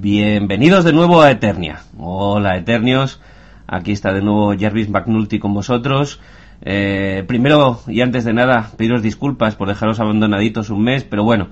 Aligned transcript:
Bienvenidos 0.00 0.84
de 0.84 0.92
nuevo 0.92 1.22
a 1.22 1.32
Eternia. 1.32 1.80
Hola 1.98 2.56
Eternios, 2.56 3.20
aquí 3.66 3.90
está 3.90 4.12
de 4.12 4.22
nuevo 4.22 4.54
Jarvis 4.56 4.88
McNulty 4.88 5.40
con 5.40 5.54
vosotros. 5.54 6.20
Eh, 6.62 7.24
primero 7.26 7.80
y 7.88 8.00
antes 8.00 8.24
de 8.24 8.32
nada, 8.32 8.70
pediros 8.76 9.02
disculpas 9.02 9.56
por 9.56 9.66
dejaros 9.66 9.98
abandonaditos 9.98 10.70
un 10.70 10.84
mes, 10.84 11.02
pero 11.02 11.24
bueno, 11.24 11.48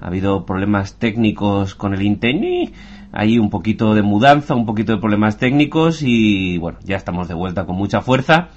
ha 0.00 0.06
habido 0.06 0.46
problemas 0.46 0.98
técnicos 0.98 1.74
con 1.74 1.92
el 1.92 2.00
Inteni, 2.00 2.72
hay 3.12 3.38
un 3.38 3.50
poquito 3.50 3.94
de 3.94 4.00
mudanza, 4.00 4.54
un 4.54 4.64
poquito 4.64 4.92
de 4.94 4.98
problemas 4.98 5.36
técnicos 5.36 6.00
y 6.02 6.56
bueno, 6.56 6.78
ya 6.82 6.96
estamos 6.96 7.28
de 7.28 7.34
vuelta 7.34 7.66
con 7.66 7.76
mucha 7.76 8.00
fuerza 8.00 8.48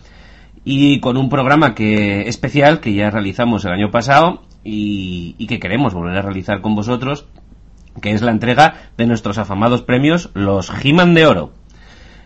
y 0.63 1.02
con 1.02 1.17
un 1.17 1.27
programa 1.27 1.75
que 1.75 2.30
especial 2.30 2.80
que 2.80 2.94
ya 2.94 3.09
realizamos 3.09 3.66
el 3.66 3.73
año 3.73 3.91
pasado 3.91 4.44
y, 4.63 5.35
y 5.38 5.48
que 5.48 5.59
queremos 5.59 5.94
volver 5.94 6.17
a 6.17 6.21
realizar 6.21 6.62
con 6.62 6.75
vosotros 6.75 7.27
que 8.02 8.11
es 8.11 8.21
la 8.21 8.31
entrega 8.31 8.75
de 8.97 9.05
nuestros 9.05 9.38
afamados 9.38 9.81
premios, 9.81 10.29
los 10.34 10.71
He-Man 10.84 11.13
de 11.13 11.25
Oro. 11.25 11.53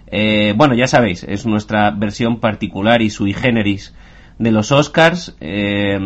Eh, 0.07 0.53
bueno, 0.55 0.73
ya 0.75 0.87
sabéis, 0.87 1.23
es 1.23 1.45
nuestra 1.45 1.91
versión 1.91 2.39
particular 2.39 3.01
y 3.01 3.09
sui 3.09 3.33
generis 3.33 3.93
de 4.39 4.51
los 4.51 4.71
Oscars. 4.71 5.35
Eh, 5.41 5.99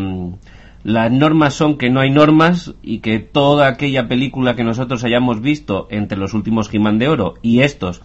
las 0.84 1.12
normas 1.12 1.54
son 1.54 1.78
que 1.78 1.92
no 1.92 2.00
hay 2.00 2.10
normas 2.10 2.74
y 2.82 3.00
que 3.00 3.20
toda 3.20 3.68
aquella 3.68 4.08
película 4.08 4.56
que 4.56 4.64
nosotros 4.64 5.04
hayamos 5.04 5.42
visto 5.42 5.88
entre 5.92 6.18
los 6.18 6.34
últimos 6.34 6.74
He-Man 6.74 6.98
de 6.98 7.10
Oro 7.10 7.36
y 7.44 7.62
estos 7.62 8.02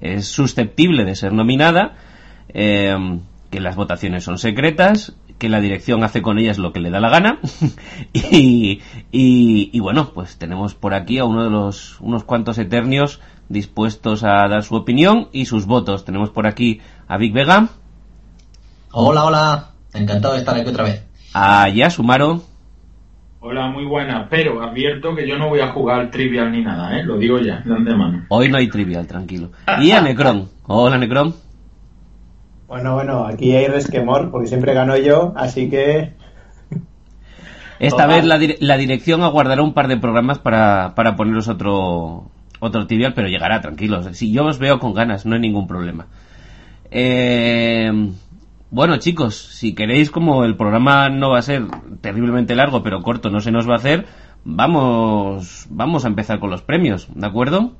es 0.00 0.26
susceptible 0.26 1.04
de 1.04 1.16
ser 1.16 1.32
nominada. 1.32 1.96
Eh, 2.48 2.96
que 3.54 3.60
las 3.60 3.76
votaciones 3.76 4.24
son 4.24 4.38
secretas, 4.38 5.14
que 5.38 5.48
la 5.48 5.60
dirección 5.60 6.04
hace 6.04 6.22
con 6.22 6.38
ellas 6.38 6.58
lo 6.58 6.72
que 6.72 6.80
le 6.80 6.90
da 6.90 7.00
la 7.00 7.10
gana 7.10 7.38
y, 8.12 8.80
y, 9.10 9.80
bueno, 9.80 10.10
pues 10.14 10.38
tenemos 10.38 10.74
por 10.74 10.94
aquí 10.94 11.18
a 11.18 11.24
uno 11.24 11.44
de 11.44 11.50
los 11.50 12.00
unos 12.00 12.24
cuantos 12.24 12.58
eternios 12.58 13.20
dispuestos 13.48 14.24
a 14.24 14.48
dar 14.48 14.62
su 14.62 14.74
opinión 14.74 15.28
y 15.32 15.46
sus 15.46 15.66
votos. 15.66 16.04
Tenemos 16.04 16.30
por 16.30 16.46
aquí 16.46 16.80
a 17.08 17.16
Big 17.18 17.32
Vega. 17.32 17.68
Hola, 18.92 19.24
hola. 19.24 19.70
Encantado 19.92 20.34
de 20.34 20.40
estar 20.40 20.56
aquí 20.56 20.68
otra 20.68 20.84
vez. 20.84 21.06
A 21.34 21.68
Yasumaro. 21.68 22.42
Hola, 23.40 23.68
muy 23.68 23.84
buena, 23.84 24.26
pero 24.30 24.62
advierto 24.62 25.14
que 25.14 25.28
yo 25.28 25.36
no 25.36 25.50
voy 25.50 25.60
a 25.60 25.72
jugar 25.72 26.10
trivial 26.10 26.50
ni 26.50 26.62
nada, 26.62 26.98
¿eh? 26.98 27.04
Lo 27.04 27.18
digo 27.18 27.38
ya, 27.38 27.60
de 27.60 27.74
antemano. 27.74 28.24
Hoy 28.28 28.48
no 28.48 28.56
hay 28.56 28.68
trivial, 28.68 29.06
tranquilo. 29.06 29.50
Y 29.82 29.90
a 29.90 30.00
Necron. 30.02 30.48
Hola, 30.66 30.96
Necron. 30.96 31.43
Bueno, 32.74 32.94
bueno, 32.94 33.24
aquí 33.24 33.54
hay 33.54 33.68
resquemor, 33.68 34.32
porque 34.32 34.48
siempre 34.48 34.74
gano 34.74 34.96
yo, 34.96 35.32
así 35.36 35.70
que... 35.70 36.12
Esta 37.78 38.08
vez 38.08 38.24
la, 38.24 38.36
la, 38.58 38.76
dirección 38.76 39.22
aguardará 39.22 39.62
un 39.62 39.74
par 39.74 39.86
de 39.86 39.96
programas 39.96 40.40
para, 40.40 40.96
para 40.96 41.14
poneros 41.14 41.46
otro, 41.46 42.32
otro 42.58 42.88
tibial, 42.88 43.14
pero 43.14 43.28
llegará, 43.28 43.60
tranquilos. 43.60 44.08
Si 44.16 44.32
yo 44.32 44.44
os 44.44 44.58
veo 44.58 44.80
con 44.80 44.92
ganas, 44.92 45.24
no 45.24 45.36
hay 45.36 45.40
ningún 45.40 45.68
problema. 45.68 46.08
Eh, 46.90 47.92
bueno, 48.70 48.96
chicos, 48.96 49.36
si 49.36 49.76
queréis, 49.76 50.10
como 50.10 50.44
el 50.44 50.56
programa 50.56 51.10
no 51.10 51.30
va 51.30 51.38
a 51.38 51.42
ser 51.42 51.66
terriblemente 52.00 52.56
largo, 52.56 52.82
pero 52.82 53.02
corto 53.02 53.30
no 53.30 53.38
se 53.38 53.52
nos 53.52 53.68
va 53.68 53.74
a 53.74 53.76
hacer, 53.76 54.06
vamos, 54.44 55.68
vamos 55.70 56.04
a 56.04 56.08
empezar 56.08 56.40
con 56.40 56.50
los 56.50 56.62
premios, 56.62 57.06
¿de 57.14 57.24
acuerdo? 57.24 57.74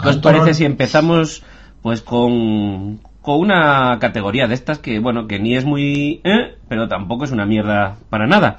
¿Qué 0.00 0.10
os 0.10 0.18
parece 0.18 0.54
si 0.54 0.64
empezamos 0.64 1.42
pues 1.82 2.02
con, 2.02 3.00
con 3.24 3.40
una 3.40 3.98
categoría 4.00 4.46
de 4.46 4.52
estas 4.52 4.78
que, 4.78 4.98
bueno, 4.98 5.26
que 5.26 5.38
ni 5.38 5.56
es 5.56 5.64
muy... 5.64 6.20
Eh, 6.24 6.58
pero 6.68 6.88
tampoco 6.88 7.24
es 7.24 7.30
una 7.30 7.46
mierda 7.46 7.96
para 8.10 8.26
nada. 8.26 8.58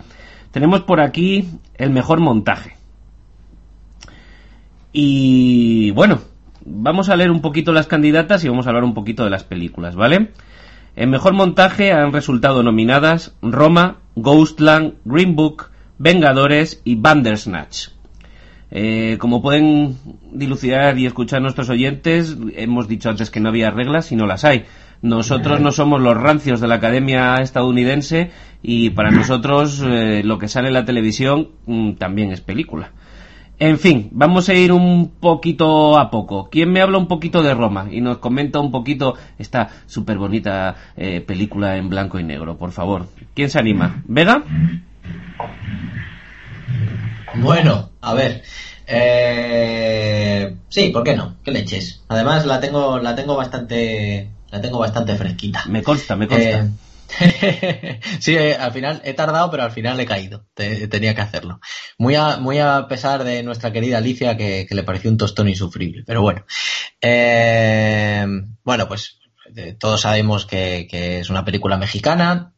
Tenemos 0.50 0.82
por 0.82 1.02
aquí 1.02 1.48
el 1.76 1.92
mejor 1.92 2.20
montaje. 2.20 2.76
Y 4.92 5.92
bueno, 5.92 6.18
vamos 6.66 7.10
a 7.10 7.16
leer 7.16 7.30
un 7.30 7.42
poquito 7.42 7.74
las 7.74 7.86
candidatas 7.86 8.44
y 8.44 8.50
vamos 8.50 8.66
a 8.66 8.70
hablar 8.70 8.86
un 8.86 8.96
poquito 8.96 9.24
de 9.24 9.30
las 9.30 9.44
películas, 9.44 9.96
¿vale? 9.96 10.32
En 10.96 11.12
mejor 11.12 11.34
montaje 11.34 11.92
han 11.92 12.12
resultado 12.12 12.64
nominadas 12.64 13.36
Roma, 13.44 13.98
Ghostland, 14.16 14.96
Green 15.06 15.36
Book, 15.36 15.70
Vengadores 16.00 16.82
y 16.84 16.96
Bandersnatch. 16.96 17.90
Eh, 18.78 19.18
como 19.20 19.42
pueden 19.42 19.96
dilucidar 20.34 21.00
y 21.00 21.06
escuchar 21.06 21.42
nuestros 21.42 21.70
oyentes, 21.70 22.36
hemos 22.58 22.90
dicho 22.90 23.10
antes 23.10 23.30
que 23.30 23.40
no 23.40 23.48
había 23.48 23.72
reglas 23.72 24.12
y 24.12 24.18
no 24.18 24.28
las 24.28 24.44
hay. 24.44 24.66
Nosotros 25.02 25.62
no 25.62 25.72
somos 25.72 26.02
los 26.02 26.18
rancios 26.18 26.60
de 26.60 26.68
la 26.68 26.76
Academia 26.76 27.36
estadounidense 27.36 28.32
y 28.62 28.90
para 28.90 29.12
nosotros 29.12 29.82
eh, 29.82 30.24
lo 30.26 30.40
que 30.40 30.50
sale 30.50 30.68
en 30.68 30.74
la 30.74 30.84
televisión 30.84 31.52
mm, 31.66 31.94
también 31.94 32.34
es 32.34 32.42
película. 32.42 32.92
En 33.60 33.80
fin, 33.80 34.10
vamos 34.12 34.50
a 34.50 34.54
ir 34.54 34.74
un 34.74 35.10
poquito 35.22 35.98
a 35.98 36.12
poco. 36.12 36.50
¿Quién 36.50 36.70
me 36.70 36.82
habla 36.82 36.98
un 36.98 37.08
poquito 37.08 37.42
de 37.44 37.54
Roma 37.54 37.88
y 37.90 38.02
nos 38.02 38.18
comenta 38.18 38.60
un 38.60 38.72
poquito 38.72 39.16
esta 39.40 39.70
súper 39.86 40.18
bonita 40.18 40.76
eh, 40.98 41.22
película 41.22 41.78
en 41.78 41.88
blanco 41.88 42.20
y 42.20 42.26
negro, 42.26 42.58
por 42.58 42.74
favor? 42.74 43.08
¿Quién 43.34 43.50
se 43.50 43.58
anima? 43.58 44.04
¿Vega? 44.06 44.44
Bueno, 47.38 47.92
a 48.02 48.14
ver. 48.14 48.44
Eh, 48.88 50.56
sí, 50.70 50.90
¿por 50.90 51.04
qué 51.04 51.16
no? 51.16 51.38
¿Qué 51.44 51.52
leches? 51.52 52.04
Además 52.08 52.46
la 52.46 52.60
tengo, 52.60 53.00
la 53.00 53.16
tengo 53.16 53.36
bastante, 53.36 54.30
la 54.50 54.62
tengo 54.62 54.80
bastante 54.80 55.16
fresquita. 55.16 55.64
Me 55.68 55.82
consta, 55.84 56.16
me 56.16 56.28
consta. 56.28 56.68
Eh, 57.20 58.00
sí, 58.20 58.36
eh, 58.36 58.56
al 58.56 58.72
final 58.72 59.02
he 59.04 59.14
tardado, 59.14 59.50
pero 59.50 59.64
al 59.64 59.72
final 59.72 60.00
he 60.00 60.06
caído. 60.06 60.46
tenía 60.54 61.16
que 61.16 61.22
hacerlo. 61.22 61.60
Muy 61.98 62.16
a, 62.16 62.38
muy 62.38 62.60
a 62.60 62.88
pesar 62.88 63.24
de 63.24 63.44
nuestra 63.44 63.72
querida 63.72 63.98
Alicia, 63.98 64.38
que, 64.38 64.68
le 64.70 64.84
pareció 64.84 65.10
un 65.10 65.18
tostón 65.18 65.50
insufrible. 65.50 66.04
Pero 66.06 66.22
bueno. 66.22 66.46
Eh, 67.02 68.26
bueno, 68.64 68.88
pues 68.88 69.20
todos 69.80 70.02
sabemos 70.02 70.46
que, 70.46 70.88
que, 70.90 71.20
es 71.20 71.30
una 71.30 71.46
película 71.46 71.78
mexicana, 71.78 72.54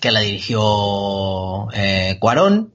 que 0.00 0.10
la 0.10 0.20
dirigió 0.20 1.68
eh, 1.72 2.16
Cuarón, 2.20 2.71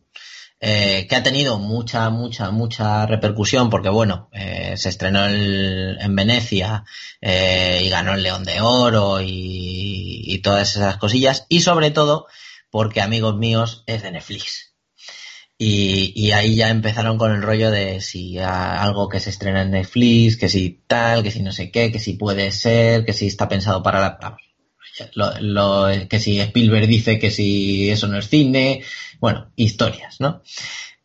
eh, 0.59 1.06
que 1.07 1.16
ha 1.16 1.22
tenido 1.22 1.59
mucha, 1.59 2.09
mucha, 2.09 2.50
mucha 2.50 3.06
repercusión 3.06 3.69
porque, 3.69 3.90
bueno, 3.90 4.29
eh, 4.34 4.73
se 4.75 4.90
estrenó 4.90 5.25
el, 5.25 5.97
en 6.00 6.16
Venecia 6.16 6.84
eh, 7.22 7.81
y 7.84 7.90
ganó 7.90 8.16
el 8.16 8.23
León 8.23 8.44
de 8.44 8.62
Oro 8.62 9.19
y, 9.22 10.41
todas 10.44 10.75
esas 10.75 10.97
cosillas. 10.97 11.46
Y 11.50 11.62
sobre 11.62 11.91
todo 11.91 12.28
porque, 12.69 13.01
amigos 13.01 13.35
míos, 13.38 13.84
es 13.88 14.03
de 14.03 14.12
Netflix. 14.12 14.75
Y, 15.57 16.13
y 16.16 16.31
ahí 16.31 16.56
ya 16.56 16.69
empezaron 16.69 17.17
con 17.17 17.31
el 17.31 17.41
rollo 17.41 17.72
de 17.72 18.01
si 18.01 18.38
algo 18.40 19.09
que 19.09 19.19
se 19.19 19.31
estrena 19.31 19.63
en 19.63 19.72
Netflix, 19.72 20.38
que 20.38 20.47
si 20.50 20.84
tal, 20.88 21.23
que 21.23 21.31
si 21.31 21.41
no 21.41 21.51
sé 21.51 21.72
qué, 21.72 21.91
que 21.91 22.00
si 22.00 22.13
puede 22.13 22.51
ser, 22.51 23.03
que 23.06 23.13
si 23.13 23.28
está 23.28 23.50
pensado 23.50 23.84
para 23.84 24.00
la... 24.00 24.38
Lo, 25.13 25.88
que 26.09 26.19
si 26.19 26.40
Spielberg 26.40 26.88
dice 26.88 27.19
que 27.19 27.29
si 27.29 27.90
eso 27.90 28.07
no 28.07 28.17
es 28.17 28.29
cine, 28.29 28.84
bueno, 29.19 29.51
historias, 29.55 30.19
¿no? 30.19 30.41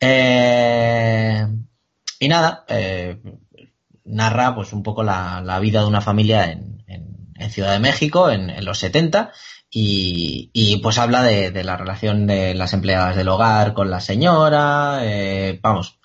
Eh, 0.01 1.47
y 2.19 2.29
nada, 2.29 2.65
eh, 2.69 3.21
narra 4.05 4.55
pues 4.55 4.73
un 4.73 4.83
poco 4.83 5.03
la, 5.03 5.59
vida 5.61 5.81
de 5.81 5.87
una 5.87 6.01
familia 6.01 6.51
en, 6.51 6.73
Ciudad 7.51 7.73
de 7.73 7.81
México 7.81 8.31
en, 8.31 8.65
los 8.65 8.79
70 8.79 9.33
y, 9.69 10.79
pues 10.81 10.99
habla 10.99 11.25
de, 11.25 11.51
de, 11.51 11.65
la 11.65 11.77
relación 11.77 12.29
de 12.29 12.55
las 12.55 12.73
empleadas 12.73 13.17
del 13.17 13.29
hogar 13.29 13.75
con 13.75 13.91
la 13.91 14.01
señora, 14.01 15.01
eh, 15.03 15.59
vamos, 15.61 15.99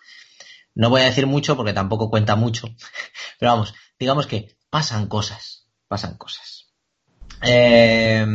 no 0.74 0.90
voy 0.90 1.02
a 1.02 1.06
decir 1.06 1.28
mucho 1.28 1.56
porque 1.56 1.74
tampoco 1.74 2.10
cuenta 2.10 2.36
mucho, 2.36 2.70
pero 3.40 3.52
vamos, 3.52 3.76
digamos 4.00 4.26
que 4.26 4.58
pasan 4.72 5.06
cosas, 5.06 5.68
pasan 5.88 6.18
cosas. 6.18 6.74
Eh, 7.44 8.26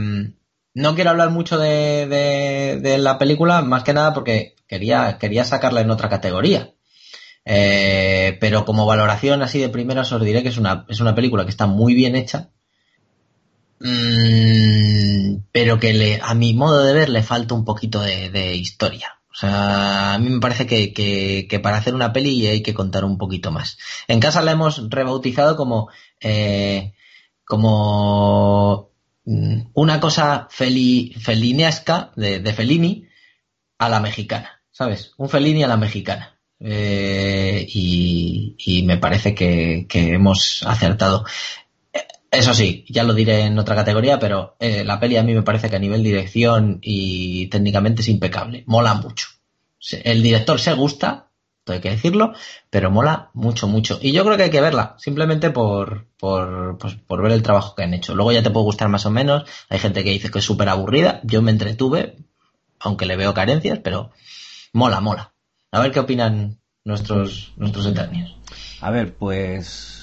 no 0.75 0.95
quiero 0.95 1.11
hablar 1.11 1.31
mucho 1.31 1.59
de, 1.59 2.07
de, 2.81 2.99
la 2.99 3.19
película, 3.19 3.63
más 3.63 3.85
que 3.85 3.93
nada 3.93 4.15
porque 4.15 4.55
quería, 4.67 5.19
quería 5.19 5.45
sacarla 5.45 5.81
en 5.83 5.91
otra 5.91 6.09
categoría. 6.09 6.73
Eh, 7.45 8.39
pero 8.41 8.65
como 8.65 8.87
valoración 8.87 9.43
así 9.43 9.59
de 9.59 9.69
primeras 9.69 10.13
os 10.13 10.23
diré 10.23 10.43
que 10.43 10.49
es 10.51 10.59
una, 10.59 10.87
es 10.89 11.01
una 11.01 11.15
película 11.15 11.45
que 11.45 11.51
está 11.51 11.67
muy 11.67 11.93
bien 11.95 12.15
hecha, 12.15 12.51
mmm, 13.81 15.39
pero 15.51 15.81
que 15.81 16.21
a 16.23 16.35
mi 16.35 16.55
modo 16.55 16.85
de 16.85 16.93
ver 16.93 17.09
le 17.09 17.23
falta 17.23 17.55
un 17.55 17.65
poquito 17.65 18.01
de, 18.01 18.55
historia. 18.55 19.19
O 19.31 19.35
sea, 19.35 20.15
a 20.15 20.19
mí 20.19 20.29
me 20.29 20.41
parece 20.41 20.67
que, 20.67 20.93
que, 20.93 21.61
para 21.61 21.79
hacer 21.79 21.95
una 21.95 22.13
peli 22.13 22.47
hay 22.47 22.63
que 22.63 22.75
contar 22.75 23.05
un 23.05 23.19
poquito 23.19 23.51
más. 23.51 23.79
En 24.07 24.21
casa 24.21 24.43
la 24.43 24.53
hemos 24.53 24.91
rebautizado 24.91 25.57
como, 25.57 25.89
eh, 26.21 26.93
como 27.45 28.92
Mm, 28.92 28.92
una 29.25 30.01
cosa 30.01 30.49
feli, 30.51 31.15
felinesca 31.21 32.13
de, 32.17 32.41
de, 32.41 32.53
Fellini 32.53 33.07
a 33.79 33.89
la 33.89 34.01
mexicana, 34.01 34.63
¿sabes? 34.71 35.13
Un 35.17 35.29
Fellini 35.29 35.63
a 35.63 35.69
la 35.69 35.77
mexicana. 35.77 36.39
Eh, 36.65 37.67
y, 37.69 38.83
me 38.85 38.99
parece 38.99 39.35
que, 39.35 39.87
hemos 39.93 40.63
acertado. 40.65 41.25
Eso 42.31 42.55
sí, 42.55 42.85
ya 42.89 43.03
lo 43.03 43.15
diré 43.15 43.43
en 43.43 43.59
otra 43.59 43.75
categoría, 43.75 44.19
pero 44.19 44.57
eh, 44.59 44.85
la 44.85 44.99
peli 44.99 45.17
a 45.17 45.23
mí 45.23 45.35
me 45.35 45.43
parece 45.43 45.69
que 45.69 45.77
a 45.77 45.81
nivel 45.81 46.03
dirección 46.03 46.79
y 46.81 47.49
técnicamente 47.49 48.03
es 48.03 48.09
impecable. 48.09 48.65
Mola 48.67 48.95
mucho. 48.95 49.27
El 50.05 50.23
director 50.23 50.59
se 50.61 50.73
gusta 50.73 51.32
hay 51.67 51.81
que 51.81 51.91
decirlo, 51.91 52.33
pero 52.71 52.91
mola 52.91 53.31
mucho, 53.35 53.69
mucho. 53.69 53.99
Y 54.03 54.13
yo 54.13 54.25
creo 54.25 54.37
que 54.37 54.45
hay 54.45 54.51
que 54.51 54.61
verla, 54.61 54.97
simplemente 54.99 55.51
por, 55.51 56.07
por, 56.19 56.79
pues, 56.79 56.95
por 56.95 57.23
ver 57.23 57.33
el 57.33 57.43
trabajo 57.43 57.75
que 57.77 57.85
han 57.85 57.95
hecho. 57.95 58.15
Luego 58.15 58.33
ya 58.33 58.43
te 58.43 58.51
puede 58.51 58.65
gustar 58.65 58.89
más 58.89 59.07
o 59.07 59.11
menos, 59.11 59.45
hay 59.69 59.79
gente 59.79 60.03
que 60.03 60.11
dice 60.11 60.31
que 60.31 60.41
es 60.41 60.45
súper 60.45 60.69
aburrida, 60.69 61.21
yo 61.23 61.43
me 61.43 61.53
entretuve, 61.53 62.17
aunque 62.81 63.07
le 63.07 63.17
veo 63.17 63.35
carencias, 63.35 63.79
pero 63.79 64.11
mola, 64.73 65.01
mola. 65.01 65.33
A 65.71 65.81
ver 65.81 65.93
qué 65.93 66.01
opinan 66.01 66.59
nuestros, 66.85 67.53
nuestros 67.57 67.87
eternios. 67.87 68.37
A 68.81 68.91
ver, 68.91 69.15
pues 69.15 70.03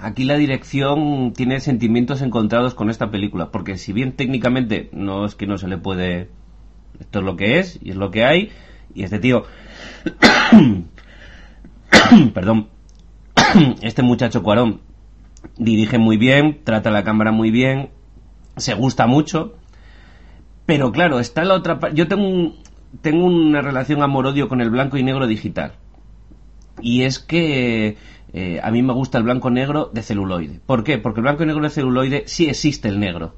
aquí 0.00 0.24
la 0.24 0.36
dirección 0.36 1.32
tiene 1.32 1.60
sentimientos 1.60 2.22
encontrados 2.22 2.74
con 2.74 2.90
esta 2.90 3.10
película, 3.10 3.50
porque 3.50 3.78
si 3.78 3.92
bien 3.92 4.12
técnicamente 4.12 4.88
no 4.92 5.24
es 5.24 5.34
que 5.34 5.46
no 5.46 5.58
se 5.58 5.68
le 5.68 5.78
puede, 5.78 6.30
esto 7.00 7.20
es 7.20 7.24
lo 7.24 7.36
que 7.36 7.58
es 7.58 7.78
y 7.82 7.90
es 7.90 7.96
lo 7.96 8.10
que 8.10 8.24
hay, 8.24 8.50
y 8.94 9.04
este 9.04 9.18
tío 9.18 9.44
Perdón. 12.34 12.68
este 13.82 14.02
muchacho 14.02 14.42
Cuarón 14.42 14.80
dirige 15.56 15.98
muy 15.98 16.16
bien, 16.16 16.60
trata 16.64 16.90
la 16.90 17.04
cámara 17.04 17.32
muy 17.32 17.50
bien, 17.50 17.90
se 18.56 18.74
gusta 18.74 19.06
mucho. 19.06 19.54
Pero 20.66 20.92
claro, 20.92 21.20
está 21.20 21.44
la 21.44 21.54
otra 21.54 21.78
parte. 21.78 21.96
Yo 21.96 22.08
tengo, 22.08 22.54
tengo 23.00 23.26
una 23.26 23.62
relación 23.62 24.02
amor-odio 24.02 24.48
con 24.48 24.60
el 24.60 24.70
blanco 24.70 24.96
y 24.96 25.02
negro 25.02 25.26
digital. 25.26 25.72
Y 26.80 27.02
es 27.02 27.18
que 27.18 27.96
eh, 28.32 28.60
a 28.62 28.70
mí 28.70 28.82
me 28.82 28.92
gusta 28.92 29.18
el 29.18 29.24
blanco-negro 29.24 29.90
de 29.92 30.02
celuloide. 30.02 30.60
¿Por 30.64 30.84
qué? 30.84 30.98
Porque 30.98 31.20
el 31.20 31.24
blanco 31.24 31.44
negro 31.44 31.62
de 31.62 31.70
celuloide 31.70 32.24
sí 32.26 32.48
existe 32.48 32.88
el 32.88 33.00
negro. 33.00 33.34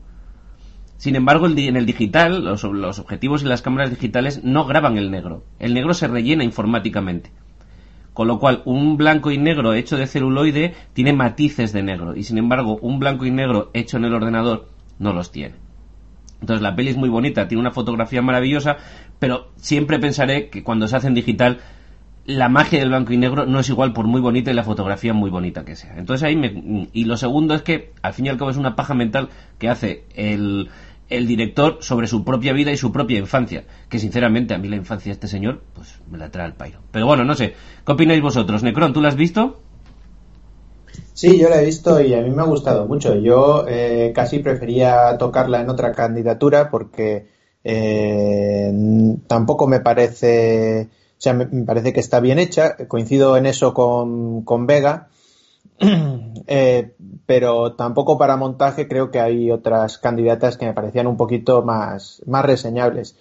Sin 1.04 1.16
embargo, 1.16 1.46
en 1.46 1.76
el 1.76 1.84
digital, 1.84 2.42
los, 2.42 2.64
objetivos 2.64 3.42
y 3.42 3.44
las 3.44 3.60
cámaras 3.60 3.90
digitales 3.90 4.42
no 4.42 4.64
graban 4.64 4.96
el 4.96 5.10
negro. 5.10 5.44
El 5.58 5.74
negro 5.74 5.92
se 5.92 6.08
rellena 6.08 6.44
informáticamente. 6.44 7.30
Con 8.14 8.26
lo 8.26 8.38
cual, 8.38 8.62
un 8.64 8.96
blanco 8.96 9.30
y 9.30 9.36
negro 9.36 9.74
hecho 9.74 9.98
de 9.98 10.06
celuloide 10.06 10.72
tiene 10.94 11.12
matices 11.12 11.74
de 11.74 11.82
negro. 11.82 12.16
Y 12.16 12.22
sin 12.22 12.38
embargo, 12.38 12.78
un 12.80 13.00
blanco 13.00 13.26
y 13.26 13.30
negro 13.30 13.70
hecho 13.74 13.98
en 13.98 14.06
el 14.06 14.14
ordenador 14.14 14.70
no 14.98 15.12
los 15.12 15.30
tiene. 15.30 15.56
Entonces, 16.40 16.62
la 16.62 16.74
peli 16.74 16.88
es 16.88 16.96
muy 16.96 17.10
bonita, 17.10 17.48
tiene 17.48 17.60
una 17.60 17.70
fotografía 17.70 18.22
maravillosa, 18.22 18.78
pero 19.18 19.48
siempre 19.56 19.98
pensaré 19.98 20.48
que 20.48 20.62
cuando 20.62 20.88
se 20.88 20.96
hace 20.96 21.08
en 21.08 21.14
digital, 21.14 21.60
la 22.24 22.48
magia 22.48 22.78
del 22.78 22.88
blanco 22.88 23.12
y 23.12 23.18
negro 23.18 23.44
no 23.44 23.60
es 23.60 23.68
igual 23.68 23.92
por 23.92 24.06
muy 24.06 24.22
bonita 24.22 24.50
y 24.50 24.54
la 24.54 24.64
fotografía 24.64 25.12
muy 25.12 25.28
bonita 25.28 25.66
que 25.66 25.76
sea. 25.76 25.98
Entonces 25.98 26.26
ahí 26.26 26.36
me... 26.36 26.88
Y 26.94 27.04
lo 27.04 27.18
segundo 27.18 27.54
es 27.54 27.60
que 27.60 27.92
al 28.00 28.14
fin 28.14 28.24
y 28.24 28.28
al 28.30 28.38
cabo 28.38 28.50
es 28.50 28.56
una 28.56 28.74
paja 28.74 28.94
mental 28.94 29.28
que 29.58 29.68
hace 29.68 30.04
el, 30.14 30.70
el 31.08 31.26
director 31.26 31.78
sobre 31.80 32.06
su 32.06 32.24
propia 32.24 32.52
vida 32.52 32.72
y 32.72 32.76
su 32.76 32.92
propia 32.92 33.18
infancia. 33.18 33.64
Que 33.88 33.98
sinceramente 33.98 34.54
a 34.54 34.58
mí 34.58 34.68
la 34.68 34.76
infancia 34.76 35.10
de 35.10 35.14
este 35.14 35.28
señor, 35.28 35.62
pues 35.74 36.00
me 36.10 36.18
la 36.18 36.30
trae 36.30 36.46
al 36.46 36.54
pairo. 36.54 36.80
Pero 36.90 37.06
bueno, 37.06 37.24
no 37.24 37.34
sé. 37.34 37.54
¿Qué 37.84 37.92
opináis 37.92 38.22
vosotros? 38.22 38.62
Necron, 38.62 38.92
¿tú 38.92 39.00
la 39.00 39.08
has 39.08 39.16
visto? 39.16 39.60
Sí, 41.12 41.38
yo 41.38 41.48
la 41.48 41.60
he 41.60 41.64
visto 41.64 42.00
y 42.00 42.14
a 42.14 42.20
mí 42.20 42.30
me 42.30 42.42
ha 42.42 42.46
gustado 42.46 42.86
mucho. 42.86 43.14
Yo 43.16 43.64
eh, 43.68 44.12
casi 44.14 44.38
prefería 44.38 45.16
tocarla 45.18 45.60
en 45.60 45.70
otra 45.70 45.92
candidatura 45.92 46.70
porque 46.70 47.28
eh, 47.62 48.72
tampoco 49.26 49.66
me 49.66 49.80
parece, 49.80 50.88
o 50.90 51.20
sea, 51.20 51.34
me, 51.34 51.46
parece 51.64 51.92
que 51.92 52.00
está 52.00 52.20
bien 52.20 52.38
hecha. 52.38 52.76
Coincido 52.88 53.36
en 53.36 53.46
eso 53.46 53.74
con, 53.74 54.42
con 54.42 54.66
Vega 54.66 55.08
Eh, 56.46 56.94
pero 57.24 57.72
tampoco 57.72 58.18
para 58.18 58.36
montaje 58.36 58.86
creo 58.86 59.10
que 59.10 59.18
hay 59.18 59.50
otras 59.50 59.96
candidatas 59.96 60.58
que 60.58 60.66
me 60.66 60.74
parecían 60.74 61.06
un 61.06 61.16
poquito 61.16 61.62
más, 61.62 62.20
más 62.26 62.44
reseñables. 62.44 63.16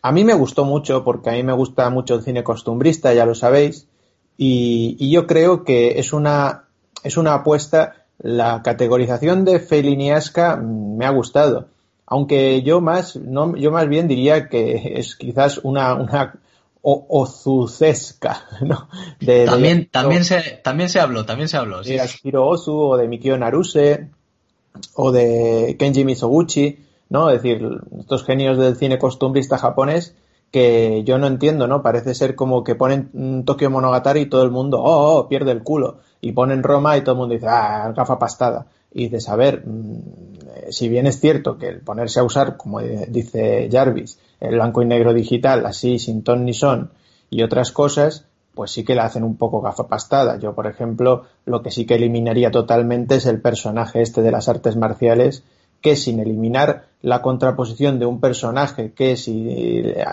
A 0.00 0.10
mí 0.10 0.24
me 0.24 0.32
gustó 0.32 0.64
mucho 0.64 1.04
porque 1.04 1.28
a 1.28 1.32
mí 1.34 1.42
me 1.42 1.52
gusta 1.52 1.90
mucho 1.90 2.14
el 2.14 2.22
cine 2.22 2.42
costumbrista, 2.42 3.12
ya 3.12 3.26
lo 3.26 3.34
sabéis, 3.34 3.88
y, 4.38 5.10
yo 5.10 5.26
creo 5.26 5.64
que 5.64 5.98
es 5.98 6.12
una, 6.12 6.64
es 7.02 7.16
una 7.16 7.34
apuesta. 7.34 8.06
La 8.18 8.62
categorización 8.62 9.44
de 9.44 9.60
Feliniasca 9.60 10.56
me 10.56 11.04
ha 11.04 11.10
gustado, 11.10 11.66
aunque 12.06 12.62
yo 12.62 12.80
más, 12.80 13.16
no, 13.16 13.54
yo 13.56 13.70
más 13.70 13.88
bien 13.88 14.08
diría 14.08 14.48
que 14.48 14.94
es 14.96 15.16
quizás 15.16 15.58
una, 15.58 15.94
una 15.94 16.40
o 16.88 17.26
¿no? 18.60 18.88
también, 19.46 19.88
también, 19.90 20.24
se, 20.24 20.60
también 20.62 20.88
se 20.88 21.00
habló, 21.00 21.26
también 21.26 21.48
se 21.48 21.56
habló. 21.56 21.82
De 21.82 22.00
Ashiro 22.00 22.46
Ozu 22.46 22.78
o 22.78 22.96
de 22.96 23.08
Mikio 23.08 23.36
Naruse 23.36 24.10
o 24.94 25.10
de 25.10 25.76
Kenji 25.78 26.04
Misoguchi, 26.04 26.78
¿no? 27.08 27.30
Es 27.30 27.42
decir, 27.42 27.66
estos 27.98 28.24
genios 28.24 28.56
del 28.58 28.76
cine 28.76 28.98
costumbrista 28.98 29.58
japonés 29.58 30.14
que 30.52 31.02
yo 31.04 31.18
no 31.18 31.26
entiendo, 31.26 31.66
¿no? 31.66 31.82
Parece 31.82 32.14
ser 32.14 32.36
como 32.36 32.62
que 32.62 32.76
ponen 32.76 33.44
Tokio 33.44 33.68
Monogatari 33.68 34.20
y 34.20 34.26
todo 34.26 34.44
el 34.44 34.52
mundo, 34.52 34.80
oh, 34.80 35.18
oh, 35.18 35.28
pierde 35.28 35.50
el 35.50 35.64
culo. 35.64 35.98
Y 36.20 36.32
ponen 36.32 36.62
Roma 36.62 36.96
y 36.96 37.00
todo 37.00 37.14
el 37.14 37.18
mundo 37.18 37.34
dice, 37.34 37.48
ah, 37.48 37.92
gafa 37.96 38.18
pastada. 38.18 38.66
Y 38.92 39.04
dices, 39.04 39.28
a 39.28 39.34
ver, 39.34 39.66
mm, 39.66 39.98
eh, 40.54 40.66
si 40.70 40.88
bien 40.88 41.08
es 41.08 41.18
cierto 41.18 41.58
que 41.58 41.68
el 41.68 41.80
ponerse 41.80 42.20
a 42.20 42.24
usar, 42.24 42.56
como 42.56 42.80
dice 42.80 43.68
Jarvis, 43.70 44.20
el 44.46 44.54
blanco 44.54 44.82
y 44.82 44.86
negro 44.86 45.12
digital, 45.12 45.66
así, 45.66 45.98
sin 45.98 46.22
ton 46.22 46.44
ni 46.44 46.54
son, 46.54 46.90
y 47.30 47.42
otras 47.42 47.72
cosas, 47.72 48.26
pues 48.54 48.70
sí 48.70 48.84
que 48.84 48.94
la 48.94 49.04
hacen 49.04 49.22
un 49.22 49.36
poco 49.36 49.60
gafapastada. 49.60 50.38
Yo, 50.38 50.54
por 50.54 50.66
ejemplo, 50.66 51.24
lo 51.44 51.62
que 51.62 51.70
sí 51.70 51.84
que 51.84 51.96
eliminaría 51.96 52.50
totalmente 52.50 53.16
es 53.16 53.26
el 53.26 53.40
personaje 53.40 54.00
este 54.00 54.22
de 54.22 54.30
las 54.30 54.48
artes 54.48 54.76
marciales, 54.76 55.44
que 55.82 55.94
sin 55.94 56.20
eliminar 56.20 56.86
la 57.02 57.20
contraposición 57.22 57.98
de 57.98 58.06
un 58.06 58.18
personaje 58.18 58.92
que 58.92 59.16
si 59.16 59.48
eh, 59.48 60.04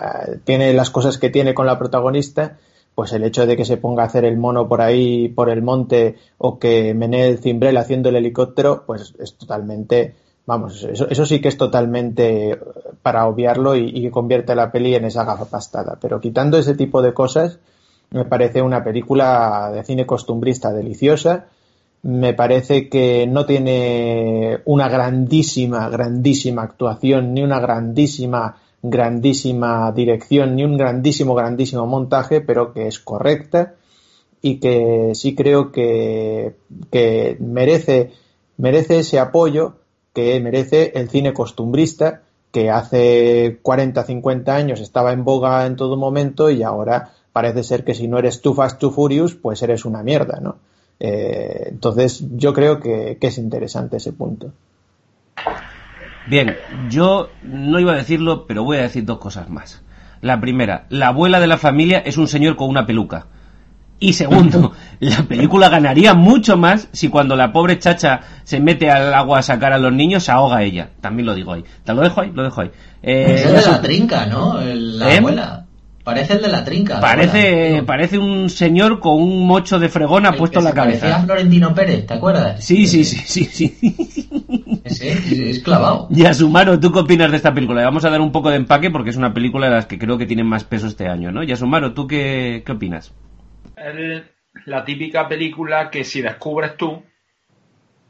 tiene 0.44 0.74
las 0.74 0.90
cosas 0.90 1.18
que 1.18 1.30
tiene 1.30 1.54
con 1.54 1.66
la 1.66 1.78
protagonista, 1.78 2.58
pues 2.94 3.12
el 3.12 3.24
hecho 3.24 3.46
de 3.46 3.56
que 3.56 3.64
se 3.64 3.76
ponga 3.76 4.02
a 4.02 4.06
hacer 4.06 4.24
el 4.24 4.36
mono 4.36 4.68
por 4.68 4.80
ahí, 4.80 5.28
por 5.28 5.50
el 5.50 5.62
monte, 5.62 6.16
o 6.38 6.58
que 6.58 6.94
menee 6.94 7.28
el 7.28 7.38
cimbrel 7.38 7.76
haciendo 7.76 8.10
el 8.10 8.16
helicóptero, 8.16 8.84
pues 8.86 9.14
es 9.18 9.34
totalmente 9.36 10.14
Vamos, 10.46 10.82
eso, 10.84 11.08
eso 11.08 11.24
sí 11.24 11.40
que 11.40 11.48
es 11.48 11.56
totalmente 11.56 12.58
para 13.02 13.26
obviarlo 13.26 13.76
y, 13.76 14.02
que 14.02 14.10
convierte 14.10 14.54
la 14.54 14.70
peli 14.70 14.94
en 14.94 15.06
esa 15.06 15.24
gafa 15.24 15.46
pastada. 15.46 15.98
Pero 16.00 16.20
quitando 16.20 16.58
ese 16.58 16.74
tipo 16.74 17.00
de 17.00 17.14
cosas, 17.14 17.58
me 18.10 18.24
parece 18.24 18.60
una 18.60 18.84
película 18.84 19.70
de 19.72 19.84
cine 19.84 20.06
costumbrista 20.06 20.72
deliciosa. 20.72 21.46
Me 22.02 22.34
parece 22.34 22.90
que 22.90 23.26
no 23.26 23.46
tiene 23.46 24.60
una 24.66 24.88
grandísima, 24.88 25.88
grandísima 25.88 26.62
actuación, 26.62 27.32
ni 27.32 27.42
una 27.42 27.60
grandísima, 27.60 28.56
grandísima 28.82 29.92
dirección, 29.92 30.56
ni 30.56 30.64
un 30.64 30.76
grandísimo, 30.76 31.34
grandísimo 31.34 31.86
montaje, 31.86 32.42
pero 32.42 32.74
que 32.74 32.86
es 32.86 32.98
correcta 32.98 33.74
y 34.42 34.60
que 34.60 35.12
sí 35.14 35.34
creo 35.34 35.72
que, 35.72 36.56
que 36.90 37.38
merece, 37.40 38.12
merece 38.58 38.98
ese 38.98 39.18
apoyo 39.18 39.76
que 40.14 40.40
merece 40.40 40.92
el 40.94 41.10
cine 41.10 41.34
costumbrista, 41.34 42.22
que 42.52 42.70
hace 42.70 43.58
40, 43.60 44.04
50 44.04 44.54
años 44.54 44.80
estaba 44.80 45.12
en 45.12 45.24
boga 45.24 45.66
en 45.66 45.76
todo 45.76 45.96
momento 45.96 46.50
y 46.50 46.62
ahora 46.62 47.10
parece 47.32 47.64
ser 47.64 47.84
que 47.84 47.94
si 47.94 48.06
no 48.06 48.18
eres 48.18 48.40
too 48.40 48.54
fast, 48.54 48.78
too 48.78 48.92
furious, 48.92 49.34
pues 49.34 49.60
eres 49.62 49.84
una 49.84 50.04
mierda, 50.04 50.38
¿no? 50.40 50.56
Eh, 51.00 51.66
entonces 51.70 52.24
yo 52.36 52.54
creo 52.54 52.78
que, 52.78 53.18
que 53.20 53.26
es 53.26 53.38
interesante 53.38 53.96
ese 53.96 54.12
punto. 54.12 54.52
Bien, 56.28 56.56
yo 56.88 57.28
no 57.42 57.80
iba 57.80 57.92
a 57.92 57.96
decirlo, 57.96 58.46
pero 58.46 58.62
voy 58.62 58.78
a 58.78 58.82
decir 58.82 59.04
dos 59.04 59.18
cosas 59.18 59.50
más. 59.50 59.82
La 60.20 60.40
primera, 60.40 60.86
la 60.88 61.08
abuela 61.08 61.40
de 61.40 61.48
la 61.48 61.58
familia 61.58 61.98
es 61.98 62.16
un 62.16 62.28
señor 62.28 62.56
con 62.56 62.68
una 62.70 62.86
peluca. 62.86 63.26
Y 64.04 64.12
segundo, 64.12 64.72
la 65.00 65.22
película 65.22 65.70
ganaría 65.70 66.12
mucho 66.12 66.58
más 66.58 66.88
si 66.92 67.08
cuando 67.08 67.36
la 67.36 67.52
pobre 67.52 67.78
chacha 67.78 68.20
se 68.42 68.60
mete 68.60 68.90
al 68.90 69.14
agua 69.14 69.38
a 69.38 69.42
sacar 69.42 69.72
a 69.72 69.78
los 69.78 69.94
niños 69.94 70.24
se 70.24 70.30
ahoga 70.30 70.62
ella. 70.62 70.90
También 71.00 71.24
lo 71.24 71.34
digo 71.34 71.54
ahí. 71.54 71.64
Te 71.84 71.94
lo 71.94 72.02
dejo 72.02 72.20
ahí, 72.20 72.30
lo 72.30 72.42
dejo 72.42 72.60
ahí. 72.60 72.70
Eh, 73.02 73.32
es 73.34 73.46
el 73.46 73.54
de 73.54 73.62
la 73.62 73.80
trinca, 73.80 74.26
¿no? 74.26 74.60
La 74.60 75.14
¿Eh? 75.14 75.18
abuela. 75.18 75.64
Parece 76.04 76.34
el 76.34 76.42
de 76.42 76.48
la 76.48 76.62
trinca. 76.62 77.00
Parece, 77.00 77.82
parece 77.86 78.18
un 78.18 78.50
señor 78.50 79.00
con 79.00 79.14
un 79.14 79.46
mocho 79.46 79.78
de 79.78 79.88
fregona 79.88 80.32
puesto 80.32 80.58
en 80.58 80.66
la 80.66 80.72
cabeza. 80.72 81.06
Parecía 81.06 81.24
Florentino 81.24 81.74
Pérez, 81.74 82.06
¿te 82.06 82.12
acuerdas? 82.12 82.62
Sí, 82.62 82.86
sí, 82.86 83.04
sí, 83.04 83.16
sí, 83.24 83.44
sí. 83.46 83.96
es 84.84 85.60
clavado. 85.60 86.08
Y 86.10 86.26
Asumaro, 86.26 86.78
¿tú 86.78 86.92
qué 86.92 86.98
opinas 86.98 87.30
de 87.30 87.38
esta 87.38 87.54
película? 87.54 87.80
Le 87.80 87.86
vamos 87.86 88.04
a 88.04 88.10
dar 88.10 88.20
un 88.20 88.32
poco 88.32 88.50
de 88.50 88.56
empaque 88.56 88.90
porque 88.90 89.08
es 89.08 89.16
una 89.16 89.32
película 89.32 89.68
de 89.68 89.72
las 89.76 89.86
que 89.86 89.98
creo 89.98 90.18
que 90.18 90.26
tienen 90.26 90.46
más 90.46 90.64
peso 90.64 90.88
este 90.88 91.08
año, 91.08 91.32
¿no? 91.32 91.42
Y 91.42 91.50
Asumaro, 91.50 91.94
¿tú 91.94 92.06
qué, 92.06 92.62
qué 92.66 92.72
opinas? 92.72 93.14
Es 93.84 94.22
la 94.66 94.84
típica 94.84 95.28
película 95.28 95.90
que 95.90 96.04
si 96.04 96.22
descubres 96.22 96.76
tú, 96.76 97.02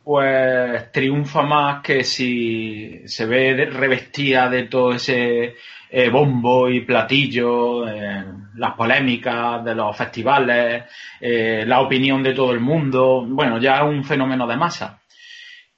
pues 0.05 0.93
triunfa 0.93 1.43
más 1.43 1.83
que 1.83 2.05
si 2.05 3.03
se 3.07 3.27
ve 3.27 3.67
revestida 3.67 4.49
de 4.51 4.65
todo 4.65 4.93
ese 4.93 5.57
eh, 5.91 6.11
bombo 6.11 6.69
y 6.69 6.83
platillo, 6.83 7.89
eh, 7.89 8.25
las 8.57 8.75
polémicas 8.75 9.65
de 9.65 9.75
los 9.75 9.97
festivales, 9.97 10.85
eh, 11.21 11.65
la 11.67 11.81
opinión 11.81 12.23
de 12.23 12.35
todo 12.35 12.53
el 12.53 12.61
mundo. 12.61 13.25
Bueno, 13.27 13.59
ya 13.59 13.77
es 13.77 13.83
un 13.83 14.05
fenómeno 14.05 14.47
de 14.47 14.57
masa. 14.57 15.01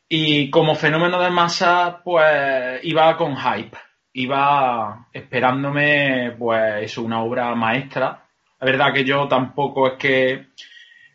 Y 0.08 0.50
como 0.50 0.74
fenómeno 0.74 1.20
de 1.20 1.30
masa, 1.30 2.00
pues 2.04 2.80
iba 2.82 3.16
con 3.16 3.36
hype. 3.36 3.76
Iba 4.12 5.08
esperándome, 5.12 6.32
pues, 6.38 6.96
una 6.98 7.20
obra 7.22 7.54
maestra 7.54 8.25
La 8.60 8.66
verdad 8.66 8.92
que 8.92 9.04
yo 9.04 9.28
tampoco 9.28 9.86
es 9.88 9.94
que 9.94 10.46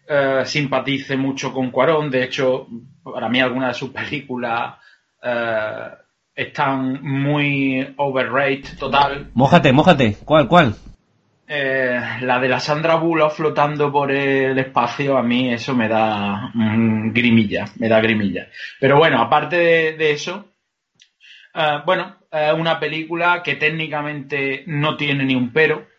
eh, 0.07 0.41
simpatice 0.45 1.17
mucho 1.17 1.53
con 1.53 1.71
Cuarón. 1.71 2.09
De 2.11 2.23
hecho, 2.23 2.67
para 3.03 3.29
mí 3.29 3.39
algunas 3.39 3.69
de 3.69 3.79
sus 3.79 3.89
películas 3.91 4.75
eh, 5.23 5.87
están 6.35 7.01
muy 7.01 7.93
overrated 7.97 8.77
total. 8.77 9.29
Mójate, 9.33 9.71
mójate. 9.71 10.17
¿Cuál, 10.25 10.47
cuál? 10.47 10.75
Eh, 11.53 11.99
la 12.21 12.39
de 12.39 12.47
la 12.47 12.61
Sandra 12.61 12.95
Bullock 12.95 13.33
flotando 13.33 13.91
por 13.91 14.09
el 14.09 14.57
espacio, 14.57 15.17
a 15.17 15.21
mí 15.21 15.53
eso 15.53 15.75
me 15.75 15.89
da 15.89 16.49
mm, 16.53 17.11
grimilla, 17.11 17.65
me 17.77 17.89
da 17.89 17.99
grimilla. 17.99 18.47
Pero 18.79 18.97
bueno, 18.97 19.21
aparte 19.21 19.57
de, 19.57 20.11
eso, 20.11 20.45
eh, 21.53 21.79
bueno, 21.85 22.15
es 22.31 22.53
una 22.53 22.79
película 22.79 23.43
que 23.43 23.55
técnicamente 23.55 24.63
no 24.67 24.95
tiene 24.95 25.25
ni 25.25 25.35
un 25.35 25.51
pero. 25.51 25.90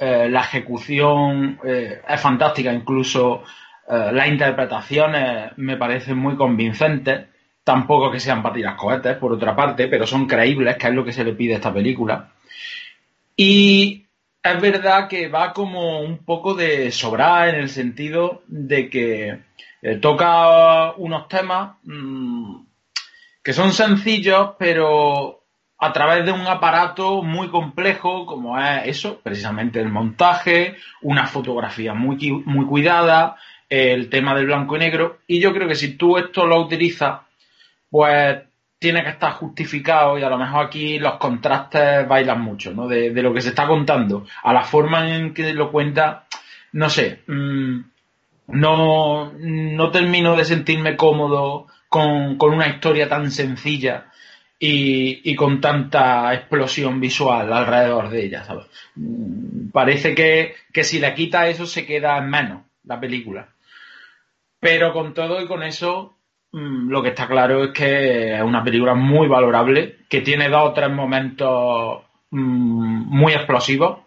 Eh, 0.00 0.28
la 0.30 0.40
ejecución 0.40 1.60
es 1.62 2.20
fantástica, 2.20 2.72
incluso 2.72 3.42
las 3.88 4.28
interpretaciones 4.28 5.50
me 5.56 5.76
parecen 5.76 6.16
muy 6.16 6.36
convincentes. 6.36 7.26
Tampoco 7.64 8.10
que 8.10 8.20
sean 8.20 8.42
patinas 8.42 8.76
cohetes, 8.76 9.16
por 9.16 9.32
otra 9.32 9.54
parte, 9.54 9.88
pero 9.88 10.06
son 10.06 10.26
creíbles, 10.26 10.76
que 10.76 10.86
es 10.86 10.94
lo 10.94 11.04
que 11.04 11.12
se 11.12 11.24
le 11.24 11.34
pide 11.34 11.54
a 11.54 11.56
esta 11.56 11.74
película. 11.74 12.30
Y 13.36 14.06
es 14.42 14.60
verdad 14.60 15.08
que 15.08 15.28
va 15.28 15.52
como 15.52 16.00
un 16.00 16.24
poco 16.24 16.54
de 16.54 16.90
sobrar 16.90 17.50
en 17.50 17.56
el 17.56 17.68
sentido 17.68 18.42
de 18.46 18.88
que 18.88 19.40
eh, 19.82 19.96
toca 19.96 20.92
unos 20.92 21.28
temas 21.28 21.76
mm, 21.84 22.56
que 23.42 23.52
son 23.52 23.72
sencillos, 23.72 24.52
pero 24.58 25.39
a 25.80 25.92
través 25.92 26.26
de 26.26 26.32
un 26.32 26.46
aparato 26.46 27.22
muy 27.22 27.48
complejo, 27.48 28.26
como 28.26 28.58
es 28.58 28.82
eso, 28.86 29.20
precisamente 29.22 29.80
el 29.80 29.88
montaje, 29.88 30.76
una 31.00 31.26
fotografía 31.26 31.94
muy, 31.94 32.30
muy 32.44 32.66
cuidada, 32.66 33.36
el 33.68 34.10
tema 34.10 34.34
del 34.34 34.46
blanco 34.46 34.76
y 34.76 34.80
negro. 34.80 35.18
Y 35.26 35.40
yo 35.40 35.54
creo 35.54 35.66
que 35.66 35.74
si 35.74 35.96
tú 35.96 36.18
esto 36.18 36.46
lo 36.46 36.60
utilizas, 36.60 37.20
pues 37.88 38.40
tiene 38.78 39.02
que 39.02 39.10
estar 39.10 39.32
justificado 39.32 40.18
y 40.18 40.22
a 40.22 40.30
lo 40.30 40.38
mejor 40.38 40.66
aquí 40.66 40.98
los 40.98 41.14
contrastes 41.14 42.06
bailan 42.08 42.40
mucho, 42.40 42.72
¿no? 42.72 42.86
De, 42.86 43.10
lo 43.10 43.32
que 43.32 43.40
se 43.40 43.50
está 43.50 43.66
contando 43.66 44.26
a 44.42 44.52
la 44.52 44.62
forma 44.62 45.14
en 45.14 45.34
que 45.34 45.52
lo 45.54 45.70
cuenta, 45.70 46.24
no 46.72 46.88
sé, 46.90 47.22
mm, 47.26 47.80
no, 48.48 49.32
no 49.38 49.90
termino 49.90 50.36
de 50.36 50.44
sentirme 50.44 50.96
cómodo 50.96 51.66
con, 51.90 52.38
una 52.40 52.68
historia 52.68 53.08
tan 53.08 53.30
sencilla 53.30 54.06
y, 54.60 55.34
con 55.34 55.60
tanta 55.60 56.34
explosión 56.34 57.00
visual 57.00 57.52
alrededor 57.52 58.10
de 58.10 58.26
ella. 58.26 58.44
Mm, 58.94 59.70
parece 59.70 60.14
que, 60.14 60.54
que 60.72 60.84
si 60.84 60.98
le 60.98 61.14
quita 61.14 61.48
eso 61.48 61.66
se 61.66 61.86
queda 61.86 62.18
en 62.18 62.28
menos 62.28 62.62
la 62.84 63.00
película. 63.00 63.48
Pero 64.60 64.92
con 64.92 65.14
todo 65.14 65.40
y 65.40 65.46
con 65.46 65.62
eso, 65.62 66.20
Mm, 66.52 66.90
lo 66.90 67.02
que 67.02 67.10
está 67.10 67.28
claro 67.28 67.64
es 67.64 67.70
que 67.70 68.34
es 68.34 68.42
una 68.42 68.64
película 68.64 68.94
muy 68.94 69.28
valorable, 69.28 69.98
que 70.08 70.20
tiene 70.20 70.48
dos 70.48 70.70
o 70.70 70.72
tres 70.72 70.90
momentos 70.90 72.02
mm, 72.30 73.16
muy 73.16 73.32
explosivos. 73.32 74.00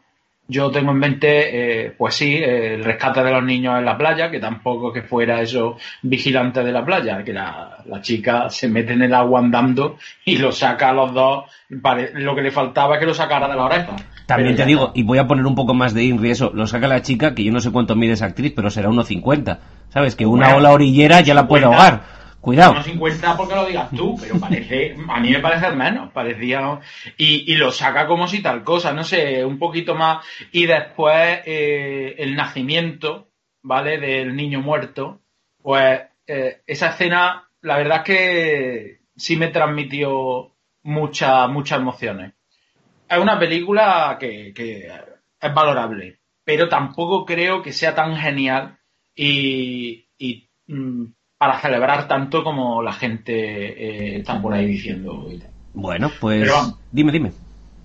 Yo 0.46 0.70
tengo 0.72 0.92
en 0.92 1.00
mente, 1.00 1.86
eh, 1.86 1.96
pues 1.98 2.16
sí, 2.16 2.36
el 2.36 2.84
rescate 2.84 3.24
de 3.24 3.32
los 3.32 3.44
niños 3.44 3.80
en 3.80 3.86
la 3.86 3.98
playa, 3.98 4.30
que 4.30 4.40
tampoco 4.40 4.92
que 4.92 5.02
fuera 5.02 5.42
eso 5.42 5.78
vigilante 6.02 6.64
de 6.64 6.72
la 6.72 6.84
playa, 6.84 7.24
que 7.24 7.32
la, 7.32 7.78
chica 8.02 8.50
se 8.50 8.68
mete 8.68 8.92
en 8.92 9.04
el 9.04 9.14
agua 9.14 9.40
andando 9.40 9.98
y 10.26 10.38
lo 10.38 10.52
saca 10.52 10.90
a 10.90 10.94
los 10.94 11.14
dos. 11.14 11.46
Lo 11.70 12.36
que 12.36 12.42
le 12.42 12.52
faltaba 12.52 12.96
es 12.96 13.00
que 13.00 13.06
lo 13.06 13.14
sacara 13.14 13.48
de 13.48 13.56
la 13.56 13.64
oreja. 13.64 13.96
También 14.26 14.56
te 14.56 14.66
digo, 14.66 14.92
y 14.94 15.04
voy 15.04 15.18
a 15.18 15.28
poner 15.28 15.46
un 15.46 15.56
poco 15.56 15.74
más 15.74 15.94
de 15.94 16.04
INRI 16.04 16.32
eso, 16.32 16.52
lo 16.54 16.68
saca 16.68 16.88
la 16.88 17.02
chica, 17.02 17.34
que 17.34 17.44
yo 17.44 17.52
no 17.54 17.62
sé 17.62 17.72
cuánto 17.72 17.96
mide 17.96 18.14
esa 18.14 18.26
actriz, 18.26 18.52
pero 18.54 18.70
será 18.70 18.90
1,50. 18.90 19.60
¿Sabes? 19.90 20.16
Que 20.16 20.26
una 20.26 20.56
ola 20.56 20.72
orillera 20.72 21.22
ya 21.22 21.34
la 21.34 21.48
puede 21.48 21.66
ahogar. 21.66 22.02
Cuidado. 22.44 22.74
No 22.74 22.84
50 22.84 23.38
porque 23.38 23.56
lo 23.56 23.66
digas 23.66 23.90
tú, 23.92 24.18
pero 24.20 24.38
parece, 24.38 24.98
a 25.08 25.20
mí 25.22 25.32
me 25.32 25.40
parece 25.40 25.72
menos, 25.72 26.12
parecía, 26.12 26.82
y, 27.16 27.56
lo 27.56 27.72
saca 27.72 28.06
como 28.06 28.28
si 28.28 28.42
tal 28.42 28.66
cosa, 28.66 28.92
no 28.92 29.06
sé, 29.06 29.46
un 29.46 29.58
poquito 29.58 29.96
más, 29.96 30.26
y 30.52 30.66
después 30.66 31.40
eh, 31.46 32.16
el 32.18 32.36
nacimiento, 32.36 33.30
¿vale? 33.62 33.98
Del 33.98 34.36
niño 34.36 34.60
muerto, 34.60 35.22
pues 35.62 36.02
eh, 36.28 36.60
esa 36.68 36.90
escena, 36.90 37.50
la 37.62 37.78
verdad 37.78 38.00
es 38.00 38.04
que 38.04 39.00
sí 39.16 39.38
me 39.38 39.48
transmitió 39.48 40.52
muchas, 40.82 41.48
muchas 41.48 41.80
emociones. 41.80 42.34
Es 43.08 43.20
una 43.20 43.40
película 43.40 44.18
que, 44.20 44.50
es 44.50 45.54
valorable, 45.54 46.20
pero 46.44 46.68
tampoco 46.68 47.24
creo 47.24 47.62
que 47.62 47.72
sea 47.72 47.96
tan 47.96 48.18
genial 48.18 48.80
y, 49.16 50.10
y 50.18 50.50
mm, 50.68 51.06
para 51.44 51.60
celebrar 51.60 52.08
tanto 52.08 52.42
como 52.42 52.82
la 52.82 52.94
gente 52.94 53.34
eh, 53.34 54.20
está 54.20 54.42
por 54.42 54.54
ahí 54.54 54.66
diciendo. 54.66 55.28
Bueno, 55.74 56.10
pues 56.22 56.50
dime, 56.90 57.12
dime. 57.12 57.34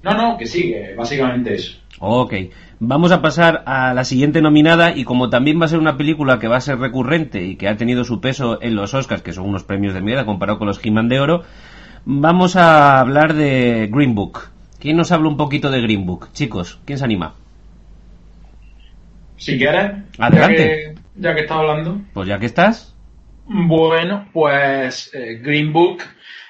No, 0.05 0.13
no, 0.13 0.39
que 0.39 0.47
sigue, 0.47 0.95
básicamente 0.95 1.55
eso. 1.55 1.77
Ok, 1.99 2.35
vamos 2.79 3.11
a 3.11 3.21
pasar 3.21 3.65
a 3.67 3.95
la 3.95 4.05
siguiente 4.05 4.41
nominada 4.41 4.97
y 4.97 5.03
como 5.03 5.29
también 5.29 5.61
va 5.61 5.65
a 5.65 5.69
ser 5.69 5.81
una 5.81 5.97
película 5.97 6.39
que 6.39 6.47
va 6.47 6.59
a 6.59 6.61
ser 6.61 6.79
recurrente 6.79 7.43
y 7.43 7.57
que 7.57 7.67
ha 7.67 7.77
tenido 7.77 8.05
su 8.05 8.21
peso 8.21 8.63
en 8.63 8.77
los 8.77 8.95
Oscars, 8.95 9.23
que 9.23 9.33
son 9.33 9.49
unos 9.49 9.65
premios 9.65 9.93
de 9.93 10.03
mierda 10.03 10.25
comparado 10.25 10.61
con 10.61 10.69
los 10.69 10.79
He-Man 10.81 11.09
de 11.09 11.19
Oro, 11.19 11.43
vamos 12.05 12.55
a 12.55 13.01
hablar 13.01 13.35
de 13.35 13.89
Green 13.91 14.15
Book. 14.15 14.51
¿Quién 14.79 14.97
nos 14.97 15.11
habla 15.11 15.31
un 15.31 15.37
poquito 15.37 15.69
de 15.69 15.81
Green 15.81 16.07
Book? 16.07 16.29
Chicos, 16.33 16.79
¿quién 16.85 16.97
se 16.97 17.05
anima? 17.05 17.35
Si 19.37 19.59
quieres. 19.59 19.97
Adelante. 20.17 20.59
Ya 20.59 20.65
que, 20.65 20.95
ya 21.17 21.35
que 21.35 21.41
estás 21.41 21.57
hablando. 21.57 22.01
Pues 22.15 22.29
ya 22.29 22.39
que 22.39 22.47
estás. 22.47 22.95
Bueno, 23.51 24.29
pues 24.31 25.11
eh, 25.15 25.39
Green 25.41 25.73
Book 25.73 26.03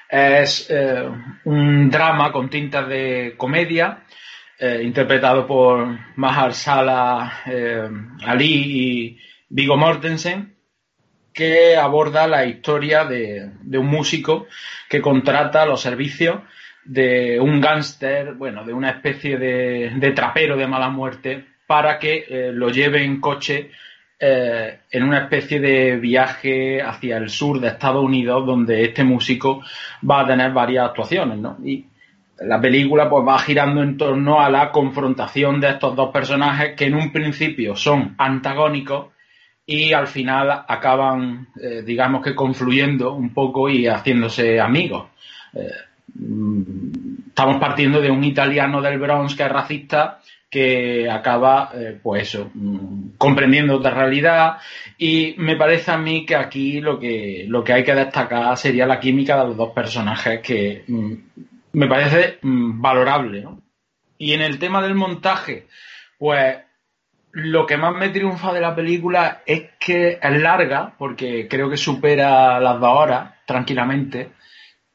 es 0.09 0.69
eh, 0.69 1.09
un 1.45 1.89
drama 1.89 2.29
con 2.29 2.49
tintas 2.49 2.89
de 2.89 3.35
comedia, 3.37 4.03
eh, 4.59 4.81
interpretado 4.83 5.47
por 5.47 5.97
Mahar 6.17 6.53
Sala 6.53 7.41
Ali 8.25 8.53
y 8.53 9.17
Vigo 9.47 9.77
Mortensen, 9.77 10.55
que 11.31 11.77
aborda 11.77 12.27
la 12.27 12.45
historia 12.45 13.05
de, 13.05 13.49
un 13.77 13.87
músico 13.87 14.47
que 14.89 14.99
contrata 14.99 15.65
los 15.65 15.79
servicios 15.79 16.41
de 16.83 17.39
un 17.39 17.61
gángster, 17.61 18.33
bueno, 18.33 18.65
de 18.65 18.73
una 18.73 18.89
especie 18.89 19.37
de, 19.37 19.91
de, 19.95 20.11
trapero 20.11 20.57
de 20.57 20.67
mala 20.67 20.89
muerte, 20.89 21.45
para 21.65 21.97
que 21.97 22.51
lo 22.51 22.69
lleve 22.69 23.05
en 23.05 23.21
coche 23.21 23.71
eh, 24.21 24.79
en 24.91 25.03
una 25.03 25.19
especie 25.19 25.61
de 25.61 25.95
viaje 25.97 26.81
hacia 26.81 27.15
el 27.17 27.29
sur 27.29 27.59
de 27.59 27.69
Estados 27.69 28.03
Unidos 28.03 28.45
donde 28.45 28.83
este 28.83 29.03
músico 29.03 29.61
va 30.09 30.21
a 30.21 30.27
tener 30.27 30.51
varias 30.51 30.89
actuaciones, 30.89 31.37
¿no? 31.37 31.57
Y 31.63 31.85
la 32.41 32.59
película 32.59 33.09
pues 33.09 33.25
va 33.25 33.39
girando 33.39 33.81
en 33.81 33.95
torno 33.97 34.41
a 34.41 34.49
la 34.49 34.71
confrontación 34.71 35.61
de 35.61 35.69
estos 35.69 35.95
dos 35.95 36.11
personajes 36.11 36.75
que 36.75 36.85
en 36.85 36.95
un 36.95 37.11
principio 37.13 37.75
son 37.77 38.15
antagónicos 38.17 39.07
y 39.65 39.93
al 39.93 40.07
final 40.07 40.65
acaban, 40.67 41.47
eh, 41.61 41.83
digamos 41.85 42.23
que 42.23 42.35
confluyendo 42.35 43.13
un 43.13 43.33
poco 43.33 43.69
y 43.69 43.87
haciéndose 43.87 44.59
amigos. 44.59 45.07
Eh, 45.53 45.71
mm, 46.15 47.27
estamos 47.27 47.57
partiendo 47.57 48.01
de 48.01 48.11
un 48.11 48.23
italiano 48.23 48.81
del 48.81 48.99
Bronx 48.99 49.35
que 49.35 49.43
es 49.43 49.51
racista 49.51 50.19
que 50.49 51.09
acaba, 51.09 51.71
eh, 51.75 51.99
pues 52.01 52.23
eso, 52.23 52.49
mm, 52.53 53.17
comprendiendo 53.17 53.75
otra 53.75 53.91
realidad. 53.91 54.57
Y 54.97 55.35
me 55.37 55.55
parece 55.55 55.91
a 55.91 55.97
mí 55.97 56.25
que 56.25 56.35
aquí 56.35 56.81
lo 56.81 56.99
que, 56.99 57.45
lo 57.47 57.63
que 57.63 57.73
hay 57.73 57.83
que 57.83 57.93
destacar 57.93 58.57
sería 58.57 58.87
la 58.87 58.99
química 58.99 59.37
de 59.39 59.47
los 59.49 59.57
dos 59.57 59.71
personajes, 59.73 60.41
que 60.41 60.83
mm, 60.87 61.13
me 61.73 61.87
parece 61.87 62.39
mm, 62.41 62.81
valorable. 62.81 63.41
¿no? 63.41 63.61
Y 64.17 64.33
en 64.33 64.41
el 64.41 64.59
tema 64.59 64.81
del 64.81 64.95
montaje, 64.95 65.67
pues 66.17 66.57
lo 67.31 67.65
que 67.65 67.77
más 67.77 67.95
me 67.95 68.09
triunfa 68.09 68.51
de 68.53 68.61
la 68.61 68.75
película 68.75 69.43
es 69.45 69.71
que 69.79 70.19
es 70.21 70.41
larga, 70.41 70.95
porque 70.97 71.47
creo 71.47 71.69
que 71.69 71.77
supera 71.77 72.59
las 72.59 72.79
dos 72.79 72.97
horas 72.97 73.33
tranquilamente, 73.45 74.31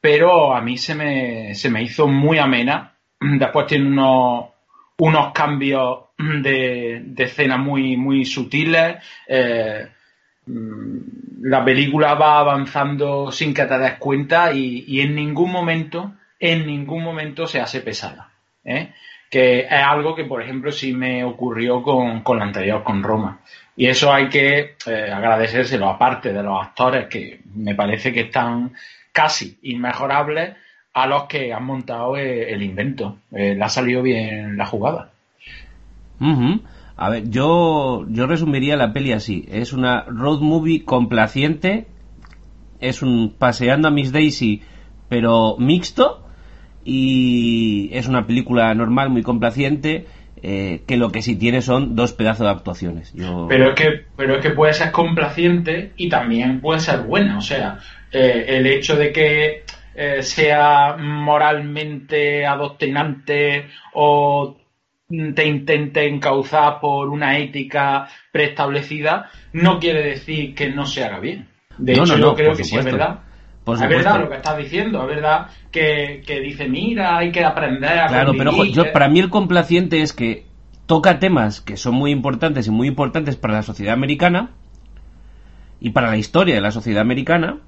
pero 0.01 0.53
a 0.53 0.61
mí 0.61 0.77
se 0.77 0.95
me, 0.95 1.55
se 1.55 1.69
me 1.69 1.81
hizo 1.81 2.07
muy 2.07 2.37
amena. 2.39 2.93
Después 3.19 3.67
tiene 3.67 3.87
unos, 3.87 4.54
unos 4.97 5.31
cambios 5.33 5.99
de, 6.17 7.03
escena 7.17 7.57
muy, 7.57 7.97
muy 7.97 8.25
sutiles. 8.25 8.97
Eh, 9.27 9.87
mm, 10.45 10.97
la 11.43 11.63
película 11.63 12.15
va 12.15 12.39
avanzando 12.39 13.31
sin 13.31 13.53
que 13.53 13.65
te 13.65 13.77
des 13.77 13.93
cuenta 13.95 14.51
y, 14.51 14.99
en 14.99 15.15
ningún 15.15 15.51
momento, 15.51 16.13
en 16.39 16.65
ningún 16.65 17.03
momento 17.03 17.45
se 17.45 17.59
hace 17.59 17.81
pesada. 17.81 18.31
¿eh? 18.63 18.93
Que 19.29 19.59
es 19.61 19.71
algo 19.71 20.15
que, 20.15 20.23
por 20.23 20.41
ejemplo, 20.41 20.71
sí 20.71 20.93
me 20.93 21.23
ocurrió 21.23 21.83
con, 21.83 22.21
con 22.21 22.39
la 22.39 22.45
anterior, 22.45 22.83
con 22.83 23.03
Roma. 23.03 23.41
Y 23.75 23.87
eso 23.87 24.13
hay 24.13 24.29
que 24.29 24.75
eh, 24.85 25.11
agradecérselo, 25.13 25.89
aparte 25.89 26.31
de 26.31 26.41
los 26.41 26.65
actores 26.65 27.07
que 27.07 27.41
me 27.53 27.75
parece 27.75 28.13
que 28.13 28.21
están 28.21 28.73
casi 29.11 29.59
inmejorables 29.63 30.55
a 30.95 31.07
los 31.07 31.25
que 31.25 31.53
han 31.53 31.65
montado 31.65 32.15
eh, 32.15 32.53
el 32.53 32.63
invento. 32.63 33.17
Eh, 33.33 33.53
le 33.53 33.63
ha 33.63 33.69
salido 33.69 34.01
bien 34.01 34.55
la 34.55 34.65
jugada. 34.65 35.11
A 36.95 37.09
ver, 37.09 37.29
yo, 37.29 38.05
yo 38.07 38.25
resumiría 38.25 38.77
la 38.77 38.93
peli 38.93 39.11
así. 39.11 39.45
Es 39.51 39.73
una 39.73 40.05
road 40.07 40.39
movie 40.39 40.85
complaciente. 40.85 41.87
Es 42.79 43.01
un 43.01 43.35
paseando 43.37 43.89
a 43.89 43.91
Miss 43.91 44.13
Daisy, 44.13 44.61
pero 45.09 45.57
mixto. 45.59 46.25
Y 46.85 47.89
es 47.91 48.07
una 48.07 48.25
película 48.25 48.73
normal, 48.73 49.09
muy 49.09 49.21
complaciente. 49.21 50.05
Eh, 50.41 50.83
que 50.87 50.95
lo 50.95 51.11
que 51.11 51.21
sí 51.21 51.35
tiene 51.35 51.61
son 51.61 51.95
dos 51.95 52.13
pedazos 52.13 52.45
de 52.45 52.51
actuaciones. 52.51 53.13
Pero, 53.49 53.69
es 53.69 53.75
que, 53.75 54.05
pero 54.15 54.35
es 54.35 54.41
que 54.41 54.51
puede 54.51 54.73
ser 54.73 54.91
complaciente 54.91 55.91
y 55.97 56.07
también 56.07 56.61
puede 56.61 56.79
ser 56.79 57.01
buena. 57.01 57.37
O 57.37 57.41
sea, 57.41 57.79
eh, 58.11 58.45
el 58.47 58.67
hecho 58.67 58.95
de 58.95 59.11
que 59.11 59.63
eh, 59.95 60.23
sea 60.23 60.97
moralmente 60.97 62.45
adoctrinante 62.45 63.67
o 63.93 64.57
te 65.07 65.47
intente 65.47 66.07
encauzar 66.07 66.79
por 66.79 67.09
una 67.09 67.37
ética 67.37 68.07
preestablecida, 68.31 69.29
no 69.53 69.79
quiere 69.79 70.03
decir 70.03 70.55
que 70.55 70.69
no 70.69 70.85
se 70.85 71.03
haga 71.03 71.19
bien. 71.19 71.47
De 71.77 71.93
hecho, 71.93 72.17
yo 72.17 72.35
creo 72.35 72.55
que 72.55 72.63
sí 72.63 72.75
es 72.75 72.85
verdad. 72.85 73.19
es 73.67 73.79
verdad 73.79 74.19
lo 74.19 74.29
que 74.29 74.35
estás 74.35 74.57
diciendo, 74.57 75.01
es 75.03 75.15
verdad 75.15 75.47
que, 75.71 76.21
dice, 76.43 76.67
mira, 76.67 77.17
hay 77.17 77.31
que 77.31 77.43
aprender 77.43 77.99
a 77.99 78.07
Claro, 78.07 78.33
pero 78.37 78.63
yo, 78.65 78.91
para 78.91 79.07
mí 79.07 79.19
el 79.19 79.29
complaciente 79.29 80.01
es 80.01 80.13
que 80.13 80.45
toca 80.85 81.19
temas 81.19 81.61
que 81.61 81.77
son 81.77 81.95
muy 81.95 82.11
importantes 82.11 82.67
y 82.67 82.71
muy 82.71 82.87
importantes 82.87 83.35
para 83.35 83.55
la 83.55 83.63
sociedad 83.63 83.93
americana 83.93 84.51
y 85.79 85.91
para 85.91 86.09
la 86.09 86.17
historia 86.17 86.55
de 86.55 86.61
la 86.61 86.71
sociedad 86.71 87.01
americana, 87.01 87.59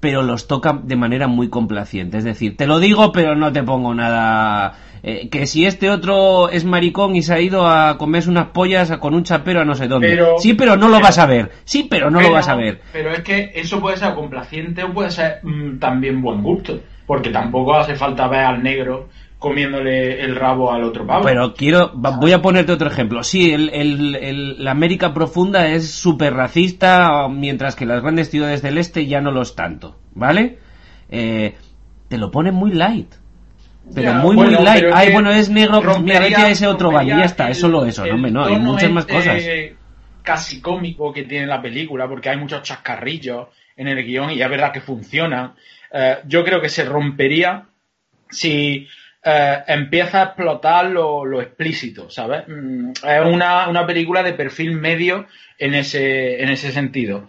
pero 0.00 0.22
los 0.22 0.46
toca 0.46 0.80
de 0.82 0.96
manera 0.96 1.28
muy 1.28 1.48
complaciente. 1.48 2.18
Es 2.18 2.24
decir, 2.24 2.56
te 2.56 2.66
lo 2.66 2.80
digo, 2.80 3.12
pero 3.12 3.36
no 3.36 3.52
te 3.52 3.62
pongo 3.62 3.94
nada. 3.94 4.74
Eh, 5.02 5.28
que 5.30 5.46
si 5.46 5.64
este 5.64 5.88
otro 5.88 6.50
es 6.50 6.64
maricón 6.64 7.16
y 7.16 7.22
se 7.22 7.32
ha 7.32 7.40
ido 7.40 7.66
a 7.66 7.96
comerse 7.96 8.28
unas 8.28 8.48
pollas 8.48 8.90
con 8.98 9.14
un 9.14 9.24
chapero 9.24 9.60
a 9.60 9.64
no 9.64 9.74
sé 9.74 9.88
dónde. 9.88 10.18
sí, 10.38 10.54
pero 10.54 10.76
no 10.76 10.88
lo 10.88 11.00
vas 11.00 11.18
a 11.18 11.26
ver. 11.26 11.50
Sí, 11.64 11.86
pero 11.88 12.10
no 12.10 12.20
lo 12.20 12.32
vas 12.32 12.48
a 12.48 12.54
ver. 12.54 12.80
Pero 12.92 13.10
es 13.10 13.20
que 13.20 13.52
eso 13.54 13.80
puede 13.80 13.96
ser 13.96 14.14
complaciente 14.14 14.82
o 14.82 14.92
puede 14.92 15.10
ser 15.10 15.40
mm, 15.42 15.78
también 15.78 16.20
buen 16.20 16.42
gusto. 16.42 16.80
Porque 17.06 17.30
tampoco 17.30 17.74
hace 17.74 17.94
falta 17.94 18.28
ver 18.28 18.40
al 18.40 18.62
negro 18.62 19.08
comiéndole 19.40 20.20
el 20.22 20.36
rabo 20.36 20.70
al 20.70 20.84
otro 20.84 21.06
pavo. 21.06 21.24
Pero 21.24 21.54
quiero, 21.54 21.90
voy 21.94 22.32
a 22.32 22.42
ponerte 22.42 22.72
otro 22.72 22.88
ejemplo. 22.88 23.24
Sí, 23.24 23.52
el, 23.52 24.62
la 24.62 24.70
América 24.70 25.14
profunda 25.14 25.66
es 25.66 25.90
súper 25.90 26.34
racista, 26.34 27.26
mientras 27.28 27.74
que 27.74 27.86
las 27.86 28.02
grandes 28.02 28.30
ciudades 28.30 28.60
del 28.60 28.76
este 28.76 29.06
ya 29.06 29.22
no 29.22 29.32
lo 29.32 29.40
es 29.40 29.56
tanto, 29.56 29.96
¿vale? 30.12 30.58
Eh, 31.08 31.54
te 32.08 32.18
lo 32.18 32.30
pone 32.30 32.52
muy 32.52 32.72
light. 32.72 33.14
Pero 33.94 34.12
muy, 34.16 34.36
muy 34.36 34.50
light. 34.50 34.84
Ay, 34.92 35.10
bueno, 35.10 35.30
es 35.30 35.48
negro, 35.48 35.80
pues 35.82 36.00
mira, 36.00 36.50
ese 36.50 36.66
otro 36.66 36.92
baño, 36.92 37.16
ya 37.16 37.24
está, 37.24 37.48
es 37.48 37.58
solo 37.58 37.86
eso, 37.86 38.04
no, 38.04 38.18
no, 38.18 38.44
hay 38.44 38.58
muchas 38.58 38.90
más 38.90 39.06
cosas. 39.06 39.42
casi 40.22 40.60
cómico 40.60 41.14
que 41.14 41.22
tiene 41.22 41.46
la 41.46 41.62
película, 41.62 42.06
porque 42.06 42.28
hay 42.28 42.36
muchos 42.36 42.62
chascarrillos 42.62 43.48
en 43.74 43.88
el 43.88 44.04
guion 44.04 44.32
y 44.32 44.42
es 44.42 44.50
verdad 44.50 44.70
que 44.70 44.82
funciona. 44.82 45.54
Eh, 45.90 46.18
yo 46.26 46.44
creo 46.44 46.60
que 46.60 46.68
se 46.68 46.84
rompería 46.84 47.64
si 48.28 48.86
eh, 49.22 49.58
empieza 49.66 50.20
a 50.20 50.24
explotar 50.26 50.86
lo, 50.86 51.42
explícito, 51.42 52.08
¿sabes? 52.10 52.44
Mm, 52.48 52.90
es 52.90 53.26
una, 53.26 53.68
una, 53.68 53.86
película 53.86 54.22
de 54.22 54.32
perfil 54.32 54.72
medio 54.72 55.26
en 55.58 55.74
ese, 55.74 56.42
en 56.42 56.48
ese 56.48 56.72
sentido. 56.72 57.28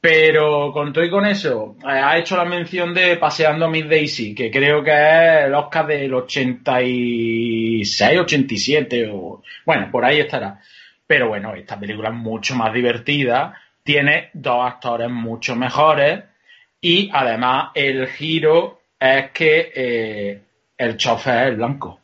Pero 0.00 0.72
con 0.72 0.92
y 0.96 1.10
con 1.10 1.26
eso, 1.26 1.76
eh, 1.82 1.88
ha 1.88 2.18
hecho 2.18 2.36
la 2.36 2.44
mención 2.46 2.94
de 2.94 3.16
Paseando 3.18 3.66
a 3.66 3.68
Miss 3.68 3.88
Daisy, 3.88 4.34
que 4.34 4.50
creo 4.50 4.82
que 4.82 4.90
es 4.90 5.46
el 5.46 5.54
Oscar 5.54 5.86
del 5.86 6.12
86, 6.14 8.18
87, 8.18 9.10
o 9.12 9.42
bueno, 9.66 9.88
por 9.92 10.04
ahí 10.04 10.18
estará. 10.20 10.58
Pero 11.06 11.28
bueno, 11.28 11.54
esta 11.54 11.78
película 11.78 12.08
es 12.08 12.14
mucho 12.14 12.56
más 12.56 12.72
divertida, 12.72 13.54
tiene 13.84 14.30
dos 14.32 14.66
actores 14.66 15.10
mucho 15.10 15.54
mejores 15.54 16.24
y 16.80 17.10
además 17.12 17.70
el 17.74 18.06
giro 18.08 18.80
es 18.98 19.30
que 19.32 19.72
eh, 19.74 20.40
el 20.80 20.96
chofer 20.96 21.52
es 21.52 21.56
blanco. 21.58 22.00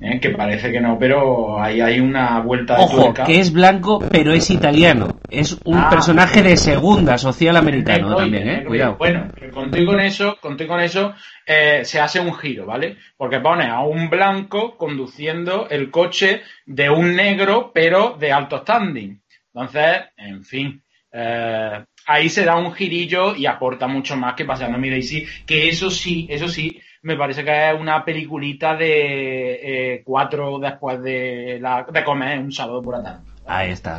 ¿eh? 0.00 0.18
Que 0.20 0.30
parece 0.30 0.72
que 0.72 0.80
no, 0.80 0.98
pero 0.98 1.62
ahí 1.62 1.80
hay 1.80 2.00
una 2.00 2.40
vuelta 2.40 2.76
de 2.76 2.82
Ojo, 2.82 3.14
que 3.14 3.38
es 3.38 3.52
blanco, 3.52 4.00
pero 4.10 4.32
es 4.32 4.50
italiano. 4.50 5.20
Es 5.30 5.56
un 5.64 5.78
ah. 5.78 5.88
personaje 5.88 6.42
de 6.42 6.56
segunda, 6.56 7.16
social 7.16 7.56
americano 7.56 8.16
también, 8.16 8.48
¿eh? 8.48 8.64
Cuidado. 8.64 8.96
Bueno, 8.98 9.30
contigo 9.52 9.92
con 9.92 10.00
eso, 10.00 10.36
contigo 10.40 10.70
con 10.70 10.80
eso 10.80 11.14
eh, 11.46 11.84
se 11.84 12.00
hace 12.00 12.18
un 12.18 12.34
giro, 12.34 12.66
¿vale? 12.66 12.96
Porque 13.16 13.38
pone 13.38 13.66
a 13.66 13.80
un 13.80 14.10
blanco 14.10 14.76
conduciendo 14.76 15.68
el 15.70 15.90
coche 15.92 16.42
de 16.66 16.90
un 16.90 17.14
negro, 17.14 17.70
pero 17.72 18.16
de 18.18 18.32
alto 18.32 18.58
standing. 18.58 19.20
Entonces, 19.54 19.96
en 20.16 20.44
fin. 20.44 20.82
Eh, 21.12 21.84
ahí 22.06 22.28
se 22.28 22.44
da 22.44 22.56
un 22.56 22.72
girillo 22.72 23.34
y 23.36 23.46
aporta 23.46 23.86
mucho 23.86 24.16
más 24.16 24.34
que 24.34 24.44
paseando 24.44 24.76
mi 24.76 24.90
Daisy, 24.90 25.24
que 25.46 25.68
eso 25.68 25.90
sí, 25.90 26.26
eso 26.28 26.48
sí, 26.48 26.80
me 27.02 27.16
parece 27.16 27.44
que 27.44 27.70
es 27.70 27.80
una 27.80 28.04
peliculita 28.04 28.76
de 28.76 29.94
eh, 29.94 30.02
cuatro 30.04 30.58
después 30.58 31.02
de, 31.02 31.58
la, 31.60 31.86
de 31.90 32.04
comer 32.04 32.38
un 32.38 32.52
sábado 32.52 32.82
por 32.82 32.96
la 32.96 33.02
tarde. 33.02 33.20
Ahí 33.46 33.70
está. 33.70 33.98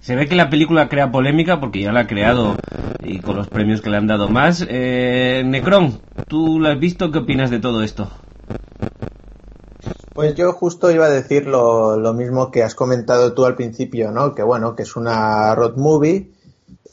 Se 0.00 0.14
ve 0.14 0.26
que 0.26 0.36
la 0.36 0.48
película 0.48 0.88
crea 0.88 1.10
polémica 1.10 1.58
porque 1.58 1.82
ya 1.82 1.92
la 1.92 2.00
ha 2.00 2.06
creado 2.06 2.56
y 3.02 3.18
con 3.18 3.36
los 3.36 3.48
premios 3.48 3.80
que 3.80 3.90
le 3.90 3.96
han 3.96 4.06
dado 4.06 4.28
más. 4.28 4.64
Eh, 4.68 5.42
Necron, 5.44 6.00
¿tú 6.28 6.60
lo 6.60 6.68
has 6.68 6.78
visto? 6.78 7.10
¿Qué 7.10 7.18
opinas 7.18 7.50
de 7.50 7.58
todo 7.58 7.82
esto? 7.82 8.08
Pues 10.14 10.34
yo 10.34 10.52
justo 10.52 10.90
iba 10.90 11.06
a 11.06 11.10
decir 11.10 11.46
lo, 11.46 11.98
lo 11.98 12.12
mismo 12.12 12.50
que 12.50 12.62
has 12.62 12.74
comentado 12.74 13.34
tú 13.34 13.44
al 13.44 13.56
principio, 13.56 14.10
¿no? 14.10 14.34
Que 14.34 14.42
bueno, 14.42 14.74
que 14.74 14.82
es 14.82 14.96
una 14.96 15.54
road 15.54 15.76
movie 15.76 16.30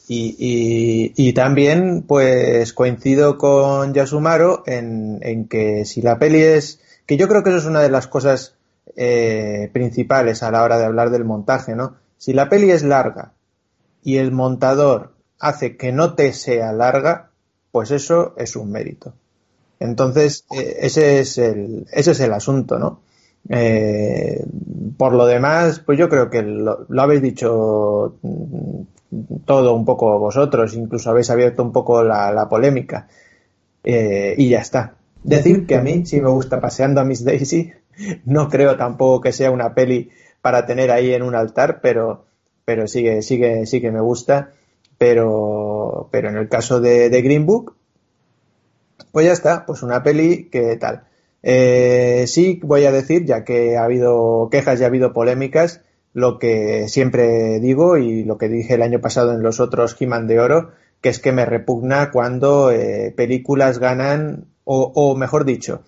y, 0.07 1.13
y, 1.15 1.33
también, 1.33 2.03
pues 2.03 2.73
coincido 2.73 3.37
con 3.37 3.93
Yasumaro 3.93 4.63
en, 4.67 5.19
en, 5.21 5.47
que 5.47 5.85
si 5.85 6.01
la 6.01 6.19
peli 6.19 6.41
es, 6.41 6.79
que 7.05 7.17
yo 7.17 7.27
creo 7.27 7.43
que 7.43 7.49
eso 7.49 7.59
es 7.59 7.65
una 7.65 7.81
de 7.81 7.89
las 7.89 8.07
cosas 8.07 8.55
eh, 8.95 9.69
principales 9.73 10.43
a 10.43 10.51
la 10.51 10.63
hora 10.63 10.77
de 10.77 10.85
hablar 10.85 11.09
del 11.09 11.25
montaje, 11.25 11.75
¿no? 11.75 11.95
Si 12.17 12.33
la 12.33 12.49
peli 12.49 12.71
es 12.71 12.83
larga 12.83 13.33
y 14.03 14.17
el 14.17 14.31
montador 14.31 15.13
hace 15.39 15.75
que 15.75 15.91
no 15.91 16.13
te 16.13 16.33
sea 16.33 16.71
larga, 16.71 17.31
pues 17.71 17.91
eso 17.91 18.35
es 18.37 18.55
un 18.55 18.71
mérito. 18.71 19.13
Entonces, 19.79 20.45
eh, 20.51 20.77
ese 20.81 21.19
es 21.19 21.37
el, 21.37 21.87
ese 21.91 22.11
es 22.11 22.19
el 22.19 22.33
asunto, 22.33 22.79
¿no? 22.79 23.01
Eh, 23.49 24.43
por 24.97 25.13
lo 25.13 25.25
demás, 25.25 25.79
pues 25.79 25.99
yo 25.99 26.09
creo 26.09 26.29
que 26.29 26.41
lo, 26.41 26.85
lo 26.89 27.01
habéis 27.01 27.21
dicho 27.21 28.15
todo 29.45 29.75
un 29.75 29.85
poco 29.85 30.19
vosotros, 30.19 30.73
incluso 30.75 31.09
habéis 31.09 31.29
abierto 31.29 31.63
un 31.63 31.71
poco 31.71 32.03
la, 32.03 32.47
polémica. 32.49 33.07
Eh, 33.83 34.35
y 34.37 34.49
ya 34.49 34.59
está. 34.59 34.95
Decir 35.23 35.65
que 35.65 35.75
a 35.75 35.81
mí 35.81 36.05
sí 36.05 36.21
me 36.21 36.29
gusta 36.29 36.59
paseando 36.59 37.01
a 37.01 37.05
Miss 37.05 37.23
Daisy. 37.23 37.73
No 38.25 38.49
creo 38.49 38.75
tampoco 38.75 39.21
que 39.21 39.31
sea 39.31 39.51
una 39.51 39.73
peli 39.73 40.09
para 40.41 40.65
tener 40.65 40.91
ahí 40.91 41.13
en 41.13 41.23
un 41.23 41.33
altar, 41.33 41.79
pero, 41.81 42.25
pero 42.65 42.89
sigue, 42.89 43.21
sigue, 43.21 43.65
sí 43.65 43.79
que 43.79 43.89
me 43.89 44.01
gusta. 44.01 44.51
Pero, 44.97 46.09
pero 46.11 46.27
en 46.27 46.35
el 46.35 46.49
caso 46.49 46.81
de, 46.81 47.09
Green 47.21 47.45
Book, 47.45 47.73
pues 49.13 49.27
ya 49.27 49.31
está, 49.31 49.65
pues 49.65 49.81
una 49.81 50.03
peli 50.03 50.49
que 50.49 50.75
tal. 50.75 51.05
Eh, 51.47 52.25
sí 52.25 52.59
voy 52.63 52.85
a 52.85 52.91
decir, 52.91 53.23
ya 53.23 53.43
que 53.43 53.77
ha 53.77 53.83
habido 53.83 54.49
quejas 54.51 54.81
y 54.81 54.83
ha 54.83 54.87
habido 54.87 55.13
polémicas, 55.13 55.81
lo 56.11 56.39
que 56.39 56.87
siempre 56.87 57.59
digo 57.59 57.97
y 57.97 58.23
lo 58.23 58.39
que 58.39 58.49
dije 58.49 58.73
el 58.73 58.81
año 58.81 58.99
pasado 58.99 59.31
en 59.31 59.43
los 59.43 59.59
otros 59.59 59.95
he 59.99 60.05
de 60.05 60.39
Oro, 60.39 60.71
que 61.01 61.09
es 61.09 61.19
que 61.19 61.31
me 61.31 61.45
repugna 61.45 62.09
cuando 62.09 62.71
eh, 62.71 63.13
películas 63.15 63.77
ganan, 63.77 64.45
o, 64.63 65.15
mejor 65.15 65.45
dicho, 65.45 65.83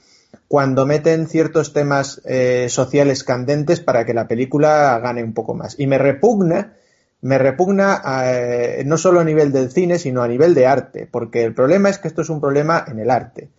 cuando 0.48 0.86
meten 0.86 1.28
ciertos 1.28 1.74
temas 1.74 2.22
eh, 2.26 2.67
sociales 2.70 3.24
candentes 3.24 3.80
para 3.80 4.06
que 4.06 4.13
la 4.13 4.28
película 4.28 5.00
gane 5.00 5.24
un 5.24 5.34
poco 5.34 5.56
más. 5.56 5.80
Y 5.80 5.88
me 5.88 5.98
repugna, 5.98 6.76
me 7.22 7.39
repugna 7.39 8.04
eh, 8.26 8.84
no 8.86 9.00
solo 9.00 9.22
a 9.22 9.24
nivel 9.24 9.52
del 9.52 9.72
cine, 9.72 9.98
sino 9.98 10.22
a 10.22 10.28
nivel 10.28 10.54
de 10.54 10.67
arte, 10.67 11.10
porque 11.12 11.43
el 11.43 11.56
problema 11.56 11.89
es 11.89 11.98
que 11.98 12.10
esto 12.10 12.22
es 12.22 12.30
un 12.30 12.41
problema 12.41 12.86
en 12.88 13.00
el 13.00 13.10
arte. 13.10 13.50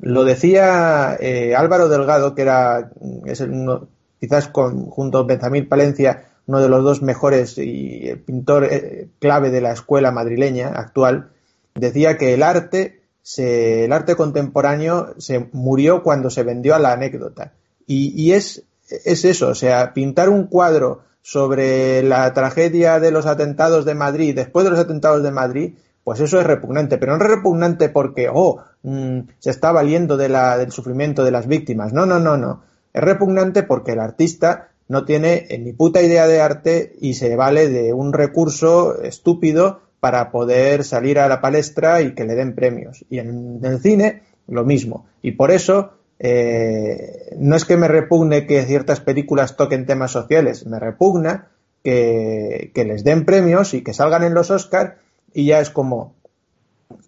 Lo 0.00 0.24
decía 0.24 1.18
Álvaro 1.56 1.88
Delgado, 1.88 2.34
que 2.34 2.42
era 2.42 2.90
es 3.26 3.40
uno, 3.40 3.88
quizás 4.20 4.48
con, 4.48 4.86
junto 4.86 5.18
a 5.18 5.24
Benzamín 5.24 5.68
Palencia, 5.68 6.28
uno 6.46 6.60
de 6.60 6.68
los 6.68 6.82
dos 6.82 7.02
mejores 7.02 7.58
y 7.58 8.08
el 8.08 8.20
pintor 8.20 8.64
eh, 8.64 9.08
clave 9.18 9.50
de 9.50 9.60
la 9.60 9.72
escuela 9.72 10.10
madrileña 10.10 10.68
actual, 10.68 11.30
decía 11.74 12.16
que 12.16 12.34
el 12.34 12.42
arte, 12.42 13.02
se, 13.22 13.84
el 13.84 13.92
arte 13.92 14.16
contemporáneo 14.16 15.14
se 15.18 15.48
murió 15.52 16.02
cuando 16.02 16.30
se 16.30 16.42
vendió 16.42 16.74
a 16.74 16.78
la 16.78 16.92
anécdota. 16.92 17.52
Y, 17.86 18.14
y 18.20 18.32
es, 18.32 18.64
es 18.88 19.24
eso, 19.24 19.48
o 19.48 19.54
sea, 19.54 19.92
pintar 19.92 20.30
un 20.30 20.46
cuadro 20.46 21.02
sobre 21.20 22.02
la 22.02 22.32
tragedia 22.32 22.98
de 22.98 23.10
los 23.10 23.26
atentados 23.26 23.84
de 23.84 23.94
Madrid, 23.94 24.34
después 24.34 24.64
de 24.64 24.70
los 24.70 24.80
atentados 24.80 25.22
de 25.22 25.30
Madrid, 25.30 25.74
pues 26.02 26.20
eso 26.20 26.40
es 26.40 26.46
repugnante, 26.46 26.96
pero 26.96 27.16
no 27.16 27.22
es 27.22 27.30
repugnante 27.30 27.90
porque, 27.90 28.30
oh, 28.32 28.64
mm, 28.82 29.20
se 29.38 29.50
está 29.50 29.72
valiendo 29.72 30.16
del 30.16 30.72
sufrimiento 30.72 31.24
de 31.24 31.30
las 31.30 31.46
víctimas. 31.46 31.92
No, 31.92 32.06
no, 32.06 32.18
no, 32.18 32.36
no. 32.36 32.62
Es 32.92 33.02
repugnante 33.02 33.62
porque 33.62 33.92
el 33.92 34.00
artista 34.00 34.68
no 34.88 35.04
tiene 35.04 35.46
ni 35.58 35.72
puta 35.72 36.02
idea 36.02 36.26
de 36.26 36.40
arte 36.40 36.96
y 37.00 37.14
se 37.14 37.36
vale 37.36 37.68
de 37.68 37.92
un 37.92 38.12
recurso 38.12 39.02
estúpido 39.02 39.80
para 40.00 40.30
poder 40.30 40.84
salir 40.84 41.18
a 41.18 41.28
la 41.28 41.40
palestra 41.40 42.00
y 42.00 42.14
que 42.14 42.24
le 42.24 42.34
den 42.34 42.54
premios. 42.54 43.04
Y 43.10 43.18
en 43.18 43.60
el 43.62 43.80
cine, 43.80 44.22
lo 44.46 44.64
mismo. 44.64 45.06
Y 45.22 45.32
por 45.32 45.50
eso, 45.50 45.92
eh, 46.18 47.36
no 47.36 47.56
es 47.56 47.64
que 47.64 47.76
me 47.76 47.88
repugne 47.88 48.46
que 48.46 48.64
ciertas 48.64 49.00
películas 49.00 49.56
toquen 49.56 49.86
temas 49.86 50.12
sociales, 50.12 50.66
me 50.66 50.78
repugna 50.78 51.48
que, 51.84 52.70
que 52.74 52.84
les 52.84 53.04
den 53.04 53.24
premios 53.24 53.74
y 53.74 53.82
que 53.82 53.92
salgan 53.92 54.24
en 54.24 54.34
los 54.34 54.50
Oscars 54.50 54.94
y 55.34 55.46
ya 55.46 55.60
es 55.60 55.70
como, 55.70 56.14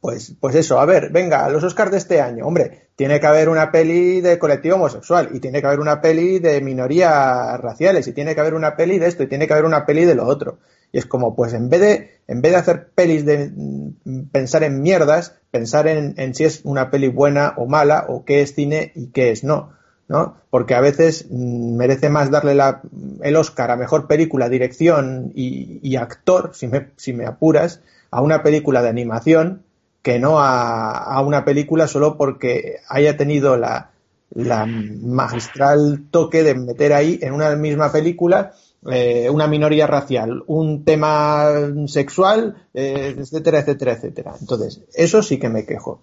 pues, 0.01 0.35
pues 0.41 0.55
eso, 0.55 0.79
a 0.79 0.87
ver, 0.87 1.11
venga, 1.11 1.49
los 1.49 1.65
Oscars 1.65 1.91
de 1.91 1.99
este 1.99 2.21
año, 2.21 2.47
hombre, 2.47 2.89
tiene 2.97 3.19
que 3.21 3.27
haber 3.27 3.49
una 3.49 3.71
peli 3.71 4.21
de 4.21 4.39
colectivo 4.39 4.77
homosexual, 4.77 5.31
y 5.33 5.41
tiene 5.41 5.61
que 5.61 5.67
haber 5.67 5.81
una 5.81 6.01
peli 6.01 6.39
de 6.39 6.61
minorías 6.61 7.59
raciales, 7.61 8.07
y 8.09 8.13
tiene 8.13 8.35
que 8.35 8.41
haber 8.41 8.55
una 8.55 8.77
peli 8.77 8.99
de 8.99 9.07
esto, 9.07 9.23
y 9.23 9.27
tiene 9.27 9.47
que 9.47 9.53
haber 9.55 9.65
una 9.65 9.87
peli 9.87 10.05
de 10.05 10.15
lo 10.15 10.27
otro. 10.27 10.59
Y 10.93 10.99
es 10.99 11.07
como, 11.07 11.35
pues 11.35 11.55
en 11.55 11.69
vez 11.71 11.81
de, 11.81 12.11
en 12.29 12.43
vez 12.43 12.53
de 12.53 12.59
hacer 12.59 12.89
pelis 12.89 13.25
de 13.25 13.51
mm, 13.55 14.29
pensar 14.33 14.65
en 14.65 14.83
mierdas, 14.83 15.37
pensar 15.51 15.87
en, 15.87 16.15
en 16.19 16.35
si 16.35 16.45
es 16.45 16.61
una 16.65 16.91
peli 16.91 17.09
buena 17.09 17.55
o 17.57 17.67
mala, 17.67 18.07
o 18.09 18.25
qué 18.25 18.43
es 18.43 18.55
cine 18.55 18.93
y 18.95 19.09
qué 19.09 19.31
es 19.31 19.45
no. 19.45 19.73
¿no? 20.09 20.37
Porque 20.51 20.75
a 20.75 20.81
veces 20.81 21.27
mm, 21.31 21.77
merece 21.77 22.09
más 22.11 22.31
darle 22.31 22.55
la, 22.55 22.83
el 23.23 23.37
Oscar 23.37 23.71
a 23.71 23.77
mejor 23.77 24.09
película, 24.09 24.49
dirección 24.49 25.31
y, 25.35 25.79
y 25.83 25.97
actor, 25.97 26.51
si 26.53 26.67
me, 26.67 26.91
si 26.97 27.13
me 27.13 27.27
apuras, 27.27 27.81
a 28.11 28.21
una 28.21 28.43
película 28.43 28.83
de 28.83 28.89
animación 28.89 29.63
que 30.03 30.19
no 30.19 30.41
a, 30.41 31.21
una 31.23 31.45
película 31.45 31.87
solo 31.87 32.17
porque 32.17 32.77
haya 32.89 33.17
tenido 33.17 33.57
la, 33.57 33.91
magistral 34.35 36.05
toque 36.11 36.45
de 36.45 36.55
meter 36.55 36.93
ahí 36.93 37.19
en 37.21 37.35
una 37.35 37.57
misma 37.57 37.91
película 37.91 38.53
eh, 38.91 39.29
una 39.29 39.47
minoría 39.47 39.87
racial, 39.87 40.43
un 40.47 40.85
tema 40.85 41.51
sexual, 41.87 42.57
eh, 42.73 43.15
etcétera, 43.19 43.59
etcétera, 43.59 43.93
etcétera. 43.93 44.35
Entonces, 44.41 44.83
eso 44.95 45.23
sí 45.23 45.39
que 45.39 45.51
me 45.51 45.67
quejo. 45.67 46.01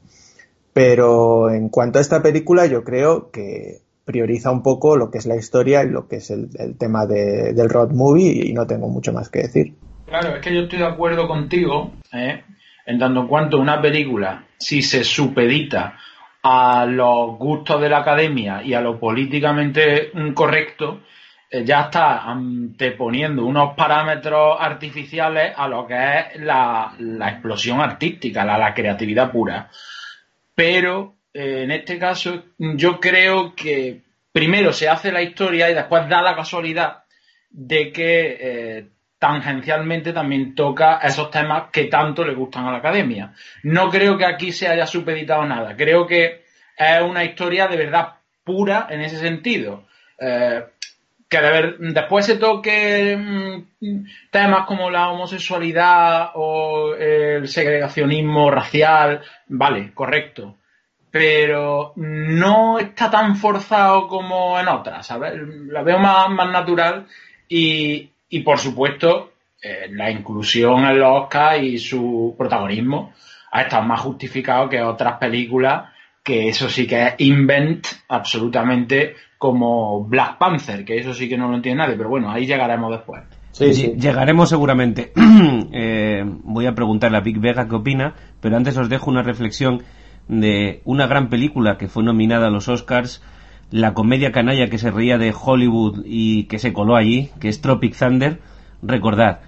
Pero 0.74 1.50
en 1.50 1.70
cuanto 1.70 1.98
a 1.98 2.02
esta 2.04 2.22
película, 2.22 2.68
yo 2.68 2.84
creo 2.84 3.32
que 3.32 3.82
prioriza 4.06 4.52
un 4.52 4.62
poco 4.62 4.96
lo 4.96 5.10
que 5.10 5.18
es 5.18 5.26
la 5.26 5.36
historia 5.36 5.84
y 5.84 5.90
lo 5.90 6.08
que 6.08 6.18
es 6.18 6.30
el, 6.30 6.50
el 6.60 6.78
tema 6.78 7.08
de, 7.08 7.54
del 7.54 7.68
road 7.68 7.92
movie 7.92 8.46
y 8.48 8.54
no 8.54 8.68
tengo 8.68 8.88
mucho 8.90 9.12
más 9.12 9.30
que 9.30 9.40
decir. 9.40 9.74
Claro, 10.06 10.36
es 10.36 10.42
que 10.44 10.54
yo 10.54 10.62
estoy 10.62 10.80
de 10.80 10.86
acuerdo 10.86 11.28
contigo, 11.28 11.92
¿eh? 12.14 12.44
En 12.88 12.98
tanto 12.98 13.20
en 13.20 13.28
cuanto 13.28 13.60
una 13.60 13.82
película, 13.82 14.46
si 14.58 14.82
se 14.82 15.04
supedita 15.04 15.98
a 16.42 16.86
los 16.86 17.38
gustos 17.38 17.82
de 17.82 17.90
la 17.90 17.98
academia 17.98 18.64
y 18.64 18.74
a 18.74 18.80
lo 18.80 18.98
políticamente 18.98 20.12
correcto, 20.34 21.02
eh, 21.50 21.66
ya 21.66 21.82
está 21.82 22.24
anteponiendo 22.24 23.46
unos 23.46 23.76
parámetros 23.76 24.58
artificiales 24.58 25.54
a 25.56 25.68
lo 25.68 25.86
que 25.86 25.96
es 25.96 26.40
la, 26.40 26.96
la 27.00 27.30
explosión 27.30 27.82
artística, 27.82 28.46
la, 28.46 28.58
la, 28.58 28.74
creatividad 28.74 29.32
pura. 29.32 29.70
Pero 30.56 31.16
eh, 31.34 31.64
en 31.64 31.72
este 31.72 32.00
caso 32.00 32.42
yo 32.58 33.02
creo 33.02 33.54
que 33.54 34.02
primero 34.32 34.72
se 34.72 34.88
hace 34.88 35.12
la 35.12 35.22
historia 35.22 35.70
y 35.70 35.74
después 35.74 36.08
da 36.08 36.22
la 36.22 36.38
casualidad 36.38 37.04
de 37.50 37.92
que 37.92 38.38
eh, 38.40 38.88
tangencialmente 39.20 40.14
también 40.14 40.54
toca 40.54 41.00
esos 41.00 41.32
temas 41.32 41.70
que 41.72 41.86
tanto 41.86 42.24
le 42.24 42.36
gustan 42.36 42.66
a 42.66 42.72
la 42.72 42.78
academia. 42.78 43.34
No 43.64 43.90
creo 43.90 44.18
que 44.18 44.26
aquí 44.26 44.52
se 44.52 44.68
haya 44.68 44.86
supeditado 44.86 45.46
nada. 45.46 45.76
Creo 45.76 46.06
que 46.06 46.44
es 46.78 47.02
una 47.02 47.24
historia 47.24 47.68
de 47.68 47.78
verdad 47.78 48.14
pura 48.44 48.88
en 48.90 49.02
ese 49.02 49.18
sentido. 49.18 49.86
Eh, 50.20 50.64
que 51.30 51.40
después 51.80 52.26
se 52.26 52.38
toque 52.38 53.18
mmm, 53.18 54.06
temas 54.32 54.66
como 54.66 54.90
la 54.90 55.10
homosexualidad 55.10 56.32
o 56.36 56.94
el 56.96 57.48
segregacionismo 57.48 58.50
racial, 58.50 59.22
vale, 59.48 59.94
correcto. 59.94 60.56
Pero 61.12 61.94
no 61.96 62.80
está 62.80 63.10
tan 63.10 63.36
forzado 63.36 64.08
como 64.08 64.60
en 64.60 64.68
otras, 64.68 65.08
¿sabes? 65.08 65.34
La 65.68 65.82
veo 65.82 66.00
más, 66.00 66.30
más 66.30 66.50
natural 66.50 67.08
y, 67.50 68.10
y 68.30 68.42
por 68.42 68.60
supuesto, 68.60 69.32
eh, 69.62 69.88
la 69.92 70.12
inclusión 70.12 70.86
en 70.86 71.00
los 71.00 71.24
Oscars 71.24 71.64
y 71.64 71.78
su 71.78 72.36
protagonismo 72.38 73.14
ha 73.52 73.62
estado 73.62 73.84
más 73.84 74.02
justificado 74.02 74.70
que 74.70 74.82
otras 74.82 75.18
películas 75.18 75.90
que 76.28 76.50
eso 76.50 76.70
sí 76.70 76.86
que 76.86 77.08
es 77.08 77.14
invent 77.20 77.88
absolutamente 78.10 79.16
como 79.38 80.04
Black 80.04 80.38
Panther, 80.38 80.84
que 80.84 80.98
eso 80.98 81.14
sí 81.14 81.30
que 81.30 81.38
no 81.38 81.48
lo 81.48 81.56
entiende 81.56 81.82
nadie, 81.82 81.96
pero 81.96 82.10
bueno, 82.10 82.30
ahí 82.30 82.46
llegaremos 82.46 82.92
después. 82.92 83.24
Sí, 83.52 83.74
sí. 83.74 83.94
Llegaremos 83.98 84.50
seguramente. 84.50 85.14
eh, 85.72 86.24
voy 86.26 86.66
a 86.66 86.76
preguntarle 86.76 87.18
a 87.18 87.22
Big 87.22 87.40
Vega 87.40 87.70
qué 87.70 87.76
opina, 87.76 88.14
pero 88.42 88.58
antes 88.58 88.76
os 88.76 88.90
dejo 88.90 89.10
una 89.10 89.24
reflexión 89.24 89.84
de 90.28 90.82
una 90.84 91.08
gran 91.08 91.30
película 91.30 91.78
que 91.78 91.88
fue 91.88 92.04
nominada 92.04 92.48
a 92.48 92.52
los 92.52 92.68
Oscars, 92.68 93.24
la 93.72 93.94
comedia 93.94 94.32
canalla 94.32 94.70
que 94.70 94.78
se 94.78 94.92
reía 94.92 95.18
de 95.18 95.34
Hollywood 95.38 96.04
y 96.06 96.46
que 96.46 96.60
se 96.60 96.74
coló 96.74 96.96
allí, 96.96 97.30
que 97.40 97.50
es 97.50 97.62
Tropic 97.62 97.98
Thunder, 97.98 98.40
recordad, 98.82 99.40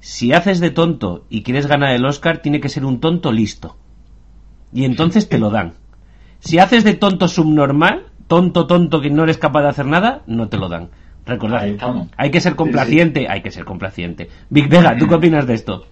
si 0.00 0.32
haces 0.32 0.60
de 0.60 0.70
tonto 0.70 1.26
y 1.28 1.42
quieres 1.42 1.66
ganar 1.66 1.92
el 1.92 2.04
Oscar, 2.04 2.38
tiene 2.38 2.60
que 2.60 2.68
ser 2.68 2.84
un 2.84 3.00
tonto 3.00 3.32
listo. 3.32 3.76
Y 4.72 4.84
entonces 4.84 5.28
te 5.28 5.38
lo 5.38 5.50
dan. 5.50 5.74
Si 6.38 6.58
haces 6.58 6.84
de 6.84 6.94
tonto 6.94 7.28
subnormal, 7.28 8.06
tonto, 8.28 8.66
tonto, 8.66 9.00
que 9.00 9.10
no 9.10 9.24
eres 9.24 9.38
capaz 9.38 9.62
de 9.62 9.68
hacer 9.68 9.86
nada, 9.86 10.22
no 10.26 10.48
te 10.48 10.58
lo 10.58 10.68
dan. 10.68 10.90
Recordad, 11.24 11.66
hay 12.16 12.30
que 12.30 12.40
ser 12.40 12.54
complaciente, 12.54 13.20
sí, 13.20 13.26
sí. 13.26 13.32
hay 13.32 13.42
que 13.42 13.50
ser 13.50 13.64
complaciente. 13.64 14.28
Big 14.48 14.68
Vega, 14.68 14.96
¿tú 14.96 15.08
qué 15.08 15.14
opinas 15.16 15.46
de 15.46 15.54
esto? 15.54 15.86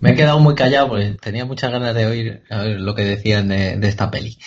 Me 0.00 0.12
he 0.12 0.14
quedado 0.14 0.38
muy 0.38 0.54
callado 0.54 0.88
porque 0.88 1.16
tenía 1.20 1.44
muchas 1.44 1.72
ganas 1.72 1.92
de 1.94 2.06
oír 2.06 2.42
lo 2.50 2.94
que 2.94 3.02
decían 3.02 3.48
de, 3.48 3.76
de 3.76 3.88
esta 3.88 4.10
peli. 4.12 4.38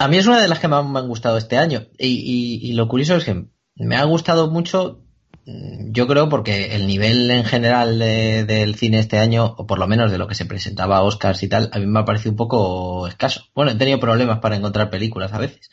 A 0.00 0.08
mí 0.08 0.16
es 0.16 0.26
una 0.26 0.40
de 0.40 0.48
las 0.48 0.58
que 0.58 0.66
más 0.66 0.82
me 0.86 0.98
han 0.98 1.08
gustado 1.08 1.36
este 1.36 1.58
año. 1.58 1.82
Y, 1.98 2.72
lo 2.72 2.88
curioso 2.88 3.16
es 3.16 3.24
que 3.24 3.44
me 3.74 3.96
ha 3.96 4.04
gustado 4.04 4.50
mucho, 4.50 5.04
mm, 5.44 5.92
yo 5.92 6.06
creo, 6.06 6.30
porque 6.30 6.74
el 6.74 6.86
nivel 6.86 7.30
en 7.30 7.44
general 7.44 7.98
de, 7.98 8.46
del 8.46 8.76
cine 8.76 8.98
este 8.98 9.18
año, 9.18 9.44
o 9.58 9.66
por 9.66 9.78
lo 9.78 9.86
menos 9.86 10.10
de 10.10 10.16
lo 10.16 10.26
que 10.26 10.34
se 10.34 10.46
presentaba 10.46 10.96
a 10.96 11.02
Oscars 11.02 11.42
y 11.42 11.48
tal, 11.48 11.68
a 11.74 11.78
mí 11.78 11.84
me 11.86 12.00
ha 12.00 12.06
parecido 12.06 12.30
un 12.30 12.38
poco 12.38 13.08
escaso. 13.08 13.44
Bueno, 13.54 13.72
he 13.72 13.74
tenido 13.74 14.00
problemas 14.00 14.38
para 14.38 14.56
encontrar 14.56 14.88
películas 14.88 15.34
a 15.34 15.38
veces. 15.38 15.68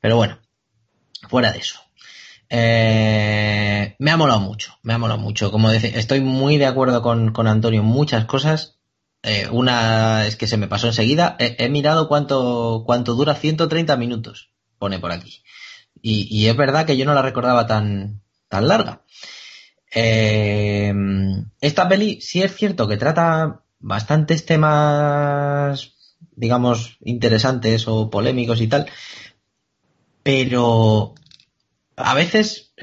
Pero 0.00 0.16
bueno, 0.16 0.38
fuera 1.28 1.50
de 1.50 1.58
eso. 1.58 1.80
Eh, 2.50 3.96
me 3.98 4.10
ha 4.12 4.16
molado 4.16 4.38
mucho, 4.38 4.78
me 4.84 4.94
ha 4.94 4.98
molado 4.98 5.18
mucho. 5.18 5.50
Como 5.50 5.68
decía, 5.68 5.90
estoy 5.94 6.20
muy 6.20 6.58
de 6.58 6.66
acuerdo 6.66 7.02
con, 7.02 7.32
con 7.32 7.48
Antonio 7.48 7.80
en 7.80 7.86
muchas 7.86 8.24
cosas. 8.26 8.78
Eh, 9.24 9.48
una 9.50 10.26
es 10.26 10.36
que 10.36 10.46
se 10.46 10.58
me 10.58 10.68
pasó 10.68 10.86
enseguida. 10.86 11.36
He, 11.38 11.56
he, 11.58 11.68
mirado 11.70 12.08
cuánto, 12.08 12.84
cuánto 12.84 13.14
dura 13.14 13.34
130 13.34 13.96
minutos, 13.96 14.50
pone 14.78 14.98
por 14.98 15.12
aquí. 15.12 15.42
Y, 16.02 16.46
es 16.48 16.56
verdad 16.56 16.84
que 16.84 16.98
yo 16.98 17.06
no 17.06 17.14
la 17.14 17.22
recordaba 17.22 17.66
tan, 17.66 18.20
tan 18.48 18.68
larga. 18.68 19.02
Eh, 19.94 20.92
esta 21.62 21.88
peli 21.88 22.20
sí 22.20 22.42
es 22.42 22.54
cierto 22.54 22.86
que 22.86 22.98
trata 22.98 23.62
bastantes 23.78 24.44
temas, 24.44 25.94
digamos, 26.32 26.98
interesantes 27.00 27.88
o 27.88 28.10
polémicos 28.10 28.60
y 28.60 28.66
tal, 28.66 28.86
pero 30.22 31.14
a 31.96 32.14
veces 32.14 32.74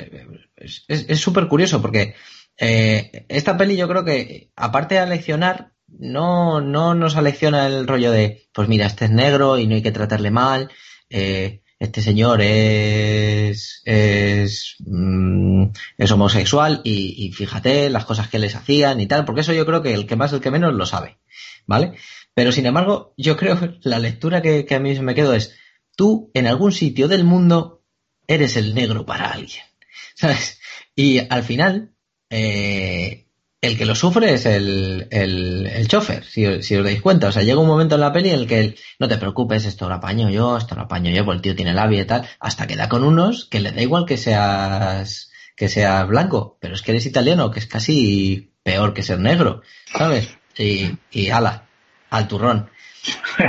es 0.87 1.19
súper 1.19 1.47
curioso 1.47 1.81
porque 1.81 2.15
eh, 2.57 3.25
esta 3.29 3.57
peli 3.57 3.75
yo 3.75 3.87
creo 3.87 4.05
que, 4.05 4.51
aparte 4.55 4.95
de 4.95 5.07
leccionar, 5.07 5.70
no, 5.99 6.61
no 6.61 6.95
nos 6.95 7.15
alecciona 7.15 7.67
el 7.67 7.87
rollo 7.87 8.11
de, 8.11 8.47
pues 8.53 8.67
mira, 8.67 8.85
este 8.85 9.05
es 9.05 9.11
negro 9.11 9.57
y 9.57 9.67
no 9.67 9.75
hay 9.75 9.81
que 9.81 9.91
tratarle 9.91 10.31
mal, 10.31 10.69
eh, 11.09 11.61
este 11.79 12.01
señor 12.01 12.41
es, 12.41 13.81
es, 13.85 14.75
mm, 14.79 15.65
es 15.97 16.11
homosexual 16.11 16.81
y, 16.83 17.25
y, 17.25 17.31
fíjate 17.31 17.89
las 17.89 18.05
cosas 18.05 18.27
que 18.27 18.37
les 18.37 18.55
hacían 18.55 19.01
y 19.01 19.07
tal, 19.07 19.25
porque 19.25 19.41
eso 19.41 19.53
yo 19.53 19.65
creo 19.65 19.81
que 19.81 19.93
el 19.93 20.05
que 20.05 20.15
más, 20.15 20.31
el 20.31 20.41
que 20.41 20.51
menos 20.51 20.73
lo 20.73 20.85
sabe, 20.85 21.17
¿vale? 21.65 21.93
Pero 22.33 22.51
sin 22.51 22.65
embargo, 22.65 23.13
yo 23.17 23.35
creo 23.35 23.59
que 23.59 23.79
la 23.81 23.99
lectura 23.99 24.41
que, 24.41 24.65
que 24.65 24.75
a 24.75 24.79
mí 24.79 24.97
me 24.99 25.15
quedo 25.15 25.33
es, 25.33 25.55
tú 25.95 26.31
en 26.33 26.47
algún 26.47 26.71
sitio 26.71 27.07
del 27.07 27.23
mundo 27.23 27.83
eres 28.27 28.55
el 28.57 28.75
negro 28.75 29.05
para 29.05 29.31
alguien, 29.31 29.63
¿sabes? 30.15 30.59
Y 30.95 31.19
al 31.29 31.43
final, 31.43 31.95
eh, 32.29 33.27
el 33.61 33.77
que 33.77 33.85
lo 33.85 33.93
sufre 33.93 34.33
es 34.33 34.47
el, 34.47 35.07
el, 35.11 35.67
el 35.67 35.87
chofer, 35.87 36.23
si, 36.25 36.63
si, 36.63 36.75
os 36.75 36.83
dais 36.83 36.99
cuenta. 36.99 37.27
O 37.27 37.31
sea, 37.31 37.43
llega 37.43 37.59
un 37.59 37.67
momento 37.67 37.95
en 37.95 38.01
la 38.01 38.11
peli 38.11 38.29
en 38.29 38.39
el 38.39 38.47
que 38.47 38.59
él, 38.59 38.75
no 38.99 39.07
te 39.07 39.17
preocupes, 39.17 39.65
esto 39.65 39.87
lo 39.87 39.95
apaño 39.95 40.31
yo, 40.31 40.57
esto 40.57 40.73
lo 40.73 40.81
apaño 40.81 41.11
yo, 41.11 41.23
porque 41.23 41.37
el 41.37 41.41
tío 41.43 41.55
tiene 41.55 41.73
labia 41.73 42.01
y 42.01 42.05
tal, 42.05 42.27
hasta 42.39 42.65
que 42.65 42.75
da 42.75 42.89
con 42.89 43.03
unos 43.03 43.45
que 43.45 43.59
le 43.59 43.71
da 43.71 43.81
igual 43.81 44.07
que 44.07 44.17
seas, 44.17 45.31
que 45.55 45.69
seas 45.69 46.07
blanco, 46.07 46.57
pero 46.59 46.73
es 46.73 46.81
que 46.81 46.91
eres 46.91 47.05
italiano, 47.05 47.51
que 47.51 47.59
es 47.59 47.67
casi 47.67 48.51
peor 48.63 48.95
que 48.95 49.03
ser 49.03 49.19
negro, 49.19 49.61
¿sabes? 49.85 50.35
Y, 50.57 50.97
y 51.11 51.29
ala, 51.29 51.65
al 52.09 52.27
turrón. 52.27 52.69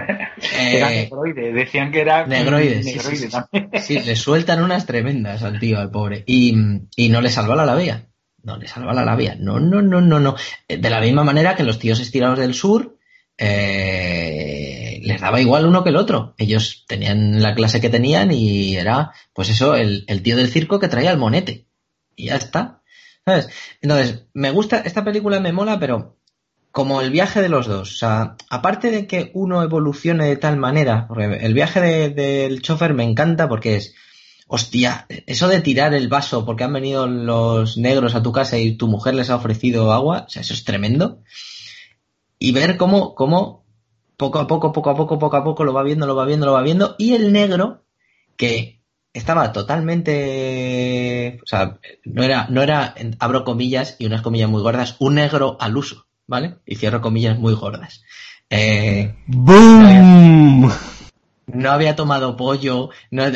era 0.51 0.91
negroide, 0.91 1.53
decían 1.53 1.91
que 1.91 2.01
era 2.01 2.27
negroide, 2.27 2.83
negroide 2.83 3.81
sí, 3.81 3.99
le 4.01 4.17
sueltan 4.17 4.63
unas 4.63 4.87
tremendas 4.87 5.43
al 5.43 5.59
tío, 5.59 5.79
al 5.79 5.91
pobre. 5.91 6.23
Y, 6.27 6.55
y 6.97 7.09
no 7.09 7.23
le 7.23 7.31
salva 7.31 7.57
la 7.57 7.67
labia. 7.67 8.09
No 8.43 8.57
le 8.57 8.67
salva 8.67 8.93
la 8.93 9.05
labia. 9.05 9.37
No, 9.39 9.61
no, 9.61 9.83
no, 9.83 10.01
no, 10.01 10.19
no. 10.19 10.37
De 10.69 10.91
la 10.91 11.01
misma 11.01 11.25
manera 11.25 11.55
que 11.55 11.63
los 11.63 11.79
tíos 11.79 12.01
estirados 12.01 12.39
del 12.39 12.55
sur 12.55 12.99
eh, 13.39 15.01
les 15.03 15.21
daba 15.21 15.41
igual 15.41 15.67
uno 15.67 15.83
que 15.83 15.91
el 15.91 15.97
otro. 15.97 16.35
Ellos 16.39 16.85
tenían 16.87 17.43
la 17.43 17.55
clase 17.55 17.81
que 17.81 17.91
tenían 17.91 18.33
y 18.33 18.77
era, 18.77 19.13
pues 19.33 19.49
eso, 19.49 19.75
el, 19.77 20.05
el 20.09 20.23
tío 20.23 20.37
del 20.37 20.49
circo 20.49 20.79
que 20.79 20.89
traía 20.89 21.11
el 21.11 21.19
monete. 21.19 21.67
Y 22.17 22.27
ya 22.27 22.37
está. 22.37 22.83
¿Sabes? 23.25 23.49
Entonces, 23.81 24.27
me 24.35 24.51
gusta, 24.51 24.79
esta 24.79 25.05
película 25.05 25.39
me 25.41 25.53
mola, 25.53 25.79
pero 25.79 26.17
como 26.73 27.03
el 27.03 27.11
viaje 27.11 27.41
de 27.41 27.49
los 27.49 27.67
dos. 27.67 27.93
O 27.93 27.97
sea, 27.97 28.37
aparte 28.51 28.91
de 28.91 29.07
que 29.07 29.31
uno 29.35 29.63
evolucione 29.63 30.27
de 30.27 30.37
tal 30.37 30.57
manera, 30.57 31.07
porque 31.07 31.25
el 31.25 31.55
viaje 31.55 32.11
del 32.11 32.63
chofer 32.63 32.95
me 32.95 33.05
encanta 33.05 33.49
porque 33.49 33.77
es, 33.77 33.95
hostia, 34.55 35.07
eso 35.27 35.49
de 35.49 35.63
tirar 35.63 35.95
el 35.95 36.09
vaso 36.09 36.45
porque 36.45 36.65
han 36.65 36.75
venido 36.75 37.07
los 37.07 37.79
negros 37.79 38.15
a 38.15 38.23
tu 38.23 38.33
casa 38.33 38.59
y 38.59 38.77
tu 38.77 38.87
mujer 38.87 39.15
les 39.15 39.31
ha 39.31 39.37
ofrecido 39.37 39.93
agua, 39.93 40.25
o 40.27 40.29
sea, 40.29 40.43
eso 40.43 40.53
es 40.53 40.65
tremendo. 40.65 41.21
Y 42.39 42.53
ver 42.53 42.77
cómo, 42.77 43.15
cómo 43.15 43.65
poco 44.19 44.39
a 44.39 44.47
poco, 44.47 44.71
poco 44.73 44.91
a 44.91 44.95
poco, 44.95 45.19
poco 45.19 45.37
a 45.39 45.45
poco 45.45 45.65
lo 45.65 45.73
va 45.73 45.83
viendo, 45.83 46.07
lo 46.07 46.15
va 46.15 46.27
viendo, 46.27 46.45
lo 46.45 46.53
va 46.53 46.61
viendo. 46.61 46.97
Y 46.99 47.15
el 47.15 47.33
negro, 47.33 47.85
que 48.37 48.83
estaba 49.15 49.53
totalmente, 49.53 51.41
o 51.43 51.47
sea, 51.47 51.79
no 52.05 52.23
era, 52.23 52.47
no 52.51 52.63
era, 52.63 52.95
abro 53.21 53.45
comillas 53.45 53.97
y 53.99 54.05
unas 54.05 54.21
comillas 54.21 54.51
muy 54.51 54.61
gordas, 54.61 54.97
un 54.99 55.15
negro 55.15 55.57
al 55.61 55.79
uso. 55.79 56.07
¿vale? 56.27 56.57
Y 56.67 56.77
cierro 56.77 57.01
comillas 57.01 57.39
muy 57.39 57.55
gordas. 57.55 58.03
Eh, 58.49 59.15
¡Boom! 59.27 60.71
No 61.47 61.71
había, 61.71 61.97
tomado 61.97 62.37
pollo, 62.37 62.91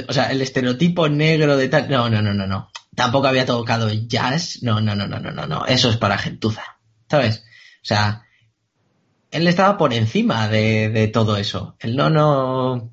o 0.08 0.12
sea, 0.12 0.30
el 0.30 0.40
estereotipo 0.40 1.08
negro 1.08 1.56
de 1.56 1.68
tal, 1.68 1.90
no, 1.90 2.08
no, 2.08 2.22
no, 2.22 2.34
no, 2.34 2.46
no. 2.46 2.70
Tampoco 2.94 3.26
había 3.26 3.44
tocado 3.44 3.90
jazz, 3.92 4.60
no, 4.62 4.80
no, 4.80 4.94
no, 4.94 5.06
no, 5.06 5.18
no, 5.18 5.30
no, 5.32 5.46
no, 5.46 5.66
eso 5.66 5.90
es 5.90 5.96
para 5.96 6.16
gentuza, 6.16 6.78
¿sabes? 7.10 7.44
O 7.82 7.86
sea, 7.86 8.26
él 9.30 9.46
estaba 9.48 9.76
por 9.76 9.92
encima 9.92 10.48
de, 10.48 11.10
todo 11.12 11.36
eso. 11.36 11.76
Él 11.80 11.96
no, 11.96 12.10
no... 12.10 12.92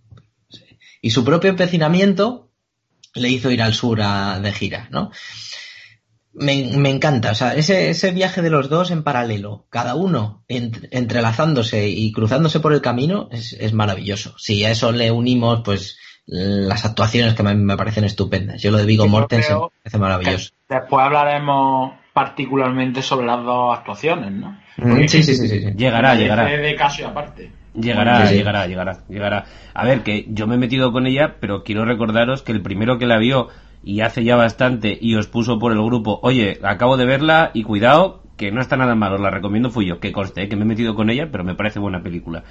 Y 1.01 1.11
su 1.11 1.23
propio 1.23 1.49
empecinamiento 1.49 2.51
le 3.13 3.29
hizo 3.29 3.51
ir 3.51 3.61
al 3.61 3.73
sur 3.73 3.99
de 3.99 4.51
gira, 4.51 4.87
¿no? 4.91 5.11
Me, 6.33 6.89
encanta, 6.89 7.31
o 7.31 7.35
sea, 7.35 7.53
ese, 7.55 7.89
ese 7.89 8.11
viaje 8.11 8.41
de 8.41 8.49
los 8.49 8.69
dos 8.69 8.91
en 8.91 9.03
paralelo, 9.03 9.65
cada 9.69 9.95
uno 9.95 10.43
entrelazándose 10.47 11.87
y 11.87 12.11
cruzándose 12.11 12.59
por 12.59 12.73
el 12.73 12.81
camino, 12.81 13.29
es, 13.31 13.53
es, 13.53 13.73
maravilloso. 13.73 14.35
Si 14.37 14.63
a 14.63 14.71
eso 14.71 14.91
le 14.91 15.11
unimos, 15.11 15.61
pues 15.63 15.97
las 16.25 16.85
actuaciones 16.85 17.33
que 17.33 17.43
me, 17.43 17.53
me 17.53 17.77
parecen 17.77 18.05
estupendas. 18.05 18.61
Yo 18.61 18.71
lo 18.71 18.77
de 18.77 18.85
Vigo 18.85 19.07
Mortensen 19.07 19.57
me 19.57 19.69
parece 19.83 19.97
maravilloso. 19.97 20.51
Después 20.69 21.05
hablaremos 21.05 21.93
particularmente 22.13 23.01
sobre 23.01 23.25
las 23.25 23.43
dos 23.43 23.77
actuaciones, 23.77 24.31
¿no? 24.31 24.57
Mm, 24.77 25.07
sí, 25.07 25.23
sí, 25.23 25.35
sí, 25.35 25.47
sí, 25.47 25.59
Llegará, 25.75 26.15
llegará. 26.15 26.45
De 26.45 26.75
caso 26.75 27.07
aparte. 27.07 27.51
Llegará, 27.73 28.31
llegará, 28.31 28.67
llegará, 28.67 28.99
llegará. 29.09 29.45
A 29.73 29.83
ver, 29.83 30.03
que 30.03 30.25
yo 30.29 30.45
me 30.45 30.55
he 30.55 30.59
metido 30.59 30.91
con 30.91 31.07
ella, 31.07 31.37
pero 31.39 31.63
quiero 31.63 31.85
recordaros 31.85 32.43
que 32.43 32.51
el 32.51 32.61
primero 32.61 32.99
que 32.99 33.07
la 33.07 33.17
vio 33.17 33.49
y 33.83 34.01
hace 34.01 34.23
ya 34.23 34.35
bastante 34.35 34.97
y 34.99 35.15
os 35.15 35.27
puso 35.27 35.59
por 35.59 35.71
el 35.71 35.83
grupo, 35.83 36.19
oye, 36.23 36.59
acabo 36.63 36.97
de 36.97 37.05
verla 37.05 37.51
y 37.53 37.63
cuidado, 37.63 38.21
que 38.37 38.51
no 38.51 38.61
está 38.61 38.77
nada 38.77 38.95
mal, 38.95 39.13
os 39.13 39.21
la 39.21 39.29
recomiendo 39.29 39.69
fui 39.69 39.87
yo, 39.87 39.99
que 39.99 40.11
conste, 40.11 40.47
que 40.47 40.55
me 40.55 40.63
he 40.63 40.67
metido 40.67 40.95
con 40.95 41.09
ella, 41.09 41.29
pero 41.31 41.43
me 41.43 41.55
parece 41.55 41.79
buena 41.79 42.01
película. 42.01 42.43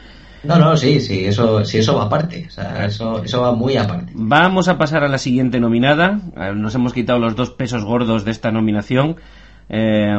No, 0.45 0.59
no, 0.59 0.77
sí, 0.77 1.01
sí, 1.01 1.25
eso, 1.25 1.64
sí, 1.64 1.79
eso 1.79 1.97
va 1.97 2.05
aparte, 2.05 2.47
o 2.49 2.51
sea, 2.51 2.85
eso, 2.85 3.23
eso 3.23 3.40
va 3.40 3.53
muy 3.53 3.77
aparte. 3.77 4.12
Vamos 4.14 4.68
a 4.68 4.77
pasar 4.77 5.05
a 5.05 5.09
la 5.09 5.18
siguiente 5.18 5.61
nominada, 5.61 6.21
nos 6.55 6.75
hemos 6.75 6.92
quitado 6.92 7.18
los 7.18 7.37
dos 7.37 7.51
pesos 7.51 7.85
gordos 7.85 8.25
de 8.25 8.33
esta 8.33 8.51
nominación. 8.51 9.16
Eh, 9.68 10.16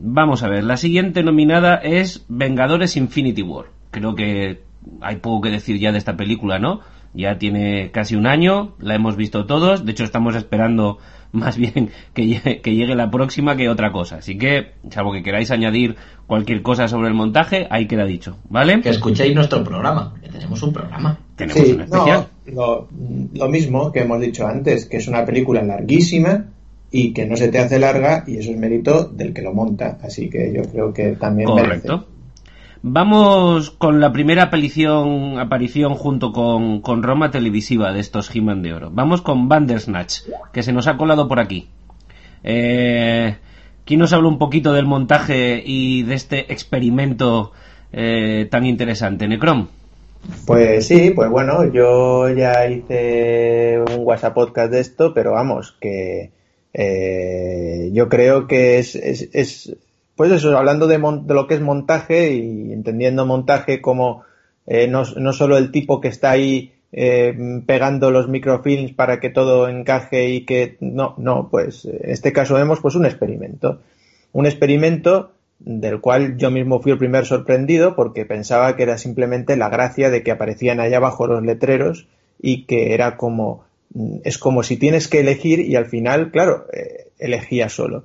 vamos 0.00 0.42
a 0.42 0.48
ver, 0.48 0.64
la 0.64 0.76
siguiente 0.76 1.22
nominada 1.22 1.76
es 1.76 2.24
Vengadores 2.28 2.96
Infinity 2.96 3.42
War. 3.42 3.66
Creo 3.90 4.14
que 4.14 4.62
hay 5.00 5.16
poco 5.16 5.42
que 5.42 5.50
decir 5.50 5.78
ya 5.78 5.92
de 5.92 5.98
esta 5.98 6.16
película, 6.16 6.58
¿no? 6.58 6.80
Ya 7.18 7.36
tiene 7.36 7.90
casi 7.90 8.14
un 8.14 8.28
año, 8.28 8.74
la 8.78 8.94
hemos 8.94 9.16
visto 9.16 9.44
todos, 9.44 9.84
de 9.84 9.90
hecho 9.90 10.04
estamos 10.04 10.36
esperando 10.36 10.98
más 11.32 11.56
bien 11.56 11.90
que 12.14 12.26
llegue, 12.26 12.60
que 12.60 12.76
llegue 12.76 12.94
la 12.94 13.10
próxima 13.10 13.56
que 13.56 13.68
otra 13.68 13.90
cosa. 13.90 14.18
Así 14.18 14.38
que, 14.38 14.74
salvo 14.90 15.12
que 15.12 15.24
queráis 15.24 15.50
añadir 15.50 15.96
cualquier 16.28 16.62
cosa 16.62 16.86
sobre 16.86 17.08
el 17.08 17.14
montaje, 17.14 17.66
ahí 17.70 17.86
queda 17.86 18.04
dicho, 18.04 18.36
¿vale? 18.48 18.80
Que 18.80 18.90
escuchéis 18.90 19.34
nuestro 19.34 19.64
programa, 19.64 20.14
que 20.22 20.28
tenemos 20.28 20.62
un 20.62 20.72
programa. 20.72 21.18
Tenemos 21.34 21.68
un 21.68 21.80
especial. 21.80 22.28
lo, 22.46 22.88
lo 23.34 23.48
mismo 23.48 23.90
que 23.90 24.00
hemos 24.00 24.20
dicho 24.20 24.46
antes, 24.46 24.86
que 24.86 24.98
es 24.98 25.08
una 25.08 25.24
película 25.24 25.60
larguísima 25.62 26.46
y 26.90 27.12
que 27.12 27.26
no 27.26 27.36
se 27.36 27.48
te 27.48 27.58
hace 27.58 27.80
larga 27.80 28.22
y 28.28 28.36
eso 28.36 28.52
es 28.52 28.56
mérito 28.56 29.04
del 29.04 29.34
que 29.34 29.42
lo 29.42 29.52
monta. 29.52 29.98
Así 30.02 30.30
que 30.30 30.52
yo 30.52 30.62
creo 30.70 30.92
que 30.92 31.16
también 31.16 31.48
Correcto. 31.48 32.06
Vamos 32.82 33.70
con 33.70 34.00
la 34.00 34.12
primera 34.12 34.44
aparición, 34.44 35.38
aparición 35.38 35.94
junto 35.94 36.32
con, 36.32 36.80
con 36.80 37.02
Roma 37.02 37.30
televisiva 37.30 37.92
de 37.92 38.00
estos 38.00 38.34
He-Man 38.34 38.62
de 38.62 38.72
Oro. 38.72 38.90
Vamos 38.92 39.20
con 39.20 39.48
Bandersnatch, 39.48 40.20
que 40.52 40.62
se 40.62 40.72
nos 40.72 40.86
ha 40.86 40.96
colado 40.96 41.26
por 41.26 41.40
aquí. 41.40 41.68
Eh, 42.44 43.36
¿Quién 43.84 44.00
nos 44.00 44.12
habla 44.12 44.28
un 44.28 44.38
poquito 44.38 44.72
del 44.72 44.86
montaje 44.86 45.60
y 45.64 46.04
de 46.04 46.14
este 46.14 46.52
experimento 46.52 47.52
eh, 47.92 48.46
tan 48.50 48.64
interesante? 48.64 49.26
Necrom. 49.26 49.66
Pues 50.46 50.86
sí, 50.86 51.10
pues 51.10 51.30
bueno, 51.30 51.72
yo 51.72 52.28
ya 52.28 52.68
hice 52.68 53.80
un 53.80 54.04
WhatsApp 54.04 54.34
podcast 54.34 54.70
de 54.70 54.80
esto, 54.80 55.14
pero 55.14 55.32
vamos, 55.32 55.76
que 55.80 56.30
eh, 56.74 57.90
yo 57.92 58.08
creo 58.08 58.46
que 58.46 58.78
es 58.78 59.76
pues 60.18 60.32
eso, 60.32 60.58
hablando 60.58 60.88
de, 60.88 60.98
lo 60.98 61.46
que 61.46 61.54
es 61.54 61.60
montaje 61.60 62.32
y 62.32 62.72
entendiendo 62.72 63.24
montaje 63.24 63.80
como 63.80 64.24
eh, 64.66 64.88
no, 64.88 65.04
solo 65.04 65.56
el 65.56 65.70
tipo 65.70 66.00
que 66.00 66.08
está 66.08 66.32
ahí 66.32 66.72
eh, 66.90 67.62
pegando 67.66 68.10
los 68.10 68.26
microfilms 68.28 68.94
para 68.94 69.20
que 69.20 69.30
todo 69.30 69.68
encaje 69.68 70.28
y 70.30 70.44
que 70.44 70.76
no, 70.80 71.14
no, 71.18 71.48
pues 71.48 71.84
en 71.84 72.10
este 72.10 72.32
caso 72.32 72.56
vemos 72.56 72.80
pues 72.80 72.96
un 72.96 73.06
experimento. 73.06 73.78
Un 74.32 74.46
experimento 74.46 75.30
del 75.60 76.00
cual 76.00 76.36
yo 76.36 76.50
mismo 76.50 76.80
fui 76.80 76.90
el 76.90 76.98
primer 76.98 77.24
sorprendido 77.24 77.94
porque 77.94 78.26
pensaba 78.26 78.74
que 78.74 78.82
era 78.82 78.98
simplemente 78.98 79.56
la 79.56 79.68
gracia 79.68 80.10
de 80.10 80.24
que 80.24 80.32
aparecían 80.32 80.80
allá 80.80 80.96
abajo 80.96 81.28
los 81.28 81.44
letreros 81.44 82.08
y 82.42 82.64
que 82.64 82.92
era 82.92 83.16
como 83.16 83.62
es 84.24 84.36
como 84.36 84.64
si 84.64 84.78
tienes 84.78 85.06
que 85.06 85.20
elegir 85.20 85.60
y 85.60 85.76
al 85.76 85.86
final, 85.86 86.32
claro, 86.32 86.66
eh, 86.72 87.12
elegía 87.20 87.68
solo. 87.68 88.02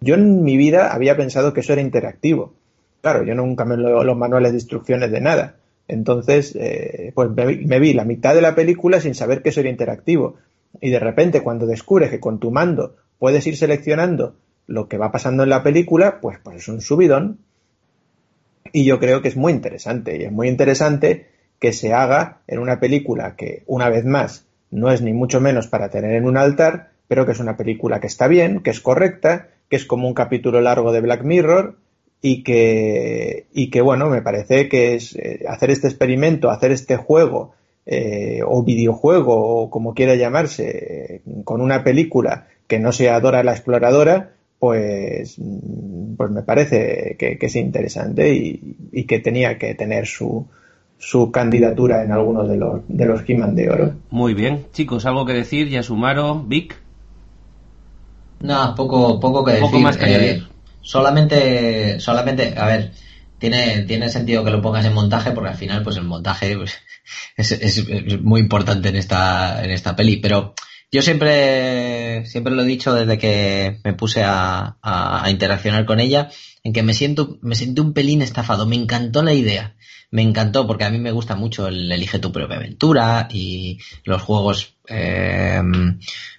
Yo 0.00 0.14
en 0.14 0.42
mi 0.42 0.56
vida 0.56 0.92
había 0.92 1.16
pensado 1.16 1.52
que 1.52 1.60
eso 1.60 1.72
era 1.72 1.82
interactivo. 1.82 2.54
Claro, 3.00 3.24
yo 3.24 3.34
nunca 3.34 3.64
me 3.64 3.76
leo 3.76 4.04
los 4.04 4.16
manuales 4.16 4.52
de 4.52 4.58
instrucciones 4.58 5.10
de 5.10 5.20
nada. 5.20 5.56
Entonces, 5.88 6.56
eh, 6.56 7.12
pues 7.14 7.30
me, 7.30 7.80
vi 7.80 7.92
la 7.94 8.04
mitad 8.04 8.34
de 8.34 8.40
la 8.40 8.54
película 8.54 9.00
sin 9.00 9.14
saber 9.14 9.42
que 9.42 9.50
eso 9.50 9.60
era 9.60 9.70
interactivo. 9.70 10.36
Y 10.80 10.90
de 10.90 10.98
repente, 10.98 11.42
cuando 11.42 11.66
descubres 11.66 12.10
que 12.10 12.20
con 12.20 12.40
tu 12.40 12.50
mando 12.50 12.96
puedes 13.18 13.46
ir 13.46 13.56
seleccionando 13.56 14.36
lo 14.66 14.88
que 14.88 14.98
va 14.98 15.12
pasando 15.12 15.44
en 15.44 15.50
la 15.50 15.62
película, 15.62 16.20
pues, 16.20 16.38
pues 16.42 16.56
es 16.56 16.68
un 16.68 16.80
subidón. 16.80 17.38
Y 18.72 18.84
yo 18.84 18.98
creo 18.98 19.22
que 19.22 19.28
es 19.28 19.36
muy 19.36 19.52
interesante. 19.52 20.18
Y 20.18 20.24
es 20.24 20.32
muy 20.32 20.48
interesante 20.48 21.28
que 21.58 21.72
se 21.72 21.92
haga 21.92 22.40
en 22.48 22.58
una 22.58 22.80
película 22.80 23.36
que, 23.36 23.62
una 23.66 23.88
vez 23.88 24.04
más, 24.04 24.46
no 24.70 24.90
es 24.90 25.00
ni 25.00 25.12
mucho 25.12 25.40
menos 25.40 25.68
para 25.68 25.88
tener 25.88 26.14
en 26.16 26.26
un 26.26 26.36
altar, 26.36 26.90
pero 27.08 27.24
que 27.24 27.32
es 27.32 27.40
una 27.40 27.56
película 27.56 28.00
que 28.00 28.08
está 28.08 28.26
bien, 28.26 28.60
que 28.60 28.70
es 28.70 28.80
correcta 28.80 29.50
que 29.68 29.76
es 29.76 29.84
como 29.84 30.08
un 30.08 30.14
capítulo 30.14 30.60
largo 30.60 30.92
de 30.92 31.00
Black 31.00 31.24
Mirror 31.24 31.78
y 32.22 32.42
que, 32.42 33.46
y 33.52 33.70
que 33.70 33.80
bueno, 33.80 34.08
me 34.08 34.22
parece 34.22 34.68
que 34.68 34.94
es 34.94 35.14
eh, 35.16 35.44
hacer 35.48 35.70
este 35.70 35.88
experimento, 35.88 36.50
hacer 36.50 36.72
este 36.72 36.96
juego 36.96 37.52
eh, 37.84 38.40
o 38.44 38.64
videojuego 38.64 39.34
o 39.36 39.70
como 39.70 39.94
quiera 39.94 40.14
llamarse, 40.14 41.22
con 41.44 41.60
una 41.60 41.84
película 41.84 42.48
que 42.66 42.80
no 42.80 42.92
sea 42.92 43.20
Dora 43.20 43.44
la 43.44 43.52
Exploradora, 43.52 44.32
pues, 44.58 45.36
pues 46.16 46.30
me 46.30 46.42
parece 46.42 47.16
que, 47.18 47.38
es 47.40 47.56
interesante 47.56 48.34
y, 48.34 49.04
que 49.04 49.20
tenía 49.20 49.58
que 49.58 49.74
tener 49.74 50.06
su, 50.06 50.48
su 50.98 51.30
candidatura 51.30 52.02
en 52.02 52.10
algunos 52.10 52.48
de 52.48 52.56
los, 52.56 52.80
de 52.88 53.06
los 53.06 53.24
de 53.26 53.70
Oro. 53.70 53.92
Muy 54.10 54.34
bien. 54.34 54.66
Chicos, 54.72 55.06
¿algo 55.06 55.26
que 55.26 55.34
decir? 55.34 55.68
Yasumaro, 55.68 56.42
Vic. 56.42 56.85
No, 58.40 58.74
poco, 58.74 59.18
poco 59.18 59.44
que 59.44 59.52
decir. 59.52 59.80
más 59.80 59.96
que 59.96 60.30
eh, 60.30 60.42
solamente, 60.82 62.00
solamente, 62.00 62.54
a 62.56 62.66
ver, 62.66 62.92
tiene, 63.38 63.82
tiene 63.82 64.08
sentido 64.08 64.44
que 64.44 64.50
lo 64.50 64.62
pongas 64.62 64.84
en 64.84 64.94
montaje 64.94 65.32
porque 65.32 65.50
al 65.50 65.56
final, 65.56 65.82
pues 65.82 65.96
el 65.96 66.04
montaje 66.04 66.56
pues, 66.56 66.78
es, 67.36 67.52
es, 67.52 68.20
muy 68.22 68.40
importante 68.40 68.88
en 68.88 68.96
esta, 68.96 69.64
en 69.64 69.70
esta 69.70 69.96
peli. 69.96 70.16
Pero 70.16 70.54
yo 70.90 71.02
siempre, 71.02 72.26
siempre 72.26 72.54
lo 72.54 72.62
he 72.62 72.66
dicho 72.66 72.94
desde 72.94 73.18
que 73.18 73.80
me 73.84 73.92
puse 73.94 74.22
a, 74.22 74.76
a, 74.82 75.30
interaccionar 75.30 75.84
con 75.84 76.00
ella, 76.00 76.30
en 76.62 76.72
que 76.72 76.82
me 76.82 76.94
siento, 76.94 77.38
me 77.42 77.54
siento 77.54 77.82
un 77.82 77.92
pelín 77.92 78.22
estafado. 78.22 78.66
Me 78.66 78.76
encantó 78.76 79.22
la 79.22 79.32
idea. 79.32 79.75
Me 80.10 80.22
encantó 80.22 80.66
porque 80.66 80.84
a 80.84 80.90
mí 80.90 80.98
me 80.98 81.10
gusta 81.10 81.34
mucho 81.34 81.68
el 81.68 81.90
Elige 81.90 82.18
tu 82.18 82.32
propia 82.32 82.56
aventura 82.56 83.28
y 83.30 83.78
los 84.04 84.22
juegos, 84.22 84.76
eh, 84.88 85.60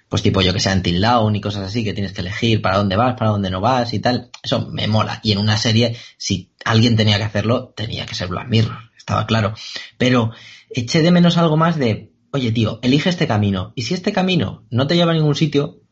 pues 0.08 0.22
tipo 0.22 0.40
yo 0.40 0.52
que 0.52 0.60
sea 0.60 0.72
Until 0.72 1.00
Dawn 1.00 1.36
y 1.36 1.40
cosas 1.40 1.64
así, 1.64 1.84
que 1.84 1.92
tienes 1.92 2.12
que 2.12 2.22
elegir 2.22 2.62
para 2.62 2.78
dónde 2.78 2.96
vas, 2.96 3.14
para 3.16 3.30
dónde 3.30 3.50
no 3.50 3.60
vas 3.60 3.92
y 3.92 3.98
tal. 3.98 4.30
Eso 4.42 4.68
me 4.70 4.86
mola. 4.88 5.20
Y 5.22 5.32
en 5.32 5.38
una 5.38 5.56
serie, 5.56 5.96
si 6.16 6.50
alguien 6.64 6.96
tenía 6.96 7.18
que 7.18 7.24
hacerlo, 7.24 7.72
tenía 7.76 8.06
que 8.06 8.14
ser 8.14 8.28
Black 8.28 8.48
Mirror, 8.48 8.90
estaba 8.96 9.26
claro. 9.26 9.54
Pero 9.98 10.32
eché 10.70 11.02
de 11.02 11.10
menos 11.10 11.36
algo 11.36 11.56
más 11.56 11.76
de, 11.76 12.12
oye 12.32 12.52
tío, 12.52 12.80
elige 12.82 13.10
este 13.10 13.26
camino. 13.26 13.72
Y 13.74 13.82
si 13.82 13.94
este 13.94 14.12
camino 14.12 14.64
no 14.70 14.86
te 14.86 14.96
lleva 14.96 15.12
a 15.12 15.14
ningún 15.14 15.34
sitio, 15.34 15.82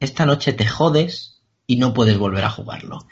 esta 0.00 0.26
noche 0.26 0.52
te 0.52 0.66
jodes 0.66 1.42
y 1.66 1.76
no 1.76 1.94
puedes 1.94 2.18
volver 2.18 2.44
a 2.44 2.50
jugarlo. 2.50 3.06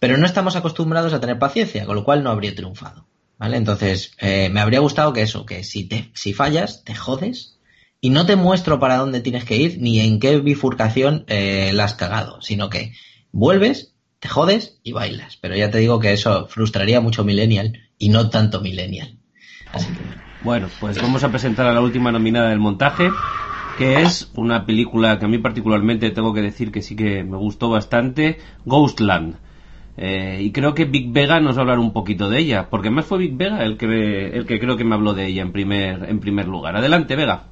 Pero 0.00 0.16
no 0.16 0.26
estamos 0.26 0.56
acostumbrados 0.56 1.12
a 1.12 1.20
tener 1.20 1.38
paciencia, 1.38 1.86
con 1.86 1.94
lo 1.94 2.04
cual 2.04 2.24
no 2.24 2.30
habría 2.30 2.54
triunfado. 2.54 3.06
¿Vale? 3.40 3.56
Entonces, 3.56 4.12
eh, 4.18 4.50
me 4.50 4.60
habría 4.60 4.80
gustado 4.80 5.14
que 5.14 5.22
eso, 5.22 5.46
que 5.46 5.64
si, 5.64 5.84
te, 5.84 6.10
si 6.12 6.34
fallas, 6.34 6.84
te 6.84 6.94
jodes 6.94 7.58
y 7.98 8.10
no 8.10 8.26
te 8.26 8.36
muestro 8.36 8.78
para 8.78 8.98
dónde 8.98 9.22
tienes 9.22 9.46
que 9.46 9.56
ir 9.56 9.78
ni 9.80 9.98
en 10.00 10.20
qué 10.20 10.38
bifurcación 10.40 11.24
eh, 11.26 11.70
la 11.72 11.84
has 11.84 11.94
cagado, 11.94 12.42
sino 12.42 12.68
que 12.68 12.92
vuelves, 13.32 13.94
te 14.18 14.28
jodes 14.28 14.78
y 14.82 14.92
bailas. 14.92 15.38
Pero 15.38 15.56
ya 15.56 15.70
te 15.70 15.78
digo 15.78 16.00
que 16.00 16.12
eso 16.12 16.48
frustraría 16.48 17.00
mucho 17.00 17.24
Millennial 17.24 17.80
y 17.96 18.10
no 18.10 18.28
tanto 18.28 18.60
Millennial. 18.60 19.16
Bueno, 20.44 20.68
pues 20.78 21.00
vamos 21.00 21.24
a 21.24 21.30
presentar 21.30 21.66
a 21.66 21.72
la 21.72 21.80
última 21.80 22.12
nominada 22.12 22.50
del 22.50 22.58
montaje, 22.58 23.10
que 23.78 24.02
es 24.02 24.30
una 24.34 24.66
película 24.66 25.18
que 25.18 25.24
a 25.24 25.28
mí 25.28 25.38
particularmente 25.38 26.10
tengo 26.10 26.34
que 26.34 26.42
decir 26.42 26.70
que 26.70 26.82
sí 26.82 26.94
que 26.94 27.24
me 27.24 27.38
gustó 27.38 27.70
bastante, 27.70 28.36
Ghostland. 28.66 29.36
Eh, 30.02 30.38
y 30.40 30.50
creo 30.50 30.74
que 30.74 30.86
Big 30.86 31.12
Vega 31.12 31.40
nos 31.40 31.56
va 31.56 31.58
a 31.58 31.60
hablar 31.60 31.78
un 31.78 31.92
poquito 31.92 32.30
de 32.30 32.38
ella, 32.38 32.70
porque 32.70 32.88
más 32.88 33.04
fue 33.04 33.18
Big 33.18 33.36
Vega 33.36 33.62
el 33.62 33.76
que, 33.76 34.28
el 34.28 34.46
que 34.46 34.58
creo 34.58 34.78
que 34.78 34.84
me 34.84 34.94
habló 34.94 35.12
de 35.12 35.26
ella 35.26 35.42
en 35.42 35.52
primer, 35.52 36.08
en 36.08 36.20
primer 36.20 36.46
lugar. 36.46 36.74
Adelante, 36.74 37.16
Vega. 37.16 37.44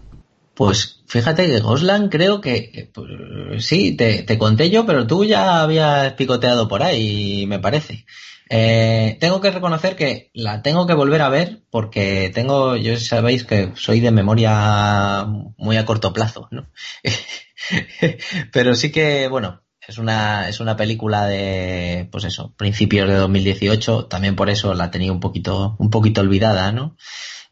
Pues 0.54 1.02
fíjate 1.06 1.46
que 1.46 1.60
Goslan 1.60 2.08
creo 2.08 2.40
que 2.40 2.90
pues, 2.94 3.66
sí, 3.66 3.94
te, 3.94 4.22
te, 4.22 4.38
conté 4.38 4.70
yo, 4.70 4.86
pero 4.86 5.06
tú 5.06 5.26
ya 5.26 5.60
habías 5.60 6.14
picoteado 6.14 6.68
por 6.68 6.82
ahí, 6.82 7.44
me 7.46 7.58
parece. 7.58 8.06
Eh, 8.48 9.18
tengo 9.20 9.42
que 9.42 9.50
reconocer 9.50 9.94
que 9.94 10.30
la 10.32 10.62
tengo 10.62 10.86
que 10.86 10.94
volver 10.94 11.20
a 11.20 11.28
ver 11.28 11.60
porque 11.70 12.30
tengo, 12.34 12.76
yo 12.76 12.96
sabéis 12.98 13.44
que 13.44 13.72
soy 13.74 14.00
de 14.00 14.10
memoria 14.10 15.26
muy 15.58 15.76
a 15.76 15.84
corto 15.84 16.14
plazo, 16.14 16.48
¿no? 16.50 16.70
pero 18.52 18.74
sí 18.74 18.90
que, 18.90 19.28
bueno, 19.28 19.60
es 19.88 19.96
una, 19.96 20.48
es 20.50 20.60
una 20.60 20.76
película 20.76 21.26
de, 21.26 22.06
pues 22.12 22.24
eso, 22.24 22.52
principios 22.58 23.08
de 23.08 23.14
2018, 23.14 24.04
también 24.04 24.36
por 24.36 24.50
eso 24.50 24.74
la 24.74 24.90
tenía 24.90 25.10
un 25.10 25.18
poquito, 25.18 25.76
un 25.78 25.88
poquito 25.88 26.20
olvidada, 26.20 26.72
¿no? 26.72 26.94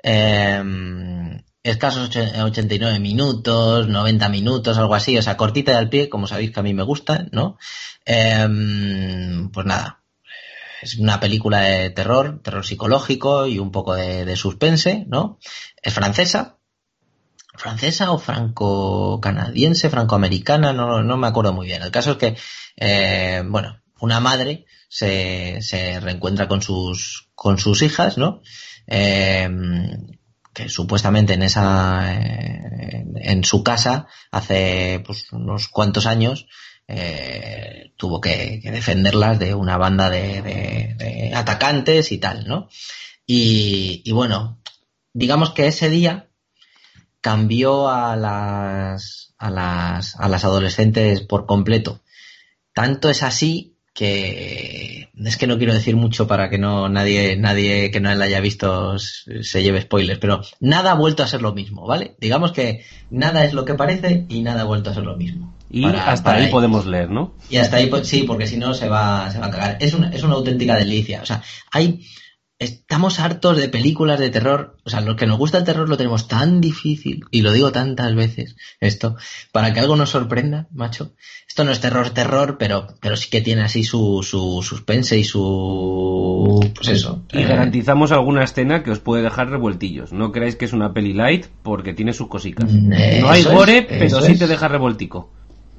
Eh, 0.03 0.63
escasos 1.63 2.15
89 2.15 3.01
minutos, 3.01 3.89
90 3.89 4.29
minutos, 4.29 4.77
algo 4.77 4.95
así, 4.95 5.17
o 5.17 5.23
sea, 5.23 5.39
cortita 5.39 5.73
de 5.73 5.79
al 5.79 5.89
pie, 5.89 6.11
como 6.11 6.27
sabéis 6.27 6.51
que 6.51 6.61
a 6.61 6.63
mí 6.63 6.75
me 6.75 6.83
gusta, 6.83 7.27
¿no? 7.33 7.57
Eh, 8.05 8.47
pues 9.51 9.67
nada, 9.67 10.03
es 10.83 10.99
una 10.99 11.19
película 11.19 11.61
de 11.61 11.89
terror, 11.89 12.43
terror 12.43 12.67
psicológico 12.67 13.47
y 13.47 13.59
un 13.59 13.73
poco 13.73 13.95
de 13.95 14.37
suspense, 14.37 15.07
¿no? 15.09 15.39
Es 15.83 15.95
francesa, 15.95 16.59
francesa 17.57 18.13
o 18.13 18.19
franco-canadiense, 18.19 19.91
franco-americana, 19.91 20.73
no, 20.73 21.03
no 21.03 21.17
me 21.17 21.27
acuerdo 21.27 21.53
muy 21.53 21.67
bien. 21.67 21.83
El 21.83 21.91
caso 21.91 22.13
es 22.13 22.17
que, 22.17 22.37
eh, 22.77 23.43
bueno, 23.47 23.81
una 24.01 24.21
madre 24.21 24.67
se, 24.89 25.61
se 25.63 26.01
reencuentra 26.01 26.49
con 26.49 26.63
sus, 26.63 27.31
con 27.35 27.59
sus 27.59 27.83
hijas, 27.83 28.19
¿no? 28.19 28.43
Eh, 28.87 29.49
que 30.57 30.71
supuestamente 30.71 31.35
en 31.35 31.43
esa 31.43 32.15
eh, 32.15 33.05
en 33.17 33.45
su 33.45 33.63
casa 33.63 34.07
hace 34.31 35.03
pues, 35.05 35.31
unos 35.33 35.69
cuantos 35.69 36.07
años 36.07 36.47
eh, 36.89 37.93
tuvo 37.97 38.23
que, 38.23 38.61
que, 38.63 38.71
defenderlas 38.71 39.39
de 39.39 39.55
una 39.55 39.77
banda 39.77 40.09
de, 40.09 40.41
de, 40.41 40.95
de 40.97 41.35
atacantes 41.35 42.11
y 42.11 42.19
tal, 42.19 42.47
¿no? 42.47 42.69
Y, 43.27 44.03
y, 44.05 44.13
bueno, 44.13 44.63
digamos 45.13 45.51
que 45.51 45.67
ese 45.67 45.91
día 45.91 46.31
cambió 47.27 47.89
a 47.89 48.15
las, 48.15 49.35
a 49.37 49.51
las, 49.51 50.15
a 50.15 50.29
las 50.29 50.45
adolescentes 50.45 51.23
por 51.23 51.45
completo. 51.45 52.01
Tanto 52.73 53.11
es 53.11 53.25
así 53.25 53.75
que 53.93 55.09
es 55.13 55.37
que 55.37 55.49
no 55.49 55.59
quiero 55.59 55.75
decir 55.75 55.97
mucho 55.97 56.29
para 56.29 56.49
que 56.49 56.59
no 56.59 56.89
nadie 56.89 57.37
nadie 57.37 57.91
que 57.91 57.99
no 57.99 58.15
la 58.15 58.27
haya 58.27 58.39
visto 58.39 58.97
se 59.01 59.63
lleve 59.65 59.81
spoilers, 59.81 60.21
pero 60.21 60.41
nada 60.61 60.93
ha 60.93 60.95
vuelto 60.95 61.25
a 61.25 61.27
ser 61.27 61.43
lo 61.43 61.53
mismo, 61.53 61.85
¿vale? 61.85 62.15
Digamos 62.21 62.53
que 62.53 62.85
nada 63.11 63.45
es 63.45 63.55
lo 63.55 63.65
que 63.65 63.75
parece 63.75 64.25
y 64.29 64.43
nada 64.43 64.61
ha 64.61 64.67
vuelto 64.67 64.91
a 64.91 64.95
ser 64.95 65.03
lo 65.03 65.17
mismo. 65.17 65.53
Y 65.69 65.83
para, 65.83 66.13
hasta 66.13 66.27
para 66.27 66.39
ahí, 66.39 66.45
ahí, 66.45 66.51
podemos 66.53 66.87
leer, 66.87 67.11
¿no? 67.11 67.35
Y 67.51 67.57
hasta 67.57 67.79
ahí 67.79 67.91
sí, 68.05 68.23
porque 68.23 68.47
si 68.47 68.57
no 68.57 68.73
se 68.73 68.89
va 68.89 69.33
se 69.33 69.41
va 69.41 69.47
a 69.47 69.51
cagar. 69.51 69.79
Es 69.81 69.95
una 69.95 70.11
es 70.11 70.23
una 70.23 70.35
auténtica 70.35 70.77
delicia, 70.77 71.23
o 71.23 71.27
sea, 71.27 71.43
hay 71.73 72.07
estamos 72.59 73.21
hartos 73.21 73.57
de 73.59 73.69
películas 73.69 74.19
de 74.19 74.31
terror. 74.31 74.77
O 74.85 74.91
sea, 74.91 75.01
los 75.01 75.17
que 75.17 75.27
nos 75.27 75.39
gusta 75.39 75.59
el 75.59 75.65
terror 75.65 75.89
lo 75.89 75.97
tenemos 75.97 76.29
tan 76.29 76.61
difícil, 76.61 77.25
y 77.31 77.43
lo 77.43 77.53
digo 77.53 77.73
tantas 77.73 78.15
veces, 78.15 78.57
esto, 78.81 79.17
para 79.53 79.73
que 79.73 79.81
algo 79.81 79.97
nos 79.97 80.11
sorprenda, 80.11 80.67
macho. 80.73 81.13
Esto 81.47 81.65
no 81.65 81.73
es 81.73 81.81
terror, 81.81 82.11
terror, 82.11 82.57
pero, 82.59 82.87
pero 83.01 83.17
sí 83.17 83.31
que 83.31 83.41
tiene 83.41 83.63
así 83.63 83.85
su, 83.85 84.23
su 84.23 84.63
suspense 84.63 85.19
y 85.19 85.25
su, 85.25 86.73
pues 86.75 86.89
eso. 86.89 87.25
Y 87.33 87.41
eh. 87.41 87.45
garantizamos 87.45 88.13
alguna 88.13 88.45
escena 88.45 88.83
que 88.83 88.91
os 88.91 89.01
puede 89.01 89.23
dejar 89.23 89.51
revueltillos. 89.51 90.13
No 90.13 90.33
creáis 90.33 90.57
que 90.57 90.65
es 90.65 90.73
una 90.73 90.93
peli 90.93 91.13
light 91.13 91.47
porque 91.63 91.95
tiene 91.95 92.13
sus 92.13 92.29
cositas. 92.29 92.71
Eh, 92.73 93.19
no 93.21 93.31
hay 93.31 93.43
gore, 93.43 93.79
es, 93.79 93.87
pero 93.87 94.21
sí 94.21 94.33
es. 94.33 94.39
te 94.39 94.47
deja 94.47 94.69
revoltico. 94.69 95.31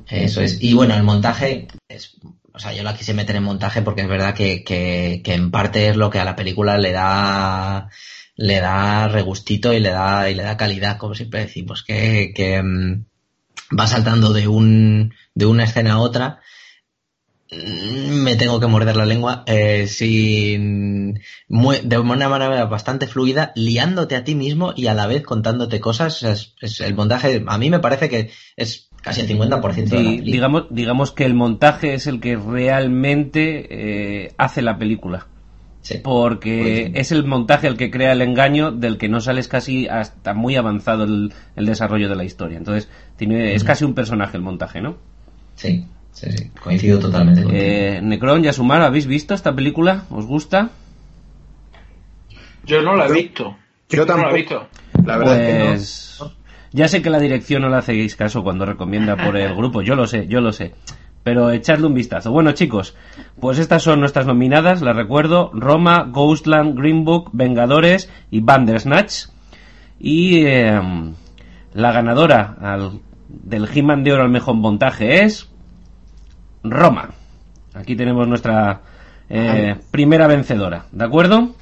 Eso 0.10 0.42
es. 0.42 0.62
Y 0.64 0.74
bueno, 0.74 0.96
el 0.96 1.04
montaje 1.04 1.68
es 1.90 2.18
o 2.58 2.60
sea, 2.60 2.74
yo 2.74 2.82
la 2.82 2.96
quise 2.96 3.14
meter 3.14 3.36
en 3.36 3.44
montaje 3.44 3.84
porque 3.84 4.02
es 4.02 4.08
verdad 4.08 4.34
que, 4.34 4.64
que, 4.64 5.22
que, 5.24 5.36
en 5.36 5.52
parte 5.52 5.90
es 5.90 5.96
lo 5.96 6.10
que 6.10 6.20
a 6.20 6.26
la 6.26 6.36
película 6.36 6.80
le 6.80 6.92
da 6.92 7.90
le 8.36 8.60
da 8.60 9.08
regustito 9.08 9.74
y 9.74 9.80
le 9.80 9.90
da 9.90 10.28
y 10.30 10.34
le 10.34 10.42
da 10.42 10.58
calidad, 10.58 10.98
como 10.98 11.14
siempre 11.14 11.42
decimos, 11.42 11.84
que, 11.84 12.34
que 12.36 12.60
um, 12.60 13.06
va 13.78 13.86
saltando 13.86 14.34
de 14.34 14.48
un 14.48 15.14
de 15.36 15.46
una 15.46 15.66
escena 15.66 15.94
a 15.94 16.00
otra. 16.00 16.40
Me 17.50 18.36
tengo 18.36 18.60
que 18.60 18.68
morder 18.68 18.98
la 18.98 19.06
lengua 19.06 19.44
eh, 19.48 19.88
sin 19.88 21.22
muy, 21.48 21.80
de 21.82 21.98
una 21.98 22.28
manera 22.28 22.66
bastante 22.66 23.08
fluida, 23.08 23.54
liándote 23.56 24.18
a 24.18 24.26
ti 24.26 24.36
mismo 24.36 24.74
y 24.76 24.88
a 24.88 24.94
la 24.94 25.08
vez 25.08 25.24
contándote 25.24 25.80
cosas. 25.80 26.24
Es, 26.24 26.56
es, 26.60 26.82
el 26.82 26.94
montaje, 26.94 27.44
a 27.48 27.58
mí 27.58 27.70
me 27.70 27.80
parece 27.80 28.10
que 28.10 28.32
es 28.58 28.90
casi 29.02 29.22
el 29.22 29.30
50% 29.30 29.74
sí, 29.74 29.80
de 29.80 29.86
la 29.86 30.04
película. 30.04 30.32
Digamos, 30.32 30.66
digamos 30.72 31.12
que 31.12 31.24
el 31.24 31.36
montaje 31.36 31.94
es 31.94 32.08
el 32.08 32.20
que 32.20 32.36
realmente 32.36 33.68
eh, 34.26 34.34
hace 34.38 34.62
la 34.62 34.78
película. 34.78 35.28
Sí, 35.82 36.00
porque 36.04 36.92
es 36.96 37.14
el 37.14 37.24
montaje 37.24 37.68
el 37.68 37.78
que 37.78 37.90
crea 37.90 38.12
el 38.12 38.22
engaño 38.22 38.72
del 38.74 38.98
que 38.98 39.08
no 39.08 39.22
sales 39.22 39.48
casi 39.48 39.88
hasta 39.88 40.34
muy 40.34 40.58
avanzado 40.58 41.06
el, 41.06 41.32
el 41.56 41.66
desarrollo 41.66 42.10
de 42.10 42.16
la 42.18 42.26
historia. 42.26 42.58
Entonces, 42.58 42.90
tiene, 43.16 43.36
uh 43.36 43.48
-huh. 43.48 43.56
es 43.56 43.64
casi 43.64 43.86
un 43.86 43.94
personaje 43.94 44.36
el 44.36 44.44
montaje, 44.44 44.82
¿no? 44.82 44.98
Sí, 45.56 45.86
sí, 46.18 46.32
sí. 46.32 46.50
coincido 46.62 47.00
totalmente. 47.00 47.46
Eh, 47.52 48.02
Necron 48.02 48.44
y 48.44 48.48
Asumar, 48.48 48.82
¿habéis 48.82 49.08
visto 49.08 49.34
esta 49.34 49.54
película? 49.54 50.04
¿Os 50.10 50.26
gusta? 50.26 50.72
Yo 52.66 52.82
no 52.82 52.96
la 52.96 53.08
he 53.08 53.12
visto. 53.12 53.56
Yo, 53.90 54.06
tampoco. 54.06 54.18
no 54.18 54.32
la 54.32 54.32
he 54.32 54.42
visto. 54.42 54.68
La 55.06 55.18
verdad 55.18 55.68
pues... 55.70 55.82
es 55.82 56.18
que 56.18 56.24
no. 56.26 56.32
Ya 56.74 56.88
sé 56.88 57.02
que 57.02 57.10
la 57.10 57.20
dirección 57.20 57.62
no 57.62 57.70
le 57.70 57.78
hacéis 57.78 58.16
caso 58.16 58.44
cuando 58.44 58.66
recomienda 58.66 59.16
por 59.16 59.38
el 59.38 59.56
grupo, 59.58 59.82
yo 59.82 59.96
lo 59.96 60.06
sé, 60.06 60.28
yo 60.28 60.42
lo 60.42 60.52
sé. 60.52 60.74
Pero 61.24 61.52
echadle 61.52 61.88
un 61.88 61.94
vistazo. 61.94 62.32
Bueno, 62.32 62.52
chicos, 62.54 62.96
pues 63.40 63.60
estas 63.60 63.84
son 63.84 64.00
nuestras 64.00 64.26
nominadas, 64.26 64.82
las 64.82 64.96
recuerdo: 64.96 65.52
Roma, 65.54 66.10
Ghostland, 66.12 66.78
Green 66.78 67.04
Book, 67.04 67.30
Vengadores 67.34 68.10
y 68.32 68.42
Bandersnatch. 68.42 69.28
Y 70.00 70.46
eh, 70.46 70.80
la 71.74 71.92
ganadora 71.92 72.58
al, 72.62 73.02
del 73.28 73.68
He-Man 73.74 74.04
de 74.04 74.14
Oro 74.14 74.24
al 74.24 74.30
mejor 74.30 74.56
montaje 74.56 75.24
es 75.24 75.50
Roma. 76.64 77.10
Aquí 77.74 77.96
tenemos 77.96 78.28
nuestra 78.28 78.82
eh, 79.30 79.76
primera 79.92 80.28
vencedora, 80.28 80.86
¿de 80.92 81.06
acuerdo? 81.06 81.54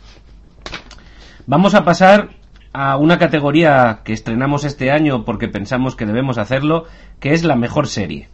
Vamos 1.48 1.76
a 1.76 1.84
pasar 1.84 2.30
a 2.74 2.98
una 2.98 3.18
categoría 3.18 4.02
que 4.04 4.14
estrenamos 4.14 4.64
este 4.66 4.92
año 4.92 5.26
porque 5.26 5.48
pensamos 5.48 5.96
que 5.96 6.06
debemos 6.06 6.38
hacerlo, 6.38 6.86
que 7.20 7.34
es 7.34 7.44
la 7.44 7.56
mejor 7.56 7.88
serie. 7.88 8.30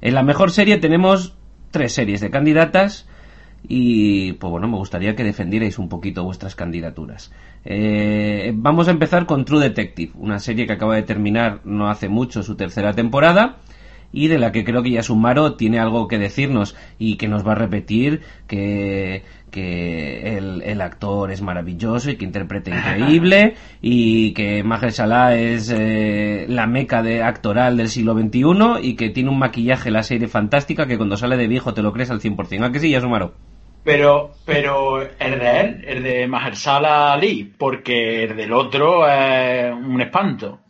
En 0.00 0.14
la 0.14 0.22
mejor 0.22 0.50
serie 0.50 0.78
tenemos 0.78 1.36
tres 1.70 1.92
series 1.92 2.20
de 2.20 2.30
candidatas 2.30 3.08
y 3.66 4.34
pues 4.34 4.50
bueno, 4.50 4.68
me 4.68 4.76
gustaría 4.76 5.16
que 5.16 5.24
defendierais 5.24 5.78
un 5.78 5.88
poquito 5.88 6.22
vuestras 6.24 6.54
candidaturas. 6.54 7.32
Eh, 7.64 8.52
vamos 8.54 8.88
a 8.88 8.90
empezar 8.90 9.26
con 9.26 9.44
True 9.44 9.60
Detective, 9.60 10.12
una 10.16 10.38
serie 10.38 10.66
que 10.66 10.74
acaba 10.74 10.96
de 10.96 11.02
terminar 11.02 11.60
no 11.64 11.88
hace 11.88 12.08
mucho 12.08 12.42
su 12.42 12.56
tercera 12.56 12.92
temporada 12.92 13.56
y 14.14 14.28
de 14.28 14.38
la 14.38 14.52
que 14.52 14.64
creo 14.64 14.82
que 14.82 14.92
ya 14.92 15.02
Sumaro 15.02 15.54
tiene 15.54 15.80
algo 15.80 16.08
que 16.08 16.18
decirnos 16.18 16.76
y 16.98 17.16
que 17.16 17.28
nos 17.28 17.46
va 17.46 17.52
a 17.52 17.56
repetir 17.56 18.22
que, 18.46 19.24
que 19.50 20.36
el, 20.38 20.80
actor 20.80 21.30
es 21.30 21.42
maravilloso 21.42 22.10
y 22.10 22.16
que 22.16 22.24
interpreta 22.24 22.70
increíble 22.76 23.54
y 23.82 24.32
que 24.32 24.62
Mahershala 24.62 25.36
es 25.36 25.70
eh, 25.70 26.46
la 26.48 26.66
meca 26.66 27.02
de 27.02 27.22
actoral 27.22 27.76
del 27.76 27.88
siglo 27.88 28.14
XXI 28.14 28.80
y 28.82 28.94
que 28.94 29.10
tiene 29.10 29.30
un 29.30 29.38
maquillaje 29.38 29.90
la 29.90 30.02
serie 30.02 30.28
fantástica 30.28 30.86
que 30.86 30.96
cuando 30.96 31.16
sale 31.16 31.36
de 31.36 31.48
viejo 31.48 31.74
te 31.74 31.82
lo 31.82 31.92
crees 31.92 32.10
al 32.10 32.20
100%. 32.20 32.64
¿A 32.64 32.72
que 32.72 32.78
sí, 32.78 32.90
Yasumaro? 32.90 33.34
Pero, 33.84 34.32
pero 34.46 35.02
el 35.02 35.38
de 35.38 35.60
él, 35.60 35.84
el 35.86 36.02
de 36.02 36.26
Mahershala 36.26 37.12
Ali, 37.12 37.44
porque 37.44 38.24
el 38.24 38.36
del 38.36 38.52
otro 38.52 39.06
es 39.06 39.72
un 39.72 40.00
espanto. 40.00 40.60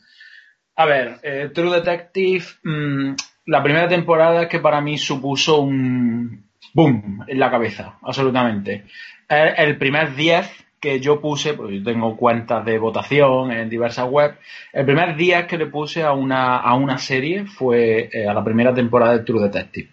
A 0.77 0.87
ver, 0.87 1.21
eh, 1.23 1.51
True 1.55 1.77
Detective, 1.77 2.45
mm, 2.65 3.15
la 3.47 3.63
primera 3.63 3.89
temporada 3.89 4.49
que 4.49 4.61
para 4.61 4.81
mí 4.81 4.99
supuso 4.99 5.61
un 5.61 6.45
boom 6.73 7.25
en 7.27 7.39
la 7.39 7.51
cabeza, 7.51 7.99
absolutamente. 8.03 8.85
El, 9.29 9.79
primer 9.79 10.15
10 10.15 10.65
que 10.81 11.01
yo 11.01 11.21
puse, 11.21 11.55
porque 11.55 11.79
yo 11.79 11.85
tengo 11.85 12.17
cuentas 12.17 12.65
de 12.65 12.79
votación 12.79 13.53
en 13.53 13.71
diversas 13.71 14.07
webs, 14.09 14.37
el 14.73 14.85
primer 14.85 15.17
10 15.17 15.47
que 15.47 15.59
le 15.59 15.67
puse 15.67 16.03
a 16.03 16.13
una, 16.13 16.59
a 16.59 16.75
una 16.75 16.99
serie 16.99 17.47
fue 17.47 18.11
eh, 18.13 18.29
a 18.29 18.35
la 18.35 18.45
primera 18.45 18.75
temporada 18.75 19.17
de 19.17 19.25
True 19.25 19.43
Detective. 19.43 19.89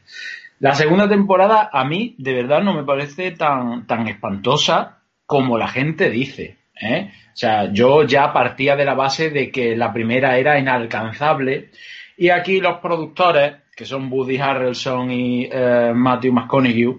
La 0.60 0.76
segunda 0.76 1.10
temporada 1.10 1.70
a 1.72 1.84
mí 1.86 2.16
de 2.18 2.34
verdad 2.34 2.62
no 2.62 2.74
me 2.74 2.84
parece 2.84 3.32
tan, 3.32 3.88
tan 3.88 4.08
espantosa 4.08 5.00
como 5.26 5.58
la 5.58 5.68
gente 5.68 6.10
dice. 6.10 6.58
¿eh? 6.80 7.10
O 7.34 7.38
sea, 7.38 7.72
yo 7.72 8.04
ya 8.04 8.34
partía 8.34 8.76
de 8.76 8.86
la 8.86 8.94
base 8.94 9.30
de 9.30 9.50
que 9.50 9.76
la 9.76 9.94
primera 9.94 10.38
era 10.38 10.60
inalcanzable 10.60 11.70
y 12.22 12.30
aquí 12.30 12.62
los 12.62 12.78
productores 12.78 13.54
que 13.76 13.84
son 13.84 14.08
Woody 14.12 14.38
Harrelson 14.38 15.10
y 15.10 15.50
eh, 15.52 15.92
Matthew 15.92 16.32
McConaughey, 16.32 16.96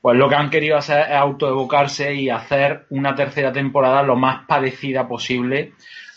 pues 0.00 0.16
lo 0.16 0.28
que 0.28 0.36
han 0.36 0.50
querido 0.50 0.76
hacer 0.76 1.10
es 1.10 1.16
autoevocarse 1.16 2.14
y 2.14 2.30
hacer 2.30 2.86
una 2.90 3.12
tercera 3.12 3.52
temporada 3.52 4.04
lo 4.04 4.14
más 4.14 4.46
parecida 4.46 5.08
posible 5.08 5.72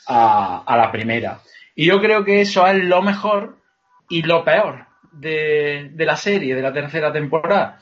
a, 0.05 0.63
la 0.77 0.91
primera. 0.91 1.39
Y 1.73 1.87
yo 1.87 1.99
creo 1.99 2.23
que 2.23 2.41
eso 2.41 2.67
es 2.67 2.83
lo 2.83 3.01
mejor 3.01 3.57
y 4.09 4.21
lo 4.21 4.43
peor 4.43 4.85
de, 5.11 5.89
la 5.97 6.15
serie, 6.15 6.53
de 6.53 6.61
la 6.61 6.71
tercera 6.71 7.11
temporada. 7.11 7.79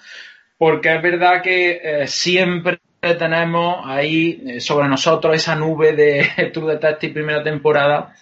Porque 0.57 0.95
es 0.95 1.01
verdad 1.01 1.41
que 1.41 1.82
eh, 1.84 2.07
siempre 2.07 2.80
tenemos 3.01 3.86
ahí 3.86 4.41
eh, 4.47 4.61
sobre 4.61 4.88
nosotros 4.88 5.36
esa 5.36 5.57
nube 5.57 5.91
de 5.91 6.51
True 6.53 6.76
Detective 6.76 7.16
primera 7.16 7.43
temporada 7.43 8.16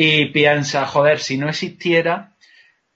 y 0.00 0.26
piensa, 0.26 0.86
joder, 0.86 1.18
si 1.18 1.38
no 1.38 1.48
existiera, 1.48 2.36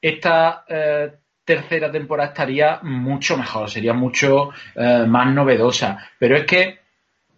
esta 0.01 0.65
eh, 0.69 1.11
tercera 1.45 1.91
temporada 1.91 2.29
estaría 2.29 2.79
mucho 2.85 3.37
mejor, 3.37 3.69
sería 3.69 3.93
mucho 3.93 4.51
eh, 4.77 5.05
más 5.09 5.27
novedosa. 5.35 5.99
Pero 6.21 6.37
es 6.37 6.45
que 6.45 6.79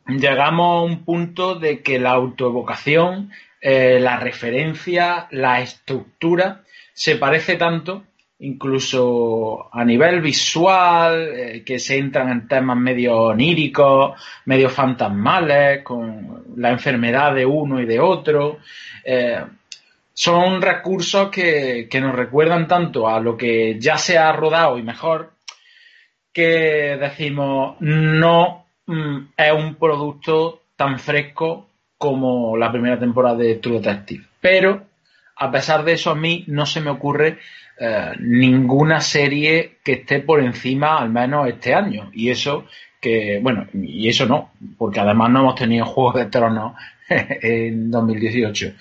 llegamos 0.07 0.67
a 0.67 0.83
un 0.83 1.03
punto 1.07 1.55
de 1.55 1.81
que 1.81 1.99
la 1.99 2.11
autoevocación, 2.11 3.31
eh, 3.63 3.99
la 4.01 4.19
referencia, 4.19 5.29
la 5.31 5.63
estructura 5.63 6.61
se 6.93 7.17
parece 7.17 7.57
tanto, 7.57 8.05
incluso 8.41 9.69
a 9.73 9.85
nivel 9.85 10.21
visual, 10.21 11.63
que 11.65 11.79
se 11.79 11.99
entran 11.99 12.31
en 12.31 12.49
temas 12.49 12.77
medio 12.77 13.17
oníricos, 13.17 14.21
medio 14.47 14.69
fantasmales, 14.69 15.83
con 15.83 16.45
la 16.57 16.71
enfermedad 16.71 17.35
de 17.35 17.47
uno 17.47 17.81
y 17.81 17.87
de 17.87 18.01
otro 18.01 18.59
son 20.15 20.63
recursos 20.63 21.29
que, 21.29 21.89
nos 22.01 22.15
recuerdan 22.15 22.69
tanto 22.69 23.09
a 23.09 23.21
lo 23.21 23.37
que 23.37 23.79
ya 23.81 23.99
se 23.99 24.17
ha 24.17 24.33
rodado 24.33 24.79
y 24.79 24.83
mejor 24.83 25.33
que 26.33 26.97
decimos 26.99 27.77
no 27.81 28.67
mm, 28.87 29.19
es 29.37 29.53
un 29.53 29.75
producto 29.75 30.63
tan 30.77 30.99
fresco 30.99 31.69
como 31.99 32.57
la 32.57 32.71
primera 32.71 32.99
temporada 32.99 33.37
de 33.37 33.57
True 33.57 33.81
Detective. 33.81 34.25
Pero 34.41 34.85
a 35.37 35.51
pesar 35.51 35.85
de 35.85 35.93
eso 35.93 36.11
a 36.11 36.15
mí 36.15 36.45
no 36.47 36.65
se 36.65 36.81
me 36.81 36.91
ocurre 36.91 37.39
eh, 37.79 38.13
ninguna 38.21 39.01
serie 39.01 39.79
que 39.83 39.95
esté 39.95 40.21
por 40.21 40.41
encima 40.41 40.99
al 40.99 41.11
menos 41.11 41.49
este 41.49 41.75
año. 41.75 42.11
Y 42.13 42.31
eso 42.31 42.67
que, 43.01 43.39
bueno, 43.43 43.67
y 43.75 44.09
eso 44.09 44.25
no, 44.25 44.53
porque 44.79 45.01
además 45.01 45.31
no 45.31 45.41
hemos 45.41 45.55
tenido 45.57 45.85
Juegos 45.85 46.15
de 46.15 46.27
Tronos 46.27 46.73
en 47.09 47.91
2018. 47.91 48.73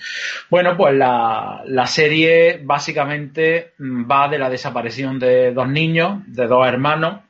Bueno, 0.48 0.76
pues 0.76 0.94
la, 0.94 1.86
serie 1.86 2.60
básicamente 2.62 3.72
mm, 3.78 4.10
va 4.10 4.28
de 4.28 4.38
la 4.38 4.48
desaparición 4.48 5.18
de 5.18 5.52
dos 5.52 5.68
niños, 5.68 6.22
de 6.26 6.46
dos 6.46 6.66
hermanos. 6.66 7.20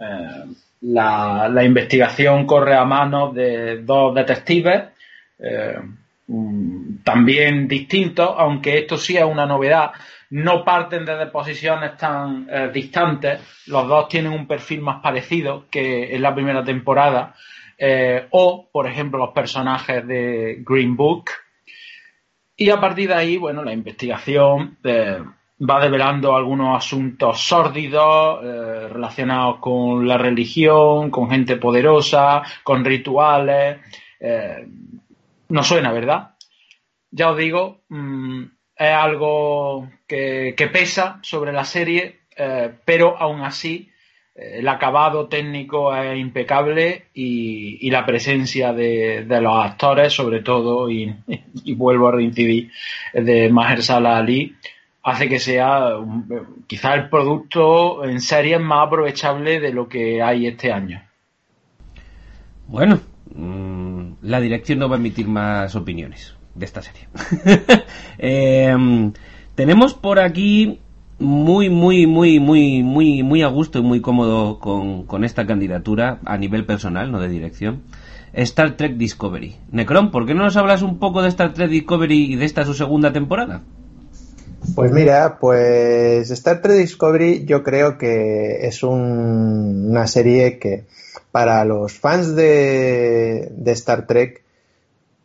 Eh, 0.00 0.44
la, 0.82 1.62
investigación 1.64 2.46
corre 2.46 2.74
a 2.74 2.84
manos 2.84 3.34
de 3.34 3.82
dos 3.82 4.14
detectives, 4.14 4.84
eh, 5.38 5.78
mm, 6.28 7.02
también 7.04 7.68
distintos, 7.68 8.34
aunque 8.38 8.78
esto 8.78 8.96
sí 8.96 9.16
es 9.16 9.24
una 9.24 9.46
novedad. 9.46 9.90
No 10.32 10.64
parten 10.64 11.04
de 11.04 11.26
posiciones 11.26 11.94
tan 11.98 12.48
eh, 12.50 12.70
distantes. 12.72 13.38
Los 13.66 13.86
dos 13.86 14.08
tienen 14.08 14.32
un 14.32 14.46
perfil 14.46 14.80
más 14.80 15.02
parecido 15.02 15.66
que 15.70 16.16
en 16.16 16.22
la 16.22 16.34
primera 16.34 16.64
temporada. 16.64 17.34
Eh, 17.76 18.28
o, 18.30 18.66
por 18.72 18.86
ejemplo, 18.86 19.18
los 19.18 19.34
personajes 19.34 20.06
de 20.06 20.62
Green 20.66 20.96
Book. 20.96 21.26
Y 22.56 22.70
a 22.70 22.80
partir 22.80 23.08
de 23.08 23.14
ahí, 23.14 23.36
bueno, 23.36 23.62
la 23.62 23.74
investigación 23.74 24.78
eh, 24.82 25.22
va 25.60 25.82
develando 25.82 26.34
algunos 26.34 26.78
asuntos 26.78 27.38
sórdidos 27.38 28.42
relacionados 28.90 29.58
con 29.58 30.08
la 30.08 30.16
religión, 30.16 31.10
con 31.10 31.28
gente 31.28 31.56
poderosa, 31.56 32.42
con 32.62 32.82
rituales. 32.86 33.80
no 35.50 35.62
suena, 35.62 35.92
¿verdad? 35.92 36.36
Ya 37.10 37.30
os 37.30 37.36
digo, 37.36 37.82
mm, 37.90 38.44
es 38.90 38.94
algo 38.94 39.88
que, 40.06 40.54
que, 40.56 40.66
pesa 40.68 41.18
sobre 41.22 41.52
la 41.52 41.64
serie, 41.64 42.20
pero 42.84 43.16
aún 43.18 43.42
así 43.42 43.92
el 44.34 44.66
acabado 44.68 45.26
técnico 45.28 45.94
es 45.94 46.18
impecable 46.18 47.06
y, 47.14 47.90
la 47.90 48.06
presencia 48.06 48.72
de, 48.72 49.26
los 49.28 49.64
actores, 49.64 50.12
sobre 50.12 50.40
todo, 50.40 50.90
y, 50.90 51.14
vuelvo 51.74 52.08
a 52.08 52.12
reincidir, 52.12 52.70
de 53.12 53.50
Mahershala 53.50 54.16
Ali, 54.16 54.56
hace 55.02 55.28
que 55.28 55.38
sea 55.38 55.96
quizá 56.66 56.94
el 56.94 57.08
producto 57.08 58.04
en 58.04 58.20
serie 58.20 58.58
más 58.58 58.86
aprovechable 58.86 59.60
de 59.60 59.72
lo 59.72 59.88
que 59.88 60.22
hay 60.22 60.46
este 60.46 60.72
año. 60.72 61.02
Bueno, 62.68 63.00
mm, 63.34 64.12
la 64.22 64.40
dirección 64.40 64.78
no 64.78 64.88
va 64.88 64.96
a 64.96 64.98
emitir 64.98 65.26
más 65.26 65.74
opiniones 65.74 66.36
de 66.54 66.64
esta 66.64 66.82
serie. 66.82 67.08
Eh, 68.24 69.12
tenemos 69.56 69.94
por 69.94 70.20
aquí 70.20 70.78
muy, 71.18 71.70
muy, 71.70 72.06
muy, 72.06 72.40
muy, 72.40 72.82
muy, 72.82 73.22
muy 73.22 73.42
a 73.42 73.48
gusto 73.48 73.78
y 73.78 73.82
muy 73.82 74.00
cómodo 74.00 74.58
con, 74.58 75.24
esta 75.24 75.46
candidatura 75.46 76.18
a 76.24 76.36
nivel 76.36 76.66
personal, 76.66 77.10
no 77.10 77.20
de 77.20 77.28
dirección. 77.28 77.82
Star 78.32 78.76
Trek 78.76 78.96
Discovery. 78.96 79.56
Necron, 79.70 80.10
¿por 80.10 80.26
qué 80.26 80.34
no 80.34 80.44
nos 80.44 80.56
hablas 80.56 80.82
un 80.82 80.98
poco 80.98 81.22
de 81.22 81.28
Star 81.28 81.52
Trek 81.52 81.70
Discovery 81.70 82.32
y 82.32 82.36
de 82.36 82.44
esta 82.44 82.64
su 82.64 82.74
segunda 82.74 83.12
temporada? 83.12 83.62
Pues 84.74 84.92
mira, 84.92 85.38
pues 85.38 86.30
Star 86.30 86.62
Trek 86.62 86.76
Discovery 86.76 87.44
yo 87.44 87.62
creo 87.62 87.98
que 87.98 88.66
es 88.66 88.82
una 88.82 90.06
serie 90.06 90.58
que 90.58 90.84
para 91.30 91.64
los 91.64 91.92
fans 91.98 92.34
de, 92.34 93.48
de 93.50 93.72
Star 93.72 94.06
Trek 94.06 94.42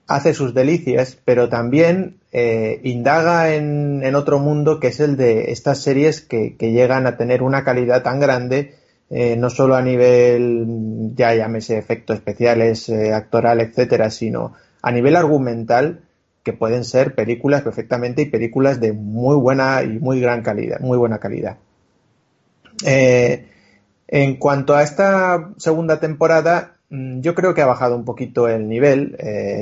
hace 0.08 0.34
sus 0.34 0.54
delicias, 0.54 1.18
pero 1.26 1.50
también 1.50 2.18
eh, 2.32 2.80
indaga 2.84 3.54
en, 3.54 4.16
otro 4.16 4.40
mundo 4.40 4.80
que 4.80 4.88
es 4.88 5.00
el 5.00 5.18
de 5.18 5.52
estas 5.52 5.82
series 5.82 6.22
que, 6.22 6.56
llegan 6.60 7.06
a 7.08 7.18
tener 7.18 7.44
una 7.44 7.64
calidad 7.64 8.04
tan 8.04 8.20
grande, 8.20 8.76
eh, 9.10 9.36
no 9.38 9.50
solo 9.50 9.76
a 9.76 9.82
nivel, 9.82 11.14
ya 11.16 11.36
llámese 11.36 11.78
efectos 11.78 12.18
especiales, 12.18 12.88
eh, 12.90 13.14
actoral, 13.14 13.60
etcétera, 13.60 14.10
sino 14.10 14.54
a 14.82 14.92
nivel 14.92 15.16
argumental, 15.16 16.02
que 16.44 16.54
pueden 16.54 16.86
ser 16.86 17.14
películas 17.14 17.62
perfectamente 17.62 18.22
y 18.22 18.26
películas 18.28 18.80
de 18.80 18.94
muy 18.94 19.36
buena 19.36 19.84
y 19.84 20.00
muy 20.00 20.22
gran 20.22 20.42
calidad, 20.42 20.80
muy 20.80 20.98
buena 20.98 21.20
calidad. 21.20 21.58
en 22.86 24.36
cuanto 24.38 24.74
a 24.74 24.84
esta 24.84 25.50
segunda 25.58 26.00
temporada, 26.00 26.77
yo 26.90 27.36
creo 27.36 27.54
que 27.54 27.62
ha 27.62 27.66
bajado 27.66 27.96
un 27.96 28.06
poquito 28.06 28.48
el 28.48 28.68
nivel. 28.68 29.18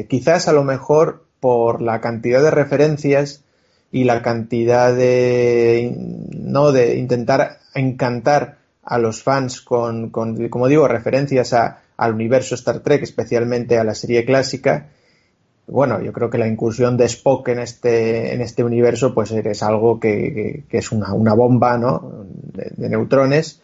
quizás 0.09 0.47
a 0.47 0.53
lo 0.53 0.63
mejor 0.63 1.25
por 1.39 1.81
la 1.81 2.01
cantidad 2.01 2.41
de 2.41 2.51
referencias 2.51 3.43
y 3.91 4.03
la 4.03 4.21
cantidad 4.21 4.93
de 4.93 5.95
no 6.37 6.71
de 6.71 6.97
intentar 6.97 7.59
encantar 7.73 8.57
a 8.83 8.97
los 8.97 9.23
fans 9.23 9.61
con, 9.61 10.09
como 10.09 10.67
digo 10.67 10.87
referencias 10.87 11.53
al 11.53 12.13
universo 12.13 12.55
Star 12.55 12.79
Trek 12.79 13.03
especialmente 13.03 13.77
a 13.77 13.83
la 13.83 13.95
serie 13.95 14.25
clásica 14.25 14.87
bueno 15.67 16.01
yo 16.01 16.13
creo 16.13 16.29
que 16.29 16.37
la 16.37 16.47
incursión 16.47 16.97
de 16.97 17.05
Spock 17.05 17.47
en 17.49 17.59
este 17.59 18.33
en 18.33 18.41
este 18.41 18.63
universo 18.63 19.13
pues 19.13 19.31
es 19.31 19.63
algo 19.63 19.99
que, 19.99 20.65
es 20.69 20.91
una, 20.91 21.33
bomba 21.33 21.77
¿no? 21.77 22.25
de, 22.53 22.89
neutrones 22.89 23.61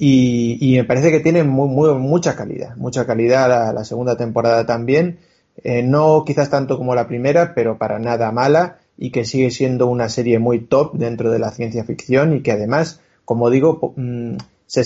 y, 0.00 0.74
me 0.76 0.84
parece 0.84 1.10
que 1.10 1.18
tiene 1.18 1.42
muy, 1.42 1.92
mucha 1.94 2.36
calidad, 2.36 2.76
mucha 2.76 3.04
calidad 3.04 3.74
la, 3.74 3.84
segunda 3.84 4.16
temporada 4.16 4.64
también. 4.64 5.18
Eh, 5.64 5.82
no 5.82 6.22
quizás 6.24 6.50
tanto 6.50 6.78
como 6.78 6.94
la 6.94 7.08
primera, 7.08 7.52
pero 7.52 7.78
para 7.78 7.98
nada 7.98 8.30
mala 8.30 8.78
y 8.96 9.10
que 9.10 9.24
sigue 9.24 9.50
siendo 9.50 9.88
una 9.88 10.08
serie 10.08 10.38
muy 10.38 10.60
top 10.60 10.92
dentro 10.94 11.32
de 11.32 11.40
la 11.40 11.50
ciencia 11.50 11.82
ficción 11.82 12.32
y 12.32 12.42
que 12.42 12.52
además, 12.52 13.00
como 13.24 13.50
digo, 13.50 13.94
mm, 13.96 14.36
se, 14.66 14.84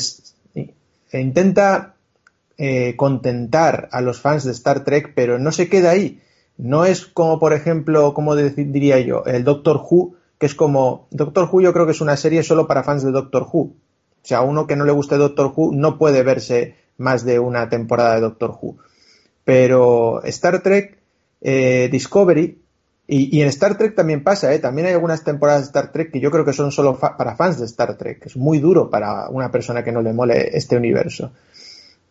intenta 1.13 1.95
eh, 2.57 2.97
contentar 2.97 3.91
a 3.93 4.01
los 4.01 4.19
fans 4.19 4.45
de 4.45 4.53
Star 4.53 4.83
Trek, 4.83 5.13
pero 5.15 5.39
no 5.39 5.53
se 5.53 5.69
queda 5.69 5.91
ahí. 5.91 6.23
No 6.57 6.87
es 6.87 7.05
como, 7.05 7.39
por 7.39 7.53
ejemplo, 7.53 8.15
como 8.15 8.35
diría 8.35 8.99
yo, 9.01 9.25
el 9.27 9.45
Doctor 9.45 9.77
Who, 9.79 10.15
que 10.39 10.47
es 10.47 10.55
como. 10.55 11.07
Doctor 11.11 11.49
Who, 11.51 11.61
yo 11.61 11.73
creo 11.73 11.87
que 11.87 11.93
es 11.93 12.01
una 12.01 12.17
serie 12.17 12.43
solo 12.43 12.67
para 12.67 12.83
fans 12.83 13.03
de 13.03 13.11
Doctor 13.11 13.47
Who. 13.51 13.75
O 14.23 14.27
sea, 14.27 14.43
uno 14.43 14.67
que 14.67 14.77
no 14.77 14.85
le 14.85 14.93
guste 14.93 15.17
Doctor 15.17 15.53
Who 15.55 15.73
no 15.75 15.99
puede 15.99 16.23
verse 16.23 16.77
más 16.97 17.25
de 17.25 17.39
una 17.39 17.69
temporada 17.69 18.15
de 18.15 18.21
Doctor 18.21 18.57
Who. 18.61 18.77
Pero 19.45 20.23
Star 20.25 20.63
Trek 20.63 20.99
eh, 21.41 21.89
Discovery 21.91 22.63
y, 23.15 23.43
en 23.43 23.49
Star 23.49 23.77
Trek 23.77 23.95
también 23.95 24.23
pasa, 24.23 24.55
¿eh? 24.55 24.59
También 24.59 24.87
hay 24.87 24.95
algunas 24.95 25.25
temporadas 25.25 25.63
de 25.63 25.67
Star 25.67 25.93
Trek 25.93 26.13
que 26.13 26.21
yo 26.21 26.31
creo 26.31 26.45
que 26.45 26.53
son 26.53 26.71
solo 26.71 26.99
para 26.99 27.37
fans 27.37 27.59
de 27.59 27.67
Star 27.67 27.99
Trek. 27.99 28.25
Es 28.25 28.37
muy 28.37 28.59
duro 28.59 28.89
para 28.89 29.29
una 29.29 29.51
persona 29.51 29.85
que 29.85 29.93
no 29.93 30.01
le 30.01 30.13
mole 30.13 30.57
este 30.57 30.77
universo. 30.77 31.33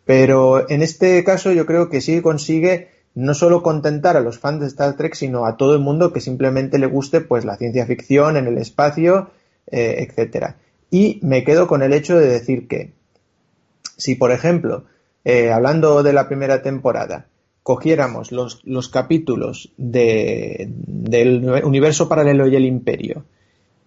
Pero 0.04 0.68
en 0.70 0.82
este 0.82 1.24
caso 1.24 1.50
yo 1.50 1.66
creo 1.66 1.88
que 1.88 2.00
sí 2.00 2.20
consigue 2.20 2.90
no 3.14 3.34
solo 3.34 3.62
contentar 3.62 4.16
a 4.16 4.20
los 4.20 4.38
fans 4.38 4.60
de 4.60 4.66
Star 4.66 4.96
Trek, 4.96 5.14
sino 5.14 5.46
a 5.46 5.56
todo 5.56 5.74
el 5.74 5.80
mundo 5.80 6.12
que 6.12 6.20
simplemente 6.20 6.78
le 6.78 6.86
guste 6.86 7.20
pues 7.20 7.44
la 7.44 7.56
ciencia 7.56 7.86
ficción 7.86 8.36
en 8.36 8.46
el 8.46 8.58
espacio, 8.58 9.30
eh, 9.70 10.06
etcétera. 10.06 10.56
Y 10.92 11.18
me 11.22 11.42
quedo 11.42 11.66
con 11.66 11.82
el 11.82 11.94
hecho 11.94 12.18
de 12.18 12.26
decir 12.26 12.68
que 12.68 12.92
si, 13.96 14.14
por 14.14 14.30
ejemplo, 14.30 14.84
eh, 15.24 15.50
hablando 15.50 16.02
de 16.02 16.12
la 16.12 16.28
primera 16.28 16.60
temporada, 16.60 17.28
cogiéramos 17.62 18.30
los, 18.30 18.60
los 18.64 18.90
capítulos 18.90 19.72
de, 19.78 20.68
del 20.68 21.64
universo 21.64 22.10
paralelo 22.10 22.46
y 22.46 22.56
el 22.56 22.66
imperio 22.66 23.24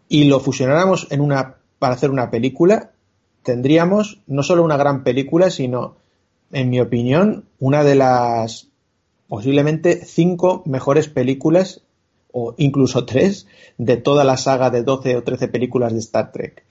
y 0.09 0.23
lo 0.23 0.39
fusionáramos 0.39 1.05
en 1.11 1.21
una, 1.21 1.57
para 1.77 1.93
hacer 1.93 2.09
una 2.09 2.31
película, 2.31 2.89
tendríamos 3.43 4.23
no 4.25 4.41
solo 4.41 4.63
una 4.63 4.77
gran 4.77 5.03
película, 5.03 5.51
sino, 5.51 5.97
en 6.51 6.71
mi 6.71 6.79
opinión, 6.79 7.45
una 7.59 7.83
de 7.83 7.93
las 7.93 8.69
posiblemente 9.27 10.03
cinco 10.05 10.63
mejores 10.65 11.07
películas 11.07 11.83
o 12.31 12.55
incluso 12.57 13.05
tres 13.05 13.45
de 13.77 13.97
toda 13.97 14.23
la 14.23 14.37
saga 14.37 14.71
de 14.71 14.81
12 14.81 15.17
o 15.17 15.23
13 15.23 15.49
películas 15.49 15.93
de 15.93 15.99
Star 15.99 16.31
Trek. 16.31 16.64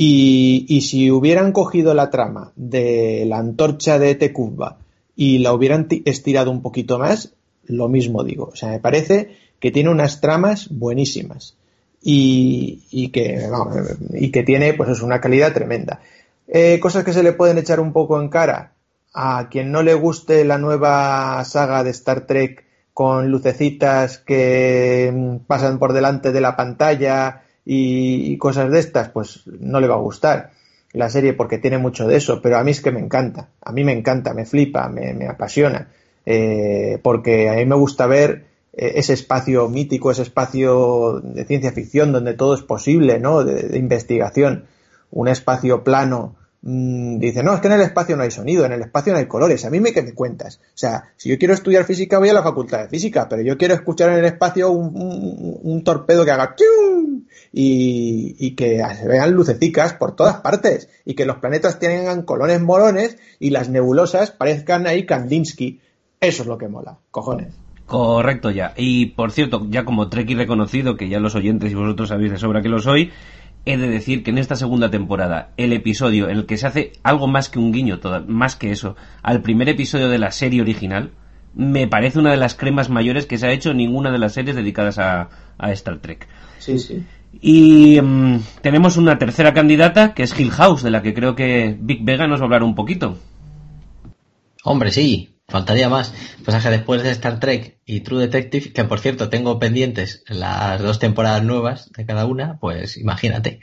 Y, 0.00 0.64
y 0.68 0.82
si 0.82 1.10
hubieran 1.10 1.50
cogido 1.50 1.92
la 1.92 2.08
trama 2.08 2.52
de 2.54 3.24
la 3.26 3.38
antorcha 3.38 3.98
de 3.98 4.14
Tecumba 4.14 4.78
y 5.16 5.38
la 5.38 5.52
hubieran 5.52 5.88
estirado 6.04 6.52
un 6.52 6.62
poquito 6.62 7.00
más, 7.00 7.34
lo 7.64 7.88
mismo 7.88 8.22
digo. 8.22 8.50
O 8.52 8.54
sea, 8.54 8.68
me 8.68 8.78
parece 8.78 9.36
que 9.58 9.72
tiene 9.72 9.90
unas 9.90 10.20
tramas 10.20 10.68
buenísimas 10.70 11.56
y, 12.00 12.84
y 12.92 13.08
que, 13.08 13.50
y 14.12 14.30
que 14.30 14.44
tiene 14.44 14.72
pues 14.74 14.90
es 14.90 15.02
una 15.02 15.20
calidad 15.20 15.52
tremenda. 15.52 16.00
Eh, 16.46 16.78
cosas 16.78 17.02
que 17.02 17.12
se 17.12 17.24
le 17.24 17.32
pueden 17.32 17.58
echar 17.58 17.80
un 17.80 17.92
poco 17.92 18.20
en 18.20 18.28
cara 18.28 18.74
a 19.12 19.48
quien 19.50 19.72
no 19.72 19.82
le 19.82 19.94
guste 19.94 20.44
la 20.44 20.58
nueva 20.58 21.44
saga 21.44 21.82
de 21.82 21.90
Star 21.90 22.20
Trek 22.20 22.64
con 22.94 23.32
lucecitas 23.32 24.18
que 24.18 25.10
mm, 25.12 25.46
pasan 25.48 25.80
por 25.80 25.92
delante 25.92 26.30
de 26.30 26.40
la 26.40 26.54
pantalla 26.54 27.42
y, 27.70 28.38
cosas 28.38 28.70
de 28.70 28.78
estas, 28.78 29.10
pues 29.10 29.42
no 29.60 29.78
le 29.78 29.88
va 29.88 29.96
a 29.96 29.98
gustar 29.98 30.52
la 30.94 31.10
serie 31.10 31.34
porque 31.34 31.58
tiene 31.58 31.76
mucho 31.76 32.08
de 32.08 32.16
eso, 32.16 32.40
pero 32.40 32.56
a 32.56 32.64
mí 32.64 32.70
es 32.70 32.80
que 32.80 32.90
me 32.90 32.98
encanta, 32.98 33.50
a 33.60 33.72
mí 33.72 33.84
me 33.84 33.92
encanta, 33.92 34.32
me 34.32 34.46
flipa, 34.46 34.88
me, 34.88 35.26
apasiona, 35.28 35.88
eh, 36.24 36.98
porque 37.02 37.50
a 37.50 37.56
mí 37.56 37.66
me 37.66 37.76
gusta 37.76 38.06
ver 38.06 38.46
eh, 38.72 38.92
ese 38.96 39.12
espacio 39.12 39.68
mítico, 39.68 40.10
ese 40.10 40.22
espacio 40.22 41.20
de 41.22 41.44
ciencia 41.44 41.72
ficción 41.72 42.10
donde 42.10 42.32
todo 42.32 42.54
es 42.54 42.62
posible, 42.62 43.18
¿no? 43.18 43.44
De, 43.44 43.76
investigación, 43.76 44.64
un 45.10 45.28
espacio 45.28 45.84
plano. 45.84 46.36
Mm, 46.62 47.18
dice, 47.18 47.42
no, 47.42 47.54
es 47.54 47.60
que 47.60 47.68
en 47.68 47.74
el 47.74 47.82
espacio 47.82 48.16
no 48.16 48.22
hay 48.22 48.30
sonido, 48.30 48.64
en 48.64 48.72
el 48.72 48.82
espacio 48.82 49.12
no 49.12 49.18
hay 49.18 49.26
colores. 49.26 49.64
A 49.64 49.70
mí 49.70 49.80
me 49.80 49.92
que 49.92 50.02
me 50.02 50.14
cuentas. 50.14 50.60
O 50.62 50.76
sea, 50.76 51.12
si 51.16 51.28
yo 51.28 51.38
quiero 51.38 51.54
estudiar 51.54 51.84
física 51.84 52.18
voy 52.18 52.28
a 52.28 52.34
la 52.34 52.42
facultad 52.42 52.80
de 52.80 52.88
física, 52.88 53.28
pero 53.28 53.42
yo 53.42 53.56
quiero 53.56 53.74
escuchar 53.74 54.10
en 54.10 54.18
el 54.18 54.24
espacio 54.24 54.70
un, 54.70 55.58
un 55.62 55.84
torpedo 55.84 56.24
que 56.24 56.30
haga 56.30 56.54
y, 57.52 58.50
que 58.56 58.82
se 58.94 59.08
vean 59.08 59.32
lucecicas 59.32 59.94
por 59.94 60.14
todas 60.14 60.36
partes 60.36 60.88
y 61.04 61.14
que 61.14 61.26
los 61.26 61.38
planetas 61.38 61.78
tengan 61.78 62.22
colores 62.22 62.60
morones 62.60 63.18
y 63.38 63.50
las 63.50 63.68
nebulosas 63.68 64.30
parezcan 64.30 64.86
ahí 64.86 65.06
Kandinsky. 65.06 65.80
Eso 66.20 66.42
es 66.42 66.48
lo 66.48 66.58
que 66.58 66.68
mola, 66.68 66.98
cojones. 67.10 67.54
Correcto 67.86 68.50
ya. 68.50 68.74
Y 68.76 69.06
por 69.06 69.32
cierto, 69.32 69.66
ya 69.70 69.84
como 69.84 70.10
Trek 70.10 70.28
y 70.28 70.34
reconocido, 70.34 70.96
que 70.96 71.08
ya 71.08 71.20
los 71.20 71.34
oyentes 71.34 71.72
y 71.72 71.74
vosotros 71.74 72.10
sabéis 72.10 72.32
de 72.32 72.38
sobra 72.38 72.60
que 72.60 72.68
lo 72.68 72.80
soy, 72.80 73.12
he 73.68 73.76
de 73.76 73.88
decir 73.88 74.22
que 74.22 74.30
en 74.30 74.38
esta 74.38 74.56
segunda 74.56 74.90
temporada, 74.90 75.50
el 75.56 75.72
episodio 75.72 76.28
en 76.28 76.38
el 76.38 76.46
que 76.46 76.56
se 76.56 76.66
hace 76.66 76.92
algo 77.02 77.26
más 77.26 77.48
que 77.48 77.58
un 77.58 77.70
guiño, 77.70 78.00
más 78.26 78.56
que 78.56 78.70
eso, 78.70 78.96
al 79.22 79.42
primer 79.42 79.68
episodio 79.68 80.08
de 80.08 80.18
la 80.18 80.30
serie 80.30 80.62
original, 80.62 81.10
me 81.54 81.86
parece 81.86 82.18
una 82.18 82.30
de 82.30 82.36
las 82.36 82.54
cremas 82.54 82.88
mayores 82.88 83.26
que 83.26 83.36
se 83.36 83.46
ha 83.46 83.52
hecho 83.52 83.70
en 83.70 83.76
ninguna 83.76 84.10
de 84.10 84.18
las 84.18 84.32
series 84.32 84.56
dedicadas 84.56 84.98
a, 84.98 85.28
a 85.58 85.72
Star 85.72 85.98
Trek. 85.98 86.26
Sí, 86.58 86.78
sí. 86.78 87.04
Y 87.40 88.00
mm, 88.00 88.38
tenemos 88.62 88.96
una 88.96 89.18
tercera 89.18 89.52
candidata, 89.52 90.14
que 90.14 90.22
es 90.22 90.38
Hill 90.38 90.50
House, 90.50 90.82
de 90.82 90.90
la 90.90 91.02
que 91.02 91.14
creo 91.14 91.34
que 91.34 91.76
Big 91.78 92.04
Vega 92.04 92.26
nos 92.26 92.40
va 92.40 92.44
a 92.44 92.46
hablar 92.46 92.62
un 92.62 92.74
poquito. 92.74 93.18
Hombre, 94.64 94.90
sí, 94.90 95.37
faltaría 95.48 95.88
más. 95.88 96.12
Pues 96.44 96.62
que 96.62 96.70
después 96.70 97.02
de 97.02 97.10
Star 97.10 97.40
Trek 97.40 97.78
y 97.84 98.00
True 98.00 98.20
Detective, 98.20 98.72
que 98.72 98.84
por 98.84 99.00
cierto 99.00 99.28
tengo 99.28 99.58
pendientes 99.58 100.22
las 100.28 100.80
dos 100.80 100.98
temporadas 100.98 101.42
nuevas 101.42 101.90
de 101.92 102.06
cada 102.06 102.26
una, 102.26 102.58
pues 102.58 102.96
imagínate. 102.96 103.60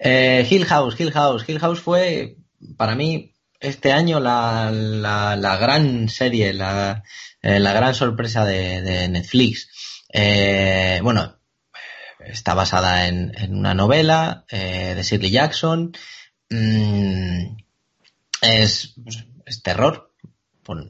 Eh, 0.00 0.46
Hill 0.48 0.64
House, 0.64 0.98
Hill 0.98 1.12
House, 1.12 1.44
Hill 1.46 1.60
House 1.60 1.80
fue 1.80 2.36
para 2.76 2.94
mí 2.94 3.34
este 3.60 3.92
año 3.92 4.20
la, 4.20 4.70
la, 4.70 5.56
gran 5.56 6.08
serie, 6.08 6.52
la, 6.52 7.02
eh, 7.42 7.58
la 7.58 7.72
gran 7.72 7.94
sorpresa 7.94 8.44
de, 8.44 9.08
Netflix. 9.08 9.68
Eh, 10.12 11.00
bueno, 11.02 11.38
está 12.20 12.54
basada 12.54 13.06
en, 13.08 13.32
una 13.50 13.74
novela 13.74 14.44
eh, 14.48 14.94
de 14.96 15.02
Shirley 15.02 15.30
Jackson. 15.30 15.92
Mm, 16.50 17.56
es, 18.40 18.94
terror, 19.62 20.07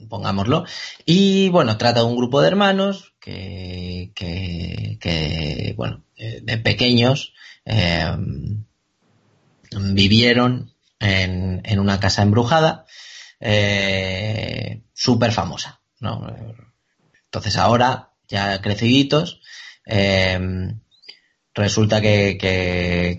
pongámoslo. 0.08 0.64
Y 1.04 1.48
bueno, 1.50 1.76
trata 1.76 2.00
de 2.00 2.06
un 2.06 2.16
grupo 2.16 2.40
de 2.40 2.48
hermanos 2.48 3.14
que, 3.20 4.12
que, 4.14 5.74
bueno, 5.76 6.04
eh, 6.16 6.40
de 6.42 6.58
pequeños 6.58 7.34
eh, 7.64 8.16
vivieron 9.72 10.72
en, 10.98 11.60
en, 11.64 11.78
una 11.78 12.00
casa 12.00 12.22
embrujada 12.22 12.86
súper 14.92 15.32
famosa, 15.32 15.80
¿no? 16.00 16.26
Entonces 17.24 17.56
ahora, 17.56 18.10
ya 18.26 18.60
creciditos, 18.60 19.40
resulta 21.54 22.00
que, 22.00 22.38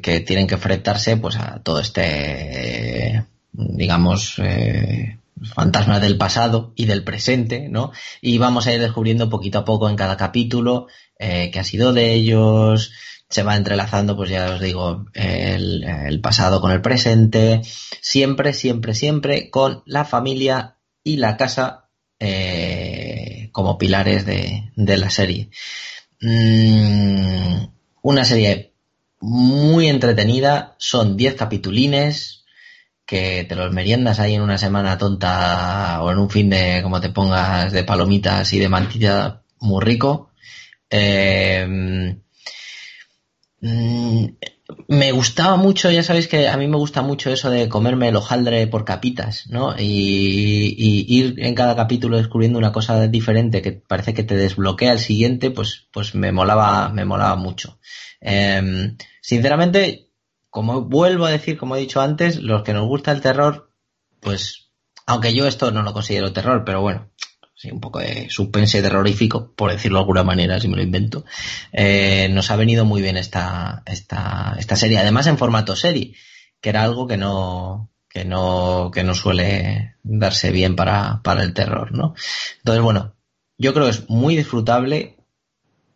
que, 0.01 0.19
tienen 0.21 0.47
que 0.47 0.55
enfrentarse 0.55 1.17
pues 1.17 1.35
a 1.35 1.61
todo 1.61 1.79
este 1.79 3.25
digamos 3.51 4.35
eh, 4.39 5.17
fantasmas 5.43 6.01
del 6.01 6.17
pasado 6.17 6.73
y 6.75 6.85
del 6.85 7.03
presente 7.03 7.69
no 7.69 7.91
y 8.21 8.37
vamos 8.37 8.67
a 8.67 8.73
ir 8.73 8.79
descubriendo 8.79 9.29
poquito 9.29 9.59
a 9.59 9.65
poco 9.65 9.89
en 9.89 9.95
cada 9.95 10.17
capítulo 10.17 10.87
eh, 11.17 11.51
que 11.51 11.59
ha 11.59 11.63
sido 11.63 11.93
de 11.93 12.13
ellos 12.13 12.91
se 13.29 13.43
va 13.43 13.55
entrelazando 13.55 14.15
pues 14.15 14.29
ya 14.29 14.51
os 14.51 14.61
digo 14.61 15.05
el, 15.13 15.83
el 15.83 16.21
pasado 16.21 16.61
con 16.61 16.71
el 16.71 16.81
presente 16.81 17.61
siempre 18.01 18.53
siempre 18.53 18.93
siempre 18.93 19.49
con 19.49 19.83
la 19.85 20.05
familia 20.05 20.77
y 21.03 21.17
la 21.17 21.37
casa 21.37 21.89
eh, 22.19 23.49
como 23.53 23.77
pilares 23.77 24.25
de, 24.25 24.71
de 24.75 24.97
la 24.97 25.09
serie. 25.09 25.49
Mm, 26.21 27.63
una 28.01 28.25
serie 28.25 28.73
muy 29.21 29.87
entretenida, 29.87 30.75
son 30.77 31.15
10 31.15 31.35
capitulines 31.35 32.38
que 33.09 33.43
te 33.49 33.55
los 33.55 33.73
meriendas 33.73 34.19
ahí 34.19 34.35
en 34.35 34.43
una 34.43 34.59
semana 34.59 34.99
tonta 34.99 35.99
o 36.03 36.11
en 36.11 36.19
un 36.19 36.29
fin 36.29 36.47
de, 36.47 36.81
como 36.83 37.01
te 37.01 37.09
pongas, 37.09 37.71
de 37.71 37.83
palomitas 37.83 38.53
y 38.53 38.59
de 38.59 38.69
mantilla 38.69 39.41
muy 39.59 39.83
rico. 39.83 40.29
Eh, 40.91 41.65
mm, 43.61 44.25
me 44.87 45.11
gustaba 45.11 45.57
mucho, 45.57 45.89
ya 45.89 46.03
sabéis 46.03 46.27
que 46.27 46.47
a 46.47 46.55
mí 46.57 46.67
me 46.67 46.77
gusta 46.77 47.01
mucho 47.01 47.31
eso 47.31 47.49
de 47.49 47.67
comerme 47.67 48.09
el 48.09 48.15
hojaldre 48.15 48.67
por 48.67 48.85
capitas, 48.85 49.47
¿no? 49.49 49.73
Y, 49.75 50.75
ir 51.07 51.33
en 51.39 51.55
cada 51.55 51.75
capítulo 51.75 52.17
descubriendo 52.17 52.59
una 52.59 52.71
cosa 52.71 53.07
diferente 53.07 53.63
que 53.63 53.71
parece 53.71 54.13
que 54.13 54.23
te 54.23 54.35
desbloquea 54.35 54.91
el 54.91 54.99
siguiente, 54.99 55.49
pues, 55.49 55.87
pues 55.91 56.13
me 56.13 56.31
molaba, 56.31 56.89
me 56.89 57.05
molaba 57.05 57.35
mucho. 57.35 57.79
Em, 58.21 58.97
sinceramente, 59.19 60.08
como 60.59 60.81
vuelvo 60.81 61.25
a 61.25 61.31
decir, 61.31 61.57
como 61.57 61.77
he 61.77 61.79
dicho 61.79 62.01
antes, 62.01 62.41
los 62.41 62.63
que 62.63 62.73
nos 62.73 62.85
gusta 62.85 63.13
el 63.13 63.21
terror, 63.21 63.71
pues, 64.19 64.71
aunque 65.05 65.33
yo 65.33 65.47
esto 65.47 65.71
no 65.71 65.83
lo 65.83 65.93
considero 65.93 66.33
terror, 66.33 66.65
pero 66.65 66.81
bueno, 66.81 67.11
sí, 67.55 67.71
un 67.71 67.79
poco 67.79 67.99
de 67.99 68.29
suspense 68.29 68.81
terrorífico, 68.81 69.53
por 69.53 69.71
decirlo 69.71 69.99
de 69.99 70.01
alguna 70.01 70.25
manera, 70.25 70.59
si 70.59 70.67
me 70.67 70.75
lo 70.75 70.83
invento, 70.83 71.23
eh, 71.71 72.27
nos 72.31 72.51
ha 72.51 72.57
venido 72.57 72.83
muy 72.83 73.01
bien 73.01 73.15
esta, 73.15 73.83
esta, 73.85 74.57
esta 74.59 74.75
serie, 74.75 74.99
además 74.99 75.27
en 75.27 75.37
formato 75.37 75.77
serie, 75.77 76.13
que 76.59 76.67
era 76.67 76.83
algo 76.83 77.07
que 77.07 77.15
no, 77.15 77.89
que 78.09 78.25
no, 78.25 78.91
que 78.93 79.05
no 79.05 79.15
suele 79.15 79.95
darse 80.03 80.51
bien 80.51 80.75
para, 80.75 81.21
para 81.23 81.41
el 81.41 81.53
terror, 81.53 81.93
¿no? 81.93 82.15
Entonces, 82.57 82.83
bueno, 82.83 83.15
yo 83.57 83.73
creo 83.73 83.85
que 83.85 83.91
es 83.91 84.09
muy 84.09 84.35
disfrutable, 84.35 85.18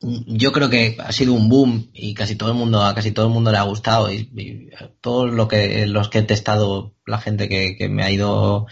yo 0.04 0.52
creo 0.52 0.70
que 0.70 0.98
ha 1.00 1.12
sido 1.12 1.34
un 1.34 1.50
boom 1.50 1.90
y 1.94 2.14
casi 2.14 2.36
todo 2.36 2.50
el 2.50 2.56
mundo, 2.56 2.82
casi 2.94 3.12
todo 3.12 3.28
el 3.28 3.34
mundo 3.34 3.52
le 3.52 3.58
ha 3.58 3.64
gustado 3.64 4.12
y, 4.12 4.70
todos 5.02 5.32
lo 5.32 5.48
que, 5.48 5.88
los 5.88 6.10
que 6.10 6.20
he 6.20 6.24
testado, 6.24 6.94
la 7.06 7.20
gente 7.20 7.48
que, 7.48 7.90
me 7.90 8.04
ha 8.04 8.12
ido, 8.12 8.68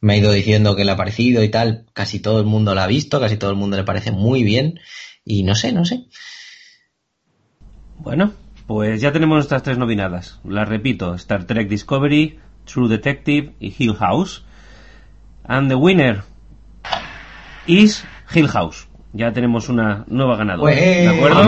me 0.00 0.14
ha 0.14 0.16
ido 0.18 0.32
diciendo 0.32 0.76
que 0.76 0.84
le 0.84 0.92
ha 0.92 0.96
parecido 0.96 1.42
y 1.42 1.48
tal, 1.48 1.86
casi 1.92 2.20
todo 2.20 2.40
el 2.40 2.46
mundo 2.46 2.74
la 2.74 2.84
ha 2.84 2.88
visto, 2.88 3.20
casi 3.20 3.36
todo 3.36 3.50
el 3.50 3.56
mundo 3.56 3.76
le 3.76 3.84
parece 3.84 4.12
muy 4.12 4.44
bien 4.44 4.78
y 5.24 5.42
no 5.44 5.54
sé, 5.54 5.72
no 5.72 5.84
sé. 5.84 6.04
Bueno, 7.98 8.34
pues 8.66 9.00
ya 9.00 9.12
tenemos 9.12 9.36
nuestras 9.36 9.62
tres 9.62 9.78
nominadas. 9.78 10.40
Las 10.44 10.68
repito, 10.68 11.14
Star 11.14 11.44
Trek 11.44 11.68
Discovery, 11.68 12.38
True 12.66 12.88
Detective 12.88 13.54
y 13.60 13.74
Hill 13.78 13.94
House. 13.94 14.44
And 15.44 15.70
the 15.70 15.76
winner 15.76 16.24
is 17.66 18.04
Hill 18.34 18.48
House 18.48 18.88
ya 19.12 19.32
tenemos 19.32 19.68
una 19.68 20.04
nueva 20.08 20.36
ganadora. 20.36 20.74
¿De 20.74 21.08
acuerdo? 21.08 21.42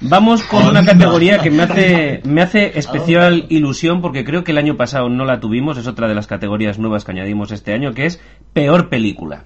Vamos 0.00 0.44
con 0.44 0.64
una 0.64 0.84
categoría 0.84 1.38
que 1.38 1.50
me 1.50 1.64
hace, 1.64 2.20
me 2.24 2.42
hace 2.42 2.72
especial 2.78 3.46
ilusión 3.48 4.00
porque 4.00 4.24
creo 4.24 4.44
que 4.44 4.52
el 4.52 4.58
año 4.58 4.76
pasado 4.76 5.08
no 5.08 5.24
la 5.24 5.40
tuvimos, 5.40 5.76
es 5.76 5.88
otra 5.88 6.06
de 6.06 6.14
las 6.14 6.28
categorías 6.28 6.78
nuevas 6.78 7.04
que 7.04 7.10
añadimos 7.10 7.50
este 7.50 7.72
año, 7.72 7.94
que 7.94 8.06
es 8.06 8.20
Peor 8.52 8.90
Película. 8.90 9.44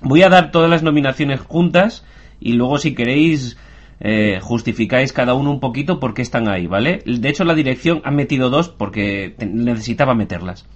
Voy 0.00 0.22
a 0.22 0.30
dar 0.30 0.50
todas 0.50 0.70
las 0.70 0.82
nominaciones 0.82 1.40
juntas 1.40 2.04
y 2.40 2.54
luego 2.54 2.78
si 2.78 2.94
queréis 2.94 3.58
eh, 4.00 4.40
justificáis 4.42 5.12
cada 5.12 5.34
uno 5.34 5.50
un 5.50 5.60
poquito 5.60 6.00
por 6.00 6.14
qué 6.14 6.22
están 6.22 6.48
ahí, 6.48 6.66
¿vale? 6.66 7.02
De 7.04 7.28
hecho 7.28 7.44
la 7.44 7.54
dirección 7.54 8.00
ha 8.04 8.10
metido 8.10 8.48
dos 8.48 8.70
porque 8.70 9.34
necesitaba 9.38 10.14
meterlas. 10.14 10.66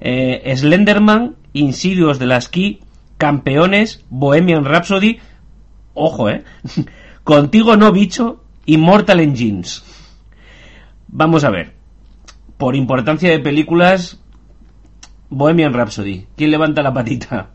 Eh, 0.00 0.52
Slenderman, 0.54 1.36
Insidios 1.52 2.18
de 2.18 2.26
la 2.26 2.40
Ski 2.40 2.80
Campeones, 3.20 4.02
Bohemian 4.08 4.64
Rhapsody, 4.64 5.20
ojo, 5.92 6.30
¿eh? 6.30 6.42
Contigo 7.22 7.76
no 7.76 7.92
bicho, 7.92 8.42
Immortal 8.64 9.20
Engines. 9.20 9.84
Vamos 11.06 11.44
a 11.44 11.50
ver. 11.50 11.74
Por 12.56 12.76
importancia 12.76 13.28
de 13.28 13.38
películas, 13.38 14.18
Bohemian 15.28 15.74
Rhapsody. 15.74 16.28
¿Quién 16.34 16.50
levanta 16.50 16.82
la 16.82 16.94
patita? 16.94 17.50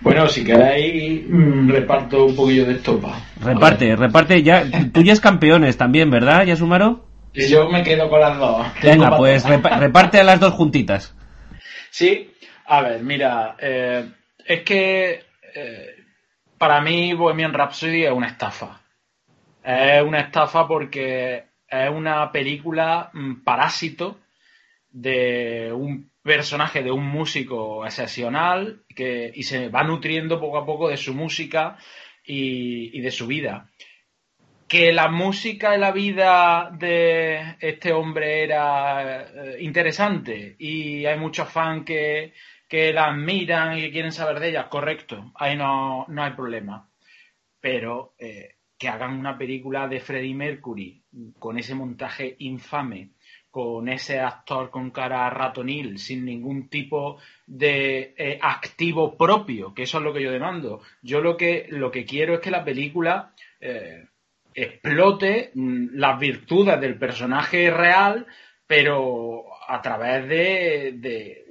Bueno, 0.00 0.26
si 0.28 0.44
queréis, 0.44 1.24
mm, 1.28 1.68
reparto 1.68 2.24
un 2.24 2.34
poquillo 2.34 2.64
de 2.64 2.72
estopa. 2.72 3.20
Reparte, 3.38 3.94
reparte 3.96 4.42
ya. 4.42 4.64
Tú 4.92 5.02
ya 5.02 5.12
es 5.12 5.20
campeones 5.20 5.76
también, 5.76 6.10
¿verdad, 6.10 6.46
Yasumaro? 6.46 7.04
Yo 7.34 7.68
me 7.68 7.82
quedo 7.82 8.08
con 8.08 8.20
las 8.20 8.38
dos. 8.38 8.66
Venga, 8.82 9.14
pues 9.18 9.44
reparte 9.44 10.20
a 10.20 10.24
las 10.24 10.40
dos 10.40 10.54
juntitas. 10.54 11.14
Sí, 11.90 12.30
a 12.66 12.80
ver, 12.80 13.02
mira, 13.02 13.56
eh, 13.58 14.06
es 14.46 14.62
que 14.62 15.24
eh, 15.54 15.96
para 16.58 16.80
mí 16.80 17.12
Bohemian 17.14 17.52
Rhapsody 17.52 18.04
es 18.04 18.12
una 18.12 18.28
estafa. 18.28 18.80
Es 19.64 20.02
una 20.02 20.20
estafa 20.20 20.66
porque 20.66 21.44
es 21.68 21.90
una 21.90 22.30
película 22.30 23.10
mm, 23.12 23.42
parásito 23.42 24.18
de 24.90 25.72
un 25.72 26.10
personaje, 26.22 26.82
de 26.82 26.90
un 26.90 27.04
músico 27.04 27.84
excepcional 27.84 28.84
que, 28.94 29.32
y 29.34 29.42
se 29.42 29.68
va 29.68 29.82
nutriendo 29.82 30.38
poco 30.38 30.58
a 30.58 30.66
poco 30.66 30.88
de 30.88 30.96
su 30.96 31.14
música 31.14 31.78
y, 32.24 33.00
de 33.00 33.10
su 33.10 33.26
vida. 33.26 33.70
Que 34.68 34.92
la 34.92 35.08
música 35.08 35.76
y 35.76 35.80
la 35.80 35.92
vida 35.92 36.70
de 36.78 37.56
este 37.60 37.92
hombre 37.92 38.44
era 38.44 39.22
eh, 39.22 39.56
interesante 39.60 40.56
y 40.58 41.04
hay 41.04 41.18
muchos 41.18 41.48
fans 41.48 41.84
que, 41.84 42.32
que 42.72 42.90
la 42.90 43.08
admiran 43.08 43.76
y 43.76 43.82
que 43.82 43.90
quieren 43.90 44.12
saber 44.12 44.40
de 44.40 44.48
ellas, 44.48 44.68
correcto, 44.68 45.30
ahí 45.34 45.58
no, 45.58 46.06
no 46.08 46.22
hay 46.24 46.30
problema. 46.32 46.88
Pero 47.60 48.14
eh, 48.18 48.54
que 48.78 48.88
hagan 48.88 49.18
una 49.18 49.36
película 49.36 49.86
de 49.88 50.00
Freddie 50.00 50.34
Mercury 50.34 51.04
con 51.38 51.58
ese 51.58 51.74
montaje 51.74 52.34
infame, 52.38 53.10
con 53.50 53.90
ese 53.90 54.20
actor 54.20 54.70
con 54.70 54.90
cara 54.90 55.28
ratonil, 55.28 55.98
sin 55.98 56.24
ningún 56.24 56.70
tipo 56.70 57.18
de 57.46 58.14
eh, 58.16 58.38
activo 58.40 59.18
propio, 59.18 59.74
que 59.74 59.82
eso 59.82 59.98
es 59.98 60.04
lo 60.04 60.14
que 60.14 60.22
yo 60.22 60.32
demando. 60.32 60.80
Yo 61.02 61.20
lo 61.20 61.36
que, 61.36 61.66
lo 61.68 61.90
que 61.90 62.06
quiero 62.06 62.36
es 62.36 62.40
que 62.40 62.50
la 62.50 62.64
película 62.64 63.34
eh, 63.60 64.06
explote 64.54 65.50
mm, 65.52 65.88
las 65.92 66.18
virtudes 66.18 66.80
del 66.80 66.98
personaje 66.98 67.70
real, 67.70 68.26
pero 68.66 69.44
a 69.68 69.82
través 69.82 70.26
de 70.26 71.42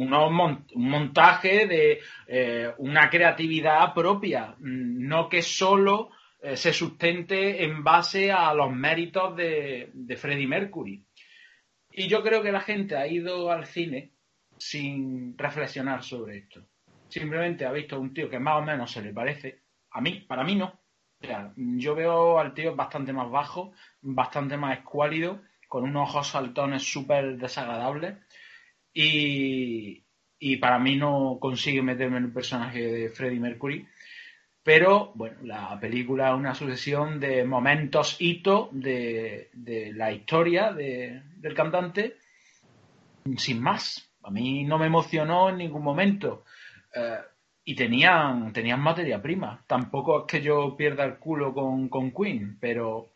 un 0.00 0.66
montaje 0.74 1.66
de 1.66 2.00
eh, 2.26 2.72
una 2.78 3.10
creatividad 3.10 3.92
propia, 3.94 4.54
mm, 4.58 5.06
no 5.06 5.28
que 5.28 5.42
solo 5.42 6.10
eh, 6.42 6.56
se 6.56 6.72
sustente 6.72 7.64
en 7.64 7.84
base 7.84 8.32
a 8.32 8.54
los 8.54 8.72
méritos 8.72 9.36
de, 9.36 9.90
de 9.92 10.16
Freddie 10.16 10.46
Mercury. 10.46 11.04
Y 11.92 12.08
yo 12.08 12.22
creo 12.22 12.42
que 12.42 12.52
la 12.52 12.60
gente 12.60 12.96
ha 12.96 13.06
ido 13.06 13.50
al 13.50 13.66
cine 13.66 14.12
sin 14.56 15.36
reflexionar 15.36 16.02
sobre 16.02 16.38
esto. 16.38 16.64
Simplemente 17.08 17.66
ha 17.66 17.72
visto 17.72 17.96
a 17.96 17.98
un 17.98 18.14
tío 18.14 18.30
que 18.30 18.38
más 18.38 18.58
o 18.58 18.62
menos 18.62 18.90
se 18.90 19.02
le 19.02 19.12
parece. 19.12 19.62
A 19.90 20.00
mí, 20.00 20.24
para 20.28 20.44
mí 20.44 20.54
no. 20.54 20.80
yo 21.56 21.94
veo 21.94 22.38
al 22.38 22.54
tío 22.54 22.76
bastante 22.76 23.12
más 23.12 23.30
bajo, 23.30 23.72
bastante 24.00 24.56
más 24.56 24.78
escuálido, 24.78 25.42
con 25.68 25.84
unos 25.84 26.08
ojos 26.10 26.28
saltones 26.28 26.82
súper 26.82 27.36
desagradables 27.36 28.16
y, 30.38 30.56
para 30.56 30.78
mí 30.78 30.96
no 30.96 31.38
consigue 31.40 31.82
meterme 31.82 32.18
en 32.18 32.24
el 32.24 32.32
personaje 32.32 32.80
de 32.80 33.10
Freddie 33.10 33.40
Mercury. 33.40 33.86
Pero 34.62 35.12
bueno, 35.14 35.38
la 35.42 35.78
película 35.80 36.30
es 36.30 36.36
una 36.36 36.54
sucesión 36.54 37.18
de 37.18 37.44
momentos 37.44 38.16
hito 38.20 38.68
de, 38.72 39.50
la 39.94 40.12
historia 40.12 40.72
del 40.72 41.54
cantante, 41.54 42.16
sin 43.36 43.60
más. 43.60 44.10
A 44.22 44.30
mí 44.30 44.64
no 44.64 44.78
me 44.78 44.86
emocionó 44.86 45.48
en 45.48 45.58
ningún 45.58 45.82
momento. 45.82 46.44
Eh, 46.94 47.18
y 47.64 47.74
tenían, 47.74 48.52
tenían 48.52 48.80
materia 48.80 49.22
prima. 49.22 49.62
Tampoco 49.66 50.20
es 50.20 50.24
que 50.26 50.42
yo 50.42 50.76
pierda 50.76 51.04
el 51.04 51.16
culo 51.16 51.54
con, 51.54 51.88
con 51.88 52.10
Queen, 52.10 52.58
pero 52.60 53.12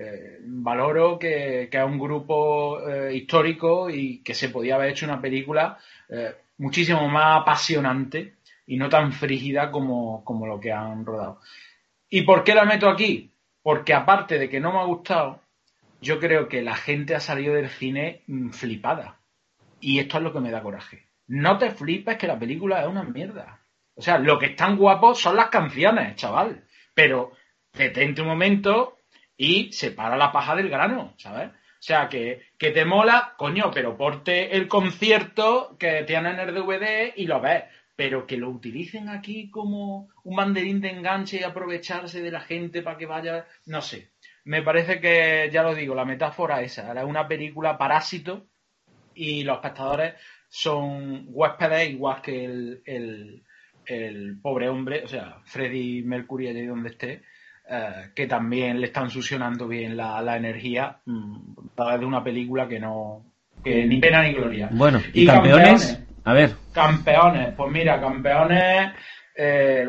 eh, 0.00 0.38
valoro 0.44 1.18
que, 1.18 1.64
es 1.64 1.84
un 1.84 1.98
grupo 1.98 2.88
eh, 2.88 3.16
histórico 3.16 3.90
y 3.90 4.22
que 4.22 4.32
se 4.32 4.48
podía 4.48 4.76
haber 4.76 4.90
hecho 4.90 5.06
una 5.06 5.20
película 5.20 5.76
eh, 6.08 6.36
muchísimo 6.58 7.08
más 7.08 7.42
apasionante 7.42 8.36
y 8.64 8.76
no 8.76 8.88
tan 8.88 9.12
frígida 9.12 9.72
como, 9.72 10.24
como 10.24 10.46
lo 10.46 10.60
que 10.60 10.72
han 10.72 11.04
rodado. 11.04 11.40
¿Y 12.08 12.22
por 12.22 12.44
qué 12.44 12.54
la 12.54 12.64
meto 12.64 12.88
aquí? 12.88 13.32
Porque 13.60 13.92
aparte 13.92 14.38
de 14.38 14.48
que 14.48 14.60
no 14.60 14.72
me 14.72 14.78
ha 14.78 14.84
gustado, 14.84 15.40
yo 16.00 16.20
creo 16.20 16.48
que 16.48 16.62
la 16.62 16.76
gente 16.76 17.16
ha 17.16 17.20
salido 17.20 17.54
del 17.54 17.68
cine 17.68 18.22
mm, 18.28 18.50
flipada. 18.50 19.18
Y 19.80 19.98
esto 19.98 20.18
es 20.18 20.22
lo 20.22 20.32
que 20.32 20.40
me 20.40 20.52
da 20.52 20.62
coraje. 20.62 21.08
No 21.26 21.58
te 21.58 21.70
flipes 21.70 22.18
que 22.18 22.28
la 22.28 22.38
película 22.38 22.82
es 22.82 22.86
una 22.86 23.02
mierda. 23.02 23.62
O 23.96 24.02
sea, 24.02 24.18
lo 24.18 24.38
que 24.38 24.46
están 24.46 24.76
guapos 24.76 25.18
son 25.18 25.34
las 25.34 25.48
canciones, 25.48 26.14
chaval. 26.14 26.64
Pero 26.94 27.32
detente 27.72 28.22
un 28.22 28.28
momento 28.28 28.97
y 29.38 29.72
separa 29.72 30.16
la 30.16 30.32
paja 30.32 30.56
del 30.56 30.68
grano, 30.68 31.14
¿sabes? 31.16 31.48
O 31.48 31.82
sea, 31.82 32.08
que, 32.08 32.42
que 32.58 32.72
te 32.72 32.84
mola, 32.84 33.34
coño, 33.38 33.70
pero 33.72 33.96
porte 33.96 34.56
el 34.56 34.66
concierto 34.66 35.76
que 35.78 36.02
tienen 36.02 36.38
en 36.38 36.48
el 36.48 36.54
DVD 36.54 37.12
y 37.16 37.26
lo 37.26 37.40
ves. 37.40 37.64
Pero 37.94 38.26
que 38.26 38.36
lo 38.36 38.50
utilicen 38.50 39.08
aquí 39.08 39.50
como 39.50 40.08
un 40.24 40.36
banderín 40.36 40.80
de 40.80 40.90
enganche 40.90 41.38
y 41.38 41.44
aprovecharse 41.44 42.20
de 42.20 42.30
la 42.30 42.40
gente 42.40 42.82
para 42.82 42.98
que 42.98 43.06
vaya, 43.06 43.46
no 43.66 43.80
sé. 43.80 44.10
Me 44.44 44.62
parece 44.62 45.00
que, 45.00 45.48
ya 45.52 45.62
lo 45.62 45.74
digo, 45.74 45.94
la 45.94 46.04
metáfora 46.04 46.62
esa, 46.62 46.90
era 46.90 47.06
una 47.06 47.26
película 47.26 47.78
parásito 47.78 48.48
y 49.14 49.42
los 49.44 49.56
espectadores 49.56 50.14
son 50.48 51.26
huéspedes 51.28 51.90
igual 51.90 52.22
que 52.22 52.44
el, 52.44 52.82
el, 52.86 53.44
el 53.84 54.40
pobre 54.40 54.68
hombre, 54.68 55.04
o 55.04 55.08
sea, 55.08 55.40
Freddy 55.44 56.02
Mercury 56.02 56.48
allí 56.48 56.66
donde 56.66 56.90
esté, 56.90 57.22
eh, 57.70 58.10
que 58.14 58.26
también 58.26 58.80
le 58.80 58.86
están 58.86 59.10
succionando 59.10 59.68
bien 59.68 59.96
la, 59.96 60.36
energía 60.36 60.98
mm, 61.06 61.36
a 61.76 61.98
de 61.98 62.04
una 62.06 62.22
película 62.24 62.66
que 62.68 62.78
no 62.80 63.22
que 63.62 63.84
ni 63.86 63.98
pena 63.98 64.22
ni 64.22 64.32
gloria. 64.34 64.68
Bueno, 64.70 65.02
y, 65.12 65.26
campeones, 65.26 66.00
a 66.24 66.32
ver. 66.32 66.54
Campeones, 66.72 67.54
pues 67.56 67.72
mira, 67.72 68.00
campeones 68.00 68.92
eh, 69.36 69.88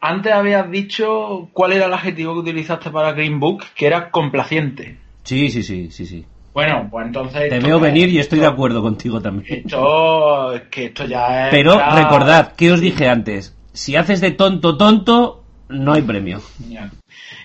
antes 0.00 0.32
habías 0.32 0.70
dicho 0.70 1.48
cuál 1.52 1.72
era 1.72 1.86
el 1.86 1.92
adjetivo 1.94 2.34
que 2.34 2.40
utilizaste 2.40 2.90
para 2.90 3.12
Green 3.12 3.40
Book, 3.40 3.64
que 3.74 3.86
era 3.86 4.10
complaciente. 4.10 4.98
Sí, 5.22 5.48
sí, 5.50 5.62
sí, 5.62 5.90
sí, 5.90 6.06
sí. 6.06 6.26
Bueno, 6.52 6.88
pues 6.90 7.06
entonces... 7.06 7.48
Te 7.48 7.58
veo 7.58 7.76
es- 7.76 7.82
venir 7.82 8.08
y 8.08 8.18
estoy 8.18 8.38
de 8.40 8.46
acuerdo 8.46 8.82
contigo 8.82 9.20
también. 9.20 9.64
Esto, 9.64 10.52
es 10.52 10.62
que 10.62 10.84
esto 10.86 11.04
ya 11.06 11.46
es... 11.46 11.50
Pero 11.50 11.76
ya- 11.76 11.96
recordad, 11.96 12.52
¿qué 12.56 12.70
os 12.70 12.80
dije 12.80 13.08
antes? 13.08 13.56
Si 13.72 13.96
haces 13.96 14.20
de 14.20 14.30
tonto 14.30 14.76
tonto, 14.76 15.43
no 15.68 15.92
hay 15.92 16.02
premio. 16.02 16.40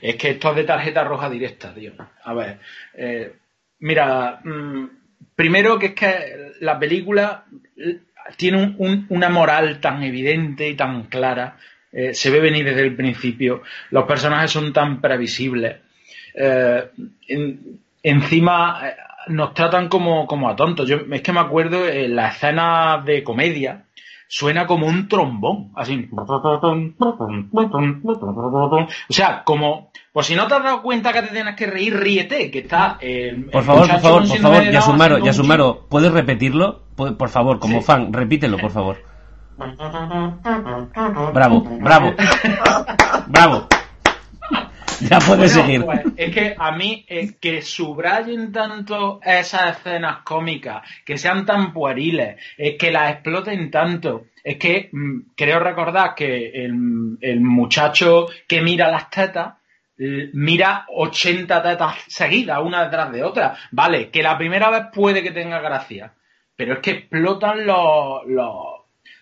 Es 0.01 0.15
que 0.15 0.31
esto 0.31 0.49
es 0.51 0.55
de 0.57 0.63
tarjeta 0.63 1.03
roja 1.03 1.29
directa, 1.29 1.73
tío. 1.73 1.93
A 2.23 2.33
ver, 2.33 2.59
eh, 2.95 3.33
mira, 3.79 4.39
mm, 4.43 4.85
primero 5.35 5.77
que 5.79 5.87
es 5.87 5.93
que 5.93 6.53
la 6.61 6.77
película 6.79 7.45
eh, 7.77 7.99
tiene 8.37 8.57
un- 8.61 8.75
un- 8.77 9.05
una 9.09 9.29
moral 9.29 9.79
tan 9.79 10.03
evidente 10.03 10.67
y 10.69 10.75
tan 10.75 11.03
clara, 11.03 11.57
eh, 11.91 12.13
se 12.13 12.29
ve 12.29 12.39
venir 12.39 12.65
desde 12.65 12.81
el 12.81 12.95
principio, 12.95 13.63
los 13.91 14.05
personajes 14.05 14.51
son 14.51 14.71
tan 14.73 15.01
previsibles, 15.01 15.77
en- 17.27 17.79
encima 18.03 18.81
nos 19.27 19.53
tratan 19.53 19.87
como, 19.89 20.27
a 20.49 20.55
tontos. 20.55 20.87
Yo 20.87 20.97
es 21.11 21.21
que 21.21 21.33
me 21.33 21.39
acuerdo 21.39 21.87
en 21.87 22.15
la 22.15 22.29
escena 22.29 23.01
de 23.05 23.23
comedia, 23.23 23.85
suena 24.31 24.67
como 24.67 24.85
un 24.85 25.07
trombón, 25.07 25.71
así. 25.75 26.07
O 29.09 29.13
sea, 29.13 29.43
como, 29.43 29.91
pues 30.13 30.27
si 30.27 30.35
no 30.35 30.47
te 30.47 30.53
has 30.53 30.63
dado 30.63 30.83
cuenta 30.83 31.11
que 31.11 31.23
te 31.23 31.33
tienes 31.33 31.55
que 31.55 31.65
reír, 31.65 31.97
ríete, 31.97 32.51
que 32.51 32.59
está 32.59 32.97
el, 33.01 33.45
Por 33.45 33.63
favor, 33.63 33.87
por 33.89 33.99
favor, 33.99 34.27
por 34.27 34.37
favor, 34.37 34.61
Down 34.63 34.71
Yasumaro, 34.71 35.17
Yasumaro, 35.17 35.87
¿puedes 35.89 36.11
repetirlo? 36.11 36.83
Por 36.95 37.29
favor, 37.29 37.59
como 37.59 37.79
Sí. 37.79 37.85
fan, 37.85 38.13
repítelo, 38.13 38.57
por 38.57 38.69
favor. 38.69 38.97
Bravo, 41.33 41.61
bravo. 41.81 42.13
Bravo. 43.27 43.67
Ya 45.09 45.19
puedes 45.19 45.53
Bueno, 45.53 45.63
seguir. 45.63 45.85
pues, 45.85 46.01
es 46.17 46.33
que 46.33 46.55
a 46.57 46.71
mí 46.75 47.05
eh, 47.07 47.35
que 47.39 47.61
subrayen 47.61 48.51
tanto 48.51 49.19
esas 49.23 49.77
escenas 49.77 50.19
cómicas, 50.23 50.83
que 51.05 51.17
sean 51.17 51.45
tan 51.45 51.71
pueriles, 51.73 52.37
eh, 52.57 52.77
que 52.77 52.91
las 52.91 53.13
exploten 53.13 53.71
tanto. 53.71 54.25
Es 54.43 54.57
que 54.57 54.89
mm, 54.91 55.31
creo 55.35 55.59
recordar 55.59 56.15
que 56.15 56.49
el, 56.65 57.17
el 57.21 57.41
muchacho 57.41 58.27
que 58.47 58.61
mira 58.61 58.89
las 58.91 59.09
tetas 59.09 59.53
mira 60.33 60.85
80 60.95 61.61
tetas 61.61 61.95
seguidas, 62.07 62.59
una 62.63 62.85
detrás 62.85 63.11
de 63.11 63.21
otra. 63.23 63.57
Vale, 63.71 64.09
que 64.09 64.23
la 64.23 64.37
primera 64.37 64.69
vez 64.69 64.83
puede 64.93 65.21
que 65.21 65.31
tenga 65.31 65.59
gracia, 65.59 66.13
pero 66.55 66.75
es 66.75 66.79
que 66.79 66.91
explotan 66.91 67.65
los, 67.65 68.25
los, 68.27 68.78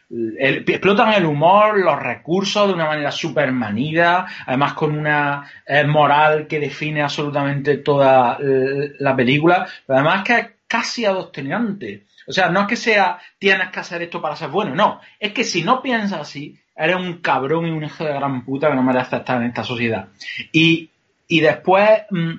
el- 0.10 0.64
explotan 0.68 1.14
el 1.14 1.26
humor, 1.26 1.80
los 1.80 2.00
recursos 2.02 2.68
de 2.68 2.74
una 2.74 2.86
manera 2.86 3.12
súper 3.12 3.52
manida, 3.52 4.26
además 4.46 4.74
con 4.74 4.98
una 4.98 5.50
eh, 5.66 5.86
moral 5.86 6.48
que 6.48 6.60
define 6.60 7.02
absolutamente 7.02 7.78
toda 7.78 8.38
eh, 8.42 8.94
la 9.00 9.16
película, 9.16 9.68
pero 9.86 10.00
además 10.00 10.24
que 10.24 10.34
es 10.38 10.48
casi 10.68 11.06
adoctrinante. 11.06 12.06
O 12.28 12.32
sea, 12.34 12.50
no 12.50 12.62
es 12.62 12.68
que 12.68 12.76
sea 12.76 13.20
tienes 13.40 13.70
que 13.70 13.80
hacer 13.80 14.02
esto 14.02 14.22
para 14.22 14.36
ser 14.36 14.50
bueno, 14.50 14.76
no, 14.76 15.00
es 15.20 15.32
que 15.32 15.44
si 15.44 15.64
no 15.64 15.82
piensas 15.82 16.22
así, 16.22 16.58
eres 16.76 16.96
un 16.98 17.20
cabrón 17.22 17.66
y 17.66 17.72
un 17.72 17.84
hijo 17.84 18.04
de 18.04 18.14
gran 18.14 18.44
puta 18.46 18.70
que 18.70 18.76
no 18.76 18.84
merece 18.84 19.16
estar 19.18 19.42
en 19.42 19.48
esta 19.48 19.64
sociedad. 19.64 20.10
Y, 20.52 20.90
después, 21.30 21.90
mm, 22.12 22.32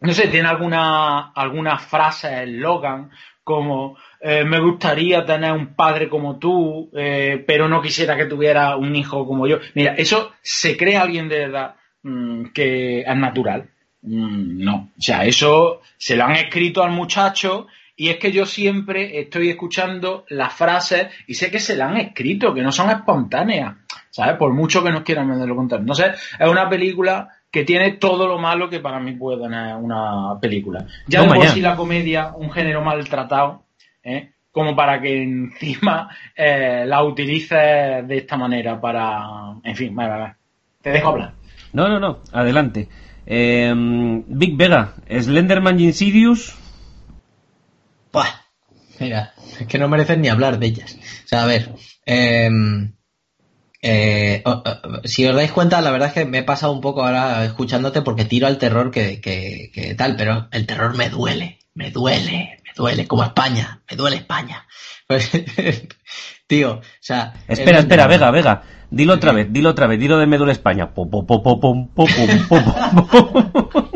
no 0.00 0.12
sé, 0.12 0.28
tiene 0.28 0.48
alguna, 0.48 1.30
alguna 1.32 1.78
frase, 1.78 2.42
eslogan, 2.44 3.10
como 3.44 3.96
eh, 4.20 4.44
me 4.44 4.60
gustaría 4.60 5.24
tener 5.24 5.52
un 5.52 5.74
padre 5.74 6.08
como 6.08 6.38
tú, 6.38 6.90
eh, 6.94 7.42
pero 7.46 7.68
no 7.68 7.80
quisiera 7.80 8.16
que 8.16 8.26
tuviera 8.26 8.76
un 8.76 8.96
hijo 8.96 9.26
como 9.26 9.46
yo. 9.46 9.58
Mira, 9.74 9.94
eso 9.94 10.32
se 10.42 10.76
cree 10.76 10.96
alguien 10.96 11.28
de 11.28 11.38
verdad 11.38 11.76
mm, 12.02 12.46
que 12.46 13.00
es 13.02 13.16
natural. 13.16 13.68
Mm, 14.02 14.64
no, 14.64 14.90
o 14.96 15.00
sea, 15.00 15.24
eso 15.24 15.80
se 15.96 16.16
lo 16.16 16.24
han 16.24 16.36
escrito 16.36 16.82
al 16.82 16.90
muchacho 16.90 17.66
y 17.96 18.10
es 18.10 18.16
que 18.18 18.30
yo 18.32 18.46
siempre 18.46 19.20
estoy 19.20 19.50
escuchando 19.50 20.24
las 20.28 20.52
frases 20.52 21.08
y 21.26 21.34
sé 21.34 21.50
que 21.50 21.58
se 21.58 21.76
la 21.76 21.88
han 21.88 21.96
escrito, 21.96 22.54
que 22.54 22.62
no 22.62 22.72
son 22.72 22.90
espontáneas, 22.90 23.74
¿sabes? 24.10 24.36
Por 24.36 24.52
mucho 24.52 24.84
que 24.84 24.92
nos 24.92 25.02
quieran 25.02 25.28
vender 25.28 25.48
lo 25.48 25.56
contrario. 25.56 25.86
No 25.86 25.94
sé, 25.94 26.12
es 26.38 26.48
una 26.48 26.68
película 26.68 27.28
que 27.50 27.64
tiene 27.64 27.92
todo 27.92 28.26
lo 28.26 28.38
malo 28.38 28.68
que 28.68 28.80
para 28.80 29.00
mí 29.00 29.12
puede 29.12 29.42
tener 29.42 29.74
una 29.76 30.38
película. 30.40 30.86
Ya 31.06 31.22
de 31.22 31.26
Toma 31.28 31.40
por 31.40 31.48
sí 31.48 31.60
la 31.60 31.76
comedia, 31.76 32.32
un 32.36 32.50
género 32.50 32.82
maltratado, 32.82 33.64
¿eh? 34.08 34.32
como 34.50 34.74
para 34.74 35.00
que 35.00 35.22
encima 35.22 36.08
eh, 36.34 36.84
la 36.86 37.04
utilices 37.04 38.08
de 38.08 38.16
esta 38.16 38.36
manera 38.36 38.80
para... 38.80 39.54
En 39.62 39.76
fin, 39.76 39.94
vale, 39.94 40.10
vale. 40.10 40.34
Te 40.82 40.90
dejo 40.90 41.08
hablar. 41.08 41.34
No, 41.72 41.88
no, 41.88 42.00
no, 42.00 42.20
adelante. 42.32 42.88
Eh, 43.26 43.72
Big 44.26 44.56
Vega, 44.56 44.94
Slenderman 45.08 45.78
y 45.78 45.84
Insidious. 45.84 46.56
Mira, 49.00 49.32
es 49.60 49.66
que 49.66 49.78
no 49.78 49.88
merecen 49.88 50.22
ni 50.22 50.28
hablar 50.28 50.58
de 50.58 50.66
ellas. 50.66 50.98
O 51.24 51.28
sea, 51.28 51.44
a 51.44 51.46
ver, 51.46 51.70
em, 52.04 52.94
eh, 53.80 54.42
si 55.04 55.24
os 55.26 55.36
dais 55.36 55.52
cuenta, 55.52 55.80
la 55.80 55.92
verdad 55.92 56.08
es 56.08 56.14
que 56.14 56.24
me 56.24 56.38
he 56.38 56.42
pasado 56.42 56.72
un 56.72 56.80
poco 56.80 57.04
ahora 57.04 57.44
escuchándote 57.44 58.02
porque 58.02 58.24
tiro 58.24 58.46
al 58.46 58.58
terror 58.58 58.90
que, 58.90 59.20
que, 59.20 59.70
que 59.72 59.94
tal, 59.94 60.16
pero 60.16 60.48
el 60.50 60.66
terror 60.66 60.96
me 60.96 61.10
duele, 61.10 61.60
me 61.74 61.90
duele, 61.90 62.57
duele, 62.78 63.06
como 63.06 63.24
España, 63.24 63.82
me 63.90 63.96
duele 63.96 64.16
España. 64.16 64.66
Pues, 65.06 65.30
tío, 66.46 66.74
o 66.74 66.82
sea... 67.00 67.34
Espera, 67.46 67.80
espera, 67.80 68.06
Vega, 68.06 68.30
Vega. 68.30 68.62
Dilo 68.90 69.14
otra 69.14 69.32
vez, 69.32 69.52
dilo 69.52 69.70
otra 69.70 69.86
vez, 69.86 70.00
dilo 70.00 70.16
de 70.16 70.26
Medula 70.26 70.52
España. 70.52 70.94
Po, 70.94 71.10
po, 71.10 71.26
po, 71.26 71.42
po, 71.42 71.60
pom, 71.60 71.88
po, 71.88 72.06
pom, 72.06 72.48
po, 72.48 72.62
pom, 72.62 73.50
po. 73.50 73.90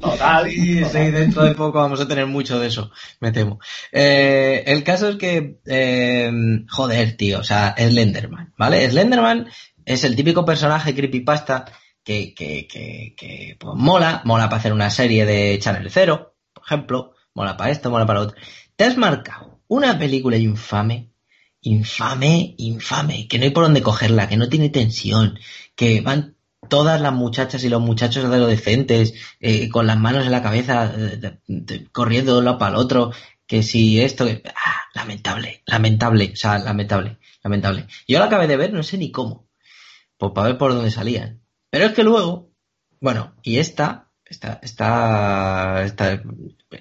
Total. 0.00 0.50
Sí, 0.50 0.84
sí, 0.84 0.98
dentro 1.10 1.44
de 1.44 1.54
poco 1.54 1.78
vamos 1.78 2.00
a 2.00 2.08
tener 2.08 2.26
mucho 2.26 2.58
de 2.58 2.66
eso, 2.66 2.90
me 3.20 3.32
temo. 3.32 3.60
Eh, 3.92 4.64
el 4.66 4.82
caso 4.82 5.08
es 5.08 5.16
que, 5.16 5.60
eh, 5.64 6.30
joder, 6.68 7.16
tío, 7.16 7.38
o 7.38 7.44
sea, 7.44 7.74
Slenderman, 7.78 8.52
¿vale? 8.58 8.90
Slenderman 8.90 9.48
es 9.86 10.04
el 10.04 10.16
típico 10.16 10.44
personaje 10.44 10.94
creepypasta 10.94 11.64
que, 12.04 12.34
que, 12.34 12.66
que, 12.66 13.14
que 13.16 13.56
pues, 13.58 13.74
mola, 13.76 14.22
mola 14.24 14.48
para 14.48 14.58
hacer 14.58 14.72
una 14.72 14.90
serie 14.90 15.24
de 15.24 15.58
Channel 15.60 15.90
Zero, 15.90 16.34
por 16.52 16.64
ejemplo, 16.64 17.14
mola 17.34 17.56
para 17.56 17.70
esto, 17.70 17.90
mola 17.90 18.06
para 18.06 18.20
lo 18.20 18.26
otro. 18.26 18.36
Te 18.76 18.84
has 18.84 18.96
marcado 18.96 19.60
una 19.68 19.98
película 19.98 20.36
infame, 20.36 21.10
infame, 21.62 22.54
infame, 22.58 23.28
que 23.28 23.38
no 23.38 23.44
hay 23.44 23.50
por 23.50 23.64
dónde 23.64 23.82
cogerla, 23.82 24.28
que 24.28 24.36
no 24.36 24.48
tiene 24.48 24.68
tensión, 24.68 25.38
que 25.74 26.00
van 26.00 26.36
todas 26.68 27.00
las 27.00 27.12
muchachas 27.12 27.64
y 27.64 27.68
los 27.68 27.80
muchachos 27.82 28.24
adolescentes 28.24 29.14
eh, 29.40 29.68
con 29.68 29.86
las 29.86 29.98
manos 29.98 30.24
en 30.26 30.32
la 30.32 30.42
cabeza, 30.42 30.92
eh, 30.96 31.16
de- 31.16 31.38
de- 31.46 31.86
corriendo 31.90 32.32
de 32.34 32.38
un 32.40 32.44
lado 32.44 32.58
para 32.58 32.72
el 32.72 32.76
otro, 32.76 33.12
que 33.46 33.62
si 33.62 34.00
esto, 34.00 34.26
ah, 34.54 34.82
lamentable, 34.94 35.62
lamentable, 35.66 36.30
o 36.32 36.36
sea, 36.36 36.58
lamentable, 36.58 37.18
lamentable. 37.42 37.86
Yo 38.08 38.18
la 38.18 38.26
acabé 38.26 38.46
de 38.46 38.56
ver, 38.56 38.72
no 38.72 38.82
sé 38.82 38.96
ni 38.98 39.10
cómo, 39.10 39.48
pues 40.16 40.32
para 40.34 40.48
ver 40.48 40.58
por 40.58 40.72
dónde 40.74 40.90
salían. 40.90 41.42
Pero 41.70 41.86
es 41.86 41.92
que 41.92 42.04
luego, 42.04 42.50
bueno, 43.00 43.34
y 43.42 43.58
esta, 43.58 44.11
esta, 44.32 44.58
esta, 44.62 45.84
esta, 45.84 46.22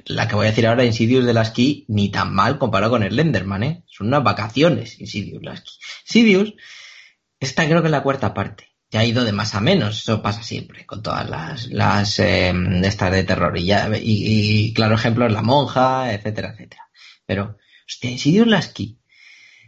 la 0.06 0.28
que 0.28 0.36
voy 0.36 0.47
a 0.47 0.49
decir 0.49 0.66
ahora, 0.66 0.86
Insidious 0.86 1.26
de 1.26 1.34
las 1.34 1.54
ni 1.88 2.10
tan 2.10 2.34
mal 2.34 2.58
comparado 2.58 2.91
con 2.91 3.04
el 3.04 3.16
Lenderman, 3.16 3.64
¿eh? 3.64 3.84
Son 3.88 4.08
unas 4.08 4.24
vacaciones, 4.24 4.99
Insidious 4.99 5.43
las 5.43 5.62
Key. 5.62 5.74
Insidious, 6.08 6.54
esta 7.39 7.66
creo 7.66 7.82
que 7.82 7.89
es 7.89 7.91
la 7.91 8.04
cuarta 8.04 8.34
parte. 8.34 8.70
Ya 8.89 9.02
ha 9.02 9.06
ido 9.06 9.24
de 9.24 9.34
más 9.34 9.54
a 9.54 9.62
menos, 9.62 9.99
eso 9.99 10.22
pasa 10.22 10.43
siempre, 10.43 10.86
con 10.86 11.04
todas 11.04 11.30
las, 11.30 11.68
las 11.68 12.20
eh, 12.20 12.54
estas 12.84 13.12
de 13.12 13.24
terror. 13.24 13.58
Y, 13.58 13.66
ya, 13.66 13.89
y, 14.02 14.74
claro 14.74 14.95
ejemplo 14.95 15.26
es 15.26 15.34
La 15.34 15.41
Monja, 15.41 16.14
etcétera, 16.14 16.54
etcétera. 16.54 16.89
Pero, 17.26 17.58
hostia, 17.86 18.12
Insidious 18.12 18.47
las 18.47 18.70
Key. 18.70 18.97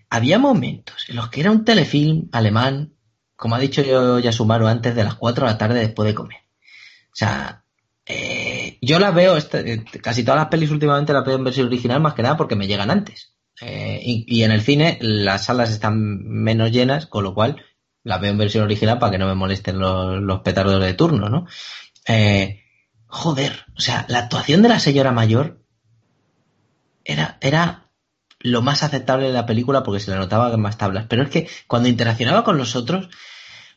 Había 0.10 0.40
momentos 0.40 1.10
en 1.10 1.18
los 1.18 1.30
que 1.30 1.42
era 1.42 1.52
un 1.52 1.66
telefilm 1.66 2.30
alemán, 2.32 2.94
como 3.36 3.56
ha 3.56 3.60
dicho 3.60 3.82
yo 3.82 4.20
Yasumaro, 4.20 4.68
antes 4.68 4.96
de 4.96 5.04
las 5.04 5.16
4 5.16 5.46
de 5.46 5.52
la 5.52 5.58
tarde 5.58 5.80
después 5.80 6.08
de 6.08 6.16
comer. 6.16 6.40
O 7.12 7.16
sea, 7.16 7.63
eh, 8.06 8.78
yo 8.82 9.00
las 9.00 9.14
veo, 9.16 9.38
eh, 9.38 9.86
casi 10.02 10.24
todas 10.24 10.40
las 10.40 10.50
pelis 10.50 10.72
últimamente 10.72 11.14
las 11.14 11.26
veo 11.26 11.36
en 11.36 11.44
versión 11.44 11.68
original 11.68 12.02
más 12.02 12.14
que 12.14 12.24
nada 12.24 12.38
porque 12.38 12.56
me 12.56 12.68
llegan 12.68 12.92
antes. 12.92 13.34
Eh, 13.62 14.02
y, 14.04 14.44
en 14.44 14.52
el 14.52 14.62
cine 14.62 14.98
las 15.00 15.46
salas 15.46 15.70
están 15.70 16.24
menos 16.24 16.72
llenas, 16.72 17.06
con 17.06 17.24
lo 17.24 17.34
cual 17.34 17.64
las 18.04 18.20
veo 18.20 18.32
en 18.32 18.38
versión 18.38 18.64
original 18.64 19.00
para 19.00 19.12
que 19.12 19.18
no 19.18 19.28
me 19.28 19.36
molesten 19.36 19.80
los, 19.80 20.42
petardos 20.42 20.84
de 20.84 20.94
turno, 20.94 21.30
¿no? 21.30 21.46
Joder, 23.08 23.66
o 23.78 23.80
sea, 23.80 24.06
la 24.10 24.20
actuación 24.20 24.64
de 24.64 24.70
la 24.70 24.80
señora 24.80 25.12
mayor 25.12 25.62
era, 27.06 27.38
era 27.42 27.92
lo 28.40 28.62
más 28.64 28.82
aceptable 28.82 29.28
de 29.28 29.34
la 29.34 29.46
película 29.46 29.84
porque 29.84 30.00
se 30.00 30.12
le 30.12 30.18
notaba 30.18 30.52
en 30.52 30.60
más 30.60 30.78
tablas. 30.78 31.06
Pero 31.08 31.24
es 31.24 31.30
que 31.30 31.48
cuando 31.68 31.90
interaccionaba 31.90 32.44
con 32.44 32.58
los 32.58 32.76
otros, 32.76 33.10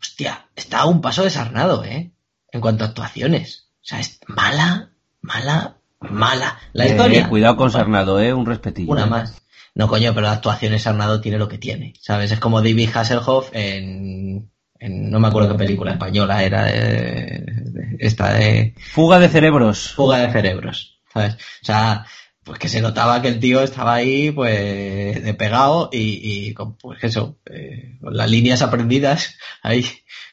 hostia, 0.00 0.48
estaba 0.56 0.86
un 0.86 1.02
paso 1.02 1.22
desarnado, 1.22 1.84
¿eh? 1.84 2.12
En 2.50 2.60
cuanto 2.60 2.84
a 2.84 2.88
actuaciones. 2.88 3.65
O 3.86 3.88
sea, 3.88 4.00
es 4.00 4.18
mala, 4.26 4.90
mala, 5.22 5.76
mala. 6.00 6.58
La 6.72 6.86
Eh, 6.86 6.88
historia. 6.90 7.28
cuidado 7.28 7.56
con 7.56 7.70
Sarnado, 7.70 8.18
eh, 8.20 8.34
un 8.34 8.44
respetillo. 8.44 8.90
Una 8.90 9.04
eh. 9.04 9.10
más. 9.10 9.42
No, 9.76 9.86
coño, 9.86 10.12
pero 10.12 10.26
la 10.26 10.32
actuación 10.32 10.74
ese 10.74 10.88
Arnado 10.88 11.20
tiene 11.20 11.38
lo 11.38 11.48
que 11.48 11.58
tiene, 11.58 11.92
¿sabes? 12.00 12.32
Es 12.32 12.40
como 12.40 12.62
David 12.62 12.90
Hasselhoff 12.94 13.50
en, 13.52 14.50
en 14.80 15.10
no 15.10 15.20
me 15.20 15.28
acuerdo 15.28 15.50
qué 15.52 15.58
película 15.58 15.92
española 15.92 16.42
era, 16.42 16.64
de, 16.64 16.72
de- 16.72 17.96
esta 18.00 18.32
de 18.32 18.74
Fuga 18.92 19.20
de 19.20 19.28
cerebros. 19.28 19.92
Fuga 19.94 20.18
de 20.18 20.32
Cerebros, 20.32 20.98
¿sabes? 21.12 21.34
O 21.34 21.64
sea, 21.64 22.06
pues 22.42 22.58
que 22.58 22.68
se 22.68 22.80
notaba 22.80 23.20
que 23.22 23.28
el 23.28 23.38
tío 23.38 23.60
estaba 23.60 23.94
ahí, 23.94 24.30
pues, 24.32 25.22
de 25.22 25.34
pegado 25.34 25.90
y, 25.92 26.20
y 26.48 26.54
con, 26.54 26.76
pues 26.78 27.04
eso, 27.04 27.38
eh, 27.46 27.98
con 28.00 28.16
las 28.16 28.30
líneas 28.30 28.62
aprendidas 28.62 29.36
ahí 29.62 29.84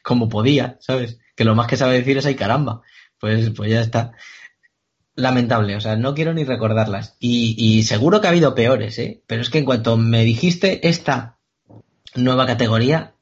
como 0.02 0.28
podía, 0.28 0.76
¿sabes? 0.80 1.18
Que 1.36 1.44
lo 1.44 1.54
más 1.54 1.66
que 1.66 1.76
sabe 1.76 1.94
decir 1.98 2.16
es 2.18 2.24
ay 2.26 2.34
caramba. 2.34 2.80
Pues, 3.20 3.50
pues 3.50 3.70
ya 3.70 3.80
está. 3.80 4.12
Lamentable, 5.16 5.76
o 5.76 5.80
sea, 5.80 5.96
no 5.96 6.14
quiero 6.14 6.34
ni 6.34 6.42
recordarlas. 6.44 7.16
Y, 7.20 7.54
y 7.56 7.84
seguro 7.84 8.20
que 8.20 8.26
ha 8.26 8.30
habido 8.30 8.54
peores, 8.54 8.98
¿eh? 8.98 9.22
Pero 9.26 9.42
es 9.42 9.50
que 9.50 9.58
en 9.58 9.64
cuanto 9.64 9.96
me 9.96 10.24
dijiste 10.24 10.88
esta 10.88 11.38
nueva 12.16 12.46
categoría, 12.46 13.14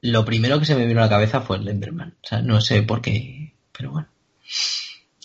lo 0.00 0.24
primero 0.24 0.58
que 0.58 0.64
se 0.64 0.74
me 0.74 0.86
vino 0.86 1.00
a 1.00 1.04
la 1.04 1.10
cabeza 1.10 1.42
fue 1.42 1.58
el 1.58 1.68
Enderman. 1.68 2.16
O 2.24 2.26
sea, 2.26 2.40
no 2.40 2.60
sé 2.62 2.82
por 2.82 3.02
qué, 3.02 3.54
pero 3.72 3.90
bueno. 3.90 4.08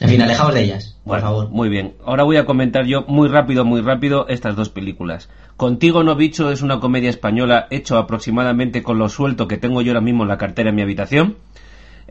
En 0.02 0.10
fin, 0.10 0.22
alejaos 0.22 0.54
de 0.54 0.64
ellas, 0.64 0.98
por 1.04 1.12
Bueno, 1.14 1.22
favor. 1.24 1.50
muy 1.50 1.70
bien. 1.70 1.94
Ahora 2.04 2.24
voy 2.24 2.36
a 2.38 2.46
comentar 2.46 2.86
yo 2.88 3.04
muy 3.08 3.30
rápido, 3.30 3.64
muy 3.66 3.82
rápido 3.82 4.28
estas 4.28 4.56
dos 4.56 4.70
películas. 4.70 5.30
Contigo 5.58 6.04
no 6.04 6.16
bicho 6.16 6.52
es 6.52 6.64
una 6.64 6.80
comedia 6.80 7.10
española 7.12 7.68
hecho 7.70 7.98
aproximadamente 7.98 8.82
con 8.82 8.98
lo 8.98 9.10
suelto 9.10 9.48
que 9.48 9.58
tengo 9.58 9.82
yo 9.84 9.92
ahora 9.92 10.02
mismo 10.02 10.24
en 10.24 10.30
la 10.30 10.40
cartera 10.40 10.70
en 10.72 10.76
mi 10.76 10.82
habitación. 10.82 11.38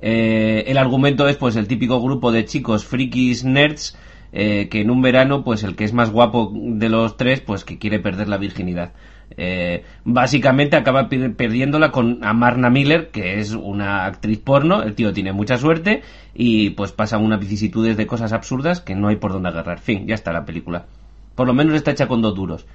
Eh, 0.02 0.64
el 0.66 0.78
argumento 0.78 1.28
es 1.28 1.36
pues 1.36 1.56
el 1.56 1.68
típico 1.68 2.00
grupo 2.00 2.32
de 2.32 2.44
chicos 2.46 2.84
frikis 2.86 3.44
nerds 3.44 3.96
eh, 4.32 4.68
que 4.70 4.80
en 4.80 4.90
un 4.90 5.02
verano 5.02 5.44
pues 5.44 5.62
el 5.62 5.76
que 5.76 5.84
es 5.84 5.92
más 5.92 6.10
guapo 6.10 6.52
de 6.54 6.88
los 6.88 7.16
tres 7.16 7.40
pues 7.40 7.64
que 7.64 7.78
quiere 7.78 7.98
perder 7.98 8.28
la 8.28 8.38
virginidad. 8.38 8.92
Eh, 9.36 9.84
básicamente 10.04 10.76
acaba 10.76 11.08
per- 11.08 11.34
perdiéndola 11.36 11.92
con 11.92 12.18
Amarna 12.24 12.68
Miller, 12.70 13.10
que 13.10 13.38
es 13.38 13.52
una 13.52 14.06
actriz 14.06 14.38
porno, 14.38 14.82
el 14.82 14.94
tío 14.94 15.12
tiene 15.12 15.32
mucha 15.32 15.56
suerte 15.56 16.02
y 16.34 16.70
pues 16.70 16.92
pasan 16.92 17.22
unas 17.22 17.38
vicisitudes 17.40 17.96
de 17.96 18.06
cosas 18.06 18.32
absurdas 18.32 18.80
que 18.80 18.94
no 18.94 19.08
hay 19.08 19.16
por 19.16 19.32
dónde 19.32 19.48
agarrar. 19.50 19.78
Fin, 19.80 20.06
ya 20.06 20.14
está 20.14 20.32
la 20.32 20.44
película. 20.44 20.86
Por 21.34 21.46
lo 21.46 21.54
menos 21.54 21.74
está 21.74 21.90
hecha 21.92 22.08
con 22.08 22.22
dos 22.22 22.34
duros. 22.34 22.66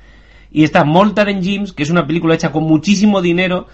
Y 0.51 0.63
está 0.63 0.85
Mortar 0.85 1.27
en 1.29 1.43
James, 1.43 1.73
que 1.73 1.83
es 1.83 1.89
una 1.89 2.07
película 2.07 2.35
hecha 2.35 2.51
con 2.51 2.63
muchísimo 2.63 3.21
dinero, 3.21 3.67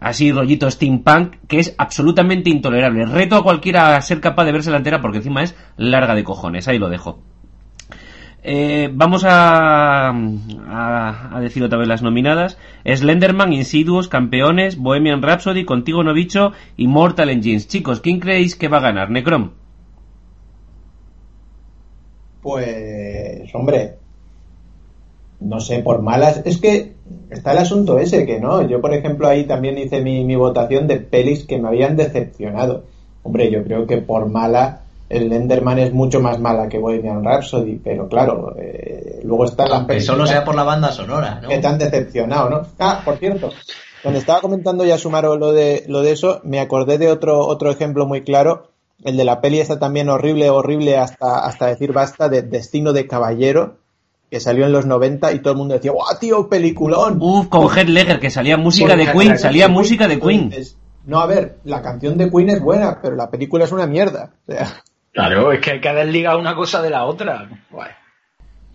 así 0.00 0.32
rollito 0.32 0.70
steampunk, 0.70 1.36
que 1.46 1.60
es 1.60 1.74
absolutamente 1.78 2.50
intolerable. 2.50 3.06
Reto 3.06 3.36
a 3.36 3.42
cualquiera 3.42 3.96
a 3.96 4.02
ser 4.02 4.20
capaz 4.20 4.44
de 4.44 4.52
verse 4.52 4.70
la 4.70 4.78
entera 4.78 5.00
porque 5.00 5.18
encima 5.18 5.42
es 5.42 5.54
larga 5.76 6.14
de 6.14 6.24
cojones. 6.24 6.66
Ahí 6.66 6.78
lo 6.78 6.88
dejo. 6.88 7.20
Eh, 8.42 8.88
vamos 8.92 9.24
a, 9.24 10.08
a, 10.08 11.36
a 11.36 11.40
decir 11.40 11.62
otra 11.62 11.78
vez 11.78 11.86
las 11.86 12.02
nominadas. 12.02 12.58
Slenderman, 12.84 13.52
Insidious, 13.52 14.08
Campeones, 14.08 14.78
Bohemian 14.78 15.22
Rhapsody, 15.22 15.64
Contigo 15.64 16.02
No 16.02 16.14
Bicho 16.14 16.52
y 16.76 16.88
Mortal 16.88 17.28
Engines. 17.28 17.68
Chicos, 17.68 18.00
¿quién 18.00 18.18
creéis 18.18 18.56
que 18.56 18.68
va 18.68 18.78
a 18.78 18.80
ganar? 18.80 19.10
Necrom. 19.10 19.50
Pues, 22.40 23.54
hombre, 23.54 23.98
no 25.40 25.60
sé, 25.60 25.80
por 25.80 26.02
malas. 26.02 26.42
Es 26.44 26.58
que 26.58 26.94
está 27.30 27.52
el 27.52 27.58
asunto 27.58 27.98
ese, 27.98 28.26
que 28.26 28.40
no. 28.40 28.66
Yo, 28.66 28.80
por 28.80 28.94
ejemplo, 28.94 29.28
ahí 29.28 29.44
también 29.44 29.78
hice 29.78 30.00
mi, 30.00 30.24
mi 30.24 30.36
votación 30.36 30.86
de 30.86 30.98
pelis 30.98 31.44
que 31.44 31.58
me 31.58 31.68
habían 31.68 31.96
decepcionado. 31.96 32.84
Hombre, 33.22 33.50
yo 33.50 33.64
creo 33.64 33.86
que 33.86 33.98
por 33.98 34.28
mala, 34.28 34.82
el 35.08 35.32
Enderman 35.32 35.78
es 35.78 35.92
mucho 35.92 36.20
más 36.20 36.38
mala 36.38 36.68
que 36.68 36.78
Bohemian 36.78 37.24
Rhapsody, 37.24 37.80
pero 37.82 38.08
claro, 38.08 38.54
eh, 38.58 39.20
luego 39.24 39.44
las 39.44 39.58
Aunque 39.58 39.94
pelis 39.94 40.06
solo 40.06 40.26
sea 40.26 40.44
por 40.44 40.54
la 40.54 40.62
banda 40.62 40.92
sonora, 40.92 41.40
¿no? 41.42 41.48
que 41.48 41.58
te 41.58 41.66
han 41.66 41.78
decepcionado, 41.78 42.48
¿no? 42.48 42.62
Ah, 42.78 43.02
por 43.04 43.16
cierto, 43.18 43.50
cuando 44.02 44.18
estaba 44.18 44.40
comentando 44.40 44.84
ya 44.84 44.96
Sumaro 44.96 45.36
lo 45.36 45.52
de, 45.52 45.84
lo 45.86 46.00
de 46.02 46.12
eso, 46.12 46.40
me 46.44 46.60
acordé 46.60 46.96
de 46.96 47.10
otro, 47.10 47.46
otro 47.46 47.70
ejemplo 47.70 48.06
muy 48.06 48.22
claro, 48.22 48.70
el 49.04 49.16
de 49.16 49.24
la 49.24 49.40
peli 49.40 49.60
esta 49.60 49.78
también 49.78 50.08
horrible, 50.08 50.48
horrible 50.48 50.96
hasta, 50.96 51.44
hasta 51.44 51.66
decir 51.66 51.92
basta, 51.92 52.28
de 52.28 52.42
Destino 52.42 52.92
de 52.92 53.06
Caballero, 53.06 53.78
que 54.30 54.40
salió 54.40 54.66
en 54.66 54.72
los 54.72 54.86
90 54.86 55.32
y 55.32 55.40
todo 55.40 55.52
el 55.52 55.58
mundo 55.58 55.74
decía, 55.74 55.90
¡guau, 55.92 56.18
tío, 56.18 56.48
peliculón! 56.48 57.18
Uf, 57.20 57.48
con 57.48 57.68
Heath 57.68 57.88
Ledger, 57.88 58.20
que 58.20 58.30
salía 58.30 58.56
música 58.56 58.96
de 58.96 59.10
Queen, 59.10 59.38
salía 59.38 59.66
de 59.66 59.72
música 59.72 60.06
de 60.06 60.20
Queen. 60.20 60.42
Entonces, 60.44 60.76
No, 61.04 61.20
a 61.20 61.26
ver, 61.26 61.58
la 61.64 61.82
canción 61.82 62.16
de 62.16 62.30
Queen 62.30 62.50
es 62.50 62.60
buena, 62.60 63.00
pero 63.02 63.16
la 63.16 63.30
película 63.30 63.64
es 63.64 63.72
una 63.72 63.86
mierda. 63.86 64.34
O 64.46 64.52
sea, 64.52 64.82
Claro, 65.12 65.50
es 65.52 65.60
que 65.60 65.72
hay 65.72 65.80
que 65.80 65.92
desligar 65.92 66.36
una 66.36 66.54
cosa 66.54 66.80
de 66.82 66.90
la 66.90 67.04
otra. 67.04 67.48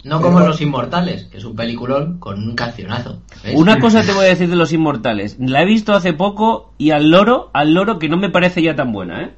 No 0.04 0.22
como 0.22 0.40
Los 0.40 0.62
Inmortales, 0.62 1.26
que 1.26 1.38
es 1.38 1.46
un 1.46 1.56
peliculón 1.56 2.20
con 2.20 2.38
un 2.38 2.56
cancionazo. 2.56 3.24
¿ves? 3.44 3.56
Una 3.56 3.80
cosa 3.80 4.04
te 4.04 4.12
voy 4.12 4.26
a 4.26 4.30
decir 4.30 4.50
de 4.50 4.56
Los 4.56 4.72
Inmortales. 4.72 5.38
La 5.40 5.64
he 5.64 5.66
visto 5.66 5.94
hace 5.94 6.14
poco 6.14 6.74
y 6.78 6.92
al 6.92 7.10
loro, 7.10 7.50
al 7.54 7.74
loro 7.74 7.98
que 7.98 8.10
no 8.10 8.18
me 8.18 8.30
parece 8.30 8.62
ya 8.62 8.76
tan 8.76 8.92
buena, 8.92 9.24
¿eh? 9.24 9.32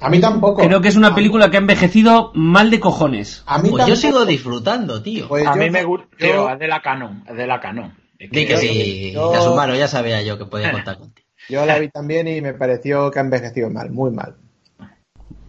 A 0.00 0.08
mí 0.10 0.20
tampoco. 0.20 0.62
Creo 0.62 0.80
que 0.80 0.88
es 0.88 0.96
una 0.96 1.14
película 1.14 1.50
que 1.50 1.56
ha 1.56 1.60
envejecido 1.60 2.30
mal 2.34 2.70
de 2.70 2.80
cojones. 2.80 3.42
A 3.46 3.58
mí 3.58 3.70
Pues 3.70 3.86
yo 3.86 3.96
sigo 3.96 4.24
disfrutando, 4.26 5.02
tío. 5.02 5.28
Pues 5.28 5.46
A 5.46 5.54
yo- 5.54 5.60
mí 5.60 5.70
me 5.70 5.84
gusta, 5.84 6.06
yo- 6.18 6.48
es 6.50 6.58
de 6.58 6.68
la 6.68 6.82
canon, 6.82 7.24
es 7.28 7.36
de 7.36 7.46
la 7.46 7.60
canon. 7.60 7.94
Es 8.18 8.30
que 8.30 8.56
sí, 8.56 9.12
yo- 9.12 9.32
ya 9.32 9.40
Sumaro, 9.40 9.74
ya 9.74 9.88
sabía 9.88 10.22
yo 10.22 10.38
que 10.38 10.44
podía 10.46 10.70
contar 10.84 10.98
contigo. 10.98 11.26
Yo 11.48 11.64
la 11.64 11.78
vi 11.78 11.88
también 11.90 12.26
y 12.28 12.40
me 12.40 12.54
pareció 12.54 13.10
que 13.10 13.18
ha 13.18 13.22
envejecido 13.22 13.70
mal, 13.70 13.90
muy 13.90 14.10
mal. 14.10 14.36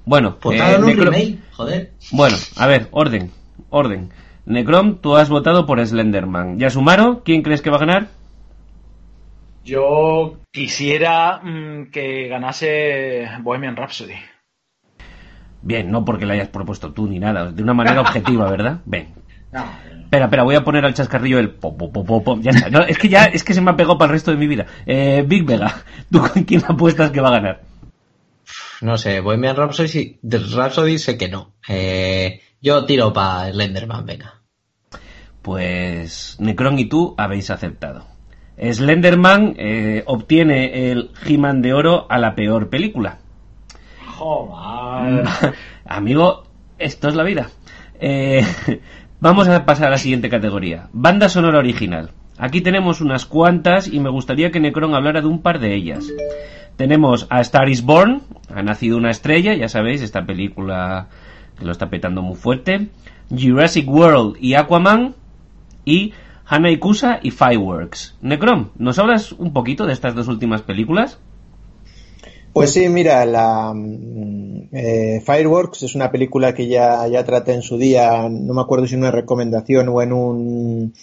Bueno, 0.06 0.38
Pues 0.40 0.60
eh, 0.60 0.64
hagan 0.64 0.84
un 0.86 0.92
Necro- 0.92 1.04
remake, 1.12 1.40
joder. 1.52 1.92
bueno, 2.12 2.38
a 2.56 2.68
ver, 2.68 2.88
orden, 2.92 3.32
orden. 3.70 4.10
Necrom, 4.46 5.00
tú 5.02 5.18
has 5.18 5.28
votado 5.28 5.66
por 5.66 5.86
Slenderman. 5.86 6.58
Yasumaro, 6.60 7.24
¿quién 7.26 7.42
crees 7.42 7.62
que 7.62 7.70
va 7.70 7.76
a 7.76 7.82
ganar? 7.82 8.08
Yo 9.66 10.38
quisiera 10.52 11.40
mm, 11.44 11.92
que 11.92 12.28
ganase 12.30 13.28
Bohemian 13.42 13.76
Rhapsody. 13.76 14.14
Bien, 15.68 15.92
no 15.92 16.06
porque 16.06 16.26
la 16.26 16.34
hayas 16.34 16.48
propuesto 16.48 16.94
tú 16.94 17.08
ni 17.08 17.20
nada, 17.20 17.52
de 17.52 17.62
una 17.62 17.74
manera 17.74 18.00
objetiva, 18.00 18.50
¿verdad? 18.50 18.80
Ven. 18.86 19.10
No, 19.52 19.66
Espera, 20.06 20.26
espera, 20.26 20.44
voy 20.44 20.56
a 20.56 20.64
poner 20.64 20.86
al 20.86 20.94
chascarrillo 20.94 21.40
el 21.40 21.50
pop, 21.50 21.78
pop, 21.78 21.92
pop, 21.92 22.08
pop, 22.08 22.24
pop. 22.24 22.40
Ya 22.42 22.52
está. 22.52 22.70
No, 22.70 22.80
es 22.80 22.98
que 22.98 23.10
ya 23.10 23.26
es 23.26 23.44
que 23.44 23.54
se 23.54 23.60
me 23.60 23.72
ha 23.72 23.76
pegado 23.76 23.98
para 23.98 24.12
el 24.12 24.14
resto 24.14 24.32
de 24.32 24.38
mi 24.38 24.48
vida. 24.48 24.66
Eh, 24.86 25.26
Big 25.28 25.44
Vega, 25.44 25.84
¿tú 26.12 26.22
con 26.22 26.46
quién 26.46 26.64
apuestas 26.66 27.12
que 27.12 27.20
va 27.20 27.28
a 27.28 27.32
ganar? 27.32 27.62
No 28.80 28.98
sé, 28.98 29.20
Bohemian 29.20 29.58
Rhapsody, 29.58 30.20
Rhapsody 30.24 31.00
sé 31.00 31.18
que 31.18 31.28
no. 31.28 31.56
Eh, 31.68 32.40
yo 32.62 32.86
tiro 32.86 33.12
para 33.12 33.52
Slenderman, 33.52 34.06
venga. 34.06 34.36
Pues 35.42 36.38
Necron 36.40 36.80
y 36.80 36.86
tú 36.86 37.14
habéis 37.18 37.50
aceptado. 37.50 38.08
Slenderman 38.58 39.56
eh, 39.58 40.04
obtiene 40.06 40.90
el 40.90 41.12
He-Man 41.26 41.62
de 41.62 41.74
oro 41.74 42.08
a 42.10 42.18
la 42.18 42.34
peor 42.36 42.70
película. 42.70 43.20
Amigo, 45.86 46.44
esto 46.78 47.08
es 47.08 47.16
la 47.16 47.24
vida. 47.24 47.50
Eh, 48.00 48.46
vamos 49.20 49.48
a 49.48 49.66
pasar 49.66 49.88
a 49.88 49.92
la 49.92 49.98
siguiente 49.98 50.30
categoría. 50.30 50.90
Banda 50.94 51.30
sonora 51.30 51.60
original. 51.60 52.12
Aquí 52.38 52.62
tenemos 52.62 53.02
unas 53.02 53.26
cuantas 53.26 53.88
y 53.88 54.00
me 54.00 54.10
gustaría 54.10 54.52
que 54.52 54.60
Necron 54.60 54.94
hablara 54.94 55.22
de 55.22 55.28
un 55.28 55.42
par 55.42 55.60
de 55.60 55.74
ellas. 55.74 56.06
Tenemos 56.76 57.26
a 57.32 57.42
Star 57.42 57.70
is 57.70 57.84
Born, 57.84 58.22
ha 58.54 58.62
nacido 58.62 58.98
una 58.98 59.10
estrella, 59.10 59.56
ya 59.56 59.68
sabéis, 59.68 60.04
esta 60.04 60.26
película 60.26 61.08
que 61.58 61.66
lo 61.66 61.72
está 61.72 61.90
petando 61.90 62.22
muy 62.22 62.36
fuerte. 62.36 62.90
Jurassic 63.30 63.90
World 63.90 64.38
y 64.40 64.54
Aquaman. 64.54 65.16
Y 65.84 66.14
Hana 66.46 66.70
Ikusa 66.70 67.20
y 67.22 67.32
Fireworks. 67.32 68.16
Necron, 68.22 68.72
¿nos 68.78 69.00
hablas 69.00 69.32
un 69.32 69.54
poquito 69.54 69.86
de 69.86 69.94
estas 69.94 70.16
dos 70.16 70.28
últimas 70.28 70.62
películas? 70.62 71.20
Pues 72.54 72.72
sí, 72.74 72.90
mira, 72.90 73.24
la 73.26 73.72
mm, 73.74 74.70
eh, 74.72 75.22
Fireworks 75.24 75.84
es 75.84 75.94
una 75.96 76.12
película 76.12 76.54
que 76.56 76.68
ya, 76.68 77.08
ya 77.08 77.24
traté 77.24 77.54
en 77.54 77.62
su 77.62 77.78
día, 77.78 78.28
no 78.30 78.54
me 78.54 78.62
acuerdo 78.62 78.88
si 78.88 78.96
en 78.96 79.02
una 79.02 79.12
recomendación 79.12 79.90
o 79.90 80.02
en 80.02 80.12
un, 80.12 80.94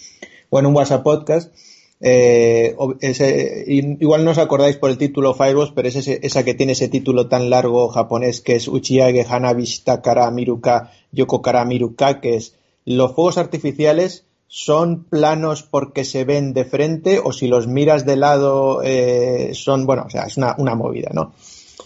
o 0.49 0.59
en 0.59 0.65
un 0.65 0.75
WhatsApp 0.75 1.03
podcast. 1.03 1.53
Eh, 2.01 2.75
ese- 2.99 3.63
igual 3.67 4.25
no 4.25 4.31
os 4.31 4.37
acordáis 4.37 4.75
por 4.75 4.89
el 4.89 4.97
título 4.97 5.33
Fireworks, 5.33 5.71
pero 5.73 5.87
es 5.87 5.95
ese- 5.95 6.19
esa 6.23 6.43
que 6.43 6.53
tiene 6.53 6.73
ese 6.73 6.89
título 6.89 7.29
tan 7.29 7.49
largo 7.49 7.87
japonés 7.87 8.41
que 8.41 8.55
es 8.57 8.67
Uchiage 8.67 9.25
Hanabi 9.27 9.63
Shitakara 9.63 10.29
Miruka 10.31 10.91
Yokokara 11.13 11.63
Miruka, 11.63 12.19
que 12.19 12.35
es 12.35 12.55
los 12.83 13.13
fuegos 13.15 13.37
artificiales 13.37 14.25
son 14.57 15.03
planos 15.03 15.63
porque 15.63 16.05
se 16.05 16.23
ven 16.23 16.53
de 16.53 16.63
frente 16.63 17.19
o 17.21 17.33
si 17.33 17.45
los 17.45 17.67
miras 17.67 18.05
de 18.05 18.15
lado 18.15 18.81
eh, 18.83 19.51
son, 19.53 19.85
bueno, 19.85 20.03
o 20.07 20.09
sea, 20.09 20.23
es 20.23 20.37
una, 20.37 20.55
una 20.57 20.75
movida, 20.75 21.09
¿no? 21.11 21.33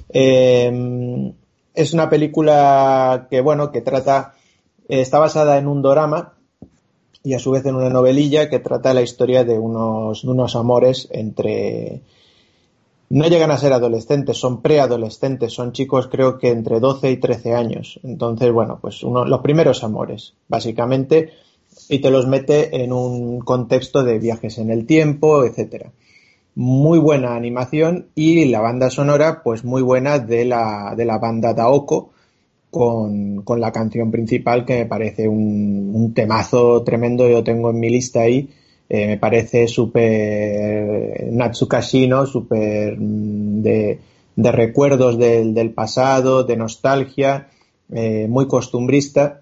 Eh, 0.10 1.34
es 1.74 1.94
una 1.94 2.12
película 2.12 3.26
que, 3.28 3.42
bueno, 3.42 3.72
que 3.72 3.82
trata, 3.82 4.36
eh, 4.88 5.02
está 5.02 5.18
basada 5.18 5.58
en 5.58 5.68
un 5.68 5.82
dorama 5.82 6.36
y 7.24 7.34
a 7.34 7.40
su 7.40 7.50
vez 7.50 7.66
en 7.66 7.74
una 7.74 7.90
novelilla 7.90 8.52
que 8.52 8.60
trata 8.60 8.94
la 8.94 9.02
historia 9.02 9.44
de 9.44 9.58
unos, 9.58 10.24
unos 10.24 10.56
amores 10.56 11.08
entre... 11.10 12.04
No 13.10 13.26
llegan 13.26 13.50
a 13.50 13.58
ser 13.58 13.74
adolescentes, 13.74 14.38
son 14.38 14.62
preadolescentes, 14.62 15.54
son 15.54 15.72
chicos 15.72 16.08
creo 16.08 16.38
que 16.38 16.50
entre 16.50 16.80
12 16.80 17.10
y 17.10 17.18
13 17.18 17.56
años. 17.56 18.00
Entonces, 18.04 18.52
bueno, 18.52 18.78
pues 18.80 19.02
uno, 19.02 19.26
los 19.26 19.42
primeros 19.42 19.84
amores, 19.84 20.36
básicamente 20.48 21.32
y 21.90 22.00
te 22.00 22.12
los 22.12 22.28
mete 22.28 22.84
en 22.84 22.94
un 22.94 23.40
contexto 23.40 24.04
de 24.04 24.20
viajes 24.20 24.60
en 24.60 24.70
el 24.70 24.86
tiempo, 24.86 25.44
etcétera. 25.44 25.92
Muy 26.54 27.00
buena 27.00 27.36
animación 27.36 28.10
y 28.14 28.46
la 28.46 28.62
banda 28.62 28.92
sonora, 28.92 29.42
pues 29.44 29.66
muy 29.66 29.82
buena 29.82 30.20
de 30.20 30.46
la, 30.46 30.94
de 30.96 31.06
la 31.06 31.18
banda 31.18 31.54
Daoko, 31.54 32.12
con, 32.70 33.42
con, 33.42 33.60
la 33.60 33.72
canción 33.72 34.12
principal 34.12 34.66
que 34.66 34.80
me 34.80 34.86
parece 34.86 35.28
un, 35.28 36.14
temazo 36.14 36.84
tremendo, 36.84 37.28
yo 37.28 37.44
tengo 37.44 37.72
en 37.72 37.80
mi 37.80 37.90
lista 37.90 38.22
ahí, 38.22 38.50
eh, 38.88 39.08
me 39.08 39.18
parece 39.18 39.68
súper 39.68 41.32
Natsukashino, 41.32 42.28
súper 42.28 42.98
mm, 43.00 43.62
de, 43.64 44.00
de, 44.36 44.52
recuerdos 44.52 45.18
del, 45.18 45.56
del, 45.56 45.72
pasado, 45.72 46.44
de 46.44 46.58
nostalgia, 46.58 47.48
eh, 47.92 48.28
muy 48.30 48.48
costumbrista. 48.48 49.42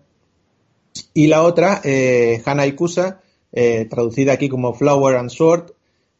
Y 1.13 1.27
la 1.27 1.43
otra, 1.43 1.81
eh, 1.83 2.41
Hana 2.45 2.65
Ikusa, 2.65 3.21
eh, 3.51 3.85
traducida 3.89 4.33
aquí 4.33 4.49
como 4.49 4.73
Flower 4.73 5.17
and 5.17 5.29
Sword, 5.29 5.71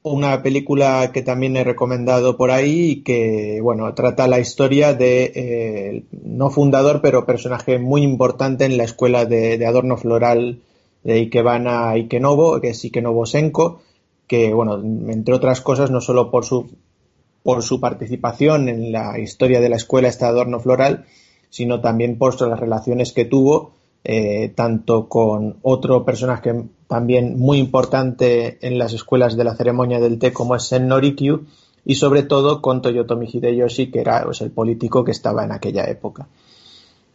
una 0.04 0.42
película 0.42 1.12
que 1.14 1.22
también 1.22 1.58
he 1.58 1.64
recomendado 1.64 2.38
por 2.38 2.52
ahí 2.52 2.92
y 2.92 3.04
que, 3.04 3.60
bueno, 3.62 3.94
trata 3.94 4.28
la 4.28 4.40
historia 4.40 4.94
de, 4.94 5.32
eh, 5.36 6.04
no 6.24 6.50
fundador, 6.50 7.02
pero 7.02 7.26
personaje 7.26 7.78
muy 7.80 8.04
importante 8.04 8.66
en 8.66 8.78
la 8.78 8.84
escuela 8.84 9.26
de, 9.26 9.64
adorno 9.66 9.98
floral 9.98 10.62
de 11.04 11.14
Ikebana 11.16 11.98
Ikenobo, 11.98 12.60
que 12.62 12.70
es 12.70 12.86
Ikenobo 12.86 13.26
Senko, 13.26 13.82
que, 14.28 14.54
bueno, 14.54 14.82
entre 15.12 15.34
otras 15.34 15.62
cosas, 15.62 15.92
no 15.92 16.02
solo 16.02 16.32
por 16.32 16.46
su, 16.46 16.70
por 17.44 17.64
su 17.64 17.80
participación 17.80 18.70
en 18.70 18.92
la 18.92 19.20
historia 19.20 19.60
de 19.60 19.70
la 19.70 19.78
escuela, 19.78 20.08
este 20.08 20.26
adorno 20.26 20.60
floral, 20.60 21.06
sino 21.50 21.82
también 21.82 22.18
por 22.18 22.40
las 22.42 22.60
relaciones 22.60 23.14
que 23.14 23.26
tuvo 23.26 23.77
eh, 24.10 24.54
tanto 24.56 25.10
con 25.10 25.58
otro 25.64 26.06
personaje 26.06 26.64
también 26.88 27.38
muy 27.38 27.58
importante 27.58 28.58
en 28.66 28.80
las 28.80 28.94
escuelas 28.94 29.36
de 29.36 29.44
la 29.44 29.54
ceremonia 29.54 30.00
del 30.00 30.18
té 30.18 30.32
como 30.32 30.56
es 30.56 30.64
Sen 30.64 30.88
Norikyu 30.88 31.46
y 31.84 31.96
sobre 31.96 32.24
todo 32.24 32.62
con 32.62 32.82
Toyotomi 32.82 33.28
Hideyoshi 33.28 33.92
que 33.92 34.00
era 34.00 34.24
pues, 34.24 34.40
el 34.40 34.52
político 34.52 35.04
que 35.04 35.12
estaba 35.12 35.44
en 35.44 35.52
aquella 35.52 35.84
época. 35.90 36.30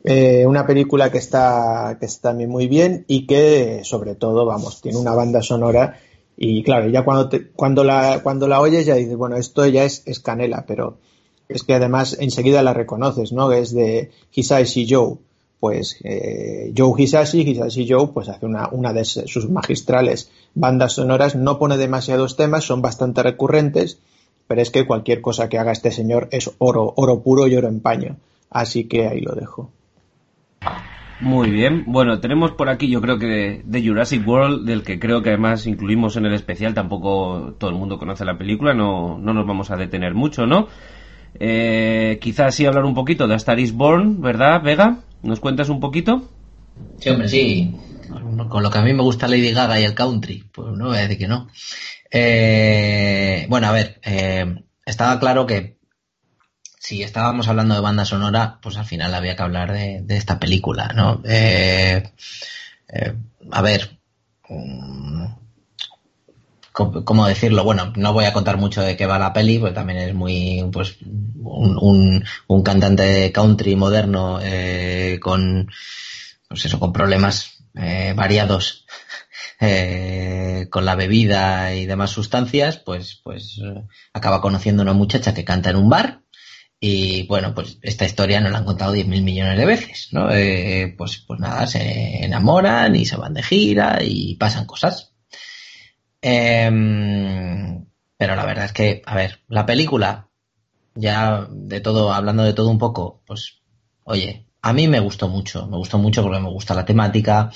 Eh, 0.04 0.44
una 0.46 0.66
película 0.66 1.10
que 1.10 1.16
está, 1.16 1.96
que 1.98 2.04
está 2.04 2.34
muy 2.34 2.68
bien 2.68 3.06
y 3.08 3.26
que 3.26 3.80
sobre 3.84 4.14
todo, 4.14 4.44
vamos, 4.44 4.82
tiene 4.82 4.98
una 4.98 5.14
banda 5.14 5.40
sonora 5.40 5.98
y 6.36 6.62
claro, 6.62 6.90
ya 6.90 7.06
cuando, 7.06 7.30
te, 7.30 7.48
cuando, 7.52 7.84
la, 7.84 8.20
cuando 8.22 8.46
la 8.48 8.60
oyes 8.60 8.84
ya 8.84 8.96
dices, 8.96 9.16
bueno, 9.16 9.36
esto 9.36 9.64
ya 9.64 9.84
es, 9.84 10.02
canela, 10.22 10.66
pero 10.66 10.98
es 11.48 11.62
que 11.62 11.72
además 11.72 12.18
enseguida 12.20 12.62
la 12.62 12.74
reconoces, 12.74 13.32
¿no? 13.32 13.50
Es 13.50 13.72
de 13.72 14.10
Hisai 14.34 14.66
Joe 14.86 15.16
pues 15.62 16.00
eh, 16.02 16.74
Joe 16.76 17.00
Hisashi, 17.00 17.42
Hisashi 17.42 17.86
Joe, 17.88 18.08
pues 18.12 18.28
hace 18.28 18.46
una, 18.46 18.68
una 18.72 18.92
de 18.92 19.04
sus 19.04 19.48
magistrales 19.48 20.28
bandas 20.56 20.94
sonoras, 20.94 21.36
no 21.36 21.60
pone 21.60 21.76
demasiados 21.76 22.36
temas, 22.36 22.64
son 22.64 22.82
bastante 22.82 23.22
recurrentes, 23.22 24.00
pero 24.48 24.60
es 24.60 24.70
que 24.72 24.88
cualquier 24.88 25.20
cosa 25.20 25.48
que 25.48 25.60
haga 25.60 25.70
este 25.70 25.92
señor 25.92 26.26
es 26.32 26.50
oro, 26.58 26.92
oro 26.96 27.22
puro 27.22 27.46
y 27.46 27.54
oro 27.54 27.68
en 27.68 27.78
paño. 27.78 28.16
Así 28.50 28.88
que 28.88 29.06
ahí 29.06 29.20
lo 29.20 29.36
dejo. 29.36 29.70
Muy 31.20 31.50
bien, 31.50 31.84
bueno, 31.86 32.18
tenemos 32.18 32.50
por 32.50 32.68
aquí 32.68 32.90
yo 32.90 33.00
creo 33.00 33.20
que 33.20 33.62
de, 33.64 33.86
Jurassic 33.86 34.26
World, 34.26 34.66
del 34.66 34.82
que 34.82 34.98
creo 34.98 35.22
que 35.22 35.28
además 35.28 35.68
incluimos 35.68 36.16
en 36.16 36.26
el 36.26 36.34
especial, 36.34 36.74
tampoco 36.74 37.54
todo 37.56 37.70
el 37.70 37.76
mundo 37.76 38.00
conoce 38.00 38.24
la 38.24 38.36
película, 38.36 38.74
no, 38.74 39.16
no 39.16 39.32
nos 39.32 39.46
vamos 39.46 39.70
a 39.70 39.76
detener 39.76 40.14
mucho, 40.14 40.44
¿no? 40.44 40.66
Eh, 41.38 42.18
quizás 42.20 42.52
sí 42.56 42.66
hablar 42.66 42.84
un 42.84 42.94
poquito 42.94 43.28
de 43.28 43.36
Star 43.36 43.60
is 43.60 43.72
Born, 43.72 44.20
¿verdad, 44.20 44.60
Vega? 44.60 45.04
¿Nos 45.22 45.40
cuentas 45.40 45.68
un 45.68 45.80
poquito? 45.80 46.30
Sí, 46.98 47.10
hombre, 47.10 47.28
sí. 47.28 47.74
Con 48.48 48.62
lo 48.62 48.70
que 48.70 48.78
a 48.78 48.82
mí 48.82 48.92
me 48.92 49.02
gusta 49.02 49.28
Lady 49.28 49.52
Gaga 49.52 49.80
y 49.80 49.84
el 49.84 49.94
country, 49.94 50.44
pues 50.52 50.76
no 50.76 50.88
voy 50.88 50.98
a 50.98 51.02
decir 51.02 51.18
que 51.18 51.28
no. 51.28 51.48
Eh, 52.10 53.46
bueno, 53.48 53.68
a 53.68 53.72
ver, 53.72 54.00
eh, 54.04 54.62
estaba 54.84 55.18
claro 55.18 55.46
que 55.46 55.78
si 56.78 57.02
estábamos 57.02 57.48
hablando 57.48 57.74
de 57.74 57.80
banda 57.80 58.04
sonora, 58.04 58.58
pues 58.60 58.76
al 58.76 58.84
final 58.84 59.14
había 59.14 59.36
que 59.36 59.42
hablar 59.42 59.72
de, 59.72 60.04
esta 60.08 60.38
película, 60.38 60.88
¿no? 60.94 61.22
Eh, 61.24 62.02
eh 62.88 63.14
a 63.50 63.62
ver, 63.62 63.98
um, 64.48 65.41
¿cómo 66.72 67.26
decirlo? 67.26 67.64
Bueno, 67.64 67.92
no 67.96 68.12
voy 68.12 68.24
a 68.24 68.32
contar 68.32 68.56
mucho 68.56 68.82
de 68.82 68.96
qué 68.96 69.06
va 69.06 69.18
la 69.18 69.32
peli, 69.32 69.58
porque 69.58 69.74
también 69.74 69.98
es 70.00 70.14
muy, 70.14 70.68
pues, 70.72 70.96
un, 71.02 71.78
un, 71.80 72.24
un 72.46 72.62
cantante 72.62 73.30
country 73.32 73.76
moderno 73.76 74.38
eh, 74.42 75.18
con, 75.20 75.70
pues 76.48 76.64
eso, 76.64 76.80
con 76.80 76.92
problemas 76.92 77.64
eh, 77.74 78.14
variados 78.16 78.86
eh, 79.60 80.66
con 80.70 80.84
la 80.84 80.94
bebida 80.94 81.74
y 81.74 81.86
demás 81.86 82.10
sustancias, 82.10 82.78
pues, 82.78 83.20
pues 83.22 83.60
acaba 84.12 84.40
conociendo 84.40 84.82
una 84.82 84.92
muchacha 84.92 85.34
que 85.34 85.44
canta 85.44 85.70
en 85.70 85.76
un 85.76 85.88
bar 85.88 86.22
y 86.84 87.28
bueno, 87.28 87.54
pues 87.54 87.78
esta 87.80 88.04
historia 88.06 88.40
nos 88.40 88.50
la 88.50 88.58
han 88.58 88.64
contado 88.64 88.92
10.000 88.92 89.22
millones 89.22 89.56
de 89.56 89.66
veces, 89.66 90.08
¿no? 90.10 90.32
Eh, 90.32 90.92
pues, 90.98 91.18
pues 91.18 91.38
nada, 91.38 91.64
se 91.68 92.24
enamoran 92.24 92.96
y 92.96 93.06
se 93.06 93.16
van 93.16 93.34
de 93.34 93.42
gira 93.44 94.00
y 94.02 94.34
pasan 94.34 94.66
cosas. 94.66 95.11
Eh, 96.22 96.70
pero 98.22 98.36
la 98.36 98.46
verdad 98.46 98.66
es 98.66 98.72
que, 98.72 99.02
a 99.04 99.16
ver, 99.16 99.40
la 99.48 99.66
película, 99.66 100.28
ya 100.94 101.48
de 101.50 101.80
todo, 101.80 102.12
hablando 102.12 102.44
de 102.44 102.52
todo 102.52 102.68
un 102.70 102.78
poco, 102.78 103.20
pues, 103.26 103.62
oye, 104.04 104.46
a 104.62 104.72
mí 104.72 104.86
me 104.86 105.00
gustó 105.00 105.28
mucho, 105.28 105.66
me 105.66 105.76
gustó 105.76 105.98
mucho 105.98 106.22
porque 106.22 106.38
me 106.38 106.48
gusta 106.48 106.72
la 106.72 106.84
temática, 106.84 107.50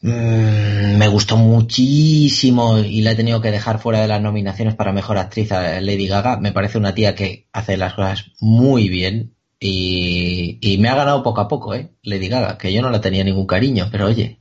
mm, 0.00 0.96
me 0.96 1.08
gustó 1.08 1.36
muchísimo 1.36 2.78
y 2.78 3.02
la 3.02 3.10
he 3.12 3.16
tenido 3.16 3.42
que 3.42 3.50
dejar 3.50 3.78
fuera 3.78 4.00
de 4.00 4.08
las 4.08 4.22
nominaciones 4.22 4.74
para 4.74 4.92
mejor 4.92 5.18
actriz 5.18 5.52
a 5.52 5.82
Lady 5.82 6.06
Gaga. 6.08 6.38
Me 6.38 6.52
parece 6.52 6.78
una 6.78 6.94
tía 6.94 7.14
que 7.14 7.46
hace 7.52 7.76
las 7.76 7.92
cosas 7.92 8.32
muy 8.40 8.88
bien 8.88 9.34
y, 9.60 10.58
y 10.62 10.78
me 10.78 10.88
ha 10.88 10.94
ganado 10.94 11.22
poco 11.22 11.42
a 11.42 11.48
poco, 11.48 11.74
¿eh? 11.74 11.92
Lady 12.02 12.28
Gaga, 12.28 12.56
que 12.56 12.72
yo 12.72 12.80
no 12.80 12.90
la 12.90 13.02
tenía 13.02 13.22
ningún 13.24 13.46
cariño, 13.46 13.88
pero 13.92 14.06
oye, 14.06 14.40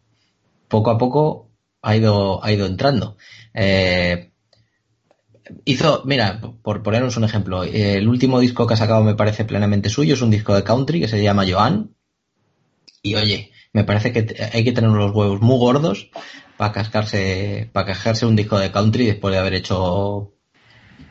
poco 0.70 0.91
a 0.91 0.98
poco 0.98 1.47
ha 1.88 1.95
ido, 1.95 2.43
ha 2.43 2.51
ido 2.51 2.65
entrando. 2.65 3.15
Eh, 3.53 4.31
hizo, 5.63 6.03
mira, 6.05 6.41
por 6.61 6.83
ponernos 6.83 7.15
un 7.15 7.23
ejemplo, 7.23 7.63
el 7.63 8.07
último 8.09 8.41
disco 8.41 8.67
que 8.67 8.73
ha 8.73 8.77
sacado 8.77 9.03
me 9.03 9.15
parece 9.15 9.45
plenamente 9.45 9.89
suyo, 9.89 10.15
es 10.15 10.21
un 10.21 10.29
disco 10.29 10.53
de 10.53 10.65
country 10.65 10.99
que 10.99 11.07
se 11.07 11.23
llama 11.23 11.45
Joan. 11.49 11.95
Y 13.01 13.15
oye, 13.15 13.51
me 13.71 13.85
parece 13.85 14.11
que 14.11 14.49
hay 14.51 14.65
que 14.65 14.73
tener 14.73 14.89
los 14.89 15.15
huevos 15.15 15.39
muy 15.39 15.57
gordos 15.57 16.09
para 16.57 16.73
cascarse, 16.73 17.69
para 17.71 17.85
cascarse 17.85 18.25
un 18.25 18.35
disco 18.35 18.59
de 18.59 18.71
country 18.71 19.05
después 19.05 19.33
de 19.33 19.39
haber 19.39 19.53
hecho 19.53 20.33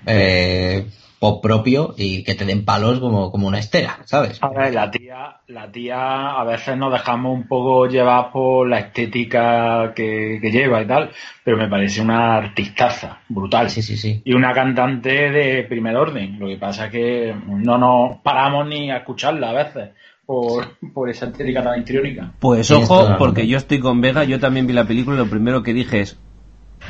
eh, 0.05 0.91
pop 1.19 1.43
propio 1.43 1.95
y 1.97 2.23
que 2.25 2.35
te 2.35 2.45
den 2.45 2.65
palos 2.65 3.01
como, 3.01 3.31
como 3.31 3.49
una 3.49 3.59
estera, 3.59 4.01
¿sabes? 4.05 4.39
A 4.43 4.49
ver, 4.51 4.75
la 4.75 4.91
tía, 4.91 5.37
la 5.49 5.71
tía 5.71 6.33
a 6.33 6.45
veces 6.45 6.77
nos 6.77 6.93
dejamos 6.93 7.35
un 7.35 7.49
poco 7.49 7.87
llevar 7.87 8.31
por 8.33 8.69
la 8.69 8.81
estética 8.81 9.93
que, 9.95 10.39
que 10.43 10.51
lleva 10.51 10.83
y 10.83 10.87
tal, 10.87 11.11
pero 11.43 11.57
me 11.57 11.69
parece 11.69 12.03
una 12.03 12.37
artistaza 12.37 13.21
brutal. 13.29 13.71
Sí, 13.71 13.83
sí, 13.83 13.97
sí. 13.97 14.21
Y 14.25 14.35
una 14.35 14.53
cantante 14.53 15.31
de 15.31 15.65
primer 15.65 15.97
orden. 15.97 16.39
Lo 16.39 16.49
que 16.49 16.59
pasa 16.59 16.87
es 16.87 16.93
que 16.93 17.35
no 17.47 17.79
nos 17.79 18.19
paramos 18.19 18.67
ni 18.67 18.91
a 18.91 18.99
escucharla 18.99 19.51
a 19.51 19.65
veces. 19.65 19.91
Por, 20.27 20.77
por 20.93 21.09
esa 21.09 21.27
estética 21.27 21.63
tan 21.63 21.79
histriónica. 21.79 22.33
Pues 22.41 22.69
ojo, 22.73 23.15
porque 23.17 23.47
yo 23.47 23.57
estoy 23.57 23.79
con 23.79 24.01
Vega, 24.01 24.25
yo 24.25 24.41
también 24.41 24.67
vi 24.67 24.73
la 24.73 24.85
película 24.85 25.15
y 25.15 25.21
lo 25.21 25.31
primero 25.31 25.63
que 25.63 25.73
dije 25.73 26.01
es, 26.01 26.19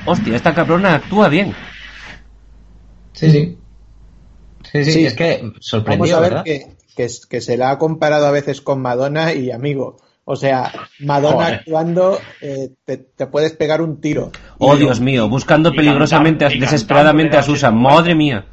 hostia, 0.07 0.35
esta 0.35 0.55
cabrona 0.55 0.95
actúa 0.95 1.29
bien. 1.29 1.53
Sí, 3.13 3.31
sí. 3.31 3.59
Sí, 4.85 4.85
sí, 4.85 4.93
sí, 4.93 5.07
es 5.07 5.15
que 5.15 5.53
sorprendió, 5.61 6.17
Vamos 6.17 6.19
a 6.19 6.21
ver 6.21 6.31
¿verdad? 6.31 6.45
que, 6.45 6.77
que, 6.97 7.09
que, 7.29 7.41
se 7.41 7.57
la 7.57 7.71
ha 7.71 7.79
comparado 7.79 8.27
a 8.27 8.31
veces 8.31 8.61
con 8.61 8.81
Madonna 8.81 9.33
y 9.33 9.51
amigo. 9.51 9.97
O 10.29 10.35
sea, 10.35 10.73
Madonna 10.99 11.37
Joder. 11.37 11.55
actuando 11.55 12.19
eh, 12.41 12.71
te, 12.85 12.97
te, 12.97 13.27
puedes 13.29 13.53
pegar 13.53 13.81
un 13.81 14.01
tiro. 14.01 14.33
Oh, 14.59 14.77
Dios 14.77 14.99
mío, 14.99 15.29
buscando 15.29 15.73
peligrosamente, 15.73 16.47
cantando, 16.47 16.67
desesperadamente 16.67 17.37
a 17.37 17.43
Susan. 17.45 17.81
Madre 17.81 18.17
mía. 18.17 18.45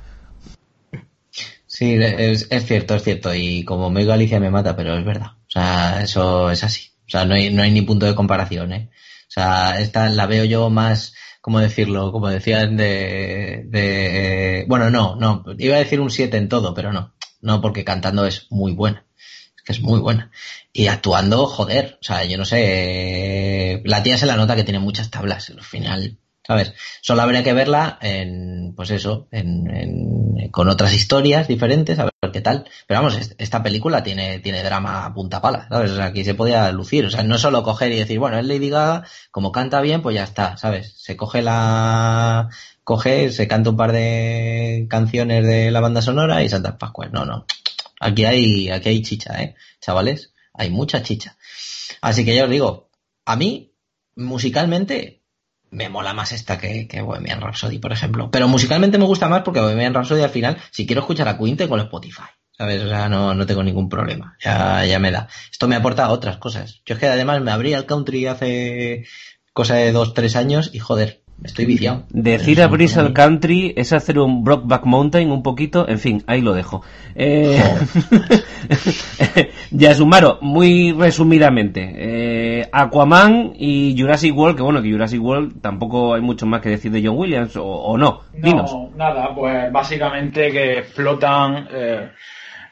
Sí, 1.65 1.95
es, 1.95 2.47
es, 2.51 2.65
cierto, 2.67 2.93
es 2.93 3.03
cierto. 3.03 3.33
Y 3.33 3.63
como 3.65 3.89
me 3.89 4.01
digo 4.01 4.13
Alicia 4.13 4.39
me 4.39 4.51
mata, 4.51 4.75
pero 4.75 4.95
es 4.95 5.03
verdad. 5.03 5.31
O 5.47 5.49
sea, 5.49 6.03
eso 6.03 6.51
es 6.51 6.63
así. 6.63 6.91
O 7.07 7.09
sea, 7.09 7.25
no 7.25 7.33
hay, 7.33 7.51
no 7.51 7.63
hay 7.63 7.71
ni 7.71 7.81
punto 7.81 8.05
de 8.05 8.13
comparación, 8.13 8.71
¿eh? 8.71 8.89
O 9.27 9.31
sea, 9.33 9.79
esta 9.79 10.07
la 10.09 10.27
veo 10.27 10.43
yo 10.45 10.69
más, 10.69 11.15
¿cómo 11.43 11.59
decirlo? 11.59 12.13
Como 12.13 12.29
decían 12.29 12.77
de, 12.77 13.65
de 13.67 14.63
bueno, 14.69 14.89
no, 14.89 15.17
no, 15.17 15.43
iba 15.57 15.75
a 15.75 15.79
decir 15.79 15.99
un 15.99 16.09
7 16.09 16.37
en 16.37 16.47
todo, 16.47 16.73
pero 16.73 16.93
no. 16.93 17.13
No, 17.41 17.59
porque 17.59 17.83
cantando 17.83 18.25
es 18.25 18.47
muy 18.49 18.71
buena. 18.71 19.05
Es 19.57 19.63
que 19.63 19.73
es 19.73 19.81
muy 19.81 19.99
buena. 19.99 20.31
Y 20.71 20.87
actuando, 20.87 21.45
joder, 21.47 21.97
o 21.99 22.03
sea, 22.03 22.23
yo 22.23 22.37
no 22.37 22.45
sé, 22.45 23.81
la 23.83 24.01
tía 24.01 24.17
se 24.17 24.25
la 24.25 24.37
nota 24.37 24.55
que 24.55 24.63
tiene 24.63 24.79
muchas 24.79 25.11
tablas. 25.11 25.49
Al 25.49 25.61
final, 25.63 26.17
¿sabes? 26.45 26.73
Solo 27.01 27.21
habría 27.21 27.43
que 27.43 27.53
verla 27.53 27.97
en, 28.01 28.73
pues 28.75 28.91
eso, 28.91 29.27
en, 29.31 30.49
con 30.51 30.69
otras 30.69 30.93
historias 30.93 31.47
diferentes, 31.47 31.97
a 31.99 32.05
ver 32.05 32.31
qué 32.31 32.41
tal. 32.41 32.65
Pero 32.87 33.01
vamos, 33.01 33.33
esta 33.37 33.63
película 33.63 34.03
tiene, 34.03 34.39
tiene 34.39 34.63
drama 34.63 35.05
a 35.05 35.13
punta 35.13 35.41
pala, 35.41 35.67
¿sabes? 35.69 35.91
O 35.91 35.95
sea, 35.95 36.05
aquí 36.05 36.23
se 36.23 36.35
podía 36.35 36.71
lucir. 36.71 37.05
O 37.05 37.09
sea, 37.09 37.23
no 37.23 37.37
solo 37.37 37.63
coger 37.63 37.91
y 37.91 37.99
decir, 37.99 38.19
bueno, 38.19 38.37
es 38.37 38.45
Lady 38.45 38.69
Gaga, 38.69 39.05
como 39.31 39.51
canta 39.51 39.81
bien, 39.81 40.01
pues 40.01 40.15
ya 40.15 40.23
está, 40.23 40.57
¿sabes? 40.57 40.93
Se 40.97 41.15
coge 41.15 41.41
la, 41.41 42.49
coge, 42.83 43.31
se 43.31 43.47
canta 43.47 43.69
un 43.69 43.77
par 43.77 43.91
de 43.91 44.87
canciones 44.89 45.45
de 45.45 45.71
la 45.71 45.79
banda 45.79 46.01
sonora 46.01 46.43
y 46.43 46.49
Santa 46.49 46.77
Pascual. 46.77 47.11
No, 47.11 47.25
no. 47.25 47.45
Aquí 47.99 48.25
hay, 48.25 48.69
aquí 48.69 48.89
hay 48.89 49.01
chicha, 49.01 49.41
¿eh? 49.41 49.55
Chavales, 49.79 50.33
hay 50.53 50.69
mucha 50.69 51.03
chicha. 51.03 51.37
Así 52.01 52.25
que 52.25 52.35
ya 52.35 52.43
os 52.43 52.49
digo, 52.49 52.89
a 53.25 53.37
mí, 53.37 53.73
musicalmente, 54.15 55.22
me 55.73 55.89
mola 55.89 56.13
más 56.13 56.31
esta 56.31 56.57
que, 56.57 56.87
que 56.87 57.01
Bohemian 57.01 57.41
Rhapsody, 57.41 57.79
por 57.79 57.91
ejemplo. 57.91 58.29
Pero 58.31 58.47
musicalmente 58.47 58.97
me 58.97 59.05
gusta 59.05 59.27
más 59.27 59.41
porque 59.41 59.59
Bohemian 59.59 59.93
Rhapsody 59.93 60.21
al 60.21 60.29
final, 60.29 60.57
si 60.71 60.85
quiero 60.85 61.01
escuchar 61.01 61.27
a 61.27 61.37
Queen, 61.37 61.57
con 61.67 61.79
Spotify. 61.79 62.23
¿Sabes? 62.55 62.83
O 62.83 62.87
sea, 62.87 63.09
no, 63.09 63.33
no 63.33 63.45
tengo 63.47 63.63
ningún 63.63 63.89
problema. 63.89 64.37
Ya, 64.39 64.85
ya 64.85 64.99
me 64.99 65.09
da. 65.09 65.27
Esto 65.51 65.67
me 65.67 65.75
aporta 65.75 66.09
otras 66.09 66.37
cosas. 66.37 66.81
Yo 66.85 66.93
es 66.93 66.99
que 66.99 67.07
además 67.07 67.41
me 67.41 67.51
abrí 67.51 67.73
al 67.73 67.87
country 67.87 68.27
hace 68.27 69.05
cosa 69.53 69.75
de 69.75 69.91
dos, 69.91 70.13
tres 70.13 70.35
años 70.35 70.69
y 70.71 70.79
joder, 70.79 71.22
Estoy 71.43 71.65
viciado. 71.65 72.03
Decir 72.09 72.61
abrirse 72.61 72.99
al 72.99 73.13
country 73.13 73.73
es 73.75 73.91
hacer 73.91 74.19
un 74.19 74.43
Brockback 74.43 74.85
Mountain 74.85 75.31
un 75.31 75.43
poquito, 75.43 75.87
en 75.87 75.99
fin, 75.99 76.23
ahí 76.27 76.41
lo 76.41 76.53
dejo. 76.53 76.83
Eh, 77.15 77.61
Yasumaro, 79.71 80.39
muy 80.41 80.93
resumidamente, 80.93 81.91
eh, 81.95 82.69
Aquaman 82.71 83.53
y 83.57 83.95
Jurassic 83.97 84.35
World, 84.35 84.57
que 84.57 84.63
bueno, 84.63 84.81
que 84.81 84.91
Jurassic 84.91 85.21
World 85.21 85.61
tampoco 85.61 86.13
hay 86.13 86.21
mucho 86.21 86.45
más 86.45 86.61
que 86.61 86.69
decir 86.69 86.91
de 86.91 87.05
John 87.05 87.17
Williams, 87.17 87.57
o, 87.57 87.97
no. 87.97 88.21
Dinos. 88.33 88.71
No, 88.71 88.91
nada, 88.95 89.33
pues 89.35 89.71
básicamente 89.71 90.51
que 90.51 90.79
explotan... 90.79 91.67
Eh, 91.71 92.09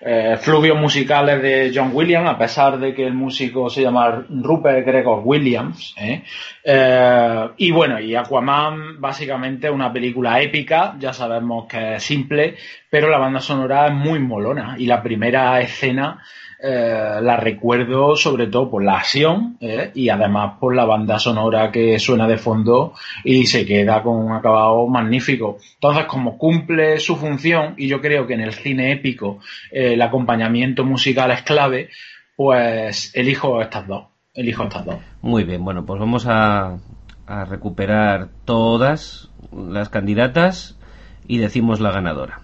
eh, 0.03 0.37
fluvios 0.41 0.79
musicales 0.79 1.41
de 1.43 1.71
John 1.73 1.91
Williams, 1.93 2.27
a 2.27 2.37
pesar 2.37 2.79
de 2.79 2.93
que 2.93 3.05
el 3.05 3.13
músico 3.13 3.69
se 3.69 3.83
llama 3.83 4.25
Rupert 4.29 4.85
Gregor 4.85 5.21
Williams. 5.23 5.93
¿eh? 5.97 6.23
Eh, 6.63 7.49
y 7.57 7.71
bueno, 7.71 7.99
y 7.99 8.15
Aquaman 8.15 8.99
básicamente 8.99 9.69
una 9.69 9.93
película 9.93 10.41
épica, 10.41 10.95
ya 10.97 11.13
sabemos 11.13 11.67
que 11.67 11.95
es 11.95 12.03
simple, 12.03 12.55
pero 12.89 13.09
la 13.09 13.19
banda 13.19 13.39
sonora 13.39 13.87
es 13.87 13.93
muy 13.93 14.19
molona 14.19 14.75
y 14.77 14.87
la 14.87 15.03
primera 15.03 15.59
escena 15.61 16.23
eh, 16.63 17.19
la 17.23 17.37
recuerdo 17.37 18.15
sobre 18.15 18.45
todo 18.45 18.69
por 18.69 18.83
la 18.83 18.97
acción 18.97 19.57
eh, 19.59 19.89
y 19.95 20.09
además 20.09 20.59
por 20.59 20.75
la 20.75 20.85
banda 20.85 21.17
sonora 21.17 21.71
que 21.71 21.97
suena 21.97 22.27
de 22.27 22.37
fondo 22.37 22.93
y 23.23 23.47
se 23.47 23.65
queda 23.65 24.03
con 24.03 24.17
un 24.17 24.31
acabado 24.31 24.85
magnífico. 24.85 25.57
Entonces, 25.73 26.05
como 26.05 26.37
cumple 26.37 26.99
su 26.99 27.15
función, 27.15 27.73
y 27.77 27.87
yo 27.87 27.99
creo 27.99 28.27
que 28.27 28.35
en 28.35 28.41
el 28.41 28.53
cine 28.53 28.91
épico 28.91 29.39
eh, 29.71 29.93
el 29.93 30.01
acompañamiento 30.03 30.83
musical 30.83 31.31
es 31.31 31.41
clave, 31.41 31.89
pues 32.35 33.11
elijo 33.15 33.59
estas 33.59 33.87
dos. 33.87 34.03
Elijo 34.31 34.63
estas 34.65 34.85
dos. 34.85 34.97
Muy 35.23 35.43
bien, 35.43 35.65
bueno, 35.65 35.83
pues 35.83 35.99
vamos 35.99 36.27
a, 36.27 36.77
recuperar 37.49 38.27
todas 38.45 39.31
las 39.51 39.89
candidatas 39.89 40.77
y 41.27 41.39
decimos 41.39 41.79
la 41.79 41.91
ganadora. 41.91 42.41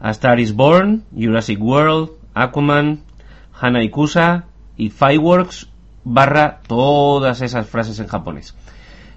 A 0.00 0.10
Star 0.10 0.38
is 0.38 0.54
Born, 0.54 1.04
Jurassic 1.16 1.62
World, 1.62 2.10
Aquaman, 2.34 3.07
Hana 3.60 3.82
Ikusa 3.82 4.44
y 4.76 4.90
Fireworks 4.90 5.68
barra 6.04 6.60
todas 6.66 7.40
esas 7.40 7.66
frases 7.66 7.98
en 8.00 8.06
japonés. 8.06 8.54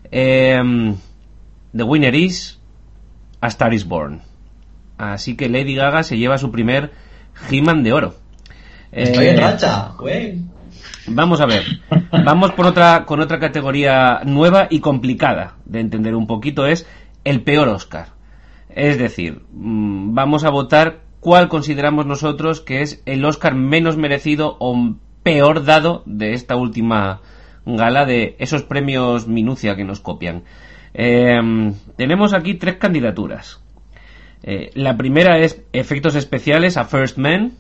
Em, 0.10 0.96
the 1.76 1.84
winner 1.84 2.16
is 2.16 2.60
A 3.40 3.48
Star 3.48 3.74
is 3.74 3.86
Born. 3.86 4.22
Así 4.98 5.36
que 5.36 5.50
Lady 5.50 5.76
Gaga 5.76 6.04
se 6.04 6.18
lleva 6.18 6.38
su 6.38 6.52
primer 6.52 6.92
He-Man 7.50 7.84
de 7.84 7.94
oro. 7.94 8.16
Estoy 8.92 9.28
en 9.28 9.38
eh, 9.38 9.42
racha, 9.42 9.94
Vamos 11.08 11.42
a 11.42 11.46
ver. 11.46 11.64
Vamos 12.12 12.52
por 12.52 12.68
otra, 12.68 13.06
con 13.06 13.20
otra 13.22 13.40
categoría 13.40 14.22
nueva 14.26 14.68
y 14.70 14.80
complicada 14.80 15.56
de 15.66 15.80
entender 15.80 16.14
un 16.16 16.28
poquito. 16.28 16.66
Es 16.66 16.86
el 17.24 17.42
peor 17.42 17.70
Oscar. 17.70 18.10
Es 18.70 18.98
decir, 18.98 19.42
mm, 19.52 20.14
vamos 20.14 20.44
a 20.44 20.50
votar 20.50 21.00
cuál 21.22 21.48
consideramos 21.48 22.06
nosotros 22.06 22.60
que 22.60 22.82
es 22.82 23.02
el 23.06 23.24
Oscar 23.24 23.56
menos 23.56 23.96
merecido 23.96 24.58
o 24.60 24.96
peor 25.24 25.64
dado 25.64 26.04
de 26.06 26.34
esta 26.34 26.58
última 26.58 27.22
gala 27.66 28.06
de 28.06 28.36
esos 28.40 28.64
premios 28.64 29.28
minucia 29.28 29.78
que 29.78 29.86
nos 29.86 30.02
copian. 30.02 30.44
Em, 30.94 31.74
tenemos 31.96 32.34
aquí 32.34 32.56
tres 32.56 32.76
candidaturas. 32.76 33.64
Eh, 34.44 34.72
la 34.74 34.98
primera 34.98 35.38
es 35.38 35.64
efectos 35.72 36.16
especiales 36.16 36.76
a 36.76 36.86
First 36.86 37.18
Man. 37.18 37.54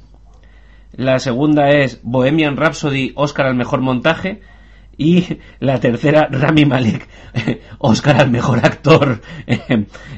La 0.93 1.19
segunda 1.19 1.69
es 1.69 2.01
Bohemian 2.03 2.57
Rhapsody, 2.57 3.13
Oscar 3.15 3.45
al 3.45 3.55
mejor 3.55 3.81
montaje. 3.81 4.41
Y 4.97 5.39
la 5.59 5.79
tercera, 5.79 6.27
Rami 6.29 6.65
Malek, 6.65 7.07
Oscar 7.79 8.17
al 8.17 8.31
mejor 8.31 8.59
actor. 8.65 9.21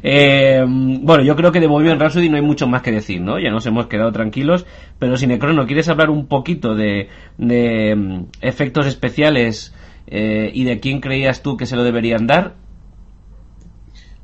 Eh, 0.05 0.61
bueno, 0.67 1.24
yo 1.24 1.34
creo 1.38 1.53
que 1.53 1.61
de 1.61 1.67
Bohemian 1.67 1.97
Rhapsody 1.97 2.28
no 2.28 2.36
hay 2.36 2.41
mucho 2.41 2.67
más 2.67 2.82
que 2.82 2.91
decir, 2.91 3.21
¿no? 3.21 3.39
Ya 3.39 3.51
nos 3.51 3.65
hemos 3.65 3.88
quedado 3.88 4.11
tranquilos. 4.11 4.65
Pero 4.99 5.15
si 5.15 5.28
Necrono, 5.28 5.65
¿quieres 5.65 5.88
hablar 5.88 6.09
un 6.09 6.28
poquito 6.28 6.76
de, 6.76 7.07
de 7.38 7.95
mm, 7.95 8.26
efectos 8.41 8.86
especiales 8.86 9.74
eh, 10.07 10.51
y 10.53 10.65
de 10.65 10.82
quién 10.82 10.99
creías 10.99 11.41
tú 11.41 11.55
que 11.55 11.65
se 11.65 11.78
lo 11.78 11.86
deberían 11.86 12.28
dar? 12.28 12.55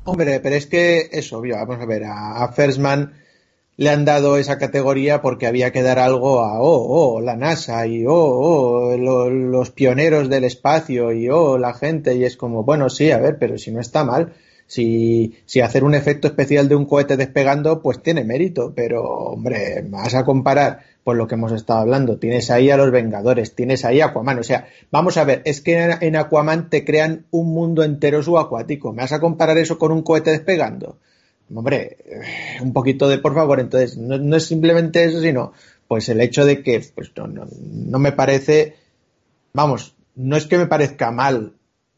Hombre, 0.04 0.40
pero 0.40 0.54
es 0.56 0.66
que 0.66 1.08
es 1.10 1.32
obvio. 1.32 1.56
Vamos 1.56 1.80
a 1.80 1.86
ver, 1.86 2.04
a, 2.04 2.44
a 2.44 2.52
First 2.52 2.78
Man 2.78 3.14
le 3.80 3.88
han 3.88 4.04
dado 4.04 4.36
esa 4.36 4.58
categoría 4.58 5.22
porque 5.22 5.46
había 5.46 5.72
que 5.72 5.82
dar 5.82 5.98
algo 5.98 6.40
a, 6.40 6.60
oh, 6.60 7.14
oh, 7.14 7.20
la 7.22 7.34
NASA 7.34 7.86
y, 7.86 8.04
oh, 8.04 8.12
oh, 8.12 8.94
los 8.94 9.70
pioneros 9.70 10.28
del 10.28 10.44
espacio 10.44 11.12
y, 11.12 11.30
oh, 11.30 11.56
la 11.56 11.72
gente. 11.72 12.14
Y 12.14 12.24
es 12.24 12.36
como, 12.36 12.62
bueno, 12.62 12.90
sí, 12.90 13.10
a 13.10 13.16
ver, 13.16 13.38
pero 13.38 13.56
si 13.56 13.70
no 13.70 13.80
está 13.80 14.04
mal. 14.04 14.34
Si, 14.66 15.34
si 15.46 15.62
hacer 15.62 15.82
un 15.82 15.94
efecto 15.94 16.28
especial 16.28 16.68
de 16.68 16.76
un 16.76 16.84
cohete 16.84 17.16
despegando, 17.16 17.80
pues 17.80 18.02
tiene 18.02 18.22
mérito. 18.22 18.74
Pero, 18.76 19.02
hombre, 19.02 19.82
vas 19.88 20.14
a 20.14 20.26
comparar 20.26 20.80
por 21.02 21.16
lo 21.16 21.26
que 21.26 21.36
hemos 21.36 21.52
estado 21.52 21.80
hablando. 21.80 22.18
Tienes 22.18 22.50
ahí 22.50 22.68
a 22.68 22.76
los 22.76 22.90
Vengadores, 22.90 23.54
tienes 23.54 23.86
ahí 23.86 24.02
a 24.02 24.08
Aquaman. 24.08 24.40
O 24.40 24.42
sea, 24.42 24.66
vamos 24.90 25.16
a 25.16 25.24
ver, 25.24 25.40
es 25.46 25.62
que 25.62 25.96
en 26.02 26.16
Aquaman 26.16 26.68
te 26.68 26.84
crean 26.84 27.24
un 27.30 27.54
mundo 27.54 27.82
entero 27.82 28.22
subacuático. 28.22 28.92
¿Me 28.92 29.04
vas 29.04 29.12
a 29.12 29.20
comparar 29.20 29.56
eso 29.56 29.78
con 29.78 29.90
un 29.90 30.02
cohete 30.02 30.32
despegando? 30.32 30.98
Hombre, 31.54 31.96
eh, 32.04 32.62
un 32.62 32.72
poquito 32.72 33.08
de 33.08 33.18
por 33.18 33.34
favor. 33.34 33.60
Entonces, 33.60 33.96
no, 33.96 34.36
es 34.36 34.46
simplemente 34.46 35.04
eso, 35.04 35.20
sino 35.20 35.52
pues 35.88 36.08
el 36.08 36.20
hecho 36.20 36.44
de 36.44 36.62
que 36.62 36.84
pues 36.94 37.10
no, 37.16 37.26
no, 37.26 37.98
me 37.98 38.12
parece, 38.12 38.76
vamos, 39.52 39.94
no 40.14 40.36
es 40.36 40.46
que 40.46 40.58
me 40.58 40.66
parezca 40.66 41.10
mal 41.10 41.54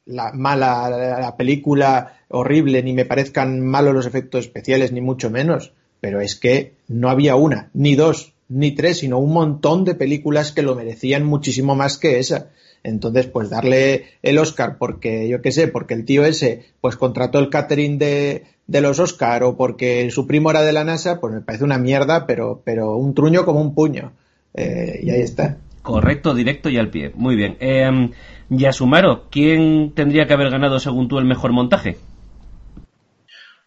la 0.07 0.33
mala 0.33 0.89
la, 0.89 1.37
película 1.37 2.21
horrible, 2.29 2.83
ni 2.83 2.93
me 2.93 3.05
parezcan 3.05 3.61
malos 3.61 3.95
los 3.95 4.07
efectos 4.07 4.47
especiales, 4.47 4.93
ni 4.93 5.01
mucho 5.01 5.31
menos, 5.31 5.75
pero 6.01 6.21
es 6.21 6.37
que 6.37 6.75
no 6.89 7.11
había 7.11 7.37
una, 7.37 7.71
ni 7.75 7.95
dos, 7.95 8.33
ni 8.49 8.73
tres, 8.73 8.99
sino 8.99 9.19
un 9.19 9.33
montón 9.33 9.85
de 9.85 9.95
películas 9.95 10.53
que 10.53 10.63
lo 10.63 10.75
merecían 10.75 11.25
muchísimo 11.25 11.75
más 11.75 11.99
que 11.99 12.19
esa. 12.19 12.51
Entonces, 12.85 13.27
pues 13.27 13.51
darle 13.51 14.07
el 14.23 14.39
Oscar 14.39 14.77
porque, 14.79 15.29
yo 15.29 15.41
qué 15.41 15.53
sé, 15.53 15.69
porque 15.69 15.95
el 15.95 16.05
tío 16.05 16.25
ese, 16.25 16.67
pues 16.81 16.97
contrató 16.97 17.39
el 17.39 17.49
catering 17.49 17.99
de, 17.99 18.45
de 18.67 18.81
los 18.81 18.99
Oscar 18.99 19.45
o 19.45 19.57
porque 19.57 20.11
su 20.11 20.27
primo 20.27 20.51
era 20.51 20.63
de 20.63 20.73
la 20.73 20.85
NASA, 20.85 21.21
pues 21.21 21.33
me 21.33 21.41
parece 21.41 21.65
una 21.65 21.79
mierda, 21.79 22.27
pero, 22.27 22.63
pero 22.65 22.97
un 22.97 23.15
truño 23.15 23.45
como 23.45 23.61
un 23.61 23.75
puño. 23.75 24.13
Eh, 24.55 25.01
y 25.03 25.11
ahí 25.11 25.21
está. 25.21 25.59
Correcto, 25.83 26.35
directo 26.35 26.69
y 26.69 26.79
al 26.79 26.91
pie. 26.91 27.13
Muy 27.15 27.37
bien. 27.37 27.57
Eh, 27.61 28.11
Yasumaro, 28.49 29.29
¿quién 29.31 29.93
tendría 29.95 30.27
que 30.27 30.35
haber 30.35 30.51
ganado 30.51 30.79
según 30.79 31.09
tú 31.09 31.19
el 31.19 31.25
mejor 31.25 31.53
montaje? 31.53 31.97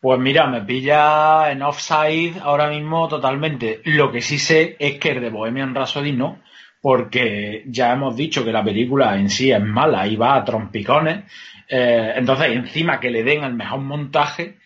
Pues 0.02 0.20
mira, 0.20 0.48
me 0.48 0.62
pilla 0.62 1.52
en 1.52 1.64
offside 1.64 2.40
ahora 2.42 2.70
mismo 2.70 3.08
totalmente. 3.08 3.82
Lo 3.86 4.12
que 4.12 4.22
sí 4.22 4.38
sé 4.38 4.76
es 4.78 5.00
que 5.00 5.10
el 5.10 5.22
de 5.22 5.32
Bohemian 5.32 5.74
Rhapsody 5.74 6.12
no 6.12 6.38
porque 6.86 7.64
ya 7.66 7.94
hemos 7.94 8.16
dicho 8.16 8.46
que 8.46 8.52
la 8.52 8.64
película 8.64 9.18
en 9.18 9.28
sí 9.32 9.52
es 9.52 9.60
mala 9.60 10.06
y 10.06 10.16
va 10.18 10.36
a 10.36 10.46
trompicones. 10.46 11.24
Eh, 11.68 12.14
entonces, 12.16 12.50
encima 12.52 13.00
que 13.00 13.10
le 13.10 13.24
den 13.24 13.44
el 13.44 13.56
mejor 13.56 13.80
montaje, 13.80 14.58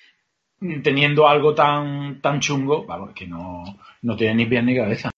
teniendo 0.83 1.29
algo 1.29 1.55
tan, 1.55 2.19
tan 2.19 2.41
chungo, 2.41 2.85
vamos, 2.85 3.11
que 3.15 3.25
no, 3.25 3.63
no 4.01 4.17
tiene 4.17 4.35
ni 4.35 4.45
pie 4.47 4.61
ni 4.61 4.75
cabeza. 4.75 5.11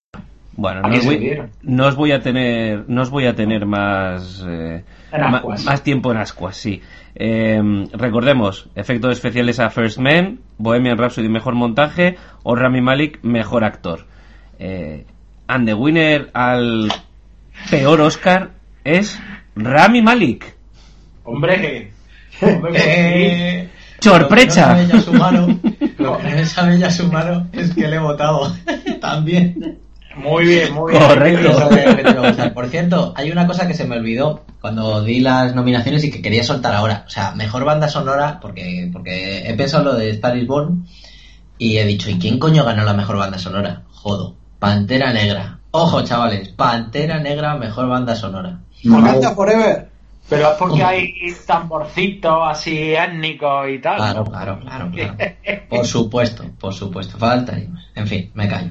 Bueno, 0.52 0.82
no 0.82 0.94
os, 1.88 1.96
voy, 1.96 2.12
a 2.12 2.20
tener, 2.20 2.84
no 2.86 3.02
os 3.02 3.10
voy 3.10 3.26
a 3.26 3.34
tener 3.34 3.66
más, 3.66 4.46
eh, 4.48 4.84
más, 5.64 5.82
tiempo 5.82 6.12
en 6.12 6.18
ascuas, 6.18 6.56
sí. 6.56 6.82
Em, 7.16 7.88
recordemos, 7.94 8.68
efectos 8.76 9.10
especiales 9.10 9.58
a 9.58 9.70
First 9.70 9.98
Man, 9.98 10.38
Bohemian 10.56 10.98
Rhapsody 10.98 11.28
mejor 11.28 11.56
montaje 11.56 12.16
o 12.44 12.54
Rami 12.54 12.80
Malik 12.80 13.18
mejor 13.24 13.64
actor. 13.64 14.06
Eh, 14.60 15.04
and 15.52 15.68
the 15.68 15.74
winner 15.74 16.30
al 16.32 16.90
peor 17.70 18.00
Oscar 18.00 18.52
es 18.84 19.18
Rami 19.54 20.00
Malik. 20.00 20.54
Hombre, 21.24 21.92
hombre 22.40 23.68
¡Sorpresa! 24.00 24.78
Lo 24.78 24.88
que 24.88 24.94
no 24.94 24.96
sabe 24.96 24.96
ella 24.96 25.00
su 25.00 25.12
mano, 25.12 25.60
lo 25.98 26.18
que 26.18 26.30
no 26.30 26.46
sabe 26.46 26.90
su 26.90 27.12
mano 27.12 27.48
es 27.52 27.74
que 27.74 27.86
le 27.86 27.96
he 27.96 27.98
votado 27.98 28.52
también. 29.00 29.78
Muy 30.16 30.44
bien, 30.44 30.74
muy 30.74 30.92
bien. 30.92 31.06
Correcto. 31.06 32.54
Por 32.54 32.68
cierto, 32.68 33.14
hay 33.14 33.30
una 33.30 33.46
cosa 33.46 33.68
que 33.68 33.74
se 33.74 33.84
me 33.84 33.96
olvidó 33.96 34.44
cuando 34.60 35.04
di 35.04 35.20
las 35.20 35.54
nominaciones 35.54 36.02
y 36.04 36.10
que 36.10 36.20
quería 36.20 36.44
soltar 36.44 36.74
ahora. 36.74 37.04
O 37.06 37.10
sea, 37.10 37.32
mejor 37.32 37.64
banda 37.64 37.88
sonora, 37.88 38.38
porque, 38.40 38.90
porque 38.92 39.48
he 39.48 39.54
pensado 39.54 39.84
lo 39.84 39.94
de 39.94 40.10
Star 40.10 40.36
is 40.36 40.46
Born 40.46 40.86
y 41.58 41.76
he 41.76 41.84
dicho, 41.84 42.10
¿y 42.10 42.18
quién 42.18 42.38
coño 42.38 42.64
ganó 42.64 42.84
la 42.84 42.94
mejor 42.94 43.18
banda 43.18 43.38
sonora? 43.38 43.82
Jodo. 43.90 44.41
Pantera 44.62 45.12
Negra. 45.12 45.58
Ojo, 45.72 46.04
chavales, 46.04 46.50
Pantera 46.50 47.18
Negra, 47.18 47.56
mejor 47.56 47.88
banda 47.88 48.14
sonora. 48.14 48.60
Wakanda 48.84 49.34
Forever. 49.34 49.88
Pero 50.28 50.52
es 50.52 50.56
porque 50.56 50.84
hay 50.84 51.14
tamborcitos 51.44 52.42
así 52.46 52.94
étnicos 52.94 53.68
y 53.68 53.80
tal. 53.80 53.96
Claro, 53.96 54.22
claro, 54.22 54.60
claro, 54.60 54.88
claro. 54.92 55.16
Por 55.68 55.84
supuesto, 55.84 56.44
por 56.60 56.72
supuesto. 56.72 57.18
Faltaría 57.18 57.70
más. 57.70 57.86
En 57.96 58.06
fin, 58.06 58.30
me 58.34 58.48
callo. 58.48 58.70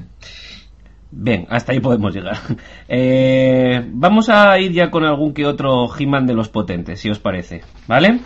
Bien, 1.10 1.46
hasta 1.50 1.72
ahí 1.72 1.80
podemos 1.80 2.14
llegar. 2.14 2.38
Eh, 2.88 3.86
vamos 3.92 4.30
a 4.30 4.58
ir 4.58 4.72
ya 4.72 4.90
con 4.90 5.04
algún 5.04 5.34
que 5.34 5.44
otro 5.44 5.94
He-Man 5.94 6.26
de 6.26 6.32
los 6.32 6.48
potentes, 6.48 7.00
si 7.00 7.10
os 7.10 7.18
parece. 7.18 7.64
¿Vale? 7.86 8.20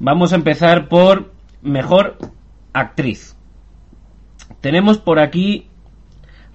Vamos 0.00 0.32
a 0.32 0.36
empezar 0.36 0.88
por 0.88 1.32
mejor 1.62 2.18
actriz. 2.72 3.36
Tenemos 4.60 4.98
por 4.98 5.20
aquí 5.20 5.69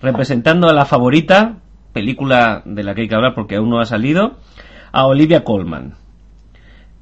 representando 0.06 0.69
a 0.69 0.73
la 0.73 0.86
favorita, 0.86 1.57
película 1.91 2.61
de 2.65 2.84
la 2.84 2.95
que 2.95 3.02
hay 3.02 3.07
que 3.07 3.15
hablar 3.15 3.36
porque 3.36 3.57
aún 3.57 3.69
no 3.69 3.80
ha 3.80 3.86
salido, 3.86 4.38
a 4.91 5.06
Olivia 5.06 5.44
Colman. 5.44 5.95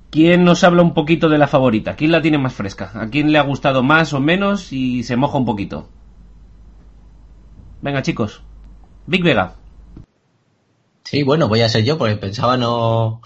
¿Quién 0.09 0.43
nos 0.43 0.63
habla 0.63 0.81
un 0.81 0.93
poquito 0.93 1.29
de 1.29 1.37
la 1.37 1.47
favorita? 1.47 1.95
¿Quién 1.95 2.11
la 2.11 2.21
tiene 2.21 2.37
más 2.37 2.53
fresca? 2.53 2.91
¿A 2.95 3.09
quién 3.09 3.31
le 3.31 3.39
ha 3.39 3.43
gustado 3.43 3.83
más 3.83 4.13
o 4.13 4.19
menos 4.19 4.71
y 4.71 5.03
se 5.03 5.15
moja 5.15 5.37
un 5.37 5.45
poquito? 5.45 5.89
Venga, 7.81 8.01
chicos. 8.01 8.41
Big 9.07 9.23
Vega. 9.23 9.55
Sí, 11.03 11.23
bueno, 11.23 11.47
voy 11.47 11.61
a 11.61 11.69
ser 11.69 11.83
yo 11.83 11.97
porque 11.97 12.15
pensaba 12.15 12.57
no, 12.57 13.21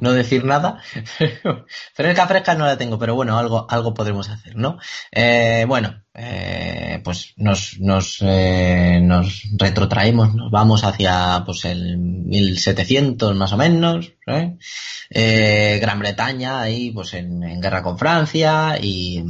no 0.00 0.12
decir 0.12 0.44
nada. 0.44 0.80
fresca, 1.94 2.26
fresca 2.26 2.54
no 2.54 2.66
la 2.66 2.78
tengo, 2.78 2.98
pero 2.98 3.14
bueno, 3.14 3.38
algo, 3.38 3.66
algo 3.68 3.94
podremos 3.94 4.28
hacer, 4.28 4.56
¿no? 4.56 4.78
Eh, 5.10 5.64
bueno, 5.66 6.02
eh, 6.14 7.00
pues 7.04 7.34
nos, 7.36 7.76
eh, 8.20 9.00
nos 9.02 9.42
retrotraemos, 9.58 10.34
nos 10.34 10.50
vamos 10.50 10.84
hacia 10.84 11.42
pues 11.44 11.64
el 11.64 11.98
1700 11.98 13.34
más 13.36 13.52
o 13.52 13.56
menos, 13.56 14.12
Gran 14.24 15.98
Bretaña 15.98 16.60
ahí 16.60 16.90
pues 16.90 17.14
en, 17.14 17.60
guerra 17.60 17.82
con 17.82 17.98
Francia 17.98 18.78
y, 18.80 19.22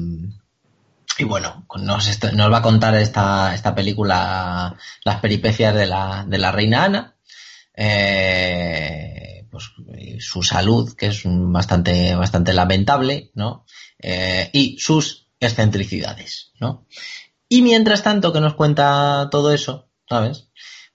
y 1.19 1.25
bueno, 1.25 1.67
nos, 1.79 2.09
va 2.53 2.59
a 2.59 2.63
contar 2.63 2.95
esta, 2.97 3.55
esta 3.55 3.75
película 3.75 4.77
las 5.05 5.21
peripecias 5.21 5.75
de 5.75 5.87
la, 5.87 6.25
de 6.27 6.39
la 6.39 6.53
reina 6.53 6.85
Ana. 6.85 7.13
Pues 9.57 9.73
eh, 9.99 10.21
su 10.21 10.43
salud, 10.43 10.95
que 10.95 11.07
es 11.07 11.23
bastante, 11.25 12.15
bastante 12.15 12.53
lamentable, 12.53 13.31
¿no? 13.35 13.65
Eh, 13.99 14.51
y 14.53 14.79
sus 14.79 15.29
excentricidades, 15.41 16.53
¿no? 16.61 16.87
Y 17.49 17.63
mientras 17.63 18.03
tanto 18.03 18.33
que 18.33 18.41
nos 18.41 18.55
cuenta 18.55 19.29
todo 19.31 19.53
eso, 19.53 19.89
¿sabes? 20.09 20.49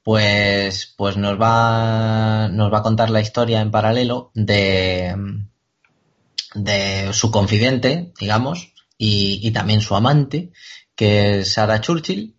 Pues, 0.04 0.94
pues 0.96 1.18
nos 1.18 1.42
va, 1.42 2.50
nos 2.50 2.72
va 2.72 2.80
a 2.80 2.84
contar 2.84 3.10
la 3.10 3.22
historia 3.22 3.62
en 3.62 3.72
paralelo 3.72 4.32
de, 4.34 5.16
de 6.54 7.14
su 7.14 7.32
confidente, 7.32 8.14
digamos, 8.20 8.74
y, 8.98 9.40
y 9.42 9.52
también 9.52 9.82
su 9.82 9.96
amante, 9.96 10.52
que 10.96 11.40
es 11.40 11.54
Sarah 11.54 11.82
Churchill, 11.82 12.36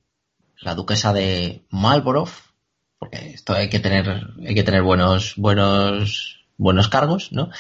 la 0.61 0.75
duquesa 0.75 1.13
de 1.13 1.65
Marlborough, 1.71 2.31
porque 3.03 3.31
esto 3.35 3.53
hay 3.53 3.69
que 3.69 3.81
tener, 3.81 4.29
hay 4.47 4.55
que 4.55 4.63
tener 4.63 4.83
buenos, 4.83 5.35
buenos, 5.37 6.45
buenos 6.57 6.87
cargos, 6.87 7.33
¿no? 7.33 7.51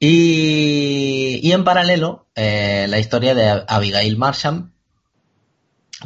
Y, 0.00 1.52
en 1.52 1.64
paralelo, 1.64 2.28
eh, 2.34 2.86
la 2.88 2.98
historia 2.98 3.34
de 3.34 3.62
Abigail 3.68 4.16
Marsham, 4.16 4.72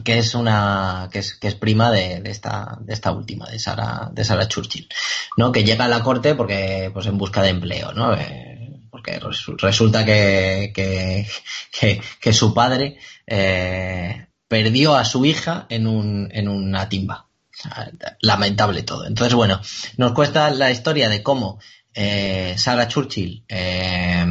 que 0.03 0.19
es 0.19 0.35
una, 0.35 1.09
que 1.13 1.21
es, 1.21 1.37
que 1.37 1.47
es 1.47 1.55
prima 1.55 1.93
de, 1.93 2.21
esta, 2.25 2.79
de 2.81 2.93
esta 2.93 3.13
última, 3.13 3.47
de 3.47 3.61
Sarah, 3.61 4.11
de 4.13 4.25
Sarah 4.25 4.49
Churchill, 4.49 4.89
¿no? 5.37 5.53
Que 5.53 5.63
llega 5.63 5.85
a 5.85 5.89
la 5.89 6.03
corte 6.03 6.35
porque, 6.35 6.91
pues 6.93 7.07
en 7.07 7.17
busca 7.17 7.43
de 7.43 7.51
empleo, 7.51 7.93
¿no? 7.93 8.13
Eh, 8.15 8.73
porque 8.91 9.21
resu- 9.21 9.57
resulta 9.57 10.05
que, 10.05 10.73
que 10.75 12.33
su 12.33 12.53
padre, 12.53 12.99
eh, 13.25 14.27
perdió 14.49 14.97
a 14.97 15.05
su 15.05 15.25
hija 15.25 15.67
en 15.69 15.87
un, 15.87 16.29
en 16.33 16.49
una 16.49 16.89
timba. 16.89 17.30
Lamentable 18.21 18.83
todo. 18.83 19.07
Entonces, 19.07 19.35
bueno, 19.35 19.61
nos 19.97 20.13
cuesta 20.13 20.51
la 20.51 20.71
historia 20.71 21.09
de 21.09 21.23
cómo 21.23 21.59
eh, 21.95 22.55
Sarah 22.57 22.89
Churchill, 22.89 23.45
eh, 23.49 24.25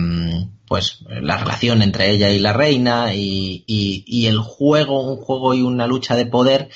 pues 0.68 1.00
la 1.10 1.38
relación 1.38 1.82
entre 1.82 2.12
ella 2.12 2.30
y 2.30 2.40
la 2.40 2.54
reina 2.54 3.14
y, 3.14 3.64
y- 3.68 4.04
y 4.08 4.28
el 4.28 4.40
juego, 4.40 5.02
un 5.02 5.18
juego 5.18 5.54
y 5.54 5.62
una 5.62 5.88
lucha 5.88 6.16
de 6.16 6.26
poder 6.26 6.70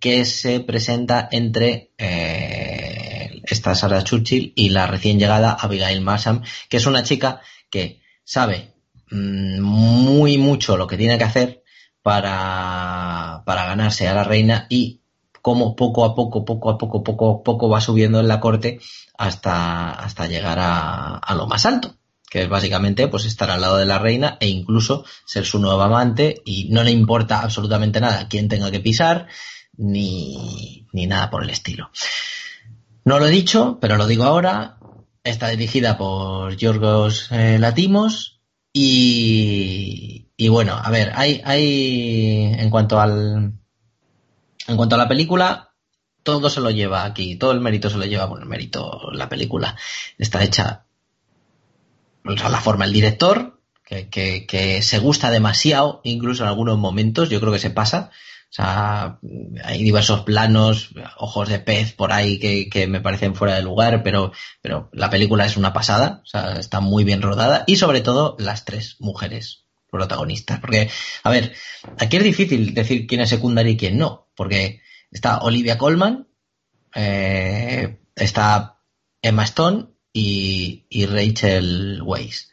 que 0.00 0.24
se 0.24 0.60
presenta 0.60 1.28
entre 1.30 1.92
eh, 1.96 3.40
esta 3.44 3.74
Sarah 3.74 4.04
Churchill 4.04 4.52
y 4.56 4.68
la 4.70 4.86
recién 4.86 5.18
llegada 5.18 5.52
Abigail 5.52 6.00
Marsham, 6.02 6.42
que 6.68 6.76
es 6.76 6.86
una 6.86 7.02
chica 7.02 7.40
que 7.70 8.00
sabe 8.24 8.74
mm, 9.10 9.60
muy 9.60 10.38
mucho 10.38 10.76
lo 10.76 10.86
que 10.86 10.96
tiene 10.98 11.16
que 11.18 11.24
hacer 11.24 11.62
para, 12.02 13.42
para 13.46 13.66
ganarse 13.66 14.06
a 14.08 14.14
la 14.14 14.24
reina 14.24 14.66
y 14.68 15.00
cómo 15.46 15.76
poco 15.76 16.04
a 16.04 16.12
poco, 16.12 16.44
poco 16.44 16.70
a 16.70 16.76
poco, 16.76 17.04
poco 17.04 17.30
a 17.30 17.42
poco 17.44 17.68
va 17.68 17.80
subiendo 17.80 18.18
en 18.18 18.26
la 18.26 18.40
corte 18.40 18.80
hasta, 19.16 19.92
hasta 19.92 20.26
llegar 20.26 20.58
a, 20.60 21.34
lo 21.36 21.46
más 21.46 21.64
alto, 21.66 21.94
que 22.28 22.42
es 22.42 22.48
básicamente 22.48 23.06
pues 23.06 23.26
estar 23.26 23.52
al 23.52 23.60
lado 23.60 23.76
de 23.76 23.86
la 23.86 24.00
reina 24.00 24.38
e 24.40 24.48
incluso 24.48 25.04
ser 25.24 25.46
su 25.46 25.60
nueva 25.60 25.84
amante 25.84 26.42
y 26.44 26.68
no 26.70 26.82
le 26.82 26.90
importa 26.90 27.42
absolutamente 27.42 28.00
nada 28.00 28.26
quién 28.26 28.48
tenga 28.48 28.72
que 28.72 28.80
pisar 28.80 29.28
ni, 29.76 30.88
ni 30.92 31.06
nada 31.06 31.30
por 31.30 31.44
el 31.44 31.50
estilo. 31.50 31.90
No 33.04 33.20
lo 33.20 33.28
he 33.28 33.30
dicho, 33.30 33.78
pero 33.80 33.96
lo 33.96 34.08
digo 34.08 34.24
ahora. 34.24 34.78
Está 35.22 35.46
dirigida 35.50 35.96
por 35.96 36.56
Yorgos 36.56 37.28
eh, 37.30 37.60
Latimos 37.60 38.40
y, 38.72 40.26
y 40.36 40.48
bueno, 40.48 40.74
a 40.74 40.90
ver, 40.90 41.12
hay, 41.14 41.40
hay 41.44 42.52
en 42.58 42.68
cuanto 42.68 42.98
al 42.98 43.52
en 44.68 44.76
cuanto 44.76 44.94
a 44.94 44.98
la 44.98 45.08
película, 45.08 45.72
todo 46.22 46.50
se 46.50 46.60
lo 46.60 46.70
lleva 46.70 47.04
aquí, 47.04 47.36
todo 47.36 47.52
el 47.52 47.60
mérito 47.60 47.88
se 47.88 47.98
lo 47.98 48.04
lleva, 48.04 48.26
bueno, 48.26 48.44
el 48.44 48.48
mérito, 48.48 49.10
la 49.12 49.28
película 49.28 49.76
está 50.18 50.42
hecha, 50.42 50.84
o 52.24 52.36
sea, 52.36 52.48
la 52.48 52.60
forma 52.60 52.84
el 52.84 52.92
director, 52.92 53.60
que, 53.84 54.08
que, 54.08 54.46
que 54.46 54.82
se 54.82 54.98
gusta 54.98 55.30
demasiado, 55.30 56.00
incluso 56.02 56.42
en 56.42 56.48
algunos 56.48 56.78
momentos, 56.78 57.30
yo 57.30 57.40
creo 57.40 57.52
que 57.52 57.60
se 57.60 57.70
pasa, 57.70 58.10
o 58.48 58.52
sea, 58.56 59.18
hay 59.64 59.82
diversos 59.82 60.22
planos, 60.22 60.90
ojos 61.18 61.48
de 61.48 61.58
pez 61.58 61.92
por 61.92 62.12
ahí 62.12 62.38
que, 62.38 62.68
que 62.68 62.86
me 62.86 63.00
parecen 63.00 63.34
fuera 63.34 63.54
de 63.54 63.62
lugar, 63.62 64.02
pero, 64.02 64.32
pero 64.62 64.88
la 64.92 65.10
película 65.10 65.46
es 65.46 65.56
una 65.56 65.72
pasada, 65.72 66.22
o 66.24 66.26
sea, 66.26 66.52
está 66.54 66.80
muy 66.80 67.04
bien 67.04 67.22
rodada 67.22 67.64
y 67.66 67.76
sobre 67.76 68.00
todo 68.00 68.36
las 68.38 68.64
tres 68.64 68.96
mujeres 68.98 69.64
protagonistas. 69.90 70.60
Porque, 70.60 70.88
a 71.22 71.30
ver, 71.30 71.54
aquí 71.98 72.16
es 72.16 72.24
difícil 72.24 72.72
decir 72.72 73.06
quién 73.06 73.20
es 73.20 73.28
secundaria 73.28 73.72
y 73.72 73.76
quién 73.76 73.98
no, 73.98 74.25
porque 74.36 74.80
está 75.10 75.38
Olivia 75.38 75.78
Colman, 75.78 76.28
eh, 76.94 77.98
está 78.14 78.78
Emma 79.22 79.44
Stone 79.44 79.86
y, 80.12 81.06
Rachel 81.06 82.00
Weisz, 82.02 82.50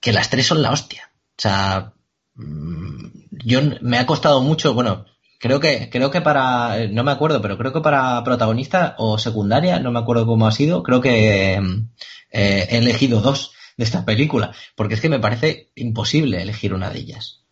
que 0.00 0.12
las 0.12 0.30
tres 0.30 0.46
son 0.46 0.62
la 0.62 0.70
hostia. 0.70 1.10
O 1.38 1.40
sea, 1.40 1.94
mm, 2.34 3.06
yo 3.44 3.60
me 3.80 3.98
ha 3.98 4.06
costado 4.06 4.40
mucho, 4.40 4.74
bueno, 4.74 5.06
creo 5.38 5.60
que 5.60 5.90
creo 5.90 6.10
que 6.10 6.20
para 6.20 6.86
no 6.88 7.04
me 7.04 7.12
acuerdo, 7.12 7.40
pero 7.42 7.58
creo 7.58 7.72
que 7.72 7.80
para 7.80 8.22
protagonista 8.24 8.94
o 8.98 9.18
secundaria, 9.18 9.80
no 9.80 9.90
me 9.92 9.98
acuerdo 9.98 10.26
cómo 10.26 10.46
ha 10.46 10.52
sido, 10.52 10.82
creo 10.82 11.00
que 11.00 11.60
mm, 11.60 11.88
eh, 12.32 12.68
he 12.70 12.78
elegido 12.78 13.20
dos 13.20 13.52
de 13.76 13.84
esta 13.84 14.04
película, 14.04 14.52
porque 14.74 14.94
es 14.94 15.00
que 15.00 15.08
me 15.08 15.20
parece 15.20 15.70
imposible 15.74 16.42
elegir 16.42 16.72
una 16.74 16.90
de 16.90 17.00
ellas. 17.00 17.45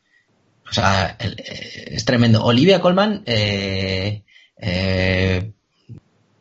O 0.69 0.73
sea, 0.73 1.16
eh, 1.19 1.91
es 1.93 2.05
tremendo. 2.05 2.45
Olivia 2.45 2.81
Colman, 2.81 3.23
eh, 3.27 4.24
eh, 4.57 5.53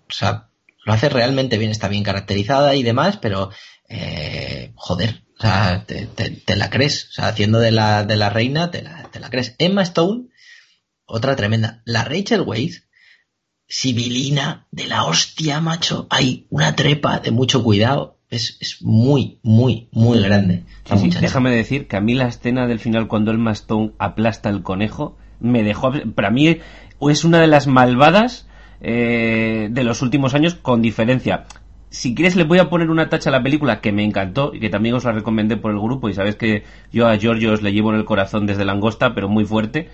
o 0.09 0.13
sea, 0.13 0.49
lo 0.85 0.93
hace 0.93 1.09
realmente 1.09 1.57
bien, 1.57 1.71
está 1.71 1.87
bien 1.87 2.03
caracterizada 2.03 2.75
y 2.75 2.83
demás, 2.83 3.17
pero 3.17 3.51
eh, 3.89 4.71
joder, 4.75 5.23
o 5.37 5.41
sea, 5.41 5.85
te, 5.85 6.55
la 6.55 6.69
crees. 6.69 7.09
O 7.09 7.11
sea, 7.13 7.27
haciendo 7.27 7.59
de 7.59 7.71
la, 7.71 8.03
de 8.03 8.15
la 8.15 8.29
reina, 8.29 8.71
te 8.71 8.81
la, 8.81 9.09
te 9.11 9.19
la 9.19 9.29
crees. 9.29 9.55
Emma 9.57 9.83
Stone, 9.83 10.29
otra 11.05 11.35
tremenda. 11.35 11.81
La 11.85 12.03
Rachel 12.03 12.41
Weisz, 12.41 12.83
sibilina 13.67 14.67
de 14.71 14.87
la 14.87 15.05
hostia, 15.05 15.59
macho. 15.61 16.07
Hay 16.09 16.47
una 16.49 16.75
trepa 16.75 17.19
de 17.19 17.31
mucho 17.31 17.63
cuidado. 17.63 18.19
Es, 18.33 18.57
es 18.59 18.81
muy, 18.81 19.37
muy, 19.43 19.87
muy 19.91 20.21
grande. 20.21 20.63
Sí, 20.85 21.11
sí, 21.11 21.19
déjame 21.21 21.51
decir 21.51 21.87
que 21.87 21.97
a 21.97 22.01
mí 22.01 22.15
la 22.15 22.27
escena 22.27 22.67
del 22.67 22.79
final 22.79 23.07
cuando 23.07 23.31
el 23.31 23.37
mastón 23.37 23.93
aplasta 23.99 24.49
el 24.49 24.63
conejo 24.63 25.15
me 25.39 25.63
dejó... 25.63 25.91
Para 26.15 26.31
mí 26.31 26.57
es 27.01 27.23
una 27.23 27.39
de 27.39 27.47
las 27.47 27.67
malvadas 27.67 28.47
eh, 28.81 29.69
de 29.71 29.83
los 29.83 30.01
últimos 30.01 30.33
años 30.33 30.55
con 30.55 30.81
diferencia. 30.81 31.45
Si 31.89 32.15
quieres 32.15 32.35
le 32.35 32.43
voy 32.43 32.57
a 32.57 32.69
poner 32.69 32.89
una 32.89 33.09
tacha 33.09 33.29
a 33.29 33.33
la 33.33 33.43
película 33.43 33.81
que 33.81 33.91
me 33.91 34.03
encantó 34.03 34.51
y 34.53 34.59
que 34.59 34.69
también 34.69 34.95
os 34.95 35.03
la 35.03 35.11
recomendé 35.11 35.57
por 35.57 35.71
el 35.71 35.79
grupo 35.79 36.09
y 36.09 36.13
sabes 36.15 36.35
que 36.35 36.63
yo 36.91 37.07
a 37.07 37.17
Giorgio 37.17 37.53
os 37.53 37.61
le 37.61 37.71
llevo 37.71 37.91
en 37.91 37.99
el 37.99 38.05
corazón 38.05 38.47
desde 38.47 38.65
la 38.65 38.71
angosta, 38.71 39.13
pero 39.13 39.29
muy 39.29 39.45
fuerte. 39.45 39.89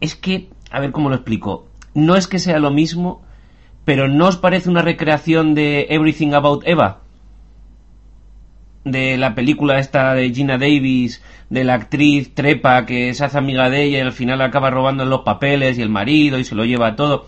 Es 0.00 0.14
que, 0.14 0.48
a 0.70 0.80
ver 0.80 0.92
cómo 0.92 1.10
lo 1.10 1.16
explico, 1.16 1.68
no 1.92 2.16
es 2.16 2.26
que 2.26 2.38
sea 2.38 2.58
lo 2.58 2.70
mismo, 2.70 3.25
pero 3.86 4.08
¿no 4.08 4.26
os 4.26 4.36
parece 4.36 4.68
una 4.68 4.82
recreación 4.82 5.54
de 5.54 5.86
Everything 5.90 6.32
About 6.32 6.66
Eva? 6.66 7.02
De 8.84 9.16
la 9.16 9.36
película 9.36 9.78
esta 9.78 10.12
de 10.14 10.34
Gina 10.34 10.58
Davis, 10.58 11.22
de 11.50 11.62
la 11.62 11.74
actriz 11.74 12.34
Trepa 12.34 12.84
que 12.84 13.14
se 13.14 13.24
hace 13.24 13.38
amiga 13.38 13.70
de 13.70 13.84
ella 13.84 13.98
y 13.98 14.00
al 14.00 14.12
final 14.12 14.42
acaba 14.42 14.70
robando 14.70 15.04
los 15.04 15.20
papeles 15.20 15.78
y 15.78 15.82
el 15.82 15.88
marido 15.88 16.40
y 16.40 16.44
se 16.44 16.56
lo 16.56 16.64
lleva 16.64 16.96
todo. 16.96 17.26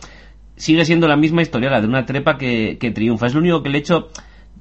Sigue 0.56 0.85
siendo 0.85 1.06
la 1.06 1.16
misma 1.16 1.43
historia, 1.43 1.70
la 1.70 1.80
de 1.80 1.86
una 1.86 2.06
Trepa 2.06 2.36
que, 2.39 2.76
triunfa. 2.93 3.28
Es 3.28 3.35
lo 3.35 3.40
único 3.40 3.62
que 3.62 3.68
le 3.68 3.78
he 3.78 3.80
hecho 3.80 4.09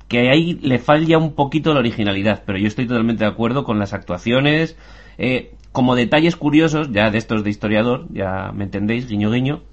que 0.07 0.29
ahí 0.29 0.53
le 0.61 0.77
falla 0.77 1.17
un 1.17 1.33
poquito 1.33 1.73
la 1.73 1.79
originalidad, 1.79 2.43
pero 2.45 2.59
yo 2.59 2.67
estoy 2.67 2.85
totalmente 2.85 3.23
de 3.23 3.31
acuerdo 3.31 3.63
con 3.63 3.79
las 3.79 3.93
actuaciones. 3.93 4.77
Eh, 5.17 5.55
como 5.71 5.95
detalles 5.95 6.35
curiosos, 6.35 6.91
ya 6.91 7.09
de 7.09 7.17
estos 7.17 7.43
de 7.43 7.49
historiador, 7.49 8.05
ya 8.11 8.51
me 8.53 8.65
entendéis, 8.65 9.07
guiño 9.07 9.31
guiño, 9.31 9.63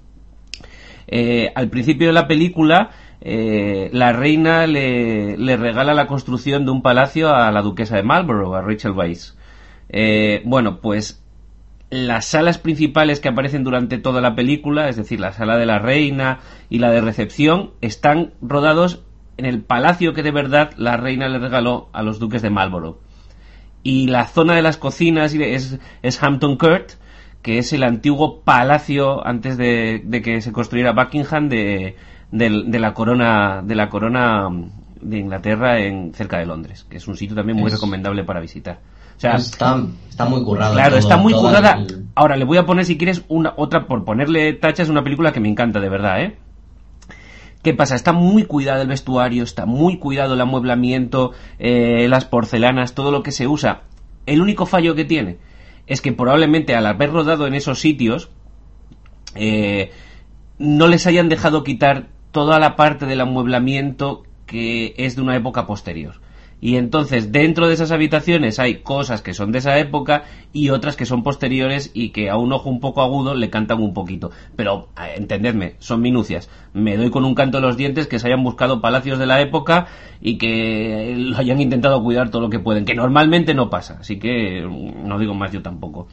eh, 1.07 1.51
al 1.55 1.69
principio 1.69 2.07
de 2.07 2.13
la 2.13 2.27
película, 2.27 2.91
eh, 3.21 3.89
la 3.93 4.13
reina 4.13 4.67
le, 4.67 5.35
regala 5.57 5.93
la 5.93 6.07
construcción 6.07 6.65
de 6.65 6.71
un 6.71 6.81
palacio 6.81 7.33
a 7.33 7.51
la 7.51 7.61
duquesa 7.61 7.95
de 7.95 8.03
Marlborough, 8.03 8.55
a 8.55 8.61
Rachel 8.61 8.91
Weisz. 8.91 9.35
Eh, 9.89 10.41
bueno, 10.45 10.79
pues 10.81 11.23
las 11.89 12.25
salas 12.25 12.57
principales 12.57 13.19
que 13.19 13.29
aparecen 13.29 13.63
durante 13.63 13.97
toda 13.97 14.21
la 14.21 14.35
película, 14.35 14.89
es 14.89 14.95
decir, 14.95 15.19
la 15.19 15.33
sala 15.33 15.57
de 15.57 15.65
la 15.65 15.79
reina 15.79 16.39
y 16.69 16.79
la 16.79 16.91
de 16.91 17.01
recepción, 17.01 17.71
están 17.81 18.33
rodados 18.41 19.03
en 19.37 19.45
el 19.45 19.61
palacio 19.61 20.13
que 20.13 20.23
de 20.23 20.31
verdad 20.31 20.71
la 20.77 20.97
reina 20.97 21.27
le 21.27 21.39
regaló 21.39 21.89
a 21.93 22.01
los 22.01 22.19
duques 22.19 22.41
de 22.41 22.49
Marlborough. 22.49 22.99
Y 23.83 24.07
la 24.07 24.25
zona 24.25 24.55
de 24.55 24.63
las 24.63 24.77
cocinas 24.77 25.33
es, 25.33 25.79
es 26.01 26.23
Hampton 26.23 26.57
Court, 26.57 26.93
que 27.45 27.59
es 27.59 27.73
el 27.73 27.83
antiguo 27.83 28.41
palacio 28.41 29.23
antes 29.23 29.55
de, 29.55 30.01
que 30.23 30.41
se 30.41 30.51
construyera 30.51 30.93
Buckingham 30.93 31.47
de, 31.47 31.95
la 32.31 32.93
corona 32.95 33.61
de 33.63 33.75
la 33.75 33.87
corona 33.87 34.49
de 34.99 35.19
Inglaterra 35.19 35.79
en 35.79 36.11
cerca 36.15 36.39
de 36.39 36.47
Londres, 36.47 36.87
que 36.89 36.97
es 36.97 37.07
un 37.07 37.15
sitio 37.15 37.35
también 37.35 37.59
muy 37.59 37.69
recomendable 37.69 38.23
para 38.23 38.39
visitar. 38.39 38.79
O 39.15 39.19
sea, 39.19 39.35
está, 39.35 39.75
muy 40.27 40.43
currado. 40.43 40.73
Claro, 40.73 40.97
está 40.97 41.17
muy 41.17 41.33
currada. 41.33 41.85
Ahora 42.15 42.35
le 42.35 42.45
voy 42.45 42.57
a 42.57 42.65
poner 42.65 42.83
si 42.83 42.97
quieres 42.97 43.23
una 43.27 43.53
otra 43.57 43.85
por 43.85 44.05
ponerle 44.05 44.53
tachas 44.53 44.89
una 44.89 45.03
película 45.03 45.31
que 45.31 45.39
me 45.39 45.47
encanta 45.47 45.79
de 45.79 45.89
verdad, 45.89 46.23
¿eh? 46.23 46.37
¿Qué 47.61 47.75
pasa? 47.75 47.93
Está 47.93 48.11
muy 48.11 48.45
cuidado 48.45 48.81
el 48.81 48.87
vestuario, 48.87 49.43
está 49.43 49.67
muy 49.67 49.99
cuidado 49.99 50.33
el 50.33 50.41
amueblamiento, 50.41 51.33
eh, 51.59 52.07
las 52.09 52.25
porcelanas, 52.25 52.95
todo 52.95 53.11
lo 53.11 53.21
que 53.21 53.31
se 53.31 53.45
usa. 53.45 53.81
El 54.25 54.41
único 54.41 54.65
fallo 54.65 54.95
que 54.95 55.05
tiene 55.05 55.37
es 55.87 56.01
que 56.01 56.11
probablemente 56.11 56.75
al 56.75 56.85
haber 56.85 57.11
rodado 57.11 57.47
en 57.47 57.53
esos 57.53 57.79
sitios 57.79 58.29
eh, 59.35 59.91
no 60.57 60.87
les 60.87 61.05
hayan 61.07 61.29
dejado 61.29 61.63
quitar 61.63 62.07
toda 62.31 62.59
la 62.59 62.75
parte 62.75 63.05
del 63.05 63.21
amueblamiento 63.21 64.23
que 64.45 64.93
es 64.97 65.15
de 65.15 65.21
una 65.21 65.35
época 65.35 65.67
posterior. 65.67 66.21
Y 66.65 66.77
entonces 66.77 67.31
dentro 67.31 67.67
de 67.67 67.75
esas 67.75 67.91
habitaciones 67.91 68.57
hay 68.57 68.77
cosas 68.77 69.21
que 69.21 69.35
son 69.35 69.51
de 69.51 69.59
esa 69.59 69.77
época 69.77 70.23
y 70.51 70.71
otras 70.71 70.95
que 70.95 71.05
son 71.05 71.21
posteriores 71.21 71.91
y 71.93 72.09
que 72.09 72.31
a 72.31 72.37
un 72.37 72.51
ojo 72.51 72.71
un 72.71 72.79
poco 72.79 73.03
agudo 73.03 73.35
le 73.35 73.51
cantan 73.51 73.83
un 73.83 73.93
poquito. 73.93 74.31
Pero 74.55 74.89
entendedme, 75.15 75.75
son 75.77 76.01
minucias. 76.01 76.49
Me 76.73 76.97
doy 76.97 77.11
con 77.11 77.23
un 77.23 77.35
canto 77.35 77.59
de 77.59 77.67
los 77.67 77.77
dientes 77.77 78.07
que 78.07 78.17
se 78.17 78.25
hayan 78.25 78.43
buscado 78.43 78.81
palacios 78.81 79.19
de 79.19 79.27
la 79.27 79.41
época 79.41 79.85
y 80.19 80.39
que 80.39 81.13
lo 81.15 81.37
hayan 81.37 81.61
intentado 81.61 82.01
cuidar 82.01 82.31
todo 82.31 82.41
lo 82.41 82.49
que 82.49 82.57
pueden, 82.57 82.83
que 82.83 82.95
normalmente 82.95 83.53
no 83.53 83.69
pasa. 83.69 83.97
Así 83.99 84.17
que 84.17 84.61
no 84.61 85.19
digo 85.19 85.35
más 85.35 85.51
yo 85.51 85.61
tampoco. 85.61 86.07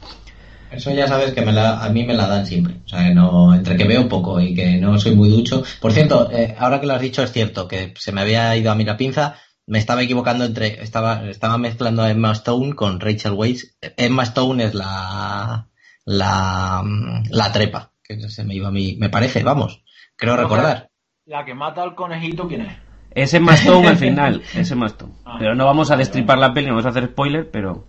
Eso 0.71 0.91
ya 0.91 1.07
sabes 1.07 1.33
que 1.33 1.41
a 1.41 1.89
mí 1.89 2.05
me 2.05 2.13
la 2.13 2.27
dan 2.27 2.45
siempre. 2.45 2.75
O 2.85 2.89
sea, 2.89 3.11
no, 3.11 3.55
entre 3.55 3.75
que 3.75 3.85
veo 3.85 4.07
poco 4.07 4.39
y 4.39 4.53
que 4.53 4.77
no 4.77 4.99
soy 4.99 5.15
muy 5.15 5.29
ducho. 5.29 5.63
Por 5.81 5.93
cierto, 5.93 6.29
eh, 6.31 6.53
ahora 6.59 6.79
que 6.79 6.85
lo 6.85 6.93
has 6.93 7.01
dicho 7.01 7.23
es 7.23 7.31
cierto 7.31 7.67
que 7.67 7.95
se 7.97 8.11
me 8.11 8.21
había 8.21 8.55
ido 8.55 8.71
a 8.71 8.75
mí 8.75 8.83
la 8.83 8.97
pinza 8.97 9.35
me 9.65 9.79
estaba 9.79 10.03
equivocando 10.03 10.45
entre 10.45 10.83
estaba 10.83 11.29
estaba 11.29 11.57
mezclando 11.57 12.03
a 12.03 12.11
Emma 12.11 12.31
Stone 12.33 12.73
con 12.75 12.99
Rachel 12.99 13.33
Weisz. 13.33 13.77
Emma 13.97 14.23
Stone 14.23 14.63
es 14.63 14.73
la 14.73 15.67
la, 16.05 16.83
la 17.29 17.51
trepa 17.51 17.91
que 18.03 18.19
se 18.29 18.43
me 18.43 18.55
iba 18.55 18.67
a 18.67 18.71
mí 18.71 18.97
me 18.99 19.09
parece 19.09 19.43
vamos 19.43 19.83
creo 20.17 20.35
recordar. 20.35 20.89
la 21.25 21.45
que 21.45 21.53
mata 21.53 21.81
al 21.81 21.95
conejito 21.95 22.47
quién 22.47 22.61
es 22.61 22.77
es 23.11 23.33
Emma 23.33 23.53
Stone 23.53 23.87
al 23.87 23.97
final 23.97 24.41
es 24.53 24.69
Emma 24.71 24.87
Stone. 24.87 25.13
Ah. 25.25 25.37
pero 25.39 25.55
no 25.55 25.65
vamos 25.65 25.91
a 25.91 25.97
destripar 25.97 26.37
la 26.37 26.53
peli 26.53 26.67
no 26.67 26.73
vamos 26.73 26.85
a 26.85 26.89
hacer 26.89 27.07
spoiler 27.07 27.49
pero 27.49 27.85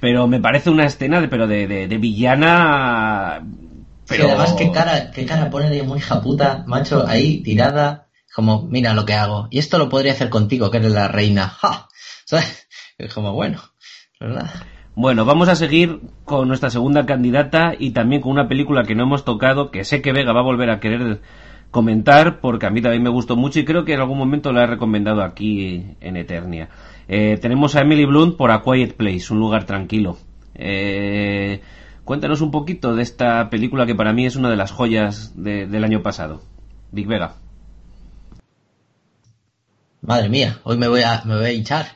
pero 0.00 0.26
me 0.26 0.40
parece 0.40 0.70
una 0.70 0.86
escena 0.86 1.20
de 1.20 1.28
pero 1.28 1.46
de, 1.46 1.66
de, 1.68 1.98
villana 1.98 3.46
pero 4.08 4.26
además 4.26 4.54
qué 4.54 4.72
cara 4.72 5.12
qué 5.12 5.24
cara 5.24 5.50
pone 5.50 5.70
de 5.70 5.84
muy 5.84 5.98
hija 5.98 6.20
puta 6.20 6.64
macho 6.66 7.06
ahí 7.06 7.42
tirada 7.42 8.03
como, 8.34 8.62
mira 8.62 8.94
lo 8.94 9.04
que 9.04 9.14
hago. 9.14 9.46
Y 9.50 9.58
esto 9.58 9.78
lo 9.78 9.88
podría 9.88 10.12
hacer 10.12 10.28
contigo, 10.28 10.70
que 10.70 10.78
eres 10.78 10.92
la 10.92 11.08
reina. 11.08 11.48
¡Ja! 11.60 11.88
Es 12.98 13.14
como, 13.14 13.32
bueno, 13.32 13.60
¿verdad? 14.20 14.50
Bueno, 14.96 15.24
vamos 15.24 15.48
a 15.48 15.56
seguir 15.56 16.00
con 16.24 16.48
nuestra 16.48 16.70
segunda 16.70 17.06
candidata 17.06 17.74
y 17.78 17.90
también 17.90 18.22
con 18.22 18.32
una 18.32 18.48
película 18.48 18.84
que 18.84 18.94
no 18.94 19.04
hemos 19.04 19.24
tocado, 19.24 19.70
que 19.70 19.84
sé 19.84 20.02
que 20.02 20.12
Vega 20.12 20.32
va 20.32 20.40
a 20.40 20.44
volver 20.44 20.70
a 20.70 20.80
querer 20.80 21.20
comentar, 21.70 22.40
porque 22.40 22.66
a 22.66 22.70
mí 22.70 22.80
también 22.80 23.02
me 23.02 23.10
gustó 23.10 23.36
mucho 23.36 23.60
y 23.60 23.64
creo 23.64 23.84
que 23.84 23.94
en 23.94 24.00
algún 24.00 24.18
momento 24.18 24.52
la 24.52 24.64
he 24.64 24.66
recomendado 24.66 25.22
aquí 25.22 25.96
en 26.00 26.16
Eternia. 26.16 26.68
Eh, 27.08 27.38
tenemos 27.40 27.74
a 27.74 27.80
Emily 27.80 28.04
Blunt 28.04 28.36
por 28.36 28.50
A 28.50 28.62
Quiet 28.62 28.94
Place, 28.96 29.32
un 29.32 29.40
lugar 29.40 29.64
tranquilo. 29.64 30.16
Eh, 30.54 31.60
cuéntanos 32.04 32.40
un 32.40 32.52
poquito 32.52 32.94
de 32.94 33.02
esta 33.02 33.50
película 33.50 33.86
que 33.86 33.96
para 33.96 34.12
mí 34.12 34.26
es 34.26 34.36
una 34.36 34.50
de 34.50 34.56
las 34.56 34.70
joyas 34.70 35.34
del 35.36 35.84
año 35.84 36.02
pasado. 36.02 36.42
Big 36.92 37.08
Vega. 37.08 37.43
Madre 40.06 40.28
mía, 40.28 40.60
hoy 40.64 40.76
me 40.76 40.86
voy 40.86 41.00
a, 41.00 41.22
me 41.24 41.36
voy 41.36 41.46
a 41.46 41.52
hinchar. 41.52 41.86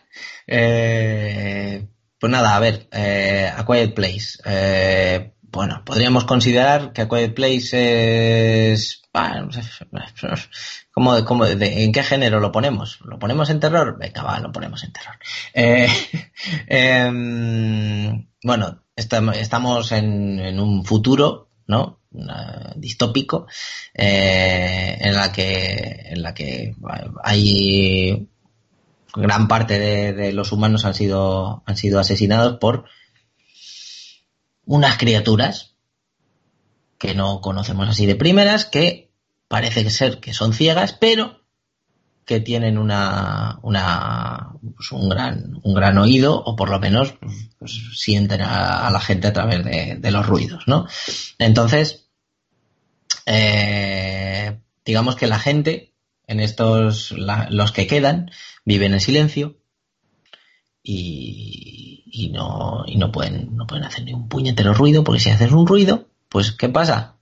Eh, 0.46 1.86
pues 2.18 2.32
nada, 2.32 2.56
a 2.56 2.58
ver, 2.58 2.88
eh, 2.90 3.52
A 3.54 3.66
Quiet 3.66 3.94
Place. 3.94 4.38
Eh, 4.46 5.34
bueno, 5.42 5.82
podríamos 5.84 6.24
considerar 6.24 6.94
que 6.94 7.02
A 7.02 7.08
Quiet 7.08 7.34
Place 7.34 8.72
es... 8.72 9.02
¿cómo, 10.92 11.24
cómo, 11.24 11.44
¿En 11.44 11.92
qué 11.92 12.02
género 12.02 12.40
lo 12.40 12.52
ponemos? 12.52 13.00
¿Lo 13.04 13.18
ponemos 13.18 13.50
en 13.50 13.60
terror? 13.60 13.98
Venga, 13.98 14.22
va, 14.22 14.38
lo 14.38 14.52
ponemos 14.52 14.84
en 14.84 14.92
terror. 14.92 15.16
Eh, 15.52 15.88
em, 16.66 18.26
bueno, 18.42 18.84
estamos 18.96 19.92
en, 19.92 20.38
en 20.38 20.60
un 20.60 20.84
futuro, 20.84 21.50
¿no? 21.66 21.97
Distópico 22.76 23.46
eh, 23.94 24.96
en 25.00 25.14
la 25.14 25.30
que 25.30 26.06
en 26.06 26.22
la 26.22 26.32
que 26.32 26.74
hay 27.22 28.28
gran 29.14 29.48
parte 29.48 29.78
de, 29.78 30.32
los 30.32 30.52
humanos 30.52 30.84
han 30.84 30.94
sido 30.94 31.62
han 31.66 31.76
sido 31.76 32.00
asesinados 32.00 32.58
por 32.58 32.84
unas 34.64 34.96
criaturas 34.96 35.74
que 36.98 37.14
no 37.14 37.40
conocemos 37.40 37.88
así 37.88 38.06
de 38.06 38.16
primeras 38.16 38.64
que 38.64 39.10
parece 39.46 39.88
ser 39.90 40.18
que 40.18 40.32
son 40.32 40.54
ciegas 40.54 40.94
pero 40.94 41.42
que 42.28 42.38
tienen 42.38 42.78
una, 42.78 43.58
una 43.62 44.50
pues 44.76 44.92
un 44.92 45.08
gran 45.08 45.58
un 45.64 45.74
gran 45.74 45.98
oído 45.98 46.40
o 46.40 46.54
por 46.54 46.70
lo 46.70 46.78
menos 46.78 47.14
pues, 47.58 47.72
sienten 47.94 48.42
a, 48.42 48.88
la 48.90 49.00
gente 49.00 49.26
a 49.26 49.32
través 49.32 49.64
de, 49.64 50.10
los 50.10 50.26
ruidos 50.26 50.68
no 50.68 50.86
entonces 51.38 52.08
eh, 53.26 54.58
digamos 54.88 55.16
que 55.16 55.26
la 55.26 55.38
gente, 55.38 55.92
en 56.26 56.40
estos, 56.40 57.12
los 57.12 57.72
que 57.72 57.86
quedan, 57.86 58.30
viven 58.64 58.94
en 58.94 59.00
silencio 59.00 59.58
y, 60.82 62.30
no, 62.32 62.84
y 62.86 62.96
no, 62.96 63.12
pueden, 63.12 63.54
no 63.54 63.66
pueden 63.66 63.84
hacer 63.84 64.04
ni 64.04 64.14
un 64.14 64.30
puñetero 64.30 64.72
ruido, 64.72 65.04
porque 65.04 65.20
si 65.20 65.28
haces 65.28 65.52
un 65.52 65.66
ruido, 65.66 66.08
pues 66.30 66.52
¿qué 66.52 66.70
pasa? 66.70 67.17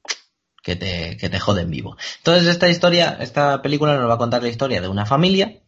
Que 0.67 0.75
te, 0.75 1.17
que 1.17 1.29
te 1.29 1.39
joden 1.39 1.71
vivo. 1.71 1.97
Entonces 2.19 2.49
esta 2.49 2.69
historia, 2.69 3.19
esta 3.21 3.63
película 3.63 3.97
nos 3.97 4.11
va 4.11 4.15
a 4.15 4.19
contar 4.19 4.43
la 4.43 4.49
historia 4.49 4.81
de 4.81 4.89
una 4.89 5.07
familia 5.07 5.61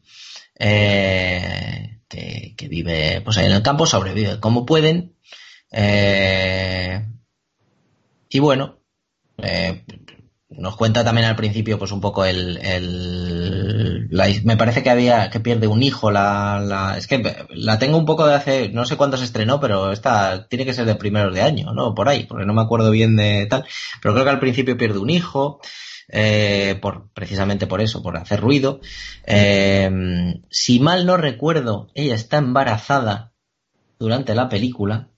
eh, 0.58 2.00
que, 2.08 2.66
vive 2.68 3.20
pues 3.20 3.38
ahí 3.38 3.46
en 3.46 3.52
el 3.52 3.62
campo, 3.62 3.86
sobrevive 3.86 4.40
como 4.40 4.66
pueden. 4.66 5.14
Eh, 5.70 7.06
y 8.28 8.40
bueno, 8.40 8.80
nos 10.50 10.76
cuenta 10.76 11.04
también 11.04 11.26
al 11.26 11.36
principio, 11.36 11.78
pues 11.78 11.92
un 11.92 12.00
poco 12.00 12.24
el, 12.24 12.56
el 12.58 14.08
me 14.44 14.56
parece 14.56 14.82
que 14.82 14.90
había 14.90 15.28
que 15.30 15.40
pierde 15.40 15.66
un 15.66 15.82
hijo. 15.82 16.10
La, 16.10 16.60
la, 16.64 16.96
es 16.96 17.06
que 17.06 17.22
la 17.50 17.78
tengo 17.78 17.98
un 17.98 18.06
poco 18.06 18.26
de 18.26 18.34
hace, 18.34 18.68
no 18.70 18.84
sé 18.86 18.96
cuándo 18.96 19.16
se 19.16 19.24
estrenó, 19.24 19.60
pero 19.60 19.92
esta 19.92 20.48
tiene 20.48 20.64
que 20.64 20.72
ser 20.72 20.86
de 20.86 20.94
primeros 20.94 21.34
de 21.34 21.42
año, 21.42 21.72
¿no? 21.74 21.94
Por 21.94 22.08
ahí, 22.08 22.24
porque 22.24 22.46
no 22.46 22.54
me 22.54 22.62
acuerdo 22.62 22.90
bien 22.90 23.16
de 23.16 23.46
tal. 23.46 23.64
Pero 24.00 24.14
creo 24.14 24.24
que 24.24 24.30
al 24.30 24.40
principio 24.40 24.76
pierde 24.76 24.98
un 24.98 25.10
hijo. 25.10 25.60
Eh, 26.10 26.78
por, 26.80 27.10
precisamente 27.12 27.66
por 27.66 27.82
eso, 27.82 28.02
por 28.02 28.16
hacer 28.16 28.40
ruido. 28.40 28.80
Eh, 29.26 30.40
si 30.48 30.80
mal 30.80 31.04
no 31.04 31.18
recuerdo, 31.18 31.90
ella 31.94 32.14
está 32.14 32.38
embarazada 32.38 33.34
durante 33.98 34.34
la 34.34 34.48
película. 34.48 35.10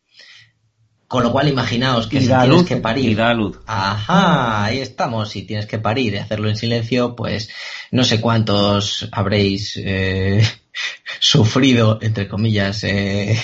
Con 1.10 1.24
lo 1.24 1.32
cual, 1.32 1.48
imaginaos 1.48 2.06
que 2.06 2.20
si 2.20 2.28
tienes 2.28 2.62
que 2.62 2.76
parir. 2.76 3.20
Ajá, 3.66 4.66
ahí 4.66 4.78
estamos. 4.78 5.28
Si 5.28 5.42
tienes 5.42 5.66
que 5.66 5.80
parir 5.80 6.14
y 6.14 6.18
hacerlo 6.18 6.48
en 6.48 6.54
silencio, 6.54 7.16
pues 7.16 7.50
no 7.90 8.04
sé 8.04 8.20
cuántos 8.20 9.08
habréis 9.10 9.76
eh, 9.76 10.40
sufrido, 11.18 11.98
entre 12.00 12.28
comillas, 12.28 12.84
eh, 12.84 13.36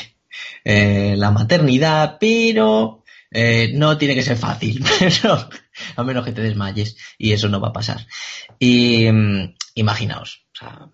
eh, 0.64 1.14
la 1.16 1.32
maternidad, 1.32 2.18
pero 2.20 3.02
no 3.72 3.98
tiene 3.98 4.14
que 4.14 4.22
ser 4.22 4.36
fácil. 4.36 4.84
a 5.96 6.04
menos 6.04 6.24
que 6.24 6.30
te 6.30 6.42
desmayes 6.42 6.96
y 7.18 7.32
eso 7.32 7.48
no 7.48 7.58
va 7.58 7.70
a 7.70 7.72
pasar. 7.72 8.06
Y 8.60 9.10
mm, 9.10 9.54
imaginaos, 9.74 10.44
o 10.54 10.56
sea, 10.56 10.88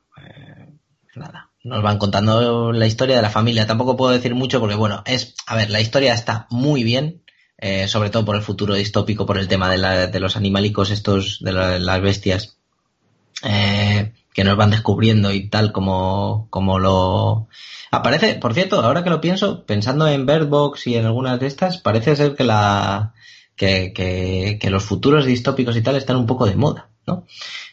nos 1.65 1.83
van 1.83 1.99
contando 1.99 2.73
la 2.73 2.87
historia 2.87 3.17
de 3.17 3.23
la 3.23 3.31
familia. 3.31 3.67
Tampoco 3.67 3.97
puedo 3.97 4.13
decir 4.13 4.35
mucho 4.35 4.61
porque, 4.61 4.75
bueno, 4.75 5.03
es, 5.07 5.35
a 5.47 5.57
ver, 5.57 5.71
la 5.71 5.81
historia 5.81 6.15
está 6.15 6.47
muy 6.51 6.83
bien, 6.85 7.23
eh, 7.59 7.87
sobre 7.89 8.11
todo 8.11 8.25
por 8.25 8.37
el 8.37 8.43
futuro 8.43 8.75
distópico, 8.75 9.27
por 9.27 9.39
el 9.39 9.49
tema 9.49 9.71
de, 9.71 10.09
de 10.09 10.21
los 10.21 10.37
animalicos 10.37 10.91
estos, 10.91 11.39
de 11.41 11.53
las 11.53 12.01
bestias, 12.01 12.57
eh, 13.45 14.13
que 14.33 14.45
nos 14.45 14.57
van 14.57 14.71
descubriendo 14.71 15.33
y 15.33 15.49
tal 15.49 15.73
como, 15.73 16.47
como 16.51 16.79
lo... 16.79 17.49
Aparece, 17.91 18.35
por 18.37 18.55
cierto, 18.55 18.81
ahora 18.81 19.05
que 19.05 19.11
lo 19.11 19.21
pienso, 19.21 19.65
pensando 19.67 20.09
en 20.09 20.25
Bird 20.27 20.47
Box 20.47 20.87
y 20.87 20.97
en 20.97 21.05
algunas 21.05 21.39
de 21.39 21.47
estas, 21.47 21.79
parece 21.79 22.17
ser 22.17 22.35
que 22.35 22.45
la, 22.45 23.13
que, 23.55 23.93
que, 23.93 24.59
que 24.61 24.71
los 24.71 24.83
futuros 24.83 25.27
distópicos 25.27 25.77
y 25.77 25.83
tal 25.83 25.97
están 25.97 26.17
un 26.17 26.27
poco 26.27 26.47
de 26.47 26.57
moda, 26.57 26.89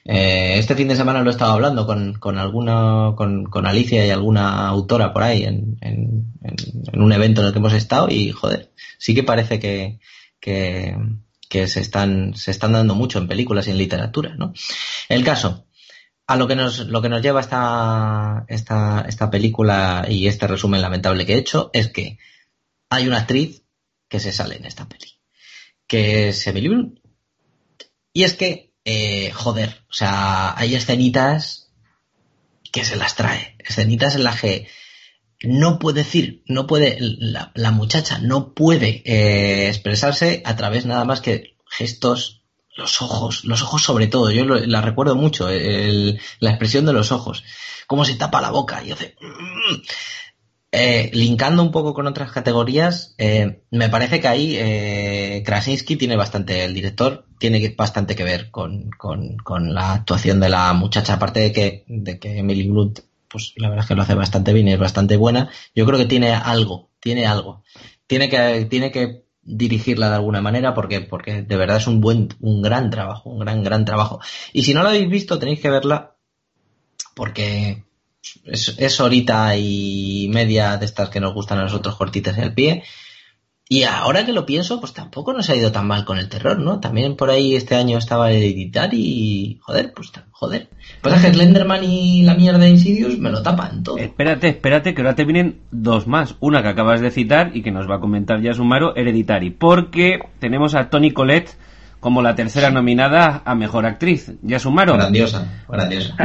Eh, 0.05 0.55
este 0.57 0.75
fin 0.75 0.87
de 0.87 0.95
semana 0.95 1.21
lo 1.21 1.29
he 1.29 1.33
estado 1.33 1.53
hablando 1.53 1.85
con, 1.85 2.13
con 2.13 2.37
alguna, 2.37 3.13
con, 3.15 3.45
con, 3.45 3.67
Alicia 3.67 4.05
y 4.05 4.09
alguna 4.09 4.67
autora 4.67 5.13
por 5.13 5.23
ahí 5.23 5.43
en, 5.43 5.77
en, 5.81 6.33
en, 6.43 7.01
un 7.01 7.13
evento 7.13 7.41
en 7.41 7.47
el 7.47 7.53
que 7.53 7.59
hemos 7.59 7.73
estado 7.73 8.09
y 8.09 8.31
joder, 8.31 8.71
sí 8.97 9.13
que 9.13 9.23
parece 9.23 9.59
que, 9.59 9.99
que, 10.39 10.97
que 11.47 11.67
se 11.67 11.81
están, 11.81 12.35
se 12.35 12.51
están 12.51 12.73
dando 12.73 12.95
mucho 12.95 13.19
en 13.19 13.27
películas 13.27 13.67
y 13.67 13.71
en 13.71 13.77
literatura, 13.77 14.35
¿no? 14.35 14.53
El 15.09 15.23
caso, 15.23 15.65
a 16.27 16.35
lo 16.35 16.47
que 16.47 16.55
nos, 16.55 16.79
lo 16.87 17.01
que 17.01 17.09
nos 17.09 17.21
lleva 17.21 17.41
esta, 17.41 18.45
esta, 18.47 19.05
esta 19.07 19.29
película 19.29 20.05
y 20.09 20.27
este 20.27 20.47
resumen 20.47 20.81
lamentable 20.81 21.25
que 21.25 21.33
he 21.33 21.39
hecho 21.39 21.69
es 21.73 21.89
que 21.89 22.17
hay 22.89 23.07
una 23.07 23.19
actriz 23.19 23.63
que 24.07 24.19
se 24.19 24.31
sale 24.31 24.57
en 24.57 24.65
esta 24.65 24.87
peli, 24.87 25.19
que 25.87 26.29
es 26.29 26.47
Emily 26.47 26.67
Blunt. 26.67 26.99
Y 28.13 28.23
es 28.23 28.33
que 28.33 28.68
eh, 28.85 29.31
joder, 29.31 29.83
o 29.89 29.93
sea, 29.93 30.57
hay 30.57 30.75
escenitas 30.75 31.71
que 32.71 32.85
se 32.85 32.95
las 32.95 33.15
trae, 33.15 33.55
escenitas 33.59 34.15
en 34.15 34.23
las 34.23 34.41
que 34.41 34.67
no 35.41 35.79
puede 35.79 36.03
decir, 36.03 36.43
no 36.47 36.67
puede, 36.67 36.97
la, 36.99 37.71
muchacha 37.71 38.19
no 38.19 38.53
puede 38.53 39.01
eh, 39.05 39.69
expresarse 39.69 40.41
a 40.45 40.55
través 40.55 40.85
nada 40.85 41.05
más 41.05 41.21
que 41.21 41.55
gestos, 41.69 42.43
los 42.75 43.01
ojos, 43.01 43.43
los 43.45 43.61
ojos 43.61 43.83
sobre 43.83 44.07
todo, 44.07 44.31
yo 44.31 44.45
la 44.45 44.81
recuerdo 44.81 45.15
mucho, 45.15 45.49
la 45.49 46.49
expresión 46.49 46.85
de 46.85 46.93
los 46.93 47.11
ojos, 47.11 47.43
cómo 47.87 48.05
se 48.05 48.15
tapa 48.15 48.41
la 48.41 48.51
boca 48.51 48.83
y 48.83 48.91
hace... 48.91 49.15
Eh, 50.71 51.09
linkando 51.13 51.63
un 51.63 51.71
poco 51.71 51.95
con 51.95 52.05
otras 52.05 52.31
categorías, 52.31 53.15
eh, 53.17 53.63
me 53.71 53.89
parece 53.89 54.19
que 54.19 54.27
ahí 54.27 54.55
eh, 54.55 55.41
Krasinski 55.43 55.95
tiene 55.95 56.15
bastante, 56.15 56.63
el 56.63 56.75
director 56.75 57.25
tiene 57.39 57.73
bastante 57.75 58.15
que 58.15 58.23
ver 58.23 58.51
con, 58.51 58.91
con, 58.91 59.73
la 59.73 59.93
actuación 59.93 60.39
de 60.39 60.49
la 60.49 60.71
muchacha, 60.73 61.13
aparte 61.13 61.39
de 61.39 61.51
que, 61.51 61.85
de 61.87 62.19
que 62.19 62.37
Emily 62.37 62.69
Blunt, 62.69 62.99
pues 63.27 63.53
la 63.55 63.69
verdad 63.69 63.83
es 63.83 63.87
que 63.87 63.95
lo 63.95 64.03
hace 64.03 64.13
bastante 64.13 64.53
bien 64.53 64.67
y 64.67 64.73
es 64.73 64.79
bastante 64.79 65.17
buena, 65.17 65.49
yo 65.73 65.87
creo 65.87 65.97
que 65.97 66.05
tiene 66.05 66.33
algo, 66.33 66.91
tiene 66.99 67.25
algo, 67.25 67.63
tiene 68.05 68.29
que, 68.29 68.65
tiene 68.65 68.91
que 68.91 69.23
dirigirla 69.41 70.09
de 70.09 70.15
alguna 70.15 70.41
manera 70.41 70.75
porque, 70.75 71.01
porque 71.01 71.41
de 71.41 71.57
verdad 71.57 71.77
es 71.77 71.87
un 71.87 71.99
buen, 71.99 72.29
un 72.41 72.61
gran 72.61 72.91
trabajo, 72.91 73.31
un 73.31 73.39
gran, 73.39 73.63
gran 73.63 73.85
trabajo. 73.85 74.19
Y 74.53 74.61
si 74.61 74.75
no 74.75 74.83
la 74.83 74.89
habéis 74.89 75.09
visto, 75.09 75.39
tenéis 75.39 75.61
que 75.61 75.71
verla 75.71 76.15
porque 77.15 77.85
es, 78.45 78.75
es 78.77 78.99
horita 78.99 79.55
y 79.57 80.29
media 80.33 80.77
de 80.77 80.85
estas 80.85 81.09
que 81.09 81.19
nos 81.19 81.33
gustan 81.33 81.59
a 81.59 81.63
nosotros 81.63 81.95
cortitas 81.95 82.37
en 82.37 82.43
el 82.43 82.53
pie. 82.53 82.83
Y 83.71 83.83
ahora 83.83 84.25
que 84.25 84.33
lo 84.33 84.47
pienso, 84.47 84.79
pues 84.79 84.93
tampoco 84.93 85.31
nos 85.31 85.47
ha 85.51 85.55
ido 85.55 85.71
tan 85.71 85.85
mal 85.85 86.03
con 86.03 86.17
el 86.17 86.27
terror, 86.27 86.57
¿no? 86.57 86.79
También 86.79 87.15
por 87.15 87.29
ahí 87.29 87.55
este 87.55 87.75
año 87.75 87.99
estaba 87.99 88.31
el 88.31 88.41
editar 88.41 88.89
y 88.93 89.59
joder, 89.61 89.93
pues 89.93 90.11
joder. 90.31 90.69
Pues 91.01 91.13
es 91.13 91.21
que 91.21 91.33
Slenderman 91.33 91.83
y 91.83 92.23
la 92.23 92.33
mierda 92.33 92.57
de 92.57 92.69
Insidious 92.69 93.19
me 93.19 93.29
lo 93.29 93.43
tapan 93.43 93.83
todo. 93.83 93.99
Espérate, 93.99 94.47
espérate, 94.47 94.95
que 94.95 95.01
ahora 95.01 95.13
te 95.13 95.23
vienen 95.23 95.59
dos 95.69 96.07
más. 96.07 96.33
Una 96.39 96.63
que 96.63 96.69
acabas 96.69 96.99
de 96.99 97.11
citar 97.11 97.51
y 97.55 97.61
que 97.61 97.69
nos 97.69 97.87
va 97.87 97.97
a 97.97 97.99
comentar 97.99 98.41
ya 98.41 98.55
Sumaro, 98.55 98.95
Hereditary. 98.95 99.51
Porque 99.51 100.17
tenemos 100.39 100.73
a 100.73 100.89
Tony 100.89 101.11
Colette 101.11 101.55
como 101.99 102.23
la 102.23 102.33
tercera 102.33 102.71
nominada 102.71 103.43
a 103.45 103.53
Mejor 103.53 103.85
Actriz. 103.85 104.31
Ya 104.41 104.57
Sumaro. 104.57 104.95
Grandiosa, 104.95 105.63
grandiosa. 105.67 106.15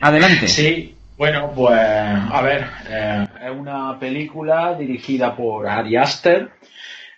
Adelante. 0.00 0.48
Sí, 0.48 0.93
bueno, 1.16 1.52
pues 1.54 1.78
a 1.78 2.42
ver, 2.42 2.66
eh, 2.88 3.26
es 3.44 3.50
una 3.50 3.98
película 3.98 4.74
dirigida 4.74 5.34
por 5.36 5.66
Ari 5.66 5.96
Aster. 5.96 6.50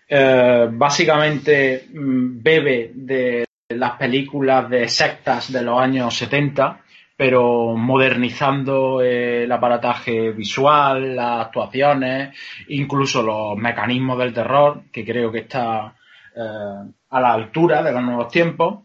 Eh, 0.09 0.69
básicamente 0.71 1.87
mm, 1.93 2.43
bebe 2.43 2.93
de 2.95 3.47
las 3.71 3.93
películas 3.93 4.69
de 4.71 4.89
sectas 4.89 5.51
de 5.53 5.63
los 5.63 5.81
años 5.81 6.15
70, 6.15 6.81
pero 7.17 7.75
modernizando 7.75 9.01
el 9.01 9.51
aparataje 9.51 10.31
visual, 10.31 11.17
las 11.17 11.47
actuaciones, 11.47 12.37
incluso 12.69 13.23
los 13.23 13.57
mecanismos 13.57 14.19
del 14.19 14.35
terror, 14.35 14.83
que 14.93 15.05
creo 15.05 15.33
que 15.33 15.41
está 15.41 15.95
eh, 16.37 16.91
a 17.11 17.21
la 17.21 17.33
altura 17.33 17.83
de 17.83 17.93
los 17.93 18.03
nuevos 18.03 18.29
tiempos. 18.29 18.85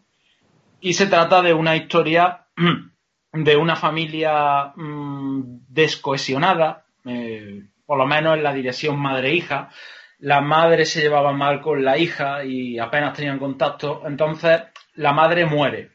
Y 0.80 0.94
se 0.94 1.06
trata 1.06 1.42
de 1.42 1.52
una 1.52 1.76
historia 1.76 2.46
de 3.32 3.56
una 3.56 3.76
familia 3.76 4.72
mmm, 4.76 5.42
descohesionada, 5.68 6.84
eh, 7.04 7.62
por 7.86 7.98
lo 7.98 8.06
menos 8.06 8.36
en 8.36 8.42
la 8.42 8.52
dirección 8.52 8.98
madre-hija. 8.98 9.70
La 10.18 10.40
madre 10.40 10.84
se 10.84 11.00
llevaba 11.00 11.32
mal 11.32 11.60
con 11.60 11.82
la 11.84 11.98
hija 11.98 12.44
y 12.44 12.78
apenas 12.78 13.14
tenían 13.14 13.38
contacto. 13.38 14.02
Entonces 14.06 14.62
la 14.94 15.12
madre 15.12 15.46
muere. 15.46 15.90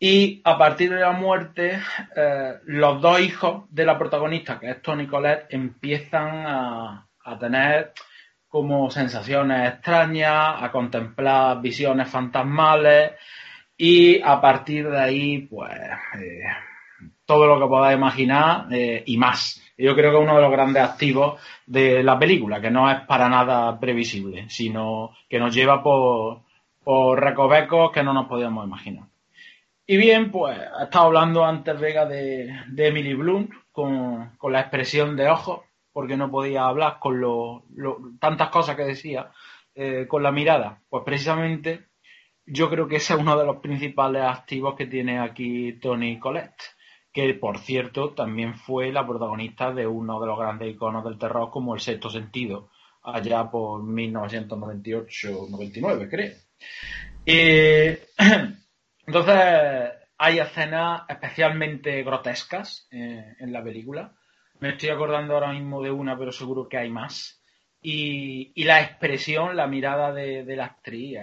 Y 0.00 0.40
a 0.44 0.56
partir 0.56 0.90
de 0.90 1.00
la 1.00 1.10
muerte, 1.10 1.80
eh, 2.16 2.54
los 2.66 3.00
dos 3.02 3.20
hijos 3.20 3.64
de 3.70 3.84
la 3.84 3.98
protagonista, 3.98 4.60
que 4.60 4.70
es 4.70 4.80
Tony 4.80 5.08
Colette, 5.08 5.46
empiezan 5.50 6.46
a, 6.46 7.08
a 7.24 7.38
tener 7.38 7.92
como 8.46 8.90
sensaciones 8.90 9.74
extrañas, 9.74 10.62
a 10.62 10.70
contemplar 10.70 11.60
visiones 11.60 12.08
fantasmales 12.08 13.12
y 13.78 14.20
a 14.20 14.40
partir 14.40 14.90
de 14.90 15.00
ahí, 15.00 15.38
pues, 15.38 15.70
eh, 16.20 16.42
todo 17.24 17.46
lo 17.46 17.60
que 17.60 17.68
podáis 17.68 17.96
imaginar 17.96 18.66
eh, 18.72 19.04
y 19.06 19.16
más. 19.16 19.62
Yo 19.78 19.94
creo 19.94 20.10
que 20.10 20.16
es 20.16 20.22
uno 20.24 20.34
de 20.34 20.42
los 20.42 20.50
grandes 20.50 20.82
activos 20.82 21.40
de 21.64 22.02
la 22.02 22.18
película, 22.18 22.60
que 22.60 22.72
no 22.72 22.90
es 22.90 23.00
para 23.02 23.28
nada 23.28 23.78
previsible, 23.78 24.50
sino 24.50 25.12
que 25.28 25.38
nos 25.38 25.54
lleva 25.54 25.80
por, 25.80 26.40
por 26.82 27.20
recovecos 27.20 27.92
que 27.92 28.02
no 28.02 28.12
nos 28.12 28.26
podíamos 28.26 28.66
imaginar. 28.66 29.04
Y 29.86 29.96
bien, 29.96 30.32
pues 30.32 30.58
he 30.58 30.84
estado 30.84 31.06
hablando 31.06 31.44
antes, 31.44 31.78
Vega, 31.78 32.04
de, 32.04 32.52
Emily 32.76 33.14
Blunt 33.14 33.52
con, 33.70 34.36
con, 34.36 34.52
la 34.52 34.60
expresión 34.60 35.16
de 35.16 35.28
ojos, 35.28 35.60
porque 35.92 36.16
no 36.16 36.30
podía 36.30 36.66
hablar 36.66 36.98
con 36.98 37.20
lo, 37.20 37.62
lo, 37.76 37.98
tantas 38.18 38.48
cosas 38.48 38.74
que 38.74 38.82
decía 38.82 39.30
eh, 39.76 40.06
con 40.08 40.24
la 40.24 40.32
mirada. 40.32 40.80
Pues 40.88 41.04
precisamente 41.04 41.87
yo 42.50 42.70
creo 42.70 42.88
que 42.88 42.96
ese 42.96 43.12
es 43.14 43.20
uno 43.20 43.38
de 43.38 43.44
los 43.44 43.58
principales 43.58 44.22
activos 44.22 44.74
que 44.74 44.86
tiene 44.86 45.18
aquí 45.18 45.74
Tony 45.74 46.18
Collette, 46.18 46.62
que 47.12 47.34
por 47.34 47.58
cierto 47.58 48.14
también 48.14 48.54
fue 48.54 48.90
la 48.90 49.06
protagonista 49.06 49.70
de 49.72 49.86
uno 49.86 50.18
de 50.20 50.26
los 50.26 50.38
grandes 50.38 50.74
iconos 50.74 51.04
del 51.04 51.18
terror 51.18 51.50
como 51.50 51.74
El 51.74 51.80
Sexto 51.80 52.08
Sentido, 52.08 52.70
allá 53.02 53.50
por 53.50 53.82
1998-99, 53.82 56.08
creo. 56.10 56.32
entonces 59.06 59.36
hay 60.16 60.38
escenas 60.38 61.02
especialmente 61.08 62.02
grotescas 62.02 62.88
eh, 62.90 63.34
en 63.38 63.52
la 63.52 63.62
película. 63.62 64.14
Me 64.60 64.70
estoy 64.70 64.88
acordando 64.88 65.34
ahora 65.34 65.52
mismo 65.52 65.82
de 65.82 65.90
una, 65.90 66.16
pero 66.18 66.32
seguro 66.32 66.66
que 66.68 66.78
hay 66.78 66.88
más. 66.90 67.42
Y, 67.80 68.52
la 68.64 68.80
expresión, 68.80 69.54
la 69.54 69.68
mirada 69.68 70.12
de 70.12 70.56
la 70.56 70.64
actriz 70.64 71.16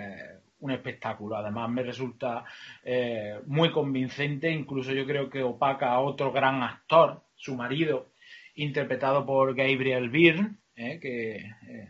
un 0.59 0.71
espectáculo. 0.71 1.35
Además, 1.35 1.69
me 1.69 1.83
resulta 1.83 2.43
eh, 2.83 3.39
muy 3.45 3.71
convincente, 3.71 4.51
incluso 4.51 4.91
yo 4.91 5.05
creo 5.05 5.29
que 5.29 5.43
opaca 5.43 5.91
a 5.91 5.99
otro 5.99 6.31
gran 6.31 6.63
actor, 6.63 7.23
su 7.35 7.55
marido, 7.55 8.07
interpretado 8.55 9.25
por 9.25 9.53
Gabriel 9.55 10.09
Byrne, 10.09 10.55
eh, 10.75 10.99
que 10.99 11.35
eh, 11.35 11.89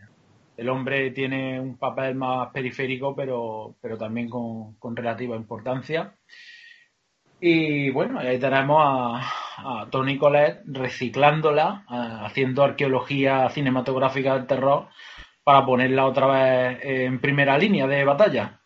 el 0.56 0.68
hombre 0.68 1.10
tiene 1.10 1.60
un 1.60 1.76
papel 1.76 2.14
más 2.14 2.50
periférico, 2.52 3.14
pero, 3.14 3.76
pero 3.80 3.96
también 3.96 4.28
con, 4.28 4.74
con 4.76 4.96
relativa 4.96 5.36
importancia. 5.36 6.14
Y 7.40 7.90
bueno, 7.90 8.18
ahí 8.18 8.38
tenemos 8.38 8.78
a, 8.80 9.86
Tony 9.90 10.18
Collette 10.18 10.62
reciclándola, 10.66 11.84
haciendo 11.88 12.62
arqueología 12.62 13.48
cinematográfica 13.48 14.34
del 14.34 14.46
terror 14.46 14.88
para 15.46 15.64
ponerla 15.64 16.06
otra 16.06 16.26
vez 16.26 16.78
en 16.82 17.20
primera 17.20 17.56
línea 17.56 17.86
de 17.86 18.04
batalla. 18.04 18.58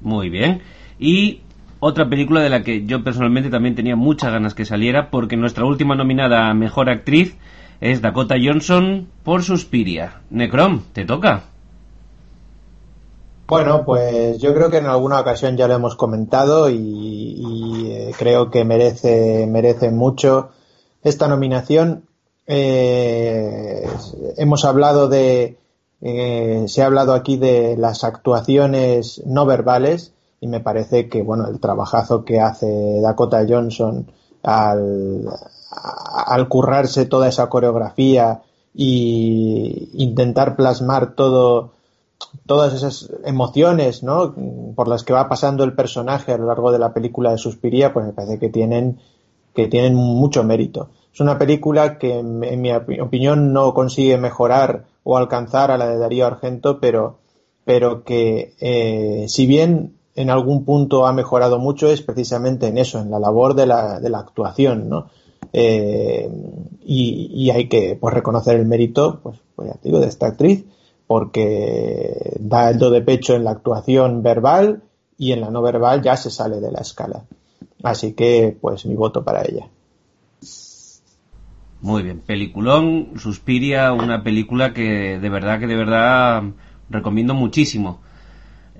Muy 0.00 0.28
bien. 0.28 0.60
Y 0.98 1.42
otra 1.78 2.08
película 2.08 2.40
de 2.40 2.50
la 2.50 2.64
que 2.64 2.84
yo 2.84 3.04
personalmente 3.04 3.48
también 3.48 3.76
tenía 3.76 3.94
muchas 3.94 4.32
ganas 4.32 4.54
que 4.54 4.64
saliera, 4.64 5.08
porque 5.08 5.36
nuestra 5.36 5.64
última 5.64 5.94
nominada 5.94 6.50
a 6.50 6.54
Mejor 6.54 6.90
Actriz 6.90 7.36
es 7.80 8.02
Dakota 8.02 8.34
Johnson 8.42 9.06
por 9.22 9.44
Suspiria. 9.44 10.22
Necrom, 10.30 10.82
te 10.92 11.04
toca. 11.04 11.44
Bueno, 13.46 13.84
pues 13.84 14.40
yo 14.40 14.52
creo 14.54 14.70
que 14.70 14.78
en 14.78 14.86
alguna 14.86 15.20
ocasión 15.20 15.56
ya 15.56 15.68
lo 15.68 15.74
hemos 15.74 15.94
comentado 15.94 16.68
y, 16.70 17.86
eh, 17.88 18.10
creo 18.18 18.50
que 18.50 18.64
merece, 18.64 19.46
merece 19.46 19.92
mucho 19.92 20.50
esta 21.04 21.28
nominación. 21.28 22.02
Eh, 22.48 23.88
hemos 24.38 24.64
hablado 24.64 25.08
de, 25.08 25.56
eh, 26.00 26.64
se 26.68 26.82
ha 26.82 26.86
hablado 26.86 27.12
aquí 27.12 27.36
de 27.36 27.76
las 27.76 28.04
actuaciones 28.04 29.22
no 29.26 29.46
verbales 29.46 30.12
y 30.40 30.46
me 30.46 30.60
parece 30.60 31.08
que 31.08 31.22
bueno 31.22 31.48
el 31.48 31.58
trabajazo 31.58 32.24
que 32.24 32.40
hace 32.40 33.00
Dakota 33.00 33.44
Johnson 33.48 34.06
al, 34.42 35.28
currarse 36.48 37.06
toda 37.06 37.28
esa 37.28 37.48
coreografía 37.48 38.42
y 38.74 39.90
intentar 39.94 40.54
plasmar 40.54 41.14
todo 41.14 41.72
todas 42.46 42.74
esas 42.74 43.10
emociones 43.24 44.02
¿no? 44.02 44.34
por 44.74 44.88
las 44.88 45.02
que 45.02 45.12
va 45.12 45.28
pasando 45.28 45.64
el 45.64 45.74
personaje 45.74 46.32
a 46.32 46.38
lo 46.38 46.46
largo 46.46 46.72
de 46.72 46.78
la 46.78 46.92
película 46.92 47.30
de 47.30 47.38
Suspiría, 47.38 47.92
pues 47.92 48.06
me 48.06 48.12
parece 48.12 48.38
que 48.38 48.48
tienen, 48.48 49.00
que 49.54 49.66
tienen 49.66 49.94
mucho 49.94 50.44
mérito. 50.44 50.90
Es 51.12 51.20
una 51.20 51.38
película 51.38 51.98
que, 51.98 52.18
en 52.18 52.60
mi 52.60 52.72
opinión, 52.72 53.52
no 53.52 53.74
consigue 53.74 54.18
mejorar 54.18 54.84
o 55.10 55.16
alcanzar 55.16 55.70
a 55.70 55.78
la 55.78 55.88
de 55.88 55.96
Darío 55.96 56.26
Argento, 56.26 56.80
pero, 56.80 57.16
pero 57.64 58.04
que, 58.04 58.52
eh, 58.60 59.24
si 59.26 59.46
bien 59.46 59.94
en 60.14 60.28
algún 60.28 60.66
punto 60.66 61.06
ha 61.06 61.14
mejorado 61.14 61.58
mucho, 61.58 61.90
es 61.90 62.02
precisamente 62.02 62.66
en 62.66 62.76
eso, 62.76 63.00
en 63.00 63.10
la 63.10 63.18
labor 63.18 63.54
de 63.54 63.64
la, 63.64 64.00
de 64.00 64.10
la 64.10 64.18
actuación, 64.18 64.90
¿no? 64.90 65.08
Eh, 65.54 66.30
y, 66.84 67.48
hay 67.48 67.70
que 67.70 67.96
pues, 67.98 68.12
reconocer 68.12 68.56
el 68.56 68.66
mérito, 68.66 69.20
pues, 69.22 69.38
pues 69.56 69.70
ya 69.70 69.76
digo, 69.82 69.98
de 69.98 70.08
esta 70.08 70.26
actriz 70.26 70.66
porque 71.06 72.36
da 72.38 72.68
el 72.68 72.78
do 72.78 72.90
de 72.90 73.00
pecho 73.00 73.34
en 73.34 73.44
la 73.44 73.52
actuación 73.52 74.22
verbal 74.22 74.82
y 75.16 75.32
en 75.32 75.40
la 75.40 75.50
no 75.50 75.62
verbal 75.62 76.02
ya 76.02 76.18
se 76.18 76.28
sale 76.30 76.60
de 76.60 76.70
la 76.70 76.80
escala. 76.80 77.24
Así 77.82 78.12
que, 78.12 78.54
pues, 78.60 78.84
mi 78.84 78.94
voto 78.94 79.24
para 79.24 79.40
ella. 79.40 79.70
Muy 81.80 82.02
bien, 82.02 82.20
peliculón, 82.20 83.10
Suspiria, 83.16 83.92
una 83.92 84.22
película 84.22 84.72
que 84.72 85.18
de 85.18 85.28
verdad, 85.28 85.60
que 85.60 85.66
de 85.66 85.76
verdad 85.76 86.42
recomiendo 86.90 87.34
muchísimo. 87.34 88.00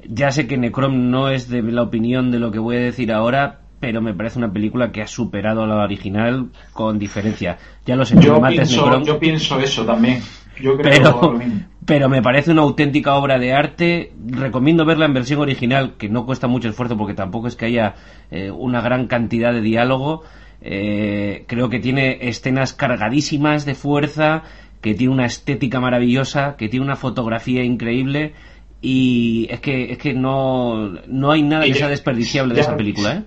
Ya 0.09 0.33
sé 0.33 0.47
que 0.47 0.57
Necrom 0.57 1.11
no 1.11 1.29
es 1.29 1.49
de 1.49 1.63
la 1.63 1.83
opinión 1.83 2.31
de 2.31 2.39
lo 2.39 2.51
que 2.51 2.59
voy 2.59 2.77
a 2.77 2.81
decir 2.81 3.13
ahora, 3.13 3.61
pero 3.81 4.01
me 4.01 4.15
parece 4.15 4.39
una 4.39 4.53
película 4.53 4.91
que 4.91 5.03
ha 5.03 5.07
superado 5.07 5.63
a 5.63 5.67
la 5.67 5.77
original 5.77 6.51
con 6.73 6.99
diferencia. 6.99 7.59
Ya 7.87 7.95
lo 7.95 8.05
sé, 8.05 8.17
yo, 8.21 8.41
pienso, 8.43 9.03
yo 9.03 9.19
pienso 9.19 9.61
eso 9.61 9.85
también. 9.85 10.21
Yo 10.61 10.77
creo 10.77 10.93
pero, 10.93 11.39
pero 11.85 12.09
me 12.09 12.21
parece 12.21 12.51
una 12.51 12.63
auténtica 12.63 13.15
obra 13.15 13.39
de 13.39 13.53
arte. 13.53 14.13
Recomiendo 14.27 14.85
verla 14.85 15.07
en 15.07 15.15
versión 15.15 15.41
original, 15.41 15.95
que 15.97 16.09
no 16.09 16.27
cuesta 16.27 16.49
mucho 16.49 16.69
esfuerzo 16.69 16.97
porque 16.97 17.15
tampoco 17.15 17.47
es 17.47 17.55
que 17.55 17.67
haya 17.67 17.95
eh, 18.31 18.51
una 18.51 18.81
gran 18.81 19.07
cantidad 19.07 19.53
de 19.53 19.61
diálogo. 19.61 20.25
Eh, 20.61 21.45
creo 21.47 21.69
que 21.69 21.79
tiene 21.79 22.19
escenas 22.29 22.73
cargadísimas 22.73 23.65
de 23.65 23.75
fuerza, 23.75 24.43
que 24.81 24.95
tiene 24.95 25.13
una 25.13 25.27
estética 25.27 25.81
maravillosa, 25.81 26.57
que 26.57 26.69
tiene 26.69 26.85
una 26.85 26.97
fotografía 26.97 27.63
increíble 27.65 28.33
y 28.81 29.49
es 29.51 29.61
que 29.61 29.93
es 29.93 29.99
que 29.99 30.15
no, 30.15 30.91
no 31.07 31.33
hay 31.33 31.43
nada 31.43 31.65
que 31.65 31.75
sea 31.75 31.89
desperdiciable 31.89 32.55
de 32.55 32.61
esa 32.61 32.77
película, 32.77 33.15
¿eh? 33.15 33.23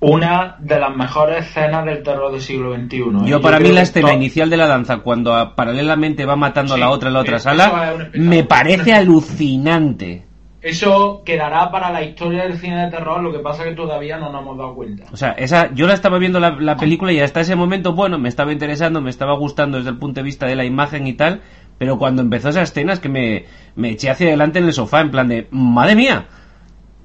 una 0.00 0.56
de 0.58 0.78
las 0.78 0.94
mejores 0.94 1.46
escenas 1.46 1.84
del 1.86 2.02
terror 2.02 2.30
del 2.30 2.40
siglo 2.42 2.74
XXI. 2.74 2.96
¿eh? 2.96 3.02
Yo, 3.24 3.40
para 3.40 3.58
mí, 3.58 3.72
la 3.72 3.82
escena 3.82 4.12
inicial 4.12 4.50
de 4.50 4.58
la 4.58 4.66
danza, 4.66 4.98
cuando 4.98 5.54
paralelamente 5.56 6.26
va 6.26 6.36
matando 6.36 6.74
a 6.74 6.78
la 6.78 6.90
otra 6.90 7.08
en 7.08 7.14
la 7.14 7.20
otra 7.20 7.38
sala, 7.38 7.94
me 8.12 8.44
parece 8.44 8.92
alucinante. 8.92 10.26
Eso 10.64 11.20
quedará 11.26 11.70
para 11.70 11.92
la 11.92 12.02
historia 12.02 12.44
del 12.44 12.56
cine 12.56 12.86
de 12.86 12.90
terror, 12.90 13.22
lo 13.22 13.30
que 13.30 13.40
pasa 13.40 13.64
que 13.64 13.74
todavía 13.74 14.16
no 14.16 14.32
nos 14.32 14.40
hemos 14.40 14.56
dado 14.56 14.74
cuenta. 14.74 15.04
O 15.12 15.16
sea, 15.18 15.32
esa, 15.32 15.74
yo 15.74 15.86
la 15.86 15.92
estaba 15.92 16.18
viendo 16.18 16.40
la, 16.40 16.76
película 16.78 17.12
y 17.12 17.20
hasta 17.20 17.42
ese 17.42 17.54
momento, 17.54 17.92
bueno, 17.92 18.18
me 18.18 18.30
estaba 18.30 18.50
interesando, 18.50 19.02
me 19.02 19.10
estaba 19.10 19.36
gustando 19.36 19.76
desde 19.76 19.90
el 19.90 19.98
punto 19.98 20.20
de 20.20 20.24
vista 20.24 20.46
de 20.46 20.56
la 20.56 20.64
imagen 20.64 21.06
y 21.06 21.12
tal, 21.12 21.42
pero 21.76 21.98
cuando 21.98 22.22
empezó 22.22 22.48
esa 22.48 22.62
escena 22.62 22.94
es 22.94 23.00
que 23.00 23.10
me, 23.10 23.44
me 23.76 23.90
eché 23.90 24.08
hacia 24.08 24.28
adelante 24.28 24.58
en 24.58 24.64
el 24.64 24.72
sofá, 24.72 25.02
en 25.02 25.10
plan 25.10 25.28
de, 25.28 25.48
¡madre 25.50 25.96
mía! 25.96 26.28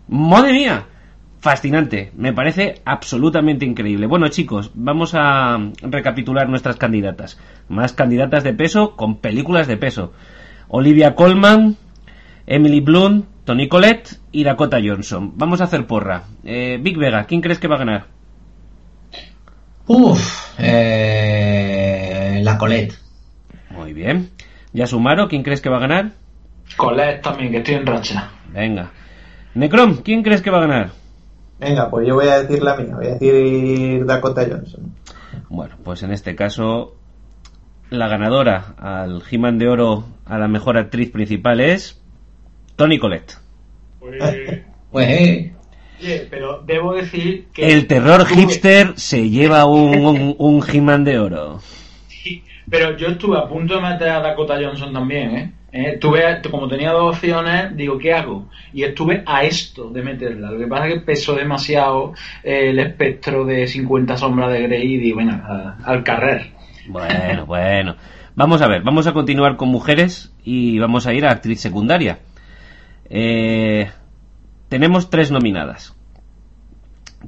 ¡Madre 0.08 0.54
mía! 0.54 0.86
fascinante, 1.42 2.12
me 2.16 2.34
parece 2.34 2.82
absolutamente 2.86 3.66
increíble. 3.66 4.08
Bueno 4.08 4.28
chicos, 4.30 4.72
vamos 4.74 5.16
a 5.16 5.58
recapitular 5.82 6.50
nuestras 6.50 6.78
candidatas. 6.78 7.40
Más 7.68 7.94
candidatas 7.94 8.44
de 8.44 8.54
peso 8.54 8.96
con 8.96 9.18
películas 9.18 9.68
de 9.68 9.78
peso. 9.78 10.14
Olivia 10.68 11.16
Colman, 11.16 11.78
Emily 12.46 12.82
Blunt, 12.82 13.26
Tony 13.50 13.68
Collette 13.68 14.20
y 14.32 14.44
Dakota 14.44 14.78
Johnson. 14.80 15.32
Vamos 15.36 15.60
a 15.60 15.64
hacer 15.64 15.88
porra. 15.88 16.26
Eh, 16.44 16.78
Big 16.80 17.00
Vega, 17.00 17.24
¿quién 17.24 17.42
crees 17.42 17.58
que 17.58 17.68
va 17.68 17.78
a 17.78 17.80
ganar? 17.80 18.06
Uf, 19.88 20.54
eh, 20.60 22.42
la 22.44 22.60
Colette. 22.60 22.94
Muy 23.72 23.94
bien. 23.94 24.30
Yasumaro, 24.72 25.28
¿quién 25.28 25.42
crees 25.42 25.62
que 25.62 25.70
va 25.70 25.78
a 25.78 25.80
ganar? 25.80 26.12
Colette 26.78 27.24
también, 27.24 27.52
que 27.52 27.58
estoy 27.58 27.74
en 27.74 27.88
racha. 27.88 28.30
Venga. 28.54 28.92
Necrom, 29.56 30.04
¿quién 30.04 30.22
crees 30.22 30.44
que 30.44 30.52
va 30.52 30.60
a 30.60 30.68
ganar? 30.68 30.92
Venga, 31.60 31.90
pues 31.90 32.08
yo 32.08 32.14
voy 32.14 32.28
a 32.28 32.44
decir 32.44 32.62
la 32.62 32.76
mía, 32.76 32.96
voy 32.96 33.08
a 33.08 33.14
decir 33.14 34.06
Dakota 34.06 34.46
Johnson. 34.48 34.94
Bueno, 35.50 35.76
pues 35.84 36.04
en 36.04 36.12
este 36.12 36.36
caso, 36.36 36.98
la 37.90 38.08
ganadora 38.10 38.76
al 38.78 39.24
he 39.28 39.52
de 39.54 39.68
Oro 39.68 40.06
a 40.26 40.38
la 40.38 40.48
mejor 40.48 40.78
actriz 40.78 41.10
principal 41.10 41.62
es 41.62 42.00
Tony 42.80 42.98
Collette. 42.98 43.34
Pues, 44.00 44.64
pues 44.90 45.52
pero 46.30 46.64
debo 46.66 46.94
decir 46.94 47.48
que... 47.54 47.70
El 47.70 47.88
terror 47.88 48.26
hipster 48.26 48.94
se 48.96 49.30
lleva 49.30 49.66
un, 49.68 50.34
un, 50.38 50.64
He-Man 50.66 51.04
de 51.04 51.20
Oro. 51.20 51.60
Sí, 52.08 52.42
pero 52.70 52.96
yo 52.96 53.08
estuve 53.10 53.38
a 53.38 53.50
punto 53.50 53.76
de 53.76 53.82
meter 53.82 54.08
a 54.08 54.22
Dakota 54.22 54.56
Johnson 54.56 54.94
también, 54.94 55.36
¿eh? 55.36 55.52
Eh, 55.74 55.92
estuve, 55.96 56.24
como 56.50 56.70
tenía 56.70 56.94
dos 56.94 57.16
opciones, 57.16 57.76
digo, 57.76 57.98
¿qué 58.00 58.14
hago? 58.14 58.48
Y 58.74 58.84
estuve 58.84 59.24
a 59.26 59.44
esto 59.44 59.90
de 59.90 60.02
meterla. 60.02 60.50
Lo 60.52 60.58
que 60.58 60.68
pasa 60.68 60.88
es 60.88 60.94
que 60.94 61.00
pesó 61.02 61.36
demasiado 61.36 62.14
eh, 62.46 62.70
el 62.70 62.80
espectro 62.80 63.44
de 63.44 63.68
50 63.68 64.16
sombras 64.16 64.54
de 64.54 64.62
Grey 64.62 64.94
y 64.94 64.98
digo, 65.00 65.16
bueno, 65.16 65.44
al 65.84 66.02
carrer. 66.06 66.52
Bueno, 66.88 67.46
bueno. 67.46 67.98
Vamos 68.36 68.62
a 68.62 68.70
ver, 68.70 68.84
vamos 68.84 69.06
a 69.06 69.12
continuar 69.12 69.58
con 69.58 69.68
mujeres 69.68 70.34
y 70.46 70.80
vamos 70.80 71.06
a 71.06 71.14
ir 71.14 71.26
a 71.26 71.32
actriz 71.32 71.60
secundaria. 71.60 72.20
Eh, 73.10 73.90
tenemos 74.70 75.10
tres 75.10 75.32
nominadas. 75.32 75.96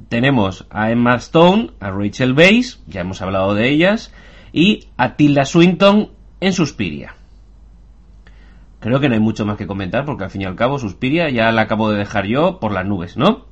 Tenemos 0.08 0.66
a 0.70 0.90
Emma 0.90 1.16
Stone, 1.16 1.72
a 1.80 1.90
Rachel 1.90 2.32
Weisz, 2.32 2.80
ya 2.86 3.02
hemos 3.02 3.20
hablado 3.20 3.54
de 3.54 3.68
ellas, 3.68 4.12
y 4.52 4.88
a 4.96 5.16
Tilda 5.16 5.44
Swinton 5.44 6.10
en 6.40 6.52
Suspiria. 6.52 7.14
Creo 8.80 9.00
que 9.00 9.08
no 9.08 9.14
hay 9.14 9.20
mucho 9.20 9.46
más 9.46 9.56
que 9.56 9.66
comentar 9.66 10.04
porque 10.04 10.24
al 10.24 10.30
fin 10.30 10.42
y 10.42 10.44
al 10.44 10.56
cabo 10.56 10.78
Suspiria 10.78 11.30
ya 11.30 11.52
la 11.52 11.62
acabo 11.62 11.90
de 11.90 11.98
dejar 11.98 12.26
yo 12.26 12.58
por 12.58 12.72
las 12.72 12.86
nubes, 12.86 13.16
¿no? 13.16 13.46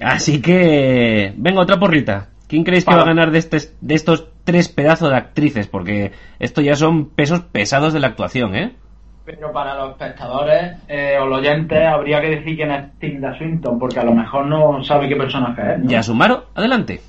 Así 0.00 0.40
que... 0.40 1.34
Venga, 1.36 1.60
otra 1.60 1.80
porrita. 1.80 2.28
¿Quién 2.46 2.64
creéis 2.64 2.84
que 2.84 2.94
va 2.94 3.02
a 3.02 3.06
ganar 3.06 3.30
de, 3.30 3.38
este, 3.38 3.58
de 3.80 3.94
estos 3.94 4.28
tres 4.44 4.68
pedazos 4.68 5.10
de 5.10 5.16
actrices? 5.16 5.66
Porque 5.66 6.12
esto 6.38 6.60
ya 6.60 6.76
son 6.76 7.06
pesos 7.06 7.40
pesados 7.40 7.92
de 7.92 8.00
la 8.00 8.08
actuación, 8.08 8.54
¿eh? 8.54 8.76
Pero 9.36 9.52
para 9.52 9.74
los 9.76 9.90
espectadores 9.92 10.76
eh, 10.88 11.16
o 11.20 11.26
los 11.26 11.38
oyentes 11.38 11.86
habría 11.86 12.20
que 12.20 12.30
decir 12.30 12.56
quién 12.56 12.72
es 12.72 12.98
Tilda 12.98 13.36
Swinton, 13.38 13.78
porque 13.78 14.00
a 14.00 14.04
lo 14.04 14.12
mejor 14.12 14.46
no 14.46 14.82
sabe 14.82 15.08
qué 15.08 15.14
personaje 15.14 15.62
es. 15.74 15.82
Ya, 15.84 16.02
Sumaro, 16.02 16.46
adelante. 16.54 17.00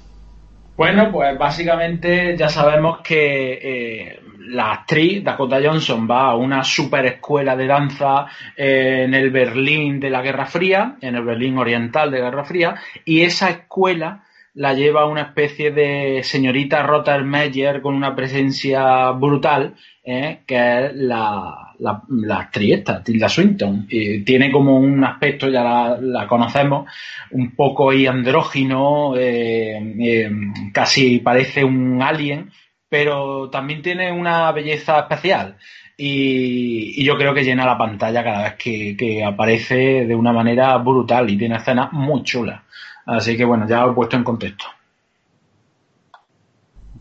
Bueno, 0.77 1.11
pues 1.11 1.37
básicamente 1.37 2.37
ya 2.37 2.49
sabemos 2.49 2.99
que 2.99 3.53
eh, 3.53 4.19
la 4.49 4.71
actriz 4.71 5.23
Dakota 5.23 5.59
Johnson 5.63 6.07
va 6.09 6.29
a 6.29 6.35
una 6.35 6.63
super 6.63 7.05
escuela 7.05 7.55
de 7.55 7.67
danza 7.67 8.27
eh, 8.55 9.03
en 9.05 9.13
el 9.13 9.31
Berlín 9.31 9.99
de 9.99 10.09
la 10.09 10.21
Guerra 10.21 10.45
Fría, 10.45 10.97
en 11.01 11.15
el 11.15 11.23
Berlín 11.23 11.57
Oriental 11.57 12.11
de 12.11 12.19
la 12.19 12.25
Guerra 12.25 12.45
Fría, 12.45 12.75
y 13.03 13.21
esa 13.21 13.49
escuela 13.49 14.25
la 14.53 14.73
lleva 14.73 15.05
una 15.05 15.21
especie 15.21 15.71
de 15.71 16.21
señorita 16.23 16.83
Rottermeyer 16.83 17.81
con 17.81 17.95
una 17.95 18.15
presencia 18.15 19.11
brutal, 19.11 19.75
eh, 20.03 20.41
que 20.45 20.55
es 20.85 20.95
la, 20.95 21.70
la, 21.81 22.01
la, 22.09 22.39
actriz 22.39 22.79
esta, 22.79 23.03
Tilda 23.03 23.27
Swinton. 23.27 23.87
Y 23.89 24.23
tiene 24.23 24.51
como 24.51 24.77
un 24.77 25.03
aspecto, 25.03 25.49
ya 25.49 25.63
la, 25.63 25.97
la 25.99 26.27
conocemos, 26.27 26.89
un 27.31 27.55
poco 27.55 27.91
andrógino, 27.91 29.15
eh, 29.17 29.77
eh, 29.99 30.31
casi 30.71 31.19
parece 31.19 31.63
un 31.63 32.01
alien, 32.01 32.51
pero 32.87 33.49
también 33.49 33.81
tiene 33.81 34.11
una 34.11 34.51
belleza 34.51 34.99
especial. 34.99 35.57
Y, 35.97 37.01
y, 37.01 37.03
yo 37.03 37.15
creo 37.17 37.33
que 37.33 37.43
llena 37.43 37.65
la 37.65 37.77
pantalla 37.77 38.23
cada 38.23 38.43
vez 38.43 38.55
que, 38.55 38.95
que 38.97 39.23
aparece 39.23 40.05
de 40.05 40.15
una 40.15 40.33
manera 40.33 40.77
brutal 40.77 41.29
y 41.29 41.37
tiene 41.37 41.57
escenas 41.57 41.91
muy 41.91 42.23
chulas. 42.23 42.61
Así 43.05 43.35
que 43.35 43.45
bueno, 43.45 43.67
ya 43.67 43.81
lo 43.81 43.91
he 43.91 43.95
puesto 43.95 44.15
en 44.15 44.23
contexto. 44.23 44.65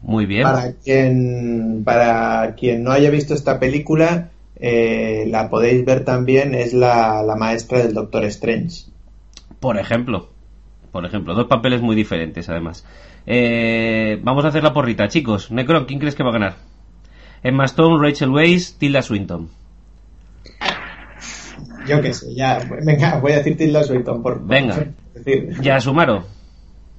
Muy 0.03 0.27
bien. 0.27 0.43
Para 0.43 0.73
quien, 0.73 1.83
para 1.85 2.55
quien 2.57 2.83
no 2.83 2.91
haya 2.91 3.11
visto 3.11 3.35
esta 3.35 3.61
película, 3.61 4.30
eh, 4.61 5.25
la 5.29 5.49
podéis 5.49 5.85
ver 5.85 6.05
también, 6.05 6.55
es 6.55 6.75
la, 6.75 7.23
la, 7.23 7.35
maestra 7.35 7.79
del 7.79 7.95
Doctor 7.95 8.25
Strange. 8.25 8.85
Por 9.59 9.79
ejemplo, 9.79 10.29
por 10.93 11.07
ejemplo, 11.07 11.35
dos 11.35 11.47
papeles 11.47 11.81
muy 11.81 11.97
diferentes 11.97 12.49
además. 12.49 12.85
Eh, 13.27 14.19
vamos 14.23 14.45
a 14.45 14.49
hacer 14.49 14.63
la 14.63 14.73
porrita, 14.73 15.09
chicos. 15.09 15.51
Necron, 15.51 15.87
¿quién 15.87 15.99
crees 15.99 16.15
que 16.15 16.23
va 16.23 16.31
a 16.31 16.35
ganar? 16.35 16.55
Emma 17.43 17.65
Stone, 17.65 18.07
Rachel 18.07 18.31
Weisz, 18.31 18.77
Tilda 18.77 19.03
Swinton. 19.03 19.49
Yo 21.87 22.03
qué 22.03 22.13
sé, 22.13 22.35
ya, 22.35 22.61
venga, 22.85 23.19
voy 23.19 23.33
a 23.33 23.37
decir 23.39 23.57
Tilda 23.57 23.83
Swinton. 23.83 24.23
Por, 24.23 24.47
venga, 24.47 24.89
decir. 25.15 25.57
ya 25.63 25.81
Sumaro. 25.81 26.25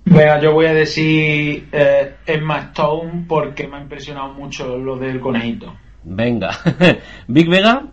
Venga, 0.05 0.41
yo 0.41 0.53
voy 0.53 0.65
a 0.65 0.73
decir 0.73 1.69
eh, 1.71 2.15
Emma 2.25 2.69
Stone 2.71 3.25
porque 3.27 3.67
me 3.67 3.77
ha 3.77 3.81
impresionado 3.81 4.33
mucho 4.33 4.77
lo 4.77 4.97
del 4.97 5.19
conejito. 5.19 5.73
Venga. 6.03 6.57
Big 7.27 7.49
Vega. 7.49 7.83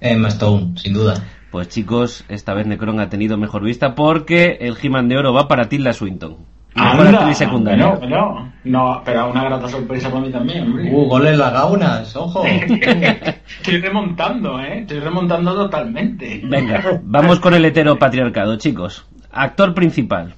Emma 0.00 0.28
Stone, 0.28 0.72
sin 0.76 0.92
duda. 0.92 1.24
Pues 1.50 1.68
chicos, 1.68 2.24
esta 2.28 2.54
vez 2.54 2.66
Necron 2.66 3.00
ha 3.00 3.08
tenido 3.08 3.38
mejor 3.38 3.62
vista 3.62 3.94
porque 3.94 4.58
el 4.60 4.76
He-Man 4.80 5.08
de 5.08 5.16
oro 5.16 5.32
va 5.32 5.48
para 5.48 5.68
Tilda 5.68 5.92
Swinton. 5.92 6.36
Mejor 6.74 7.08
actriz 7.08 7.38
secundaria. 7.38 7.84
No, 7.84 8.06
no, 8.06 8.52
no, 8.64 9.02
pero 9.04 9.30
una 9.30 9.44
grata 9.44 9.68
sorpresa 9.68 10.10
para 10.10 10.20
mí 10.20 10.30
también, 10.30 10.64
hombre. 10.64 10.90
Uh, 10.92 11.08
goles 11.08 11.36
las 11.36 11.52
gaunas, 11.52 12.14
ojo. 12.14 12.44
Estoy 12.46 13.80
remontando, 13.80 14.60
¿eh? 14.60 14.80
Estoy 14.80 15.00
remontando 15.00 15.54
totalmente. 15.54 16.40
Venga, 16.44 17.00
vamos 17.02 17.40
con 17.40 17.54
el 17.54 17.64
heteropatriarcado, 17.64 18.56
chicos. 18.58 19.06
Actor 19.32 19.74
principal. 19.74 20.34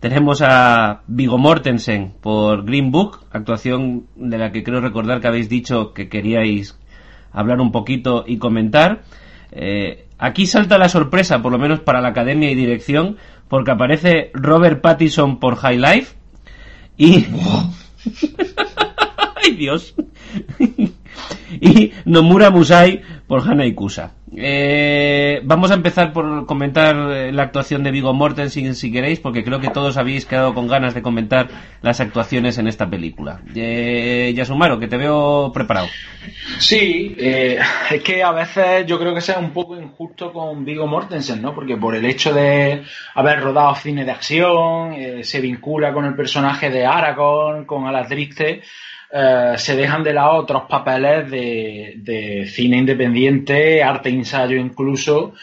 Tenemos 0.00 0.42
a 0.42 1.02
Vigo 1.06 1.38
Mortensen 1.38 2.12
por 2.20 2.64
Green 2.64 2.90
Book, 2.90 3.24
actuación 3.30 4.06
de 4.14 4.36
la 4.36 4.52
que 4.52 4.62
creo 4.62 4.80
recordar 4.80 5.20
que 5.20 5.28
habéis 5.28 5.48
dicho 5.48 5.94
que 5.94 6.10
queríais 6.10 6.78
hablar 7.32 7.60
un 7.60 7.72
poquito 7.72 8.24
y 8.26 8.36
comentar. 8.36 9.04
Eh, 9.52 10.06
aquí 10.18 10.46
salta 10.46 10.76
la 10.76 10.90
sorpresa, 10.90 11.40
por 11.40 11.50
lo 11.50 11.58
menos 11.58 11.80
para 11.80 12.02
la 12.02 12.08
academia 12.08 12.50
y 12.50 12.54
dirección, 12.54 13.16
porque 13.48 13.70
aparece 13.70 14.30
Robert 14.34 14.82
Pattinson 14.82 15.40
por 15.40 15.56
High 15.56 15.78
Life 15.78 16.16
y... 16.98 17.26
¡Ay 19.36 19.54
Dios! 19.56 19.94
Y 21.60 21.92
Nomura 22.04 22.50
Musai 22.50 23.02
por 23.26 23.48
Hana 23.48 23.66
Ikusa. 23.66 24.12
Eh, 24.36 25.40
vamos 25.44 25.70
a 25.70 25.74
empezar 25.74 26.12
por 26.12 26.46
comentar 26.46 26.94
la 26.94 27.42
actuación 27.42 27.82
de 27.82 27.90
Vigo 27.90 28.12
Mortensen 28.12 28.74
si 28.74 28.92
queréis, 28.92 29.20
porque 29.20 29.44
creo 29.44 29.60
que 29.60 29.70
todos 29.70 29.96
habéis 29.96 30.26
quedado 30.26 30.52
con 30.52 30.66
ganas 30.66 30.94
de 30.94 31.02
comentar 31.02 31.48
las 31.80 32.00
actuaciones 32.00 32.58
en 32.58 32.66
esta 32.66 32.88
película. 32.88 33.40
Eh, 33.54 34.32
Yasumaro, 34.36 34.78
que 34.78 34.88
te 34.88 34.96
veo 34.96 35.52
preparado. 35.52 35.86
Sí, 36.58 37.14
eh, 37.18 37.58
es 37.90 38.02
que 38.02 38.22
a 38.22 38.32
veces 38.32 38.86
yo 38.86 38.98
creo 38.98 39.14
que 39.14 39.20
sea 39.20 39.38
un 39.38 39.50
poco 39.50 39.76
injusto 39.80 40.32
con 40.32 40.64
Vigo 40.64 40.86
Mortensen, 40.86 41.40
¿no? 41.40 41.54
Porque 41.54 41.76
por 41.76 41.94
el 41.94 42.04
hecho 42.04 42.34
de 42.34 42.82
haber 43.14 43.40
rodado 43.40 43.74
cine 43.76 44.04
de 44.04 44.10
acción, 44.10 44.92
eh, 44.94 45.24
se 45.24 45.40
vincula 45.40 45.92
con 45.92 46.04
el 46.04 46.14
personaje 46.14 46.70
de 46.70 46.84
Aragorn, 46.84 47.64
con 47.64 47.86
Aladriste, 47.86 48.62
eh, 49.10 49.54
se 49.56 49.76
dejan 49.76 50.02
de 50.02 50.12
lado 50.12 50.34
otros 50.34 50.64
papeles 50.68 51.30
de, 51.30 52.46
cine 52.48 52.78
independiente, 52.78 53.82
arte 53.82 54.08
ensayo 54.08 54.56
incluso, 54.56 55.34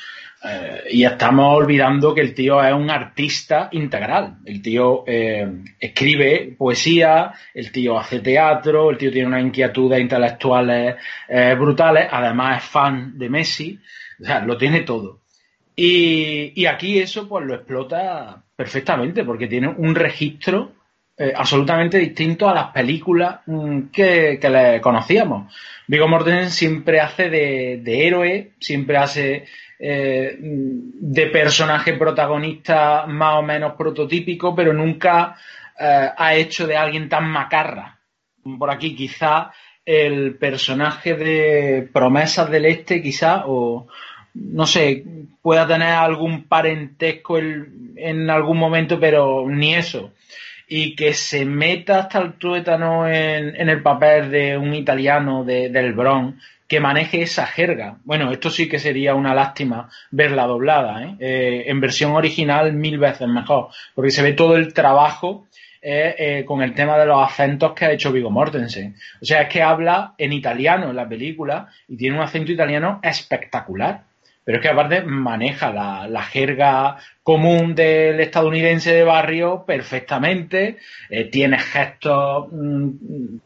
eh, 0.44 0.84
y 0.91 1.06
estamos 1.06 1.56
olvidando 1.57 2.14
que 2.14 2.22
el 2.22 2.34
tío 2.34 2.61
es 2.64 2.73
un 2.73 2.90
artista 2.90 3.69
integral. 3.72 4.40
El 4.45 4.61
tío 4.61 5.03
eh, 5.07 5.48
escribe 5.80 6.56
poesía, 6.57 7.31
el 7.53 7.72
tío 7.72 7.98
hace 7.98 8.19
teatro, 8.19 8.90
el 8.90 8.98
tío 8.98 9.11
tiene 9.11 9.27
unas 9.27 9.44
inquietudes 9.44 10.02
intelectuales 10.02 10.95
brutales, 11.57 12.07
además 12.11 12.64
es 12.64 12.69
fan 12.69 13.18
de 13.18 13.30
Messi, 13.30 13.80
o 14.22 14.26
sea, 14.26 14.40
lo 14.40 14.57
tiene 14.57 14.81
todo. 14.81 15.22
Y, 15.76 16.52
y 16.61 16.65
aquí 16.65 16.99
eso 16.99 17.27
pues 17.27 17.45
lo 17.45 17.56
explota 17.56 18.44
perfectamente 18.56 19.23
porque 19.23 19.48
tiene 19.48 19.69
un 19.69 19.95
registro 19.95 20.73
eh, 21.24 21.32
absolutamente 21.34 21.98
distinto 22.00 22.50
a 22.50 22.54
las 22.54 22.72
películas 22.72 23.40
mm, 23.45 23.84
que, 23.94 24.38
le 24.41 24.82
conocíamos. 24.82 25.54
Vigo 25.88 26.06
Mortensen 26.06 26.52
siempre 26.52 27.00
hace 27.00 27.30
de, 27.30 28.08
héroe, 28.08 28.52
siempre 28.60 28.98
hace 28.98 29.45
eh, 29.80 30.36
de 30.38 31.26
personaje 31.28 31.94
protagonista 31.94 33.06
más 33.08 33.36
o 33.36 33.41
menos 33.41 33.76
prototípico, 33.78 34.54
pero 34.54 34.74
nunca 34.74 35.38
eh, 35.80 36.10
ha 36.18 36.36
hecho 36.36 36.68
de 36.68 36.76
alguien 36.76 37.08
tan 37.08 37.30
macarra. 37.30 38.00
Por 38.60 38.70
aquí 38.70 38.94
quizá 38.94 39.52
el 39.86 40.36
personaje 40.36 41.14
de 41.14 41.90
Promesas 41.94 42.52
del 42.52 42.66
Este, 42.66 43.02
quizá, 43.02 43.44
o 43.48 43.88
no 44.34 44.66
sé, 44.66 45.06
pueda 45.41 45.66
tener 45.66 45.88
algún 45.88 46.50
parentesco 46.50 47.38
en, 47.38 47.94
en 47.95 48.30
algún 48.30 48.58
momento, 48.58 49.00
pero 49.00 49.48
ni 49.48 49.74
eso 49.74 50.12
y 50.76 50.95
que 50.95 51.14
se 51.14 51.45
meta 51.45 52.00
hasta 52.00 52.18
el 52.18 52.34
tuétano 52.34 53.08
en, 53.08 53.56
en 53.56 53.70
el 53.70 53.84
papel 53.84 54.32
de 54.32 54.58
un 54.58 54.74
italiano 54.74 55.44
de, 55.44 55.70
del 55.70 55.94
Bronx 55.94 56.44
que 56.68 56.80
maneje 56.80 57.22
esa 57.22 57.45
jerga. 57.45 57.98
Bueno, 58.06 58.32
esto 58.32 58.50
sí 58.50 58.68
que 58.68 58.80
sería 58.80 59.14
una 59.14 59.36
lástima 59.36 59.88
verla 60.10 60.48
doblada, 60.48 61.04
¿eh? 61.04 61.16
Eh, 61.20 61.64
en 61.68 61.80
versión 61.80 62.14
original 62.14 62.74
mil 62.74 62.98
veces 62.98 63.28
mejor, 63.28 63.68
porque 63.94 64.10
se 64.10 64.24
ve 64.24 64.34
todo 64.34 64.56
el 64.56 64.74
trabajo 64.74 65.45
eh, 65.80 66.16
eh, 66.18 66.44
con 66.44 66.64
el 66.64 66.74
tema 66.74 66.98
de 66.98 67.06
los 67.06 67.24
acentos 67.24 67.74
que 67.74 67.86
ha 67.86 67.91
hecho 67.91 68.12
Vigo 68.12 68.32
Mortensen. 68.32 68.95
O 69.22 69.26
sea, 69.26 69.44
es 69.44 69.50
que 69.50 69.62
habla 69.62 70.16
en 70.18 70.34
italiano 70.34 70.90
en 70.90 70.95
la 70.95 71.08
película 71.08 71.68
y 71.88 71.98
tiene 71.98 72.18
un 72.18 72.24
acento 72.24 72.52
italiano 72.52 73.00
espectacular 73.04 74.02
pero 74.44 74.57
es 74.57 74.61
que 74.61 74.70
aparte 74.70 75.03
maneja 75.03 75.72
la, 75.72 76.07
la, 76.07 76.24
jerga 76.24 76.98
común 77.24 77.76
del 77.76 78.20
estadounidense 78.20 78.94
de 78.94 79.03
barrio 79.03 79.64
perfectamente, 79.65 80.78
eh, 81.10 81.26
tiene 81.26 81.57
gestos 81.60 82.48
mmm, 82.52 83.38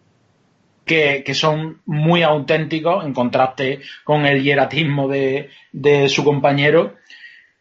que, 0.86 1.24
que, 1.26 1.34
son 1.34 1.82
muy 1.86 2.24
auténticos 2.24 3.06
en 3.06 3.14
contraste 3.14 3.82
con 4.04 4.26
el 4.26 4.42
hieratismo 4.42 5.08
de, 5.08 5.50
de 5.72 6.10
su 6.10 6.24
compañero, 6.24 6.96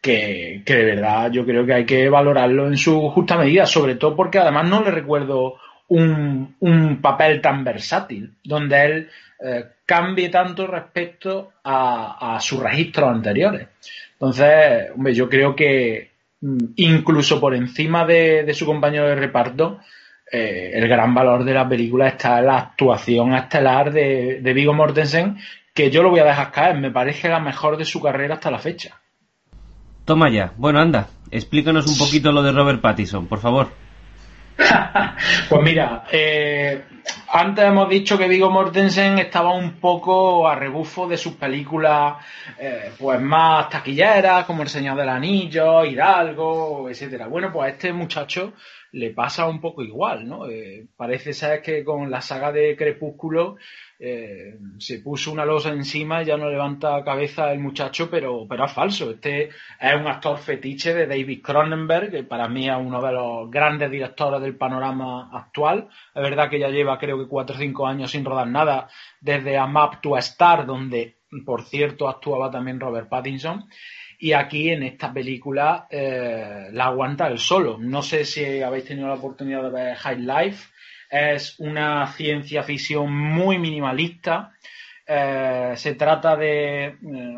que, 0.01 0.63
que, 0.65 0.75
de 0.75 0.85
verdad 0.85 1.29
yo 1.31 1.45
creo 1.45 1.65
que 1.65 1.73
hay 1.73 1.85
que 1.85 2.09
valorarlo 2.09 2.67
en 2.67 2.77
su 2.77 3.09
justa 3.09 3.37
medida, 3.37 3.65
sobre 3.65 3.95
todo 3.95 4.15
porque 4.15 4.39
además 4.39 4.69
no 4.69 4.81
le 4.81 4.91
recuerdo 4.91 5.55
un, 5.89 6.55
un 6.59 7.01
papel 7.01 7.41
tan 7.41 7.63
versátil, 7.63 8.33
donde 8.43 8.85
él 8.85 9.09
eh, 9.39 9.65
cambie 9.85 10.29
tanto 10.29 10.65
respecto 10.65 11.53
a, 11.63 12.37
sus 12.41 12.59
registros 12.59 13.09
anteriores. 13.09 13.67
Entonces, 14.13 14.91
hombre, 14.95 15.13
yo 15.13 15.29
creo 15.29 15.55
que 15.55 16.11
mm, 16.41 16.57
incluso 16.77 17.39
por 17.39 17.53
encima 17.53 18.05
de, 18.05 18.43
de 18.43 18.53
su 18.53 18.65
compañero 18.65 19.07
de 19.07 19.15
reparto, 19.15 19.79
eh, 20.31 20.71
el 20.73 20.87
gran 20.87 21.13
valor 21.13 21.43
de 21.45 21.53
la 21.53 21.67
película 21.67 22.07
está 22.07 22.39
en 22.39 22.47
la 22.47 22.57
actuación 22.57 23.33
estelar 23.33 23.93
de, 23.93 24.41
de 24.41 24.53
Vigo 24.53 24.73
Mortensen, 24.73 25.37
que 25.73 25.91
yo 25.91 26.01
lo 26.03 26.09
voy 26.09 26.19
a 26.19 26.25
dejar 26.25 26.51
caer, 26.51 26.77
me 26.79 26.91
parece 26.91 27.29
la 27.29 27.39
mejor 27.39 27.77
de 27.77 27.85
su 27.85 28.01
carrera 28.01 28.35
hasta 28.35 28.51
la 28.51 28.59
fecha. 28.59 28.99
Toma 30.03 30.29
ya. 30.29 30.53
Bueno, 30.57 30.79
anda, 30.79 31.09
explícanos 31.31 31.87
un 31.87 31.97
poquito 31.97 32.31
lo 32.31 32.41
de 32.41 32.51
Robert 32.51 32.81
Pattinson, 32.81 33.27
por 33.27 33.39
favor. 33.39 33.67
pues 35.49 35.61
mira, 35.61 36.03
eh, 36.11 36.83
antes 37.29 37.65
hemos 37.65 37.89
dicho 37.89 38.17
que 38.17 38.27
Vigo 38.27 38.49
Mortensen 38.49 39.19
estaba 39.19 39.53
un 39.53 39.79
poco 39.79 40.47
a 40.47 40.55
rebufo 40.55 41.07
de 41.07 41.17
sus 41.17 41.33
películas 41.33 42.25
eh, 42.57 42.91
pues 42.97 43.21
más 43.21 43.69
taquilleras, 43.69 44.45
como 44.45 44.63
El 44.63 44.69
Señor 44.69 44.97
del 44.97 45.09
Anillo, 45.09 45.85
Hidalgo, 45.85 46.89
etcétera. 46.89 47.27
Bueno, 47.27 47.51
pues 47.51 47.67
a 47.67 47.73
este 47.73 47.93
muchacho 47.93 48.53
le 48.93 49.11
pasa 49.11 49.47
un 49.47 49.61
poco 49.61 49.83
igual, 49.83 50.27
¿no? 50.27 50.47
Eh, 50.49 50.87
parece 50.95 51.33
ser 51.33 51.61
que 51.61 51.83
con 51.83 52.09
la 52.09 52.21
saga 52.21 52.51
de 52.51 52.75
Crepúsculo 52.75 53.57
eh, 53.99 54.59
se 54.77 54.99
puso 54.99 55.31
una 55.31 55.43
losa 55.43 55.69
encima 55.69 56.21
y 56.21 56.25
ya 56.25 56.37
no 56.37 56.49
levanta 56.49 57.03
cabeza 57.03 57.51
el 57.51 57.59
muchacho, 57.59 58.09
pero, 58.11 58.45
pero 58.47 58.65
es 58.65 58.71
falso. 58.71 59.09
Este 59.09 59.49
es 59.79 59.95
un 59.95 60.07
actor 60.07 60.37
fetiche 60.37 60.93
de 60.93 61.07
David 61.07 61.41
Cronenberg, 61.41 62.11
que 62.11 62.23
para 62.23 62.47
mí 62.47 62.69
es 62.69 62.75
uno 62.77 63.01
de 63.01 63.11
los 63.11 63.49
grandes 63.49 63.89
directores 63.89 64.41
del 64.41 64.55
panorama 64.55 65.29
actual. 65.33 65.89
Es 66.13 66.21
verdad 66.21 66.49
que 66.49 66.59
ya 66.59 66.69
lleva 66.69 66.99
creo 66.99 67.17
que 67.17 67.27
cuatro 67.27 67.55
o 67.55 67.59
cinco 67.59 67.87
años 67.87 68.11
sin 68.11 68.23
rodar 68.23 68.47
nada, 68.47 68.87
desde 69.19 69.57
A 69.57 69.65
Map 69.65 70.01
to 70.01 70.15
a 70.15 70.19
Star, 70.19 70.65
donde 70.67 71.17
por 71.45 71.63
cierto 71.63 72.07
actuaba 72.07 72.51
también 72.51 72.79
Robert 72.79 73.09
Pattinson. 73.09 73.65
Y 74.19 74.33
aquí 74.33 74.69
en 74.69 74.83
esta 74.83 75.13
película 75.13 75.87
eh, 75.89 76.69
la 76.71 76.85
aguanta 76.85 77.27
el 77.27 77.39
solo. 77.39 77.77
No 77.79 78.01
sé 78.01 78.25
si 78.25 78.61
habéis 78.61 78.85
tenido 78.85 79.07
la 79.07 79.15
oportunidad 79.15 79.63
de 79.63 79.69
ver 79.69 79.95
High 79.95 80.19
Life 80.19 80.69
es 81.09 81.59
una 81.59 82.07
ciencia 82.13 82.63
ficción 82.63 83.11
muy 83.13 83.57
minimalista. 83.59 84.53
Eh, 85.05 85.73
se 85.75 85.95
trata 85.95 86.35
de 86.35 86.85
eh, 86.85 86.95